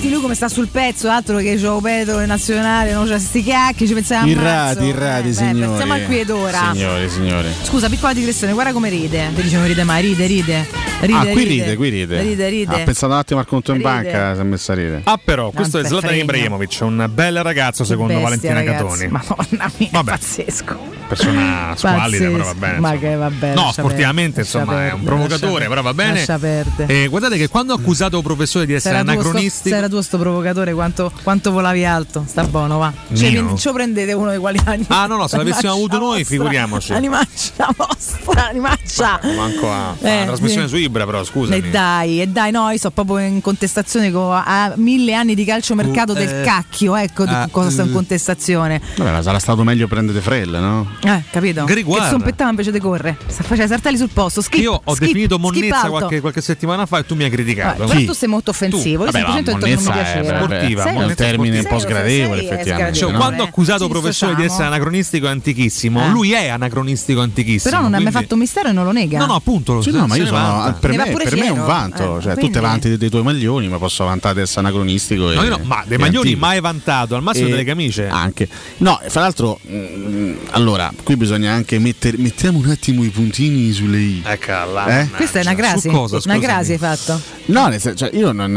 Senti 0.00 0.14
lui 0.14 0.22
come 0.22 0.34
sta 0.34 0.48
sul 0.48 0.68
pezzo, 0.68 1.10
altro 1.10 1.36
che 1.40 1.58
Gio 1.58 1.78
Pedro 1.78 2.20
in 2.22 2.26
nazionale, 2.26 2.94
non 2.94 3.06
c'è 3.06 3.18
sti 3.18 3.44
cacchi, 3.44 3.86
ci 3.86 3.92
pensiamo 3.92 4.24
a 4.24 4.28
Irrati, 4.28 4.84
irrati, 4.86 5.34
signori. 5.34 5.60
Pensiamo 5.60 5.92
al 5.92 6.04
qui 6.06 6.20
ed 6.20 6.30
ora. 6.30 6.70
Signori, 6.72 7.10
signori. 7.10 7.48
Scusa, 7.60 7.90
piccola 7.90 8.14
digressione, 8.14 8.54
guarda 8.54 8.72
come 8.72 8.88
ride. 8.88 9.30
Te 9.34 9.42
dicevo 9.42 9.66
ride 9.66 9.84
mai, 9.84 10.00
ride, 10.00 10.24
ride. 10.24 10.66
Ride, 11.00 11.12
ah, 11.12 11.26
qui 11.26 11.44
ride, 11.44 11.76
qui 11.76 11.88
ride. 11.90 12.20
Ride, 12.22 12.48
ride. 12.48 12.74
Ha 12.74 12.84
pensato 12.84 13.12
un 13.12 13.18
attimo 13.18 13.40
al 13.40 13.46
conto 13.46 13.72
in 13.72 13.76
Ride. 13.76 13.90
banca, 13.90 14.34
si 14.34 14.40
è 14.40 14.44
messa 14.44 14.72
a 14.72 14.74
ridere. 14.74 15.00
Ah, 15.04 15.20
però, 15.22 15.50
questo 15.50 15.76
Non 15.76 15.86
è 15.86 15.88
Zlatan. 15.90 16.14
Ibrahimovic, 16.14 16.78
un 16.80 17.10
bel 17.12 17.42
ragazzo 17.42 17.84
secondo 17.84 18.14
Bestia, 18.14 18.24
Valentina 18.24 18.54
ragazzi. 18.54 18.82
Catoni. 18.82 19.08
Madonna 19.08 19.70
mia, 19.76 19.88
Vabbè. 19.92 20.10
pazzesco. 20.10 20.98
Persona 21.08 21.74
squallida, 21.76 22.30
però 22.30 22.44
va 22.44 22.54
bene. 22.54 22.78
Ma 22.78 22.98
che 22.98 23.14
va 23.16 23.30
bene. 23.30 23.54
No, 23.54 23.72
sportivamente 23.72 24.40
insomma 24.40 24.72
lascia 24.72 24.88
è 24.88 24.92
un 24.92 25.02
provocatore, 25.02 25.52
lascia 25.52 25.68
però 25.68 25.82
va 25.82 25.94
bene. 25.94 26.12
Lascia 26.12 26.38
perdere. 26.38 27.02
E 27.02 27.06
guardate 27.08 27.36
che 27.36 27.48
quando 27.48 27.72
ha 27.72 27.76
accusato 27.76 28.16
un 28.16 28.22
professore 28.22 28.64
di 28.64 28.72
Se 28.72 28.78
essere 28.78 28.98
anacronistico, 28.98 29.74
era 29.74 29.88
tuo 29.90 30.02
sto 30.02 30.18
provocatore, 30.18 30.72
quanto, 30.72 31.12
quanto 31.22 31.50
volavi 31.50 31.84
alto? 31.84 32.24
Sta 32.26 32.44
buono, 32.44 32.78
va. 32.78 32.92
Cioè, 33.12 33.30
mi- 33.30 33.58
lo 33.62 33.72
prendete 33.72 34.12
uno 34.12 34.30
dei 34.30 34.38
quali 34.38 34.60
anni. 34.64 34.84
Ah, 34.88 35.06
no, 35.06 35.16
no, 35.16 35.26
se 35.26 35.36
l'avessimo 35.36 35.72
avuto 35.72 35.98
noi, 35.98 36.24
figuriamoci. 36.24 36.92
Animaccia 36.92 37.68
vostra, 37.76 38.48
animaccia. 38.48 39.20
manco 39.36 39.70
a, 39.70 39.94
Eh, 40.00 40.20
a 40.22 40.24
trasmissione 40.24 40.66
sì. 40.68 40.74
su 40.74 40.80
Ibra, 40.80 41.04
però 41.04 41.22
scusami. 41.24 41.56
E 41.56 41.70
dai, 41.70 42.20
e 42.20 42.26
dai, 42.26 42.50
no, 42.50 42.70
io 42.70 42.78
sto 42.78 42.90
proprio 42.90 43.18
in 43.18 43.40
contestazione 43.40 44.10
con 44.10 44.32
a 44.32 44.72
mille 44.76 45.14
anni 45.14 45.34
di 45.34 45.44
calciomercato 45.44 46.12
Uh, 46.12 46.14
del 46.14 46.40
eh, 46.40 46.42
cacchio, 46.44 46.96
ecco 46.96 47.24
ah, 47.24 47.48
cosa 47.50 47.70
sto 47.70 47.82
in 47.82 47.92
contestazione. 47.92 48.80
Vabbè, 48.96 49.22
sarà 49.22 49.38
stato 49.38 49.62
meglio 49.64 49.86
prendere 49.86 50.20
Frell, 50.20 50.50
no? 50.50 50.86
Eh, 51.02 51.22
capito? 51.30 51.64
Griguar. 51.64 52.02
Che 52.02 52.08
zompettava 52.08 52.50
invece 52.50 52.70
di 52.72 52.78
corre. 52.78 53.16
Sta 53.26 53.42
facendo 53.42 53.72
sartelli 53.72 53.96
sul 53.96 54.10
posto. 54.12 54.40
Skip, 54.40 54.60
Io 54.62 54.80
ho 54.82 54.94
skip, 54.94 55.06
definito 55.06 55.38
monnezza 55.38 55.88
qualche, 55.88 56.20
qualche 56.20 56.40
settimana 56.40 56.86
fa 56.86 56.98
e 56.98 57.06
tu 57.06 57.14
mi 57.14 57.24
hai 57.24 57.30
criticato. 57.30 57.84
Però 57.84 58.00
tu 58.04 58.12
sei 58.12 58.28
molto 58.28 58.50
offensivo. 58.50 59.04
Io 59.04 59.10
Vabbè, 59.10 59.20
ma 59.20 59.32
semplicemente 59.32 59.50
ho 59.50 59.54
detto 59.54 59.66
che 59.66 59.72
monnezza 59.80 60.12
è- 60.20 60.24
Sportiva, 60.24 60.82
Sei 60.82 60.96
è 60.96 61.04
un 61.04 61.14
termine 61.14 61.58
un 61.58 61.66
po' 61.66 61.78
sgradevole, 61.78 62.42
effettivamente. 62.42 62.98
Cioè, 62.98 63.10
no? 63.12 63.18
quando 63.18 63.42
ho 63.42 63.46
accusato 63.46 63.78
Ci 63.80 63.84
il 63.84 63.90
professore 63.90 64.34
di 64.34 64.44
essere 64.44 64.64
anacronistico 64.64 65.26
e 65.26 65.30
antichissimo, 65.30 66.04
Eh. 66.04 66.08
lui 66.08 66.32
è 66.32 66.48
anacronistico 66.48 67.20
e 67.20 67.22
antichissimo. 67.24 67.70
Però 67.70 67.76
non 67.82 67.86
ha 67.94 67.96
mai 67.98 68.00
quindi- 68.02 68.20
fatto 68.20 68.34
un 68.34 68.40
mistero 68.40 68.68
e 68.68 68.72
non 68.72 68.84
lo 68.84 68.92
nega. 68.92 69.18
No, 69.18 69.26
no, 69.26 69.34
appunto. 69.34 69.74
Lo 69.74 69.82
se- 69.82 69.90
no, 69.90 70.06
ma 70.06 70.16
io 70.16 70.26
sono, 70.26 70.76
per, 70.80 70.90
me, 70.96 71.04
per 71.22 71.36
me 71.36 71.46
è 71.46 71.50
un 71.50 71.64
vanto. 71.64 72.18
Eh, 72.18 72.22
cioè, 72.22 72.32
tu 72.32 72.38
quindi- 72.40 72.52
te 72.56 72.60
vanti 72.60 72.88
dei, 72.88 72.98
dei 72.98 73.10
tuoi 73.10 73.22
maglioni, 73.22 73.68
ma 73.68 73.78
posso 73.78 74.04
vantare 74.04 74.34
di 74.36 74.40
essere 74.42 74.60
anacronistico. 74.60 75.30
No, 75.32 75.42
e, 75.42 75.48
no, 75.48 75.60
ma 75.64 75.82
dei 75.86 75.98
maglioni 75.98 76.28
antico. 76.28 76.46
mai 76.46 76.60
vantato, 76.60 77.14
al 77.14 77.22
massimo 77.22 77.46
E- 77.48 77.50
delle 77.50 77.64
camicie. 77.64 78.08
Anche. 78.08 78.48
No, 78.78 78.98
fra 79.08 79.20
l'altro, 79.22 79.58
mm, 79.70 80.34
allora, 80.50 80.92
qui 81.02 81.16
bisogna 81.16 81.52
anche 81.52 81.78
mettere, 81.78 82.16
mettiamo 82.18 82.58
un 82.58 82.68
attimo 82.68 83.02
i 83.04 83.08
puntini 83.08 83.72
sulle 83.72 83.98
i. 83.98 84.22
Ecco, 84.24 84.48
Eh? 84.88 85.08
Questa 85.16 85.40
è 85.40 85.42
una 85.42 85.54
cosa, 85.90 86.18
una 86.24 86.38
grasi 86.38 86.72
hai 86.72 86.78
fatto. 86.78 87.20
No, 87.46 87.68
nel 87.68 87.80
senso, 87.80 88.06
cioè, 88.06 88.16
io 88.16 88.32
non, 88.32 88.52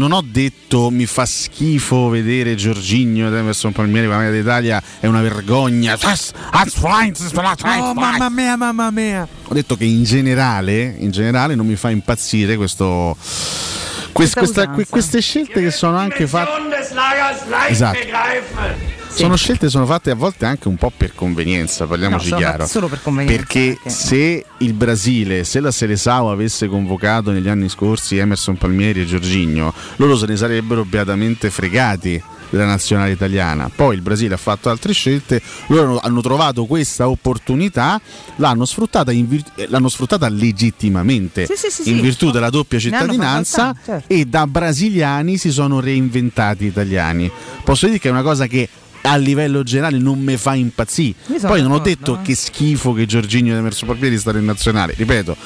non- 0.00 0.12
ho 0.12 0.22
detto 0.24 0.90
mi 0.90 1.04
fa 1.06 1.26
schifo 1.26 2.08
vedere 2.08 2.54
Giorginio 2.54 3.28
ed 3.28 3.34
Emerson 3.34 3.72
Palmieri 3.72 4.06
con 4.06 4.16
la 4.16 4.22
maglia 4.22 4.32
d'Italia, 4.36 4.82
è 4.98 5.06
una 5.06 5.20
vergogna. 5.20 5.96
Oh, 7.82 7.94
mamma 7.94 8.28
mia, 8.30 8.56
mamma 8.56 8.90
mia. 8.90 9.28
Ho 9.46 9.54
detto 9.54 9.76
che 9.76 9.84
in 9.84 10.04
generale, 10.04 10.96
in 10.98 11.10
generale 11.10 11.54
non 11.54 11.66
mi 11.66 11.76
fa 11.76 11.90
impazzire 11.90 12.56
questo. 12.56 13.16
quest- 14.12 14.34
questa- 14.38 14.62
que- 14.74 14.86
queste 14.90 15.20
scelte 15.20 15.60
che 15.62 15.70
sono 15.70 15.96
anche 15.96 16.26
fatte. 16.26 16.50
Esatto. 17.70 17.98
Sono 19.12 19.36
scelte 19.36 19.68
sono 19.68 19.84
fatte 19.86 20.10
a 20.10 20.14
volte 20.14 20.46
anche 20.46 20.68
un 20.68 20.76
po' 20.76 20.90
per 20.96 21.14
convenienza, 21.14 21.86
parliamoci 21.86 22.30
No, 22.30 22.36
chiaro. 22.38 22.66
solo 22.66 22.88
per 22.88 23.02
convenienza, 23.02 23.36
Perché 23.42 23.76
anche. 23.76 23.90
se 23.90 24.44
il 24.58 24.72
Brasile, 24.72 25.44
se 25.44 25.60
la 25.60 25.70
Selesao 25.70 26.30
avesse 26.30 26.68
convocato 26.68 27.30
negli 27.30 27.48
anni 27.48 27.68
scorsi 27.68 28.16
Emerson 28.16 28.56
Palmieri 28.56 29.02
e 29.02 29.06
Giorginio, 29.06 29.74
loro 29.96 30.16
se 30.16 30.26
ne 30.26 30.36
sarebbero 30.36 30.84
beatamente 30.84 31.50
fregati 31.50 32.22
della 32.48 32.64
nazionale 32.64 33.10
italiana. 33.12 33.70
Poi 33.74 33.94
il 33.94 34.00
Brasile 34.00 34.34
ha 34.34 34.38
fatto 34.38 34.70
altre 34.70 34.92
scelte, 34.94 35.40
loro 35.66 36.00
hanno- 36.00 36.20
trovato 36.22 36.64
questa 36.64 37.08
opportunità, 37.08 38.00
l'hanno 38.36 38.64
sfruttata, 38.64 39.12
in 39.12 39.28
vir- 39.28 39.52
eh, 39.56 39.66
l'hanno 39.68 39.88
sfruttata 39.88 40.28
legittimamente 40.28 41.44
Sì, 41.46 41.54
sì, 41.56 41.70
sì, 41.70 41.90
in 41.90 41.96
sì. 41.96 42.00
virtù 42.02 42.30
della 42.30 42.50
doppia 42.50 42.78
cittadinanza 42.78 43.74
certo. 43.84 44.12
e 44.12 44.24
da 44.24 44.46
brasiliani 44.46 45.36
si 45.36 45.50
sono 45.52 45.78
reinventati 45.80 46.64
italiani. 46.64 47.30
Posso 47.62 47.86
dire 47.86 47.98
che 47.98 48.08
è 48.08 48.10
una 48.10 48.22
cosa 48.22 48.46
che 48.46 48.68
a 49.02 49.16
livello 49.16 49.62
generale 49.62 49.98
non 49.98 50.20
mi 50.20 50.36
fa 50.36 50.54
impazzire. 50.54 51.14
Poi 51.40 51.62
non 51.62 51.72
ho 51.72 51.78
detto 51.78 52.18
eh. 52.18 52.22
che 52.22 52.34
schifo 52.34 52.92
che 52.92 53.06
Giorginio 53.06 53.52
ed 53.52 53.58
Emerson 53.58 53.88
Palmieri 53.88 54.18
stare 54.18 54.38
in 54.38 54.44
nazionale, 54.44 54.94
ripeto. 54.96 55.36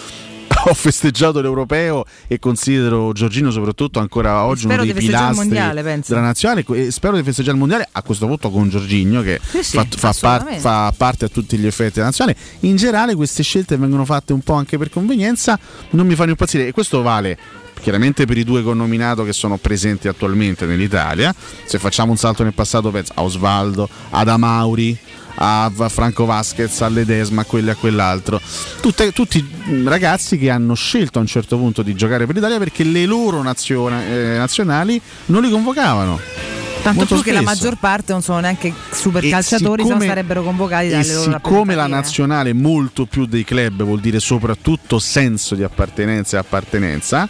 Ho 0.66 0.74
festeggiato 0.74 1.40
l'europeo 1.40 2.05
e 2.26 2.39
considero 2.39 3.12
Giorgino 3.12 3.51
soprattutto 3.51 3.98
ancora 3.98 4.44
oggi 4.44 4.62
Spero 4.62 4.82
uno 4.82 4.93
dei 4.93 5.02
pilastri 5.02 5.36
mondiale, 5.36 5.82
della 5.82 6.20
nazionale 6.20 6.64
e 6.68 6.90
spero 6.90 7.16
di 7.16 7.22
festeggiare 7.22 7.52
il 7.52 7.59
mondiale 7.59 7.86
a 7.90 8.02
questo 8.02 8.26
punto 8.26 8.51
con 8.51 8.68
Giorginio 8.70 9.20
che 9.20 9.40
Sì, 9.43 9.62
sì, 9.62 9.76
fa, 9.76 9.86
fa 9.90 10.14
par- 10.18 10.59
fa 10.59 10.94
parte 10.97 11.26
a 11.26 11.28
tutti 11.28 11.59
gli 11.59 11.66
effetti 11.66 11.94
della 11.94 12.06
nazionale. 12.06 12.36
In 12.60 12.76
generale 12.76 13.14
queste 13.14 13.43
scelte 13.43 13.76
vengono 13.76 14.05
fatte 14.05 14.32
un 14.32 14.40
po' 14.40 14.55
anche 14.55 14.78
per 14.78 14.89
convenienza, 14.89 15.59
non 15.90 16.06
mi 16.06 16.14
fanno 16.14 16.31
impazzire 16.31 16.66
e 16.68 16.72
questo 16.72 17.02
vale 17.02 17.62
chiaramente 17.85 18.24
per 18.24 18.39
i 18.39 18.44
due 18.44 18.62
connominato 18.62 19.24
che 19.24 19.35
sono 19.35 19.59
presenti 19.59 20.09
attualmente 20.09 20.65
nell'Italia. 20.65 21.35
Se 21.66 21.78
facciamo 21.78 22.12
un 22.12 22.16
salto 22.16 22.43
nel 22.43 22.55
passato 22.55 22.90
penso 22.90 23.12
a 23.15 23.23
Osvaldo, 23.23 23.86
ad 24.09 24.27
Amauri, 24.27 24.98
a 25.35 25.70
Franco 25.89 26.24
Vasquez, 26.24 26.81
a 26.81 26.89
Ledesma, 26.89 27.43
a 27.43 27.44
quello 27.44 27.69
e 27.69 27.73
a 27.73 27.77
quell'altro. 27.77 28.40
Tutte- 28.81 29.12
tutti 29.12 29.47
ragazzi 29.85 30.39
che 30.39 30.48
hanno 30.48 30.73
scelto 30.73 31.19
a 31.19 31.20
un 31.20 31.27
certo 31.27 31.59
punto 31.59 31.82
di 31.82 31.94
giocare 31.94 32.24
per 32.24 32.36
l'Italia 32.36 32.59
perché 32.59 32.85
le 32.85 33.05
loro 33.05 33.43
naziona- 33.43 34.02
eh, 34.06 34.39
nazionali 34.39 34.98
non 35.27 35.43
li 35.43 35.51
convocavano. 35.51 36.64
Tanto 36.85 37.06
più 37.06 37.23
che 37.23 37.32
la 37.32 37.40
maggior 37.40 37.77
parte 37.77 38.12
non 38.12 38.20
sono 38.20 38.40
neanche 38.40 38.73
super 38.90 39.24
E 39.24 39.31
calciatori, 39.31 39.82
se 39.82 39.89
no 39.89 39.94
siccome- 39.94 40.06
sarebbero 40.06 40.43
convocati 40.43 40.89
dalle 40.89 41.15
loro 41.15 41.31
siccome 41.32 41.74
la 41.74 41.86
nazionale 41.86 42.52
molto 42.52 43.06
più 43.06 43.24
dei 43.24 43.43
club 43.43 43.82
vuol 43.82 44.01
dire 44.01 44.20
soprattutto 44.20 44.98
senso 44.98 45.55
di 45.55 45.62
appartenenza 45.62 46.36
e 46.36 46.40
appartenenza, 46.40 47.27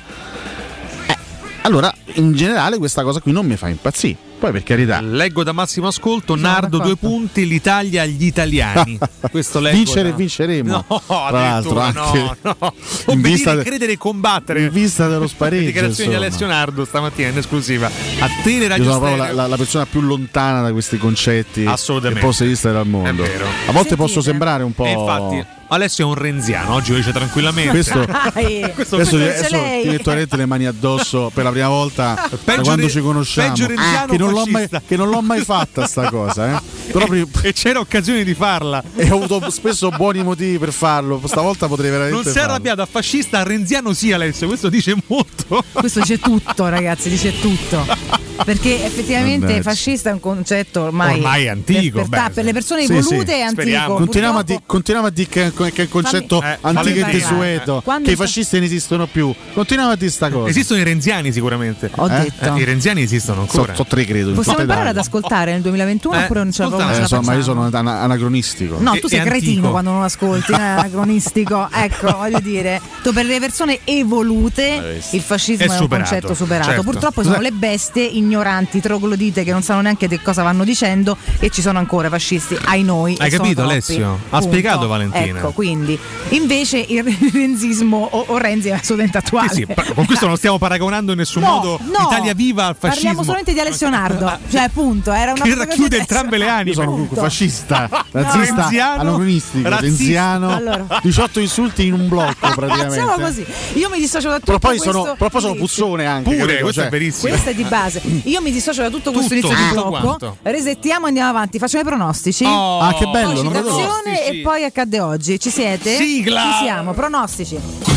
eh, 1.06 1.16
allora 1.62 1.94
in 2.14 2.32
generale 2.32 2.78
questa 2.78 3.02
cosa 3.05 3.20
qui 3.20 3.31
non 3.31 3.47
mi 3.47 3.56
fa 3.56 3.68
impazzire. 3.68 4.23
Poi 4.39 4.52
per 4.52 4.62
carità, 4.62 5.01
Leggo 5.01 5.43
da 5.43 5.52
massimo 5.52 5.86
ascolto, 5.86 6.35
Nardo 6.36 6.78
due 6.78 6.97
punti, 6.97 7.47
l'Italia 7.47 8.02
agli 8.02 8.24
italiani. 8.27 8.98
Questo 9.31 9.59
leggo 9.61 9.77
vincere 9.77 10.11
da- 10.11 10.16
vinceremo. 10.16 10.85
No, 10.94 11.02
tra 11.06 11.31
l'altro 11.31 11.81
addirittura, 11.81 11.85
anche 11.85 12.39
no, 12.43 12.56
no. 12.61 12.74
in 12.77 12.82
Obbedire, 13.06 13.28
vista 13.35 13.55
de- 13.55 13.62
credere 13.62 13.93
e 13.93 13.97
combattere. 13.97 14.62
in 14.65 14.70
vista 14.70 15.09
dello 15.09 15.27
spareggio. 15.28 15.65
Dichiarazioni 15.66 16.11
di. 16.11 16.16
Alessio 16.16 16.47
Nardo 16.47 16.85
stamattina 16.85 17.28
in 17.28 17.39
esclusiva. 17.39 17.86
A 17.86 18.28
te 18.43 18.69
Radio 18.69 18.85
Io 18.85 18.90
sono 18.90 18.98
proprio 18.98 19.16
la, 19.24 19.32
la- 19.32 19.47
la 19.47 19.56
persona 19.56 19.86
più 19.86 20.01
lontana 20.02 20.61
da 20.62 20.73
questi 20.73 20.98
concetti 20.98 21.65
Assolutamente. 21.65 22.20
che 22.20 22.27
possa 22.27 22.44
esistere 22.44 22.77
al 22.78 22.86
mondo. 22.86 23.09
È 23.09 23.27
vero. 23.27 23.47
A 23.66 23.73
volte 23.73 23.97
posso 23.97 24.20
sembrare 24.20 24.62
un 24.62 24.73
po'. 24.74 24.85
E 24.85 24.90
infatti, 24.90 25.44
Alessio 25.74 26.05
è 26.05 26.09
un 26.09 26.14
renziano, 26.14 26.74
oggi 26.74 26.90
lo 26.92 26.96
dice 26.98 27.12
tranquillamente. 27.12 27.70
Questo- 27.70 28.06
Questo- 28.74 28.96
adesso 28.96 29.16
l'hai. 29.51 29.82
ti 29.82 29.88
metto 29.88 30.02
veramente 30.05 30.36
le 30.36 30.46
mani 30.46 30.66
addosso 30.66 31.30
per 31.34 31.44
la 31.44 31.51
prima 31.51 31.68
volta 31.68 32.14
da 32.30 32.36
Peggio 32.42 32.62
quando 32.62 32.82
re- 32.86 32.90
ci 32.90 33.01
conosciamo. 33.01 33.55
renziano 33.56 34.06
che, 34.06 34.16
non 34.18 34.30
l'ho 34.32 34.44
mai, 34.46 34.68
che 34.86 34.96
non 34.96 35.09
l'ho 35.10 35.20
mai 35.20 35.40
fatta 35.42 35.86
sta 35.86 36.09
cosa, 36.10 36.56
eh. 36.56 36.92
Proprio- 36.92 37.28
e 37.42 37.52
c'era 37.52 37.80
occasione 37.80 38.24
di 38.24 38.34
farla. 38.34 38.82
e 38.96 39.10
ho 39.10 39.16
avuto 39.22 39.51
spesso 39.51 39.88
buoni 39.90 40.22
motivi 40.22 40.59
per 40.59 40.72
farlo. 40.72 41.20
Stavolta 41.24 41.66
potrei 41.68 41.90
veramente. 41.90 42.22
Non 42.22 42.32
si 42.32 42.38
è 42.38 42.42
arrabbiato 42.42 42.82
a 42.82 42.86
fascista, 42.86 43.40
a 43.40 43.42
renziano 43.42 43.92
sì 43.92 44.12
Alessio, 44.12 44.46
questo 44.46 44.68
dice 44.68 44.94
molto. 45.06 45.64
Questo 45.72 46.01
dice 46.01 46.18
tutto, 46.18 46.68
ragazzi, 46.68 47.09
dice 47.09 47.38
tutto. 47.40 48.22
Perché 48.44 48.84
effettivamente 48.84 49.46
Vabbè. 49.46 49.62
fascista 49.62 50.10
è 50.10 50.12
un 50.12 50.18
concetto 50.20 50.82
ormai, 50.82 51.14
Ormai 51.14 51.44
è 51.44 51.48
antico, 51.48 52.01
Per, 52.01 52.09
per- 52.09 52.22
beh, 52.24 52.30
per 52.30 52.44
le 52.44 52.52
persone 52.52 52.84
Sì, 52.84 52.92
evolute 52.92 53.26
sì. 53.32 53.32
è 53.32 53.40
antico. 53.42 53.60
Speriamo. 53.62 53.94
Continuiamo 53.94 54.38
a, 54.38 54.42
di- 54.42 54.60
continuiamo 54.66 55.09
a 55.09 55.10
dire 55.12 55.28
che, 55.28 55.52
che 55.73 55.82
è 55.82 55.85
un 55.85 55.91
concetto 55.91 56.41
Fammi- 56.41 56.53
eh, 56.55 56.59
antico 56.61 56.89
e 56.97 57.01
fammi 57.01 57.12
desueto, 57.12 57.81
Quando 57.85 58.07
che 58.09 58.12
i 58.15 58.16
fascisti 58.16 58.57
non 58.57 58.65
esistono 58.65 59.07
più. 59.07 59.32
Continuiamo 59.53 59.93
a 59.93 59.97
dire 59.97 60.11
sta 60.11 60.31
cosa. 60.31 60.49
Esistono 60.49 60.81
i 60.81 60.85
renziani 60.85 61.32
sicuramente. 61.32 61.91
Ho 61.97 62.07
Eh? 62.09 62.20
detto. 62.20 62.55
Eh, 62.55 62.61
I 62.61 62.65
renziani 62.65 63.03
esistono 63.03 63.43
ancora. 63.43 63.74
so 63.74 63.85
tre 63.85 64.05
credo. 64.05 64.32
Possiamo 64.32 64.61
imparare 64.61 64.89
ad 64.91 64.97
ascoltare 64.99 65.53
nel 65.53 65.61
2021 65.62 66.15
Eh, 66.15 66.23
oppure 66.24 66.43
non 66.43 66.53
ce 66.53 66.62
la 66.62 66.69
proprio 66.69 66.89
Eh, 66.91 67.01
insomma, 67.01 67.32
io 67.35 67.39
facciamo? 67.43 67.69
sono 67.69 67.77
ana- 67.78 68.01
anacronistico. 68.03 68.77
No, 68.81 68.95
E- 68.95 69.01
tu 69.01 69.09
sei 69.09 69.20
cretino 69.20 69.51
antico. 69.53 69.70
quando 69.70 69.91
non 69.91 70.03
ascolti, 70.03 70.53
è 70.53 70.57
anacronistico. 70.57 71.69
Ecco, 71.73 72.16
voglio 72.16 72.41
dire, 72.41 72.81
tu 73.03 73.12
per 73.12 73.24
le 73.27 73.39
persone 73.41 73.81
evolute 73.85 75.01
il 75.11 75.20
fascismo 75.20 75.65
È 75.65 75.69
è, 75.77 75.81
un 75.81 75.89
concetto 75.89 76.35
superato. 76.35 76.69
certo. 76.69 76.82
Purtroppo 76.82 77.23
sono 77.23 77.41
le 77.41 77.51
bestie 77.53 78.05
ignoranti, 78.05 78.81
troglodite 78.81 79.45
che 79.45 79.53
non 79.53 79.62
sanno 79.62 79.81
neanche 79.82 80.09
di 80.09 80.19
cosa 80.20 80.43
vanno 80.43 80.65
dicendo 80.65 81.16
e 81.39 81.51
ci 81.51 81.61
sono 81.62 81.78
ancora 81.78 82.09
fascisti, 82.09 82.57
ai 82.65 82.82
noi. 82.82 83.16
Hai 83.19 83.27
e 83.27 83.31
sono 83.31 83.43
capito. 83.43 83.62
Alessio? 83.62 84.19
Ha 84.31 84.41
spiegato 84.41 84.86
Valentina. 84.86 85.41
Ecco, 85.44 85.52
quindi 85.52 85.98
invece 86.30 86.78
il 86.88 87.02
renzismo 87.32 88.08
o, 88.10 88.24
o 88.28 88.36
Renzi 88.38 88.68
è 88.68 88.72
assolutamente 88.72 89.18
attuale. 89.18 89.48
Sì, 89.50 89.66
sì, 89.68 89.92
con 89.94 90.06
questo 90.06 90.26
non 90.26 90.36
stiamo 90.36 90.58
paragonando 90.58 91.12
in 91.12 91.18
nessun 91.18 91.42
No, 91.42 91.48
modo 91.50 91.78
no. 91.82 92.06
Italia 92.10 92.32
Viva 92.34 92.66
al 92.66 92.76
fascismo. 92.78 93.02
Parliamo 93.02 93.22
solamente 93.22 93.52
di 93.52 93.60
Alessio 93.60 93.88
Nardo, 93.90 94.38
cioè 94.50 94.62
appunto, 94.62 95.12
era 95.12 95.32
una 95.32 95.42
che 95.44 95.54
racchiude 95.54 95.88
di 95.88 95.96
entrambe 96.00 96.38
le 96.38 96.48
anime. 96.48 96.68
Io 96.70 96.74
sono 96.74 96.90
comunque 96.90 97.16
fascista, 97.16 97.88
nazista, 98.12 98.54
Renziano, 98.62 99.00
anacronistico, 99.00 99.68
razzista. 99.68 99.80
renziano, 100.04 100.54
Allora. 100.54 101.00
18 101.02 101.40
insulti 101.40 101.86
in 101.86 101.92
un 101.92 102.08
blocco 102.08 102.34
praticamente. 102.54 102.98
Facciamo 103.00 103.12
così. 103.24 103.44
Io 103.74 103.88
mi 103.90 103.98
dissocio 103.98 104.28
da 104.28 104.34
tutto 104.38 104.46
Però 104.46 104.58
poi 104.58 104.78
questo 104.78 104.92
sono, 104.92 105.14
però 105.16 105.30
poi 105.30 105.40
sono 105.40 105.54
puzzone 105.54 106.06
anche. 106.06 106.30
Pure, 106.30 106.38
capito? 106.40 106.62
questo 106.62 106.80
Cioè, 106.80 106.88
è 106.88 106.90
verissimo. 106.90 107.28
Questo 107.28 107.50
è 107.50 107.54
di 107.54 107.64
base. 107.64 108.02
Io 108.24 108.40
mi 108.40 108.50
dissocio 108.50 108.82
da 108.82 108.90
tutto 108.90 109.12
questo 109.12 109.34
Tutto, 109.34 109.46
inizio 109.48 109.66
di 109.66 109.72
blocco. 109.72 109.90
quanto. 110.00 110.36
Resettiamo 110.42 111.04
e 111.04 111.08
andiamo 111.08 111.28
avanti. 111.30 111.58
Facciamo 111.58 111.82
i 111.82 111.86
pronostici. 111.86 112.44
Oh, 112.44 112.80
Ah, 112.80 112.94
che 112.94 113.06
bello, 113.06 113.42
non 113.42 113.52
e 113.54 114.40
poi 114.42 114.64
accadde 114.64 115.00
oggi. 115.00 115.34
Ci 115.39 115.51
siete? 115.51 115.97
Sigla! 115.97 116.40
Ci 116.40 116.65
siamo, 116.65 116.93
pronostici. 116.93 117.93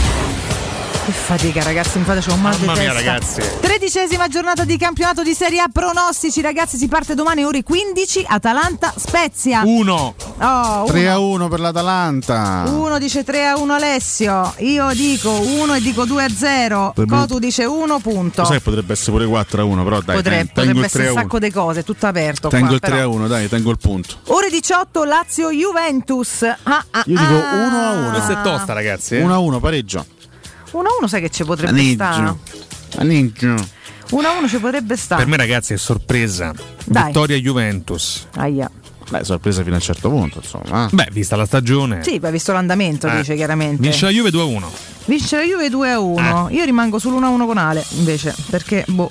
Che 1.08 1.14
fatica, 1.14 1.64
ragazzi, 1.64 2.00
mi 2.00 2.04
fate 2.04 2.20
c'ho 2.20 2.34
un 2.34 2.42
mal 2.42 2.54
di 2.58 2.66
Mamma 2.66 2.80
mia, 2.82 2.92
testa. 2.92 3.10
ragazzi. 3.12 3.42
Tredicesima 3.62 4.28
giornata 4.28 4.66
di 4.66 4.76
campionato 4.78 5.24
di 5.24 5.34
Serie 5.34 5.62
A. 5.62 5.70
Pronostici, 5.72 6.42
ragazzi, 6.42 6.76
si 6.76 6.90
parte 6.90 7.16
domani 7.16 7.46
ore 7.46 7.64
15. 7.64 8.26
Atalanta 8.28 8.94
Spezia. 8.94 9.62
Uno. 9.64 10.16
Oh, 10.40 10.84
3 10.86 11.00
uno. 11.00 11.12
a 11.14 11.20
1 11.20 11.48
per 11.48 11.60
l'Atalanta. 11.62 12.66
Uno 12.68 12.98
dice 13.00 13.24
3 13.24 13.48
a 13.48 13.58
1 13.58 13.74
Alessio, 13.74 14.54
io 14.58 14.90
dico 14.96 15.30
1 15.32 15.76
e 15.76 15.80
dico 15.80 16.04
2 16.04 16.24
a 16.26 16.30
0. 16.30 16.92
Per 16.94 17.08
me- 17.08 17.18
Cotu 17.20 17.40
dice 17.40 17.64
1 17.64 18.00
punto. 18.00 18.42
Lo 18.42 18.48
sai, 18.48 18.60
potrebbe 18.60 18.92
essere 18.92 19.12
pure 19.14 19.26
4 19.28 19.62
a 19.62 19.64
1, 19.64 19.84
però 19.86 20.02
dai, 20.02 20.16
Potrebbe, 20.18 20.36
ten- 20.38 20.46
tengo 20.48 20.52
potrebbe 20.54 20.80
il 20.80 20.86
essere 20.86 21.04
3 21.06 21.12
un 21.14 21.18
sacco 21.20 21.36
1. 21.38 21.46
di 21.46 21.52
cose, 21.54 21.84
tutto 21.86 22.06
aperto. 22.08 22.50
Tengo 22.50 22.66
qua, 22.66 22.76
il 22.76 22.82
3 22.82 22.92
però. 22.92 23.04
a 23.04 23.08
1, 23.08 23.28
dai, 23.30 23.48
tengo 23.48 23.72
il 23.72 23.78
punto. 23.78 24.16
Ore 24.26 24.50
18 24.50 25.06
Lazio 25.06 25.52
Juventus. 25.52 26.42
Ah, 26.44 26.84
ah, 26.92 27.04
Io 27.06 27.18
dico 27.18 27.34
ah. 27.34 27.66
1 27.66 27.78
a 27.82 27.92
1. 27.94 28.10
Questa 28.10 28.40
è 28.40 28.42
tosta, 28.44 28.74
ragazzi. 28.74 29.16
eh. 29.16 29.22
1 29.22 29.34
a 29.34 29.38
1, 29.38 29.60
pareggio. 29.62 30.06
1 30.72 30.88
a 30.88 30.92
1 31.00 31.08
sai 31.08 31.22
che 31.22 31.30
ci 31.30 31.44
potrebbe 31.44 31.82
stare. 31.94 32.16
Aneggio. 32.18 32.40
Aneggio. 32.98 33.68
1 34.12 34.28
a 34.28 34.38
1 34.38 34.48
ci 34.48 34.58
potrebbe 34.58 34.96
stare. 34.96 35.22
Per 35.22 35.30
me, 35.32 35.38
ragazzi, 35.38 35.74
è 35.74 35.78
sorpresa. 35.78 36.54
Dai. 36.86 37.06
Vittoria 37.08 37.38
Juventus. 37.38 38.28
Aia. 38.36 38.70
Beh, 39.10 39.24
sorpresa 39.24 39.62
fino 39.62 39.76
a 39.76 39.78
un 39.78 39.84
certo 39.84 40.10
punto, 40.10 40.40
insomma. 40.42 40.86
eh. 40.88 40.90
Beh, 40.94 41.08
vista 41.12 41.36
la 41.38 41.46
stagione. 41.46 42.04
Sì, 42.04 42.20
poi 42.20 42.32
visto 42.32 42.52
l'andamento, 42.52 43.08
Eh. 43.08 43.18
dice 43.18 43.36
chiaramente. 43.36 43.82
Vince 43.82 44.06
la 44.06 44.12
Juve 44.12 44.32
2 44.32 44.42
a 44.42 44.46
1. 44.46 44.72
Vince 45.06 45.36
la 45.38 45.44
Juve 45.44 45.70
2 45.70 45.90
a 45.90 45.94
Eh. 45.94 45.96
1. 45.98 46.48
Io 46.52 46.64
rimango 46.66 46.98
sull'1 46.98 47.24
a 47.24 47.30
1 47.30 47.46
con 47.46 47.58
Ale, 47.58 47.86
invece, 47.92 48.36
perché 48.50 48.84
boh. 48.88 49.10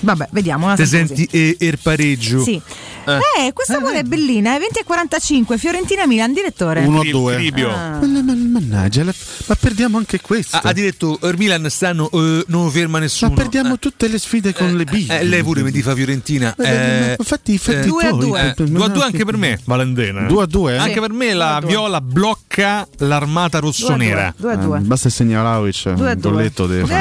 Vabbè, 0.00 0.28
vediamo. 0.32 0.66
sempre 0.68 0.86
senti 0.86 1.26
così. 1.26 1.56
e- 1.58 1.66
il 1.66 1.78
pareggio? 1.82 2.42
Sì. 2.42 2.60
Eh. 3.06 3.46
Eh, 3.46 3.52
questa 3.52 3.78
pure 3.78 3.98
è 4.00 4.02
bellina, 4.02 4.54
è 4.54 4.58
20 4.58 4.78
e 4.80 4.84
45, 4.84 5.58
Fiorentina 5.58 6.06
Milan, 6.06 6.32
direttore. 6.32 6.84
1 6.84 6.98
a 6.98 7.00
Cri- 7.00 7.10
2. 7.10 7.34
Cribio. 7.34 7.70
Ah. 7.70 7.98
Ma- 8.00 8.22
ma- 8.22 8.34
Mannaggia, 8.34 9.04
la- 9.04 9.14
ma 9.46 9.54
perdiamo 9.56 9.98
anche 9.98 10.20
questo. 10.20 10.56
Ha, 10.56 10.60
ha 10.64 10.72
detto 10.72 11.18
il 11.22 11.34
Milan 11.36 11.66
stanno, 11.68 12.08
eh, 12.10 12.44
non 12.48 12.70
ferma 12.70 12.98
nessuno. 12.98 13.30
ma 13.30 13.36
perdiamo 13.36 13.74
Eh, 13.74 13.78
tutte 13.78 14.08
le 14.08 14.18
sfide 14.18 14.52
con 14.54 14.76
le 14.76 14.84
B. 14.84 15.06
eh, 15.08 15.24
lei 15.24 15.42
pure 15.42 15.62
mi 15.62 15.72
fa 15.82 15.94
Fiorentina. 15.94 16.54
Eh, 16.58 16.62
Eh, 17.10 17.16
infatti, 17.18 17.52
infatti 17.52 17.76
eh, 17.78 17.86
Due 17.86 18.04
a 18.06 18.08
poi- 18.10 18.18
due. 18.20 18.54
eh, 18.56 18.62
due 18.64 18.84
a 18.84 18.88
due 18.88 19.02
anche 19.04 19.24
per 19.24 19.36
me, 19.36 19.58
Valentina. 19.64 20.22
2 20.26 20.42
a 20.42 20.46
2? 20.46 20.78
Anche 20.78 20.94
Sì. 20.94 21.00
per 21.00 21.12
me 21.12 21.32
la 21.34 21.60
viola 21.64 22.00
blocca 22.00 22.86
l'armata 22.98 23.58
rossonera. 23.58 24.32
2 24.36 24.52
a 24.52 24.56
2. 24.56 24.78
basta 24.80 25.08
che 25.08 25.14
segna 25.14 25.40
Vlaovic. 25.40 25.90
2 25.92 26.08
a 26.08 26.12
il 26.12 26.18
2. 26.18 26.44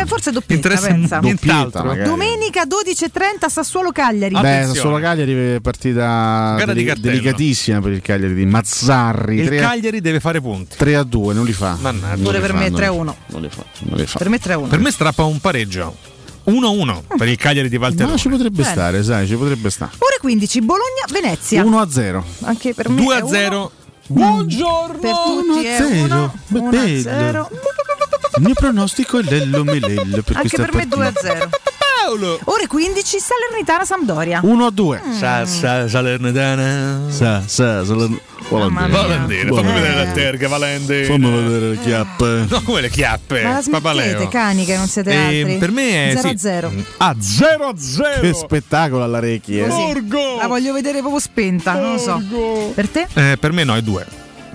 Eh, 0.02 0.06
forse 0.06 0.32
doppietta, 0.32 0.70
pensa. 0.70 1.20
Doppietta. 1.20 1.82
Domenica 2.04 2.66
12.30 2.66 3.50
Sassuolo 3.50 3.92
Cagliari. 3.92 4.34
Beh, 4.40 4.70
solo 4.74 5.00
Cagliari 5.00 5.60
partita 5.62 5.93
Di 5.94 6.74
deli- 6.74 6.99
delicatissima 6.99 7.80
per 7.82 7.91
il 7.94 8.02
Cagliari 8.02 8.34
di 8.34 8.45
Mazzarri. 8.45 9.40
Il 9.40 9.45
3 9.48 9.57
a, 9.60 9.68
Cagliari 9.70 10.02
deve 10.02 10.20
fare 10.20 10.41
punti. 10.41 10.76
3 10.78 10.95
a 10.95 11.03
2, 11.03 11.34
non 11.34 11.45
li 11.45 11.53
fa. 11.53 11.78
Mannaggia. 11.80 12.22
Pure 12.24 12.40
per 12.40 12.49
fa, 12.52 12.56
me 12.57 12.70
non 12.70 12.78
3 12.78 12.86
a 12.86 12.91
li- 12.91 12.98
1. 12.98 13.15
Non 13.28 13.41
li 13.41 13.49
fa, 13.49 13.64
non 13.80 13.98
li 13.98 14.06
fa. 14.06 14.18
Per 14.18 14.30
me 14.30 14.40
3 14.40 14.53
a 14.53 14.57
1. 14.57 14.68
Per 14.68 14.80
me 14.80 14.91
strappa 14.91 15.24
un 15.24 15.40
pareggio. 15.40 15.95
1-1 16.45 17.03
per 17.18 17.28
il 17.30 17.38
Cagliari 17.38 17.70
di 17.70 17.78
Valterone. 17.78 18.11
Ma 18.11 18.18
ci 18.18 18.28
potrebbe 18.28 18.61
Bene. 18.61 18.72
stare, 18.72 19.03
sai, 19.03 19.28
ci 19.28 19.36
potrebbe 19.36 19.70
stare. 19.70 19.91
Ore 19.99 20.18
15 20.20 20.61
Bologna 20.61 21.06
Venezia. 21.10 21.64
1 21.64 21.80
a 21.80 21.90
0. 21.90 22.26
Anche 22.41 22.74
per 22.74 22.90
me 22.90 23.02
2 23.02 23.15
è 23.15 23.20
a 23.20 23.24
uno. 23.24 23.34
0. 23.34 23.72
Buongiorno. 24.07 24.99
Per 24.99 25.11
tutti 25.26 25.48
1 25.48 25.53
a 25.56 25.61
è 25.61 25.78
0. 25.78 26.03
1 26.03 26.34
1 26.49 26.68
a 26.68 26.70
Bello. 26.70 27.02
0. 27.02 27.49
Il 28.36 28.44
mio 28.44 28.53
pronostico 28.56 29.20
è 29.20 29.22
l'ello 29.24 29.64
melello 29.64 30.22
per 30.24 30.36
Anche 30.38 30.57
per 30.57 30.74
me 30.74 30.88
2 30.88 31.06
a 31.06 31.11
partita. 31.11 31.34
0. 31.36 31.49
Paolo. 32.06 32.38
Ore 32.46 32.68
15 32.68 33.18
Salernitana 33.20 33.86
Sampdoria. 33.86 34.42
1 34.44 34.66
a 34.66 34.70
2. 34.70 35.02
Sa, 35.18 35.46
sa, 35.46 35.88
Salernitana. 35.88 37.02
Sa, 37.10 37.42
sa, 37.46 37.82
mia. 37.84 38.20
Valentine, 38.50 39.46
fammi 39.46 39.48
Buono. 39.48 39.74
vedere 39.74 39.96
la 40.06 40.12
terga, 40.12 40.48
Valentine. 40.50 41.06
Fammi 41.06 41.32
vedere 41.32 41.70
le 41.70 41.80
chiappe. 41.80 42.46
No, 42.54 42.62
come 42.64 42.82
le 42.82 42.90
chiappe? 42.90 43.42
Ma 43.42 43.62
smettete, 43.62 43.72
Papaleo. 43.72 44.28
cani 44.28 44.66
che 44.66 44.76
non 44.76 44.88
siete 44.88 45.12
Eh, 45.12 45.42
altri. 45.42 45.58
per 45.58 45.72
me 45.72 46.12
è 46.12 46.16
0 46.18 46.22
sì. 46.28 46.28
a 46.28 46.38
0. 46.38 46.72
Ah, 46.98 47.16
0 47.20 47.66
a 47.68 47.74
0. 47.78 48.20
Che 48.20 48.34
spettacolo 48.34 49.04
alla 49.04 49.20
Recchi, 49.20 49.60
eh. 49.60 49.66
Borgo. 49.68 50.38
La 50.38 50.48
voglio 50.48 50.74
vedere 50.74 51.00
proprio 51.00 51.20
spenta, 51.22 51.74
non 51.80 51.94
lo 51.94 51.98
so. 51.98 52.22
Per 52.76 52.90
te? 52.90 53.08
Eh, 53.14 53.38
per 53.40 53.54
me 53.54 53.64
no, 53.64 53.76
è 53.76 53.82
2. 53.82 54.06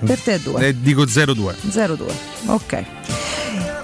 Per 0.05 0.19
te 0.19 0.35
è 0.35 0.39
2. 0.39 0.67
Eh, 0.67 0.79
dico 0.79 1.03
0-2. 1.03 1.55
0-2. 1.71 2.03
Ok. 2.45 2.83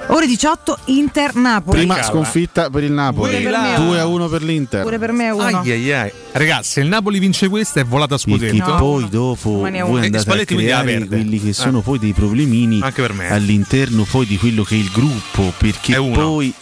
Ore 0.07 0.27
18 0.27 0.77
Inter 0.85 1.35
Napoli. 1.35 1.79
Prima 1.79 2.01
sconfitta 2.03 2.69
per 2.69 2.83
il 2.83 2.91
Napoli. 2.91 3.41
Per 3.41 3.51
me. 3.51 3.73
2 3.75 3.99
a 3.99 4.05
1 4.05 4.27
per 4.29 4.43
l'Inter. 4.43 4.81
Pure 4.83 4.99
per 4.99 5.11
me 5.11 5.25
è 5.25 5.31
1. 5.31 5.43
Ai, 5.61 5.71
ai, 5.71 5.91
ai. 5.93 6.11
Ragazzi, 6.31 6.69
se 6.73 6.81
il 6.81 6.87
Napoli 6.87 7.17
vince 7.19 7.49
questa 7.49 7.79
è 7.79 7.85
volata 7.85 8.15
a 8.15 8.19
Perché 8.23 8.47
scudetto. 8.49 8.69
No. 8.71 8.75
poi 8.77 9.09
dopo 9.09 9.49
voi. 9.49 9.73
E 9.73 9.79
andate 9.79 10.17
a 10.17 10.19
Spalletti 10.19 10.55
la 10.55 10.61
creare 10.61 11.05
quelli 11.07 11.41
che 11.41 11.53
sono 11.53 11.79
Eh. 11.79 11.81
poi 11.81 11.99
dei 11.99 12.13
problemini 12.13 12.79
Anche 12.81 13.01
per 13.01 13.13
me. 13.13 13.29
all'interno 13.31 14.03
poi 14.09 14.25
di 14.27 14.37
quello 14.37 14.63
che 14.63 14.75
è 14.75 14.77
il 14.77 14.89
gruppo 14.93 15.51
perché 15.57 15.93
È 15.95 15.97
uno. 15.97 16.13
poi 16.15 16.53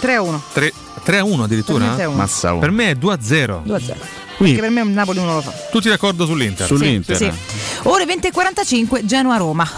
3 0.00 0.14
a 0.14 0.22
1. 0.22 0.42
3, 0.52 0.72
3 1.02 1.18
a 1.18 1.24
1 1.24 1.42
addirittura? 1.42 1.86
Per 1.86 1.96
me 1.96 2.02
è 2.02 2.06
uno. 2.06 2.16
Massa 2.16 2.50
uno. 2.52 2.60
Per 2.60 2.70
me 2.70 2.90
è 2.90 2.94
2 2.94 3.12
a 3.12 3.18
0. 3.20 3.62
2 3.64 3.76
a 3.76 3.80
0. 3.80 3.98
Quindi- 4.36 4.58
Anche 4.60 4.68
per 4.72 4.84
me 4.84 4.88
il 4.88 4.94
Napoli 4.94 5.18
uno 5.18 5.34
lo 5.34 5.40
fa. 5.40 5.52
Tutti 5.70 5.88
d'accordo 5.88 6.24
sull'Inter? 6.24 6.66
sull'Inter. 6.66 7.16
Sì, 7.16 7.24
sì. 7.24 7.58
Ore 7.88 8.04
20 8.06 8.28
e 8.28 8.30
45 8.32 9.04
Genoa-Roma. 9.04 9.68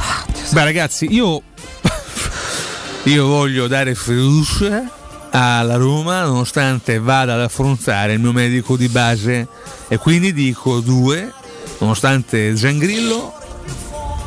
Beh, 0.51 0.65
ragazzi, 0.65 1.07
io. 1.11 1.43
Io 3.05 3.27
voglio 3.27 3.67
dare 3.67 3.95
fiducia 3.95 4.91
alla 5.31 5.77
Roma 5.77 6.25
nonostante 6.25 6.99
vada 6.99 7.35
ad 7.35 7.41
affrontare 7.41 8.15
il 8.15 8.21
mio 8.21 8.33
medico 8.33 8.77
di 8.77 8.89
base. 8.89 9.47
E 9.89 9.97
quindi 9.99 10.33
dico 10.33 10.81
2 10.81 11.33
nonostante 11.79 12.57
Zangrillo 12.57 13.33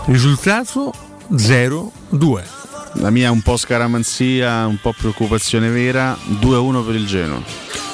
risultato 0.05 0.93
0-2 1.31 2.60
La 2.95 3.09
mia 3.09 3.27
è 3.27 3.29
un 3.29 3.41
po' 3.41 3.57
scaramanzia, 3.57 4.65
un 4.67 4.77
po' 4.79 4.93
preoccupazione 4.97 5.69
vera, 5.69 6.17
2 6.25 6.55
a 6.55 6.59
1 6.59 6.81
per 6.83 6.95
il 6.95 7.05
Genoa. 7.07 7.41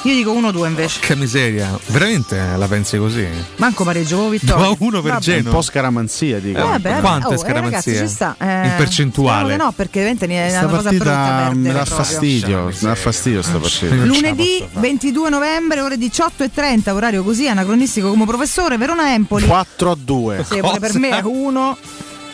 Io 0.02 0.14
dico 0.14 0.32
1-2 0.32 0.66
invece. 0.66 1.00
che 1.00 1.16
miseria 1.16 1.76
veramente 1.86 2.40
la 2.56 2.66
pensi 2.68 2.96
così? 2.98 3.26
Manco 3.56 3.84
pareggio, 3.84 4.16
2 4.16 4.30
vittoria. 4.30 4.66
a 4.66 4.76
1 4.78 5.02
per. 5.02 5.18
Genoa 5.18 5.48
Un 5.50 5.56
po' 5.56 5.62
scaramanzia, 5.62 6.38
dico. 6.38 6.58
Eh, 6.58 6.62
Vabbè, 6.62 6.88
vabbè. 6.90 7.00
Quante 7.00 7.26
Oh, 7.28 7.32
eh, 7.32 7.38
scaramanzie? 7.38 7.92
ragazzi, 7.92 8.06
ci 8.06 8.14
sta. 8.14 8.36
Eh, 8.38 8.66
In 8.66 8.74
percentuale? 8.76 9.56
No, 9.56 9.72
perché 9.74 9.98
veramente 9.98 10.26
ne 10.26 10.46
è 10.48 10.50
una 10.58 10.66
cosa 10.68 10.88
brutta 10.90 11.04
partita 11.04 11.44
perdere 11.44 11.54
mi 11.54 11.72
dà 11.72 11.84
fastidio, 11.84 12.64
mi 12.66 12.74
dà 12.80 12.94
fastidio 12.94 13.42
sta 13.42 13.58
partita. 13.58 13.94
Lunedì 13.94 14.56
posso 14.58 14.68
fare. 14.72 14.80
22 14.80 15.30
novembre, 15.30 15.80
ore 15.80 15.98
18 15.98 16.42
e 16.44 16.50
30, 16.52 16.94
orario 16.94 17.22
così 17.24 17.48
anacronistico 17.48 18.08
come 18.10 18.24
professore, 18.24 18.76
Verona-Empoli. 18.78 19.46
4 19.46 19.90
a 19.90 19.96
2. 19.98 20.44
Sì, 20.48 20.60
per 20.80 20.98
me 20.98 21.08
è 21.10 21.22
1. 21.24 21.76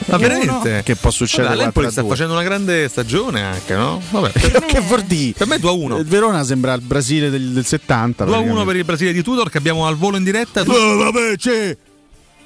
Ma 0.06 0.16
veramente? 0.18 0.82
Che 0.84 0.96
può 0.96 1.10
succedere? 1.10 1.48
Allora, 1.48 1.64
L'Empoli 1.64 1.90
sta 1.90 2.04
facendo 2.04 2.32
una 2.32 2.42
grande 2.42 2.88
stagione 2.88 3.42
anche, 3.42 3.74
no? 3.74 4.00
Vabbè. 4.10 4.32
che 4.66 4.76
eh. 4.76 4.80
vuol 4.80 5.02
dire? 5.02 5.32
Per 5.36 5.46
me 5.46 5.56
2-1. 5.56 5.94
Il 5.94 6.00
eh, 6.00 6.04
Verona 6.04 6.44
sembra 6.44 6.74
il 6.74 6.80
Brasile 6.80 7.30
del, 7.30 7.50
del 7.50 7.64
70. 7.64 8.24
2-1 8.24 8.64
per 8.64 8.76
il 8.76 8.84
Brasile 8.84 9.12
di 9.12 9.22
Tudor 9.22 9.50
che 9.50 9.58
abbiamo 9.58 9.86
al 9.86 9.96
volo 9.96 10.16
in 10.16 10.24
diretta. 10.24 10.62
Oh, 10.62 10.96
vabbè, 10.96 11.36
c'è! 11.36 11.76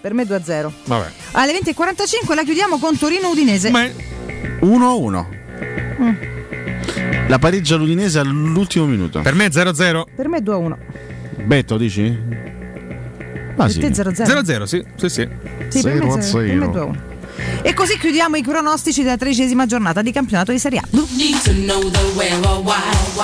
Per 0.00 0.14
me 0.14 0.24
2-0. 0.24 0.70
Vabbè. 0.84 1.10
Alle 1.32 1.58
20.45 1.58 2.34
la 2.34 2.44
chiudiamo 2.44 2.78
con 2.78 2.96
Torino 2.96 3.30
Udinese. 3.30 3.70
1-1. 3.70 5.26
Mm. 6.00 6.14
La 7.28 7.38
pareggia 7.38 7.76
l'Udinese 7.76 8.20
all'ultimo 8.20 8.86
minuto. 8.86 9.20
Per 9.20 9.34
me 9.34 9.48
0-0. 9.48 10.04
Per 10.14 10.28
me 10.28 10.38
2-1. 10.38 10.76
Betto, 11.44 11.76
dici? 11.76 12.16
Ma 13.56 13.68
sì. 13.68 13.80
0-0. 13.80 14.12
0-0, 14.12 14.62
sì. 14.62 14.84
Sì, 14.96 15.08
sì. 15.08 15.28
sì 15.68 15.80
0-0. 15.80 17.07
E 17.62 17.74
così 17.74 17.98
chiudiamo 17.98 18.36
i 18.36 18.42
pronostici 18.42 19.02
della 19.02 19.16
tredicesima 19.16 19.66
giornata 19.66 20.00
di 20.02 20.12
campionato 20.12 20.52
di 20.52 20.58
Serie 20.58 20.78
A. 20.80 20.82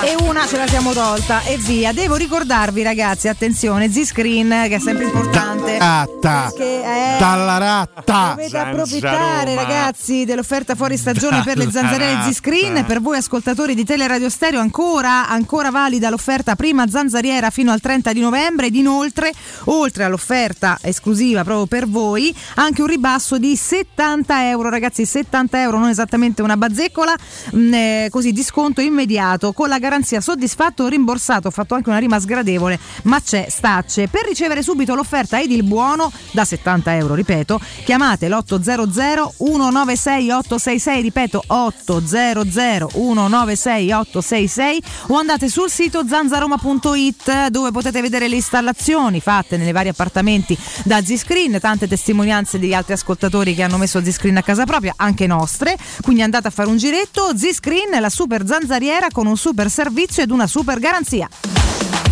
E 0.03 0.15
una 0.27 0.45
ce 0.45 0.57
la 0.57 0.67
siamo 0.67 0.93
tolta 0.93 1.41
e 1.43 1.57
via. 1.57 1.91
Devo 1.93 2.15
ricordarvi, 2.15 2.83
ragazzi, 2.83 3.27
attenzione, 3.27 3.91
Z-Screen 3.91 4.65
che 4.67 4.75
è 4.75 4.79
sempre 4.79 5.05
importante. 5.05 5.77
Ratta. 5.77 6.51
È- 6.57 7.17
Dalla 7.19 7.57
ratta. 7.57 8.33
Dovete 8.35 8.57
approfittare, 8.57 9.55
ragazzi, 9.55 10.25
dell'offerta 10.25 10.75
fuori 10.75 10.97
stagione 10.97 11.41
per 11.43 11.57
le 11.57 11.71
zanzariere 11.71 12.13
Dalla 12.13 12.31
Z-Screen. 12.31 12.85
Per 12.85 13.01
voi 13.01 13.17
ascoltatori 13.17 13.73
di 13.73 13.83
Teleradio 13.83 14.29
Stereo, 14.29 14.59
ancora, 14.59 15.27
ancora 15.27 15.71
valida 15.71 16.09
l'offerta 16.09 16.55
prima 16.55 16.87
zanzariera 16.87 17.49
fino 17.49 17.71
al 17.71 17.79
30 17.79 18.13
di 18.13 18.19
novembre. 18.19 18.67
Ed 18.67 18.75
inoltre, 18.75 19.31
oltre 19.65 20.03
all'offerta 20.03 20.77
esclusiva 20.81 21.43
proprio 21.43 21.65
per 21.67 21.87
voi, 21.87 22.35
anche 22.55 22.81
un 22.81 22.87
ribasso 22.87 23.37
di 23.37 23.55
70 23.55 24.04
euro, 24.49 24.69
ragazzi. 24.69 25.05
70 25.05 25.61
euro, 25.61 25.79
non 25.79 25.89
esattamente 25.89 26.41
una 26.41 26.57
bazzecola. 26.57 27.15
mm, 27.55 27.73
eh, 27.73 28.07
così 28.09 28.31
di 28.31 28.43
sconto 28.43 28.81
immediato 28.81 29.53
con 29.53 29.69
la 29.69 29.79
garanzia 29.79 30.21
soddisfatto 30.21 30.83
o 30.83 30.87
rimborsato. 30.87 31.47
Ho 31.47 31.51
fatto 31.51 31.75
anche 31.75 31.89
una 31.89 31.97
rima 31.97 32.19
sgradevole, 32.19 32.79
ma 33.03 33.21
c'è 33.21 33.47
stacce. 33.49 34.07
Per 34.07 34.25
ricevere 34.25 34.61
subito 34.61 34.95
l'offerta 34.95 35.39
ed 35.39 35.51
il 35.51 35.63
buono 35.63 36.11
da 36.31 36.45
70 36.45 36.95
euro, 36.95 37.13
ripeto, 37.15 37.59
chiamate 37.83 38.27
l'800 38.29 39.29
196 39.37 40.31
866, 40.31 41.01
ripeto 41.01 41.43
800 41.47 42.45
196 42.91 43.91
866 43.91 44.83
o 45.07 45.17
andate 45.17 45.49
sul 45.49 45.69
sito 45.69 46.05
zanzaroma.it 46.07 47.47
dove 47.47 47.71
potete 47.71 48.01
vedere 48.01 48.27
le 48.27 48.35
installazioni 48.35 49.19
fatte 49.19 49.57
nei 49.57 49.71
vari 49.71 49.89
appartamenti 49.89 50.57
da 50.83 51.03
Z-Screen, 51.03 51.59
tante 51.59 51.87
testimonianze 51.87 52.59
di 52.59 52.73
altri 52.73 52.93
ascoltatori 52.93 53.55
che 53.55 53.63
hanno 53.63 53.77
messo 53.77 53.94
Z-Screen 54.03 54.37
a 54.37 54.43
casa 54.43 54.65
propria, 54.65 54.93
anche 54.95 55.27
nostre, 55.27 55.77
quindi 56.01 56.21
andate 56.21 56.47
a 56.47 56.51
fare 56.51 56.69
un 56.69 56.77
giretto, 56.77 57.35
Z-Screen 57.35 57.93
è 57.93 57.99
la 57.99 58.09
super 58.09 58.45
zanzariera 58.45 59.07
con 59.11 59.27
un 59.27 59.37
super 59.37 59.69
servizio 59.69 60.23
ed 60.23 60.31
una 60.31 60.47
super 60.47 60.79
garanzia. 60.79 61.27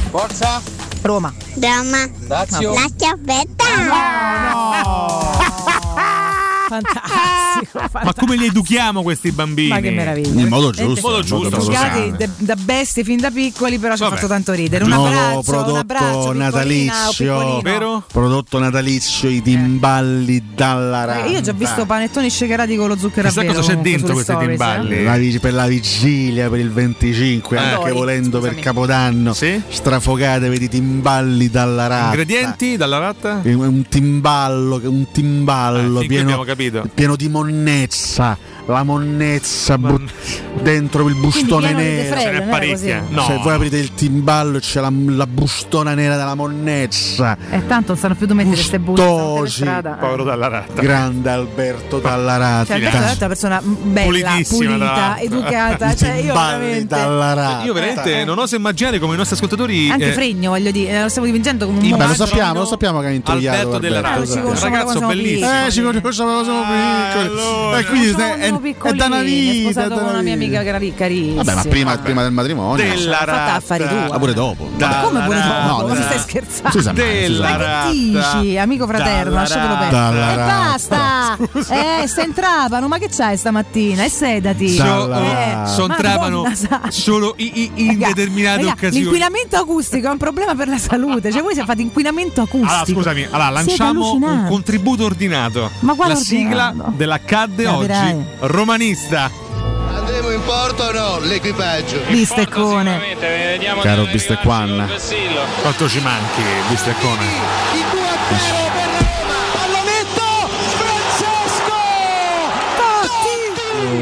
Forza! 0.10 0.62
Roma. 1.02 1.34
Roma. 1.56 2.10
Lazio. 2.28 2.74
La 2.74 2.88
chiappetta. 2.96 3.66
Fantastico, 6.82 7.90
Ma 8.04 8.14
come 8.14 8.36
li 8.36 8.46
educhiamo 8.48 9.02
questi 9.04 9.32
bambini? 9.32 9.70
Ma 9.70 9.80
che 9.80 9.92
meraviglia. 9.92 10.42
In 10.42 10.48
modo 10.48 10.72
giusto. 10.72 11.08
modo 11.08 11.22
giusto, 11.24 11.56
Educati 11.58 12.14
da, 12.18 12.26
da 12.38 12.56
bestie 12.56 13.04
fin 13.04 13.20
da 13.20 13.30
piccoli, 13.32 13.78
però 13.78 13.96
ci 13.96 14.04
ha 14.04 14.10
fatto 14.10 14.28
tanto 14.28 14.54
ridere. 14.54 14.84
Un 14.84 14.90
Nuovo 14.90 15.08
abbraccio, 15.08 15.72
un 15.72 15.78
abbraccio, 15.78 16.06
prodotto 16.06 16.34
natalizio. 16.34 17.60
Vero? 17.62 18.04
Prodotto 18.12 18.60
natalizio, 18.60 19.30
i 19.30 19.42
timballi 19.42 20.44
dalla 20.56 21.06
ratta. 21.06 21.26
Eh, 21.26 21.30
Io 21.30 21.38
ho 21.38 21.42
già 21.42 21.54
visto 21.54 21.86
panettoni 21.86 22.30
shakerati 22.30 22.76
con 22.76 22.88
lo 22.88 22.98
zucchero 22.98 23.28
a 23.28 23.32
Chissà 23.32 23.42
velo. 23.42 23.54
cosa 23.54 23.74
c'è 23.76 23.82
dentro 23.82 24.14
questi 24.14 24.32
stories, 24.32 24.50
timballi. 24.58 24.96
eh. 24.98 25.04
La 25.04 25.40
per 25.40 25.54
la 25.54 25.68
vigilia, 25.68 26.50
per 26.50 26.60
il 26.60 26.72
25, 26.72 27.58
anche 27.58 27.74
Allora, 27.76 27.94
volendo 27.94 28.40
per 28.40 28.50
scusami. 28.50 28.62
Capodanno, 28.62 29.34
Sì? 29.34 29.62
strafocatevi 29.68 30.58
di 30.60 30.70
timballi 30.70 31.50
dalla 31.50 31.88
ratta. 31.88 32.06
Ingredienti 32.08 32.78
dalla 32.78 32.98
ratta? 33.00 33.42
Un 33.44 33.86
timballo, 33.90 34.80
un 34.84 35.06
timballo 35.12 36.02
Eh, 36.02 36.06
pieno, 36.08 36.24
abbiamo 36.24 36.44
capito. 36.72 36.90
pieno 36.94 37.16
di 37.16 37.28
monnezza, 37.28 38.38
la 38.66 38.84
monnezza 38.84 39.78
bu- 39.78 40.00
dentro 40.62 41.08
il 41.08 41.16
bustone 41.16 41.74
nero. 41.74 42.02
defrello, 42.16 42.22
Ce 42.22 42.46
n'è 42.46 42.50
parecchia. 42.50 43.04
No. 43.10 43.24
Se 43.26 43.40
voi 43.44 43.54
aprite 43.56 43.78
il 43.78 43.94
timballo 43.94 44.60
c'è 44.60 44.80
la, 44.80 44.92
la 44.92 45.28
bustona 45.28 45.94
nera 45.94 46.16
della 46.16 46.36
monnezza. 46.36 47.38
Eh, 47.50 47.66
tanto 47.68 47.92
non 47.92 47.98
sanno 47.98 48.16
più 48.16 48.26
dove 48.26 48.44
mettere 48.44 48.62
queste 48.62 48.82
strada. 49.52 49.92
Povero 50.00 50.24
dalla 50.24 50.48
ratta. 50.48 50.82
Grande 50.82 51.30
Alberto 51.30 52.00
dalla 52.00 52.38
ratta. 52.38 52.66
Cioè, 52.78 52.86
Alberto 52.86 52.98
è 52.98 53.18
una 53.18 53.28
persona 53.28 53.62
bella, 53.64 54.38
pulita, 54.48 55.20
educata. 55.20 55.96
Cioè, 55.96 56.14
io 56.16 56.34
veramente. 56.34 56.86
dalla 56.96 57.34
ratta. 57.34 57.66
Io 57.66 57.74
veramente 57.74 58.24
non 58.26 58.38
oso 58.40 58.56
immaginare 58.56 59.00
come 59.00 59.14
i 59.14 59.18
nostri 59.18 59.36
ascoltatori. 59.36 59.90
Anche 59.90 60.10
eh, 60.10 60.14
Fregno, 60.14 60.52
voglio 60.52 60.72
dire, 60.72 61.02
lo 61.02 61.10
stiamo 61.10 61.28
dipingendo 61.28 61.66
come 61.66 61.80
un 61.80 61.98
Beh, 61.98 62.08
lo 62.08 62.14
sappiamo, 62.14 62.60
lo 62.60 62.66
sappiamo 62.66 63.00
che 63.02 63.08
ha 63.08 63.12
introiato 63.12 63.58
Alberto 63.58 63.80
della 63.80 63.98
Alberto, 63.98 64.20
Ratta. 64.36 64.42
conosciamo 64.42 64.74
Un 64.74 64.78
ragazzo 64.78 65.08
bellissimo. 65.08 65.66
Eh, 65.66 65.72
ci 65.72 65.82
conosciamo 65.82 66.44
siamo 66.44 66.62
piccoli. 66.62 67.28
allora. 67.28 67.80
E 67.80 67.86
quindi 67.86 68.08
Sono 68.10 68.24
è, 68.54 68.56
è, 68.56 68.60
è 68.60 68.74
piccolini, 68.74 68.98
da 68.98 69.06
una 69.06 69.22
vita. 69.22 69.72
sposato 69.82 70.00
con 70.02 70.10
una 70.10 70.22
mia 70.22 70.34
amica 70.34 70.64
cari- 70.64 70.94
carissima. 70.96 71.44
Vabbè, 71.44 71.56
ma 71.56 71.62
prima, 71.64 71.98
prima 71.98 72.22
del 72.24 72.32
matrimonio. 72.32 72.84
Della 72.84 73.18
fatta 73.18 73.32
ratta. 73.32 73.54
affari 73.56 73.88
tua. 73.88 74.08
Ma 74.10 74.20
pure 74.20 74.34
dopo. 74.34 74.70
Ma 74.78 74.88
come 75.02 75.24
pure 75.24 75.38
dopo? 75.38 75.50
ratta. 75.50 75.66
Ma 75.66 75.82
No, 75.84 75.96
stai 75.96 76.16
no. 76.16 76.22
scherzando? 76.22 76.78
Si 76.78 76.84
sa 76.84 76.94
mai, 76.94 77.04
si 77.06 77.12
sa 77.14 77.22
Della. 77.22 77.50
Ma 77.50 77.58
che 77.86 77.92
dici, 78.42 78.58
amico 78.58 78.88
fraterno, 78.88 79.34
lasciatelo 79.34 79.78
perdere. 79.78 80.18
E 80.32 80.36
ratta. 80.36 80.46
basta! 80.46 81.38
Eh, 82.02 82.08
sta 82.08 82.22
in 82.24 82.34
trapano, 82.34 82.88
ma 82.88 82.98
che 82.98 83.10
c'hai 83.10 83.38
stamattina? 83.38 84.04
E 84.04 84.10
sedati. 84.10 84.76
Eh. 84.78 85.58
Sono 85.66 85.96
trapano 85.96 86.46
solo 86.90 87.34
i- 87.38 87.62
i- 87.62 87.72
in 87.76 87.98
determinate 87.98 88.66
occasioni. 88.66 89.02
L'inquinamento 89.04 89.56
acustico 89.58 90.08
è 90.08 90.12
un 90.12 90.18
problema 90.18 90.56
per 90.56 90.68
la 90.68 90.78
salute. 90.78 91.32
Cioè, 91.32 91.42
voi 91.42 91.54
siete 91.54 91.68
fatti 91.68 91.82
inquinamento 91.82 92.42
acustico. 92.42 92.72
Allora, 92.72 92.86
scusami, 92.86 93.28
allora 93.30 93.50
lanciamo 93.50 94.14
un 94.14 94.46
contributo 94.48 95.06
ordinato. 95.06 95.70
Ma 95.80 95.94
quale 95.94 96.14
La 96.14 96.20
sigla 96.20 96.74
dell'accadde 96.96 97.68
oggi. 97.68 98.26
Romanista. 98.48 99.32
Andremo 99.96 100.32
in 100.32 100.44
porto 100.44 100.84
o 100.84 100.92
no? 100.92 101.20
L'equipaggio. 101.20 102.02
Bisteccone. 102.08 103.16
Caro 103.82 104.06
Bistecquan. 104.06 104.90
Quanto 105.62 105.88
ci 105.88 106.00
manchi, 106.02 106.42
bisteccone? 106.70 107.24
Il 107.74 107.86
2 107.92 108.02
a 108.02 108.18
0 108.38 108.72
per 108.74 108.88
la 108.92 109.00
Roma. 109.00 109.38
Pallonetto. 109.54 110.28
Francesco. 110.78 111.72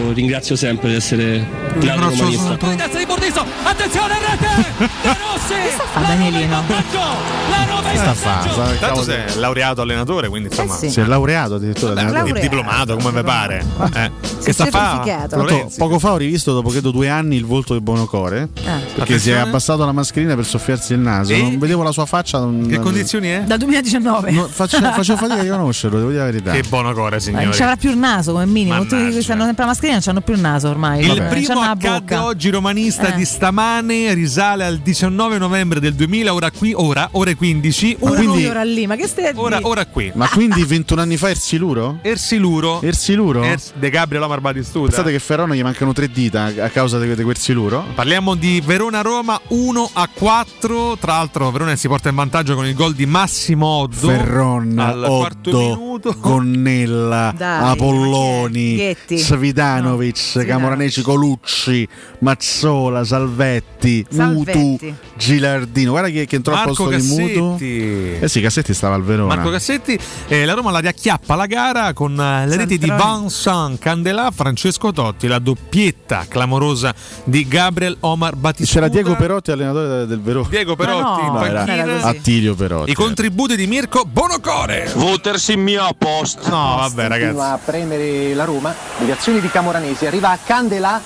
Io 0.05 0.11
ringrazio 0.13 0.55
sempre 0.55 0.89
di 0.89 0.95
essere 0.95 1.60
grande 1.79 2.15
romanista. 2.15 2.57
Testa 2.57 2.97
di 2.97 3.05
Bordiso, 3.05 3.45
attenzione 3.63 4.13
rete! 4.19 4.73
De 5.01 5.07
Rossi! 5.09 5.77
fa 5.91 5.99
Danielino? 6.01 6.63
In 7.91 7.97
Sta 7.97 8.09
a 8.11 8.13
fa? 8.13 8.41
Sa- 8.41 8.49
Tanto 8.63 8.77
cavolo- 8.79 9.03
sei 9.03 9.23
laureato 9.35 9.81
allenatore, 9.81 10.29
quindi 10.29 10.47
insomma. 10.49 10.73
sì. 10.75 10.89
Si 10.89 10.99
è 11.01 11.03
laureato 11.05 11.55
addirittura. 11.55 11.99
Il 12.23 12.39
diplomato, 12.39 12.95
come 12.95 13.11
vi 13.11 13.23
pare. 13.23 13.65
Eh. 13.93 14.11
Che 14.43 14.53
sta 14.53 14.63
a 14.63 14.67
fa? 14.67 15.27
poco 15.77 15.99
fa 15.99 16.11
ho 16.13 16.17
rivisto 16.17 16.53
dopo 16.53 16.69
credo 16.69 16.91
due 16.91 17.09
anni 17.09 17.35
il 17.35 17.45
volto 17.45 17.73
di 17.73 17.81
Buonocore 17.81 18.49
perché 18.95 19.19
si 19.19 19.29
è 19.31 19.35
abbassato 19.37 19.85
la 19.85 19.91
mascherina 19.91 20.35
per 20.35 20.45
soffiarsi 20.45 20.93
il 20.93 20.99
naso. 20.99 21.33
E? 21.33 21.41
Non 21.41 21.59
vedevo 21.59 21.83
la 21.83 21.91
sua 21.91 22.05
faccia. 22.05 22.39
non- 22.39 22.65
Che 22.67 22.79
condizioni 22.79 23.27
è? 23.29 23.41
Dal 23.45 23.57
2019. 23.57 24.31
No, 24.31 24.47
faccio, 24.47 24.77
facevo 24.79 25.17
fatica 25.17 25.39
a 25.39 25.43
riconoscerlo, 25.43 25.97
devo 25.97 26.09
dire 26.09 26.21
la 26.23 26.29
verità. 26.31 26.51
Che 26.51 26.63
buono 26.67 26.93
core, 26.93 27.15
Ma 27.15 27.19
signori. 27.21 27.43
non 27.45 27.53
ci 27.53 27.61
avrà 27.63 27.75
più 27.75 27.89
il 27.91 27.97
naso 27.97 28.31
come 28.31 28.45
minimo. 28.45 28.77
Tutti 28.79 28.95
Mannaggia. 28.95 29.19
che 29.19 29.31
hanno 29.31 29.43
sempre 29.43 29.63
la 29.63 29.69
mascherina 29.69 29.97
non 29.99 30.03
hanno 30.07 30.21
più 30.21 30.33
il 30.33 30.39
naso 30.39 30.69
ormai. 30.69 31.01
Il 31.01 31.07
Vabbè. 31.07 31.27
primo 31.27 31.60
accadde 31.69 31.99
bocca. 32.15 32.25
oggi 32.25 32.49
romanista 32.49 33.13
Eh. 33.13 33.15
di 33.17 33.25
stamane 33.25 34.13
risale 34.13 34.65
al 34.65 34.77
19 34.79 35.37
novembre 35.37 35.79
del 35.79 35.93
2000, 35.93 36.33
ora 36.33 36.51
qui, 36.51 36.73
ora, 36.75 37.09
ore 37.13 37.35
15. 37.35 37.97
Ora 37.99 38.21
lui, 38.21 38.45
ora 38.45 38.63
lì, 38.63 38.87
ma 38.87 38.95
che 38.95 39.07
stai 39.07 39.25
a 39.27 39.31
ora, 39.35 39.57
dire? 39.57 39.69
ora 39.69 39.85
qui. 39.85 40.11
Ma 40.15 40.27
quindi 40.29 40.63
21 40.63 41.01
anni 41.01 41.17
fa 41.17 41.29
Ersiluro? 41.29 41.99
Ersiluro. 42.01 42.81
Ersiluro? 42.81 43.43
Ers- 43.43 43.73
De 43.75 43.89
Gabriel 43.89 44.23
Omar 44.23 44.41
Batistuta. 44.41 44.87
Pensate 44.87 45.11
che 45.11 45.19
Ferrano 45.19 45.53
gli 45.53 45.63
mancano 45.63 45.93
tre 45.93 46.09
dita 46.09 46.45
a 46.45 46.69
causa 46.69 46.99
di, 46.99 47.13
di 47.15 47.23
quel 47.23 47.37
siluro? 47.37 47.85
Parliamo 47.95 48.35
di 48.35 48.61
Verona-Roma 48.65 49.39
1 49.49 49.89
a 49.93 50.07
4. 50.11 50.97
Tra 50.99 51.13
l'altro, 51.13 51.49
Verona 51.51 51.75
si 51.75 51.87
porta 51.87 52.09
in 52.09 52.15
vantaggio 52.15 52.55
con 52.55 52.65
il 52.65 52.73
gol 52.73 52.93
di 52.93 53.05
Massimo 53.05 53.65
Oddo. 53.67 54.07
Ferron, 54.07 54.77
al 54.79 55.03
quarto 55.07 55.49
Otto, 55.49 55.57
minuto. 55.59 56.15
Gonnella, 56.19 57.33
Dai, 57.35 57.71
Apolloni. 57.71 58.95
Svitanovic, 59.07 60.45
Camoranesi, 60.45 61.01
Colucci, 61.01 61.50
Mazzola, 62.19 63.03
Salvetti, 63.03 64.05
Salvetti. 64.09 64.57
Mutu, 64.57 64.95
Gilardino. 65.17 65.91
Guarda 65.91 66.09
chi, 66.09 66.25
chi 66.25 66.35
entrò 66.35 66.55
al 66.55 66.67
posto 66.67 66.89
di 66.89 67.01
Mutu. 67.01 67.51
Cassetti. 67.51 68.17
Eh 68.19 68.27
sì, 68.27 68.41
Cassetti 68.41 68.73
stava 68.73 68.95
al 68.95 69.03
Verona. 69.03 69.35
Marco 69.35 69.49
Cassetti, 69.49 69.99
eh, 70.27 70.45
la 70.45 70.53
Roma 70.53 70.71
la 70.71 70.79
riacchiappa 70.79 71.35
la 71.35 71.45
gara 71.45 71.93
con 71.93 72.19
eh, 72.19 72.47
le 72.47 72.55
reti 72.55 72.77
di. 72.77 72.89
Vincent 72.91 73.79
Candelà, 73.79 74.31
Francesco 74.31 74.91
Totti, 74.91 75.27
la 75.27 75.39
doppietta 75.39 76.25
clamorosa 76.27 76.93
di 77.23 77.47
Gabriel 77.47 77.97
Omar 78.01 78.35
Battistuta. 78.35 78.81
C'era 78.81 78.91
Diego 78.91 79.15
Perotti, 79.15 79.51
allenatore 79.51 80.05
del 80.05 80.21
Verona. 80.21 80.47
Diego 80.49 80.75
Perotti 80.75 81.21
no, 81.23 81.33
così. 81.33 82.05
Attilio 82.05 82.55
Perotti. 82.55 82.91
I 82.91 82.93
contributi 82.93 83.55
di 83.55 83.67
Mirko 83.67 84.05
Bonocore. 84.05 84.91
Votersi 84.95 85.55
mio 85.55 85.83
a 85.83 85.93
posto. 85.97 86.49
No, 86.49 86.75
vabbè, 86.77 87.07
ragazzi. 87.07 87.33
Continua 87.33 87.53
a 87.53 87.57
premere 87.57 88.33
la 88.33 88.45
Roma, 88.45 88.73
le 89.05 89.11
azioni 89.11 89.39
di 89.39 89.49
Camoranesi, 89.49 90.05
arriva 90.05 90.29
a 90.29 90.37
Candelà 90.43 91.01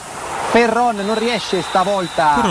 Ferron 0.56 0.95
non 0.95 1.19
riesce 1.19 1.61
stavolta 1.61 2.41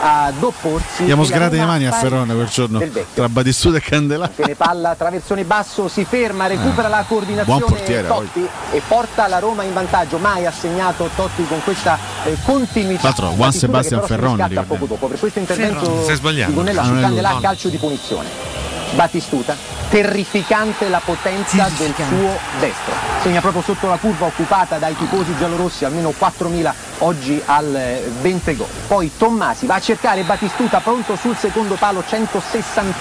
ad 0.00 0.42
opporsi. 0.42 1.04
Diamo 1.04 1.24
sgrate 1.24 1.56
le 1.56 1.66
mani 1.66 1.84
a 1.84 1.90
pari 1.90 2.02
Ferrone 2.02 2.32
quel 2.32 2.48
giorno 2.48 2.82
tra 3.12 3.28
Batistuta 3.28 3.76
e 3.76 3.80
Candelà. 3.82 4.28
Tiene 4.28 4.54
palla, 4.54 4.94
traversone 4.94 5.44
basso, 5.44 5.86
si 5.88 6.06
ferma, 6.06 6.46
recupera 6.46 6.88
la 6.88 7.04
coordinazione 7.06 7.58
Buon 7.58 7.70
portiere, 7.70 8.08
Totti 8.08 8.48
e 8.70 8.80
porta 8.88 9.28
la 9.28 9.40
Roma 9.40 9.62
in 9.62 9.74
vantaggio. 9.74 10.16
Mai 10.16 10.46
ha 10.46 10.52
segnato 10.52 11.10
Totti 11.14 11.46
con 11.46 11.62
questa 11.62 11.98
eh, 12.24 12.34
continuità. 12.46 13.12
Tra 13.12 13.24
l'altro, 13.24 13.36
Juan 13.36 13.52
Sebastian 13.52 14.00
ricordiamo. 14.06 14.62
poco 14.66 14.86
dopo. 14.86 15.06
Per 15.08 15.18
questo 15.18 15.38
intervento 15.38 16.02
sbagliando. 16.14 16.50
di 16.50 16.56
Gonnella 16.56 16.80
Ah, 16.80 16.84
su. 16.86 16.92
Candelà, 16.98 17.38
calcio 17.42 17.68
di 17.68 17.76
punizione. 17.76 18.73
Battistuta, 18.94 19.56
terrificante 19.88 20.88
la 20.88 21.00
potenza 21.04 21.68
del 21.76 21.92
suo 21.94 22.38
destro. 22.60 22.92
Segna 23.22 23.40
proprio 23.40 23.62
sotto 23.62 23.88
la 23.88 23.96
curva 23.96 24.26
occupata 24.26 24.78
dai 24.78 24.96
tifosi 24.96 25.36
giallorossi, 25.36 25.84
almeno 25.84 26.12
4.000 26.18 26.72
oggi 26.98 27.40
al 27.44 27.74
eh, 27.74 28.10
Bentegò. 28.20 28.66
Poi 28.86 29.10
Tommasi 29.16 29.66
va 29.66 29.76
a 29.76 29.80
cercare 29.80 30.22
Battistuta 30.22 30.80
pronto 30.80 31.16
sul 31.16 31.36
secondo 31.36 31.74
palo, 31.74 32.04
160 32.06 32.92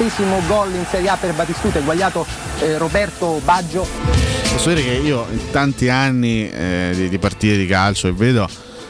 gol 0.48 0.74
in 0.74 0.86
Serie 0.90 1.10
A 1.10 1.18
per 1.18 1.34
Battistuta, 1.34 1.80
eguagliato 1.80 2.26
eh, 2.60 2.78
Roberto 2.78 3.40
Baggio. 3.44 3.88
Posso 4.52 4.70
dire 4.70 4.84
che 4.84 4.92
io 4.92 5.28
in 5.32 5.52
tanti 5.52 5.90
anni 5.90 6.50
eh, 6.50 6.92
di, 6.94 7.10
di 7.10 7.18
partite 7.20 7.58
di 7.58 7.66
calcio 7.66 8.08
e 8.08 8.14
vedo 8.14 8.48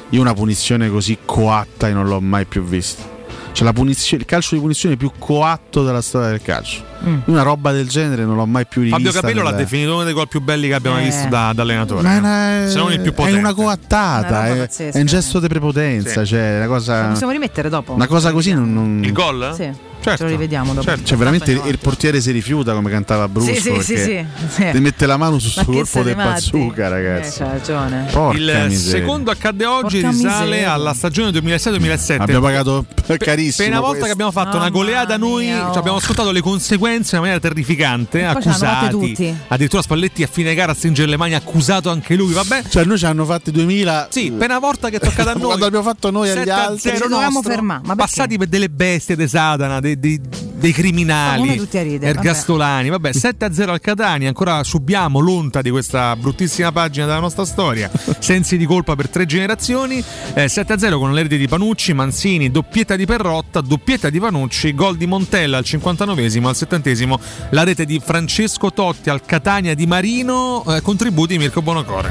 io 0.10 0.22
una 0.22 0.34
punizione 0.34 0.90
così 0.90 1.18
coatta 1.26 1.88
e 1.88 1.94
non 1.94 2.08
l'ho 2.08 2.22
mai 2.22 2.46
più 2.46 2.64
vista. 2.64 3.13
Cioè 3.54 3.66
la 3.66 3.74
punizione, 3.74 4.24
il 4.24 4.28
calcio 4.28 4.56
di 4.56 4.62
punizione 4.62 4.98
più 4.98 5.12
coatto 5.20 5.84
della 5.84 6.02
storia 6.02 6.30
del 6.30 6.42
calcio. 6.42 6.84
Mm. 7.08 7.20
Una 7.26 7.44
roba 7.44 7.72
del 7.72 7.88
genere 7.88 8.26
non 8.26 8.36
l'ho 8.36 8.48
mai 8.48 8.66
più 8.66 8.82
rivista. 8.82 8.98
Fabio 8.98 9.12
Capello 9.22 9.44
l'ha 9.44 9.52
nelle- 9.52 9.64
definito 9.64 9.94
uno 9.94 10.04
dei 10.04 10.14
gol 10.14 10.28
più 10.28 10.42
belli 10.42 10.68
che 10.68 10.74
abbiamo 10.74 11.00
Eh. 11.00 11.04
visto 11.04 11.28
da, 11.28 11.52
da 11.54 11.62
allenatore. 11.62 12.02
Ma 12.02 12.16
è, 12.16 12.18
una- 12.18 12.68
Se 12.68 12.78
non 12.78 12.92
il 12.92 13.00
più 13.02 13.12
è 13.12 13.14
potente. 13.14 13.38
una 13.40 13.54
coattata, 13.54 14.28
Una 14.40 14.48
è, 14.56 14.58
pazzesca, 14.58 14.98
è 14.98 15.02
un 15.02 15.06
gesto 15.08 15.40
di 15.40 15.48
prepotenza, 15.48 16.22
Sì. 16.22 16.32
cioè 16.32 16.58
una 16.58 16.68
cosa, 16.68 17.02
Lo 17.04 17.08
possiamo 17.10 17.32
rimettere 17.32 17.70
dopo? 17.70 17.94
una 17.94 18.08
cosa 18.08 18.32
così 18.32 18.54
non, 18.54 18.74
non- 18.74 19.04
Il 19.04 19.12
gol? 19.14 19.52
Sì. 19.56 19.70
Certo. 20.04 20.18
Ce 20.18 20.24
lo 20.24 20.30
rivediamo 20.30 20.74
dopo. 20.74 20.96
Cioè 21.04 21.18
veramente 21.18 21.52
il, 21.52 21.62
il 21.66 21.78
portiere 21.80 22.20
si 22.22 22.32
rifiuta 22.32 22.74
come 22.74 22.90
cantava 22.90 23.28
Brusco 23.28 23.54
Sì, 23.54 23.60
sì, 23.62 23.82
sì, 23.82 24.26
sì, 24.50 24.70
ti 24.72 24.80
mette 24.80 25.06
la 25.06 25.18
mano 25.18 25.40
sul 25.40 25.64
corpo 25.64 26.04
del 26.04 26.16
matti? 26.16 26.50
bazooka 26.52 26.86
Eh, 26.86 26.90
ragazzi. 26.90 27.40
c'ha 27.40 27.52
ragione. 27.52 28.08
Porca 28.12 28.38
il 28.38 28.66
miseria. 28.68 29.00
secondo 29.00 29.32
accadde 29.32 29.66
oggi 29.66 30.02
Porca 30.02 30.16
risale 30.16 30.46
miseria. 30.46 30.74
alla 30.74 30.94
stagione 30.94 31.30
2006-2007. 31.32 32.22
Abbiamo 32.22 32.42
pagato 32.46 32.86
carissimo 33.18 33.68
Per 33.68 33.78
una 33.78 33.80
volta 33.80 33.90
questo. 34.00 34.06
che 34.06 34.12
abbiamo 34.12 34.32
fatto 34.32 34.50
una 34.58 34.66
Mamma 34.66 34.70
goleada 34.70 35.18
noi, 35.18 35.46
cioè 35.48 35.62
oh. 35.62 35.74
abbiamo 35.80 35.98
ascoltato 35.98 36.32
le 36.32 36.42
conseguenze 36.42 37.16
in 37.16 37.22
maniera 37.22 37.40
terrificante, 37.40 38.26
accusati. 38.26 38.90
tutti. 38.90 39.36
Addirittura 39.48 39.82
Spalletti 39.82 40.24
a 40.24 40.28
fine 40.28 40.54
gara 40.54 40.72
a 40.72 40.76
stringere 40.76 41.10
le 41.10 41.18
mani, 41.18 41.34
accusato 41.34 41.90
anche 41.90 42.16
lui, 42.16 42.34
vabbè. 42.34 42.64
Cioè 42.70 42.84
noi 42.86 42.98
ci 42.98 43.06
hanno 43.06 43.26
fatti 43.26 43.52
2000 43.52 44.08
Sì, 44.12 44.32
per 44.32 44.50
una 44.50 44.60
volta 44.60 44.90
che 44.90 44.98
è 44.98 45.00
toccata 45.00 45.32
a 45.32 45.34
noi. 45.36 45.44
Quando 45.44 45.66
abbiamo 45.66 45.84
fatto 45.86 46.10
noi 46.12 46.30
agli 46.30 46.38
7 46.40 46.52
a 46.52 46.66
altri 46.66 46.90
0 46.90 46.96
Ci 47.04 47.08
dovevamo 47.10 47.42
fermare, 47.42 47.82
passati 47.96 48.38
per 48.38 48.48
delle 48.48 48.70
bestie 48.70 49.16
di 49.16 49.28
Satana, 49.28 49.80
dei, 49.80 49.93
dei- 50.00 50.20
dei 50.64 50.72
Ma 50.72 50.78
criminali, 50.78 51.68
ridere, 51.72 52.06
ergastolani. 52.08 52.90
Vabbè, 52.90 53.12
7 53.12 53.46
a 53.46 53.54
0 53.54 53.74
al 53.74 53.82
Catania, 53.82 54.30
ancora 54.30 54.64
subiamo 54.64 55.20
l'onta 55.20 55.62
di 55.62 55.70
questa 55.70 56.16
bruttissima 56.16 56.72
pagina 56.72 57.06
della 57.06 57.20
nostra 57.20 57.44
storia. 57.46 57.92
Sensi 58.20 58.58
di 58.58 58.66
colpa 58.66 58.96
per 58.96 59.10
tre 59.10 59.26
generazioni. 59.26 60.04
Eh, 60.34 60.48
7 60.48 60.74
a 60.74 60.78
0 60.78 61.00
con 61.00 61.14
le 61.14 61.24
reti 61.24 61.38
di 61.38 61.48
Panucci, 61.48 61.94
Manzini, 61.94 62.50
doppietta 62.50 62.96
di 62.96 63.06
Perrotta, 63.06 63.60
doppietta 63.62 64.10
di 64.10 64.20
Panucci, 64.20 64.74
gol 64.74 64.96
di 64.96 65.06
Montella 65.06 65.58
al 65.58 65.64
59esimo, 65.66 66.46
al 66.48 66.56
70esimo 66.56 67.20
la 67.50 67.64
rete 67.64 67.86
di 67.86 68.02
Francesco 68.04 68.72
Totti 68.72 69.10
al 69.10 69.24
Catania 69.26 69.74
di 69.74 69.86
Marino, 69.86 70.64
eh, 70.68 70.82
contributi 70.82 71.34
di 71.34 71.40
Mirko 71.40 71.62
Bonocore. 71.62 72.10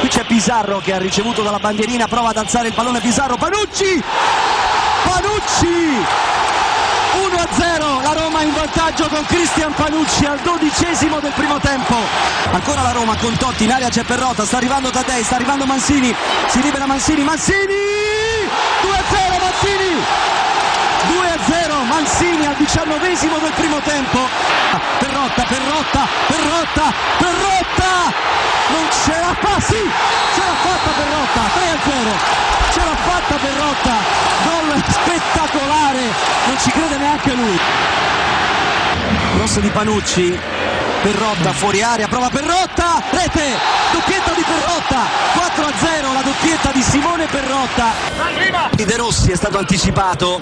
Qui 0.00 0.08
c'è 0.08 0.24
Pizarro 0.26 0.80
che 0.80 0.92
ha 0.92 0.98
ricevuto 0.98 1.42
dalla 1.42 1.58
bandierina, 1.58 2.08
prova 2.08 2.30
ad 2.30 2.36
alzare 2.36 2.68
il 2.68 2.74
pallone 2.74 3.00
Pizarro, 3.00 3.36
Panucci! 3.36 4.61
Panucci! 5.42 6.04
1-0, 7.14 8.02
la 8.02 8.12
Roma 8.12 8.42
in 8.42 8.52
vantaggio 8.54 9.08
con 9.08 9.24
Cristian 9.26 9.74
Panucci 9.74 10.24
al 10.24 10.38
dodicesimo 10.38 11.18
del 11.20 11.32
primo 11.32 11.58
tempo. 11.58 11.96
Ancora 12.52 12.82
la 12.82 12.92
Roma 12.92 13.16
con 13.16 13.36
Totti, 13.36 13.64
in 13.64 13.72
area 13.72 13.88
c'è 13.88 14.04
Perrotta, 14.04 14.44
sta 14.44 14.58
arrivando 14.58 14.90
Tadei, 14.90 15.22
sta 15.24 15.34
arrivando 15.34 15.66
Mancini, 15.66 16.14
si 16.46 16.62
libera 16.62 16.86
Mancini, 16.86 17.24
Mancini! 17.24 17.74
2-0 18.82 19.40
Mancini! 19.40 20.04
2-0 21.08 21.86
Mancini 21.88 22.46
al 22.46 22.54
diciannovesimo 22.54 23.38
del 23.38 23.52
primo 23.52 23.80
tempo. 23.80 24.18
Perrotta, 24.98 25.42
Perrotta, 25.42 26.08
Perrotta, 26.28 26.92
Perrotta! 27.18 28.51
Non 28.72 28.86
ce 28.90 29.14
la 29.20 29.34
fa, 29.38 29.60
sì! 29.60 29.82
Ce 30.34 30.40
l'ha 30.40 30.56
fatta 30.64 30.90
Perrotta, 30.96 31.42
3-0! 31.60 32.72
Ce 32.72 32.80
l'ha 32.80 32.96
fatta 32.96 33.34
Perrotta! 33.36 33.94
Gol 34.44 34.82
spettacolare! 34.88 36.02
Non 36.46 36.58
ci 36.58 36.70
crede 36.70 36.96
neanche 36.96 37.32
lui. 37.32 37.60
Cross 39.36 39.58
di 39.60 39.68
Panucci. 39.68 40.38
Perrotta 41.02 41.52
fuori 41.52 41.82
area, 41.82 42.06
prova 42.06 42.28
Perrotta, 42.28 43.02
rete, 43.10 43.58
doppietta 43.90 44.30
di 44.34 44.44
Perrotta, 44.44 44.98
4-0 45.34 46.12
la 46.12 46.22
doppietta 46.22 46.70
di 46.70 46.80
Simone 46.80 47.26
Perrotta. 47.26 47.86
Di 48.70 48.84
De 48.84 48.96
Rossi 48.96 49.32
è 49.32 49.34
stato 49.34 49.58
anticipato, 49.58 50.40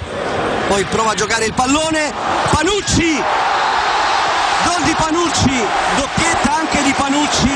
poi 0.68 0.84
prova 0.84 1.12
a 1.12 1.14
giocare 1.14 1.46
il 1.46 1.54
pallone, 1.54 2.12
Panucci, 2.50 3.22
di 4.90 4.96
Panucci, 4.96 5.64
doppietta 5.94 6.56
anche 6.56 6.82
di 6.82 6.92
Panucci, 6.92 7.48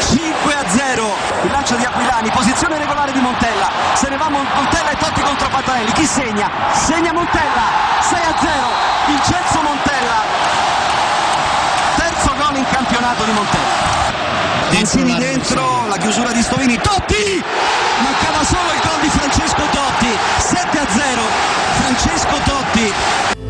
5-0. 0.00 1.44
Il 1.44 1.50
lancio 1.50 1.74
di 1.76 1.84
Aquilani, 1.84 2.30
posizione 2.30 2.76
regolare 2.76 3.12
di 3.12 3.20
Montella, 3.20 3.70
se 3.94 4.10
ne 4.10 4.18
va 4.18 4.28
Mon- 4.28 4.46
Montella 4.54 4.90
e 4.90 4.96
Totti 4.98 5.22
contro 5.22 5.48
Pantanelli, 5.48 5.90
chi 5.92 6.04
segna? 6.04 6.50
Segna 6.74 7.14
Montella, 7.14 7.64
6-0, 8.00 9.06
Vincenzo 9.06 9.62
Montella 9.62 10.20
terzo 11.96 12.34
gol 12.36 12.56
in 12.56 12.66
campionato 12.68 13.24
di 13.24 13.32
Montella. 13.32 13.90
Mancini 14.72 15.16
dentro, 15.16 15.86
la 15.88 15.96
chiusura 15.96 16.32
di 16.32 16.42
Stovini, 16.42 16.76
Totti! 16.76 17.42
Mancava 18.02 18.44
solo 18.44 18.70
il 18.70 18.80
gol 18.82 19.00
di 19.00 19.08
Francesco 19.08 19.62
Totti, 19.70 20.18
7 20.38 20.78
a 20.78 20.86
0, 20.90 21.22
Francesco 21.78 22.36
Totti. 22.44 23.41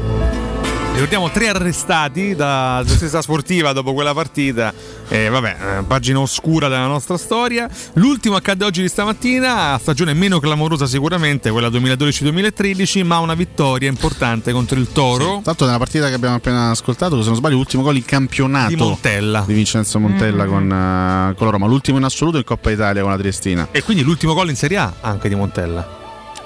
Ricordiamo 1.03 1.33
tre 1.33 1.49
arrestati 1.49 2.37
da 2.37 2.81
giustizia 2.87 3.21
sportiva 3.23 3.73
dopo 3.73 3.93
quella 3.93 4.15
partita. 4.15 4.73
E 5.09 5.29
vabbè, 5.29 5.57
eh, 5.81 5.83
pagina 5.83 6.21
oscura 6.21 6.69
della 6.69 6.87
nostra 6.87 7.17
storia. 7.17 7.69
L'ultimo 7.95 8.37
accade 8.37 8.65
oggi 8.65 8.83
di 8.83 8.89
stamattina, 8.89 9.77
stagione 9.81 10.15
meno 10.15 10.39
clamorosa 10.39 10.87
sicuramente, 10.87 11.51
quella 11.51 11.69
2012-2013, 11.71 13.03
ma 13.05 13.19
una 13.19 13.35
vittoria 13.35 13.89
importante 13.89 14.53
contro 14.53 14.79
il 14.79 14.93
Toro. 14.93 15.41
Tanto 15.43 15.65
nella 15.65 15.79
partita 15.79 16.07
che 16.07 16.15
abbiamo 16.15 16.37
appena 16.37 16.71
ascoltato, 16.71 17.21
se 17.21 17.27
non 17.27 17.35
sbaglio, 17.37 17.57
l'ultimo 17.57 17.83
gol 17.83 17.97
in 17.97 18.05
campionato 18.05 18.69
Di 18.69 18.77
Montella. 18.77 19.43
di 19.45 19.55
Vincenzo 19.55 19.99
Montella 19.99 20.45
Mm. 20.45 20.49
con, 20.49 20.63
eh, 20.71 21.35
con 21.35 21.47
la 21.47 21.53
Roma, 21.53 21.67
l'ultimo 21.67 21.99
in 21.99 22.05
assoluto 22.05 22.37
in 22.37 22.45
Coppa 22.45 22.71
Italia 22.71 23.03
con 23.03 23.11
la 23.11 23.19
Triestina. 23.19 23.67
E 23.73 23.83
quindi 23.83 24.05
l'ultimo 24.05 24.35
gol 24.35 24.51
in 24.51 24.57
Serie 24.57 24.77
A 24.77 24.93
anche 25.01 25.29
di 25.29 25.35
Montella. 25.35 26.02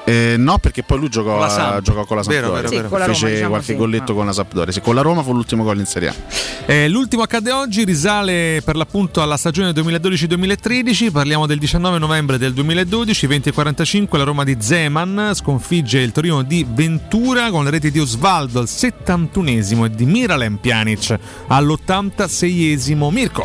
Eh, 0.08 0.36
no, 0.38 0.58
perché 0.58 0.84
poi 0.84 0.98
lui 0.98 1.08
giocò, 1.08 1.36
Con 1.36 1.46
la 1.48 1.80
giocò 1.82 2.04
con 2.04 2.16
la 2.16 2.22
Vero, 2.22 2.46
Sampdoria. 2.46 2.52
vero, 2.54 2.68
Sì, 2.68 2.76
vero. 2.76 2.88
con 2.88 2.98
la 3.00 3.04
Fece 3.06 3.18
Roma, 3.20 3.32
diciamo 3.32 3.48
qualche 3.50 3.72
sì. 3.72 3.74
golletto 3.76 4.14
con 4.14 4.26
la 4.26 4.32
Sampdoria. 4.32 4.72
Sì, 4.72 4.80
con 4.80 4.94
la 4.94 5.00
Roma 5.02 5.22
fu 5.24 5.32
l'ultimo 5.32 5.64
gol 5.64 5.78
in 5.78 5.86
Serie 5.86 6.08
A. 6.10 6.14
Eh, 6.66 6.88
l'ultimo 6.88 7.22
accade 7.22 7.50
oggi 7.50 7.84
risale 7.84 8.62
per 8.64 8.76
l'appunto 8.76 9.20
alla 9.20 9.36
stagione 9.36 9.72
2012-2013, 9.72 11.10
parliamo 11.10 11.46
del 11.46 11.58
19 11.58 11.98
novembre 11.98 12.38
del 12.38 12.52
2012, 12.54 13.26
20.45 13.26 14.16
la 14.16 14.24
Roma 14.24 14.44
di 14.44 14.56
Zeman 14.60 15.32
sconfigge 15.34 15.98
il 15.98 16.12
Torino 16.12 16.42
di 16.42 16.64
Ventura 16.68 17.50
con 17.50 17.64
le 17.64 17.70
reti 17.70 17.90
di 17.90 17.98
Osvaldo 17.98 18.60
al 18.60 18.66
71esimo 18.66 19.86
e 19.86 19.90
di 19.90 20.06
Miralem 20.06 20.56
Pjanic 20.56 21.16
all'86esimo. 21.48 23.10
Mirko. 23.10 23.44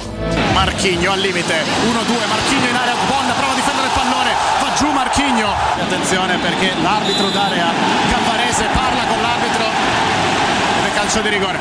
Marchigno 0.54 1.12
al 1.12 1.20
limite 1.20 1.54
1-2 1.54 2.28
Marchigno 2.28 2.68
in 2.70 2.76
area 2.76 2.94
Bonna 3.08 3.34
prova 3.34 3.52
a 3.52 3.56
difendere 3.56 3.88
il 3.88 3.94
pallone 3.94 4.32
va 4.62 4.74
giù 4.78 4.92
Marchigno 4.92 5.50
attenzione 5.92 6.38
perché 6.38 6.72
l'arbitro 6.82 7.28
d'area 7.30 7.68
Cavarese 8.10 8.66
parla 8.72 9.04
con 9.04 9.22
l'arbitro 9.22 9.66
ed 9.66 10.86
è 10.86 10.94
calcio 10.94 11.20
di 11.20 11.30
rigore. 11.30 11.60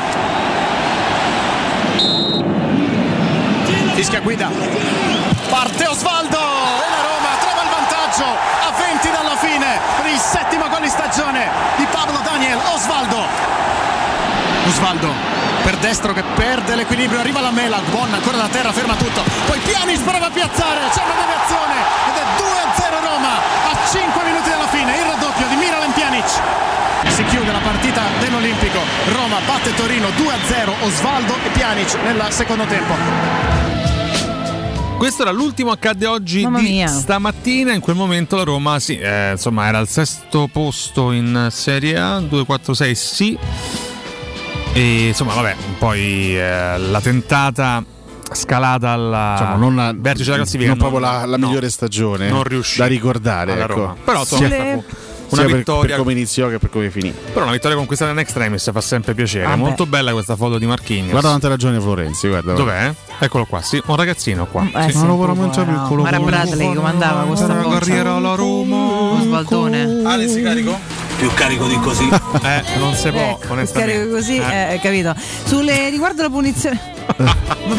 Fischia 3.93 4.21
guida. 4.21 4.49
Parte 5.49 5.85
Osvaldo 5.85 6.37
e 6.37 6.89
la 6.89 7.01
Roma 7.01 7.35
trova 7.41 7.61
il 7.63 7.69
vantaggio 7.69 8.23
a 8.23 8.71
20 8.71 9.11
dalla 9.11 9.35
fine 9.35 9.79
per 10.01 10.09
il 10.09 10.17
settimo 10.17 10.69
gol 10.69 10.81
di 10.81 10.87
stagione 10.87 11.49
di 11.75 11.85
Pablo 11.91 12.21
Daniel. 12.23 12.57
Osvaldo. 12.73 13.25
Osvaldo 14.65 15.41
per 15.61 15.77
destro 15.77 16.13
che 16.13 16.23
perde 16.35 16.75
l'equilibrio, 16.75 17.19
arriva 17.19 17.39
la 17.39 17.51
mela, 17.51 17.79
buona 17.89 18.15
ancora 18.15 18.37
da 18.37 18.47
terra, 18.47 18.71
ferma 18.71 18.95
tutto. 18.95 19.23
Poi 19.45 19.59
Pjanic 19.59 20.01
prova 20.01 20.27
a 20.27 20.29
piazzare, 20.29 20.79
c'è 20.91 21.01
una 21.03 21.19
deviazione 21.19 21.75
ed 22.09 22.15
è 22.15 22.25
2-0 22.81 22.99
Roma 22.99 23.33
a 23.69 23.89
5 23.89 24.23
minuti 24.23 24.49
dalla 24.49 24.67
fine, 24.67 24.95
il 24.97 25.05
raddoppio 25.05 25.47
di 25.47 25.55
Miralem 25.55 25.93
Pjanic. 26.39 27.11
Si 27.11 27.23
chiude 27.25 27.51
la 27.51 27.59
partita 27.59 28.01
dell'Olimpico, 28.19 28.79
Roma 29.13 29.39
batte 29.45 29.73
Torino 29.75 30.07
2-0, 30.09 30.83
Osvaldo 30.85 31.35
e 31.43 31.49
Pjanic 31.51 31.97
nel 32.03 32.25
secondo 32.29 32.65
tempo. 32.65 32.93
Questo 34.97 35.23
era 35.23 35.31
l'ultimo 35.31 35.71
accadde 35.71 36.05
oggi 36.05 36.43
Mamma 36.43 36.59
di 36.59 36.69
mia. 36.69 36.87
stamattina. 36.87 37.73
In 37.73 37.79
quel 37.81 37.95
momento 37.95 38.35
la 38.35 38.43
Roma, 38.43 38.79
sì, 38.79 38.97
eh, 38.99 39.31
insomma, 39.31 39.65
era 39.67 39.79
al 39.79 39.87
sesto 39.87 40.47
posto 40.51 41.11
in 41.11 41.47
Serie 41.49 41.97
A, 41.97 42.19
2-4-6 42.19 42.91
sì. 42.93 43.37
E 44.73 45.07
insomma, 45.07 45.33
vabbè, 45.33 45.55
poi 45.79 46.37
eh, 46.37 46.77
la 46.77 47.01
tentata 47.01 47.83
scalata 48.31 48.91
alla 48.91 49.35
Diciamo, 49.39 49.57
non 49.57 49.75
la- 49.75 49.91
vertice 49.93 50.25
della 50.25 50.37
classifica. 50.43 50.69
non 50.69 50.77
proprio 50.77 50.99
la, 50.99 51.25
la 51.25 51.35
no, 51.35 51.47
migliore 51.47 51.69
stagione 51.69 52.29
non 52.29 52.43
riuscì 52.43 52.77
da 52.77 52.85
ricordare. 52.85 53.59
ecco. 53.59 53.73
Roma. 53.73 53.95
Però 54.05 54.19
insomma, 54.19 54.47
una 55.31 55.41
sia 55.41 55.49
per- 55.49 55.57
vittoria 55.57 55.89
per, 55.95 55.97
come 55.99 56.11
iniziò 56.11 56.47
che 56.49 56.57
per 56.59 56.69
come 56.69 56.89
finì. 56.89 57.13
Però 57.33 57.43
una 57.43 57.51
vittoria 57.53 57.77
conquistata 57.77 58.11
in 58.11 58.19
extremis 58.19 58.69
fa 58.71 58.81
sempre 58.81 59.13
piacere. 59.13 59.45
Ah, 59.45 59.53
È 59.53 59.55
beh. 59.55 59.61
molto 59.61 59.85
bella 59.85 60.11
questa 60.11 60.35
foto 60.35 60.57
di 60.57 60.65
Marchignos. 60.65 61.11
Guarda 61.11 61.29
quante 61.29 61.47
ragioni 61.47 61.79
Florenzi, 61.79 62.27
guarda. 62.27 62.53
Dov'è? 62.53 62.93
Eccolo 63.19 63.45
qua, 63.45 63.61
sì, 63.61 63.81
un 63.85 63.95
ragazzino 63.95 64.45
qua. 64.45 64.67
Eh, 64.73 64.91
sì. 64.91 64.97
sì, 64.97 65.05
un 65.05 65.17
po' 65.17 65.33
buono. 65.33 66.07
Era 66.07 66.19
Bradley 66.19 66.73
comandava 66.73 67.21
questa 67.23 67.47
carriera 67.69 68.13
alla 68.15 68.35
Roma. 68.35 69.19
Sbaldone. 69.21 70.01
Ale 70.05 70.27
si 70.27 70.41
carico? 70.41 70.77
Più 71.21 71.31
carico 71.35 71.67
di 71.67 71.79
così. 71.79 72.09
Eh, 72.43 72.63
non 72.79 72.95
si 72.95 73.11
può, 73.11 73.19
Ecco, 73.39 73.53
onestamente. 73.53 73.93
carico 73.93 74.15
così, 74.15 74.37
Eh. 74.37 74.73
eh, 74.73 74.79
capito. 74.79 75.13
Sulle, 75.45 75.89
riguardo 75.91 76.23
la 76.23 76.29
punizione. 76.31 76.79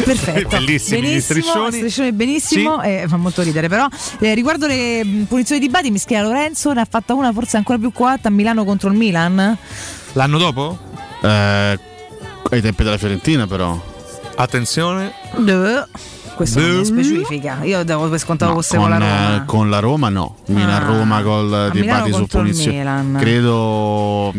Perfetto, 0.05 0.47
Bellissimi 0.47 0.99
gli 0.99 1.01
benissimo, 1.07 1.19
striscioni. 1.41 1.75
striscioni 1.77 2.11
benissimo, 2.13 2.81
eh, 2.81 3.03
fa 3.09 3.17
molto 3.17 3.41
ridere 3.41 3.67
però. 3.67 3.85
Eh, 4.19 4.33
riguardo 4.33 4.65
le 4.67 5.03
mh, 5.03 5.23
punizioni 5.25 5.59
di 5.59 5.67
Badi, 5.67 5.91
Mischia 5.91 6.21
Lorenzo 6.21 6.71
ne 6.71 6.79
ha 6.81 6.87
fatta 6.89 7.13
una 7.13 7.33
forse 7.33 7.57
ancora 7.57 7.77
più 7.77 7.91
coatta 7.91 8.29
a 8.29 8.31
Milano 8.31 8.63
contro 8.63 8.89
il 8.89 8.95
Milan. 8.95 9.57
L'anno 10.13 10.37
dopo? 10.37 10.77
Eh, 11.21 11.27
ai 12.49 12.61
tempi 12.61 12.83
della 12.83 12.97
Fiorentina, 12.97 13.45
però. 13.47 13.77
Attenzione. 14.35 15.11
Duh. 15.35 15.85
Questo 16.35 16.59
non 16.59 16.77
mi 16.77 16.85
specifica. 16.85 17.59
Io 17.63 17.83
devo 17.83 18.09
per 18.09 18.19
scontato 18.19 18.51
No, 18.51 18.57
fosse 18.61 18.77
con, 18.77 18.89
con 18.89 18.97
la 18.99 18.99
Roma. 18.99 19.27
Ah. 19.27 19.35
eh, 19.35 19.45
con 19.45 19.69
la 19.69 19.79
Roma 19.79 20.09
no. 20.09 20.35
Milan-Roma 20.47 21.21
gol 21.21 21.69
di 21.71 21.83
Badi 21.83 22.11
su 22.13 22.25
punizione. 22.25 23.17
Credo. 23.19 24.33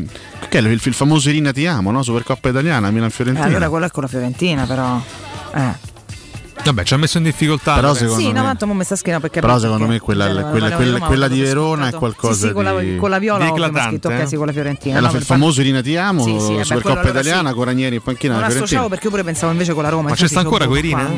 Che 0.49 0.59
è 0.59 0.61
il, 0.61 0.81
il 0.83 0.93
famoso 0.93 1.29
Irina 1.31 1.53
Ti 1.53 1.67
amo, 1.67 1.91
no? 1.91 2.03
Supercoppa 2.03 2.49
italiana, 2.49 2.89
Eh, 2.89 2.91
Milan-Fiorentina. 2.93 3.47
allora 3.47 3.69
quello 3.69 3.87
è 3.87 3.91
con 3.91 4.03
la 4.03 4.09
Fiorentina, 4.09 4.65
però. 4.65 5.01
Eh. 5.55 5.93
Vabbè, 6.65 6.83
ci 6.85 6.95
ha 6.95 6.97
messo 6.97 7.19
in 7.19 7.25
difficoltà. 7.25 7.75
Però 7.75 7.93
secondo 7.93 8.21
Sì, 8.23 8.27
no, 8.33 8.41
me- 8.41 8.47
tanto 8.47 8.67
mo 8.67 8.73
mi 8.75 8.85
sta 8.85 8.97
scrivendo 8.97 9.21
perché 9.27 9.41
Però 9.41 9.59
secondo 9.59 9.87
me 9.87 9.99
quella, 10.01 10.25
quella- 10.27 10.43
quella- 10.51 10.93
Roma, 10.93 11.07
quella 11.07 11.29
di 11.29 11.41
Verona 11.41 11.89
è 11.89 11.93
qualcosa 11.93 12.35
sì, 12.35 12.47
sì, 12.47 12.53
con 12.53 12.65
la, 12.65 12.79
di. 12.79 12.97
con 12.97 13.11
la 13.11 13.19
viola 13.19 13.51
ho 13.51 13.55
scritto 13.87 14.09
ok, 14.09 14.27
sì, 14.29 14.37
con 14.37 14.47
la 14.47 14.53
Fiorentina. 14.53 14.97
È 14.97 15.01
la 15.01 15.11
no, 15.11 15.17
il 15.17 15.25
famoso 15.25 15.61
Irina 15.61 15.83
Ti 15.83 15.97
amo, 15.97 16.23
Sì, 16.25 16.39
sì, 16.41 16.53
eh, 16.55 16.57
beh, 16.59 16.65
Supercoppa 16.65 17.01
allora 17.01 17.09
italiana, 17.21 17.49
sì. 17.51 17.55
con 17.55 17.65
Ranieri 17.65 17.95
in 17.97 18.03
panchina 18.03 18.35
Non 18.35 18.45
associavo 18.45 18.67
Fiorentina. 18.67 18.89
perché 18.89 19.05
io 19.05 19.11
pure 19.11 19.25
pensavo 19.25 19.53
invece 19.53 19.73
con 19.75 19.83
la 19.83 19.89
Roma. 19.91 20.09
Ma 20.11 20.15
c'è 20.15 20.27
sta 20.29 20.41
ancora 20.41 20.65
ci 20.65 20.71
con 20.71 20.79
Irina? 20.79 21.09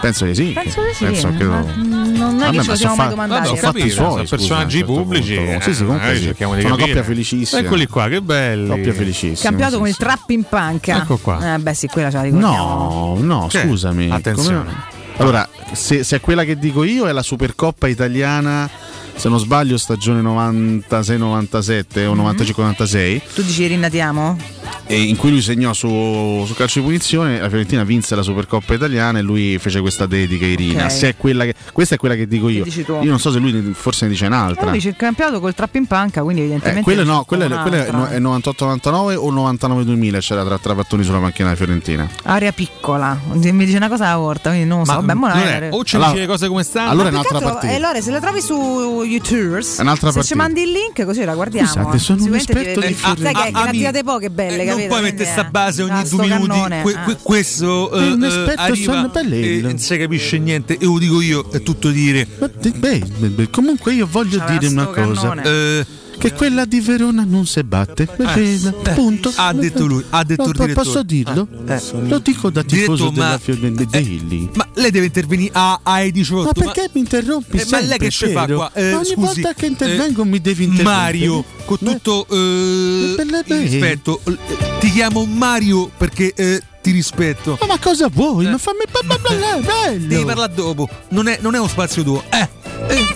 Penso 0.00 0.24
di 0.24 0.34
sì. 0.34 0.52
Penso 0.52 0.80
di 0.82 0.94
sì. 0.94 1.04
Penso 1.04 1.30
che 1.36 1.44
lo- 1.44 1.64
Non 1.76 2.40
è 2.42 2.50
che 2.50 2.56
ma 2.56 2.62
ce 2.62 2.68
lo 2.70 2.76
siamo 2.76 2.94
sono 2.94 2.94
mai 2.96 3.08
domandati. 3.08 3.46
sono 3.46 3.56
eh. 3.58 3.60
fatti 3.60 3.90
suoi, 3.90 4.26
personaggi 4.26 4.78
certo 4.78 4.92
pubblici, 4.92 5.34
eh, 5.34 5.58
Sì, 5.62 5.74
sì, 5.74 5.78
comunque 5.80 5.96
magari 6.06 6.18
sì. 6.18 6.24
cerchiamo 6.24 6.54
di 6.54 6.60
Sono 6.62 6.74
una 6.74 6.84
coppia 6.84 7.02
felicissima. 7.02 7.60
Eccoli 7.60 7.86
qua, 7.86 8.08
che 8.08 8.20
belli. 8.22 8.68
Coppia 8.68 8.92
felicissima. 8.92 9.48
Campionato 9.48 9.72
sì, 9.74 9.78
con 9.80 9.88
il 9.88 9.96
trap 9.96 10.30
in 10.30 10.42
panca. 10.48 10.96
Ecco 10.98 11.16
qua. 11.18 11.54
Eh, 11.54 11.58
beh, 11.58 11.74
sì, 11.74 11.86
quella 11.88 12.10
ce 12.10 12.16
la 12.16 12.22
ricordiamo. 12.22 13.16
No, 13.18 13.40
no, 13.40 13.46
Che? 13.48 13.60
scusami. 13.62 14.10
Attenzione. 14.10 14.58
Come- 14.58 14.94
Allora, 15.18 15.48
se, 15.72 16.04
se 16.04 16.16
è 16.16 16.20
quella 16.20 16.44
che 16.44 16.58
dico 16.58 16.84
io 16.84 17.06
è 17.08 17.12
la 17.12 17.22
Supercoppa 17.22 17.86
italiana, 17.88 18.68
se 19.14 19.28
non 19.30 19.38
sbaglio, 19.38 19.78
stagione 19.78 20.20
96-97 20.20 22.06
o 22.06 22.14
95-96, 22.14 23.20
Tu 23.34 23.42
dici 23.42 23.62
Irina 23.62 23.88
ti 23.88 24.00
amo? 24.00 24.36
e 24.55 24.55
in 24.88 25.16
cui 25.16 25.30
lui 25.30 25.42
segnò 25.42 25.72
su, 25.72 26.44
su 26.46 26.54
calcio 26.54 26.78
di 26.80 26.84
punizione, 26.86 27.40
la 27.40 27.48
Fiorentina 27.48 27.82
vinse 27.84 28.14
la 28.14 28.22
Supercoppa 28.22 28.74
italiana 28.74 29.18
e 29.18 29.22
lui 29.22 29.58
fece 29.58 29.80
questa 29.80 30.06
dedica 30.06 30.44
a 30.44 30.48
Irina. 30.48 30.84
Ok. 30.84 30.90
Se 30.92 31.08
è 31.08 31.16
quella 31.16 31.44
che, 31.44 31.54
questa 31.72 31.94
è 31.96 31.98
quella 31.98 32.14
che 32.14 32.26
dico 32.28 32.48
io. 32.48 32.64
Io 32.66 32.98
non 33.10 33.18
so 33.18 33.30
se 33.30 33.38
lui 33.38 33.72
forse 33.74 34.04
ne 34.06 34.12
dice 34.12 34.26
un'altra. 34.26 34.66
Tu 34.66 34.70
dici 34.72 34.88
il 34.88 34.96
campionato 34.96 35.40
col 35.40 35.54
trap 35.54 35.74
in 35.74 35.86
panca, 35.86 36.22
quindi 36.22 36.42
Eh, 36.42 36.44
evidentemente. 36.44 36.82
quella 36.82 37.02
no, 37.04 37.20
c'è 37.20 37.24
quella, 37.26 37.44
è- 37.44 37.48
quella 37.62 37.84
è 37.86 37.88
un'altra. 37.88 38.18
no- 38.18 38.36
è 38.36 38.40
98-99 38.40 39.14
o 39.16 39.30
99-2000 39.32 40.18
c'era 40.20 40.44
tra 40.44 40.58
trapattoni 40.58 41.02
sulla 41.04 41.18
macchina 41.20 41.48
della 41.48 41.56
Fiorentina. 41.56 42.08
Area 42.24 42.52
piccola. 42.52 43.18
Mi 43.32 43.64
dice 43.64 43.76
una 43.76 43.88
cosa 43.88 44.08
aorta, 44.08 44.50
quindi 44.50 44.68
non 44.68 44.80
lo 44.80 44.84
so. 44.84 44.92
Vabbè, 45.00 45.14
la- 45.14 45.58
è- 45.66 45.68
o 45.72 45.84
ci 45.84 45.96
Allora- 45.96 46.10
dici 46.12 46.22
le 46.22 46.26
cose 46.28 46.48
come 46.48 46.62
stanno. 46.62 46.90
allora 46.90 47.08
è 47.08 47.12
un'altra 47.12 47.40
partita. 47.40 47.72
eh, 47.72 47.78
Lore, 47.78 48.02
se 48.02 48.10
la 48.10 48.20
trovi 48.20 48.40
su 48.40 49.02
YouTube, 49.02 49.58
È 49.58 49.62
se 49.62 49.82
ci 49.82 49.84
partita. 49.84 50.36
mandi 50.36 50.62
il 50.62 50.70
link 50.70 51.04
così 51.04 51.24
la 51.24 51.34
guardiamo. 51.34 51.66
Scusate, 51.68 51.98
sono 51.98 52.24
un 52.24 52.34
esperto 52.34 52.80
di 52.80 52.86
eh, 52.86 52.94
Sai 52.94 53.14
Fiorentina. 53.16 53.30
che, 53.42 53.50
Ah, 53.52 53.58
ha 53.60 53.62
ami- 53.68 53.78
tirate 53.78 54.02
poche 54.04 54.30
belle, 54.30 54.55
Eh, 54.62 54.66
capito? 54.66 54.78
non 54.78 54.88
puoi 54.88 55.00
Quindi, 55.00 55.18
mettere 55.18 55.30
sta 55.30 55.46
eh, 55.46 55.50
base 55.50 55.82
ogni 55.82 55.92
ah, 55.92 56.04
due 56.08 56.22
minuti. 56.26 56.48
cannone, 56.48 56.82
Que- 56.82 56.94
ah. 56.94 57.04
que- 57.04 57.16
questo 57.22 57.90
un 57.92 58.22
eh, 58.22 58.24
eh, 58.24 58.28
esperto 58.28 58.60
arriva 58.60 59.10
e 59.22 59.58
non 59.62 59.78
si 59.78 59.96
capisce 59.96 60.38
niente. 60.38 60.78
E 60.78 60.84
lo 60.84 60.98
dico 60.98 61.20
io, 61.20 61.48
è 61.50 61.62
tutto 61.62 61.90
dire. 61.90 62.26
Beh, 62.26 62.98
beh, 62.98 63.28
beh, 63.28 63.50
comunque 63.50 63.92
io 63.92 64.06
voglio 64.10 64.38
C'aveva 64.38 64.58
dire 64.58 64.72
una 64.72 64.86
cosa. 64.86 65.28
cannone. 65.28 65.42
Eh, 65.44 65.86
Che 66.18 66.32
quella 66.32 66.64
di 66.64 66.80
Verona 66.80 67.24
non 67.26 67.46
si 67.46 67.62
batte. 67.62 68.08
Beh, 68.16 68.52
eh, 68.54 68.72
punto. 68.94 69.32
ha 69.36 69.52
detto 69.52 69.86
lui, 69.86 70.02
ha 70.10 70.24
detto 70.24 70.48
il 70.48 70.54
No, 70.56 70.64
direttore. 70.64 70.72
Posso 70.86 71.02
dirlo? 71.02 71.46
Eh. 71.66 71.80
Lo 72.08 72.18
dico 72.18 72.50
da 72.50 72.62
tifoso 72.62 73.10
Diretto, 73.10 73.20
ma- 73.20 73.26
della 73.26 73.38
Fiorentina. 73.38 73.90
Daily. 73.90 74.50
Ma 74.54 74.68
lei 74.74 74.90
deve 74.90 75.06
intervenire 75.06 75.50
a, 75.54 75.80
ai 75.82 76.10
18. 76.12 76.44
Ma 76.46 76.52
perché 76.72 76.90
mi 76.94 77.00
interrompi 77.00 77.56
Eh, 77.56 77.60
ma 77.60 77.66
sempre, 77.66 77.86
lei 77.88 77.98
che 77.98 78.10
ci 78.10 78.28
fa 78.30 78.46
qua? 78.46 78.70
Eh, 78.72 78.92
Ogni 78.94 79.04
scusi, 79.04 79.40
volta 79.42 79.54
che 79.54 79.66
intervengo 79.66 80.22
eh, 80.22 80.26
mi 80.26 80.40
devi 80.40 80.64
interrompere. 80.64 80.96
Mario, 80.96 81.44
con 81.64 81.78
tutto 81.78 82.26
eh, 82.30 83.14
il 83.18 83.44
rispetto, 83.46 84.20
eh, 84.24 84.36
ti 84.80 84.90
chiamo 84.90 85.24
Mario 85.26 85.90
perché 85.96 86.32
eh, 86.34 86.62
ti 86.82 86.90
rispetto. 86.92 87.58
Ma, 87.60 87.66
ma 87.66 87.78
cosa 87.78 88.08
vuoi? 88.08 88.46
Ma 88.46 88.58
fammi 88.58 88.84
pa- 88.90 89.00
pa- 89.06 89.18
parlare, 89.20 89.60
bello. 89.60 90.06
Devi 90.06 90.24
parlare 90.24 90.54
dopo, 90.54 90.88
non 91.10 91.28
è, 91.28 91.38
non 91.42 91.54
è 91.54 91.58
uno 91.58 91.68
spazio 91.68 92.02
tuo. 92.02 92.22
Eh. 92.30 93.15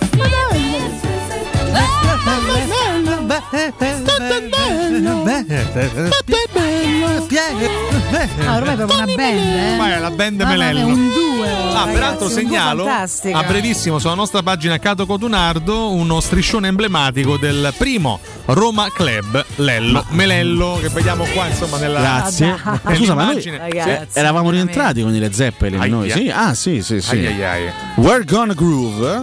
Ah, 8.44 8.56
ormai 8.56 8.72
è 8.72 8.76
proprio 8.76 8.96
una 8.96 9.06
band, 9.14 9.38
eh. 9.38 9.76
Ma 9.76 9.94
è 9.94 9.98
la 9.98 10.10
band 10.10 10.40
Mamma 10.40 10.54
mia, 10.54 10.66
Melello. 10.66 10.86
un 10.86 11.08
duo. 11.08 11.44
Ah, 11.44 11.84
ragazzi, 11.84 11.92
peraltro 11.92 12.28
segnalo 12.28 12.84
fantastico. 12.84 13.38
a 13.38 13.42
brevissimo 13.44 13.98
sulla 13.98 14.14
nostra 14.14 14.42
pagina 14.42 14.78
Cato 14.78 15.06
Cotunardo 15.06 15.92
uno 15.92 16.20
striscione 16.20 16.68
emblematico 16.68 17.36
del 17.36 17.72
primo 17.78 18.18
Roma 18.46 18.88
Club 18.92 19.44
Lello 19.56 20.04
Melello 20.10 20.78
che 20.80 20.88
vediamo 20.88 21.24
qua 21.32 21.46
insomma 21.46 21.78
nella 21.78 22.00
Grazie. 22.00 22.58
Ah, 22.62 22.80
Ma 22.82 22.94
scusa, 22.94 23.14
ma 23.14 23.24
noi. 23.24 23.42
Ragazzi, 23.42 24.06
sì, 24.10 24.18
eravamo 24.18 24.50
rientrati 24.50 25.02
con 25.02 25.14
i 25.14 25.18
Led 25.18 25.32
Zeppelin 25.32 25.80
noi? 25.88 26.10
Aia. 26.10 26.16
Sì, 26.16 26.30
ah 26.30 26.54
sì, 26.54 26.82
sì, 26.82 27.00
sì. 27.00 27.16
Ai, 27.16 27.26
ai, 27.26 27.44
ai. 27.44 27.72
We're 27.96 28.24
gonna 28.24 28.54
groove. 28.54 29.22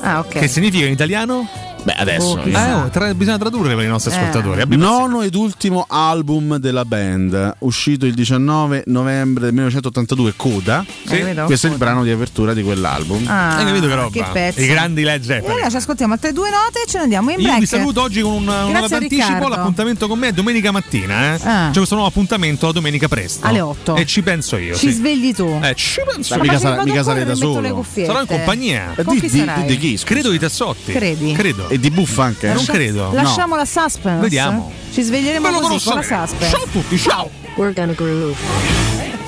Ah, 0.00 0.18
ok. 0.18 0.38
Che 0.40 0.48
significa 0.48 0.84
in 0.86 0.92
italiano? 0.92 1.48
Beh, 1.82 1.92
adesso. 1.94 2.38
Oh, 2.38 2.46
io-. 2.46 2.56
Eh, 2.58 2.72
oh, 2.74 2.88
tra- 2.90 3.14
bisogna 3.14 3.38
tradurre 3.38 3.74
per 3.74 3.84
i 3.84 3.88
nostri 3.88 4.12
Eh. 4.12 4.16
ascoltatori. 4.16 4.60
Abbiamo 4.60 4.84
Nono 4.84 5.22
ed 5.22 5.34
ultimo 5.34 5.84
album 5.88 6.56
della 6.58 6.84
band, 6.84 7.54
uscito 7.60 8.04
il 8.06 8.14
19 8.14 8.84
novembre 8.86 9.44
del 9.44 9.52
1982, 9.52 10.34
Coda. 10.36 10.84
Sì. 11.06 11.16
vedo? 11.22 11.44
Questo 11.46 11.68
è 11.68 11.70
il 11.70 11.76
brano 11.76 12.02
di 12.02 12.10
apertura 12.10 12.52
di 12.54 12.62
quell'album. 12.62 13.24
Ah, 13.26 13.56
Hai 13.56 13.64
capito 13.66 13.86
che 13.88 13.94
roba? 13.94 14.10
Che 14.10 14.24
pezzo. 14.32 14.60
I 14.60 14.66
grandi 14.66 15.02
Led 15.02 15.22
E 15.22 15.24
Zeppelin. 15.24 15.50
allora 15.52 15.70
ci 15.70 15.76
ascoltiamo 15.76 16.12
altre 16.12 16.32
due 16.32 16.50
note 16.50 16.82
e 16.86 16.88
ce 16.90 16.98
ne 16.98 17.02
andiamo 17.04 17.30
in 17.30 17.38
Io 17.40 17.44
break. 17.46 17.60
vi 17.60 17.66
saluto 17.66 18.02
oggi 18.02 18.20
con 18.20 18.32
un, 18.32 18.42
un'ora 18.42 18.68
Grazie 18.70 18.96
a 18.96 18.98
d'anticipo. 19.00 19.24
Riccardo. 19.26 19.48
L'appuntamento 19.48 20.08
con 20.08 20.18
me 20.18 20.28
è 20.28 20.32
domenica 20.32 20.70
mattina. 20.70 21.34
Eh? 21.34 21.40
Ah. 21.44 21.66
C'è 21.70 21.76
questo 21.76 21.94
nuovo 21.94 22.10
appuntamento 22.10 22.66
la 22.66 22.72
domenica 22.72 23.08
presto. 23.08 23.46
Alle 23.46 23.60
otto. 23.60 23.96
E 23.96 24.04
ci 24.06 24.22
penso 24.22 24.56
io. 24.56 24.74
Ci 24.74 24.88
sì. 24.88 24.92
svegli 24.92 25.34
tu. 25.34 25.58
Eh, 25.62 25.74
ci 25.74 26.00
penso 26.06 26.34
io. 26.34 26.42
mica 26.42 26.58
sarà- 26.58 26.84
mica 26.84 27.02
sarei 27.02 27.24
da 27.24 27.34
solo. 27.34 27.84
Sarò 27.94 28.20
in 28.20 28.26
compagnia. 28.26 28.92
Eh, 28.96 29.02
Con 29.04 29.14
di, 29.14 29.20
chi 29.20 29.28
di- 29.30 29.64
di 29.66 29.76
chi? 29.78 29.96
scusa? 29.96 30.04
Credo 30.12 30.30
di 30.30 30.38
Tassotti. 30.38 30.92
Credi? 30.92 31.32
Credo. 31.32 31.68
E 31.72 31.78
di 31.78 31.88
Buffa 31.92 32.24
anche? 32.24 32.48
Non 32.48 32.56
Lascia- 32.56 32.72
credo. 32.72 33.12
Lasciamo 33.12 33.54
la 33.54 33.64
suspense. 33.64 34.20
Vediamo. 34.22 34.72
Ci 34.92 35.02
sveglieremo 35.02 35.50
così 35.60 35.84
con 35.88 35.94
la 35.94 36.02
suspense. 36.02 36.48
Ciao 36.50 36.64
a 36.64 36.68
tutti, 36.68 36.98
ciao. 36.98 37.30
We're 37.54 37.72
gonna 37.72 37.92
groove. 37.92 38.34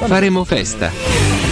Faremo 0.06 0.44
festa. 0.44 1.52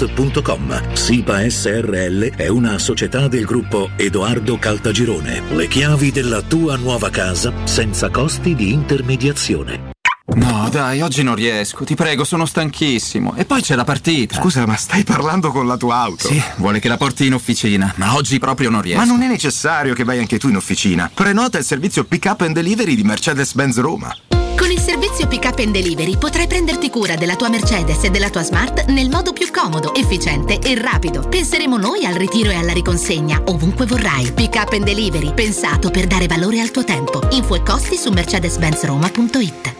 SIPA.com. 0.00 0.94
SIPA 0.94 1.50
SRL 1.50 2.34
è 2.34 2.48
una 2.48 2.78
società 2.78 3.28
del 3.28 3.44
gruppo 3.44 3.90
Edoardo 3.96 4.58
Caltagirone. 4.58 5.42
Le 5.50 5.68
chiavi 5.68 6.10
della 6.10 6.40
tua 6.40 6.76
nuova 6.76 7.10
casa 7.10 7.52
senza 7.64 8.08
costi 8.08 8.54
di 8.54 8.72
intermediazione. 8.72 9.90
No, 10.36 10.68
dai, 10.70 11.02
oggi 11.02 11.22
non 11.22 11.34
riesco. 11.34 11.84
Ti 11.84 11.94
prego, 11.94 12.24
sono 12.24 12.46
stanchissimo. 12.46 13.34
E 13.36 13.44
poi 13.44 13.60
c'è 13.60 13.74
la 13.74 13.84
partita. 13.84 14.36
Scusa, 14.36 14.64
ma 14.64 14.76
stai 14.76 15.04
parlando 15.04 15.50
con 15.50 15.66
la 15.66 15.76
tua 15.76 15.96
auto? 15.96 16.28
Sì, 16.28 16.42
vuole 16.56 16.78
che 16.78 16.88
la 16.88 16.96
porti 16.96 17.26
in 17.26 17.34
officina, 17.34 17.92
ma 17.96 18.14
oggi 18.14 18.38
proprio 18.38 18.70
non 18.70 18.80
riesco. 18.80 19.00
Ma 19.00 19.04
non 19.04 19.20
è 19.20 19.28
necessario 19.28 19.92
che 19.92 20.04
vai 20.04 20.18
anche 20.18 20.38
tu 20.38 20.48
in 20.48 20.56
officina. 20.56 21.10
Prenota 21.12 21.58
il 21.58 21.64
servizio 21.64 22.04
Pick 22.04 22.24
Up 22.24 22.40
and 22.40 22.54
Delivery 22.54 22.94
di 22.94 23.02
Mercedes-Benz 23.02 23.78
Roma. 23.80 24.16
Con 24.60 24.70
il 24.70 24.78
servizio 24.78 25.26
Pick 25.26 25.46
Up 25.46 25.58
and 25.60 25.72
Delivery 25.72 26.18
potrai 26.18 26.46
prenderti 26.46 26.90
cura 26.90 27.14
della 27.14 27.34
tua 27.34 27.48
Mercedes 27.48 28.04
e 28.04 28.10
della 28.10 28.28
tua 28.28 28.42
Smart 28.42 28.88
nel 28.88 29.08
modo 29.08 29.32
più 29.32 29.50
comodo, 29.50 29.94
efficiente 29.94 30.58
e 30.58 30.78
rapido. 30.78 31.26
Penseremo 31.26 31.78
noi 31.78 32.04
al 32.04 32.12
ritiro 32.12 32.50
e 32.50 32.56
alla 32.56 32.74
riconsegna 32.74 33.40
ovunque 33.46 33.86
vorrai. 33.86 34.30
Pick 34.32 34.56
Up 34.56 34.72
and 34.74 34.84
Delivery, 34.84 35.32
pensato 35.32 35.90
per 35.90 36.06
dare 36.06 36.26
valore 36.26 36.60
al 36.60 36.72
tuo 36.72 36.84
tempo. 36.84 37.26
Info 37.30 37.54
e 37.54 37.62
costi 37.62 37.96
su 37.96 38.10
mercedes-benzroma.it. 38.10 39.79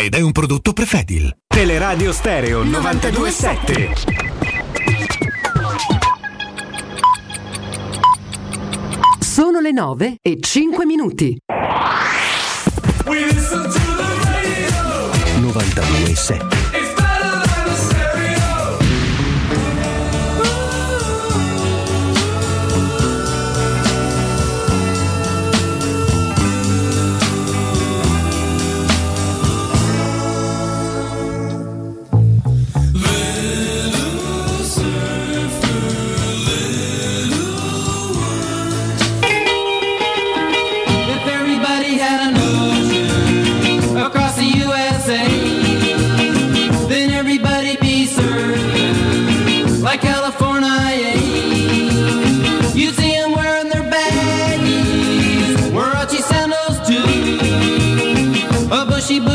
ed 0.01 0.15
è 0.15 0.19
un 0.19 0.31
prodotto 0.31 0.73
Prefedil. 0.73 1.31
Teleradio 1.45 2.11
Stereo 2.11 2.63
927. 2.63 3.93
Sono 9.19 9.59
le 9.59 9.71
9 9.71 10.15
e 10.19 10.37
5 10.39 10.85
minuti. 10.85 11.37
927. 15.39 16.70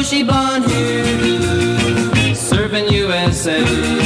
She's 0.08 0.24
born 0.24 0.62
here, 0.62 2.34
serving 2.36 2.92
USA. 2.92 4.05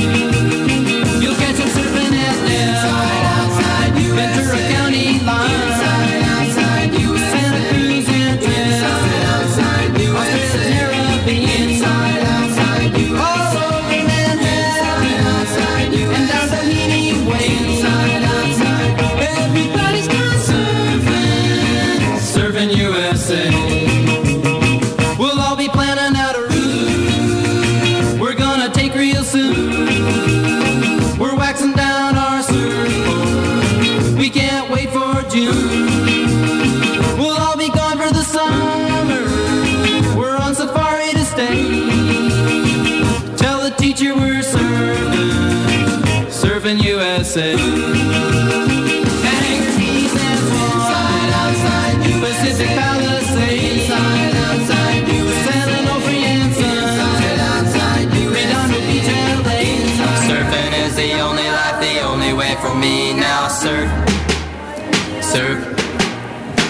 And 47.36 47.60
Swan, 47.60 49.20
Pacific 52.20 52.66
Palisades, 52.66 53.90
and 53.90 55.06
Beach, 55.06 55.30
LA. 59.06 59.60
Surfing 60.26 60.72
is 60.84 60.96
the 60.96 61.20
only 61.20 61.44
life, 61.44 61.78
the 61.80 62.00
only 62.00 62.32
way 62.32 62.56
for 62.60 62.74
me 62.74 63.12
now. 63.12 63.46
Surf, 63.46 63.88
surf 65.22 65.58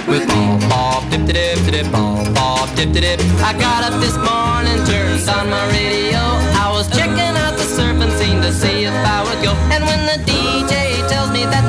with 0.07 0.29
ball, 0.29 0.59
ball, 0.69 1.03
dip, 1.11 1.25
dip, 1.27 1.59
dip, 1.71 1.91
ball, 1.91 2.25
ball, 2.35 2.67
dip, 2.77 2.93
dip. 2.93 3.21
I 3.41 3.55
got 3.59 3.91
up 3.91 3.99
this 4.01 4.17
morning, 4.17 4.85
turned 4.85 5.27
on 5.31 5.49
my 5.49 5.67
radio. 5.69 6.19
I 6.61 6.71
was 6.71 6.87
checking 6.91 7.35
out 7.45 7.57
the 7.57 7.65
surfing 7.65 8.13
scene 8.19 8.43
to 8.43 8.53
see 8.53 8.85
if 8.85 8.93
I 8.93 9.23
would 9.25 9.43
go. 9.43 9.53
And 9.73 9.85
when 9.87 10.05
the 10.05 10.40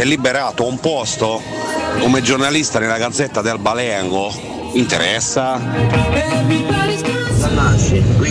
si 0.00 0.06
è 0.06 0.08
liberato 0.08 0.66
un 0.66 0.80
posto 0.80 1.42
come 2.00 2.22
giornalista 2.22 2.78
nella 2.78 2.96
gazzetta 2.96 3.42
del 3.42 3.58
Balengo. 3.58 4.32
Interessa? 4.72 5.60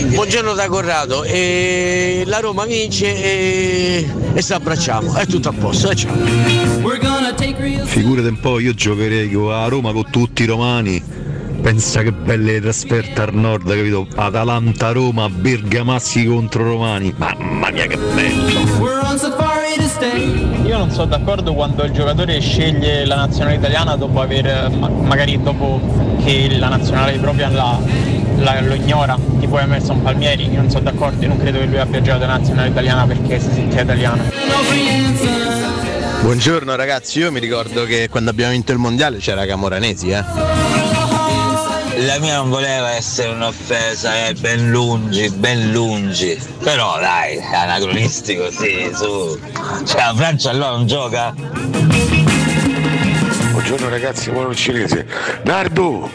Buongiorno 0.07 0.53
da 0.53 0.67
Corrado, 0.67 1.23
e 1.23 2.23
la 2.25 2.39
Roma 2.39 2.65
vince 2.65 3.05
e, 3.23 4.09
e 4.33 4.41
ci 4.41 4.51
abbracciamo, 4.51 5.13
è 5.13 5.27
tutto 5.27 5.49
a 5.49 5.53
posto, 5.53 5.91
e 5.91 5.95
ciao. 5.95 6.15
Figurate 7.85 8.29
un 8.29 8.39
po', 8.39 8.59
io 8.59 8.73
giocherei 8.73 9.31
con- 9.31 9.51
a 9.51 9.67
Roma 9.67 9.91
con 9.91 10.09
tutti 10.09 10.41
i 10.41 10.45
romani. 10.47 11.03
Pensa 11.61 12.01
che 12.01 12.11
belle 12.11 12.59
trasferte 12.61 13.21
al 13.21 13.35
nord, 13.35 13.69
capito? 13.69 14.07
Atalanta-Roma, 14.15 15.29
Bergamaschi 15.29 16.25
contro 16.25 16.63
Romani. 16.63 17.13
Mamma 17.15 17.69
mia 17.69 17.85
che 17.85 17.97
bello! 17.97 18.97
Io 20.65 20.77
non 20.77 20.91
sono 20.91 21.05
d'accordo 21.07 21.53
quando 21.53 21.83
il 21.83 21.91
giocatore 21.91 22.39
sceglie 22.39 23.05
la 23.05 23.15
nazionale 23.15 23.55
italiana 23.57 23.95
dopo 23.95 24.21
aver, 24.21 24.69
ma- 24.69 24.87
magari 24.87 25.41
dopo 25.41 25.79
che 26.23 26.55
la 26.57 26.69
nazionale 26.69 27.17
propria 27.17 27.49
la- 27.49 27.77
la- 28.37 28.61
lo 28.61 28.73
ignora, 28.75 29.17
tipo 29.39 29.59
Emerson 29.59 30.01
Palmieri, 30.01 30.49
io 30.49 30.61
non 30.61 30.69
sono 30.69 30.83
d'accordo, 30.83 31.21
io 31.21 31.27
non 31.29 31.37
credo 31.37 31.59
che 31.59 31.65
lui 31.65 31.79
abbia 31.79 32.01
giocato 32.01 32.25
la 32.25 32.37
nazionale 32.37 32.69
italiana 32.69 33.05
perché 33.05 33.39
si 33.39 33.51
sentiva 33.51 33.81
italiano. 33.81 34.21
Buongiorno 36.21 36.75
ragazzi, 36.75 37.19
io 37.19 37.31
mi 37.31 37.39
ricordo 37.39 37.85
che 37.85 38.07
quando 38.09 38.29
abbiamo 38.29 38.51
vinto 38.51 38.71
il 38.71 38.77
mondiale 38.77 39.17
c'era 39.17 39.45
Camoranesi, 39.45 40.09
eh. 40.11 40.68
La 42.05 42.17
mia 42.19 42.37
non 42.37 42.49
voleva 42.49 42.91
essere 42.91 43.33
un'offesa, 43.33 44.27
è 44.27 44.33
ben 44.33 44.69
lungi, 44.69 45.29
ben 45.31 45.71
lungi. 45.71 46.39
Però 46.63 46.97
dai, 46.97 47.35
è 47.35 47.55
anacronistico, 47.55 48.49
sì, 48.51 48.89
su. 48.93 49.37
Cioè 49.85 50.01
la 50.05 50.13
Francia 50.15 50.51
allora 50.51 50.69
non 50.69 50.87
gioca? 50.87 51.33
Buongiorno 53.51 53.89
ragazzi, 53.89 54.31
buono 54.31 54.55
cinese. 54.55 55.05
Nardo, 55.43 56.09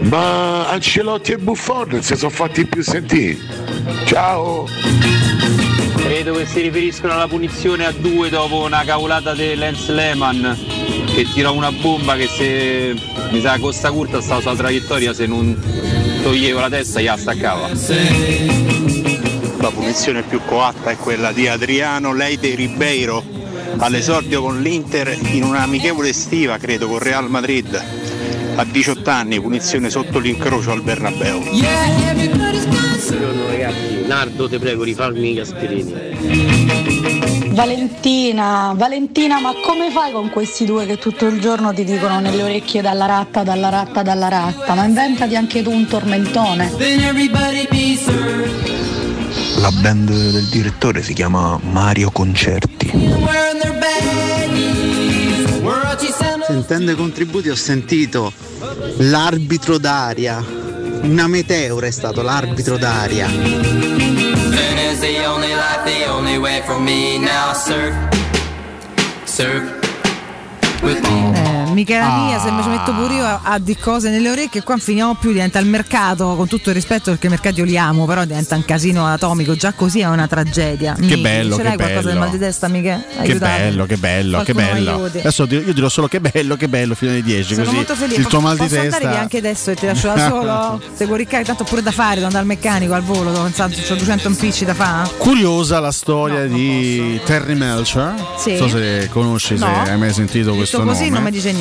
ma 0.00 0.68
Ancelotti 0.68 1.32
e 1.32 1.38
Buffon 1.38 2.02
si 2.02 2.16
sono 2.16 2.30
fatti 2.30 2.66
più 2.66 2.82
sentire. 2.82 3.38
Ciao! 4.04 4.66
Credo 5.96 6.34
che 6.34 6.44
si 6.44 6.60
riferiscono 6.60 7.14
alla 7.14 7.28
punizione 7.28 7.86
a 7.86 7.92
due 7.92 8.28
dopo 8.28 8.64
una 8.64 8.84
cavolata 8.84 9.32
di 9.32 9.54
Lance 9.54 9.90
Lehman 9.90 10.58
che 11.14 11.26
tirò 11.32 11.54
una 11.54 11.72
bomba 11.72 12.14
che 12.16 12.26
se 12.26 12.94
mi 13.30 13.40
sa 13.40 13.58
Costa 13.58 13.90
Curta 13.90 14.20
stava 14.20 14.40
sulla 14.40 14.56
traiettoria 14.56 15.12
se 15.12 15.26
non 15.26 15.56
toglievo 16.22 16.60
la 16.60 16.68
testa 16.68 17.00
gliela 17.00 17.16
staccava. 17.16 17.68
La 19.58 19.70
punizione 19.70 20.22
più 20.22 20.40
coatta 20.44 20.90
è 20.90 20.96
quella 20.96 21.32
di 21.32 21.46
Adriano 21.46 22.12
Leite 22.12 22.54
Ribeiro 22.54 23.22
all'esordio 23.76 24.42
con 24.42 24.60
l'Inter 24.60 25.16
in 25.32 25.44
un'amichevole 25.44 26.08
estiva, 26.08 26.58
credo, 26.58 26.88
con 26.88 26.98
Real 26.98 27.30
Madrid. 27.30 27.82
A 28.56 28.64
18 28.64 29.10
anni, 29.10 29.40
punizione 29.40 29.90
sotto 29.90 30.18
l'incrocio 30.18 30.72
al 30.72 30.82
Bernabeu. 30.82 31.40
Buongiorno 33.10 33.46
ragazzi, 33.46 34.04
Nardo 34.06 34.48
ti 34.48 34.58
prego 34.58 34.82
rifalmi 34.82 35.30
i 35.30 35.34
Gasperini. 35.34 37.09
Valentina, 37.60 38.72
Valentina, 38.74 39.38
ma 39.38 39.52
come 39.62 39.90
fai 39.90 40.12
con 40.12 40.30
questi 40.30 40.64
due 40.64 40.86
che 40.86 40.96
tutto 40.96 41.26
il 41.26 41.42
giorno 41.42 41.74
ti 41.74 41.84
dicono 41.84 42.18
nelle 42.18 42.42
orecchie 42.42 42.80
dalla 42.80 43.04
ratta, 43.04 43.42
dalla 43.42 43.68
ratta, 43.68 44.02
dalla 44.02 44.28
ratta? 44.28 44.72
Ma 44.72 44.86
inventati 44.86 45.36
anche 45.36 45.62
tu 45.62 45.70
un 45.70 45.86
tormentone. 45.86 46.72
La 49.58 49.70
band 49.72 50.10
del 50.10 50.48
direttore 50.48 51.02
si 51.02 51.12
chiama 51.12 51.60
Mario 51.62 52.10
Concerti. 52.10 52.90
Sentendo 56.46 56.92
i 56.92 56.94
contributi 56.94 57.50
ho 57.50 57.56
sentito 57.56 58.32
l'arbitro 59.00 59.76
d'aria. 59.76 60.42
Una 61.02 61.26
meteora 61.26 61.86
è 61.86 61.90
stato 61.90 62.22
l'arbitro 62.22 62.78
d'aria. 62.78 64.29
Then 64.60 64.78
is 64.92 65.00
the 65.00 65.24
only 65.24 65.54
life, 65.54 65.86
the 65.86 66.04
only 66.04 66.38
way 66.38 66.60
for 66.66 66.78
me 66.78 67.18
now. 67.18 67.54
Surf, 67.54 67.94
surf. 69.24 69.64
With 70.82 71.02
me. 71.02 71.49
Mica 71.72 71.98
la 71.98 72.16
mia, 72.24 72.36
Ah. 72.36 72.40
se 72.40 72.50
mi 72.50 72.62
ci 72.62 72.68
metto 72.68 72.92
pure 72.92 73.14
io 73.14 73.24
a, 73.24 73.40
a 73.42 73.58
di 73.58 73.76
cose 73.76 74.10
nelle 74.10 74.30
orecchie, 74.30 74.62
qua 74.62 74.76
finiamo 74.76 75.14
più, 75.14 75.32
diventa 75.32 75.58
il 75.58 75.66
mercato, 75.66 76.34
con 76.36 76.46
tutto 76.48 76.68
il 76.70 76.74
rispetto 76.74 77.10
perché 77.10 77.26
i 77.26 77.30
mercati 77.30 77.58
io 77.60 77.64
li 77.64 77.76
amo, 77.78 78.04
però 78.06 78.24
diventa 78.24 78.56
un 78.56 78.64
casino 78.64 79.06
atomico, 79.06 79.54
già 79.54 79.72
così 79.72 80.00
è 80.00 80.06
una 80.08 80.26
tragedia. 80.26 80.94
Che 80.94 81.00
Mi- 81.02 81.16
bello, 81.16 81.56
Ce 81.56 81.62
che 81.62 81.68
l'hai 81.68 81.76
qualcosa 81.76 82.00
bello. 82.00 82.10
del 82.10 82.18
mal 82.18 82.30
di 82.30 82.38
testa, 82.38 82.68
mica? 82.68 83.02
Che 83.22 83.34
bello, 83.36 83.86
che 83.86 83.96
bello, 83.96 84.42
che 84.42 84.54
bello. 84.54 85.04
Adesso 85.04 85.46
io 85.50 85.72
dirò 85.72 85.88
solo 85.88 86.08
che 86.08 86.20
bello, 86.20 86.56
che 86.56 86.68
bello 86.68 86.94
fino 86.94 87.10
alle 87.12 87.22
10. 87.22 87.52
Sono 87.54 87.64
così 87.64 87.76
molto 87.76 87.94
felice. 87.94 88.20
il 88.20 88.26
tuo 88.26 88.40
mal 88.40 88.56
di 88.56 88.62
Posso 88.62 88.74
andare 88.76 88.90
testa. 88.90 89.08
via 89.08 89.20
anche 89.20 89.36
adesso 89.38 89.70
e 89.70 89.74
ti 89.74 89.86
lascio 89.86 90.06
da 90.12 90.28
solo? 90.28 90.82
Se 90.94 91.06
vuoi 91.06 91.18
riccare, 91.18 91.44
tanto 91.44 91.64
pure 91.64 91.82
da 91.82 91.90
fare, 91.90 92.14
devo 92.16 92.26
andare 92.26 92.42
al 92.42 92.48
meccanico 92.48 92.92
al 92.94 93.02
volo, 93.02 93.30
devo 93.30 93.42
pensare, 93.44 93.74
ho 93.74 93.94
200 93.94 94.28
impicci 94.28 94.64
da 94.64 94.74
fare. 94.74 95.10
Curiosa 95.18 95.80
la 95.80 95.92
storia 95.92 96.46
di 96.46 97.20
Terry 97.24 97.54
Melcher. 97.54 98.14
Sì. 98.38 98.58
Non 98.58 98.68
so 98.68 98.76
se 98.76 99.08
conosci, 99.12 99.56
se 99.58 99.64
No. 99.64 99.82
hai 99.82 99.98
mai 99.98 100.12
sentito 100.12 100.54
questo 100.54 100.78
Detto 100.78 100.88
così 100.90 101.04
nome. 101.04 101.14
non 101.14 101.22
mi 101.24 101.30
dice 101.30 101.52
niente. 101.52 101.59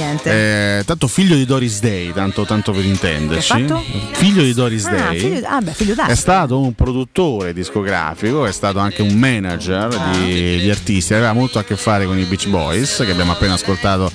Eh, 0.79 0.83
tanto 0.85 1.07
figlio 1.07 1.35
di 1.35 1.45
Doris 1.45 1.79
Day, 1.79 2.11
tanto, 2.13 2.45
tanto 2.45 2.71
per 2.71 2.85
intenderci. 2.85 3.65
Figlio 4.11 4.41
di 4.43 4.53
Doris 4.53 4.85
Ah, 4.85 4.91
Day. 4.91 5.19
figlio, 5.19 5.47
ah, 5.47 5.61
beh, 5.61 5.71
figlio 5.73 5.95
È 6.05 6.15
stato 6.15 6.59
un 6.59 6.73
produttore 6.73 7.53
discografico, 7.53 8.45
è 8.45 8.51
stato 8.51 8.79
anche 8.79 9.01
un 9.01 9.13
manager 9.13 9.87
Ah. 9.99 10.11
di, 10.17 10.59
di 10.59 10.69
artisti, 10.69 11.13
aveva 11.13 11.33
molto 11.33 11.59
a 11.59 11.63
che 11.63 11.75
fare 11.75 12.05
con 12.05 12.17
i 12.17 12.23
Beach 12.23 12.47
Boys, 12.47 13.01
che 13.05 13.11
abbiamo 13.11 13.31
appena 13.31 13.53
ascoltato 13.53 14.11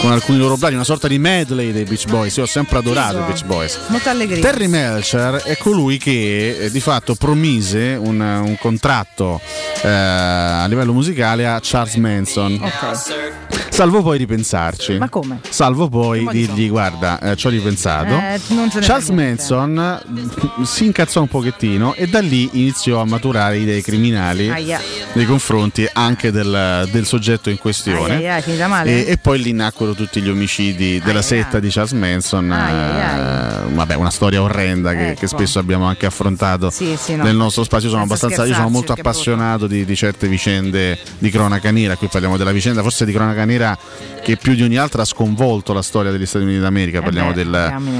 con 0.00 0.10
alcuni 0.12 0.38
loro 0.38 0.56
brani, 0.56 0.74
una 0.74 0.84
sorta 0.84 1.08
di 1.08 1.18
medley 1.18 1.72
dei 1.72 1.84
Beach 1.84 2.06
Boys. 2.06 2.36
Io 2.36 2.44
ho 2.44 2.46
sempre 2.46 2.78
adorato 2.78 3.18
i 3.18 3.22
Beach 3.22 3.44
Boys. 3.44 3.78
Molto 3.88 4.08
allegria. 4.08 4.40
Terry 4.40 4.66
Melcher 4.66 5.34
è 5.42 5.56
colui 5.58 5.98
che 5.98 6.56
eh, 6.58 6.70
di 6.70 6.80
fatto 6.80 7.14
promise 7.14 7.96
un, 8.00 8.18
un 8.20 8.56
contratto 8.58 9.40
eh, 9.82 9.88
a 9.88 10.66
livello 10.66 10.92
musicale 10.92 11.46
a 11.46 11.58
Charles 11.62 11.94
Manson. 11.96 12.58
Salvo 13.70 14.02
poi 14.02 14.18
ripensarci. 14.18 14.98
Ma 14.98 15.08
come? 15.08 15.40
Salvo 15.48 15.88
poi 15.88 16.18
Come 16.24 16.32
dirgli: 16.32 16.68
Guarda, 16.68 17.18
eh, 17.20 17.36
ci 17.36 17.46
ho 17.46 17.50
ripensato. 17.50 18.12
Eh, 18.14 18.38
Charles 18.80 19.08
niente. 19.08 19.12
Manson 19.14 20.02
mm, 20.10 20.62
si 20.64 20.84
incazzò 20.84 21.20
un 21.22 21.28
pochettino 21.28 21.94
e 21.94 22.06
da 22.06 22.18
lì 22.20 22.50
iniziò 22.52 23.00
a 23.00 23.06
maturare 23.06 23.56
idee 23.58 23.80
criminali 23.80 24.50
Aia. 24.50 24.78
nei 25.14 25.24
confronti 25.24 25.88
anche 25.90 26.30
del, 26.30 26.88
del 26.90 27.06
soggetto 27.06 27.48
in 27.48 27.56
questione. 27.58 28.16
Ai, 28.16 28.26
ai, 28.26 28.34
ai, 28.34 28.42
finita 28.42 28.66
male? 28.68 29.06
E, 29.06 29.12
e 29.12 29.16
poi 29.16 29.40
lì 29.40 29.52
nacquero 29.52 29.94
tutti 29.94 30.20
gli 30.20 30.28
omicidi 30.28 31.00
della 31.02 31.22
setta 31.22 31.58
di 31.58 31.70
Charles 31.70 31.92
Manson. 31.92 32.52
eh, 32.52 33.72
vabbè, 33.72 33.94
una 33.94 34.10
storia 34.10 34.42
orrenda 34.42 34.90
che, 34.90 34.96
che 34.98 35.10
Ecco. 35.12 35.26
spesso 35.26 35.58
abbiamo 35.58 35.86
anche 35.86 36.04
affrontato 36.06 36.68
Sì, 36.70 36.96
sì, 37.00 37.14
no. 37.16 37.22
nel 37.22 37.36
nostro 37.36 37.64
spazio. 37.64 37.86
Io 37.86 37.92
sono, 37.92 38.04
abbastanza, 38.04 38.44
io 38.44 38.54
sono 38.54 38.68
molto 38.68 38.92
appassionato 38.92 39.66
di, 39.66 39.86
di 39.86 39.96
certe 39.96 40.28
vicende 40.28 40.98
di 41.18 41.30
cronaca 41.30 41.70
nera. 41.70 41.96
Qui 41.96 42.08
parliamo 42.08 42.36
della 42.36 42.52
vicenda, 42.52 42.82
forse 42.82 43.06
di 43.06 43.12
cronaca 43.12 43.44
nera 43.46 43.59
che 44.22 44.36
più 44.36 44.54
di 44.54 44.62
ogni 44.62 44.76
altra 44.76 45.02
ha 45.02 45.04
sconvolto 45.04 45.72
la 45.72 45.82
storia 45.82 46.10
degli 46.10 46.26
Stati 46.26 46.44
Uniti 46.44 46.60
d'America. 46.60 47.00
Parliamo 47.02 47.30
Eh 47.30 47.34
beh, 47.34 47.42
del- 47.44 47.52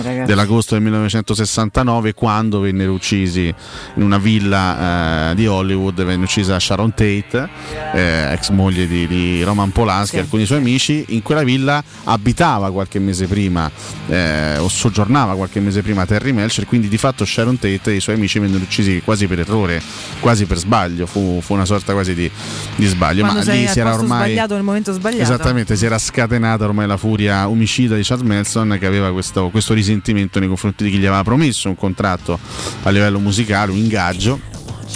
ragazzi. 0.03 0.27
dell'agosto 0.27 0.75
del 0.75 0.83
1969, 0.85 2.15
quando 2.15 2.61
vennero 2.61 2.93
uccisi 2.93 3.53
in 3.95 4.03
una 4.03 4.19
villa 4.19 5.31
eh, 5.31 5.35
di 5.35 5.47
Hollywood, 5.47 6.03
venne 6.05 6.25
uccisa 6.25 6.59
Sharon 6.59 6.91
Tate, 6.91 7.49
eh, 7.95 8.33
ex 8.33 8.51
moglie 8.51 8.87
di, 8.87 9.07
di 9.07 9.43
Roman 9.43 9.71
Polanski, 9.73 10.17
e 10.17 10.21
alcuni 10.21 10.47
suoi 10.47 10.59
amici. 10.59 11.05
In 11.09 11.23
quella 11.23 11.43
villa 11.43 11.83
abitava 12.05 12.71
qualche 12.71 12.99
mese 12.99 13.27
prima 13.27 13.71
eh, 14.09 14.57
o 14.59 14.69
soggiornava 14.69 15.35
qualche 15.35 15.61
mese 15.61 15.83
prima 15.83 16.07
Terry 16.07 16.33
Melcher, 16.33 16.67
quindi 16.67 16.89
di 16.89 16.99
fatto 16.99 17.25
Sharon 17.25 17.59
Tate 17.59 17.91
e 17.93 17.97
i 17.97 18.01
suoi 18.01 18.17
amici 18.17 18.39
vennero 18.39 18.63
uccisi 18.63 19.01
quasi 19.05 19.27
per 19.27 19.41
errore, 19.41 19.83
quasi 20.21 20.45
per 20.47 20.59
sbaglio, 20.59 21.07
fu, 21.07 21.41
fu 21.43 21.55
una 21.55 21.65
sorta 21.65 21.93
quasi 21.93 22.15
di, 22.15 22.31
di 22.77 22.87
sbaglio, 22.87 23.23
Quando 23.25 23.45
ma 23.45 23.53
lì 23.53 23.67
si 23.69 23.81
era 23.81 23.95
ormai... 23.95 24.19
sbagliato 24.31 24.55
nel 24.55 24.63
momento 24.63 24.93
sbagliato. 24.93 25.23
Esattamente, 25.23 25.50
si 25.77 25.85
era 25.85 25.99
scatenata 25.99 26.65
ormai 26.65 26.87
la 26.87 26.97
furia 26.97 27.49
omicida 27.49 27.97
di 27.97 28.03
Charles 28.03 28.27
Manson 28.27 28.77
che 28.79 28.87
aveva 28.87 29.11
questo, 29.13 29.49
questo 29.51 29.75
risentimento 29.75 30.39
nei 30.39 30.49
confronti 30.49 30.85
di 30.85 30.91
chi 30.91 30.99
gli 30.99 31.07
aveva 31.07 31.23
promesso 31.23 31.69
un 31.69 31.77
contratto 31.77 32.39
a 32.83 32.91
livello 32.91 33.19
musicale, 33.19 33.73
un 33.73 33.79
ingaggio, 33.79 34.41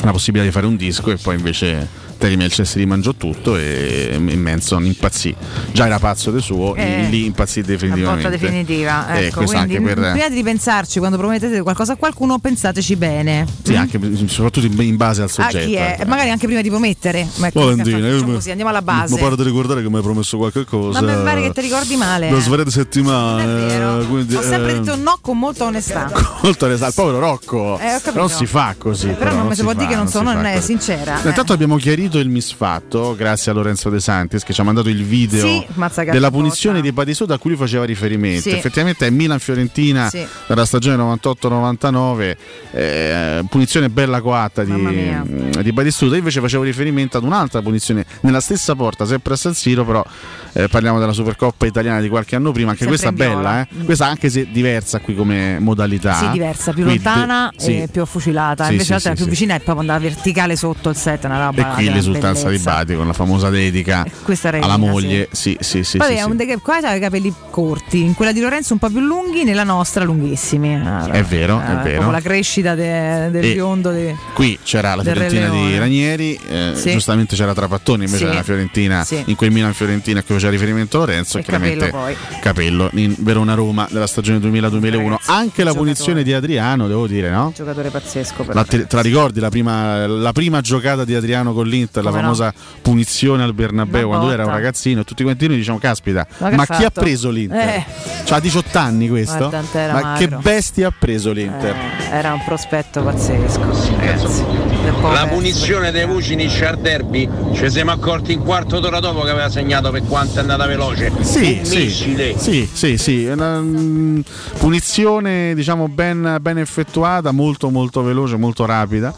la 0.02 0.12
possibilità 0.12 0.47
di 0.47 0.52
fare 0.52 0.66
un 0.66 0.76
disco 0.76 1.10
e 1.10 1.16
poi 1.16 1.36
invece 1.36 2.03
Terry 2.25 2.37
Melcher 2.37 2.67
si 2.67 2.79
rimangiò 2.79 3.13
tutto 3.13 3.55
e, 3.55 4.09
e 4.15 4.37
Manson 4.37 4.87
impazzì. 4.87 5.35
Già 5.73 5.85
era 5.85 5.99
pazzo 5.99 6.31
del 6.31 6.41
suo, 6.41 6.75
Eh, 6.75 7.07
lì 7.11 7.27
impazzì 7.27 7.61
definitivamente. 7.61 8.31
definitiva. 8.31 9.15
Eh, 9.15 9.27
Ecco, 9.27 9.41
questo 9.41 9.59
quindi 9.59 9.79
per- 9.79 10.13
prima 10.13 10.29
di 10.31 10.35
ripensarci, 10.37 11.01
quando 11.01 11.19
promettete 11.19 11.61
qualcosa 11.61 11.93
a 11.93 11.97
qualcuno, 11.97 12.39
pensateci 12.39 12.97
bene. 12.97 13.47
Sì, 13.63 13.75
anche, 13.75 14.01
soprattutto 14.27 14.65
in 14.65 14.81
in 14.81 14.97
base 14.97 15.21
al 15.21 15.31
soggetto. 15.31 15.67
chi 15.67 15.75
è? 15.75 15.97
ecco. 15.99 16.09
Magari 16.09 16.31
anche 16.31 16.47
prima 16.47 16.63
di 16.63 16.71
promettere. 16.71 17.29
Ma 17.37 17.49
ecco, 17.49 17.61
Valentina, 17.61 17.99
io 18.09 18.25
così, 18.25 18.49
andiamo 18.49 18.71
alla 18.71 18.81
base. 18.81 19.15
Mi 19.17 19.21
pare 19.21 19.37
di 19.37 19.43
ricordare 19.43 19.83
che 19.83 19.91
mi 19.91 19.97
hai 19.97 20.03
promesso 20.03 20.39
qualche 20.39 20.65
cosa. 20.65 21.03
Ma 21.03 21.15
mi 21.15 21.23
pare 21.23 21.43
che 21.43 21.53
ti 21.53 21.61
ricordi 21.61 21.95
male. 21.97 22.31
Da 22.31 22.39
eh. 22.39 22.41
svariate 22.41 22.71
settimane. 22.71 24.07
quindi, 24.09 24.35
Ho 24.35 24.41
sempre 24.41 24.71
eh, 24.71 24.81
detto 24.81 24.97
no 24.97 25.19
con 25.21 25.39
molta 25.39 25.65
onestà. 25.65 26.11
Molto 26.43 26.65
onestà, 26.67 26.87
il 26.87 26.95
povero 26.95 27.19
Rocco. 27.19 27.79
Eh, 27.79 28.01
non 28.15 28.31
si 28.31 28.47
fa 28.47 28.75
così. 28.79 29.09
Però 29.09 29.35
non 29.35 29.49
mi 29.49 29.55
si 29.55 29.63
può 29.63 29.73
fa, 29.73 29.79
dire 29.79 29.91
che 29.91 29.97
non 29.97 30.09
sono 30.09 30.33
non 30.33 30.61
sincera. 30.63 31.21
No, 31.23 31.29
Intanto 31.29 31.53
abbiamo 31.53 31.77
chiarito 31.77 32.14
il 32.19 32.28
misfatto 32.28 33.15
grazie 33.16 33.51
a 33.51 33.55
Lorenzo 33.55 33.91
De 33.91 34.01
Santis 34.01 34.43
che 34.43 34.53
ci 34.53 34.61
ha 34.61 34.65
mandato 34.65 34.89
il 34.89 35.05
video 35.05 35.47
Sì, 35.47 35.66
della 36.11 36.31
punizione 36.31 36.81
di 36.81 36.93
Batistuta 36.93 37.35
a 37.35 37.39
cui 37.39 37.51
lui 37.51 37.59
faceva 37.59 37.85
riferimento. 37.85 38.49
Sì. 38.49 38.51
Effettivamente 38.51 39.07
è 39.07 39.11
Milan-Fiorentina 39.11 40.09
Sì. 40.09 40.27
della 40.47 40.65
stagione 40.65 40.97
98-99, 40.97 42.36
eh, 42.73 43.45
punizione 43.49 43.89
bella 43.89 44.20
coatta 44.20 44.65
di, 44.65 45.15
di 45.62 45.73
Batistuta. 45.73 46.12
Io 46.12 46.19
invece 46.19 46.41
facevo 46.41 46.62
riferimento 46.62 47.16
ad 47.16 47.24
un'altra 47.24 47.62
punizione 47.62 48.05
nella 48.20 48.41
stessa 48.41 48.74
porta, 48.74 49.07
sempre 49.07 49.35
a 49.35 49.36
San 49.36 49.55
Siro, 49.55 49.85
però 49.85 50.05
eh, 50.53 50.69
parliamo 50.69 50.99
della 50.99 51.12
Supercoppa 51.12 51.66
italiana 51.66 52.01
di 52.01 52.09
qualche 52.09 52.36
anno 52.36 52.53
prima. 52.53 52.70
Anche 52.70 52.86
questa 52.86 53.09
in 53.09 53.16
bella, 53.16 53.62
eh. 53.62 53.85
questa 53.85 54.07
anche 54.07 54.31
se 54.31 54.49
diversa 54.51 55.01
qui 55.01 55.15
come 55.15 55.59
modalità. 55.59 56.15
Sì, 56.15 56.31
diversa, 56.31 56.73
più 56.73 56.85
Qui 56.85 56.95
lontana 56.95 57.51
e 57.59 57.89
più 57.91 58.05
fucilata. 58.07 58.70
Invece 58.70 58.93
l'altra 58.93 59.12
è 59.12 59.15
più 59.15 59.27
vicina 59.27 59.55
e 59.55 59.59
proprio 59.59 59.81
andava 59.81 59.99
verticale 59.99 60.57
sotto 60.57 60.89
il 60.89 60.97
set, 60.97 61.24
una 61.24 61.47
roba. 61.47 61.70
E 61.70 61.74
qui 61.74 61.89
che 62.05 62.18
l'esultanza 62.18 62.43
di 62.48 62.56
bellezza. 62.56 62.70
Bati 62.70 62.94
con 62.94 63.06
la 63.06 63.12
famosa 63.12 63.48
dedica 63.51 64.05
questa 64.22 64.48
era 64.48 64.60
alla 64.60 64.76
moglie. 64.76 65.28
Sì, 65.32 65.56
sì, 65.60 65.82
sì. 65.85 65.98
Poi 65.98 66.06
sì, 66.09 66.12
aveva 66.12 66.24
sì. 66.26 66.31
un 66.31 66.36
de- 66.36 66.59
qua 66.62 66.76
aveva 66.76 66.94
i 66.94 67.01
capelli 67.01 67.32
corti, 67.51 68.01
in 68.02 68.14
quella 68.14 68.32
di 68.32 68.40
Lorenzo 68.40 68.72
un 68.72 68.78
po' 68.78 68.89
più 68.89 69.01
lunghi, 69.01 69.44
nella 69.44 69.64
nostra 69.64 70.05
lunghissimi. 70.05 70.74
Ah, 70.76 71.06
È 71.10 71.22
vero, 71.22 71.60
è 71.60 71.70
eh, 71.70 71.82
vero. 71.82 72.10
la 72.10 72.20
crescita 72.20 72.74
de- 72.74 73.31
del 73.31 73.44
E- 73.44 73.52
biondo. 73.55 73.90
de- 73.90 74.16
Qui 74.35 74.59
c'era 74.62 74.94
la 74.94 75.02
Fiorentina 75.02 75.48
di. 75.48 75.78
Ranieri, 75.78 76.39
eh, 76.48 76.72
Sì. 76.74 76.93
giustamente 76.93 77.36
c'era 77.36 77.52
Trapattoni, 77.55 78.05
invece 78.05 78.24
nella 78.26 78.43
Fiorentina, 78.43 79.06
in 79.26 79.35
quel 79.36 79.51
Milan-Fiorentina 79.51 80.20
a 80.20 80.22
cui 80.22 80.35
faceva 80.35 80.52
riferimento 80.52 80.98
Lorenzo, 80.98 81.39
E 81.39 81.43
chiaramente 81.43 81.90
Capello. 81.90 82.16
Capello 82.40 82.90
in 82.94 83.14
Verona-Roma 83.18 83.86
della 83.90 84.06
stagione 84.06 84.39
2000-2001. 84.39 85.18
Anche 85.26 85.64
la 85.64 85.72
punizione 85.74 86.22
di 86.22 86.32
Adriano, 86.32 86.86
devo 86.86 87.06
dire, 87.06 87.31
no? 87.31 87.52
Giocatore 87.55 87.90
pazzesco. 87.90 88.43
però. 88.44 88.55
La 88.55 88.64
te, 88.64 88.86
la 88.89 89.01
ricordi 89.01 89.40
la 89.40 89.48
prima, 89.51 90.06
la 90.06 90.32
prima 90.32 90.60
giocata 90.60 91.05
di 91.05 91.14
Adriano 91.14 91.52
con 91.52 91.66
l'Inter, 91.66 91.84
la 91.93 92.11
Come 92.11 92.23
no? 92.23 92.35
famosa 92.35 92.55
punizione 92.82 93.43
al 93.43 93.55
Bernabeu 93.55 94.09
quando 94.09 94.27
lui 94.27 94.35
era 94.35 94.44
un 94.44 94.51
ragazzino 94.51 95.01
e 95.01 95.05
tutti 95.05 95.23
quanti 95.23 95.47
noi 95.47 95.56
diciamo 95.56 95.78
caspita, 95.78 96.27
Ma 96.39 96.51
ma, 96.51 96.65
ha 96.66 96.77
chi 96.77 96.85
ha 96.85 96.90
preso 96.90 97.31
l'Inter? 97.31 97.69
Eh. 97.69 97.85
C'ha 98.24 98.40
18 98.40 98.78
anni 98.78 99.09
questo? 99.09 99.51
Ma 99.51 99.62
magro. 99.93 100.16
che 100.19 100.28
bestia 100.28 100.89
ha 100.89 100.93
preso 100.97 101.32
l'Inter? 101.32 101.74
Eh, 101.74 102.16
era 102.16 102.32
un 102.32 102.43
prospetto 102.44 103.02
pazzesco, 103.02 103.61
ragazzi. 103.97 104.74
La 104.85 105.27
punizione 105.27 105.90
dei 105.90 106.05
Vucinic 106.05 106.62
al 106.62 106.78
derby 106.78 107.27
ci 107.55 107.70
siamo 107.70 107.93
accorti 107.93 108.35
un 108.35 108.43
quarto 108.43 108.81
d'ora 108.81 109.01
dopo 109.01 109.23
che 109.23 109.31
aveva 109.31 109.48
segnato 109.48 109.90
per 109.90 110.02
quanto 110.02 110.36
è 110.36 110.40
andata 110.40 110.66
veloce. 110.66 111.11
Sì, 111.20 111.59
un 111.61 111.65
sì, 111.65 111.78
missile. 111.78 112.39
sì, 112.39 112.69
sì, 112.70 112.98
sì, 112.98 113.24
una 113.24 113.61
mm, 113.61 114.20
punizione 114.59 115.55
diciamo 115.55 115.89
ben, 115.89 116.36
ben 116.40 116.59
effettuata, 116.59 117.31
molto 117.31 117.70
molto 117.70 118.02
veloce, 118.02 118.36
molto 118.36 118.66
rapida, 118.66 119.15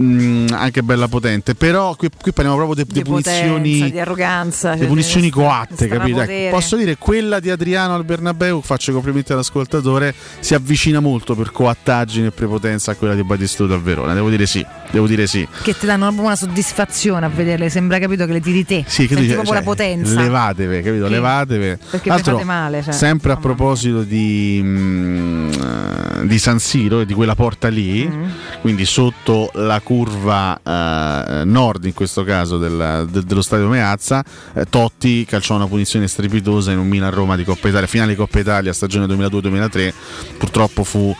mm, 0.00 0.48
anche 0.50 0.82
bella 0.82 1.06
potente, 1.06 1.54
però 1.54 1.94
qui, 1.94 2.08
qui 2.20 2.32
parliamo 2.32 2.56
proprio 2.56 2.84
di, 2.84 2.92
di 2.92 3.02
punizioni... 3.02 3.48
potenza, 3.48 3.88
di 3.88 4.00
arroganza, 4.00 4.70
le 4.72 4.78
cioè, 4.78 4.86
punizioni 4.88 5.26
di- 5.26 5.30
coatte, 5.30 5.84
di 5.84 5.90
capito? 5.90 6.20
Ecco, 6.20 6.50
posso 6.50 6.76
dire 6.76 6.96
quella 6.96 7.38
di 7.38 7.50
Adriano 7.50 7.94
al 7.94 8.04
Bernabeu, 8.04 8.60
faccio 8.60 8.90
i 8.90 8.94
complimenti 8.94 9.32
all'ascoltatore, 9.32 10.14
si 10.40 10.54
avvicina 10.54 11.00
molto 11.00 11.34
per 11.34 11.52
coattaggine 11.52 12.28
e 12.28 12.30
prepotenza 12.32 12.92
a 12.92 12.94
quella 12.96 13.14
di 13.14 13.22
Battistuta 13.22 13.74
al 13.74 13.82
Verona. 13.82 14.14
Devo 14.14 14.30
dire 14.30 14.46
sì, 14.46 14.64
devo 14.96 15.06
dire 15.06 15.26
sì. 15.26 15.46
Che 15.62 15.76
ti 15.76 15.86
danno 15.86 16.08
una 16.10 16.36
soddisfazione 16.36 17.26
a 17.26 17.28
vederle, 17.28 17.68
sembra 17.70 17.98
capito 17.98 18.26
che 18.26 18.32
le 18.32 18.40
tiri 18.40 18.64
te. 18.64 18.84
Sì, 18.86 19.02
che 19.06 19.14
tu 19.14 19.20
Senti 19.20 19.22
dici, 19.22 19.32
proprio 19.34 19.52
cioè, 19.54 19.54
la 19.58 19.62
potenza. 19.62 20.20
Levatevi, 20.20 20.82
capito? 20.82 21.06
Sì. 21.06 21.10
Levatevi. 21.12 21.76
Perché 21.90 22.10
mi 22.10 22.18
fate 22.18 22.44
male, 22.44 22.82
cioè. 22.82 22.92
sempre 22.92 23.32
a 23.32 23.36
proposito 23.36 24.02
di, 24.02 24.60
mm, 24.62 25.50
eh, 25.52 26.26
di 26.26 26.38
San 26.38 26.58
Siro 26.58 27.00
e 27.00 27.06
di 27.06 27.14
quella 27.14 27.34
porta 27.34 27.68
lì, 27.68 28.06
Mm. 28.08 28.24
quindi 28.60 28.84
sotto 28.84 29.50
la 29.54 29.80
curva 29.80 30.58
eh, 30.62 31.44
nord, 31.44 31.84
in 31.84 31.94
questo 31.94 32.24
caso 32.24 32.58
del- 32.58 33.06
de- 33.10 33.24
dello 33.24 33.42
stadio 33.42 33.68
Meazza, 33.68 34.24
eh, 34.54 34.64
Totti 34.68 35.24
calciò 35.24 35.54
una 35.56 35.66
punizione 35.66 36.08
strepitosa 36.08 36.72
in 36.72 36.78
un 36.78 36.88
Milan-Roma 36.88 37.36
di 37.36 37.44
Coppa 37.44 37.68
Italia, 37.68 37.86
finale 37.86 38.10
di 38.10 38.16
Coppa 38.16 38.38
Italia, 38.38 38.72
stagione 38.72 39.06
2002-2003. 39.06 39.92
Purtroppo 40.38 40.84
fu 40.84 41.14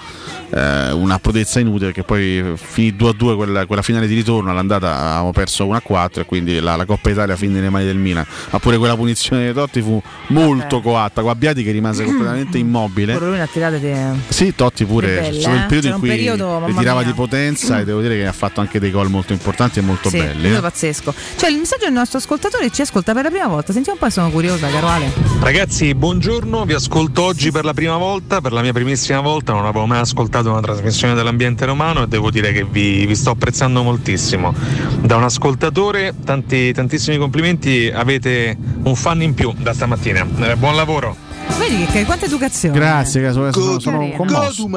eh, 0.50 0.92
una 0.92 1.18
prodezza 1.18 1.60
inutile 1.60 1.86
perché 1.86 2.02
poi 2.02 2.54
finì 2.56 2.92
2-2 2.92 3.36
quella, 3.36 3.66
quella 3.66 3.82
finale 3.82 4.06
di 4.06 4.14
ritorno 4.14 4.50
all'andata 4.50 4.96
avevamo 4.96 5.32
perso 5.32 5.66
1-4 5.66 6.20
e 6.20 6.24
quindi 6.24 6.60
la, 6.60 6.76
la 6.76 6.84
Coppa 6.84 7.10
Italia 7.10 7.36
finì 7.36 7.54
nelle 7.54 7.70
mani 7.70 7.84
del 7.84 7.96
Milan 7.96 8.24
ma 8.50 8.58
pure 8.58 8.78
quella 8.78 8.96
punizione 8.96 9.46
di 9.46 9.52
Totti 9.52 9.82
fu 9.82 10.00
molto 10.28 10.80
coatta 10.80 11.22
Guabbiati 11.22 11.62
che 11.62 11.70
rimase 11.70 12.04
completamente 12.04 12.58
immobile 12.58 13.14
Pure 13.14 13.26
lui 13.26 13.36
ne 13.36 13.42
ha 13.42 13.46
tirate 13.46 13.80
di... 13.80 13.92
sì, 14.28 14.54
Totti 14.54 14.84
pure 14.84 15.06
Che 15.08 15.20
belle, 15.20 15.34
c'è 15.34 15.40
stato 15.40 15.56
il 15.56 15.62
eh? 15.62 15.66
periodo 15.66 15.88
in 15.88 15.98
cui 15.98 16.08
periodo, 16.08 16.66
ritirava 16.66 17.00
mia. 17.00 17.08
di 17.08 17.14
potenza 17.14 17.80
e 17.80 17.84
devo 17.84 18.00
dire 18.00 18.16
che 18.16 18.26
ha 18.26 18.32
fatto 18.32 18.60
anche 18.60 18.78
dei 18.78 18.90
gol 18.90 19.08
molto 19.08 19.32
importanti 19.32 19.78
e 19.78 19.82
molto 19.82 20.08
Sì, 20.08 20.18
belli 20.18 20.54
eh. 20.54 20.60
pazzesco. 20.60 21.14
Cioè, 21.36 21.50
il 21.50 21.58
messaggio 21.58 21.84
del 21.84 21.92
nostro 21.92 22.18
ascoltatore 22.18 22.70
ci 22.70 22.82
ascolta 22.82 23.12
per 23.12 23.24
la 23.24 23.30
prima 23.30 23.46
volta. 23.46 23.72
Sentiamo 23.72 23.98
un 24.00 24.06
po', 24.06 24.12
sono 24.12 24.30
curiosa, 24.30 24.68
caro 24.68 24.88
Ale. 24.88 25.12
Ragazzi, 25.40 25.94
buongiorno, 25.94 26.64
vi 26.64 26.74
ascolto 26.74 27.22
oggi 27.22 27.50
per 27.50 27.64
la 27.64 27.74
prima 27.74 27.96
volta, 27.96 28.40
per 28.40 28.52
la 28.52 28.62
mia 28.62 28.72
primissima 28.72 29.20
volta, 29.20 29.52
non 29.52 29.64
avevo 29.64 29.86
mai 29.86 30.00
ascoltato 30.00 30.35
una 30.44 30.60
trasmissione 30.60 31.14
dell'ambiente 31.14 31.64
romano 31.64 32.02
e 32.02 32.06
devo 32.08 32.30
dire 32.30 32.52
che 32.52 32.64
vi, 32.64 33.06
vi 33.06 33.14
sto 33.14 33.30
apprezzando 33.30 33.82
moltissimo. 33.82 34.54
Da 35.00 35.16
un 35.16 35.24
ascoltatore, 35.24 36.14
tanti, 36.24 36.72
tantissimi 36.72 37.16
complimenti, 37.16 37.90
avete 37.92 38.56
un 38.82 38.94
fan 38.94 39.22
in 39.22 39.34
più 39.34 39.52
da 39.56 39.72
stamattina. 39.72 40.26
Eh, 40.40 40.56
buon 40.56 40.76
lavoro! 40.76 41.25
Vedi 41.58 41.86
che 41.86 42.04
quanta 42.04 42.26
educazione. 42.26 42.76
Grazie, 42.76 43.22
caso, 43.22 43.50
sono, 43.52 43.78
sono 43.78 44.10
commosso. 44.16 44.68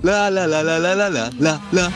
La 0.00 0.28
la 0.28 0.46
la 0.46 0.62
la 0.62 0.78
la 0.78 0.94
la 0.94 1.08
la 1.08 1.60
la. 1.70 1.90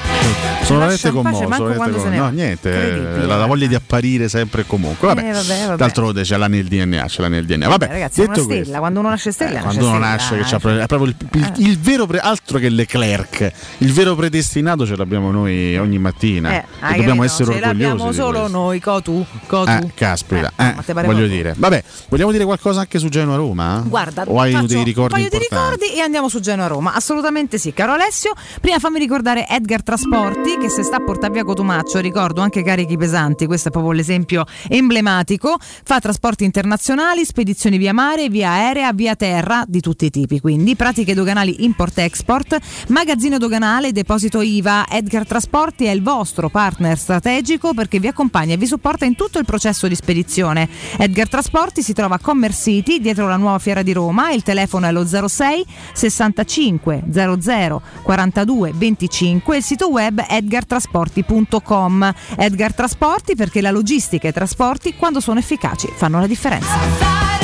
Sono 0.63 0.81
veramente 0.81 1.11
commosso. 1.11 1.47
Veramente 1.47 2.17
no, 2.17 2.29
niente, 2.31 3.27
la, 3.27 3.37
la, 3.37 3.47
voglia 3.47 3.67
di 3.67 3.75
apparire 3.75 4.29
sempre 4.29 4.63
e 4.63 4.67
comunque. 4.67 5.09
Vabbè. 5.09 5.29
Eh, 5.29 5.33
vabbè, 5.33 5.65
vabbè. 5.67 5.77
D'altronde 5.77 6.25
ce 6.25 6.37
l'ha 6.37 6.49
nel 6.49 6.67
DNA, 6.67 7.07
ce 7.07 7.23
l'ha 7.23 7.29
nel 7.29 7.47
DNA. 7.47 7.69
Vabbè, 7.69 7.85
eh, 7.85 7.93
ragazzi, 7.93 8.21
detto 8.21 8.43
stella, 8.43 8.55
questo, 8.55 8.79
quando 8.79 9.01
uno 9.01 9.09
nasce 9.09 9.33
stella, 9.33 9.59
eh, 9.59 9.63
quando 9.63 9.87
uno 9.87 9.99
nasce 9.99 10.37
che 10.37 10.43
c'ha, 10.45 10.59
pre- 10.59 10.83
è 10.83 10.87
proprio 10.87 11.11
il, 11.11 11.17
il, 11.33 11.45
eh. 11.45 11.53
il 11.63 11.79
vero 11.79 12.07
pre- 12.07 12.19
altro 12.19 12.59
che 12.59 12.69
Leclerc, 12.69 13.53
il 13.79 13.93
vero 13.93 14.15
predestinato 14.15 14.85
ce 14.85 14.97
l'abbiamo 14.97 15.31
noi 15.31 15.77
ogni 15.79 15.99
mattina. 15.99 16.51
Eh, 16.51 16.57
e 16.57 16.97
dobbiamo 16.97 17.23
capito? 17.23 17.23
essere 17.25 17.55
ce. 17.55 17.61
L'abbiamo 17.61 18.13
solo 18.13 18.49
noi, 18.49 18.81
Cotu, 18.81 19.25
eh, 19.67 19.91
caspita, 19.95 20.53
eh, 20.57 20.75
voglio 21.03 21.27
dire. 21.27 21.55
Vabbè, 21.57 21.83
vogliamo 22.09 22.33
dire 22.33 22.45
qualcosa 22.45 22.81
anche 22.81 22.99
su 22.99 23.09
Genoa 23.09 23.37
Roma? 23.37 23.85
O 24.27 24.41
hai 24.41 24.67
dei 24.67 24.85
ricordi 24.85 25.15
un 25.15 25.29
paio 25.29 25.29
di 25.29 25.39
ricordi 25.39 25.95
e 25.95 26.01
andiamo 26.01 26.29
su 26.29 26.41
Genoa 26.41 26.67
Roma. 26.67 26.95
Assolutamente 26.95 27.59
sì, 27.59 27.73
caro 27.73 27.93
Alessio. 27.93 28.33
Prima 28.61 28.79
fammi 28.79 28.99
ricordare 28.99 29.47
Edgar 29.49 29.83
Trasporti 29.83 30.57
che 30.59 30.69
se 30.69 30.83
sta 30.83 30.97
a 30.97 31.01
portare 31.01 31.33
via 31.33 31.45
Cotumaccio, 31.45 31.99
ricordo 31.99 32.41
anche 32.41 32.63
carichi 32.63 32.97
pesanti, 32.97 33.47
questo 33.47 33.69
è 33.69 33.71
proprio 33.71 33.93
l'esempio 33.93 34.45
emblematico. 34.69 35.57
Fa 35.59 35.99
trasporti 35.99 36.45
internazionali, 36.45 37.25
spedizioni 37.25 37.79
via 37.79 37.93
mare, 37.93 38.29
via 38.29 38.51
aerea, 38.51 38.93
via 38.93 39.17
terra 39.17 39.65
di 39.67 39.81
tutti 39.81 40.07
i 40.07 40.11
tipi, 40.11 40.41
quindi 40.41 40.77
pratiche 40.77 41.15
doganali 41.15 41.65
import-export, 41.65 42.59
magazzino 42.89 43.39
doganale, 43.39 43.93
deposito 43.93 44.41
IVA. 44.41 44.87
Edgar 44.89 45.27
Trasporti 45.27 45.85
è 45.85 45.91
il 45.91 46.03
vostro 46.03 46.49
partner 46.49 46.97
strategico 46.99 47.75
perché 47.75 47.99
vi 47.99 48.07
accompagna 48.07 48.55
e 48.55 48.57
vi 48.57 48.67
supporta 48.67 49.05
in 49.05 49.15
tutto 49.15 49.39
il 49.39 49.45
processo 49.45 49.89
di 49.89 49.95
spedizione. 49.95 50.69
Edgar 50.99 51.29
Trasporti 51.29 51.83
si 51.83 51.93
trova 51.93 52.17
a 52.17 52.19
Commerce 52.19 52.63
City, 52.63 53.01
dietro 53.01 53.27
la 53.27 53.37
nuova 53.37 53.59
fiera 53.59 53.83
di 53.83 53.88
Roma. 53.93 54.31
Il 54.31 54.43
telefono 54.43 54.87
è 54.87 54.93
lo 54.93 55.07
06 55.07 55.67
65 55.93 57.03
00 57.11 57.83
42 58.03 58.73
25 58.75 59.55
e 59.55 59.59
il 59.59 59.65
sito 59.65 59.91
web 59.91 60.25
edgartrasporti.com. 60.27 62.15
Edgar 62.37 62.75
Trasporti 62.75 63.35
perché 63.35 63.61
la 63.61 63.71
logistica 63.71 64.27
e 64.27 64.31
i 64.31 64.33
trasporti, 64.33 64.95
quando 64.95 65.21
sono 65.21 65.39
efficaci, 65.39 65.89
fanno 65.95 66.21
la 66.21 66.27
differenza. 66.27 67.38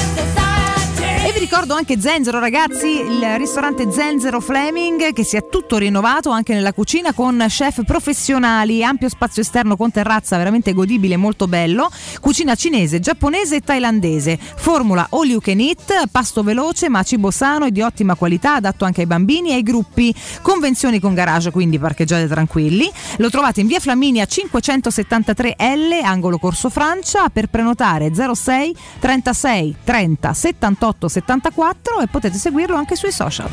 Vi 1.35 1.41
ricordo 1.41 1.75
anche 1.75 2.01
Zenzero, 2.01 2.39
ragazzi, 2.39 2.87
il 2.87 3.35
ristorante 3.39 3.91
Zenzero 3.91 4.39
Fleming 4.39 5.13
che 5.13 5.25
si 5.25 5.37
è 5.37 5.49
tutto 5.49 5.79
rinnovato 5.79 6.31
anche 6.31 6.55
nella 6.55 6.73
cucina 6.73 7.13
con 7.13 7.45
chef 7.49 7.83
professionali, 7.85 8.85
ampio 8.85 9.09
spazio 9.09 9.43
esterno 9.43 9.77
con 9.77 9.91
terrazza 9.91 10.37
veramente 10.37 10.73
godibile, 10.73 11.17
molto 11.17 11.49
bello. 11.49 11.91
Cucina 12.21 12.55
cinese, 12.55 13.01
giapponese 13.01 13.57
e 13.57 13.61
thailandese. 13.63 14.39
Formula 14.39 15.09
all 15.11 15.27
you 15.27 15.41
can 15.41 15.59
eat, 15.59 16.07
pasto 16.09 16.45
veloce 16.45 16.89
ma 16.89 17.03
cibo 17.03 17.33
sano 17.33 17.67
e 17.67 17.73
di 17.73 17.83
ottima 17.83 18.15
qualità, 18.15 18.55
adatto 18.55 18.85
anche 18.85 19.01
ai 19.01 19.09
bambini 19.09 19.51
e 19.51 19.55
ai 19.55 19.65
gruppi. 19.65 20.15
Convenzioni 20.41 21.01
con 21.01 21.15
garage, 21.15 21.51
quindi 21.51 21.81
parcheggiate 21.81 22.29
tranquilli. 22.29 22.89
Lo 23.17 23.29
trovate 23.29 23.61
in 23.61 23.67
via 23.67 23.81
Flaminia 23.81 24.25
573L, 24.25 26.05
angolo 26.05 26.39
Corso 26.39 26.71
Francia. 26.71 27.29
Per 27.29 27.49
prenotare 27.49 28.13
06 28.15 28.77
36 29.01 29.77
30 29.83 30.33
78 30.33 31.09
74 31.27 32.01
e 32.01 32.07
potete 32.09 32.37
seguirlo 32.37 32.77
anche 32.77 32.97
sui 32.97 33.11
social. 33.11 33.49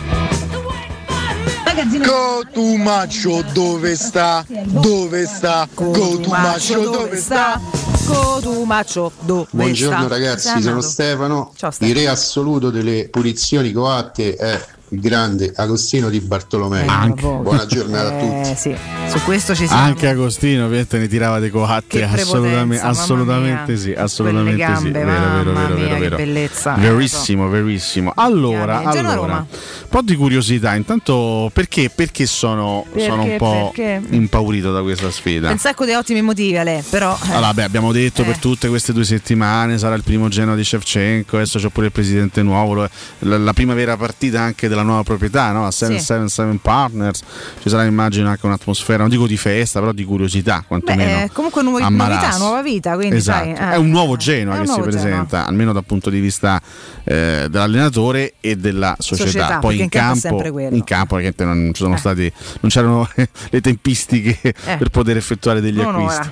Cotumaccio 2.05 3.43
dove 3.53 3.95
sta? 3.95 4.45
Dove 4.47 5.25
sta? 5.25 5.67
Cotumaccio 5.73 6.79
dove 6.89 7.15
sta? 7.15 7.59
Cotumaccio 8.05 9.11
dove 9.21 9.47
Buongiorno 9.51 9.99
sta? 9.99 10.07
ragazzi, 10.09 10.61
sono? 10.61 10.81
Stefano. 10.81 11.53
Ciao, 11.55 11.69
Il 11.69 11.75
Stefano. 11.75 11.99
re 11.99 12.07
assoluto 12.09 12.69
delle 12.71 13.07
punizioni 13.09 13.71
coatte 13.71 14.35
è 14.35 14.61
il 14.93 14.99
grande 14.99 15.53
Agostino 15.55 16.09
di 16.09 16.19
Bartolomei. 16.19 16.85
Buona 17.15 17.65
giornata 17.65 18.13
a 18.13 18.19
tutti. 18.19 18.49
Eh 18.49 18.55
sì, 18.57 18.75
su 19.07 19.23
questo 19.23 19.55
ci 19.55 19.65
siamo. 19.65 19.81
Anche 19.83 20.07
Agostino 20.09 20.65
ovviamente 20.65 20.97
ne 20.97 21.07
tirava 21.07 21.39
dei 21.39 21.49
coatte 21.49 21.99
Che 21.99 22.03
assolutamente, 22.03 22.83
assolutamente 22.83 23.77
sì, 23.77 23.93
assolutamente 23.93 24.57
gambe, 24.57 24.79
sì. 24.79 24.91
Vero, 24.91 25.05
vero, 25.05 25.51
mamma 25.53 25.67
vero, 25.75 25.89
mia, 25.89 25.97
vero, 25.97 26.15
bellezza. 26.17 26.73
Verissimo, 26.73 27.47
verissimo. 27.47 28.11
Allora, 28.15 28.81
allora 28.83 29.37
un 29.37 29.87
po' 29.89 30.01
di 30.01 30.15
curiosità. 30.15 30.75
Intanto 30.75 31.49
perché, 31.53 31.89
perché 31.89 32.25
sono, 32.25 32.85
Perché, 32.91 33.07
sono 33.07 33.23
un 33.23 33.35
po' 33.37 33.71
perché? 33.73 34.01
impaurito 34.13 34.73
da 34.73 34.81
questa 34.81 35.09
sfida? 35.09 35.51
Un 35.51 35.57
sacco 35.57 35.85
di 35.85 35.93
ottimi 35.93 36.21
motivi, 36.21 36.57
Ale, 36.57 36.83
però. 36.89 37.17
eh, 37.29 37.33
Allora, 37.33 37.53
beh, 37.53 37.63
abbiamo 37.63 37.93
detto 37.93 38.23
Eh. 38.23 38.25
per 38.25 38.37
tutte 38.39 38.67
queste 38.67 38.91
due 38.91 39.05
settimane 39.05 39.77
sarà 39.77 39.95
il 39.95 40.03
primo 40.03 40.27
Genoa 40.27 40.55
di 40.55 40.65
Shevchenko, 40.65 41.37
adesso 41.37 41.59
c'è 41.59 41.69
pure 41.69 41.85
il 41.85 41.91
presidente 41.93 42.41
nuovo, 42.43 42.73
la, 43.19 43.37
la 43.37 43.53
prima 43.53 43.73
vera 43.73 43.95
partita 43.95 44.41
anche 44.41 44.67
della 44.67 44.79
nuova 44.83 45.03
proprietà, 45.03 45.51
no? 45.51 45.65
a 45.65 45.71
777 45.71 46.59
Partners, 46.61 47.21
ci 47.61 47.69
sarà 47.69 47.83
immagino 47.85 48.29
anche 48.29 48.45
un'atmosfera, 48.45 48.99
non 48.99 49.09
dico 49.09 49.27
di 49.27 49.37
festa, 49.37 49.79
però 49.79 49.91
di 49.91 50.03
curiosità 50.03 50.59
Beh, 50.59 50.65
quantomeno. 50.67 51.23
eh, 51.23 51.29
comunque 51.31 51.61
a 51.61 51.89
novità, 51.89 52.37
nuova 52.37 52.61
vita, 52.61 52.95
quindi 52.95 53.15
Esatto, 53.17 53.55
sai, 53.55 53.69
eh, 53.69 53.71
è 53.73 53.75
un 53.77 53.89
nuovo 53.89 54.15
Genoa 54.17 54.55
che 54.59 54.65
si 54.67 54.73
Genoa. 54.73 54.87
presenta, 54.87 55.45
almeno 55.47 55.73
dal 55.73 55.85
punto 55.85 56.09
di 56.09 56.19
vista 56.19 56.61
eh, 57.03 57.47
dell'allenatore 57.49 58.33
e 58.39 58.55
della 58.57 58.95
società. 58.99 59.25
Società, 59.31 59.57
Poi 59.59 59.77
perché 59.77 59.83
in 59.83 59.89
campo 59.89 60.43
in 60.75 60.83
campo 60.83 61.13
ovviamente 61.15 61.43
non, 61.45 61.71
ci 61.73 61.81
sono 61.83 61.95
Eh. 61.95 61.97
stati, 61.97 62.31
non 62.61 62.69
c'erano 62.71 63.07
le 63.49 63.61
tempistiche 63.61 64.37
per 64.77 64.89
poter 64.89 65.17
effettuare 65.17 65.61
degli 65.61 65.77
Non 65.81 65.95
acquisti. 65.95 66.29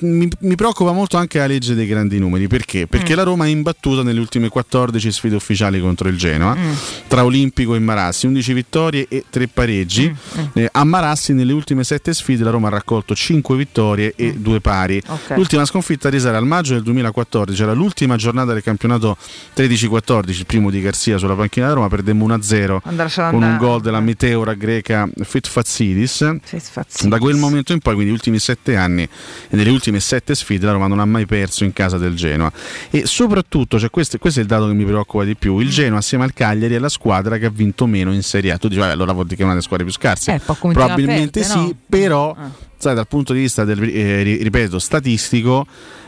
mi, 0.00 0.28
mi 0.40 0.54
preoccupa 0.54 0.92
molto 0.92 1.16
anche 1.16 1.38
la 1.38 1.46
legge 1.46 1.74
dei 1.74 1.86
grandi 1.86 2.18
numeri 2.18 2.46
perché? 2.48 2.86
Perché 2.86 3.12
Mm. 3.14 3.16
la 3.16 3.22
Roma 3.24 3.44
è 3.46 3.48
imbattuta 3.48 4.02
nelle 4.02 4.20
ultime 4.20 4.48
14 4.48 5.10
sfide 5.12 5.34
ufficiali 5.36 5.80
contro 5.80 6.08
il 6.08 6.16
Genoa, 6.16 6.54
Mm. 6.54 6.72
tra 7.08 7.22
Olimpico 7.32 7.74
e 7.74 7.78
Marassi, 7.78 8.26
11 8.26 8.52
vittorie 8.52 9.06
e 9.08 9.24
3 9.28 9.48
pareggi. 9.48 10.08
Mm, 10.10 10.44
Eh, 10.54 10.68
a 10.70 10.84
Marassi 10.84 11.32
nelle 11.32 11.52
ultime 11.52 11.82
7 11.82 12.12
sfide 12.12 12.44
la 12.44 12.50
Roma 12.50 12.66
ha 12.68 12.70
raccolto 12.70 13.14
5 13.14 13.56
vittorie 13.56 14.12
e 14.16 14.34
2 14.34 14.60
pari. 14.60 15.02
Mm. 15.06 15.12
Ok. 15.12 15.36
L'ultima 15.36 15.64
sconfitta 15.64 16.10
risale 16.10 16.36
al 16.36 16.44
maggio 16.46 16.74
del 16.74 16.82
2014, 16.82 17.62
era 17.62 17.72
l'ultima 17.72 18.16
giornata 18.16 18.52
del 18.52 18.62
campionato 18.62 19.16
13-14, 19.56 20.28
il 20.28 20.46
primo 20.46 20.70
di 20.70 20.80
Garcia 20.80 21.16
sulla 21.18 21.34
panchina 21.34 21.66
della 21.66 21.78
Roma, 21.78 21.88
perdemmo 21.88 22.26
1-0 22.26 22.78
Andare 22.84 23.10
a 23.14 23.30
con 23.30 23.42
un 23.42 23.56
gol 23.56 23.80
della 23.80 24.00
meteora 24.00 24.54
greca 24.54 25.08
Fitfazidis. 25.22 26.36
Fitfazidis. 26.42 27.06
Da 27.06 27.18
quel 27.18 27.36
momento 27.36 27.72
in 27.72 27.78
poi, 27.78 27.94
quindi 27.94 28.10
gli 28.10 28.14
ultimi 28.14 28.38
sette 28.38 28.76
anni 28.76 29.02
e 29.02 29.08
nelle 29.56 29.70
ultime 29.70 30.00
sette 30.00 30.34
sfide, 30.34 30.66
la 30.66 30.72
Roma 30.72 30.86
non 30.86 30.98
ha 30.98 31.04
mai 31.04 31.26
perso 31.26 31.64
in 31.64 31.72
casa 31.72 31.98
del 31.98 32.14
Genoa. 32.14 32.50
E 32.90 33.06
soprattutto, 33.06 33.78
cioè 33.78 33.90
questo, 33.90 34.18
questo 34.18 34.40
è 34.40 34.42
il 34.42 34.48
dato 34.48 34.66
che 34.66 34.72
mi 34.74 34.84
preoccupa 34.84 35.24
di 35.24 35.36
più: 35.36 35.58
il 35.60 35.70
Genoa 35.70 35.98
assieme 35.98 36.24
al 36.24 36.32
Cagliari 36.32 36.74
è 36.74 36.78
la 36.78 36.88
squadra 36.88 37.21
che 37.38 37.46
ha 37.46 37.50
vinto 37.50 37.86
meno 37.86 38.12
in 38.12 38.22
Serie 38.22 38.52
A. 38.52 38.58
Tu 38.58 38.68
dici, 38.68 38.80
vabbè, 38.80 38.92
allora 38.92 39.12
vuol 39.12 39.24
dire 39.24 39.36
che 39.36 39.42
è 39.42 39.44
una 39.44 39.54
delle 39.54 39.64
squadre 39.64 39.84
più 39.86 39.94
scarse. 39.94 40.34
Eh, 40.34 40.40
Probabilmente 40.40 41.40
perdere, 41.40 41.60
sì, 41.60 41.68
no? 41.68 41.76
però, 41.88 42.36
sai, 42.82 42.96
dal 42.96 43.06
punto 43.06 43.32
di 43.32 43.38
vista 43.40 43.64
del, 43.64 43.80
eh, 43.82 44.22
ri- 44.22 44.42
ripeto, 44.42 44.78
statistico. 44.80 45.66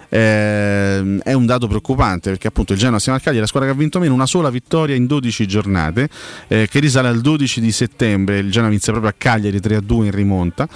ehm, 0.08 1.20
è 1.22 1.32
un 1.32 1.44
dato 1.44 1.66
preoccupante 1.66 2.30
perché 2.30 2.46
appunto 2.46 2.72
il 2.72 2.78
Genoa 2.78 2.96
assieme 2.98 3.18
al 3.18 3.24
Cagliari 3.24 3.38
è 3.38 3.42
la 3.42 3.48
squadra 3.48 3.68
che 3.68 3.74
ha 3.74 3.78
vinto 3.78 3.98
meno 3.98 4.14
una 4.14 4.26
sola 4.26 4.48
vittoria 4.48 4.94
in 4.94 5.06
12 5.06 5.46
giornate 5.46 6.08
eh, 6.46 6.68
che 6.70 6.78
risale 6.78 7.08
al 7.08 7.20
12 7.20 7.60
di 7.60 7.72
settembre. 7.72 8.38
Il 8.38 8.50
Genoa 8.50 8.68
inizia 8.68 8.92
proprio 8.92 9.12
a 9.12 9.14
Cagliari 9.18 9.58
3-2 9.58 10.04
in 10.04 10.10
rimonta 10.12 10.68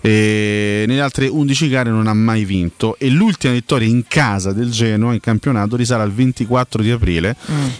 e 0.00 0.84
nelle 0.86 1.00
altre 1.00 1.28
11 1.28 1.68
gare 1.68 1.90
non 1.90 2.06
ha 2.06 2.14
mai 2.14 2.44
vinto. 2.44 2.96
E 2.98 3.10
l'ultima 3.10 3.52
vittoria 3.52 3.86
in 3.86 4.04
casa 4.08 4.52
del 4.52 4.70
Genoa 4.70 5.12
in 5.12 5.20
campionato 5.20 5.76
risale 5.76 6.02
al 6.02 6.12
24 6.12 6.82
di 6.82 6.90
aprile 6.90 7.36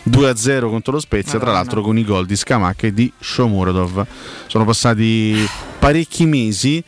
2-0 0.08 0.68
contro 0.68 0.92
lo 0.92 1.00
Spezia 1.00 1.38
tra 1.38 1.50
l'altro 1.50 1.82
con 1.82 1.98
i 1.98 2.04
gol 2.04 2.26
di 2.26 2.36
Scamacca 2.36 2.86
e 2.86 2.92
di 2.92 3.12
Shomurodov. 3.18 4.06
Sono 4.46 4.64
passati 4.64 5.34
parecchi 5.78 6.26
mesi 6.26 6.84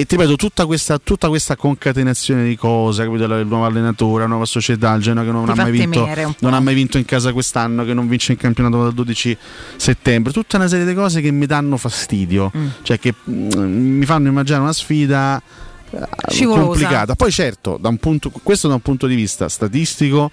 e 0.00 0.04
ti 0.06 0.14
ripeto, 0.14 0.36
tutta 0.36 0.64
questa, 0.64 1.00
tutta 1.00 1.26
questa 1.26 1.56
concatenazione 1.56 2.44
di 2.44 2.54
cose, 2.54 3.02
capito? 3.02 3.24
il 3.24 3.46
nuovo 3.48 3.64
allenatore, 3.64 4.22
la 4.22 4.28
nuova 4.28 4.44
società, 4.44 4.94
il 4.94 5.02
Genoa 5.02 5.24
che 5.24 5.32
non 5.32 5.48
ha, 5.48 5.56
mai 5.56 5.72
vinto, 5.72 6.08
non 6.38 6.54
ha 6.54 6.60
mai 6.60 6.74
vinto 6.74 6.98
in 6.98 7.04
casa 7.04 7.32
quest'anno, 7.32 7.84
che 7.84 7.94
non 7.94 8.06
vince 8.06 8.30
in 8.30 8.38
campionato 8.38 8.80
dal 8.80 8.94
12 8.94 9.36
settembre, 9.74 10.32
tutta 10.32 10.56
una 10.56 10.68
serie 10.68 10.86
di 10.86 10.94
cose 10.94 11.20
che 11.20 11.32
mi 11.32 11.46
danno 11.46 11.76
fastidio, 11.76 12.52
Mm. 12.56 12.66
cioè 12.82 13.00
che 13.00 13.12
mm, 13.28 13.98
mi 13.98 14.04
fanno 14.04 14.28
immaginare 14.28 14.62
una 14.62 14.72
sfida 14.72 15.42
eh, 15.90 15.98
Scivolosa. 16.28 16.66
complicata. 16.66 17.14
Poi 17.16 17.32
certo, 17.32 17.76
da 17.80 17.88
un 17.88 17.96
punto, 17.96 18.30
questo 18.30 18.68
da 18.68 18.74
un 18.74 18.80
punto 18.80 19.08
di 19.08 19.16
vista 19.16 19.48
statistico 19.48 20.30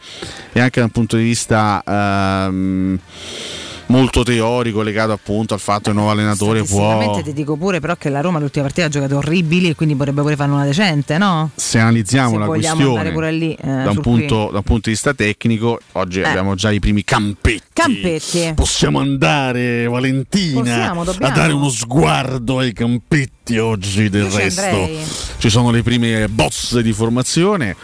e 0.53 0.59
anche 0.59 0.79
da 0.79 0.85
un 0.85 0.91
punto 0.91 1.17
di 1.17 1.23
vista 1.23 1.81
ehm, 1.83 2.99
molto 3.87 4.23
teorico 4.23 4.81
legato 4.81 5.11
appunto 5.11 5.53
al 5.53 5.59
fatto 5.59 5.83
che 5.83 5.89
il 5.89 5.95
nuovo 5.95 6.11
allenatore 6.11 6.63
può 6.63 7.21
ti 7.21 7.33
dico 7.33 7.55
pure 7.55 7.79
però 7.79 7.95
che 7.95 8.09
la 8.09 8.21
Roma 8.21 8.39
l'ultima 8.39 8.65
partita 8.65 8.87
ha 8.87 8.89
giocato 8.89 9.17
orribili 9.17 9.69
e 9.69 9.75
quindi 9.75 9.95
vorrebbe 9.95 10.21
pure 10.21 10.35
farne 10.35 10.53
una 10.53 10.65
decente, 10.65 11.17
no? 11.17 11.51
se 11.55 11.79
analizziamo 11.79 12.31
Se 12.31 12.37
la 12.37 12.45
questione 12.45 13.31
lì, 13.31 13.53
eh, 13.53 13.67
da, 13.67 13.89
un 13.91 14.01
punto, 14.01 14.49
da 14.51 14.57
un 14.57 14.63
punto 14.63 14.81
di 14.85 14.91
vista 14.91 15.13
tecnico, 15.13 15.79
oggi 15.93 16.19
Eh. 16.19 16.27
abbiamo 16.27 16.55
già 16.55 16.71
i 16.71 16.79
primi 16.79 17.03
campetti. 17.03 17.63
Campetti. 17.73 18.53
Possiamo 18.55 18.99
andare, 18.99 19.87
Valentina, 19.87 20.61
Possiamo, 20.93 21.01
a 21.01 21.29
dare 21.31 21.53
uno 21.53 21.69
sguardo 21.69 22.59
ai 22.59 22.73
campetti 22.73 23.57
oggi 23.57 24.09
del 24.09 24.29
Io 24.29 24.37
resto. 24.37 24.89
Ci 25.37 25.49
sono 25.49 25.71
le 25.71 25.83
prime 25.83 26.27
bozze 26.29 26.81
di 26.81 26.93
formazione. 26.93 27.75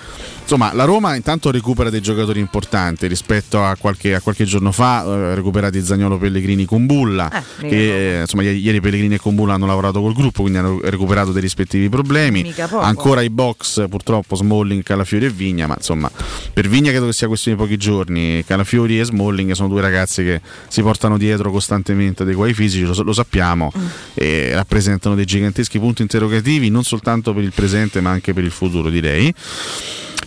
Insomma, 0.42 0.74
la 0.74 0.84
Roma 0.84 1.16
intanto 1.16 1.50
recupera 1.52 1.90
dei 1.90 2.02
giocatori 2.02 2.40
importanti 2.40 3.08
rispetto 3.08 3.64
a 3.64 3.76
qualche, 3.78 4.16
a 4.16 4.22
qualche 4.22 4.44
giorno 4.46 4.72
fa, 4.72 5.04
eh, 5.06 5.36
recuperati 5.36 5.82
Zagnolo 5.84 6.18
Pellegrini 6.18 6.66
con 6.66 6.86
Bulla, 6.86 7.32
Eh, 7.32 7.68
che 7.68 8.18
eh, 8.18 8.22
insomma, 8.22 8.44
ieri, 8.44 8.82
Pellegrini 8.82 9.16
e 9.16 9.20
con 9.20 9.36
Bulla 9.36 9.54
hanno 9.54 9.66
lavorato 9.66 10.02
col 10.02 10.14
gruppo, 10.14 10.42
quindi 10.42 10.60
hanno 10.60 10.80
recuperato 10.84 11.32
dei 11.32 11.42
rispettivi 11.42 11.90
problemi. 11.90 12.42
Ancora 12.86 13.22
i 13.22 13.30
box, 13.30 13.88
purtroppo 13.88 14.36
Smalling, 14.36 14.84
Calafiori 14.84 15.26
e 15.26 15.30
Vigna, 15.30 15.68
ma 15.68 15.76
insomma, 15.78 16.12
per 16.54 16.68
Vigna 16.68 16.90
credo 16.92 17.06
che 17.08 17.14
sia 17.14 17.28
questione 17.28 17.58
di 17.58 17.64
pochi 17.64 17.78
giorni. 17.78 18.44
Calafiori 18.46 19.00
e 19.00 19.04
Smalling 19.06 19.52
sono 19.52 19.68
due 19.70 19.82
ragazzi 19.82 20.24
che 20.24 20.42
si 20.68 20.82
portano 20.82 21.18
dietro 21.18 21.52
costantemente 21.52 22.24
dei 22.26 22.34
guai 22.34 22.54
fisici, 22.54 22.84
lo, 22.84 22.94
lo 23.02 23.14
sappiamo, 23.14 23.72
Mm. 23.78 23.86
e 24.16 24.52
rappresentano 24.54 25.16
dei 25.16 25.26
giganteschi 25.26 25.80
punti 25.80 26.02
interrogativi 26.02 26.70
non 26.70 26.84
soltanto 26.84 27.34
per 27.34 27.44
il 27.44 27.52
presente 27.54 28.02
ma 28.02 28.10
anche 28.10 28.34
per 28.34 28.44
il 28.44 28.52
futuro 28.52 28.90
direi. 28.90 29.34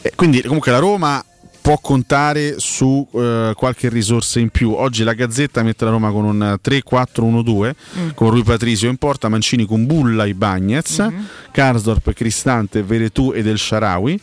E 0.07 0.12
quindi 0.15 0.42
comunque 0.42 0.70
la 0.70 0.78
Roma 0.78 1.24
può 1.62 1.78
contare 1.78 2.57
su 2.58 3.08
eh, 3.15 3.52
qualche 3.57 3.89
risorsa 3.89 4.39
in 4.39 4.50
più. 4.50 4.73
Oggi 4.73 5.02
la 5.02 5.15
Gazzetta 5.15 5.62
mette 5.62 5.86
la 5.86 5.92
Roma 5.92 6.10
con 6.10 6.24
un 6.26 6.58
3-4-1-2 6.62 7.74
Mm. 7.99 8.08
con 8.15 8.28
Rui 8.28 8.42
Patrizio 8.42 8.91
in 8.91 8.97
porta, 8.99 9.31
Mancini 9.31 9.65
con 9.65 9.86
Bulla 9.86 10.26
e 10.26 10.34
Bagnez, 10.34 10.99
Mm-hmm. 10.99 11.23
Karsdorp, 11.52 12.12
Cristante, 12.12 12.83
Veretù 12.83 13.33
ed 13.34 13.47
El 13.47 13.57
Sharawi. 13.58 14.20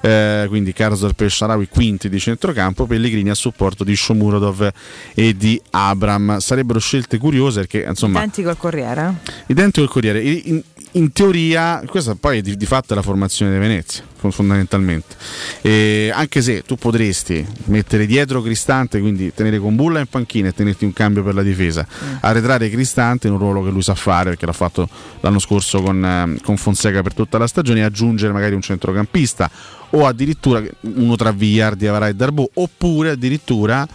Eh, 0.00 0.44
quindi 0.48 0.72
Karsdorp 0.72 1.20
e 1.22 1.24
El 1.24 1.30
Sharawi 1.32 1.66
quinti 1.68 2.08
di 2.08 2.20
centrocampo, 2.20 2.86
Pellegrini 2.86 3.30
a 3.30 3.34
supporto 3.34 3.82
di 3.82 3.96
Shomurodov 3.96 4.70
e 5.14 5.36
di 5.36 5.60
Abram. 5.70 6.38
Sarebbero 6.38 6.78
scelte 6.78 7.18
curiose 7.18 7.60
perché 7.60 7.84
insomma 7.88 8.18
Identico 8.18 8.48
al 8.50 8.56
Corriere. 8.58 9.14
eh? 9.26 9.32
identico 9.48 9.84
al 9.86 9.90
Corriere. 9.92 10.22
In, 10.22 10.62
in 10.96 11.12
teoria, 11.12 11.82
questa 11.86 12.14
poi 12.14 12.40
di, 12.40 12.56
di 12.56 12.66
fatto 12.66 12.92
è 12.92 12.96
la 12.96 13.02
formazione 13.02 13.52
di 13.52 13.58
Venezia, 13.58 14.02
fon- 14.16 14.32
fondamentalmente. 14.32 15.14
E 15.60 16.10
anche 16.12 16.40
se 16.40 16.62
tu 16.62 16.76
potresti 16.76 17.46
mettere 17.66 18.06
dietro 18.06 18.40
Cristante, 18.42 19.00
quindi 19.00 19.32
tenere 19.34 19.58
con 19.58 19.76
Bulla 19.76 20.00
in 20.00 20.06
panchina 20.06 20.48
e 20.48 20.52
tenerti 20.54 20.84
un 20.84 20.92
cambio 20.92 21.22
per 21.22 21.34
la 21.34 21.42
difesa, 21.42 21.86
arretrare 22.20 22.70
Cristante 22.70 23.26
in 23.26 23.34
un 23.34 23.38
ruolo 23.38 23.62
che 23.62 23.70
lui 23.70 23.82
sa 23.82 23.94
fare, 23.94 24.30
perché 24.30 24.46
l'ha 24.46 24.52
fatto 24.52 24.88
l'anno 25.20 25.38
scorso 25.38 25.82
con, 25.82 26.04
eh, 26.04 26.40
con 26.42 26.56
Fonseca 26.56 27.02
per 27.02 27.14
tutta 27.14 27.38
la 27.38 27.46
stagione, 27.46 27.80
e 27.80 27.82
aggiungere 27.82 28.32
magari 28.32 28.54
un 28.54 28.62
centrocampista 28.62 29.50
o 29.90 30.06
addirittura 30.06 30.62
uno 30.80 31.14
tra 31.14 31.30
Vigliardi, 31.30 31.86
Avarà 31.86 32.08
e 32.08 32.14
Darbo, 32.14 32.50
oppure 32.54 33.10
addirittura 33.10 33.86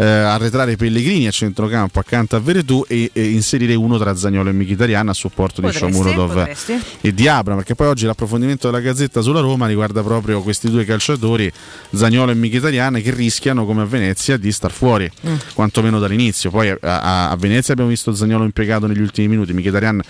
eh, 0.00 0.04
arretrare 0.04 0.76
Pellegrini 0.76 1.26
a 1.26 1.30
centrocampo 1.30 1.98
accanto 1.98 2.36
a 2.36 2.40
Veretù 2.40 2.84
e, 2.88 3.10
e 3.12 3.30
inserire 3.30 3.74
uno 3.74 3.98
tra 3.98 4.14
Zagnolo 4.16 4.48
e 4.48 4.52
Mkhitaryan 4.52 5.08
a 5.08 5.12
supporto 5.12 5.60
Potresti, 5.60 5.86
di 5.86 5.92
Shomurodov 5.92 6.34
potresti. 6.34 6.80
e 7.00 7.12
di 7.12 7.26
Abram 7.28 7.56
perché 7.56 7.74
poi 7.74 7.88
oggi 7.88 8.06
l'approfondimento 8.06 8.70
della 8.70 8.80
Gazzetta 8.80 9.20
sulla 9.20 9.40
Roma 9.40 9.66
riguarda 9.66 10.02
proprio 10.02 10.40
questi 10.42 10.70
due 10.70 10.84
calciatori 10.84 11.50
Zagnolo 11.92 12.30
e 12.30 12.34
Mkhitaryan 12.34 13.00
che 13.02 13.10
rischiano 13.12 13.66
come 13.66 13.82
a 13.82 13.86
Venezia 13.86 14.36
di 14.36 14.52
star 14.52 14.70
fuori 14.70 15.10
Mm. 15.26 15.34
quantomeno 15.54 15.98
dall'inizio 15.98 16.50
poi 16.50 16.68
a, 16.70 16.76
a- 16.80 17.30
a 17.30 17.36
Venezia 17.36 17.72
abbiamo 17.72 17.90
visto 17.90 18.14
Zagnolo 18.14 18.44
impiegato 18.44 18.86
negli 18.86 19.00
ultimi 19.00 19.26
minuti 19.28 19.52
Mkhitaryan 19.52 20.00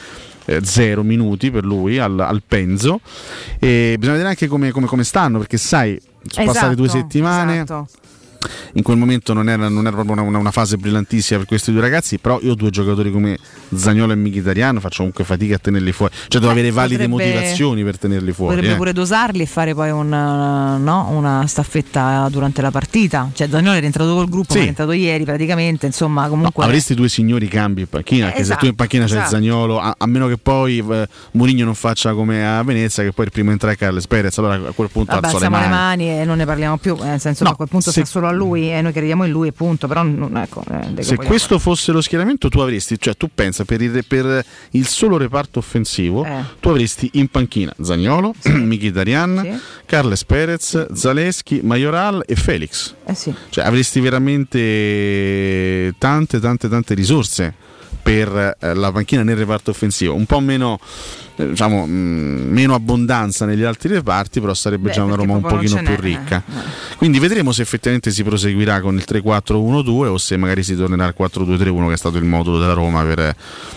eh, 0.44 0.60
zero 0.64 1.02
minuti 1.02 1.50
per 1.50 1.64
lui 1.64 1.98
al, 1.98 2.18
al 2.20 2.42
Penzo 2.46 3.00
e 3.58 3.94
bisogna 3.98 4.12
vedere 4.16 4.28
anche 4.30 4.46
come, 4.48 4.70
come- 4.70 4.86
come 4.86 5.04
stanno 5.04 5.38
perché 5.38 5.56
sai 5.56 5.98
sono 6.26 6.46
passate 6.46 6.74
due 6.74 6.86
Esatto, 6.86 7.00
settimane 7.00 7.54
esatto. 7.62 7.86
In 8.74 8.82
quel 8.82 8.96
momento 8.96 9.32
non 9.32 9.48
era, 9.48 9.68
non 9.68 9.86
era 9.86 9.94
proprio 9.94 10.14
una, 10.14 10.22
una- 10.22 10.38
una 10.38 10.50
fase 10.50 10.76
brillantissima 10.76 11.38
per 11.40 11.48
questi 11.48 11.72
due 11.72 11.80
ragazzi, 11.80 12.18
però 12.18 12.38
io 12.42 12.54
due 12.54 12.70
giocatori 12.70 13.10
come 13.10 13.36
Zagnolo 13.74 14.12
e 14.12 14.16
Mkhitaryan 14.16 14.80
faccio 14.80 14.98
comunque 14.98 15.24
fatica 15.24 15.56
a 15.56 15.58
tenerli 15.58 15.92
fuori, 15.92 16.12
cioè 16.28 16.40
devo 16.40 16.52
avere 16.52 16.70
valide 16.70 17.04
Eh, 17.04 17.08
potrebbe- 17.08 17.32
motivazioni 17.34 17.82
per 17.84 17.98
tenerli 17.98 18.32
fuori. 18.32 18.54
Potrebbe 18.54 18.74
eh. 18.74 18.78
pure 18.78 18.92
dosarli 18.92 19.42
e 19.42 19.46
fare 19.46 19.74
poi 19.74 19.90
un, 19.90 20.12
eh, 20.12 20.78
no, 20.78 21.08
una 21.10 21.46
staffetta 21.46 22.28
durante 22.30 22.62
la 22.62 22.70
partita. 22.70 23.30
Cioè 23.34 23.48
Zagnolo 23.48 23.76
è 23.76 23.80
rientrato 23.80 24.14
col 24.14 24.28
gruppo, 24.28 24.52
Sì. 24.52 24.58
è 24.58 24.62
rientrato 24.62 24.92
ieri 24.92 25.24
praticamente, 25.24 25.86
insomma 25.86 26.28
comunque... 26.28 26.64
Avresti 26.64 26.94
due 26.94 27.08
signori 27.08 27.48
cambi 27.48 27.82
in 27.82 27.88
panchina, 27.88 28.26
perché 28.26 28.38
se 28.38 28.42
Esatto, 28.44 28.60
tu 28.60 28.66
in 28.66 28.74
panchina 28.74 29.04
c'è 29.04 29.12
esatto. 29.16 29.30
Zagnolo, 29.30 29.78
a, 29.80 29.94
a 29.98 30.06
meno 30.06 30.28
che 30.28 30.36
poi 30.38 30.78
eh, 30.88 31.08
Mourinho 31.32 31.64
non 31.64 31.74
faccia 31.74 32.12
come 32.14 32.46
a 32.46 32.62
Venezia, 32.62 33.02
che 33.02 33.12
poi 33.12 33.24
il 33.26 33.30
primo 33.32 33.50
entra 33.50 33.70
è 33.70 33.76
Carles 33.76 34.06
Perez, 34.06 34.36
allora 34.38 34.54
a 34.54 34.72
quel 34.72 34.88
punto 34.90 35.12
Vabbè, 35.12 35.26
alzo 35.26 35.38
le 35.38 35.44
alziamo 35.46 35.64
le 35.64 35.70
mani. 35.74 36.04
mani 36.06 36.20
e 36.20 36.24
non 36.24 36.36
ne 36.38 36.44
parliamo 36.46 36.76
più, 36.78 36.96
eh, 37.00 37.04
nel 37.04 37.20
senso 37.20 37.42
No, 37.44 37.50
che 37.50 37.54
a 37.54 37.56
quel 37.56 37.68
punto 37.68 37.90
se- 37.90 38.00
sta 38.00 38.10
solo 38.10 38.26
a 38.28 38.32
lui 38.32 38.70
e 38.70 38.80
noi 38.80 38.92
crediamo 38.92 39.24
in 39.24 39.30
lui, 39.30 39.52
punto. 39.52 39.86
Però 39.88 40.02
non, 40.02 40.36
ecco, 40.36 40.62
eh, 40.96 41.02
Se 41.02 41.16
questo 41.16 41.58
fosse 41.58 41.92
lo 41.92 42.00
schieramento, 42.00 42.48
tu 42.48 42.60
avresti, 42.60 42.98
cioè 42.98 43.16
tu 43.16 43.28
pensa 43.34 43.64
per 43.64 43.80
il, 43.82 44.04
per 44.06 44.44
il 44.72 44.86
solo 44.86 45.16
reparto 45.16 45.58
offensivo, 45.58 46.24
Eh. 46.24 46.42
tu 46.60 46.68
avresti 46.68 47.10
in 47.14 47.28
panchina 47.28 47.72
Zagnolo, 47.80 48.34
Mkhitaryan, 48.44 49.60
Carles 49.86 50.24
Perez, 50.24 50.92
Zaleschi, 50.92 51.60
Majoral 51.62 52.22
e 52.26 52.34
Felix. 52.36 52.94
Eh 53.04 53.14
sì. 53.14 53.34
Cioè 53.50 53.64
avresti 53.64 54.00
veramente 54.00 55.94
tante, 55.98 56.40
tante, 56.40 56.68
tante 56.68 56.94
risorse 56.94 57.54
per 58.02 58.56
eh, 58.58 58.74
la 58.74 58.92
panchina 58.92 59.22
nel 59.22 59.36
reparto 59.36 59.70
offensivo. 59.70 60.14
Un 60.14 60.26
po' 60.26 60.40
meno, 60.40 60.78
diciamo, 61.46 61.86
mh, 61.86 61.90
meno 62.50 62.74
abbondanza 62.74 63.46
negli 63.46 63.62
altri 63.62 63.88
reparti, 63.94 64.40
però 64.40 64.54
sarebbe 64.54 64.88
Beh, 64.88 64.94
già 64.94 65.04
una 65.04 65.14
Roma 65.14 65.34
un 65.34 65.42
pochino 65.42 65.80
più 65.82 65.96
ricca. 65.98 66.42
Quindi 66.96 67.18
vedremo 67.18 67.52
se 67.52 67.62
effettivamente 67.62 68.10
si 68.10 68.24
proseguirà 68.24 68.80
con 68.80 68.96
il 68.96 69.04
3-4-1-2 69.08 69.88
o 70.06 70.18
se 70.18 70.36
magari 70.36 70.62
si 70.62 70.74
tornerà 70.74 71.06
al 71.06 71.14
4-2-3-1 71.18 71.86
che 71.88 71.92
è 71.92 71.96
stato 71.96 72.18
il 72.18 72.24
modulo 72.24 72.58
della 72.58 72.72
Roma 72.72 73.02
per, 73.04 73.36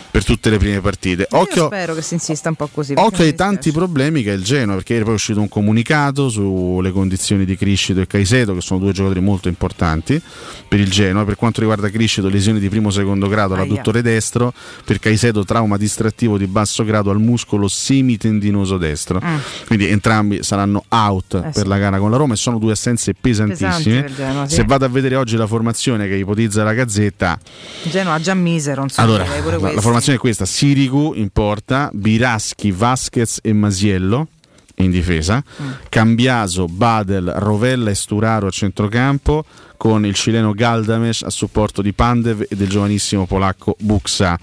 per 0.10 0.26
tutte 0.26 0.50
le 0.50 0.58
prime 0.58 0.82
partite. 0.82 1.28
Io 1.32 1.38
Occhio, 1.40 1.66
spero 1.68 1.94
che 1.94 2.02
si 2.02 2.16
insista 2.16 2.50
un 2.50 2.56
po' 2.56 2.68
così. 2.72 2.94
Occhio 2.96 3.24
ai 3.24 3.36
tanti 3.36 3.72
problemi 3.72 4.24
che 4.24 4.32
è 4.32 4.36
il 4.36 4.44
Genoa, 4.44 4.76
perché 4.76 4.94
ieri 4.94 5.06
poi 5.06 5.14
è 5.14 5.18
uscito 5.18 5.40
un 5.40 5.50
comunicato 5.50 6.30
sulle 6.30 6.92
condizioni 6.92 7.46
di 7.46 7.56
Criscito 7.56 8.02
e 8.02 8.08
Caicedo, 8.08 8.56
che 8.56 8.62
sono 8.62 8.80
due 8.80 8.92
giocatori 8.92 9.22
molto 9.22 9.48
importanti 9.50 10.20
per 10.68 10.80
il 10.80 10.90
Genoa. 10.90 11.24
Per 11.24 11.36
quanto 11.36 11.60
riguarda 11.60 11.90
Criscito, 11.90 12.28
lesioni 12.28 12.60
di 12.60 12.70
primo 12.70 12.88
o 12.88 12.92
secondo 12.92 13.28
grado 13.28 13.54
all'adduttore 13.54 14.02
destro, 14.02 14.52
per 14.84 15.00
Caicedo 15.00 15.46
trauma 15.46 15.78
distrattivo 15.78 16.38
di 16.38 16.48
basso 16.48 16.84
grado 16.84 17.12
al 17.12 17.20
muscolo 17.20 17.51
semitendinoso 17.68 18.78
destro. 18.78 19.22
Mm. 19.24 19.36
Quindi 19.68 19.88
entrambi 19.88 20.44
saranno 20.44 20.84
out 20.90 21.36
Eh 21.36 21.42
per 21.42 21.54
sì. 21.54 21.68
la 21.68 21.78
gara 21.78 21.98
con 21.98 22.12
la 22.12 22.18
Roma 22.18 22.34
e 22.34 22.38
sono 22.38 22.58
due 22.58 22.74
assenze 22.74 23.14
pesantissime. 23.14 24.12
Genoa, 24.16 24.48
sì. 24.48 24.56
Se 24.56 24.64
vado 24.64 24.86
a 24.86 24.88
vedere 24.90 25.16
oggi 25.16 25.36
la 25.36 25.48
formazione 25.48 26.08
che 26.08 26.16
ipotizza 26.16 26.64
la 26.64 26.74
Gazzetta, 26.74 27.40
Genoa 27.84 28.20
già 28.20 28.34
misero, 28.34 28.84
insomma, 28.84 29.08
allora, 29.08 29.26
la, 29.60 29.72
la 29.74 29.82
formazione 29.82 30.18
è 30.18 30.22
questa: 30.22 30.46
Sirigu 30.46 31.14
in 31.16 31.30
porta, 31.30 31.90
Biraschi, 31.94 32.72
Vasquez 32.72 33.40
e 33.42 33.54
Masiello 33.54 34.28
in 34.76 34.92
difesa, 34.92 35.44
Mm. 35.62 35.70
Cambiaso, 35.90 36.68
Badel, 36.68 37.32
Rovella 37.38 37.90
e 37.92 37.96
Sturaro 37.96 38.48
a 38.48 38.50
centrocampo 38.50 39.46
con 39.78 40.06
il 40.06 40.14
cileno 40.14 40.54
Galdames 40.54 41.24
a 41.24 41.30
supporto 41.30 41.82
di 41.82 41.94
Pandev 41.94 42.46
e 42.50 42.56
del 42.56 42.68
giovanissimo 42.68 43.26
polacco 43.26 43.76
Buxa 43.80 44.40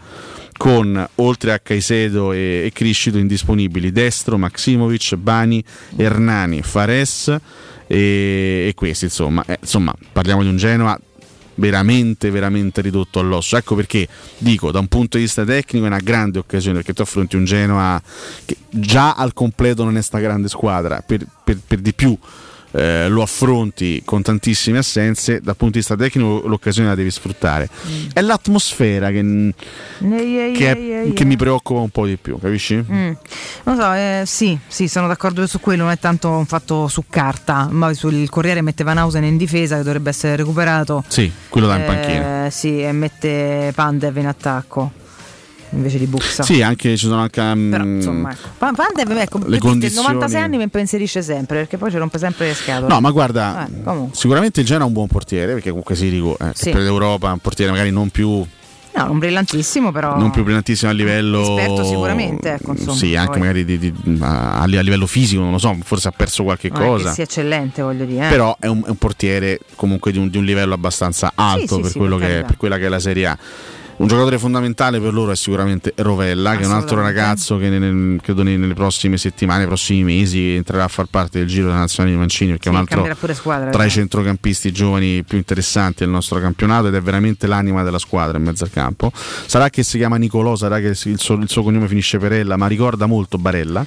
con 0.58 1.08
oltre 1.14 1.52
a 1.52 1.60
Caicedo 1.60 2.32
e, 2.32 2.64
e 2.66 2.72
Criscito 2.74 3.16
indisponibili 3.16 3.90
destro 3.92 4.36
Maximovic, 4.36 5.14
Bani, 5.14 5.64
Hernani, 5.96 6.60
Fares 6.62 7.28
e, 7.86 8.66
e 8.68 8.72
questi 8.74 9.04
insomma, 9.06 9.42
Eh, 9.46 9.58
insomma 9.62 9.94
parliamo 10.12 10.42
di 10.42 10.48
un 10.48 10.56
Genoa 10.56 11.00
veramente 11.54 12.30
veramente 12.30 12.80
ridotto 12.80 13.20
all'osso. 13.20 13.56
Ecco 13.56 13.74
perché 13.76 14.06
dico 14.38 14.70
da 14.70 14.80
un 14.80 14.88
punto 14.88 15.16
di 15.16 15.22
vista 15.22 15.44
tecnico 15.44 15.84
è 15.86 15.88
una 15.88 15.98
grande 15.98 16.38
occasione 16.40 16.78
perché 16.78 16.92
tu 16.92 17.02
affronti 17.02 17.36
un 17.36 17.44
Genoa 17.44 18.02
che 18.44 18.56
già 18.68 19.14
al 19.14 19.32
completo 19.32 19.84
non 19.84 19.96
è 19.96 20.02
sta 20.02 20.18
grande 20.18 20.48
squadra 20.48 21.02
per, 21.06 21.24
per- 21.44 21.60
per 21.64 21.78
di 21.78 21.94
più 21.94 22.18
eh, 22.72 23.08
lo 23.08 23.22
affronti 23.22 24.02
con 24.04 24.22
tantissime 24.22 24.78
assenze 24.78 25.40
dal 25.40 25.56
punto 25.56 25.74
di 25.74 25.78
vista 25.78 25.96
tecnico 25.96 26.46
l'occasione 26.46 26.88
la 26.88 26.94
devi 26.94 27.10
sfruttare 27.10 27.68
è 28.12 28.20
l'atmosfera 28.20 29.10
che, 29.10 29.18
Eh, 29.20 30.52
che, 30.54 30.70
è- 30.70 30.76
eh, 30.76 31.08
eh, 31.08 31.12
che 31.12 31.24
mi 31.24 31.36
preoccupa 31.36 31.80
un 31.80 31.88
po' 31.90 32.06
di 32.06 32.16
più 32.16 32.38
capisci? 32.38 32.74
Mm. 32.76 33.12
Non 33.64 33.76
so, 33.76 33.92
eh, 33.92 34.22
sì, 34.26 34.58
sì, 34.66 34.88
sono 34.88 35.06
d'accordo 35.06 35.46
su 35.46 35.60
quello, 35.60 35.82
non 35.84 35.92
è 35.92 35.98
tanto 35.98 36.30
un 36.30 36.46
fatto 36.46 36.88
su 36.88 37.04
carta, 37.08 37.68
ma 37.70 37.92
sul 37.94 38.28
Corriere 38.28 38.60
mette 38.62 38.84
Van 38.84 38.98
Hausen 38.98 39.24
in 39.24 39.36
difesa 39.36 39.76
che 39.76 39.82
dovrebbe 39.82 40.10
essere 40.10 40.36
recuperato. 40.36 41.04
sì, 41.08 41.30
quello 41.48 41.66
da 41.66 41.76
in 41.78 41.84
panchina 41.84 42.46
Eh, 42.46 42.50
sì, 42.50 42.80
e 42.82 42.92
mette 42.92 43.72
Pandev 43.74 44.16
in 44.16 44.26
attacco 44.26 44.92
invece 45.70 45.98
di 45.98 46.06
Buxa. 46.06 46.42
sì 46.42 46.62
anche 46.62 46.96
ci 46.96 47.06
sono 47.06 47.20
anche 47.20 47.42
mm, 47.42 47.70
Però 47.70 47.84
insomma, 47.84 48.30
ecco. 48.32 48.48
Pandev 48.58 49.10
ecco, 49.18 49.38
Le 49.46 49.58
condizioni- 49.58 50.06
96 50.06 50.40
anni 50.42 50.56
mi 50.56 50.62
impensierisce 50.64 51.22
sempre 51.22 51.58
perché 51.58 51.76
poi 51.76 51.90
ci 51.90 51.96
rompe 51.98 52.18
sempre 52.18 52.46
le 52.48 52.54
scatole. 52.54 52.92
No, 52.92 53.00
ma 53.00 53.10
guarda, 53.10 53.66
Eh, 53.66 54.08
sicuramente 54.12 54.60
il 54.60 54.66
Genoa 54.66 54.84
è 54.84 54.86
un 54.86 54.92
buon 54.92 55.06
portiere, 55.08 55.52
perché 55.52 55.68
comunque 55.68 55.94
Sirico 55.94 56.36
eh, 56.38 56.52
Sì. 56.54 56.70
per 56.70 56.80
l'Europa 56.82 57.30
un 57.32 57.38
portiere 57.38 57.70
magari 57.70 57.90
non 57.90 58.08
più, 58.10 58.44
No, 58.94 59.04
non 59.06 59.18
brillantissimo, 59.18 59.92
però. 59.92 60.16
non 60.18 60.30
più 60.30 60.42
brillantissimo 60.42 60.90
a 60.90 60.94
livello... 60.94 61.40
Esperto 61.58 61.84
sicuramente, 61.84 62.54
ecco, 62.54 62.72
insomma, 62.72 62.96
sì, 62.96 63.14
anche 63.14 63.30
poi- 63.32 63.40
magari 63.40 63.64
di- 63.64 63.78
di- 63.78 64.18
a, 64.20 64.60
a 64.60 64.64
livello 64.66 65.06
fisico, 65.06 65.40
non 65.42 65.52
lo 65.52 65.58
so, 65.58 65.76
forse 65.84 66.08
ha 66.08 66.12
perso 66.12 66.42
qualche 66.42 66.68
non 66.70 66.80
cosa. 66.82 67.12
sia 67.12 67.22
eccellente, 67.24 67.82
voglio 67.82 68.04
dire. 68.04 68.26
eh. 68.26 68.30
Però 68.30 68.56
è 68.58 68.66
un, 68.66 68.82
è 68.84 68.88
un 68.88 68.96
portiere 68.96 69.60
comunque 69.76 70.10
di 70.10 70.18
un, 70.18 70.28
di 70.30 70.36
un 70.38 70.44
livello 70.44 70.74
abbastanza 70.74 71.30
alto 71.34 71.76
sì, 71.76 71.80
per, 71.82 71.90
sì, 71.92 71.98
quello 71.98 72.16
per 72.16 72.28
che, 72.28 72.44
per 72.44 72.56
quella 72.56 72.76
che 72.78 72.86
è 72.86 72.88
la 72.88 72.98
Serie 72.98 73.26
A. 73.26 73.38
Un 73.98 74.06
giocatore 74.06 74.38
fondamentale 74.38 75.00
per 75.00 75.12
loro 75.12 75.32
è 75.32 75.36
sicuramente 75.36 75.92
Rovella, 75.96 76.56
che 76.56 76.62
è 76.62 76.66
un 76.66 76.72
altro 76.72 77.00
ragazzo 77.00 77.58
che 77.58 77.68
nel- 77.68 78.20
credo 78.22 78.44
nelle 78.44 78.72
prossime 78.74 79.16
settimane, 79.18 79.58
nei 79.58 79.66
prossimi 79.66 80.04
mesi 80.04 80.54
entrerà 80.54 80.84
a 80.84 80.88
far 80.88 81.06
parte 81.06 81.40
del 81.40 81.48
giro 81.48 81.66
della 81.66 81.80
nazionale 81.80 82.14
di 82.14 82.20
Mancini, 82.20 82.52
perché 82.52 82.68
è 82.68 82.72
un 82.72 82.84
Sì, 82.88 82.96
altro 82.96 83.34
squadra, 83.34 83.70
tra 83.70 83.82
i 83.82 83.88
eh. 83.88 83.90
centrocampisti 83.90 84.70
giovani 84.70 85.24
più 85.24 85.36
interessanti 85.36 86.04
del 86.04 86.10
nostro 86.10 86.38
campionato 86.38 86.86
ed 86.86 86.94
è 86.94 87.00
veramente 87.00 87.48
l'anima 87.48 87.82
della 87.82 87.98
squadra 87.98 88.38
in 88.38 88.44
mezzo 88.44 88.62
al 88.62 88.70
campo. 88.70 89.10
Sarà 89.14 89.68
che 89.68 89.82
si 89.82 89.98
chiama 89.98 90.14
Nicolò, 90.14 90.54
sarà 90.54 90.78
che 90.78 90.94
il 91.04 91.18
suo, 91.18 91.34
il 91.34 91.48
suo 91.48 91.64
cognome 91.64 91.88
finisce 91.88 92.18
per 92.18 92.32
Ella, 92.32 92.56
ma 92.56 92.68
ricorda 92.68 93.06
molto 93.06 93.36
Barella. 93.36 93.84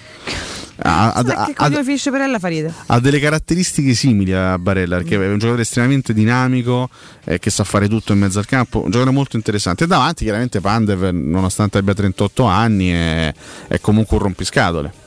Ha, 0.78 1.14
ha- 1.14 1.24
ha- 1.26 1.52
ha- 1.56 1.84
finisce 1.84 2.10
per 2.12 2.22
ella 2.22 2.40
fa 2.40 2.48
ridere. 2.48 2.74
ha 2.88 3.00
delle 3.00 3.20
caratteristiche 3.20 3.94
simili 3.94 4.34
a 4.34 4.58
Barella 4.58 4.98
perché 4.98 5.16
è 5.16 5.28
un 5.28 5.38
giocatore 5.38 5.62
estremamente 5.62 6.14
dinamico 6.14 6.90
eh, 7.26 7.38
che 7.40 7.50
sa 7.50 7.64
fare 7.64 7.88
tutto 7.88 8.14
in 8.14 8.20
mezzo 8.20 8.40
al 8.40 8.46
campo 8.46 8.80
un 8.80 8.86
giocatore 8.90 9.12
molto 9.12 9.36
interessante. 9.36 9.84
E 9.84 9.88
davanti 9.88 10.24
chiaramente 10.24 10.60
Pandev 10.60 11.10
nonostante 11.12 11.78
abbia 11.78 11.94
38 11.94 12.46
anni 12.46 12.90
è, 12.90 13.34
è 13.68 13.80
comunque 13.80 14.18
un 14.18 14.24
rompiscatole 14.24 15.01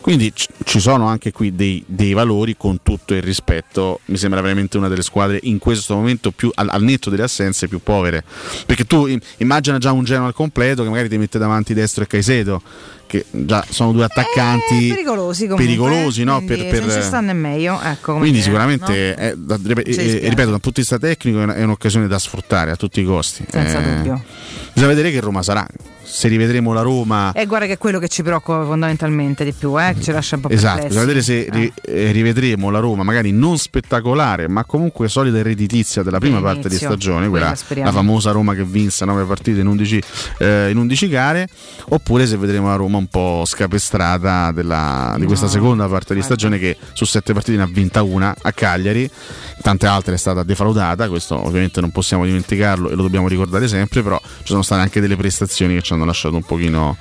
quindi 0.00 0.32
c- 0.32 0.46
ci 0.64 0.80
sono 0.80 1.06
anche 1.06 1.32
qui 1.32 1.54
dei, 1.54 1.82
dei 1.86 2.12
valori 2.12 2.56
con 2.56 2.78
tutto 2.82 3.14
il 3.14 3.22
rispetto 3.22 4.00
mi 4.06 4.16
sembra 4.16 4.40
veramente 4.40 4.76
una 4.76 4.88
delle 4.88 5.02
squadre 5.02 5.38
in 5.44 5.58
questo 5.58 5.94
momento 5.94 6.30
più 6.30 6.50
al, 6.54 6.68
al 6.70 6.82
netto 6.82 7.10
delle 7.10 7.22
assenze 7.22 7.68
più 7.68 7.80
povere 7.82 8.22
perché 8.66 8.84
tu 8.84 9.06
im- 9.06 9.20
immagina 9.38 9.78
già 9.78 9.92
un 9.92 10.04
Genoa 10.04 10.26
al 10.26 10.34
completo 10.34 10.82
che 10.82 10.88
magari 10.90 11.08
ti 11.08 11.16
mette 11.18 11.38
davanti 11.38 11.72
destro 11.74 12.04
e 12.04 12.06
Caicedo 12.06 12.62
che 13.06 13.24
già 13.30 13.64
sono 13.68 13.92
due 13.92 14.04
attaccanti 14.04 14.88
Pericolosi 14.88 15.42
comunque. 15.46 15.64
pericolosi, 15.66 16.24
no? 16.24 16.42
Per- 16.44 16.66
per- 16.68 16.84
non 16.86 16.90
ci 16.90 17.02
stanno 17.02 17.30
è 17.30 17.34
meglio. 17.34 17.78
Ecco, 17.80 18.16
quindi 18.16 18.40
sicuramente, 18.42 19.14
no? 19.16 19.22
è, 19.22 19.34
da- 19.36 19.58
rip- 19.62 19.84
Ci 19.88 19.98
eh, 20.20 20.28
ripeto, 20.30 20.50
dal 20.50 20.60
punto 20.60 20.70
di 20.70 20.80
vista 20.80 20.98
tecnico 20.98 21.38
è 21.52 21.62
un'occasione 21.62 22.08
da 22.08 22.18
sfruttare 22.18 22.70
a 22.72 22.76
tutti 22.76 23.00
i 23.02 23.04
costi. 23.04 23.44
Senza 23.48 23.78
Eh, 23.78 23.96
dubbio. 23.96 24.24
Bisogna 24.72 24.88
vedere 24.94 25.12
che 25.12 25.20
Roma 25.20 25.42
sarà. 25.42 25.64
Se 26.04 26.28
rivedremo 26.28 26.72
la 26.72 26.82
Roma... 26.82 27.32
E 27.32 27.46
guarda 27.46 27.66
che 27.66 27.72
è 27.72 27.78
quello 27.78 27.98
che 27.98 28.08
ci 28.08 28.22
preoccupa 28.22 28.64
fondamentalmente 28.64 29.44
di 29.44 29.52
più, 29.52 29.80
eh? 29.80 29.94
che 29.94 30.02
ci 30.02 30.12
lascia 30.12 30.36
un 30.36 30.42
po' 30.42 30.48
Esatto, 30.50 30.86
bisogna 30.86 31.00
vedere 31.06 31.22
se 31.22 31.48
ri- 31.50 31.72
eh, 31.82 32.10
rivedremo 32.12 32.70
la 32.70 32.78
Roma, 32.78 33.02
magari 33.02 33.32
non 33.32 33.58
spettacolare, 33.58 34.46
ma 34.48 34.64
comunque 34.64 35.08
solida 35.08 35.38
e 35.38 35.42
redditizia 35.42 36.02
della 36.02 36.18
prima 36.18 36.38
Inizio, 36.38 36.54
parte 36.54 36.68
di 36.68 36.76
stagione, 36.76 37.28
quella 37.28 37.54
la 37.74 37.92
famosa 37.92 38.30
Roma 38.30 38.54
che 38.54 38.64
vinse 38.64 39.04
9 39.04 39.24
partite 39.24 39.60
in 39.60 39.66
11, 39.66 40.02
eh, 40.38 40.70
in 40.70 40.76
11 40.76 41.08
gare, 41.08 41.48
oppure 41.88 42.26
se 42.26 42.36
vedremo 42.36 42.68
la 42.68 42.76
Roma 42.76 42.98
un 42.98 43.06
po' 43.06 43.42
scapestrata 43.46 44.52
della- 44.52 45.14
di 45.18 45.26
questa 45.26 45.46
No, 45.46 45.50
seconda 45.50 45.88
parte 45.88 46.14
di 46.14 46.22
stagione 46.22 46.58
che 46.58 46.76
su 46.92 47.04
7 47.04 47.32
partite 47.32 47.56
ne 47.56 47.62
ha 47.64 47.68
vinta 47.70 48.02
una 48.02 48.34
a 48.42 48.52
Cagliari, 48.52 49.08
tante 49.62 49.86
altre 49.86 50.14
è 50.14 50.18
stata 50.18 50.42
defraudata, 50.42 51.08
questo 51.08 51.34
ovviamente 51.36 51.80
non 51.80 51.90
possiamo 51.90 52.24
dimenticarlo 52.24 52.90
e 52.90 52.94
lo 52.94 53.02
dobbiamo 53.02 53.28
ricordare 53.28 53.68
sempre, 53.68 54.02
però 54.02 54.20
ci 54.22 54.46
sono 54.46 54.62
state 54.62 54.82
anche 54.82 55.00
delle 55.00 55.16
prestazioni 55.16 55.74
che 55.74 55.82
ci 55.82 55.93
hanno 55.94 56.04
lasciato 56.04 56.36
un 56.36 56.42
pochino 56.42 56.96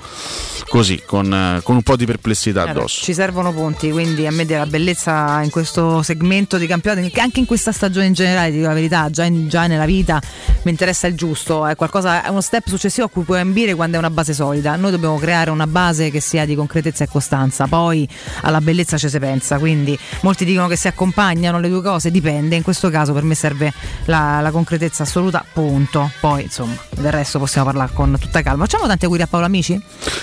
così, 0.67 1.01
con, 1.05 1.31
eh, 1.31 1.61
con 1.63 1.75
un 1.75 1.83
po' 1.83 1.95
di 1.95 2.05
perplessità 2.05 2.65
Eh 2.65 2.69
addosso. 2.69 3.03
ci 3.03 3.13
servono 3.13 3.53
punti, 3.53 3.91
quindi 3.91 4.25
a 4.25 4.31
me 4.31 4.45
della 4.45 4.65
bellezza 4.65 5.41
in 5.43 5.49
questo 5.49 6.01
segmento 6.01 6.57
di 6.57 6.65
campionato, 6.65 7.07
anche 7.19 7.39
in 7.39 7.45
questa 7.45 7.71
stagione 7.71 8.07
in 8.07 8.13
generale, 8.13 8.51
dico 8.51 8.67
la 8.67 8.73
verità, 8.73 9.09
già, 9.09 9.23
in- 9.23 9.47
già 9.47 9.67
nella 9.67 9.85
vita 9.85 10.21
mi 10.63 10.71
interessa 10.71 11.07
il 11.07 11.15
giusto, 11.15 11.65
è, 11.65 11.75
qualcosa, 11.75 12.23
è 12.23 12.29
uno 12.29 12.41
step 12.41 12.67
successivo 12.67 13.05
a 13.05 13.09
cui 13.09 13.23
puoi 13.23 13.39
ambire 13.39 13.75
quando 13.75 13.97
è 13.97 13.99
una 13.99 14.09
base 14.09 14.33
solida. 14.33 14.75
Noi 14.75 14.91
dobbiamo 14.91 15.17
creare 15.17 15.51
una 15.51 15.67
base 15.67 16.09
che 16.09 16.19
sia 16.19 16.45
di 16.45 16.55
concretezza 16.55 17.03
e 17.03 17.07
costanza, 17.07 17.67
poi 17.67 18.07
alla 18.41 18.61
bellezza 18.61 18.97
ci 18.97 19.09
si 19.09 19.19
pensa, 19.19 19.59
quindi 19.59 19.97
molti 20.21 20.45
dicono 20.45 20.67
che 20.67 20.75
si 20.75 20.87
accompagnano 20.87 21.59
le 21.59 21.69
due 21.69 21.81
cose, 21.81 22.09
dipende, 22.09 22.55
in 22.55 22.63
questo 22.63 22.89
caso 22.89 23.13
per 23.13 23.23
me 23.23 23.35
serve 23.35 23.71
la, 24.05 24.39
la 24.41 24.51
concretezza 24.51 25.03
assoluta, 25.03 25.45
punto. 25.53 26.11
Poi 26.19 26.43
insomma, 26.43 26.75
del 26.91 27.11
resto 27.11 27.39
possiamo 27.39 27.67
parlare 27.67 27.91
con 27.93 28.17
tutta 28.19 28.41
calma. 28.41 28.63
Facciamo 28.63 28.82
tanti 28.87 29.05
auguri 29.05 29.23
a 29.23 29.27
Paolo 29.27 29.45
Amici? 29.45 29.79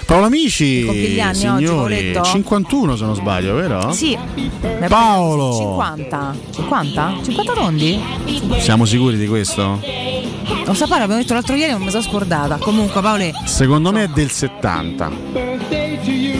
Paolo 0.06 0.26
Amici, 0.26 0.84
oggi, 0.89 1.22
signori, 1.34 1.64
Paoletto? 1.66 2.22
51 2.24 2.97
se 2.97 3.05
non 3.05 3.14
sbaglio, 3.14 3.55
vero? 3.55 3.92
Sì. 3.92 4.18
Paolo! 4.89 5.56
50. 5.56 6.36
50? 6.55 7.14
50 7.22 7.52
tondi? 7.52 8.00
Siamo 8.58 8.84
sicuri 8.84 9.16
di 9.16 9.26
questo? 9.26 9.80
Lo 10.64 10.74
sapere, 10.74 11.02
abbiamo 11.02 11.20
detto 11.20 11.34
l'altro 11.34 11.55
ieri, 11.55 11.72
non 11.72 11.82
mi 11.82 11.90
sono 11.90 12.02
scordata. 12.02 12.56
Comunque, 12.56 13.00
Paole. 13.00 13.32
Secondo 13.44 13.92
me 13.92 14.05
è 14.05 14.08
del 14.08 14.30
70. 14.30 15.10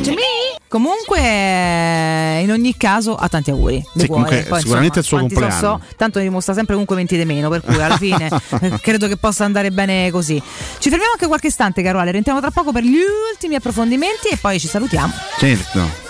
Jimmy? 0.01 0.40
Comunque, 0.71 1.19
eh, 1.19 2.43
in 2.45 2.51
ogni 2.53 2.77
caso, 2.77 3.17
ha 3.17 3.29
tanti 3.29 3.51
auguri. 3.51 3.85
Sì, 3.93 4.07
comunque, 4.07 4.45
Poi, 4.49 4.61
sicuramente 4.61 4.95
è 4.95 4.99
il 5.01 5.05
suo 5.05 5.17
quanti 5.17 5.35
so 5.35 5.41
compleanno. 5.41 5.79
so, 5.81 5.95
tanto 5.97 6.21
dimostra 6.21 6.55
sempre 6.55 6.75
comunque 6.75 6.95
20 6.95 7.17
di 7.17 7.25
meno, 7.25 7.49
per 7.49 7.61
cui 7.61 7.75
alla 7.75 7.97
fine 7.99 8.29
eh, 8.61 8.79
credo 8.81 9.09
che 9.09 9.17
possa 9.17 9.45
andare 9.45 9.73
bene 9.73 10.13
così. 10.13 10.41
Ci 10.41 10.89
fermiamo 10.89 11.15
anche 11.15 11.27
qualche 11.27 11.49
istante, 11.49 11.83
caro 11.83 11.99
Ale. 11.99 12.13
Rientriamo 12.13 12.39
tra 12.39 12.53
poco 12.53 12.71
per 12.71 12.85
gli 12.85 12.99
ultimi 13.33 13.57
approfondimenti 13.57 14.29
e 14.29 14.37
poi 14.37 14.61
ci 14.61 14.69
salutiamo. 14.69 15.13
Certo. 15.39 16.10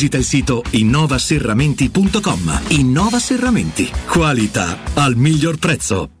il 0.17 0.25
sito 0.25 0.63
innovaserramenti.com. 0.69 2.61
Innova 2.69 3.19
Serramenti. 3.19 3.89
Qualità 4.07 4.79
al 4.95 5.15
miglior 5.15 5.57
prezzo. 5.57 6.20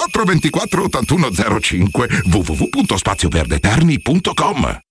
24 0.11 0.89
81 0.89 1.61
05 1.61 2.07
www.spazioverdeterni.com 2.31 4.90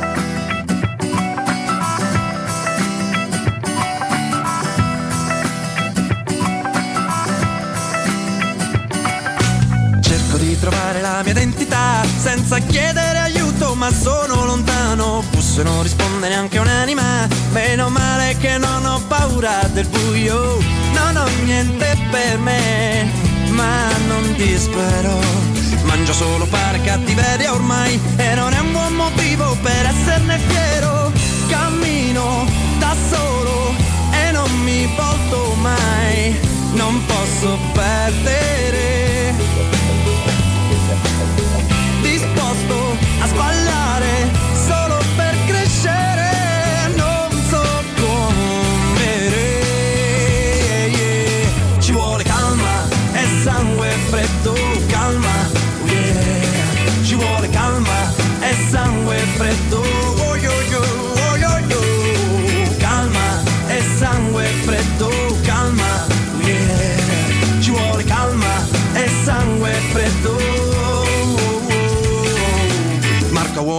mia 11.31 11.41
identità 11.41 12.03
senza 12.17 12.59
chiedere 12.59 13.17
aiuto, 13.17 13.73
ma 13.75 13.91
sono 13.91 14.45
lontano. 14.45 15.23
Busso 15.31 15.61
e 15.61 15.63
non 15.63 15.81
risponde 15.81 16.27
neanche 16.27 16.59
un'anima. 16.59 17.27
Meno 17.51 17.89
male 17.89 18.35
che 18.37 18.57
non 18.57 18.85
ho 18.85 19.01
paura 19.07 19.61
del 19.73 19.87
buio. 19.87 20.59
Non 20.93 21.15
ho 21.15 21.27
niente 21.43 21.97
per 22.09 22.37
me, 22.37 23.09
ma 23.51 23.87
non 24.07 24.33
dispero. 24.35 25.19
Mangio 25.83 26.13
solo 26.13 26.45
fare 26.45 26.81
cattiveria 26.81 27.53
ormai 27.53 27.99
e 28.17 28.35
non 28.35 28.53
è 28.53 28.59
un 28.59 28.71
buon 28.71 28.93
motivo 28.93 29.57
per 29.61 29.85
esserne 29.85 30.37
fiero. 30.47 31.11
Cammino 31.47 32.45
da 32.79 32.95
solo 33.09 33.73
e 34.11 34.31
non 34.31 34.51
mi 34.63 34.85
volto 34.95 35.55
mai. 35.55 36.39
Non 36.73 37.03
posso 37.05 37.57
perdere 37.73 38.61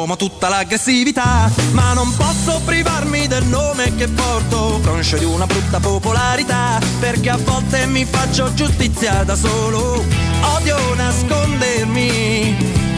Uomo 0.03 0.17
tutta 0.17 0.49
l'aggressività. 0.49 1.49
Ma 1.71 1.93
non 1.93 2.13
posso 2.17 2.61
privarmi 2.65 3.29
del 3.29 3.45
nome 3.45 3.95
che 3.95 4.09
porto 4.09 4.81
Conscio 4.85 5.17
di 5.17 5.25
una 5.25 5.47
brutta 5.47 5.79
popolarità 5.79 6.81
Perché 6.99 7.31
a 7.31 7.37
volte 7.37 7.87
mi 7.87 8.05
faccio 8.05 8.53
giustizia 8.53 9.23
da 9.23 9.37
solo. 9.37 10.05
Odio 10.57 10.95
nascondermi 10.97 12.57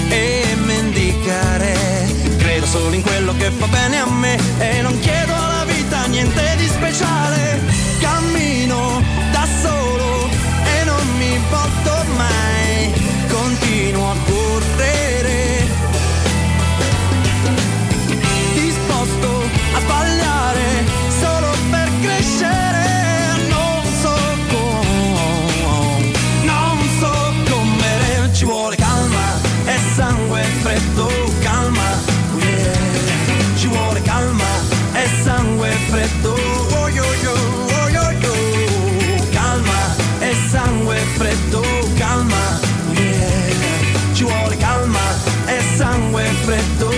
e 0.09 0.57
mendicare. 0.65 1.77
Credo 2.39 2.65
solo 2.65 2.95
in 2.95 3.03
quello 3.03 3.37
che 3.37 3.51
fa 3.51 3.67
bene 3.67 3.99
a 3.99 4.07
me 4.07 4.39
E 4.59 4.81
non 4.81 4.99
chiedo 5.01 5.35
alla 5.35 5.67
vita 5.67 6.07
niente 6.07 6.55
di 6.57 6.67
speciale. 6.67 7.61
Cammino 8.01 8.94
freddo. 35.95 36.35
Oh 36.77 36.89
yo 36.89 37.05
yo, 37.23 37.35
oh 37.79 37.89
yo 37.89 38.05
yo. 38.23 38.35
calma 39.31 39.95
e 40.21 40.35
sangue 40.51 40.99
freddo 41.17 41.63
calma. 41.97 42.61
Yeah. 42.91 44.15
ci 44.15 44.25
vuole 44.25 44.57
calma 44.57 45.07
e 45.47 45.61
sangue 45.77 46.25
freddo. 46.45 46.91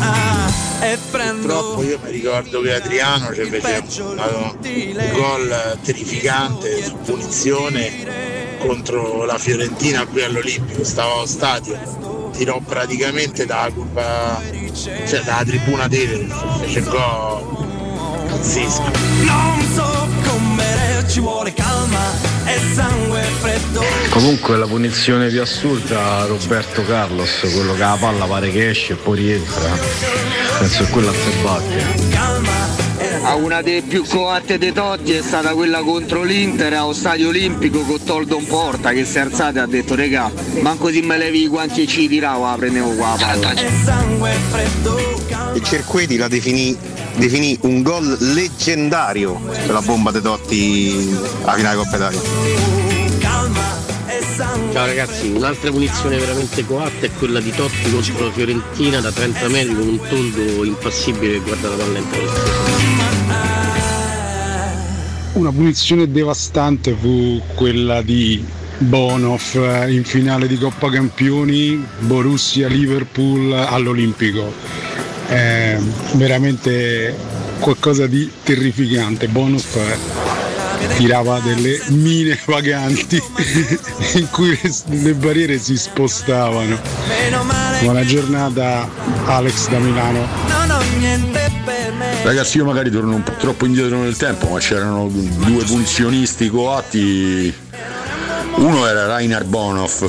Ah, 0.00 0.46
ah, 0.80 0.86
e 0.86 0.98
prendo 1.10 1.46
Purtroppo 1.46 1.82
io 1.82 1.98
mi 2.04 2.10
ricordo 2.10 2.60
che 2.60 2.74
Adriano 2.74 3.34
ci 3.34 3.44
fece 3.44 4.02
un 4.02 5.10
gol 5.12 5.78
terrificante 5.82 6.84
su 6.84 6.96
punizione 6.98 8.22
contro 8.58 9.24
la 9.24 9.38
Fiorentina 9.38 10.06
qui 10.06 10.22
all'Olimpico, 10.22 10.84
stava 10.84 11.14
allo 11.14 11.26
stadio, 11.26 11.76
tirò 12.36 12.60
praticamente 12.60 13.46
dalla 13.46 13.70
curva, 13.72 14.40
cioè 14.74 15.20
dalla 15.22 15.44
tribuna 15.44 15.88
tele, 15.88 16.26
fece 16.60 16.78
il 16.80 16.84
gol 16.86 17.54
pazzesco. 18.28 18.82
Non 19.22 19.60
so 19.74 20.08
come 20.28 21.04
ci 21.08 21.20
vuole 21.20 21.52
calma 21.54 22.32
e 22.44 22.60
Comunque 24.10 24.56
la 24.56 24.66
punizione 24.66 25.28
più 25.28 25.40
assurda 25.40 26.24
Roberto 26.26 26.84
Carlos, 26.84 27.40
quello 27.40 27.72
che 27.72 27.80
la 27.80 27.96
palla 27.98 28.26
pare 28.26 28.50
che 28.50 28.70
esce 28.70 28.92
e 28.92 28.96
poi 28.96 29.16
rientra. 29.16 29.70
Penso 30.58 30.84
che 30.84 30.90
quella 30.90 31.12
si 31.12 31.30
batte. 31.42 31.82
A 32.16 32.83
una 33.36 33.62
delle 33.62 33.82
più 33.82 34.04
coatte 34.06 34.58
dei 34.58 34.72
Totti 34.72 35.12
è 35.12 35.22
stata 35.22 35.52
quella 35.52 35.80
contro 35.80 36.22
l'Inter 36.22 36.72
allo 36.72 36.92
stadio 36.92 37.28
olimpico 37.28 37.80
con 37.80 38.02
Toldon 38.02 38.44
Porta 38.46 38.92
che 38.92 39.04
si 39.04 39.18
è 39.18 39.20
alzata 39.20 39.60
e 39.60 39.62
ha 39.62 39.66
detto 39.66 39.94
regà 39.94 40.30
manco 40.60 40.90
se 40.90 41.00
me 41.02 41.16
levi 41.16 41.42
i 41.42 41.48
guanti 41.48 41.82
e 41.82 41.86
ci 41.86 42.08
tiravo 42.08 42.44
la 42.44 42.56
prendevo 42.56 42.90
qua 42.94 43.16
la 43.18 43.26
palla 43.26 43.54
E 45.54 45.62
Cerqueti 45.62 46.16
la 46.16 46.28
definì, 46.28 46.76
definì 47.16 47.56
un 47.62 47.82
gol 47.82 48.16
leggendario 48.18 49.34
per 49.34 49.70
la 49.70 49.80
bomba 49.80 50.10
dei 50.10 50.22
Totti 50.22 51.16
alla 51.42 51.54
finale 51.54 51.76
Coppa 51.76 51.96
Italia. 51.96 52.20
Ciao 54.72 54.86
ragazzi, 54.86 55.28
un'altra 55.28 55.70
punizione 55.70 56.16
veramente 56.18 56.66
coatta 56.66 57.06
è 57.06 57.10
quella 57.12 57.38
di 57.38 57.52
Totti 57.52 57.88
contro 57.92 58.26
la 58.26 58.32
Fiorentina 58.32 59.00
da 59.00 59.12
30 59.12 59.48
metri 59.48 59.74
con 59.76 59.86
un 59.86 60.00
toldo 60.08 60.64
impassibile 60.64 61.34
che 61.34 61.40
guarda 61.40 61.68
la 61.68 61.76
palla 61.76 61.98
in 61.98 62.10
testa. 62.10 63.03
Una 65.34 65.50
punizione 65.50 66.08
devastante 66.08 66.94
fu 66.94 67.42
quella 67.54 68.02
di 68.02 68.44
Bonov 68.78 69.86
in 69.88 70.04
finale 70.04 70.46
di 70.46 70.56
Coppa 70.56 70.88
Campioni, 70.90 71.84
Borussia-Liverpool 71.98 73.52
all'Olimpico. 73.52 74.52
È 75.26 75.76
veramente 76.12 77.16
qualcosa 77.58 78.06
di 78.06 78.30
terrificante. 78.44 79.26
Bonov 79.26 79.64
tirava 80.96 81.40
delle 81.40 81.80
mine 81.88 82.38
vaganti 82.46 83.20
in 84.14 84.28
cui 84.30 84.56
le 84.86 85.14
barriere 85.14 85.58
si 85.58 85.76
spostavano. 85.76 86.78
Buona 87.80 88.04
giornata 88.04 88.88
Alex 89.26 89.68
da 89.68 89.78
Milano. 89.80 91.43
Ragazzi, 92.24 92.56
io 92.56 92.64
magari 92.64 92.90
torno 92.90 93.14
un 93.16 93.22
po' 93.22 93.34
troppo 93.38 93.66
indietro 93.66 93.98
nel 93.98 94.16
tempo, 94.16 94.48
ma 94.48 94.58
c'erano 94.58 95.08
due 95.10 95.62
punizionisti 95.62 96.48
coatti. 96.48 97.54
Uno 98.54 98.86
era 98.86 99.04
Rainer 99.04 99.44
Bonhoff 99.44 100.08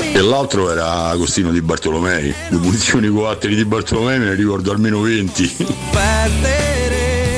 e 0.00 0.20
l'altro 0.22 0.70
era 0.72 1.08
Agostino 1.08 1.50
Di 1.50 1.60
Bartolomei. 1.60 2.34
Le 2.48 2.56
punizioni 2.56 3.06
coatte 3.08 3.48
di 3.48 3.64
Bartolomei 3.66 4.18
me 4.18 4.24
ne 4.24 4.34
ricordo 4.34 4.70
almeno 4.72 5.02
20. 5.02 5.56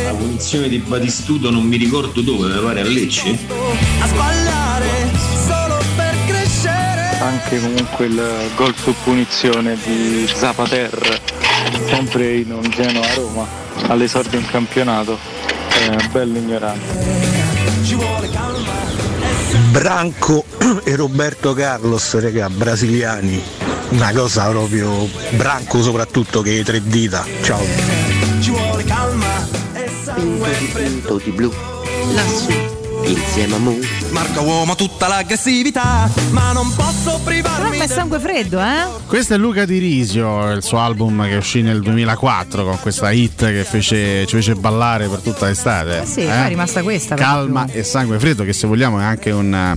La 0.04 0.14
punizione 0.14 0.68
di 0.68 0.78
Batistuto 0.78 1.50
non 1.50 1.64
mi 1.64 1.76
ricordo 1.76 2.20
dove, 2.20 2.54
mi 2.54 2.60
pare 2.60 2.82
a 2.82 2.84
Lecce. 2.84 3.36
a 3.98 4.06
sbagliare 4.06 5.10
solo 5.44 5.82
per 5.96 6.14
crescere. 6.28 7.18
Anche 7.18 7.60
comunque 7.60 8.06
il 8.06 8.22
gol 8.54 8.74
su 8.76 8.94
punizione 9.02 9.76
di 9.84 10.30
Zapater, 10.32 11.20
sempre 11.86 12.36
in 12.36 12.52
un 12.52 12.68
Genoa 12.70 13.15
Roma, 13.15 13.47
all'esordio 13.89 14.39
in 14.39 14.47
campionato, 14.47 15.18
è 15.68 16.07
bello 16.08 16.39
ignorante. 16.39 17.28
Branco 19.70 20.44
e 20.84 20.97
Roberto 20.97 21.55
Carlos, 21.55 22.18
regà, 22.18 22.49
brasiliani. 22.49 23.42
Una 23.90 24.12
cosa 24.12 24.49
proprio 24.49 25.08
branco 25.31 25.82
soprattutto 25.82 26.42
che 26.42 26.62
tre 26.65 26.81
dita. 26.82 27.24
Ciao. 27.42 27.62
Ci 28.40 28.50
vuole 28.50 28.84
calma 28.84 29.49
e 29.74 29.90
sangue 30.02 30.49
freddo 30.49 31.20
di 31.23 31.31
blu. 31.31 31.52
lassù. 32.12 32.52
Insieme 33.05 33.55
a 33.55 33.58
Mu. 33.58 33.99
Marca 34.10 34.40
uomo 34.40 34.74
tutta 34.74 35.06
l'aggressività, 35.06 36.10
ma 36.30 36.50
non 36.52 36.72
posso 36.74 36.98
Però 37.05 37.18
privarmi 37.24 37.78
è 37.78 37.86
sangue 37.86 38.18
freddo, 38.18 38.58
eh? 38.60 38.84
Questo 39.06 39.34
è 39.34 39.36
Luca 39.36 39.64
Di 39.64 39.78
Risio, 39.78 40.50
il 40.50 40.62
suo 40.64 40.78
album 40.78 41.26
che 41.28 41.36
uscì 41.36 41.62
nel 41.62 41.80
2004 41.80 42.64
con 42.64 42.78
questa 42.80 43.10
hit 43.12 43.47
che 43.47 43.62
fece, 43.64 44.26
ci 44.26 44.34
fece 44.36 44.55
ballare 44.56 45.06
per 45.08 45.20
tutta 45.20 45.47
l'estate. 45.47 46.02
Eh 46.02 46.06
sì, 46.06 46.22
poi 46.22 46.30
è 46.30 46.48
rimasta 46.48 46.82
questa. 46.82 47.14
per 47.14 47.24
Calma 47.24 47.66
e 47.70 47.84
sangue 47.84 48.18
freddo, 48.18 48.42
che 48.44 48.52
se 48.52 48.66
vogliamo 48.66 48.98
è 48.98 49.05
anche 49.05 49.30
un, 49.30 49.76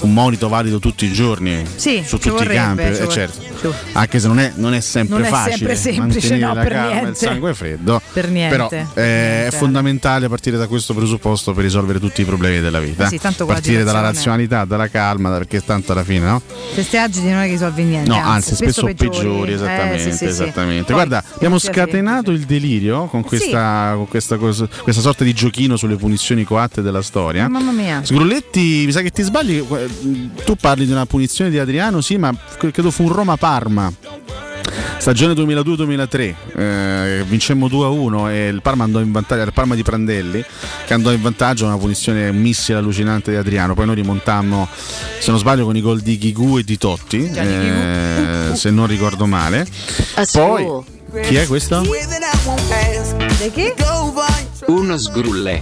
un 0.00 0.12
monito 0.12 0.48
valido 0.48 0.78
tutti 0.78 1.06
i 1.06 1.12
giorni 1.12 1.64
Sì, 1.74 2.02
su 2.04 2.16
tutti 2.16 2.28
i 2.28 2.30
vorrebbe, 2.30 2.54
campi. 2.54 2.94
ci 2.96 3.02
eh, 3.02 3.08
certo. 3.08 3.40
Ci- 3.60 3.68
Anche 3.92 4.18
se 4.20 4.26
non 4.26 4.38
è, 4.38 4.52
non 4.56 4.72
è 4.74 4.80
sempre 4.80 5.18
Non 5.18 5.26
è 5.26 5.28
facile 5.30 5.56
sempre 5.56 5.76
semplice, 5.76 6.28
mantenere 6.30 6.46
no, 6.46 6.54
la 6.54 6.62
per 6.62 6.72
calma 6.72 6.86
e 6.90 6.94
il 6.96 7.00
niente. 7.02 7.18
sangue 7.18 7.54
freddo. 7.54 8.02
Per 8.12 8.28
niente. 8.30 8.56
Però 8.56 8.68
eh, 8.70 8.84
è 8.94 9.38
Niente. 9.40 9.56
fondamentale 9.56 10.28
partire 10.28 10.56
da 10.56 10.66
questo 10.66 10.94
presupposto 10.94 11.52
per 11.52 11.64
risolvere 11.64 11.98
tutti 11.98 12.20
i 12.22 12.24
problemi 12.24 12.60
della 12.60 12.80
vita. 12.80 13.04
Eh 13.04 13.08
sì, 13.08 13.18
tanto 13.18 13.44
con 13.46 13.54
partire 13.70 13.84
dalla 13.84 14.00
razionalità, 14.00 14.64
dalla 14.64 14.88
calma, 14.88 15.30
perché 15.30 15.64
tanto 15.64 15.92
alla 15.92 16.04
fine, 16.04 16.26
no? 16.26 16.42
Ti 16.74 16.96
agiti 16.96 17.28
non 17.28 17.40
è 17.40 17.44
che 17.46 17.52
risolvi 17.52 17.82
niente. 17.84 18.08
No, 18.08 18.16
anzi, 18.16 18.54
spesso, 18.54 18.84
peggiori, 18.84 19.52
Eh, 19.52 19.54
esattamente. 19.54 19.98
sì, 19.98 20.10
sì, 20.12 20.16
sì. 20.18 20.24
esattamente. 20.24 20.84
Poi, 20.84 20.94
Guarda, 20.94 21.24
abbiamo 21.34 21.58
scatenato 21.58 22.30
il 22.30 22.40
delirio 22.40 23.06
con 23.06 23.22
questa, 23.22 23.92
con 23.94 24.08
questa, 24.08 24.36
cosa- 24.36 24.68
questa 24.82 25.00
sorta 25.02 25.24
di 25.24 25.32
giochino 25.32 25.76
sulle 25.76 25.96
punizioni 25.96 26.44
coatte 26.44 26.82
della 26.82 27.02
storia. 27.02 27.48
Mamma 27.48 27.72
mia. 27.72 28.02
Sgrulletti, 28.04 28.82
mi 28.86 28.92
sa 28.92 29.00
che 29.02 29.10
ti 29.10 29.22
sbagli. 29.22 29.64
Tu 30.44 30.56
parli 30.56 30.86
di 30.86 30.92
una 30.92 31.06
punizione 31.06 31.50
di 31.50 31.58
Adriano, 31.58 32.00
sì, 32.00 32.16
ma 32.16 32.34
credo 32.58 32.90
fu 32.90 33.04
un 33.04 33.12
Roma-Parma. 33.12 33.92
Stagione 34.98 35.32
2002-2003, 35.32 36.34
eh, 36.56 37.24
vincemmo 37.26 37.66
2-1 37.68 38.30
e 38.30 38.48
il 38.48 38.60
Parma 38.60 38.84
andò 38.84 39.00
in 39.00 39.10
vantaggio, 39.12 39.42
il 39.42 39.52
Parma 39.52 39.74
di 39.74 39.82
Prandelli, 39.82 40.44
che 40.86 40.94
andò 40.94 41.10
in 41.10 41.22
vantaggio 41.22 41.64
una 41.64 41.78
punizione 41.78 42.28
un 42.28 42.36
missile 42.36 42.78
allucinante 42.78 43.30
di 43.30 43.36
Adriano. 43.38 43.74
Poi 43.74 43.86
noi 43.86 43.94
rimontammo, 43.94 44.68
se 45.18 45.30
non 45.30 45.38
sbaglio, 45.38 45.64
con 45.64 45.76
i 45.76 45.80
gol 45.80 46.00
di 46.00 46.18
Ghigù 46.18 46.58
e 46.58 46.64
di 46.64 46.76
Totti, 46.76 47.30
eh, 47.30 48.50
se 48.54 48.70
non 48.70 48.86
ricordo 48.86 49.26
male. 49.26 49.66
Poi, 50.32 50.66
chi 51.22 51.34
è 51.36 51.46
questo? 51.46 51.80
Di 51.80 53.50
chi? 53.52 53.72
Uno 54.66 54.98
sgrulle. 54.98 55.60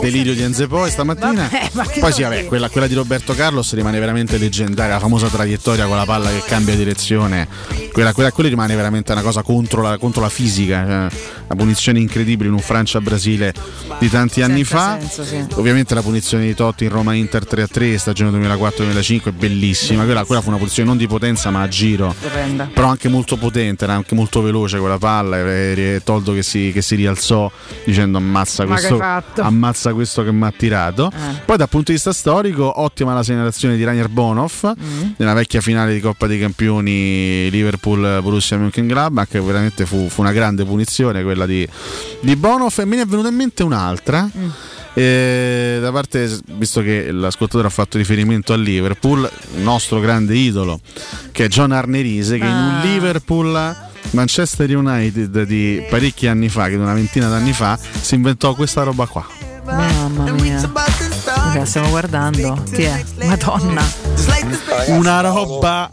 Delirio 0.00 0.34
di 0.34 0.42
Enze 0.42 0.66
Poi 0.66 0.90
stamattina. 0.90 1.48
Vabbè, 1.50 1.70
ma 1.72 1.84
Poi 2.00 2.12
sì, 2.12 2.22
vabbè, 2.22 2.46
quella, 2.46 2.68
quella 2.68 2.86
di 2.86 2.94
Roberto 2.94 3.34
Carlos 3.34 3.72
rimane 3.74 3.98
veramente 3.98 4.38
leggendaria, 4.38 4.94
la 4.94 5.00
famosa 5.00 5.28
traiettoria 5.28 5.86
con 5.86 5.96
la 5.96 6.04
palla 6.04 6.30
che 6.30 6.42
cambia 6.46 6.74
direzione. 6.74 7.46
Quella, 7.92 8.12
quella, 8.12 8.30
quella 8.32 8.48
rimane 8.48 8.74
veramente 8.76 9.12
una 9.12 9.22
cosa 9.22 9.42
contro 9.42 9.82
la, 9.82 9.98
contro 9.98 10.22
la 10.22 10.28
fisica, 10.28 10.84
cioè, 10.84 11.18
una 11.48 11.56
punizione 11.56 11.98
incredibile 11.98 12.48
in 12.48 12.54
un 12.54 12.60
Francia-Brasile 12.60 13.52
di 13.98 14.08
tanti 14.08 14.42
anni 14.42 14.64
fa. 14.64 14.98
senso, 15.00 15.24
sì. 15.24 15.44
Ovviamente 15.54 15.94
la 15.94 16.02
punizione 16.02 16.46
di 16.46 16.54
Totti 16.54 16.84
in 16.84 16.90
Roma-Inter 16.90 17.44
3-3, 17.44 17.96
stagione 17.96 18.38
2004-2005, 18.38 19.24
è 19.24 19.30
bellissima. 19.32 20.04
Quella, 20.04 20.24
quella 20.24 20.40
fu 20.40 20.48
una 20.48 20.58
punizione 20.58 20.88
non 20.88 20.98
di 20.98 21.06
potenza 21.06 21.50
ma 21.50 21.62
a 21.62 21.68
giro. 21.68 22.14
Stupenda. 22.16 22.70
Però 22.72 22.88
anche 22.88 23.08
molto 23.08 23.36
potente, 23.36 23.84
era 23.84 23.94
anche 23.94 24.14
molto 24.14 24.40
veloce 24.42 24.78
quella 24.78 24.98
palla. 24.98 25.38
E, 25.38 26.00
Toldo 26.04 26.32
che 26.32 26.42
si, 26.42 26.70
che 26.72 26.82
si 26.82 26.94
rialzò 26.94 27.50
dicendo 27.84 28.18
ammazza 28.18 28.64
questo, 28.66 28.94
hai 28.94 29.00
fatto?" 29.00 29.42
ammazza 29.42 29.92
questo 29.92 30.22
che 30.22 30.32
mi 30.32 30.44
ha 30.46 30.52
tirato. 30.56 31.10
Eh. 31.12 31.40
Poi 31.44 31.56
dal 31.56 31.68
punto 31.68 31.86
di 31.86 31.94
vista 31.94 32.12
storico, 32.12 32.80
ottima 32.80 33.14
la 33.14 33.22
segnalazione 33.22 33.76
di 33.76 33.84
Rainer 33.84 34.08
Bonhoff 34.08 34.58
Mm. 34.70 35.10
nella 35.16 35.32
vecchia 35.34 35.60
finale 35.60 35.92
di 35.92 36.00
Coppa 36.00 36.26
dei 36.26 36.38
Campioni 36.38 37.48
Liverpool-Borussia 37.80 38.58
Mönchengladbach, 38.58 39.28
che 39.28 39.40
veramente 39.40 39.86
fu, 39.86 40.08
fu 40.08 40.20
una 40.20 40.32
grande 40.32 40.64
punizione 40.64 41.22
quella 41.22 41.46
di, 41.46 41.66
di 42.20 42.36
Bonhoff. 42.36 42.78
E 42.78 42.84
me 42.84 42.96
ne 42.96 43.02
è 43.02 43.06
venuta 43.06 43.28
in 43.28 43.34
mente 43.34 43.62
un'altra. 43.62 44.28
Mm. 44.36 44.48
eh, 44.94 45.78
da 45.80 45.90
parte, 45.90 46.38
visto 46.52 46.82
che 46.82 47.10
l'ascoltatore 47.10 47.66
ha 47.66 47.70
fatto 47.70 47.96
riferimento 47.96 48.52
al 48.52 48.60
Liverpool, 48.60 49.28
il 49.56 49.62
nostro 49.62 50.00
grande 50.00 50.34
idolo, 50.36 50.80
che 51.32 51.46
è 51.46 51.48
John 51.48 51.72
Arnerise, 51.72 52.38
che 52.38 52.44
in 52.44 52.50
un 52.50 52.78
Ah. 52.80 52.84
Liverpool 52.84 53.76
Manchester 54.10 54.76
United 54.76 55.42
di 55.42 55.84
parecchi 55.88 56.26
anni 56.26 56.48
fa, 56.48 56.68
che 56.68 56.74
una 56.76 56.94
ventina 56.94 57.28
d'anni 57.28 57.52
fa, 57.52 57.78
si 57.78 58.14
inventò 58.14 58.54
questa 58.54 58.82
roba 58.82 59.06
qua. 59.06 59.26
Mamma 59.64 60.30
mia. 60.32 60.58
Stiamo 61.64 61.90
guardando. 61.90 62.62
Chi 62.72 62.82
è? 62.82 63.04
Madonna. 63.24 63.82
Una 64.88 65.20
roba. 65.20 65.90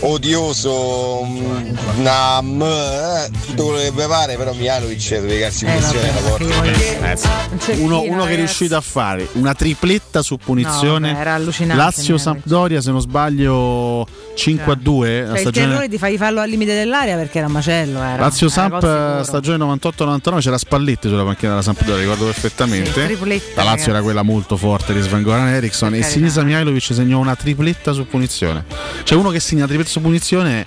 Odioso 0.00 1.22
mm, 1.24 1.74
una 1.98 2.40
m, 2.40 2.62
eh, 2.62 3.30
tutto 3.46 3.64
quello 3.64 3.78
che 3.78 3.90
vi 3.90 4.02
pare 4.06 4.36
però 4.36 4.52
Mianovic 4.54 5.08
deve 5.10 5.38
darsi 5.38 5.64
punizione 5.66 6.10
alla 6.10 6.20
porta 6.20 7.72
Uno, 7.76 8.00
uno 8.02 8.24
che 8.24 8.32
è 8.32 8.36
riuscito 8.36 8.76
a 8.76 8.80
fare 8.80 9.28
una 9.32 9.54
tripletta 9.54 10.22
su 10.22 10.38
punizione. 10.38 11.08
No, 11.08 11.12
vabbè, 11.12 11.20
era 11.20 11.34
allucinante, 11.34 11.82
Lazio 11.82 12.18
Sampdoria, 12.18 12.80
se 12.80 12.90
non 12.90 13.00
sbaglio, 13.00 14.06
5 14.34 14.72
a 14.72 14.76
2. 14.76 15.20
la 15.20 15.26
Cioè, 15.26 15.34
il 15.34 15.40
stagione- 15.40 15.66
terrore 15.66 15.88
di 15.88 15.98
fargli 15.98 16.16
farlo 16.16 16.40
al 16.40 16.48
limite 16.48 16.74
dell'area 16.74 17.16
perché 17.16 17.38
era 17.38 17.46
un 17.46 17.52
macello. 17.52 18.02
Era. 18.02 18.22
Lazio 18.22 18.48
Samp 18.48 19.22
stagione 19.22 19.64
98-99 19.64 20.40
c'era 20.40 20.58
Spalletti 20.58 21.08
sulla 21.08 21.24
panchina 21.24 21.50
della 21.50 21.62
Sampdoria, 21.62 22.00
ricordo 22.02 22.24
perfettamente. 22.24 23.06
Sì, 23.06 23.42
la 23.54 23.62
Lazio 23.64 23.90
era 23.90 24.02
quella 24.02 24.22
molto 24.22 24.56
forte 24.56 24.92
di 24.94 25.00
Sven 25.00 25.22
Goran 25.22 25.48
Eriksson 25.48 25.94
e. 25.94 26.02
Sinisa 26.02 26.42
Mihailovic 26.42 26.90
segnò 26.92 27.18
una 27.18 27.36
tripletta 27.36 27.92
su 27.92 28.06
punizione. 28.06 28.64
Cioè 29.02 29.18
uno 29.18 29.30
che 29.30 29.40
segna 29.40 29.49
tripletta 29.66 29.90
su 29.90 30.00
punizione 30.00 30.64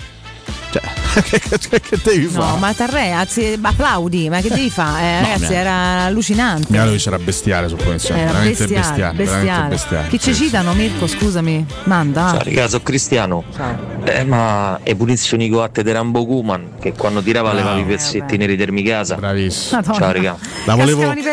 cioè, 0.72 1.03
che, 1.22 1.40
che- 1.40 1.80
che 1.82 2.00
devi 2.04 2.26
No, 2.26 2.42
fare? 2.42 2.60
ma 2.60 2.74
Tarrea, 2.74 3.20
anzi, 3.20 3.58
applaudi, 3.62 4.30
ma 4.30 4.42
che 4.42 4.50
devi 4.50 4.70
fare? 4.70 5.04
Eh, 5.04 5.20
No, 5.22 5.28
ragazzi, 5.28 5.48
mi- 5.52 5.56
era 5.56 5.74
allucinante. 6.04 6.68
Mialovic 6.70 7.06
era 7.08 7.20
bestiale 7.20 7.68
su 7.70 7.76
punizione, 7.76 8.22
Era 8.22 8.32
veramente 8.32 8.66
bestiale, 8.68 8.82
bestiale, 8.88 9.14
bestiale. 9.18 9.44
veramente 9.44 9.76
bestiale. 9.76 10.08
Chi 10.08 10.20
ci 10.20 10.34
citano, 10.34 10.74
Mirko? 10.74 11.08
Scusami. 11.08 11.66
Manda. 11.86 12.30
Ciao 12.30 12.44
ragazzi, 12.44 12.70
sono 12.70 12.84
Cristiano. 12.84 13.44
Eh, 14.06 14.24
ma 14.26 14.80
e 14.84 14.96
punizioni 14.96 15.50
coatte 15.50 15.84
di 15.84 15.92
Rambo 15.92 16.26
Kuman 16.26 16.72
che 16.80 16.94
quando 16.94 17.22
tirava 17.22 17.50
No. 17.52 17.56
levava 17.56 17.80
i 17.80 17.86
pezzetti 17.86 18.36
neri 18.38 18.58
termi 18.58 18.84
casa. 18.84 19.16
Bravissimo. 19.16 19.80
Madonna. 19.80 19.98
Ciao 20.00 20.12
raga. 20.12 20.38
La 20.66 20.76
volevo, 20.76 21.14
di 21.14 21.24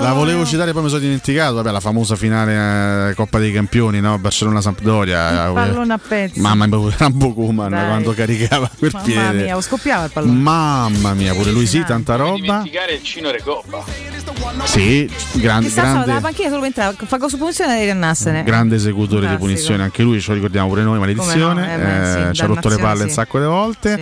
la 0.00 0.12
volevo 0.12 0.44
citare, 0.44 0.72
poi 0.72 0.82
mi 0.82 0.88
sono 0.88 1.00
dimenticato. 1.00 1.54
Vabbè, 1.54 1.70
la 1.70 1.80
famosa 1.80 2.14
finale 2.16 3.10
eh, 3.10 3.14
Coppa 3.14 3.38
dei 3.38 3.52
Campioni, 3.52 4.00
no? 4.00 4.18
Barcellona-Sampdoria. 4.18 5.48
eh, 5.48 5.52
Pallone 5.52 5.92
a 5.92 5.98
pezzi. 5.98 6.40
Mamma 6.40 6.66
mia, 6.66 6.78
Rambo 6.96 7.32
Kuman 7.32 7.70
quando 7.70 8.12
caricava 8.14 8.70
quel 8.78 8.90
Mamma 8.92 9.04
piede. 9.06 9.29
Mia, 9.32 9.54
lo 9.54 9.60
scoppiava 9.60 10.04
il 10.04 10.10
pallone. 10.12 10.38
Mamma 10.38 11.14
mia, 11.14 11.34
pure 11.34 11.50
lui 11.50 11.66
sì, 11.66 11.82
tanta 11.84 12.16
roba. 12.16 12.34
dimenticare 12.34 12.94
il 12.94 13.02
Cino 13.02 13.30
Recoppa. 13.30 13.84
Sì, 14.64 15.10
gran- 15.34 15.62
Chissà, 15.62 15.80
stava 15.80 15.92
dalla 15.92 16.04
grande, 16.04 16.20
panchina 16.22 16.48
solo 16.48 16.60
per 16.60 16.68
entrare, 16.68 16.96
fa 17.06 17.18
cosa 17.18 17.36
punizione 17.36 17.80
e 17.80 17.84
riannarsene. 17.84 18.42
grande 18.44 18.76
esecutore 18.76 19.20
di 19.22 19.26
Classico. 19.26 19.44
punizione, 19.46 19.82
anche 19.82 20.02
lui, 20.02 20.20
ce 20.20 20.28
lo 20.28 20.34
ricordiamo 20.34 20.68
pure 20.68 20.82
noi, 20.82 20.98
maledizione. 20.98 21.66
No, 21.66 21.72
eh, 21.72 21.76
beh, 21.76 22.10
sì, 22.12 22.28
eh, 22.28 22.32
ci 22.34 22.42
ha 22.42 22.46
rotto 22.46 22.68
le 22.68 22.76
palle 22.78 23.02
un 23.02 23.08
sì. 23.08 23.14
sacco 23.14 23.38
di 23.38 23.44
volte. 23.46 24.00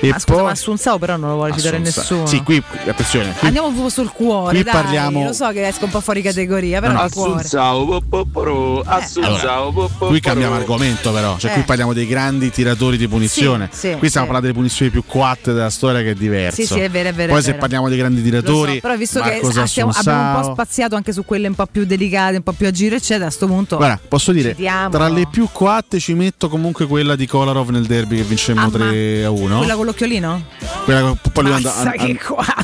E 0.00 0.08
Ma 0.08 0.18
scusa, 0.18 0.34
poi 0.34 0.42
ma 0.44 0.50
Assunzao 0.50 0.98
però 0.98 1.16
non 1.16 1.30
lo 1.30 1.34
vuole 1.36 1.52
citare 1.52 1.78
nessuno. 1.78 2.26
Sì, 2.26 2.42
qui 2.42 2.62
attenzione, 2.86 3.32
qui 3.38 3.46
Andiamo 3.46 3.68
proprio 3.68 3.88
sul 3.90 4.10
cuore, 4.10 4.54
qui 4.54 4.62
dai. 4.64 4.72
parliamo- 4.72 5.24
Lo 5.24 5.32
so 5.32 5.48
che 5.50 5.66
esco 5.66 5.84
un 5.86 5.90
po' 5.90 6.00
fuori 6.00 6.22
categoria, 6.22 6.80
però 6.80 6.92
No, 6.92 6.98
no. 7.00 7.04
il 7.06 7.12
cuore. 7.12 7.30
Assunzao, 7.32 7.84
popoporo, 7.86 8.82
Assunzao, 8.82 9.72
popoporo. 9.72 10.10
Qui 10.10 10.20
cambiamo 10.20 10.54
argomento 10.54 11.12
però, 11.12 11.36
cioè 11.38 11.50
Eh. 11.50 11.54
qui 11.54 11.62
parliamo 11.62 11.92
dei 11.92 12.06
grandi 12.06 12.50
tiratori 12.50 12.96
di 12.96 13.08
punizione. 13.08 13.68
Sì, 13.72 13.90
sì, 13.90 13.96
qui 13.98 14.08
stiamo 14.08 14.26
sì. 14.26 14.32
parlando 14.32 14.40
delle 14.40 14.52
punizioni 14.54 14.90
più 14.90 15.04
quatte 15.06 15.52
della 15.52 15.70
storia 15.70 16.00
che 16.02 16.10
è 16.10 16.14
diverso. 16.14 16.60
Sì, 16.60 16.66
sì, 16.66 16.80
è 16.80 16.90
vero, 16.90 17.08
è 17.10 17.12
vero, 17.12 17.32
Poi 17.32 17.42
se 17.42 17.54
parliamo 17.54 17.88
dei 17.88 17.98
grandi 17.98 18.22
tiratori, 18.22 18.80
però 18.80 18.96
visto 18.96 19.20
che 19.20 19.40
stiamo- 19.80 19.92
abbiamo 19.94 20.38
un 20.38 20.44
po' 20.46 20.52
spaziato 20.52 20.96
anche 20.96 21.12
su 21.12 21.24
quelle 21.24 21.48
un 21.48 21.54
po' 21.54 21.66
più 21.66 21.84
delicate, 21.84 22.36
un 22.36 22.42
po' 22.42 22.52
più 22.52 22.66
a 22.66 22.70
giro, 22.70 22.94
eccetera, 22.96 23.26
a 23.26 23.30
sto 23.30 23.46
punto. 23.46 23.76
Guarda, 23.76 24.00
posso 24.08 24.32
dire, 24.32 24.50
citiamo- 24.50 24.90
tra 24.90 25.08
le 25.08 25.26
più 25.30 25.48
coatte 25.52 25.98
ci 26.00 26.14
metto 26.14 26.48
comunque 26.48 26.86
quella 26.86 27.16
di 27.16 27.26
Kolarov 27.26 27.68
nel 27.70 27.86
derby 27.86 28.16
che 28.16 28.22
vincemmo 28.22 28.60
Ah, 28.60 28.64
ma 28.64 28.70
3 28.70 29.24
a 29.24 29.30
1. 29.30 29.58
Quella 29.58 29.74
con 29.74 29.84
l'occhiolino? 29.86 30.42
Quella 30.84 31.00
che 31.22 31.30
poi 31.32 31.44
lui 31.44 31.52
andò, 31.52 31.72
an- 31.74 31.92
an- 31.96 32.18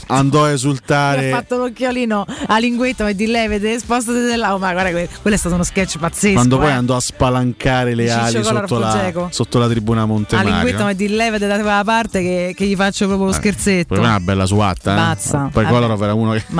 andò 0.06 0.44
a 0.44 0.50
esultare. 0.50 1.30
ha 1.32 1.36
fatto 1.36 1.56
l'occhiolino 1.56 2.24
a 2.46 2.58
linguetto 2.58 3.06
e 3.06 3.14
di 3.14 3.26
lei, 3.26 3.48
vedete, 3.48 3.78
spostate 3.78 4.20
dell'auto. 4.22 4.58
Ma 4.58 4.72
guarda, 4.72 4.90
que- 4.90 5.08
quello 5.20 5.36
è 5.36 5.38
stato 5.38 5.54
uno 5.54 5.64
sketch 5.64 5.98
pazzesco. 5.98 6.34
Quando 6.34 6.58
poi 6.58 6.68
eh. 6.68 6.72
andò 6.72 6.96
a 6.96 7.00
spalancare 7.00 7.94
le 7.94 8.10
ali 8.10 8.42
sotto 8.42 8.78
la, 8.78 9.12
sotto 9.30 9.58
la 9.58 9.68
tribuna 9.68 10.02
a 10.02 10.06
Montemario. 10.06 10.52
linguetto 10.52 10.88
e 10.88 10.94
di 10.94 11.08
lei, 11.08 11.30
vedete 11.30 11.52
da 11.56 11.60
quella 11.60 11.84
parte 11.84 12.20
che, 12.20 12.54
che 12.56 12.66
gli 12.66 12.76
faccio 12.76 13.06
proprio 13.06 13.26
lo 13.26 13.32
scherzetto. 13.32 13.94
Poi 13.94 14.04
è 14.04 14.06
una 14.06 14.20
bella 14.20 14.46
suatta. 14.46 14.92
Eh? 14.92 14.96
Mazza. 14.96 15.48
Poi 15.52 15.62
Vabbè. 15.64 15.74
Kolarov 15.74 16.02
era 16.02 16.14
uno 16.14 16.32
che 16.32 16.44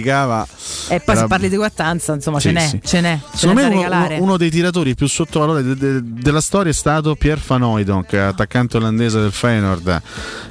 caricava. 0.00 0.46
E 0.88 1.00
poi 1.00 1.14
era- 1.14 1.20
se 1.22 1.26
parli 1.28 1.48
di 1.48 1.56
guattanza, 1.56 2.14
insomma, 2.14 2.40
Sì, 2.40 2.48
ce 2.48 2.52
n'è, 2.52 2.66
sì. 2.68 2.80
ce 2.84 3.00
n'è. 3.00 3.18
Ce 3.32 3.38
Secondo 3.38 3.60
n'è 3.62 3.68
me 3.68 3.74
uno, 3.74 3.82
regalare. 3.84 4.18
uno- 4.18 4.36
dei 4.36 4.50
tiratori 4.50 4.94
più 4.94 5.06
sottovalutati 5.06 5.66
de- 5.66 5.76
de- 5.76 6.00
della 6.02 6.40
storia 6.40 6.70
è 6.70 6.74
stato 6.74 7.14
Pierre 7.14 7.40
Van 7.46 7.62
Hooydonk, 7.62 8.06
che 8.06 8.18
è 8.18 8.20
attaccante 8.22 8.76
olandese 8.76 9.20
del 9.20 9.32
Feyenoord, 9.32 10.02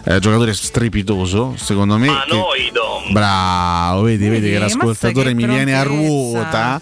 eh, 0.05 0.19
giocatore 0.19 0.53
strepitoso, 0.53 1.53
secondo 1.57 1.97
me. 1.97 2.07
che- 2.27 3.11
Bravo, 3.11 4.01
vedi, 4.03 4.27
vedi, 4.27 4.39
Vedi, 4.41 4.53
che 4.53 4.59
l'ascoltatore 4.59 5.29
che 5.29 5.35
mi 5.35 5.45
viene 5.45 5.75
a 5.77 5.83
ruota. 5.83 6.81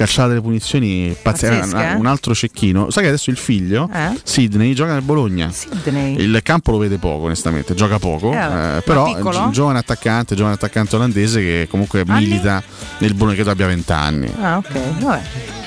Calciata 0.00 0.28
delle 0.28 0.40
punizioni 0.40 1.14
pazzesche. 1.20 1.76
Eh? 1.76 1.92
Un 1.92 2.06
altro 2.06 2.34
cecchino. 2.34 2.90
Sai 2.90 3.02
che 3.02 3.08
adesso 3.10 3.28
il 3.28 3.36
figlio, 3.36 3.86
Eh? 3.92 4.18
Sidney, 4.22 4.72
gioca 4.72 4.94
nel 4.94 5.02
Bologna. 5.02 5.50
Sidney. 5.52 6.16
Il 6.18 6.40
campo 6.42 6.70
lo 6.70 6.78
vede 6.78 6.96
poco, 6.96 7.26
onestamente, 7.26 7.74
gioca 7.74 7.98
poco, 7.98 8.32
Eh, 8.32 8.78
eh, 8.78 8.80
però 8.80 9.14
è 9.14 9.20
un 9.20 9.50
giovane 9.52 9.78
attaccante, 9.78 10.34
giovane 10.34 10.54
attaccante 10.54 10.96
olandese 10.96 11.40
che 11.42 11.68
comunque 11.70 12.02
Anni? 12.06 12.24
milita 12.24 12.62
nel 12.96 13.12
Bologna, 13.12 13.34
credo 13.34 13.50
abbia 13.50 13.66
20 13.66 13.92
anni. 13.92 14.32
Ah, 14.40 14.56
ok, 14.56 15.00
vabbè. 15.00 15.22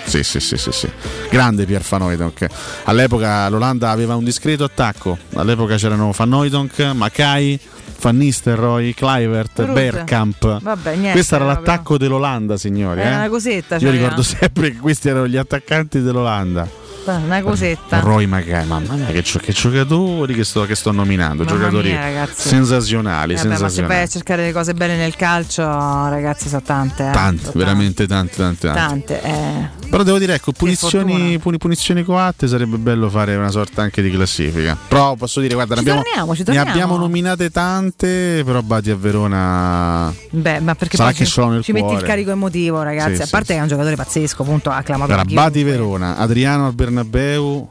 Sì, 0.05 0.23
sì, 0.23 0.39
sì, 0.39 0.57
sì, 0.57 0.71
sì. 0.71 0.89
Grande 1.29 1.65
Pier 1.65 1.83
Van 1.87 2.01
Hooydonk. 2.01 2.47
All'epoca 2.85 3.47
l'Olanda 3.49 3.91
aveva 3.91 4.15
un 4.15 4.23
discreto 4.23 4.63
attacco. 4.63 5.15
All'epoca 5.35 5.75
c'erano 5.75 6.11
Van 6.11 6.33
Hooydonk, 6.33 6.79
Mackay, 6.95 7.59
Van 8.03 8.17
Nistelrooy, 8.17 8.93
Brutto. 8.93 9.71
Bergkamp. 9.71 10.61
Vabbè, 10.61 10.91
niente. 10.91 11.11
Questo 11.13 11.35
era 11.35 11.45
proprio. 11.45 11.65
l'attacco 11.65 11.97
dell'Olanda, 11.97 12.57
signori. 12.57 12.99
Era 12.99 13.11
eh. 13.11 13.15
una 13.15 13.29
cosetta, 13.29 13.75
Io 13.75 13.81
cioè, 13.81 13.91
ricordo 13.91 14.21
era. 14.21 14.23
sempre 14.23 14.71
che 14.71 14.77
questi 14.77 15.07
erano 15.07 15.27
gli 15.27 15.37
attaccanti 15.37 16.01
dell'Olanda. 16.01 16.67
Una 17.05 17.41
cosetta. 17.41 17.99
Roy 17.99 18.25
Mackay, 18.25 18.65
mamma 18.65 18.93
mia, 18.95 19.07
che, 19.07 19.21
che 19.21 19.51
giocatori 19.51 20.33
che 20.33 20.43
sto, 20.43 20.65
che 20.65 20.75
sto 20.75 20.91
nominando. 20.91 21.43
Mamma 21.43 21.57
giocatori 21.57 21.89
mia, 21.89 22.27
sensazionali. 22.31 23.33
Eh, 23.33 23.35
vabbè, 23.35 23.47
ma 23.49 23.53
se 23.53 23.57
sensazionali. 23.59 23.93
vai 23.93 24.03
a 24.03 24.07
cercare 24.07 24.45
le 24.45 24.51
cose 24.53 24.73
belle 24.73 24.95
nel 24.95 25.15
calcio, 25.15 25.63
ragazzi, 25.63 26.47
sono 26.47 26.61
tante. 26.61 27.07
Eh. 27.07 27.11
Tante, 27.11 27.43
Sono 27.43 27.53
veramente 27.63 28.07
tante, 28.07 28.35
tante, 28.37 28.67
tante. 28.67 29.19
Tante. 29.19 29.21
eh. 29.21 29.81
Però 29.93 30.01
devo 30.01 30.17
dire, 30.17 30.33
ecco, 30.33 30.53
punizioni, 30.53 31.37
puni- 31.37 31.59
punizioni 31.59 32.03
coatte 32.03 32.47
sarebbe 32.47 32.77
bello 32.77 33.09
fare 33.11 33.35
una 33.35 33.51
sorta 33.51 33.83
anche 33.83 34.01
di 34.01 34.09
classifica. 34.09 34.75
Però 34.87 35.13
posso 35.15 35.39
dire, 35.39 35.53
guarda, 35.53 35.75
ne 35.75 35.81
Ci 35.83 35.87
abbiamo, 35.89 36.03
torniamo, 36.03 36.31
ci 36.33 36.39
ne 36.39 36.45
torniamo. 36.45 36.69
abbiamo 36.71 36.97
nominate 36.97 37.49
tante, 37.51 38.41
però 38.43 38.61
Bati 38.61 38.89
a 38.89 38.95
Verona... 38.95 40.11
Beh, 40.31 40.61
ma 40.61 40.73
perché 40.73 40.97
Sarà 40.97 41.11
che 41.11 41.25
ci, 41.25 41.39
l'ho 41.39 41.49
nel 41.49 41.63
ci 41.63 41.73
metti 41.73 41.93
il 41.93 42.01
carico 42.01 42.31
emotivo, 42.31 42.81
ragazzi. 42.81 43.17
Sì, 43.17 43.21
a 43.21 43.25
sì, 43.25 43.31
parte 43.31 43.53
che 43.53 43.59
è 43.59 43.61
un 43.61 43.67
giocatore 43.67 43.95
pazzesco, 43.95 44.41
appunto, 44.41 44.71
acclamato 44.71 45.11
Allora. 45.11 45.27
Bati 45.31 45.61
Verona, 45.61 46.17
Adriano 46.17 46.65
al 46.65 46.73
Bernabeu. 47.03 47.69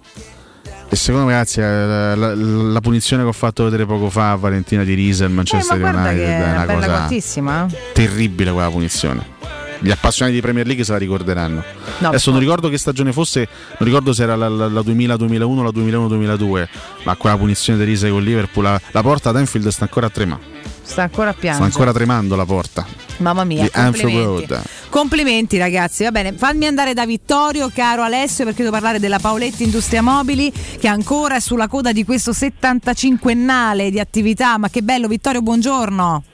E 0.89 0.97
secondo 0.97 1.27
me, 1.27 1.33
ragazzi, 1.33 1.61
eh, 1.61 1.65
la, 1.65 2.15
la- 2.15 2.35
la 2.35 2.81
punizione 2.81 3.23
che 3.23 3.29
ho 3.31 3.33
fatto 3.33 3.65
vedere 3.65 3.87
poco 3.87 4.11
fa 4.11 4.33
a 4.33 4.37
Valentina 4.37 4.85
di 4.85 4.95
Eh, 5.25 5.29
ma 5.29 5.37
Manchester 5.37 5.79
guarda 5.79 6.01
United, 6.11 6.27
che 6.27 6.37
è 6.45 6.51
una 6.53 6.65
cosa 6.67 6.87
quantissima. 6.89 7.67
terribile 7.95 8.53
quella 8.53 8.69
punizione. 8.71 9.41
Gli 9.81 9.91
appassionati 9.91 10.37
di 10.37 10.43
Premier 10.43 10.67
League 10.67 10.85
se 10.85 10.93
la 10.93 10.99
ricorderanno. 10.99 11.65
No, 11.99 12.09
Adesso 12.09 12.31
non 12.31 12.39
ricordo 12.41 12.69
che 12.69 12.77
stagione 12.79 13.13
fosse, 13.13 13.49
non 13.79 13.89
ricordo 13.89 14.13
se 14.13 14.23
era 14.23 14.37
la, 14.37 14.49
la- 14.49 14.69
la 14.69 14.81
2000-2001 14.81 15.63
la 15.63 15.71
2001-2002, 15.71 16.69
ma 17.05 17.17
quella 17.17 17.37
punizione 17.39 17.79
di 17.79 17.85
Riese 17.87 18.11
con 18.11 18.23
Liverpool, 18.23 18.65
la, 18.65 19.03
porta 19.03 19.31
ad 19.31 19.37
Anfield 19.37 19.69
sta 19.69 19.85
ancora 19.85 20.07
a 20.07 20.11
tremare. 20.11 20.43
Sta 20.83 21.03
ancora 21.03 21.31
a 21.31 21.35
Sta 21.39 21.63
ancora 21.63 21.93
tremando 21.93 22.37
la 22.37 22.45
porta 22.45 22.85
Mamma 23.19 23.45
mia, 23.45 23.69
complimenti. 23.71 24.55
Complimenti 24.89 25.57
ragazzi, 25.57 26.03
va 26.03 26.11
bene. 26.11 26.33
Fammi 26.33 26.67
andare 26.67 26.93
da 26.93 27.07
Vittorio, 27.07 27.71
caro 27.73 28.03
Alessio, 28.03 28.45
perché 28.45 28.63
devo 28.63 28.75
parlare 28.75 28.99
della 28.99 29.19
Paoletti 29.19 29.63
Industria 29.63 30.03
Mobili 30.03 30.53
che 30.53 30.89
ancora 30.89 31.37
è 31.37 31.41
sulla 31.41 31.69
coda 31.69 31.93
di 31.93 32.05
questo 32.05 32.33
75ennale 32.33 33.91
di 33.91 34.01
attività. 34.01 34.59
Ma 34.59 34.69
che 34.69 34.83
bello, 34.83 35.09
Vittorio, 35.09 35.41
buongiorno. 35.41 36.25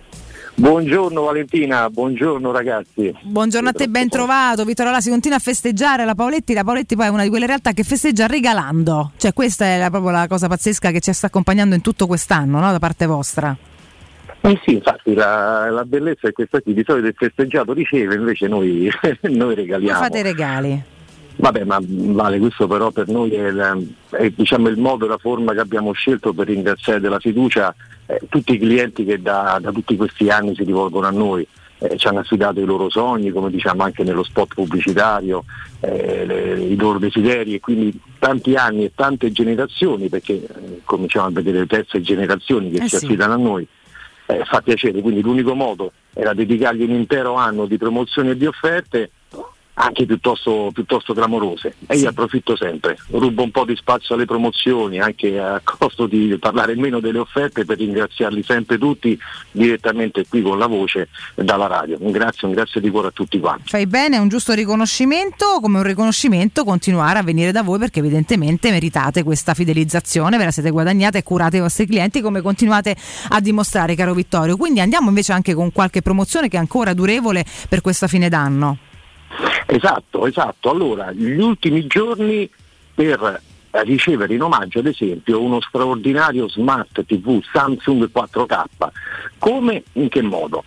Buongiorno 0.55 1.23
Valentina, 1.23 1.89
buongiorno 1.89 2.51
ragazzi. 2.51 3.15
Buongiorno 3.23 3.69
a 3.69 3.73
te, 3.73 3.87
ben 3.87 4.09
trovato. 4.09 4.65
Vittorio, 4.65 4.91
là 4.91 5.01
si 5.01 5.09
continua 5.09 5.37
a 5.37 5.41
festeggiare 5.41 6.05
la 6.05 6.17
Paoletti. 6.17 6.53
La 6.53 6.65
Paoletti 6.65 6.97
poi 6.97 7.07
è 7.07 7.11
una 7.11 7.23
di 7.23 7.29
quelle 7.29 7.47
realtà 7.47 7.73
che 7.73 7.85
festeggia 7.85 8.27
regalando. 8.27 9.13
Cioè, 9.19 9.33
questa 9.33 9.67
è 9.67 9.79
la- 9.79 9.91
proprio 9.91 10.11
la 10.11 10.27
cosa 10.27 10.49
pazzesca 10.49 10.91
che 10.91 10.99
ci 10.99 11.13
sta 11.13 11.27
accompagnando 11.27 11.77
in 11.77 11.81
tutto 11.81 12.09
quest'anno, 12.09 12.59
no? 12.59 12.73
Da 12.73 12.79
parte 12.81 13.07
vostra. 13.07 13.57
Eh 14.41 14.59
sì, 14.65 14.75
infatti 14.75 15.15
la, 15.15 15.69
la 15.71 15.85
bellezza 15.85 16.29
è 16.29 16.33
questa 16.33 16.61
qui, 16.61 16.73
di 16.75 16.85
solito 16.87 17.07
il 17.09 17.15
festeggiato 17.17 17.73
riceve, 17.73 18.15
invece 18.15 18.47
noi, 18.47 18.89
noi 19.23 19.55
regaliamo. 19.55 20.01
fate 20.01 20.23
regali? 20.23 20.83
Vabbè, 21.41 21.65
ma 21.65 21.79
vale, 21.81 22.39
questo 22.39 22.67
però 22.67 22.91
per 22.91 23.09
noi 23.09 23.31
è, 23.31 23.47
il- 23.49 23.95
è, 24.11 24.31
diciamo, 24.31 24.69
il 24.69 24.79
modo 24.79 25.05
e 25.05 25.09
la 25.09 25.19
forma 25.19 25.53
che 25.53 25.61
abbiamo 25.61 25.93
scelto 25.93 26.33
per 26.33 26.47
ringraziare 26.49 26.99
della 27.01 27.21
fiducia 27.21 27.75
eh, 28.07 28.21
tutti 28.29 28.55
i 28.55 28.59
clienti 28.59 29.05
che 29.05 29.21
da, 29.23 29.59
da 29.61 29.71
tutti 29.71 29.97
questi 29.97 30.29
anni 30.31 30.55
si 30.55 30.65
rivolgono 30.65 31.07
a 31.07 31.11
noi. 31.11 31.47
Eh, 31.81 31.97
ci 31.97 32.09
hanno 32.09 32.19
affidato 32.21 32.59
i 32.59 32.65
loro 32.65 32.91
sogni, 32.91 33.31
come 33.31 33.51
diciamo 33.51 33.85
anche 33.85 34.03
nello 34.03 34.25
spot 34.25 34.55
pubblicitario, 34.55 35.45
eh, 35.79 36.25
le- 36.27 36.61
i 36.61 36.75
loro 36.77 36.99
desideri 36.99 37.55
e 37.55 37.61
quindi 37.61 37.97
tanti 38.19 38.55
anni 38.57 38.85
e 38.87 38.93
tante 38.95 39.31
generazioni, 39.31 40.09
perché 40.09 40.33
eh, 40.33 40.81
cominciamo 40.85 41.27
a 41.27 41.31
vedere 41.31 41.59
le 41.61 41.67
terze 41.67 42.01
generazioni 42.01 42.71
che 42.71 42.79
Eh 42.83 42.89
si 42.89 42.97
sì. 42.99 43.05
affidano 43.05 43.35
a 43.35 43.37
noi, 43.37 43.65
eh, 44.29 44.45
fa 44.45 44.61
piacere, 44.61 45.01
quindi 45.01 45.23
l'unico 45.23 45.55
modo 45.55 45.93
era 46.13 46.35
dedicargli 46.35 46.83
un 46.83 46.91
intero 46.91 47.35
anno 47.35 47.65
di 47.65 47.79
promozioni 47.79 48.31
e 48.31 48.37
di 48.37 48.45
offerte 48.45 49.11
anche 49.79 50.07
piuttosto, 50.07 50.71
piuttosto 50.73 51.15
clamorose 51.15 51.77
e 51.87 51.97
io 51.97 52.09
approfitto 52.09 52.57
sempre, 52.57 52.99
rubo 53.11 53.45
un 53.45 53.51
po' 53.53 53.65
di 53.65 53.77
spazio 53.77 54.17
alle 54.17 54.25
promozioni 54.25 54.99
anche 54.99 55.39
a 55.39 55.61
costo 55.65 56.07
di 56.07 56.37
parlare 56.39 56.75
meno 56.75 56.99
delle 57.01 57.19
offerte 57.19 57.65
per 57.65 57.79
ringraziarli 57.79 58.43
sempre 58.43 58.77
tutti 58.77 59.17
direttamente 59.53 60.27
qui 60.27 60.43
con 60.43 60.59
la 60.59 60.67
voce 60.67 61.09
dalla 61.35 61.67
radio. 61.67 61.97
Un 62.01 62.11
grazie, 62.11 62.49
un 62.49 62.55
grazie 62.55 62.81
di 62.81 62.91
cuore 62.91 63.09
a 63.09 63.11
tutti 63.13 63.39
quanti. 63.39 63.69
Fai 63.69 63.87
bene, 63.87 64.17
è 64.17 64.19
un 64.19 64.29
giusto 64.29 64.53
riconoscimento, 64.53 65.59
come 65.61 65.79
un 65.79 65.85
riconoscimento 65.85 66.65
continuare 66.65 67.21
a 67.21 67.23
venire 67.23 67.53
da 67.53 67.63
voi 67.63 67.79
perché 67.79 68.01
evidentemente 68.01 68.71
meritate 68.71 69.23
questa 69.23 69.55
fidelizzazione, 69.55 70.37
ve 70.39 70.45
la 70.45 70.51
siete 70.51 70.71
guadagnata 70.71 71.19
e 71.19 71.23
curate 71.23 71.59
i 71.59 71.61
vostri 71.61 71.87
clienti 71.87 72.21
come 72.21 72.41
continuate 72.41 72.97
a 73.29 73.41
dimostrare 73.41 73.95
caro 73.95 74.13
Vittorio. 74.13 74.57
Quindi 74.57 74.81
andiamo 74.81 75.09
invece 75.09 75.33
anche 75.33 75.55
con 75.55 75.71
qualche 75.71 76.03
promozione 76.03 76.49
che 76.49 76.57
è 76.57 76.61
ancora 76.61 76.95
durevole 76.95 77.45
per 77.69 77.81
questa 77.81 78.09
fine 78.09 78.29
d'anno. 78.29 78.88
Esatto, 79.67 80.27
esatto. 80.27 80.71
Allora, 80.71 81.13
gli 81.13 81.41
ultimi 81.41 81.87
giorni 81.87 82.49
per 82.95 83.43
ricevere 83.71 84.35
in 84.35 84.43
omaggio 84.43 84.79
ad 84.79 84.87
esempio 84.87 85.43
uno 85.43 85.61
straordinario 85.61 86.49
smart 86.49 87.05
TV 87.05 87.41
Samsung 87.53 88.11
4K. 88.13 88.65
Come? 89.39 89.83
In 89.93 90.09
che 90.09 90.23
modo? 90.23 90.65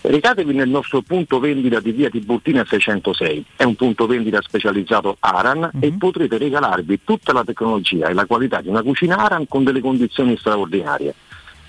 Recatevi 0.00 0.54
nel 0.54 0.68
nostro 0.68 1.02
punto 1.02 1.40
vendita 1.40 1.80
di 1.80 1.90
via 1.90 2.08
Tiburtina 2.08 2.64
606, 2.64 3.44
è 3.56 3.64
un 3.64 3.74
punto 3.74 4.06
vendita 4.06 4.40
specializzato 4.40 5.16
Aran 5.18 5.70
e 5.80 5.92
potrete 5.98 6.38
regalarvi 6.38 7.00
tutta 7.02 7.32
la 7.32 7.42
tecnologia 7.44 8.06
e 8.06 8.14
la 8.14 8.24
qualità 8.24 8.60
di 8.60 8.68
una 8.68 8.82
cucina 8.82 9.16
Aran 9.16 9.48
con 9.48 9.64
delle 9.64 9.80
condizioni 9.80 10.36
straordinarie. 10.36 11.14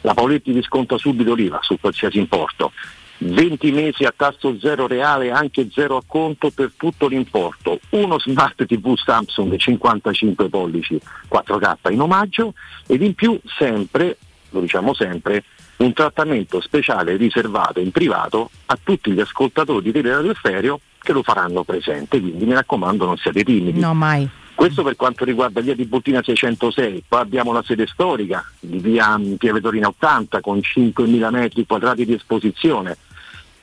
La 0.02 0.14
Paoletti 0.14 0.52
vi 0.52 0.62
sconta 0.62 0.98
subito 0.98 1.34
l'IVA 1.34 1.60
su 1.62 1.78
qualsiasi 1.82 2.20
importo. 2.20 2.72
20 3.20 3.72
mesi 3.72 4.06
a 4.06 4.14
tasso 4.16 4.58
zero 4.60 4.88
reale, 4.88 5.32
anche 5.32 5.70
zero 5.72 5.98
a 5.98 6.04
conto 6.06 6.50
per 6.52 6.72
tutto 6.76 7.08
l'importo. 7.08 7.80
Uno 7.90 8.20
smart 8.20 8.66
TV 8.66 8.96
Samsung 8.96 9.56
55 9.56 10.50
pollici 10.50 11.00
4K 11.30 11.92
in 11.92 12.02
omaggio 12.02 12.54
ed 12.88 13.02
in 13.02 13.14
più 13.14 13.40
sempre, 13.46 14.18
lo 14.50 14.62
diciamo 14.62 14.94
sempre, 14.94 15.44
un 15.78 15.94
trattamento 15.94 16.62
speciale 16.62 17.16
riservato 17.16 17.80
in 17.80 17.92
privato 17.92 18.50
a 18.68 18.78
tutti 18.82 19.12
gli 19.12 19.20
ascoltatori 19.20 19.84
di 19.84 19.92
Teleradio 19.92 20.34
Stereo 20.36 20.80
che 21.02 21.14
lo 21.14 21.24
faranno 21.24 21.64
presente, 21.64 22.20
quindi 22.20 22.46
mi 22.46 22.54
raccomando 22.54 23.06
non 23.06 23.18
siate 23.18 23.44
timidi. 23.44 23.80
No, 23.80 23.94
mai. 23.94 24.30
Questo 24.54 24.84
per 24.84 24.98
quanto 24.98 25.24
riguarda 25.24 25.62
via 25.62 25.74
di 25.74 25.86
Bottina 25.86 26.22
606, 26.22 27.06
poi 27.08 27.22
abbiamo 27.22 27.54
la 27.54 27.64
sede 27.66 27.88
storica 27.88 28.46
di 28.60 28.80
via 28.80 29.18
Pieve 29.38 29.62
Torina 29.62 29.88
80 29.88 30.42
con 30.42 30.58
5.000 30.58 31.30
metri 31.30 31.66
quadrati 31.66 32.04
di 32.04 32.14
esposizione 32.14 32.98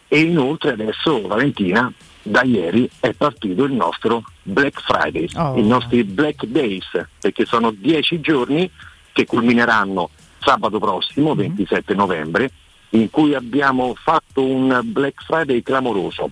e 0.08 0.20
inoltre 0.20 0.72
adesso 0.72 1.26
Valentina 1.26 1.92
da 2.22 2.42
ieri 2.42 2.88
è 3.00 3.12
partito 3.12 3.64
il 3.64 3.72
nostro 3.72 4.24
Black 4.42 4.80
Friday, 4.82 5.28
Oh. 5.36 5.56
i 5.56 5.62
nostri 5.62 6.02
Black 6.04 6.44
Days, 6.46 6.86
perché 7.20 7.44
sono 7.44 7.70
10 7.70 8.20
giorni 8.20 8.68
che 9.12 9.26
culmineranno 9.26 10.10
sabato 10.40 10.78
prossimo, 10.78 11.34
27 11.34 11.94
novembre, 11.94 12.50
in 12.90 13.10
cui 13.10 13.34
abbiamo 13.34 13.94
fatto 13.96 14.44
un 14.44 14.80
Black 14.84 15.24
Friday 15.24 15.62
clamoroso. 15.62 16.30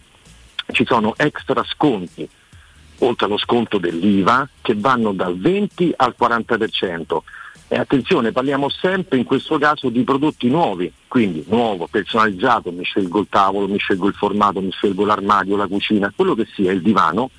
Ci 0.70 0.84
sono 0.86 1.14
extra 1.16 1.62
sconti, 1.64 2.28
oltre 2.98 3.26
allo 3.26 3.38
sconto 3.38 3.78
dell'IVA, 3.78 4.48
che 4.62 4.74
vanno 4.76 5.12
dal 5.12 5.38
20 5.38 5.92
al 5.96 6.14
40%. 6.18 7.22
E 7.66 7.76
attenzione, 7.76 8.30
parliamo 8.30 8.68
sempre 8.68 9.18
in 9.18 9.24
questo 9.24 9.58
caso 9.58 9.88
di 9.88 10.04
prodotti 10.04 10.48
nuovi, 10.48 10.92
quindi 11.08 11.44
nuovo, 11.48 11.86
personalizzato, 11.86 12.70
mi 12.70 12.84
scelgo 12.84 13.20
il 13.20 13.26
tavolo, 13.30 13.66
mi 13.66 13.78
scelgo 13.78 14.06
il 14.06 14.14
formato, 14.14 14.60
mi 14.60 14.70
scelgo 14.70 15.04
l'armadio, 15.04 15.56
la 15.56 15.66
cucina, 15.66 16.12
quello 16.14 16.34
che 16.34 16.46
sia, 16.54 16.72
il 16.72 16.82
divano, 16.82 17.30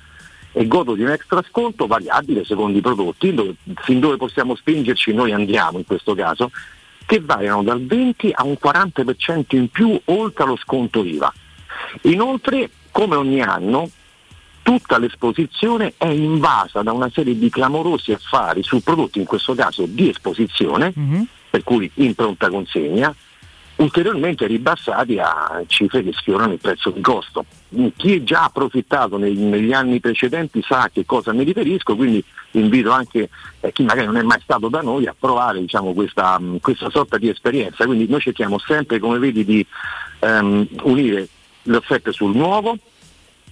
e 0.52 0.66
godo 0.66 0.94
di 0.94 1.02
un 1.02 1.10
extra 1.10 1.44
sconto 1.48 1.86
variabile 1.86 2.44
secondo 2.44 2.76
i 2.76 2.80
prodotti, 2.80 3.32
dove, 3.32 3.54
fin 3.82 4.00
dove 4.00 4.16
possiamo 4.16 4.56
spingerci 4.56 5.12
noi 5.12 5.32
andiamo 5.32 5.78
in 5.78 5.86
questo 5.86 6.14
caso, 6.14 6.50
che 7.06 7.20
variano 7.20 7.62
dal 7.62 7.84
20 7.84 8.32
a 8.34 8.44
un 8.44 8.56
40% 8.60 9.44
in 9.50 9.68
più 9.68 9.98
oltre 10.06 10.44
allo 10.44 10.56
sconto 10.56 11.04
IVA. 11.04 11.32
Inoltre, 12.02 12.70
come 12.90 13.14
ogni 13.14 13.40
anno, 13.40 13.88
tutta 14.66 14.98
l'esposizione 14.98 15.94
è 15.96 16.08
invasa 16.08 16.82
da 16.82 16.90
una 16.90 17.08
serie 17.14 17.38
di 17.38 17.48
clamorosi 17.50 18.10
affari 18.10 18.64
su 18.64 18.82
prodotti, 18.82 19.20
in 19.20 19.24
questo 19.24 19.54
caso 19.54 19.84
di 19.86 20.08
esposizione, 20.08 20.92
per 21.48 21.62
cui 21.62 21.88
in 21.94 22.16
pronta 22.16 22.50
consegna, 22.50 23.14
ulteriormente 23.76 24.44
ribassati 24.48 25.20
a 25.20 25.62
cifre 25.68 26.02
che 26.02 26.12
sfiorano 26.12 26.54
il 26.54 26.58
prezzo 26.58 26.90
di 26.90 27.00
costo. 27.00 27.44
Chi 27.94 28.24
già 28.24 28.40
ha 28.40 28.44
approfittato 28.46 29.18
nei- 29.18 29.36
negli 29.36 29.72
anni 29.72 30.00
precedenti 30.00 30.60
sa 30.66 30.82
a 30.82 30.90
che 30.92 31.04
cosa 31.06 31.32
mi 31.32 31.44
riferisco, 31.44 31.94
quindi 31.94 32.24
invito 32.52 32.90
anche 32.90 33.28
eh, 33.60 33.72
chi 33.72 33.84
magari 33.84 34.06
non 34.06 34.16
è 34.16 34.22
mai 34.22 34.40
stato 34.42 34.68
da 34.68 34.80
noi 34.80 35.06
a 35.06 35.14
provare 35.16 35.60
diciamo, 35.60 35.92
questa, 35.92 36.40
mh, 36.40 36.58
questa 36.58 36.90
sorta 36.90 37.18
di 37.18 37.28
esperienza. 37.28 37.84
Quindi 37.84 38.08
noi 38.08 38.20
cerchiamo 38.20 38.58
sempre, 38.58 38.98
come 38.98 39.18
vedi, 39.20 39.44
di 39.44 39.64
ehm, 40.18 40.66
unire 40.82 41.28
le 41.62 41.76
offerte 41.76 42.10
sul 42.10 42.34
nuovo, 42.34 42.76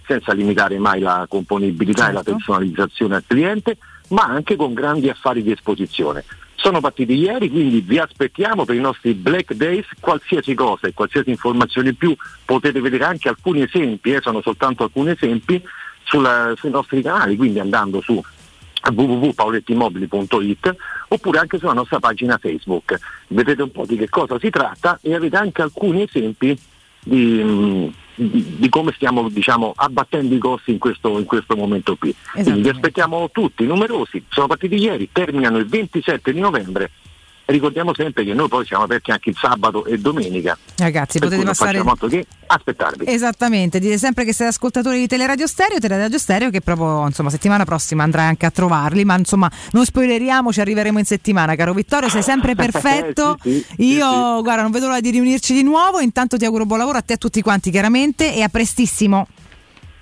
senza 0.06 0.32
limitare 0.32 0.78
mai 0.78 1.00
la 1.00 1.26
componibilità 1.28 2.08
e 2.08 2.12
la 2.12 2.22
personalizzazione 2.22 3.16
al 3.16 3.24
cliente, 3.26 3.76
ma 4.08 4.24
anche 4.24 4.56
con 4.56 4.74
grandi 4.74 5.08
affari 5.08 5.42
di 5.42 5.50
esposizione. 5.50 6.24
Sono 6.56 6.80
partiti 6.80 7.14
ieri, 7.14 7.50
quindi 7.50 7.80
vi 7.80 7.98
aspettiamo 7.98 8.64
per 8.64 8.76
i 8.76 8.80
nostri 8.80 9.12
Black 9.12 9.54
Days, 9.54 9.86
qualsiasi 10.00 10.54
cosa 10.54 10.86
e 10.86 10.94
qualsiasi 10.94 11.30
informazione 11.30 11.90
in 11.90 11.96
più 11.96 12.14
potete 12.44 12.80
vedere 12.80 13.04
anche 13.04 13.28
alcuni 13.28 13.62
esempi, 13.62 14.12
eh, 14.12 14.20
sono 14.22 14.40
soltanto 14.40 14.84
alcuni 14.84 15.10
esempi 15.10 15.62
sulla- 16.04 16.54
sui 16.56 16.70
nostri 16.70 17.02
canali, 17.02 17.36
quindi 17.36 17.58
andando 17.58 18.00
su 18.00 18.22
www.paulettimobili.it 18.92 20.76
oppure 21.08 21.38
anche 21.38 21.58
sulla 21.58 21.72
nostra 21.72 21.98
pagina 21.98 22.38
Facebook. 22.38 22.98
Vedete 23.28 23.62
un 23.62 23.70
po' 23.70 23.86
di 23.86 23.96
che 23.96 24.08
cosa 24.08 24.38
si 24.38 24.50
tratta 24.50 24.98
e 25.02 25.14
avete 25.14 25.36
anche 25.36 25.62
alcuni 25.62 26.02
esempi 26.02 26.58
di, 27.02 27.40
mm, 27.42 27.86
di- 28.14 28.56
di 28.58 28.68
come 28.68 28.92
stiamo 28.92 29.28
diciamo, 29.28 29.72
abbattendo 29.76 30.34
i 30.34 30.38
costi 30.38 30.70
in 30.72 30.78
questo, 30.78 31.18
in 31.18 31.24
questo 31.24 31.56
momento 31.56 31.96
qui. 31.96 32.14
Quindi 32.32 32.62
vi 32.62 32.68
aspettiamo 32.68 33.30
tutti, 33.30 33.64
numerosi, 33.66 34.24
sono 34.28 34.46
partiti 34.46 34.76
ieri, 34.76 35.08
terminano 35.12 35.58
il 35.58 35.66
27 35.66 36.32
di 36.32 36.40
novembre. 36.40 36.90
Ricordiamo 37.46 37.92
sempre 37.94 38.24
che 38.24 38.32
noi 38.32 38.48
poi 38.48 38.64
siamo 38.64 38.84
aperti 38.84 39.10
anche 39.10 39.30
il 39.30 39.36
sabato 39.38 39.84
e 39.84 39.98
domenica. 39.98 40.56
Ragazzi, 40.76 41.18
per 41.18 41.28
potete 41.28 41.46
passare 41.46 41.78
altro 41.78 42.08
che 42.08 42.26
aspettarvi. 42.46 43.04
Esattamente, 43.06 43.78
dite 43.78 43.98
sempre 43.98 44.24
che 44.24 44.32
siete 44.32 44.50
ascoltatori 44.50 44.98
di 44.98 45.06
Teleradio 45.06 45.46
Stereo, 45.46 45.78
Teleradio 45.78 46.18
Stereo 46.18 46.48
che 46.48 46.62
proprio 46.62 47.06
insomma 47.06 47.28
settimana 47.28 47.64
prossima 47.64 48.02
andrai 48.02 48.26
anche 48.26 48.46
a 48.46 48.50
trovarli, 48.50 49.04
ma 49.04 49.16
insomma 49.18 49.50
non 49.72 49.84
spoileriamo, 49.84 50.52
ci 50.52 50.60
arriveremo 50.60 50.98
in 50.98 51.04
settimana, 51.04 51.54
caro 51.54 51.74
Vittorio, 51.74 52.08
sei 52.08 52.22
sempre 52.22 52.54
perfetto. 52.56 53.36
Sì, 53.42 53.52
sì, 53.52 53.74
sì, 53.76 53.94
Io 53.94 54.40
guarda, 54.42 54.62
non 54.62 54.70
vedo 54.70 54.86
l'ora 54.86 55.00
di 55.00 55.10
riunirci 55.10 55.52
di 55.52 55.62
nuovo, 55.62 56.00
intanto 56.00 56.38
ti 56.38 56.46
auguro 56.46 56.64
buon 56.64 56.78
lavoro 56.78 56.96
a 56.96 57.02
te 57.02 57.12
e 57.12 57.16
a 57.16 57.18
tutti 57.18 57.42
quanti 57.42 57.70
chiaramente 57.70 58.34
e 58.34 58.42
a 58.42 58.48
prestissimo. 58.48 59.26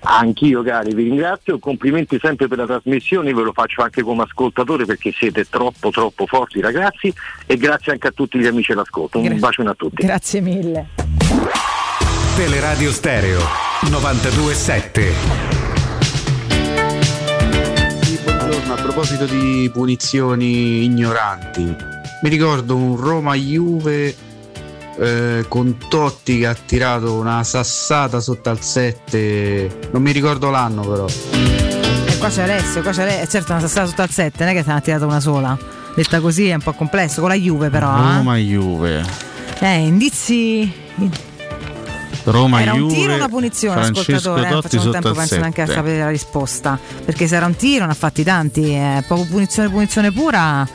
Anch'io 0.05 0.61
cari, 0.63 0.93
vi 0.93 1.03
ringrazio, 1.03 1.59
complimenti 1.59 2.19
sempre 2.19 2.47
per 2.47 2.57
la 2.57 2.65
trasmissione, 2.65 3.33
ve 3.33 3.41
lo 3.41 3.53
faccio 3.53 3.81
anche 3.81 4.01
come 4.01 4.23
ascoltatore 4.23 4.85
perché 4.85 5.11
siete 5.11 5.45
troppo 5.49 5.91
troppo 5.91 6.25
forti 6.25 6.59
ragazzi 6.59 7.13
e 7.45 7.55
grazie 7.55 7.93
anche 7.93 8.07
a 8.07 8.11
tutti 8.11 8.37
gli 8.37 8.45
amici 8.45 8.73
all'ascolto. 8.73 9.19
Un 9.19 9.25
Gra- 9.25 9.35
bacione 9.35 9.69
a 9.69 9.73
tutti. 9.73 10.05
Grazie 10.05 10.41
mille. 10.41 10.87
Teleradio 12.35 12.91
Stereo 12.91 13.39
927. 13.89 15.13
Sì, 18.01 18.19
buongiorno, 18.23 18.73
a 18.73 18.81
proposito 18.81 19.25
di 19.25 19.69
punizioni 19.71 20.83
ignoranti, 20.83 21.63
mi 21.63 22.29
ricordo 22.29 22.75
un 22.75 22.97
Roma-Juve 22.97 24.32
eh, 24.99 25.45
con 25.47 25.77
Totti 25.89 26.39
che 26.39 26.47
ha 26.47 26.53
tirato 26.55 27.13
una 27.13 27.43
sassata 27.43 28.19
sotto 28.19 28.49
al 28.49 28.61
7, 28.61 29.89
non 29.91 30.01
mi 30.01 30.11
ricordo 30.11 30.49
l'anno 30.49 30.81
però. 30.87 31.05
E 31.05 32.17
qua 32.17 32.29
c'è 32.29 32.43
Alessio, 32.43 32.81
qua 32.81 32.91
c'è 32.91 33.03
Alessio, 33.03 33.27
certo 33.27 33.51
una 33.51 33.61
sassata 33.61 33.87
sotto 33.87 34.01
al 34.01 34.09
7, 34.09 34.43
non 34.43 34.53
è 34.53 34.55
che 34.57 34.63
te 34.63 34.69
ne 34.71 34.77
ha 34.77 34.81
tirata 34.81 35.05
una 35.05 35.19
sola. 35.19 35.57
Detta 35.95 36.19
così 36.19 36.47
è 36.49 36.53
un 36.53 36.61
po' 36.61 36.73
complesso, 36.73 37.19
con 37.21 37.29
la 37.29 37.35
Juve 37.35 37.69
però. 37.69 37.89
eh. 37.95 38.15
Roma 38.17 38.37
Juve. 38.37 39.03
Eh, 39.59 39.77
indizi. 39.85 40.71
Roma 42.25 42.61
era 42.61 42.73
un 42.73 42.79
Juve. 42.79 42.93
tiro 42.93 43.11
o 43.13 43.15
una 43.15 43.27
punizione, 43.29 43.81
Francesco 43.81 44.13
ascoltatore? 44.13 44.47
Eh, 44.47 44.51
Totti 44.51 44.61
facciamo 44.67 44.83
sotto 44.83 44.91
tempo, 45.01 45.17
penso 45.17 45.37
neanche 45.37 45.61
a 45.61 45.65
7. 45.65 45.79
sapere 45.79 45.99
la 45.99 46.09
risposta. 46.09 46.79
Perché 47.05 47.27
se 47.27 47.35
era 47.35 47.45
un 47.45 47.55
tiro, 47.55 47.85
ne 47.85 47.91
ha 47.91 47.95
fatti 47.95 48.23
tanti. 48.23 48.73
Eh, 48.73 49.03
proprio 49.07 49.27
punizione, 49.29 49.69
punizione 49.69 50.11
pura, 50.11 50.67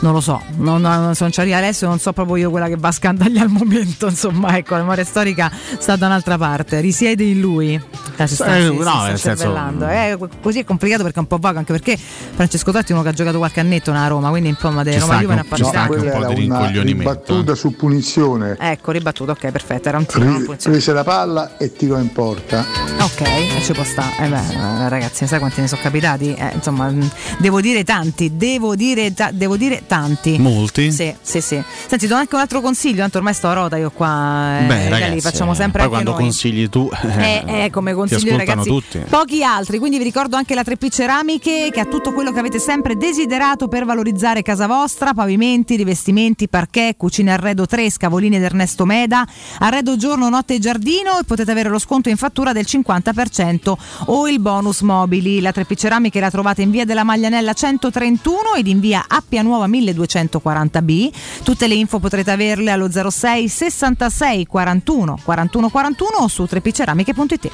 non 0.00 0.12
lo 0.12 0.20
so. 0.20 0.40
Non, 0.56 0.80
non, 0.80 1.14
se 1.14 1.22
non 1.24 1.32
ci 1.32 1.40
arriva 1.40 1.58
adesso, 1.58 1.86
non 1.86 1.98
so 1.98 2.12
proprio 2.12 2.36
io 2.36 2.50
quella 2.50 2.68
che 2.68 2.76
va 2.78 2.88
a 2.88 2.92
scandagliare 2.92 3.46
al 3.46 3.52
momento. 3.52 4.08
Insomma, 4.16 4.56
ecco, 4.56 4.74
la 4.74 4.80
memoria 4.80 5.04
storica 5.04 5.50
sta 5.78 5.96
da 5.96 6.06
un'altra 6.06 6.38
parte. 6.38 6.80
Risiede 6.80 7.24
in 7.24 7.40
lui. 7.40 7.74
Eh, 8.18 8.26
si 8.26 8.34
sta, 8.34 8.56
Eh, 8.56 8.62
si- 8.62 8.68
no, 8.76 9.06
si 9.10 9.16
sta 9.18 9.36
senso-. 9.36 9.86
Eh, 9.88 10.18
così 10.40 10.60
è 10.60 10.64
complicato 10.64 11.02
perché 11.02 11.18
è 11.18 11.20
un 11.20 11.26
po' 11.28 11.36
vago, 11.38 11.58
anche 11.58 11.72
perché 11.72 11.96
Francesco 11.98 12.72
Totti 12.72 12.92
è 12.92 12.94
uno 12.94 13.02
che 13.02 13.10
ha 13.10 13.12
giocato 13.12 13.36
qualche 13.38 13.60
annetto 13.60 13.92
nella 13.92 14.06
Roma, 14.06 14.30
quindi 14.30 14.48
insomma, 14.48 14.80
sta 14.82 14.98
Roma 14.98 15.18
Juve 15.18 15.34
ne 15.34 15.40
ha 15.40 15.80
anche 15.82 15.96
un- 15.98 16.06
un 16.06 16.10
po' 16.10 16.26
di 16.26 16.34
rincoglionimento. 16.34 16.82
ribattuta 17.12 17.54
su 17.54 17.76
punizione. 17.76 18.56
Ecco, 18.58 18.90
ribattuto, 18.92 19.32
ok, 19.32 19.50
perfetto. 19.50 19.88
Era 19.88 19.98
un 19.98 20.06
tiro, 20.06 20.24
non 20.24 20.44
Prese 20.86 21.02
la 21.04 21.16
palla 21.16 21.56
e 21.56 21.72
tirò 21.72 21.98
in 21.98 22.12
porta. 22.12 22.64
Ok, 23.00 23.20
e 23.22 23.60
ci 23.62 23.72
può 23.72 23.82
stare. 23.82 24.24
Eh 24.24 24.28
beh, 24.28 24.36
eh, 24.84 24.88
ragazzi, 24.88 25.26
sai 25.26 25.40
quanti 25.40 25.60
ne 25.60 25.66
sono 25.66 25.80
capitati? 25.82 26.32
Eh, 26.32 26.52
insomma, 26.54 26.88
mh, 26.88 27.10
devo 27.38 27.60
dire 27.60 27.82
tanti, 27.82 28.36
devo 28.36 28.76
dire, 28.76 29.12
ta- 29.12 29.30
devo 29.32 29.56
dire 29.56 29.82
tanti. 29.88 30.38
Molti? 30.38 30.92
Sì, 30.92 31.12
sì, 31.20 31.40
sì. 31.40 31.60
Senti, 31.88 32.06
do 32.06 32.14
anche 32.14 32.36
un 32.36 32.40
altro 32.40 32.60
consiglio, 32.60 32.98
tanto 32.98 33.18
ormai 33.18 33.34
sto 33.34 33.48
a 33.48 33.52
rota 33.54 33.76
io 33.76 33.90
qua. 33.90 34.60
eh, 34.60 34.66
Beh, 34.66 34.88
ragazzi, 34.88 35.20
facciamo 35.20 35.54
sempre 35.54 35.82
poi 35.84 35.94
anche 35.96 36.04
quando 36.04 36.10
noi. 36.12 36.20
consigli 36.20 36.68
tu, 36.68 36.88
Eh, 37.18 37.42
eh, 37.64 37.70
come 37.70 37.92
consiglio 37.92 38.36
ragazzi 38.36 38.68
tutti. 38.68 38.98
pochi 39.10 39.42
altri 39.42 39.78
quindi 39.78 39.98
vi 39.98 40.04
ricordo 40.04 40.36
anche 40.36 40.54
la 40.54 40.62
3P 40.62 40.88
Ceramiche 40.88 41.70
che 41.72 41.80
ha 41.80 41.86
tutto 41.86 42.12
quello 42.12 42.30
che 42.32 42.38
avete 42.38 42.60
sempre 42.60 42.96
desiderato 42.96 43.66
per 43.66 43.84
valorizzare 43.84 44.42
casa 44.42 44.68
vostra 44.68 45.14
pavimenti, 45.14 45.74
rivestimenti, 45.74 46.46
parquet, 46.48 46.96
cucine 46.96 47.32
arredo 47.32 47.66
3 47.66 47.90
Scavoline 47.90 48.36
ed 48.36 48.44
Ernesto 48.44 48.84
Meda 48.84 49.26
arredo 49.58 49.96
giorno, 49.96 50.28
notte 50.28 50.54
e 50.54 50.58
giardino 50.60 50.74
e 51.20 51.24
potete 51.24 51.50
avere 51.50 51.68
lo 51.68 51.78
sconto 51.78 52.08
in 52.08 52.16
fattura 52.16 52.52
del 52.52 52.66
50% 52.68 53.74
o 54.06 54.28
il 54.28 54.40
bonus 54.40 54.80
mobili. 54.82 55.40
La 55.40 55.52
3P 55.54 55.76
Ceramiche 55.76 56.20
la 56.20 56.30
trovate 56.30 56.62
in 56.62 56.70
via 56.70 56.84
della 56.84 57.04
Maglianella 57.04 57.52
131 57.52 58.54
ed 58.56 58.66
in 58.66 58.80
via 58.80 59.04
Appia 59.08 59.42
Nuova 59.42 59.66
1240B 59.66 61.10
tutte 61.42 61.66
le 61.66 61.74
info 61.74 61.98
potrete 61.98 62.30
averle 62.30 62.70
allo 62.70 62.88
06 62.90 63.48
66 63.48 64.46
41 64.46 65.18
41 65.24 65.68
41 65.68 66.16
o 66.18 66.28
su 66.28 66.42
3pceramiche.it 66.44 67.50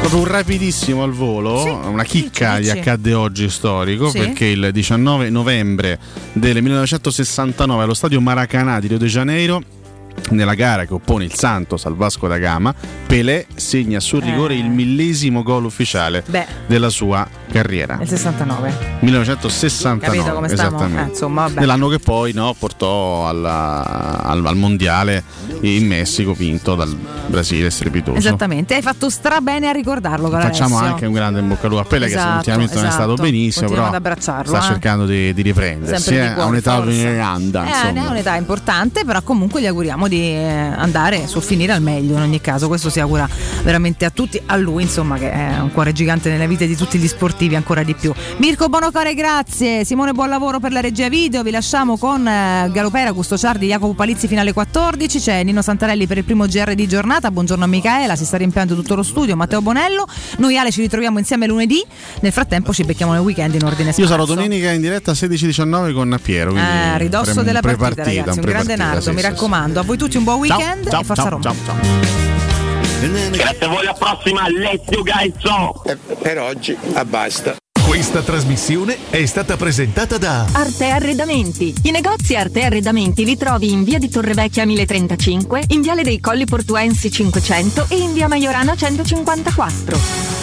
Proprio 0.00 0.20
un 0.22 0.26
rapidissimo 0.26 1.04
al 1.04 1.12
volo, 1.12 1.62
una 1.86 2.02
chicca 2.02 2.58
gli 2.58 2.68
accadde 2.68 3.14
oggi 3.14 3.48
storico 3.48 4.10
Sì. 4.10 4.18
perché 4.18 4.46
il 4.46 4.70
19 4.72 5.30
novembre 5.30 5.98
del 6.32 6.60
1969 6.60 7.82
allo 7.84 7.94
stadio 7.94 8.20
Maracanã 8.20 8.80
di 8.80 8.88
Rio 8.88 8.98
de 8.98 9.06
Janeiro 9.06 9.62
nella 10.30 10.54
gara 10.54 10.84
che 10.84 10.94
oppone 10.94 11.24
il 11.24 11.34
Santos 11.34 11.84
al 11.86 11.96
Vasco 11.96 12.26
da 12.28 12.38
Gama, 12.38 12.74
Pelé 13.06 13.46
segna 13.54 14.00
sul 14.00 14.22
rigore 14.22 14.54
Eh. 14.54 14.58
il 14.58 14.70
millesimo 14.70 15.42
gol 15.42 15.64
ufficiale 15.64 16.22
Beh. 16.26 16.46
della 16.66 16.88
sua 16.88 17.26
carriera. 17.50 17.96
nel 17.96 18.08
69 18.08 18.74
1969 19.00 20.00
Capito 20.16 20.34
come 20.34 20.46
esattamente. 20.46 21.00
Eh, 21.02 21.08
insomma, 21.10 21.42
vabbè. 21.42 21.60
nell'anno 21.60 21.88
che 21.88 21.98
poi 21.98 22.32
no, 22.32 22.54
portò 22.58 23.28
alla- 23.28 24.20
al, 24.22 24.44
al 24.46 24.56
mondiale 24.56 25.22
in 25.60 25.86
Messico 25.86 26.32
vinto 26.32 26.74
dal 26.74 26.94
Brasile 27.26 27.70
strepitoso 27.70 28.16
Esattamente, 28.18 28.74
hai 28.74 28.82
fatto 28.82 29.08
strabene 29.10 29.68
a 29.68 29.72
ricordarlo. 29.72 30.28
caro 30.28 30.42
Facciamo 30.44 30.76
anche 30.78 31.06
un 31.06 31.12
grande 31.12 31.40
in 31.40 31.48
bocca 31.48 31.62
al 31.66 31.68
lupo 31.72 31.82
a 31.82 31.84
che 32.08 32.12
Esatto, 32.14 32.36
ultimamente 32.38 32.74
non 32.76 32.84
è 32.86 32.90
stato 32.90 33.12
esatto. 33.12 33.22
benissimo, 33.22 33.66
Continuiamo 33.66 34.00
però 34.00 34.14
sta 34.46 34.58
eh. 34.58 34.62
cercando 34.62 35.06
di, 35.06 35.32
di 35.34 35.42
riprendersi. 35.42 36.10
Di 36.10 36.16
eh, 36.16 36.20
cuore, 36.32 36.40
ha 36.42 36.46
un'età 36.46 36.80
veneranda, 36.80 37.64
Eh, 37.64 37.68
insomma. 37.68 38.06
ha 38.06 38.10
un'età 38.10 38.34
importante, 38.36 39.04
però 39.04 39.22
comunque 39.22 39.60
gli 39.60 39.66
auguriamo 39.66 40.01
di 40.08 40.20
eh, 40.20 40.42
andare 40.44 41.26
sul 41.26 41.42
finire 41.42 41.72
al 41.72 41.82
meglio 41.82 42.16
in 42.16 42.22
ogni 42.22 42.40
caso. 42.40 42.68
Questo 42.68 42.90
si 42.90 43.00
augura 43.00 43.28
veramente 43.62 44.04
a 44.04 44.10
tutti, 44.10 44.40
a 44.46 44.56
lui, 44.56 44.82
insomma, 44.82 45.18
che 45.18 45.30
è 45.30 45.58
un 45.60 45.70
cuore 45.72 45.92
gigante 45.92 46.30
nelle 46.30 46.46
vite 46.46 46.66
di 46.66 46.76
tutti 46.76 46.98
gli 46.98 47.06
sportivi, 47.08 47.54
ancora 47.54 47.82
di 47.82 47.94
più. 47.94 48.12
Mirko 48.38 48.68
Bonocore, 48.68 49.14
grazie. 49.14 49.84
Simone, 49.84 50.12
buon 50.12 50.28
lavoro 50.28 50.60
per 50.60 50.72
la 50.72 50.80
regia 50.80 51.08
video. 51.08 51.42
Vi 51.42 51.50
lasciamo 51.50 51.96
con 51.98 52.26
eh, 52.26 52.70
Galopera, 52.72 53.10
Gusto 53.12 53.36
Ciardi, 53.36 53.66
Jacopo 53.66 53.94
Palizzi 53.94 54.26
fino 54.26 54.40
alle 54.40 54.52
14. 54.52 55.18
C'è 55.18 55.42
Nino 55.42 55.62
Santarelli 55.62 56.06
per 56.06 56.18
il 56.18 56.24
primo 56.24 56.46
GR 56.46 56.74
di 56.74 56.86
giornata. 56.88 57.30
Buongiorno 57.30 57.64
a 57.64 57.66
Micaela, 57.66 58.16
si 58.16 58.24
sta 58.24 58.36
riempiendo 58.36 58.74
tutto 58.74 58.94
lo 58.94 59.02
studio. 59.02 59.36
Matteo 59.36 59.60
Bonello. 59.62 60.06
Noi 60.38 60.56
Ale 60.58 60.70
ci 60.70 60.80
ritroviamo 60.80 61.18
insieme 61.18 61.46
lunedì. 61.46 61.82
Nel 62.20 62.32
frattempo 62.32 62.72
ci 62.72 62.84
becchiamo 62.84 63.12
nel 63.12 63.20
weekend 63.22 63.54
in 63.54 63.64
ordine 63.64 63.88
Io 63.88 63.92
sparso. 63.92 64.10
sarò 64.10 64.24
domenica 64.24 64.70
in 64.70 64.80
diretta 64.80 65.12
16-19 65.12 65.92
con 65.92 66.18
Piero. 66.22 66.50
quindi 66.50 66.68
Eh, 66.68 66.88
a 66.88 66.96
ridosso 66.96 67.42
della 67.42 67.60
partita, 67.60 68.02
ragazzi. 68.04 68.38
Un, 68.38 68.44
grande 68.44 68.76
nardo, 68.76 69.00
sì, 69.00 69.10
mi 69.10 69.16
sì, 69.16 69.22
raccomando. 69.22 69.80
A 69.80 69.84
voi 69.92 69.98
tutti 69.98 70.16
un 70.16 70.24
buon 70.24 70.38
weekend 70.38 70.88
Ciao, 70.88 71.00
e 71.00 71.04
forza 71.04 71.22
ciao, 71.22 71.30
Roma. 71.30 71.42
ciao, 71.42 71.54
Grazie 73.32 73.66
a 73.66 73.68
voi, 73.68 73.80
alla 73.80 73.92
prossima, 73.94 74.48
let's 74.48 74.88
you 74.90 75.02
guys 75.02 75.32
so. 75.38 75.82
per 76.20 76.38
oggi, 76.38 76.76
ah, 76.94 77.04
basta. 77.04 77.56
Questa 77.84 78.22
trasmissione 78.22 78.96
è 79.10 79.26
stata 79.26 79.56
presentata 79.56 80.16
da 80.16 80.46
Arte 80.52 80.88
Arredamenti. 80.88 81.74
I 81.82 81.90
negozi 81.90 82.36
Arte 82.36 82.62
Arredamenti 82.62 83.24
li 83.24 83.36
trovi 83.36 83.72
in 83.72 83.82
via 83.82 83.98
di 83.98 84.08
Torrevecchia 84.08 84.64
1035, 84.64 85.64
in 85.68 85.82
viale 85.82 86.02
dei 86.02 86.20
Colli 86.20 86.46
Portuensi 86.46 87.10
500 87.10 87.86
e 87.88 87.96
in 87.96 88.12
via 88.12 88.28
Maiorana 88.28 88.74
154. 88.74 90.41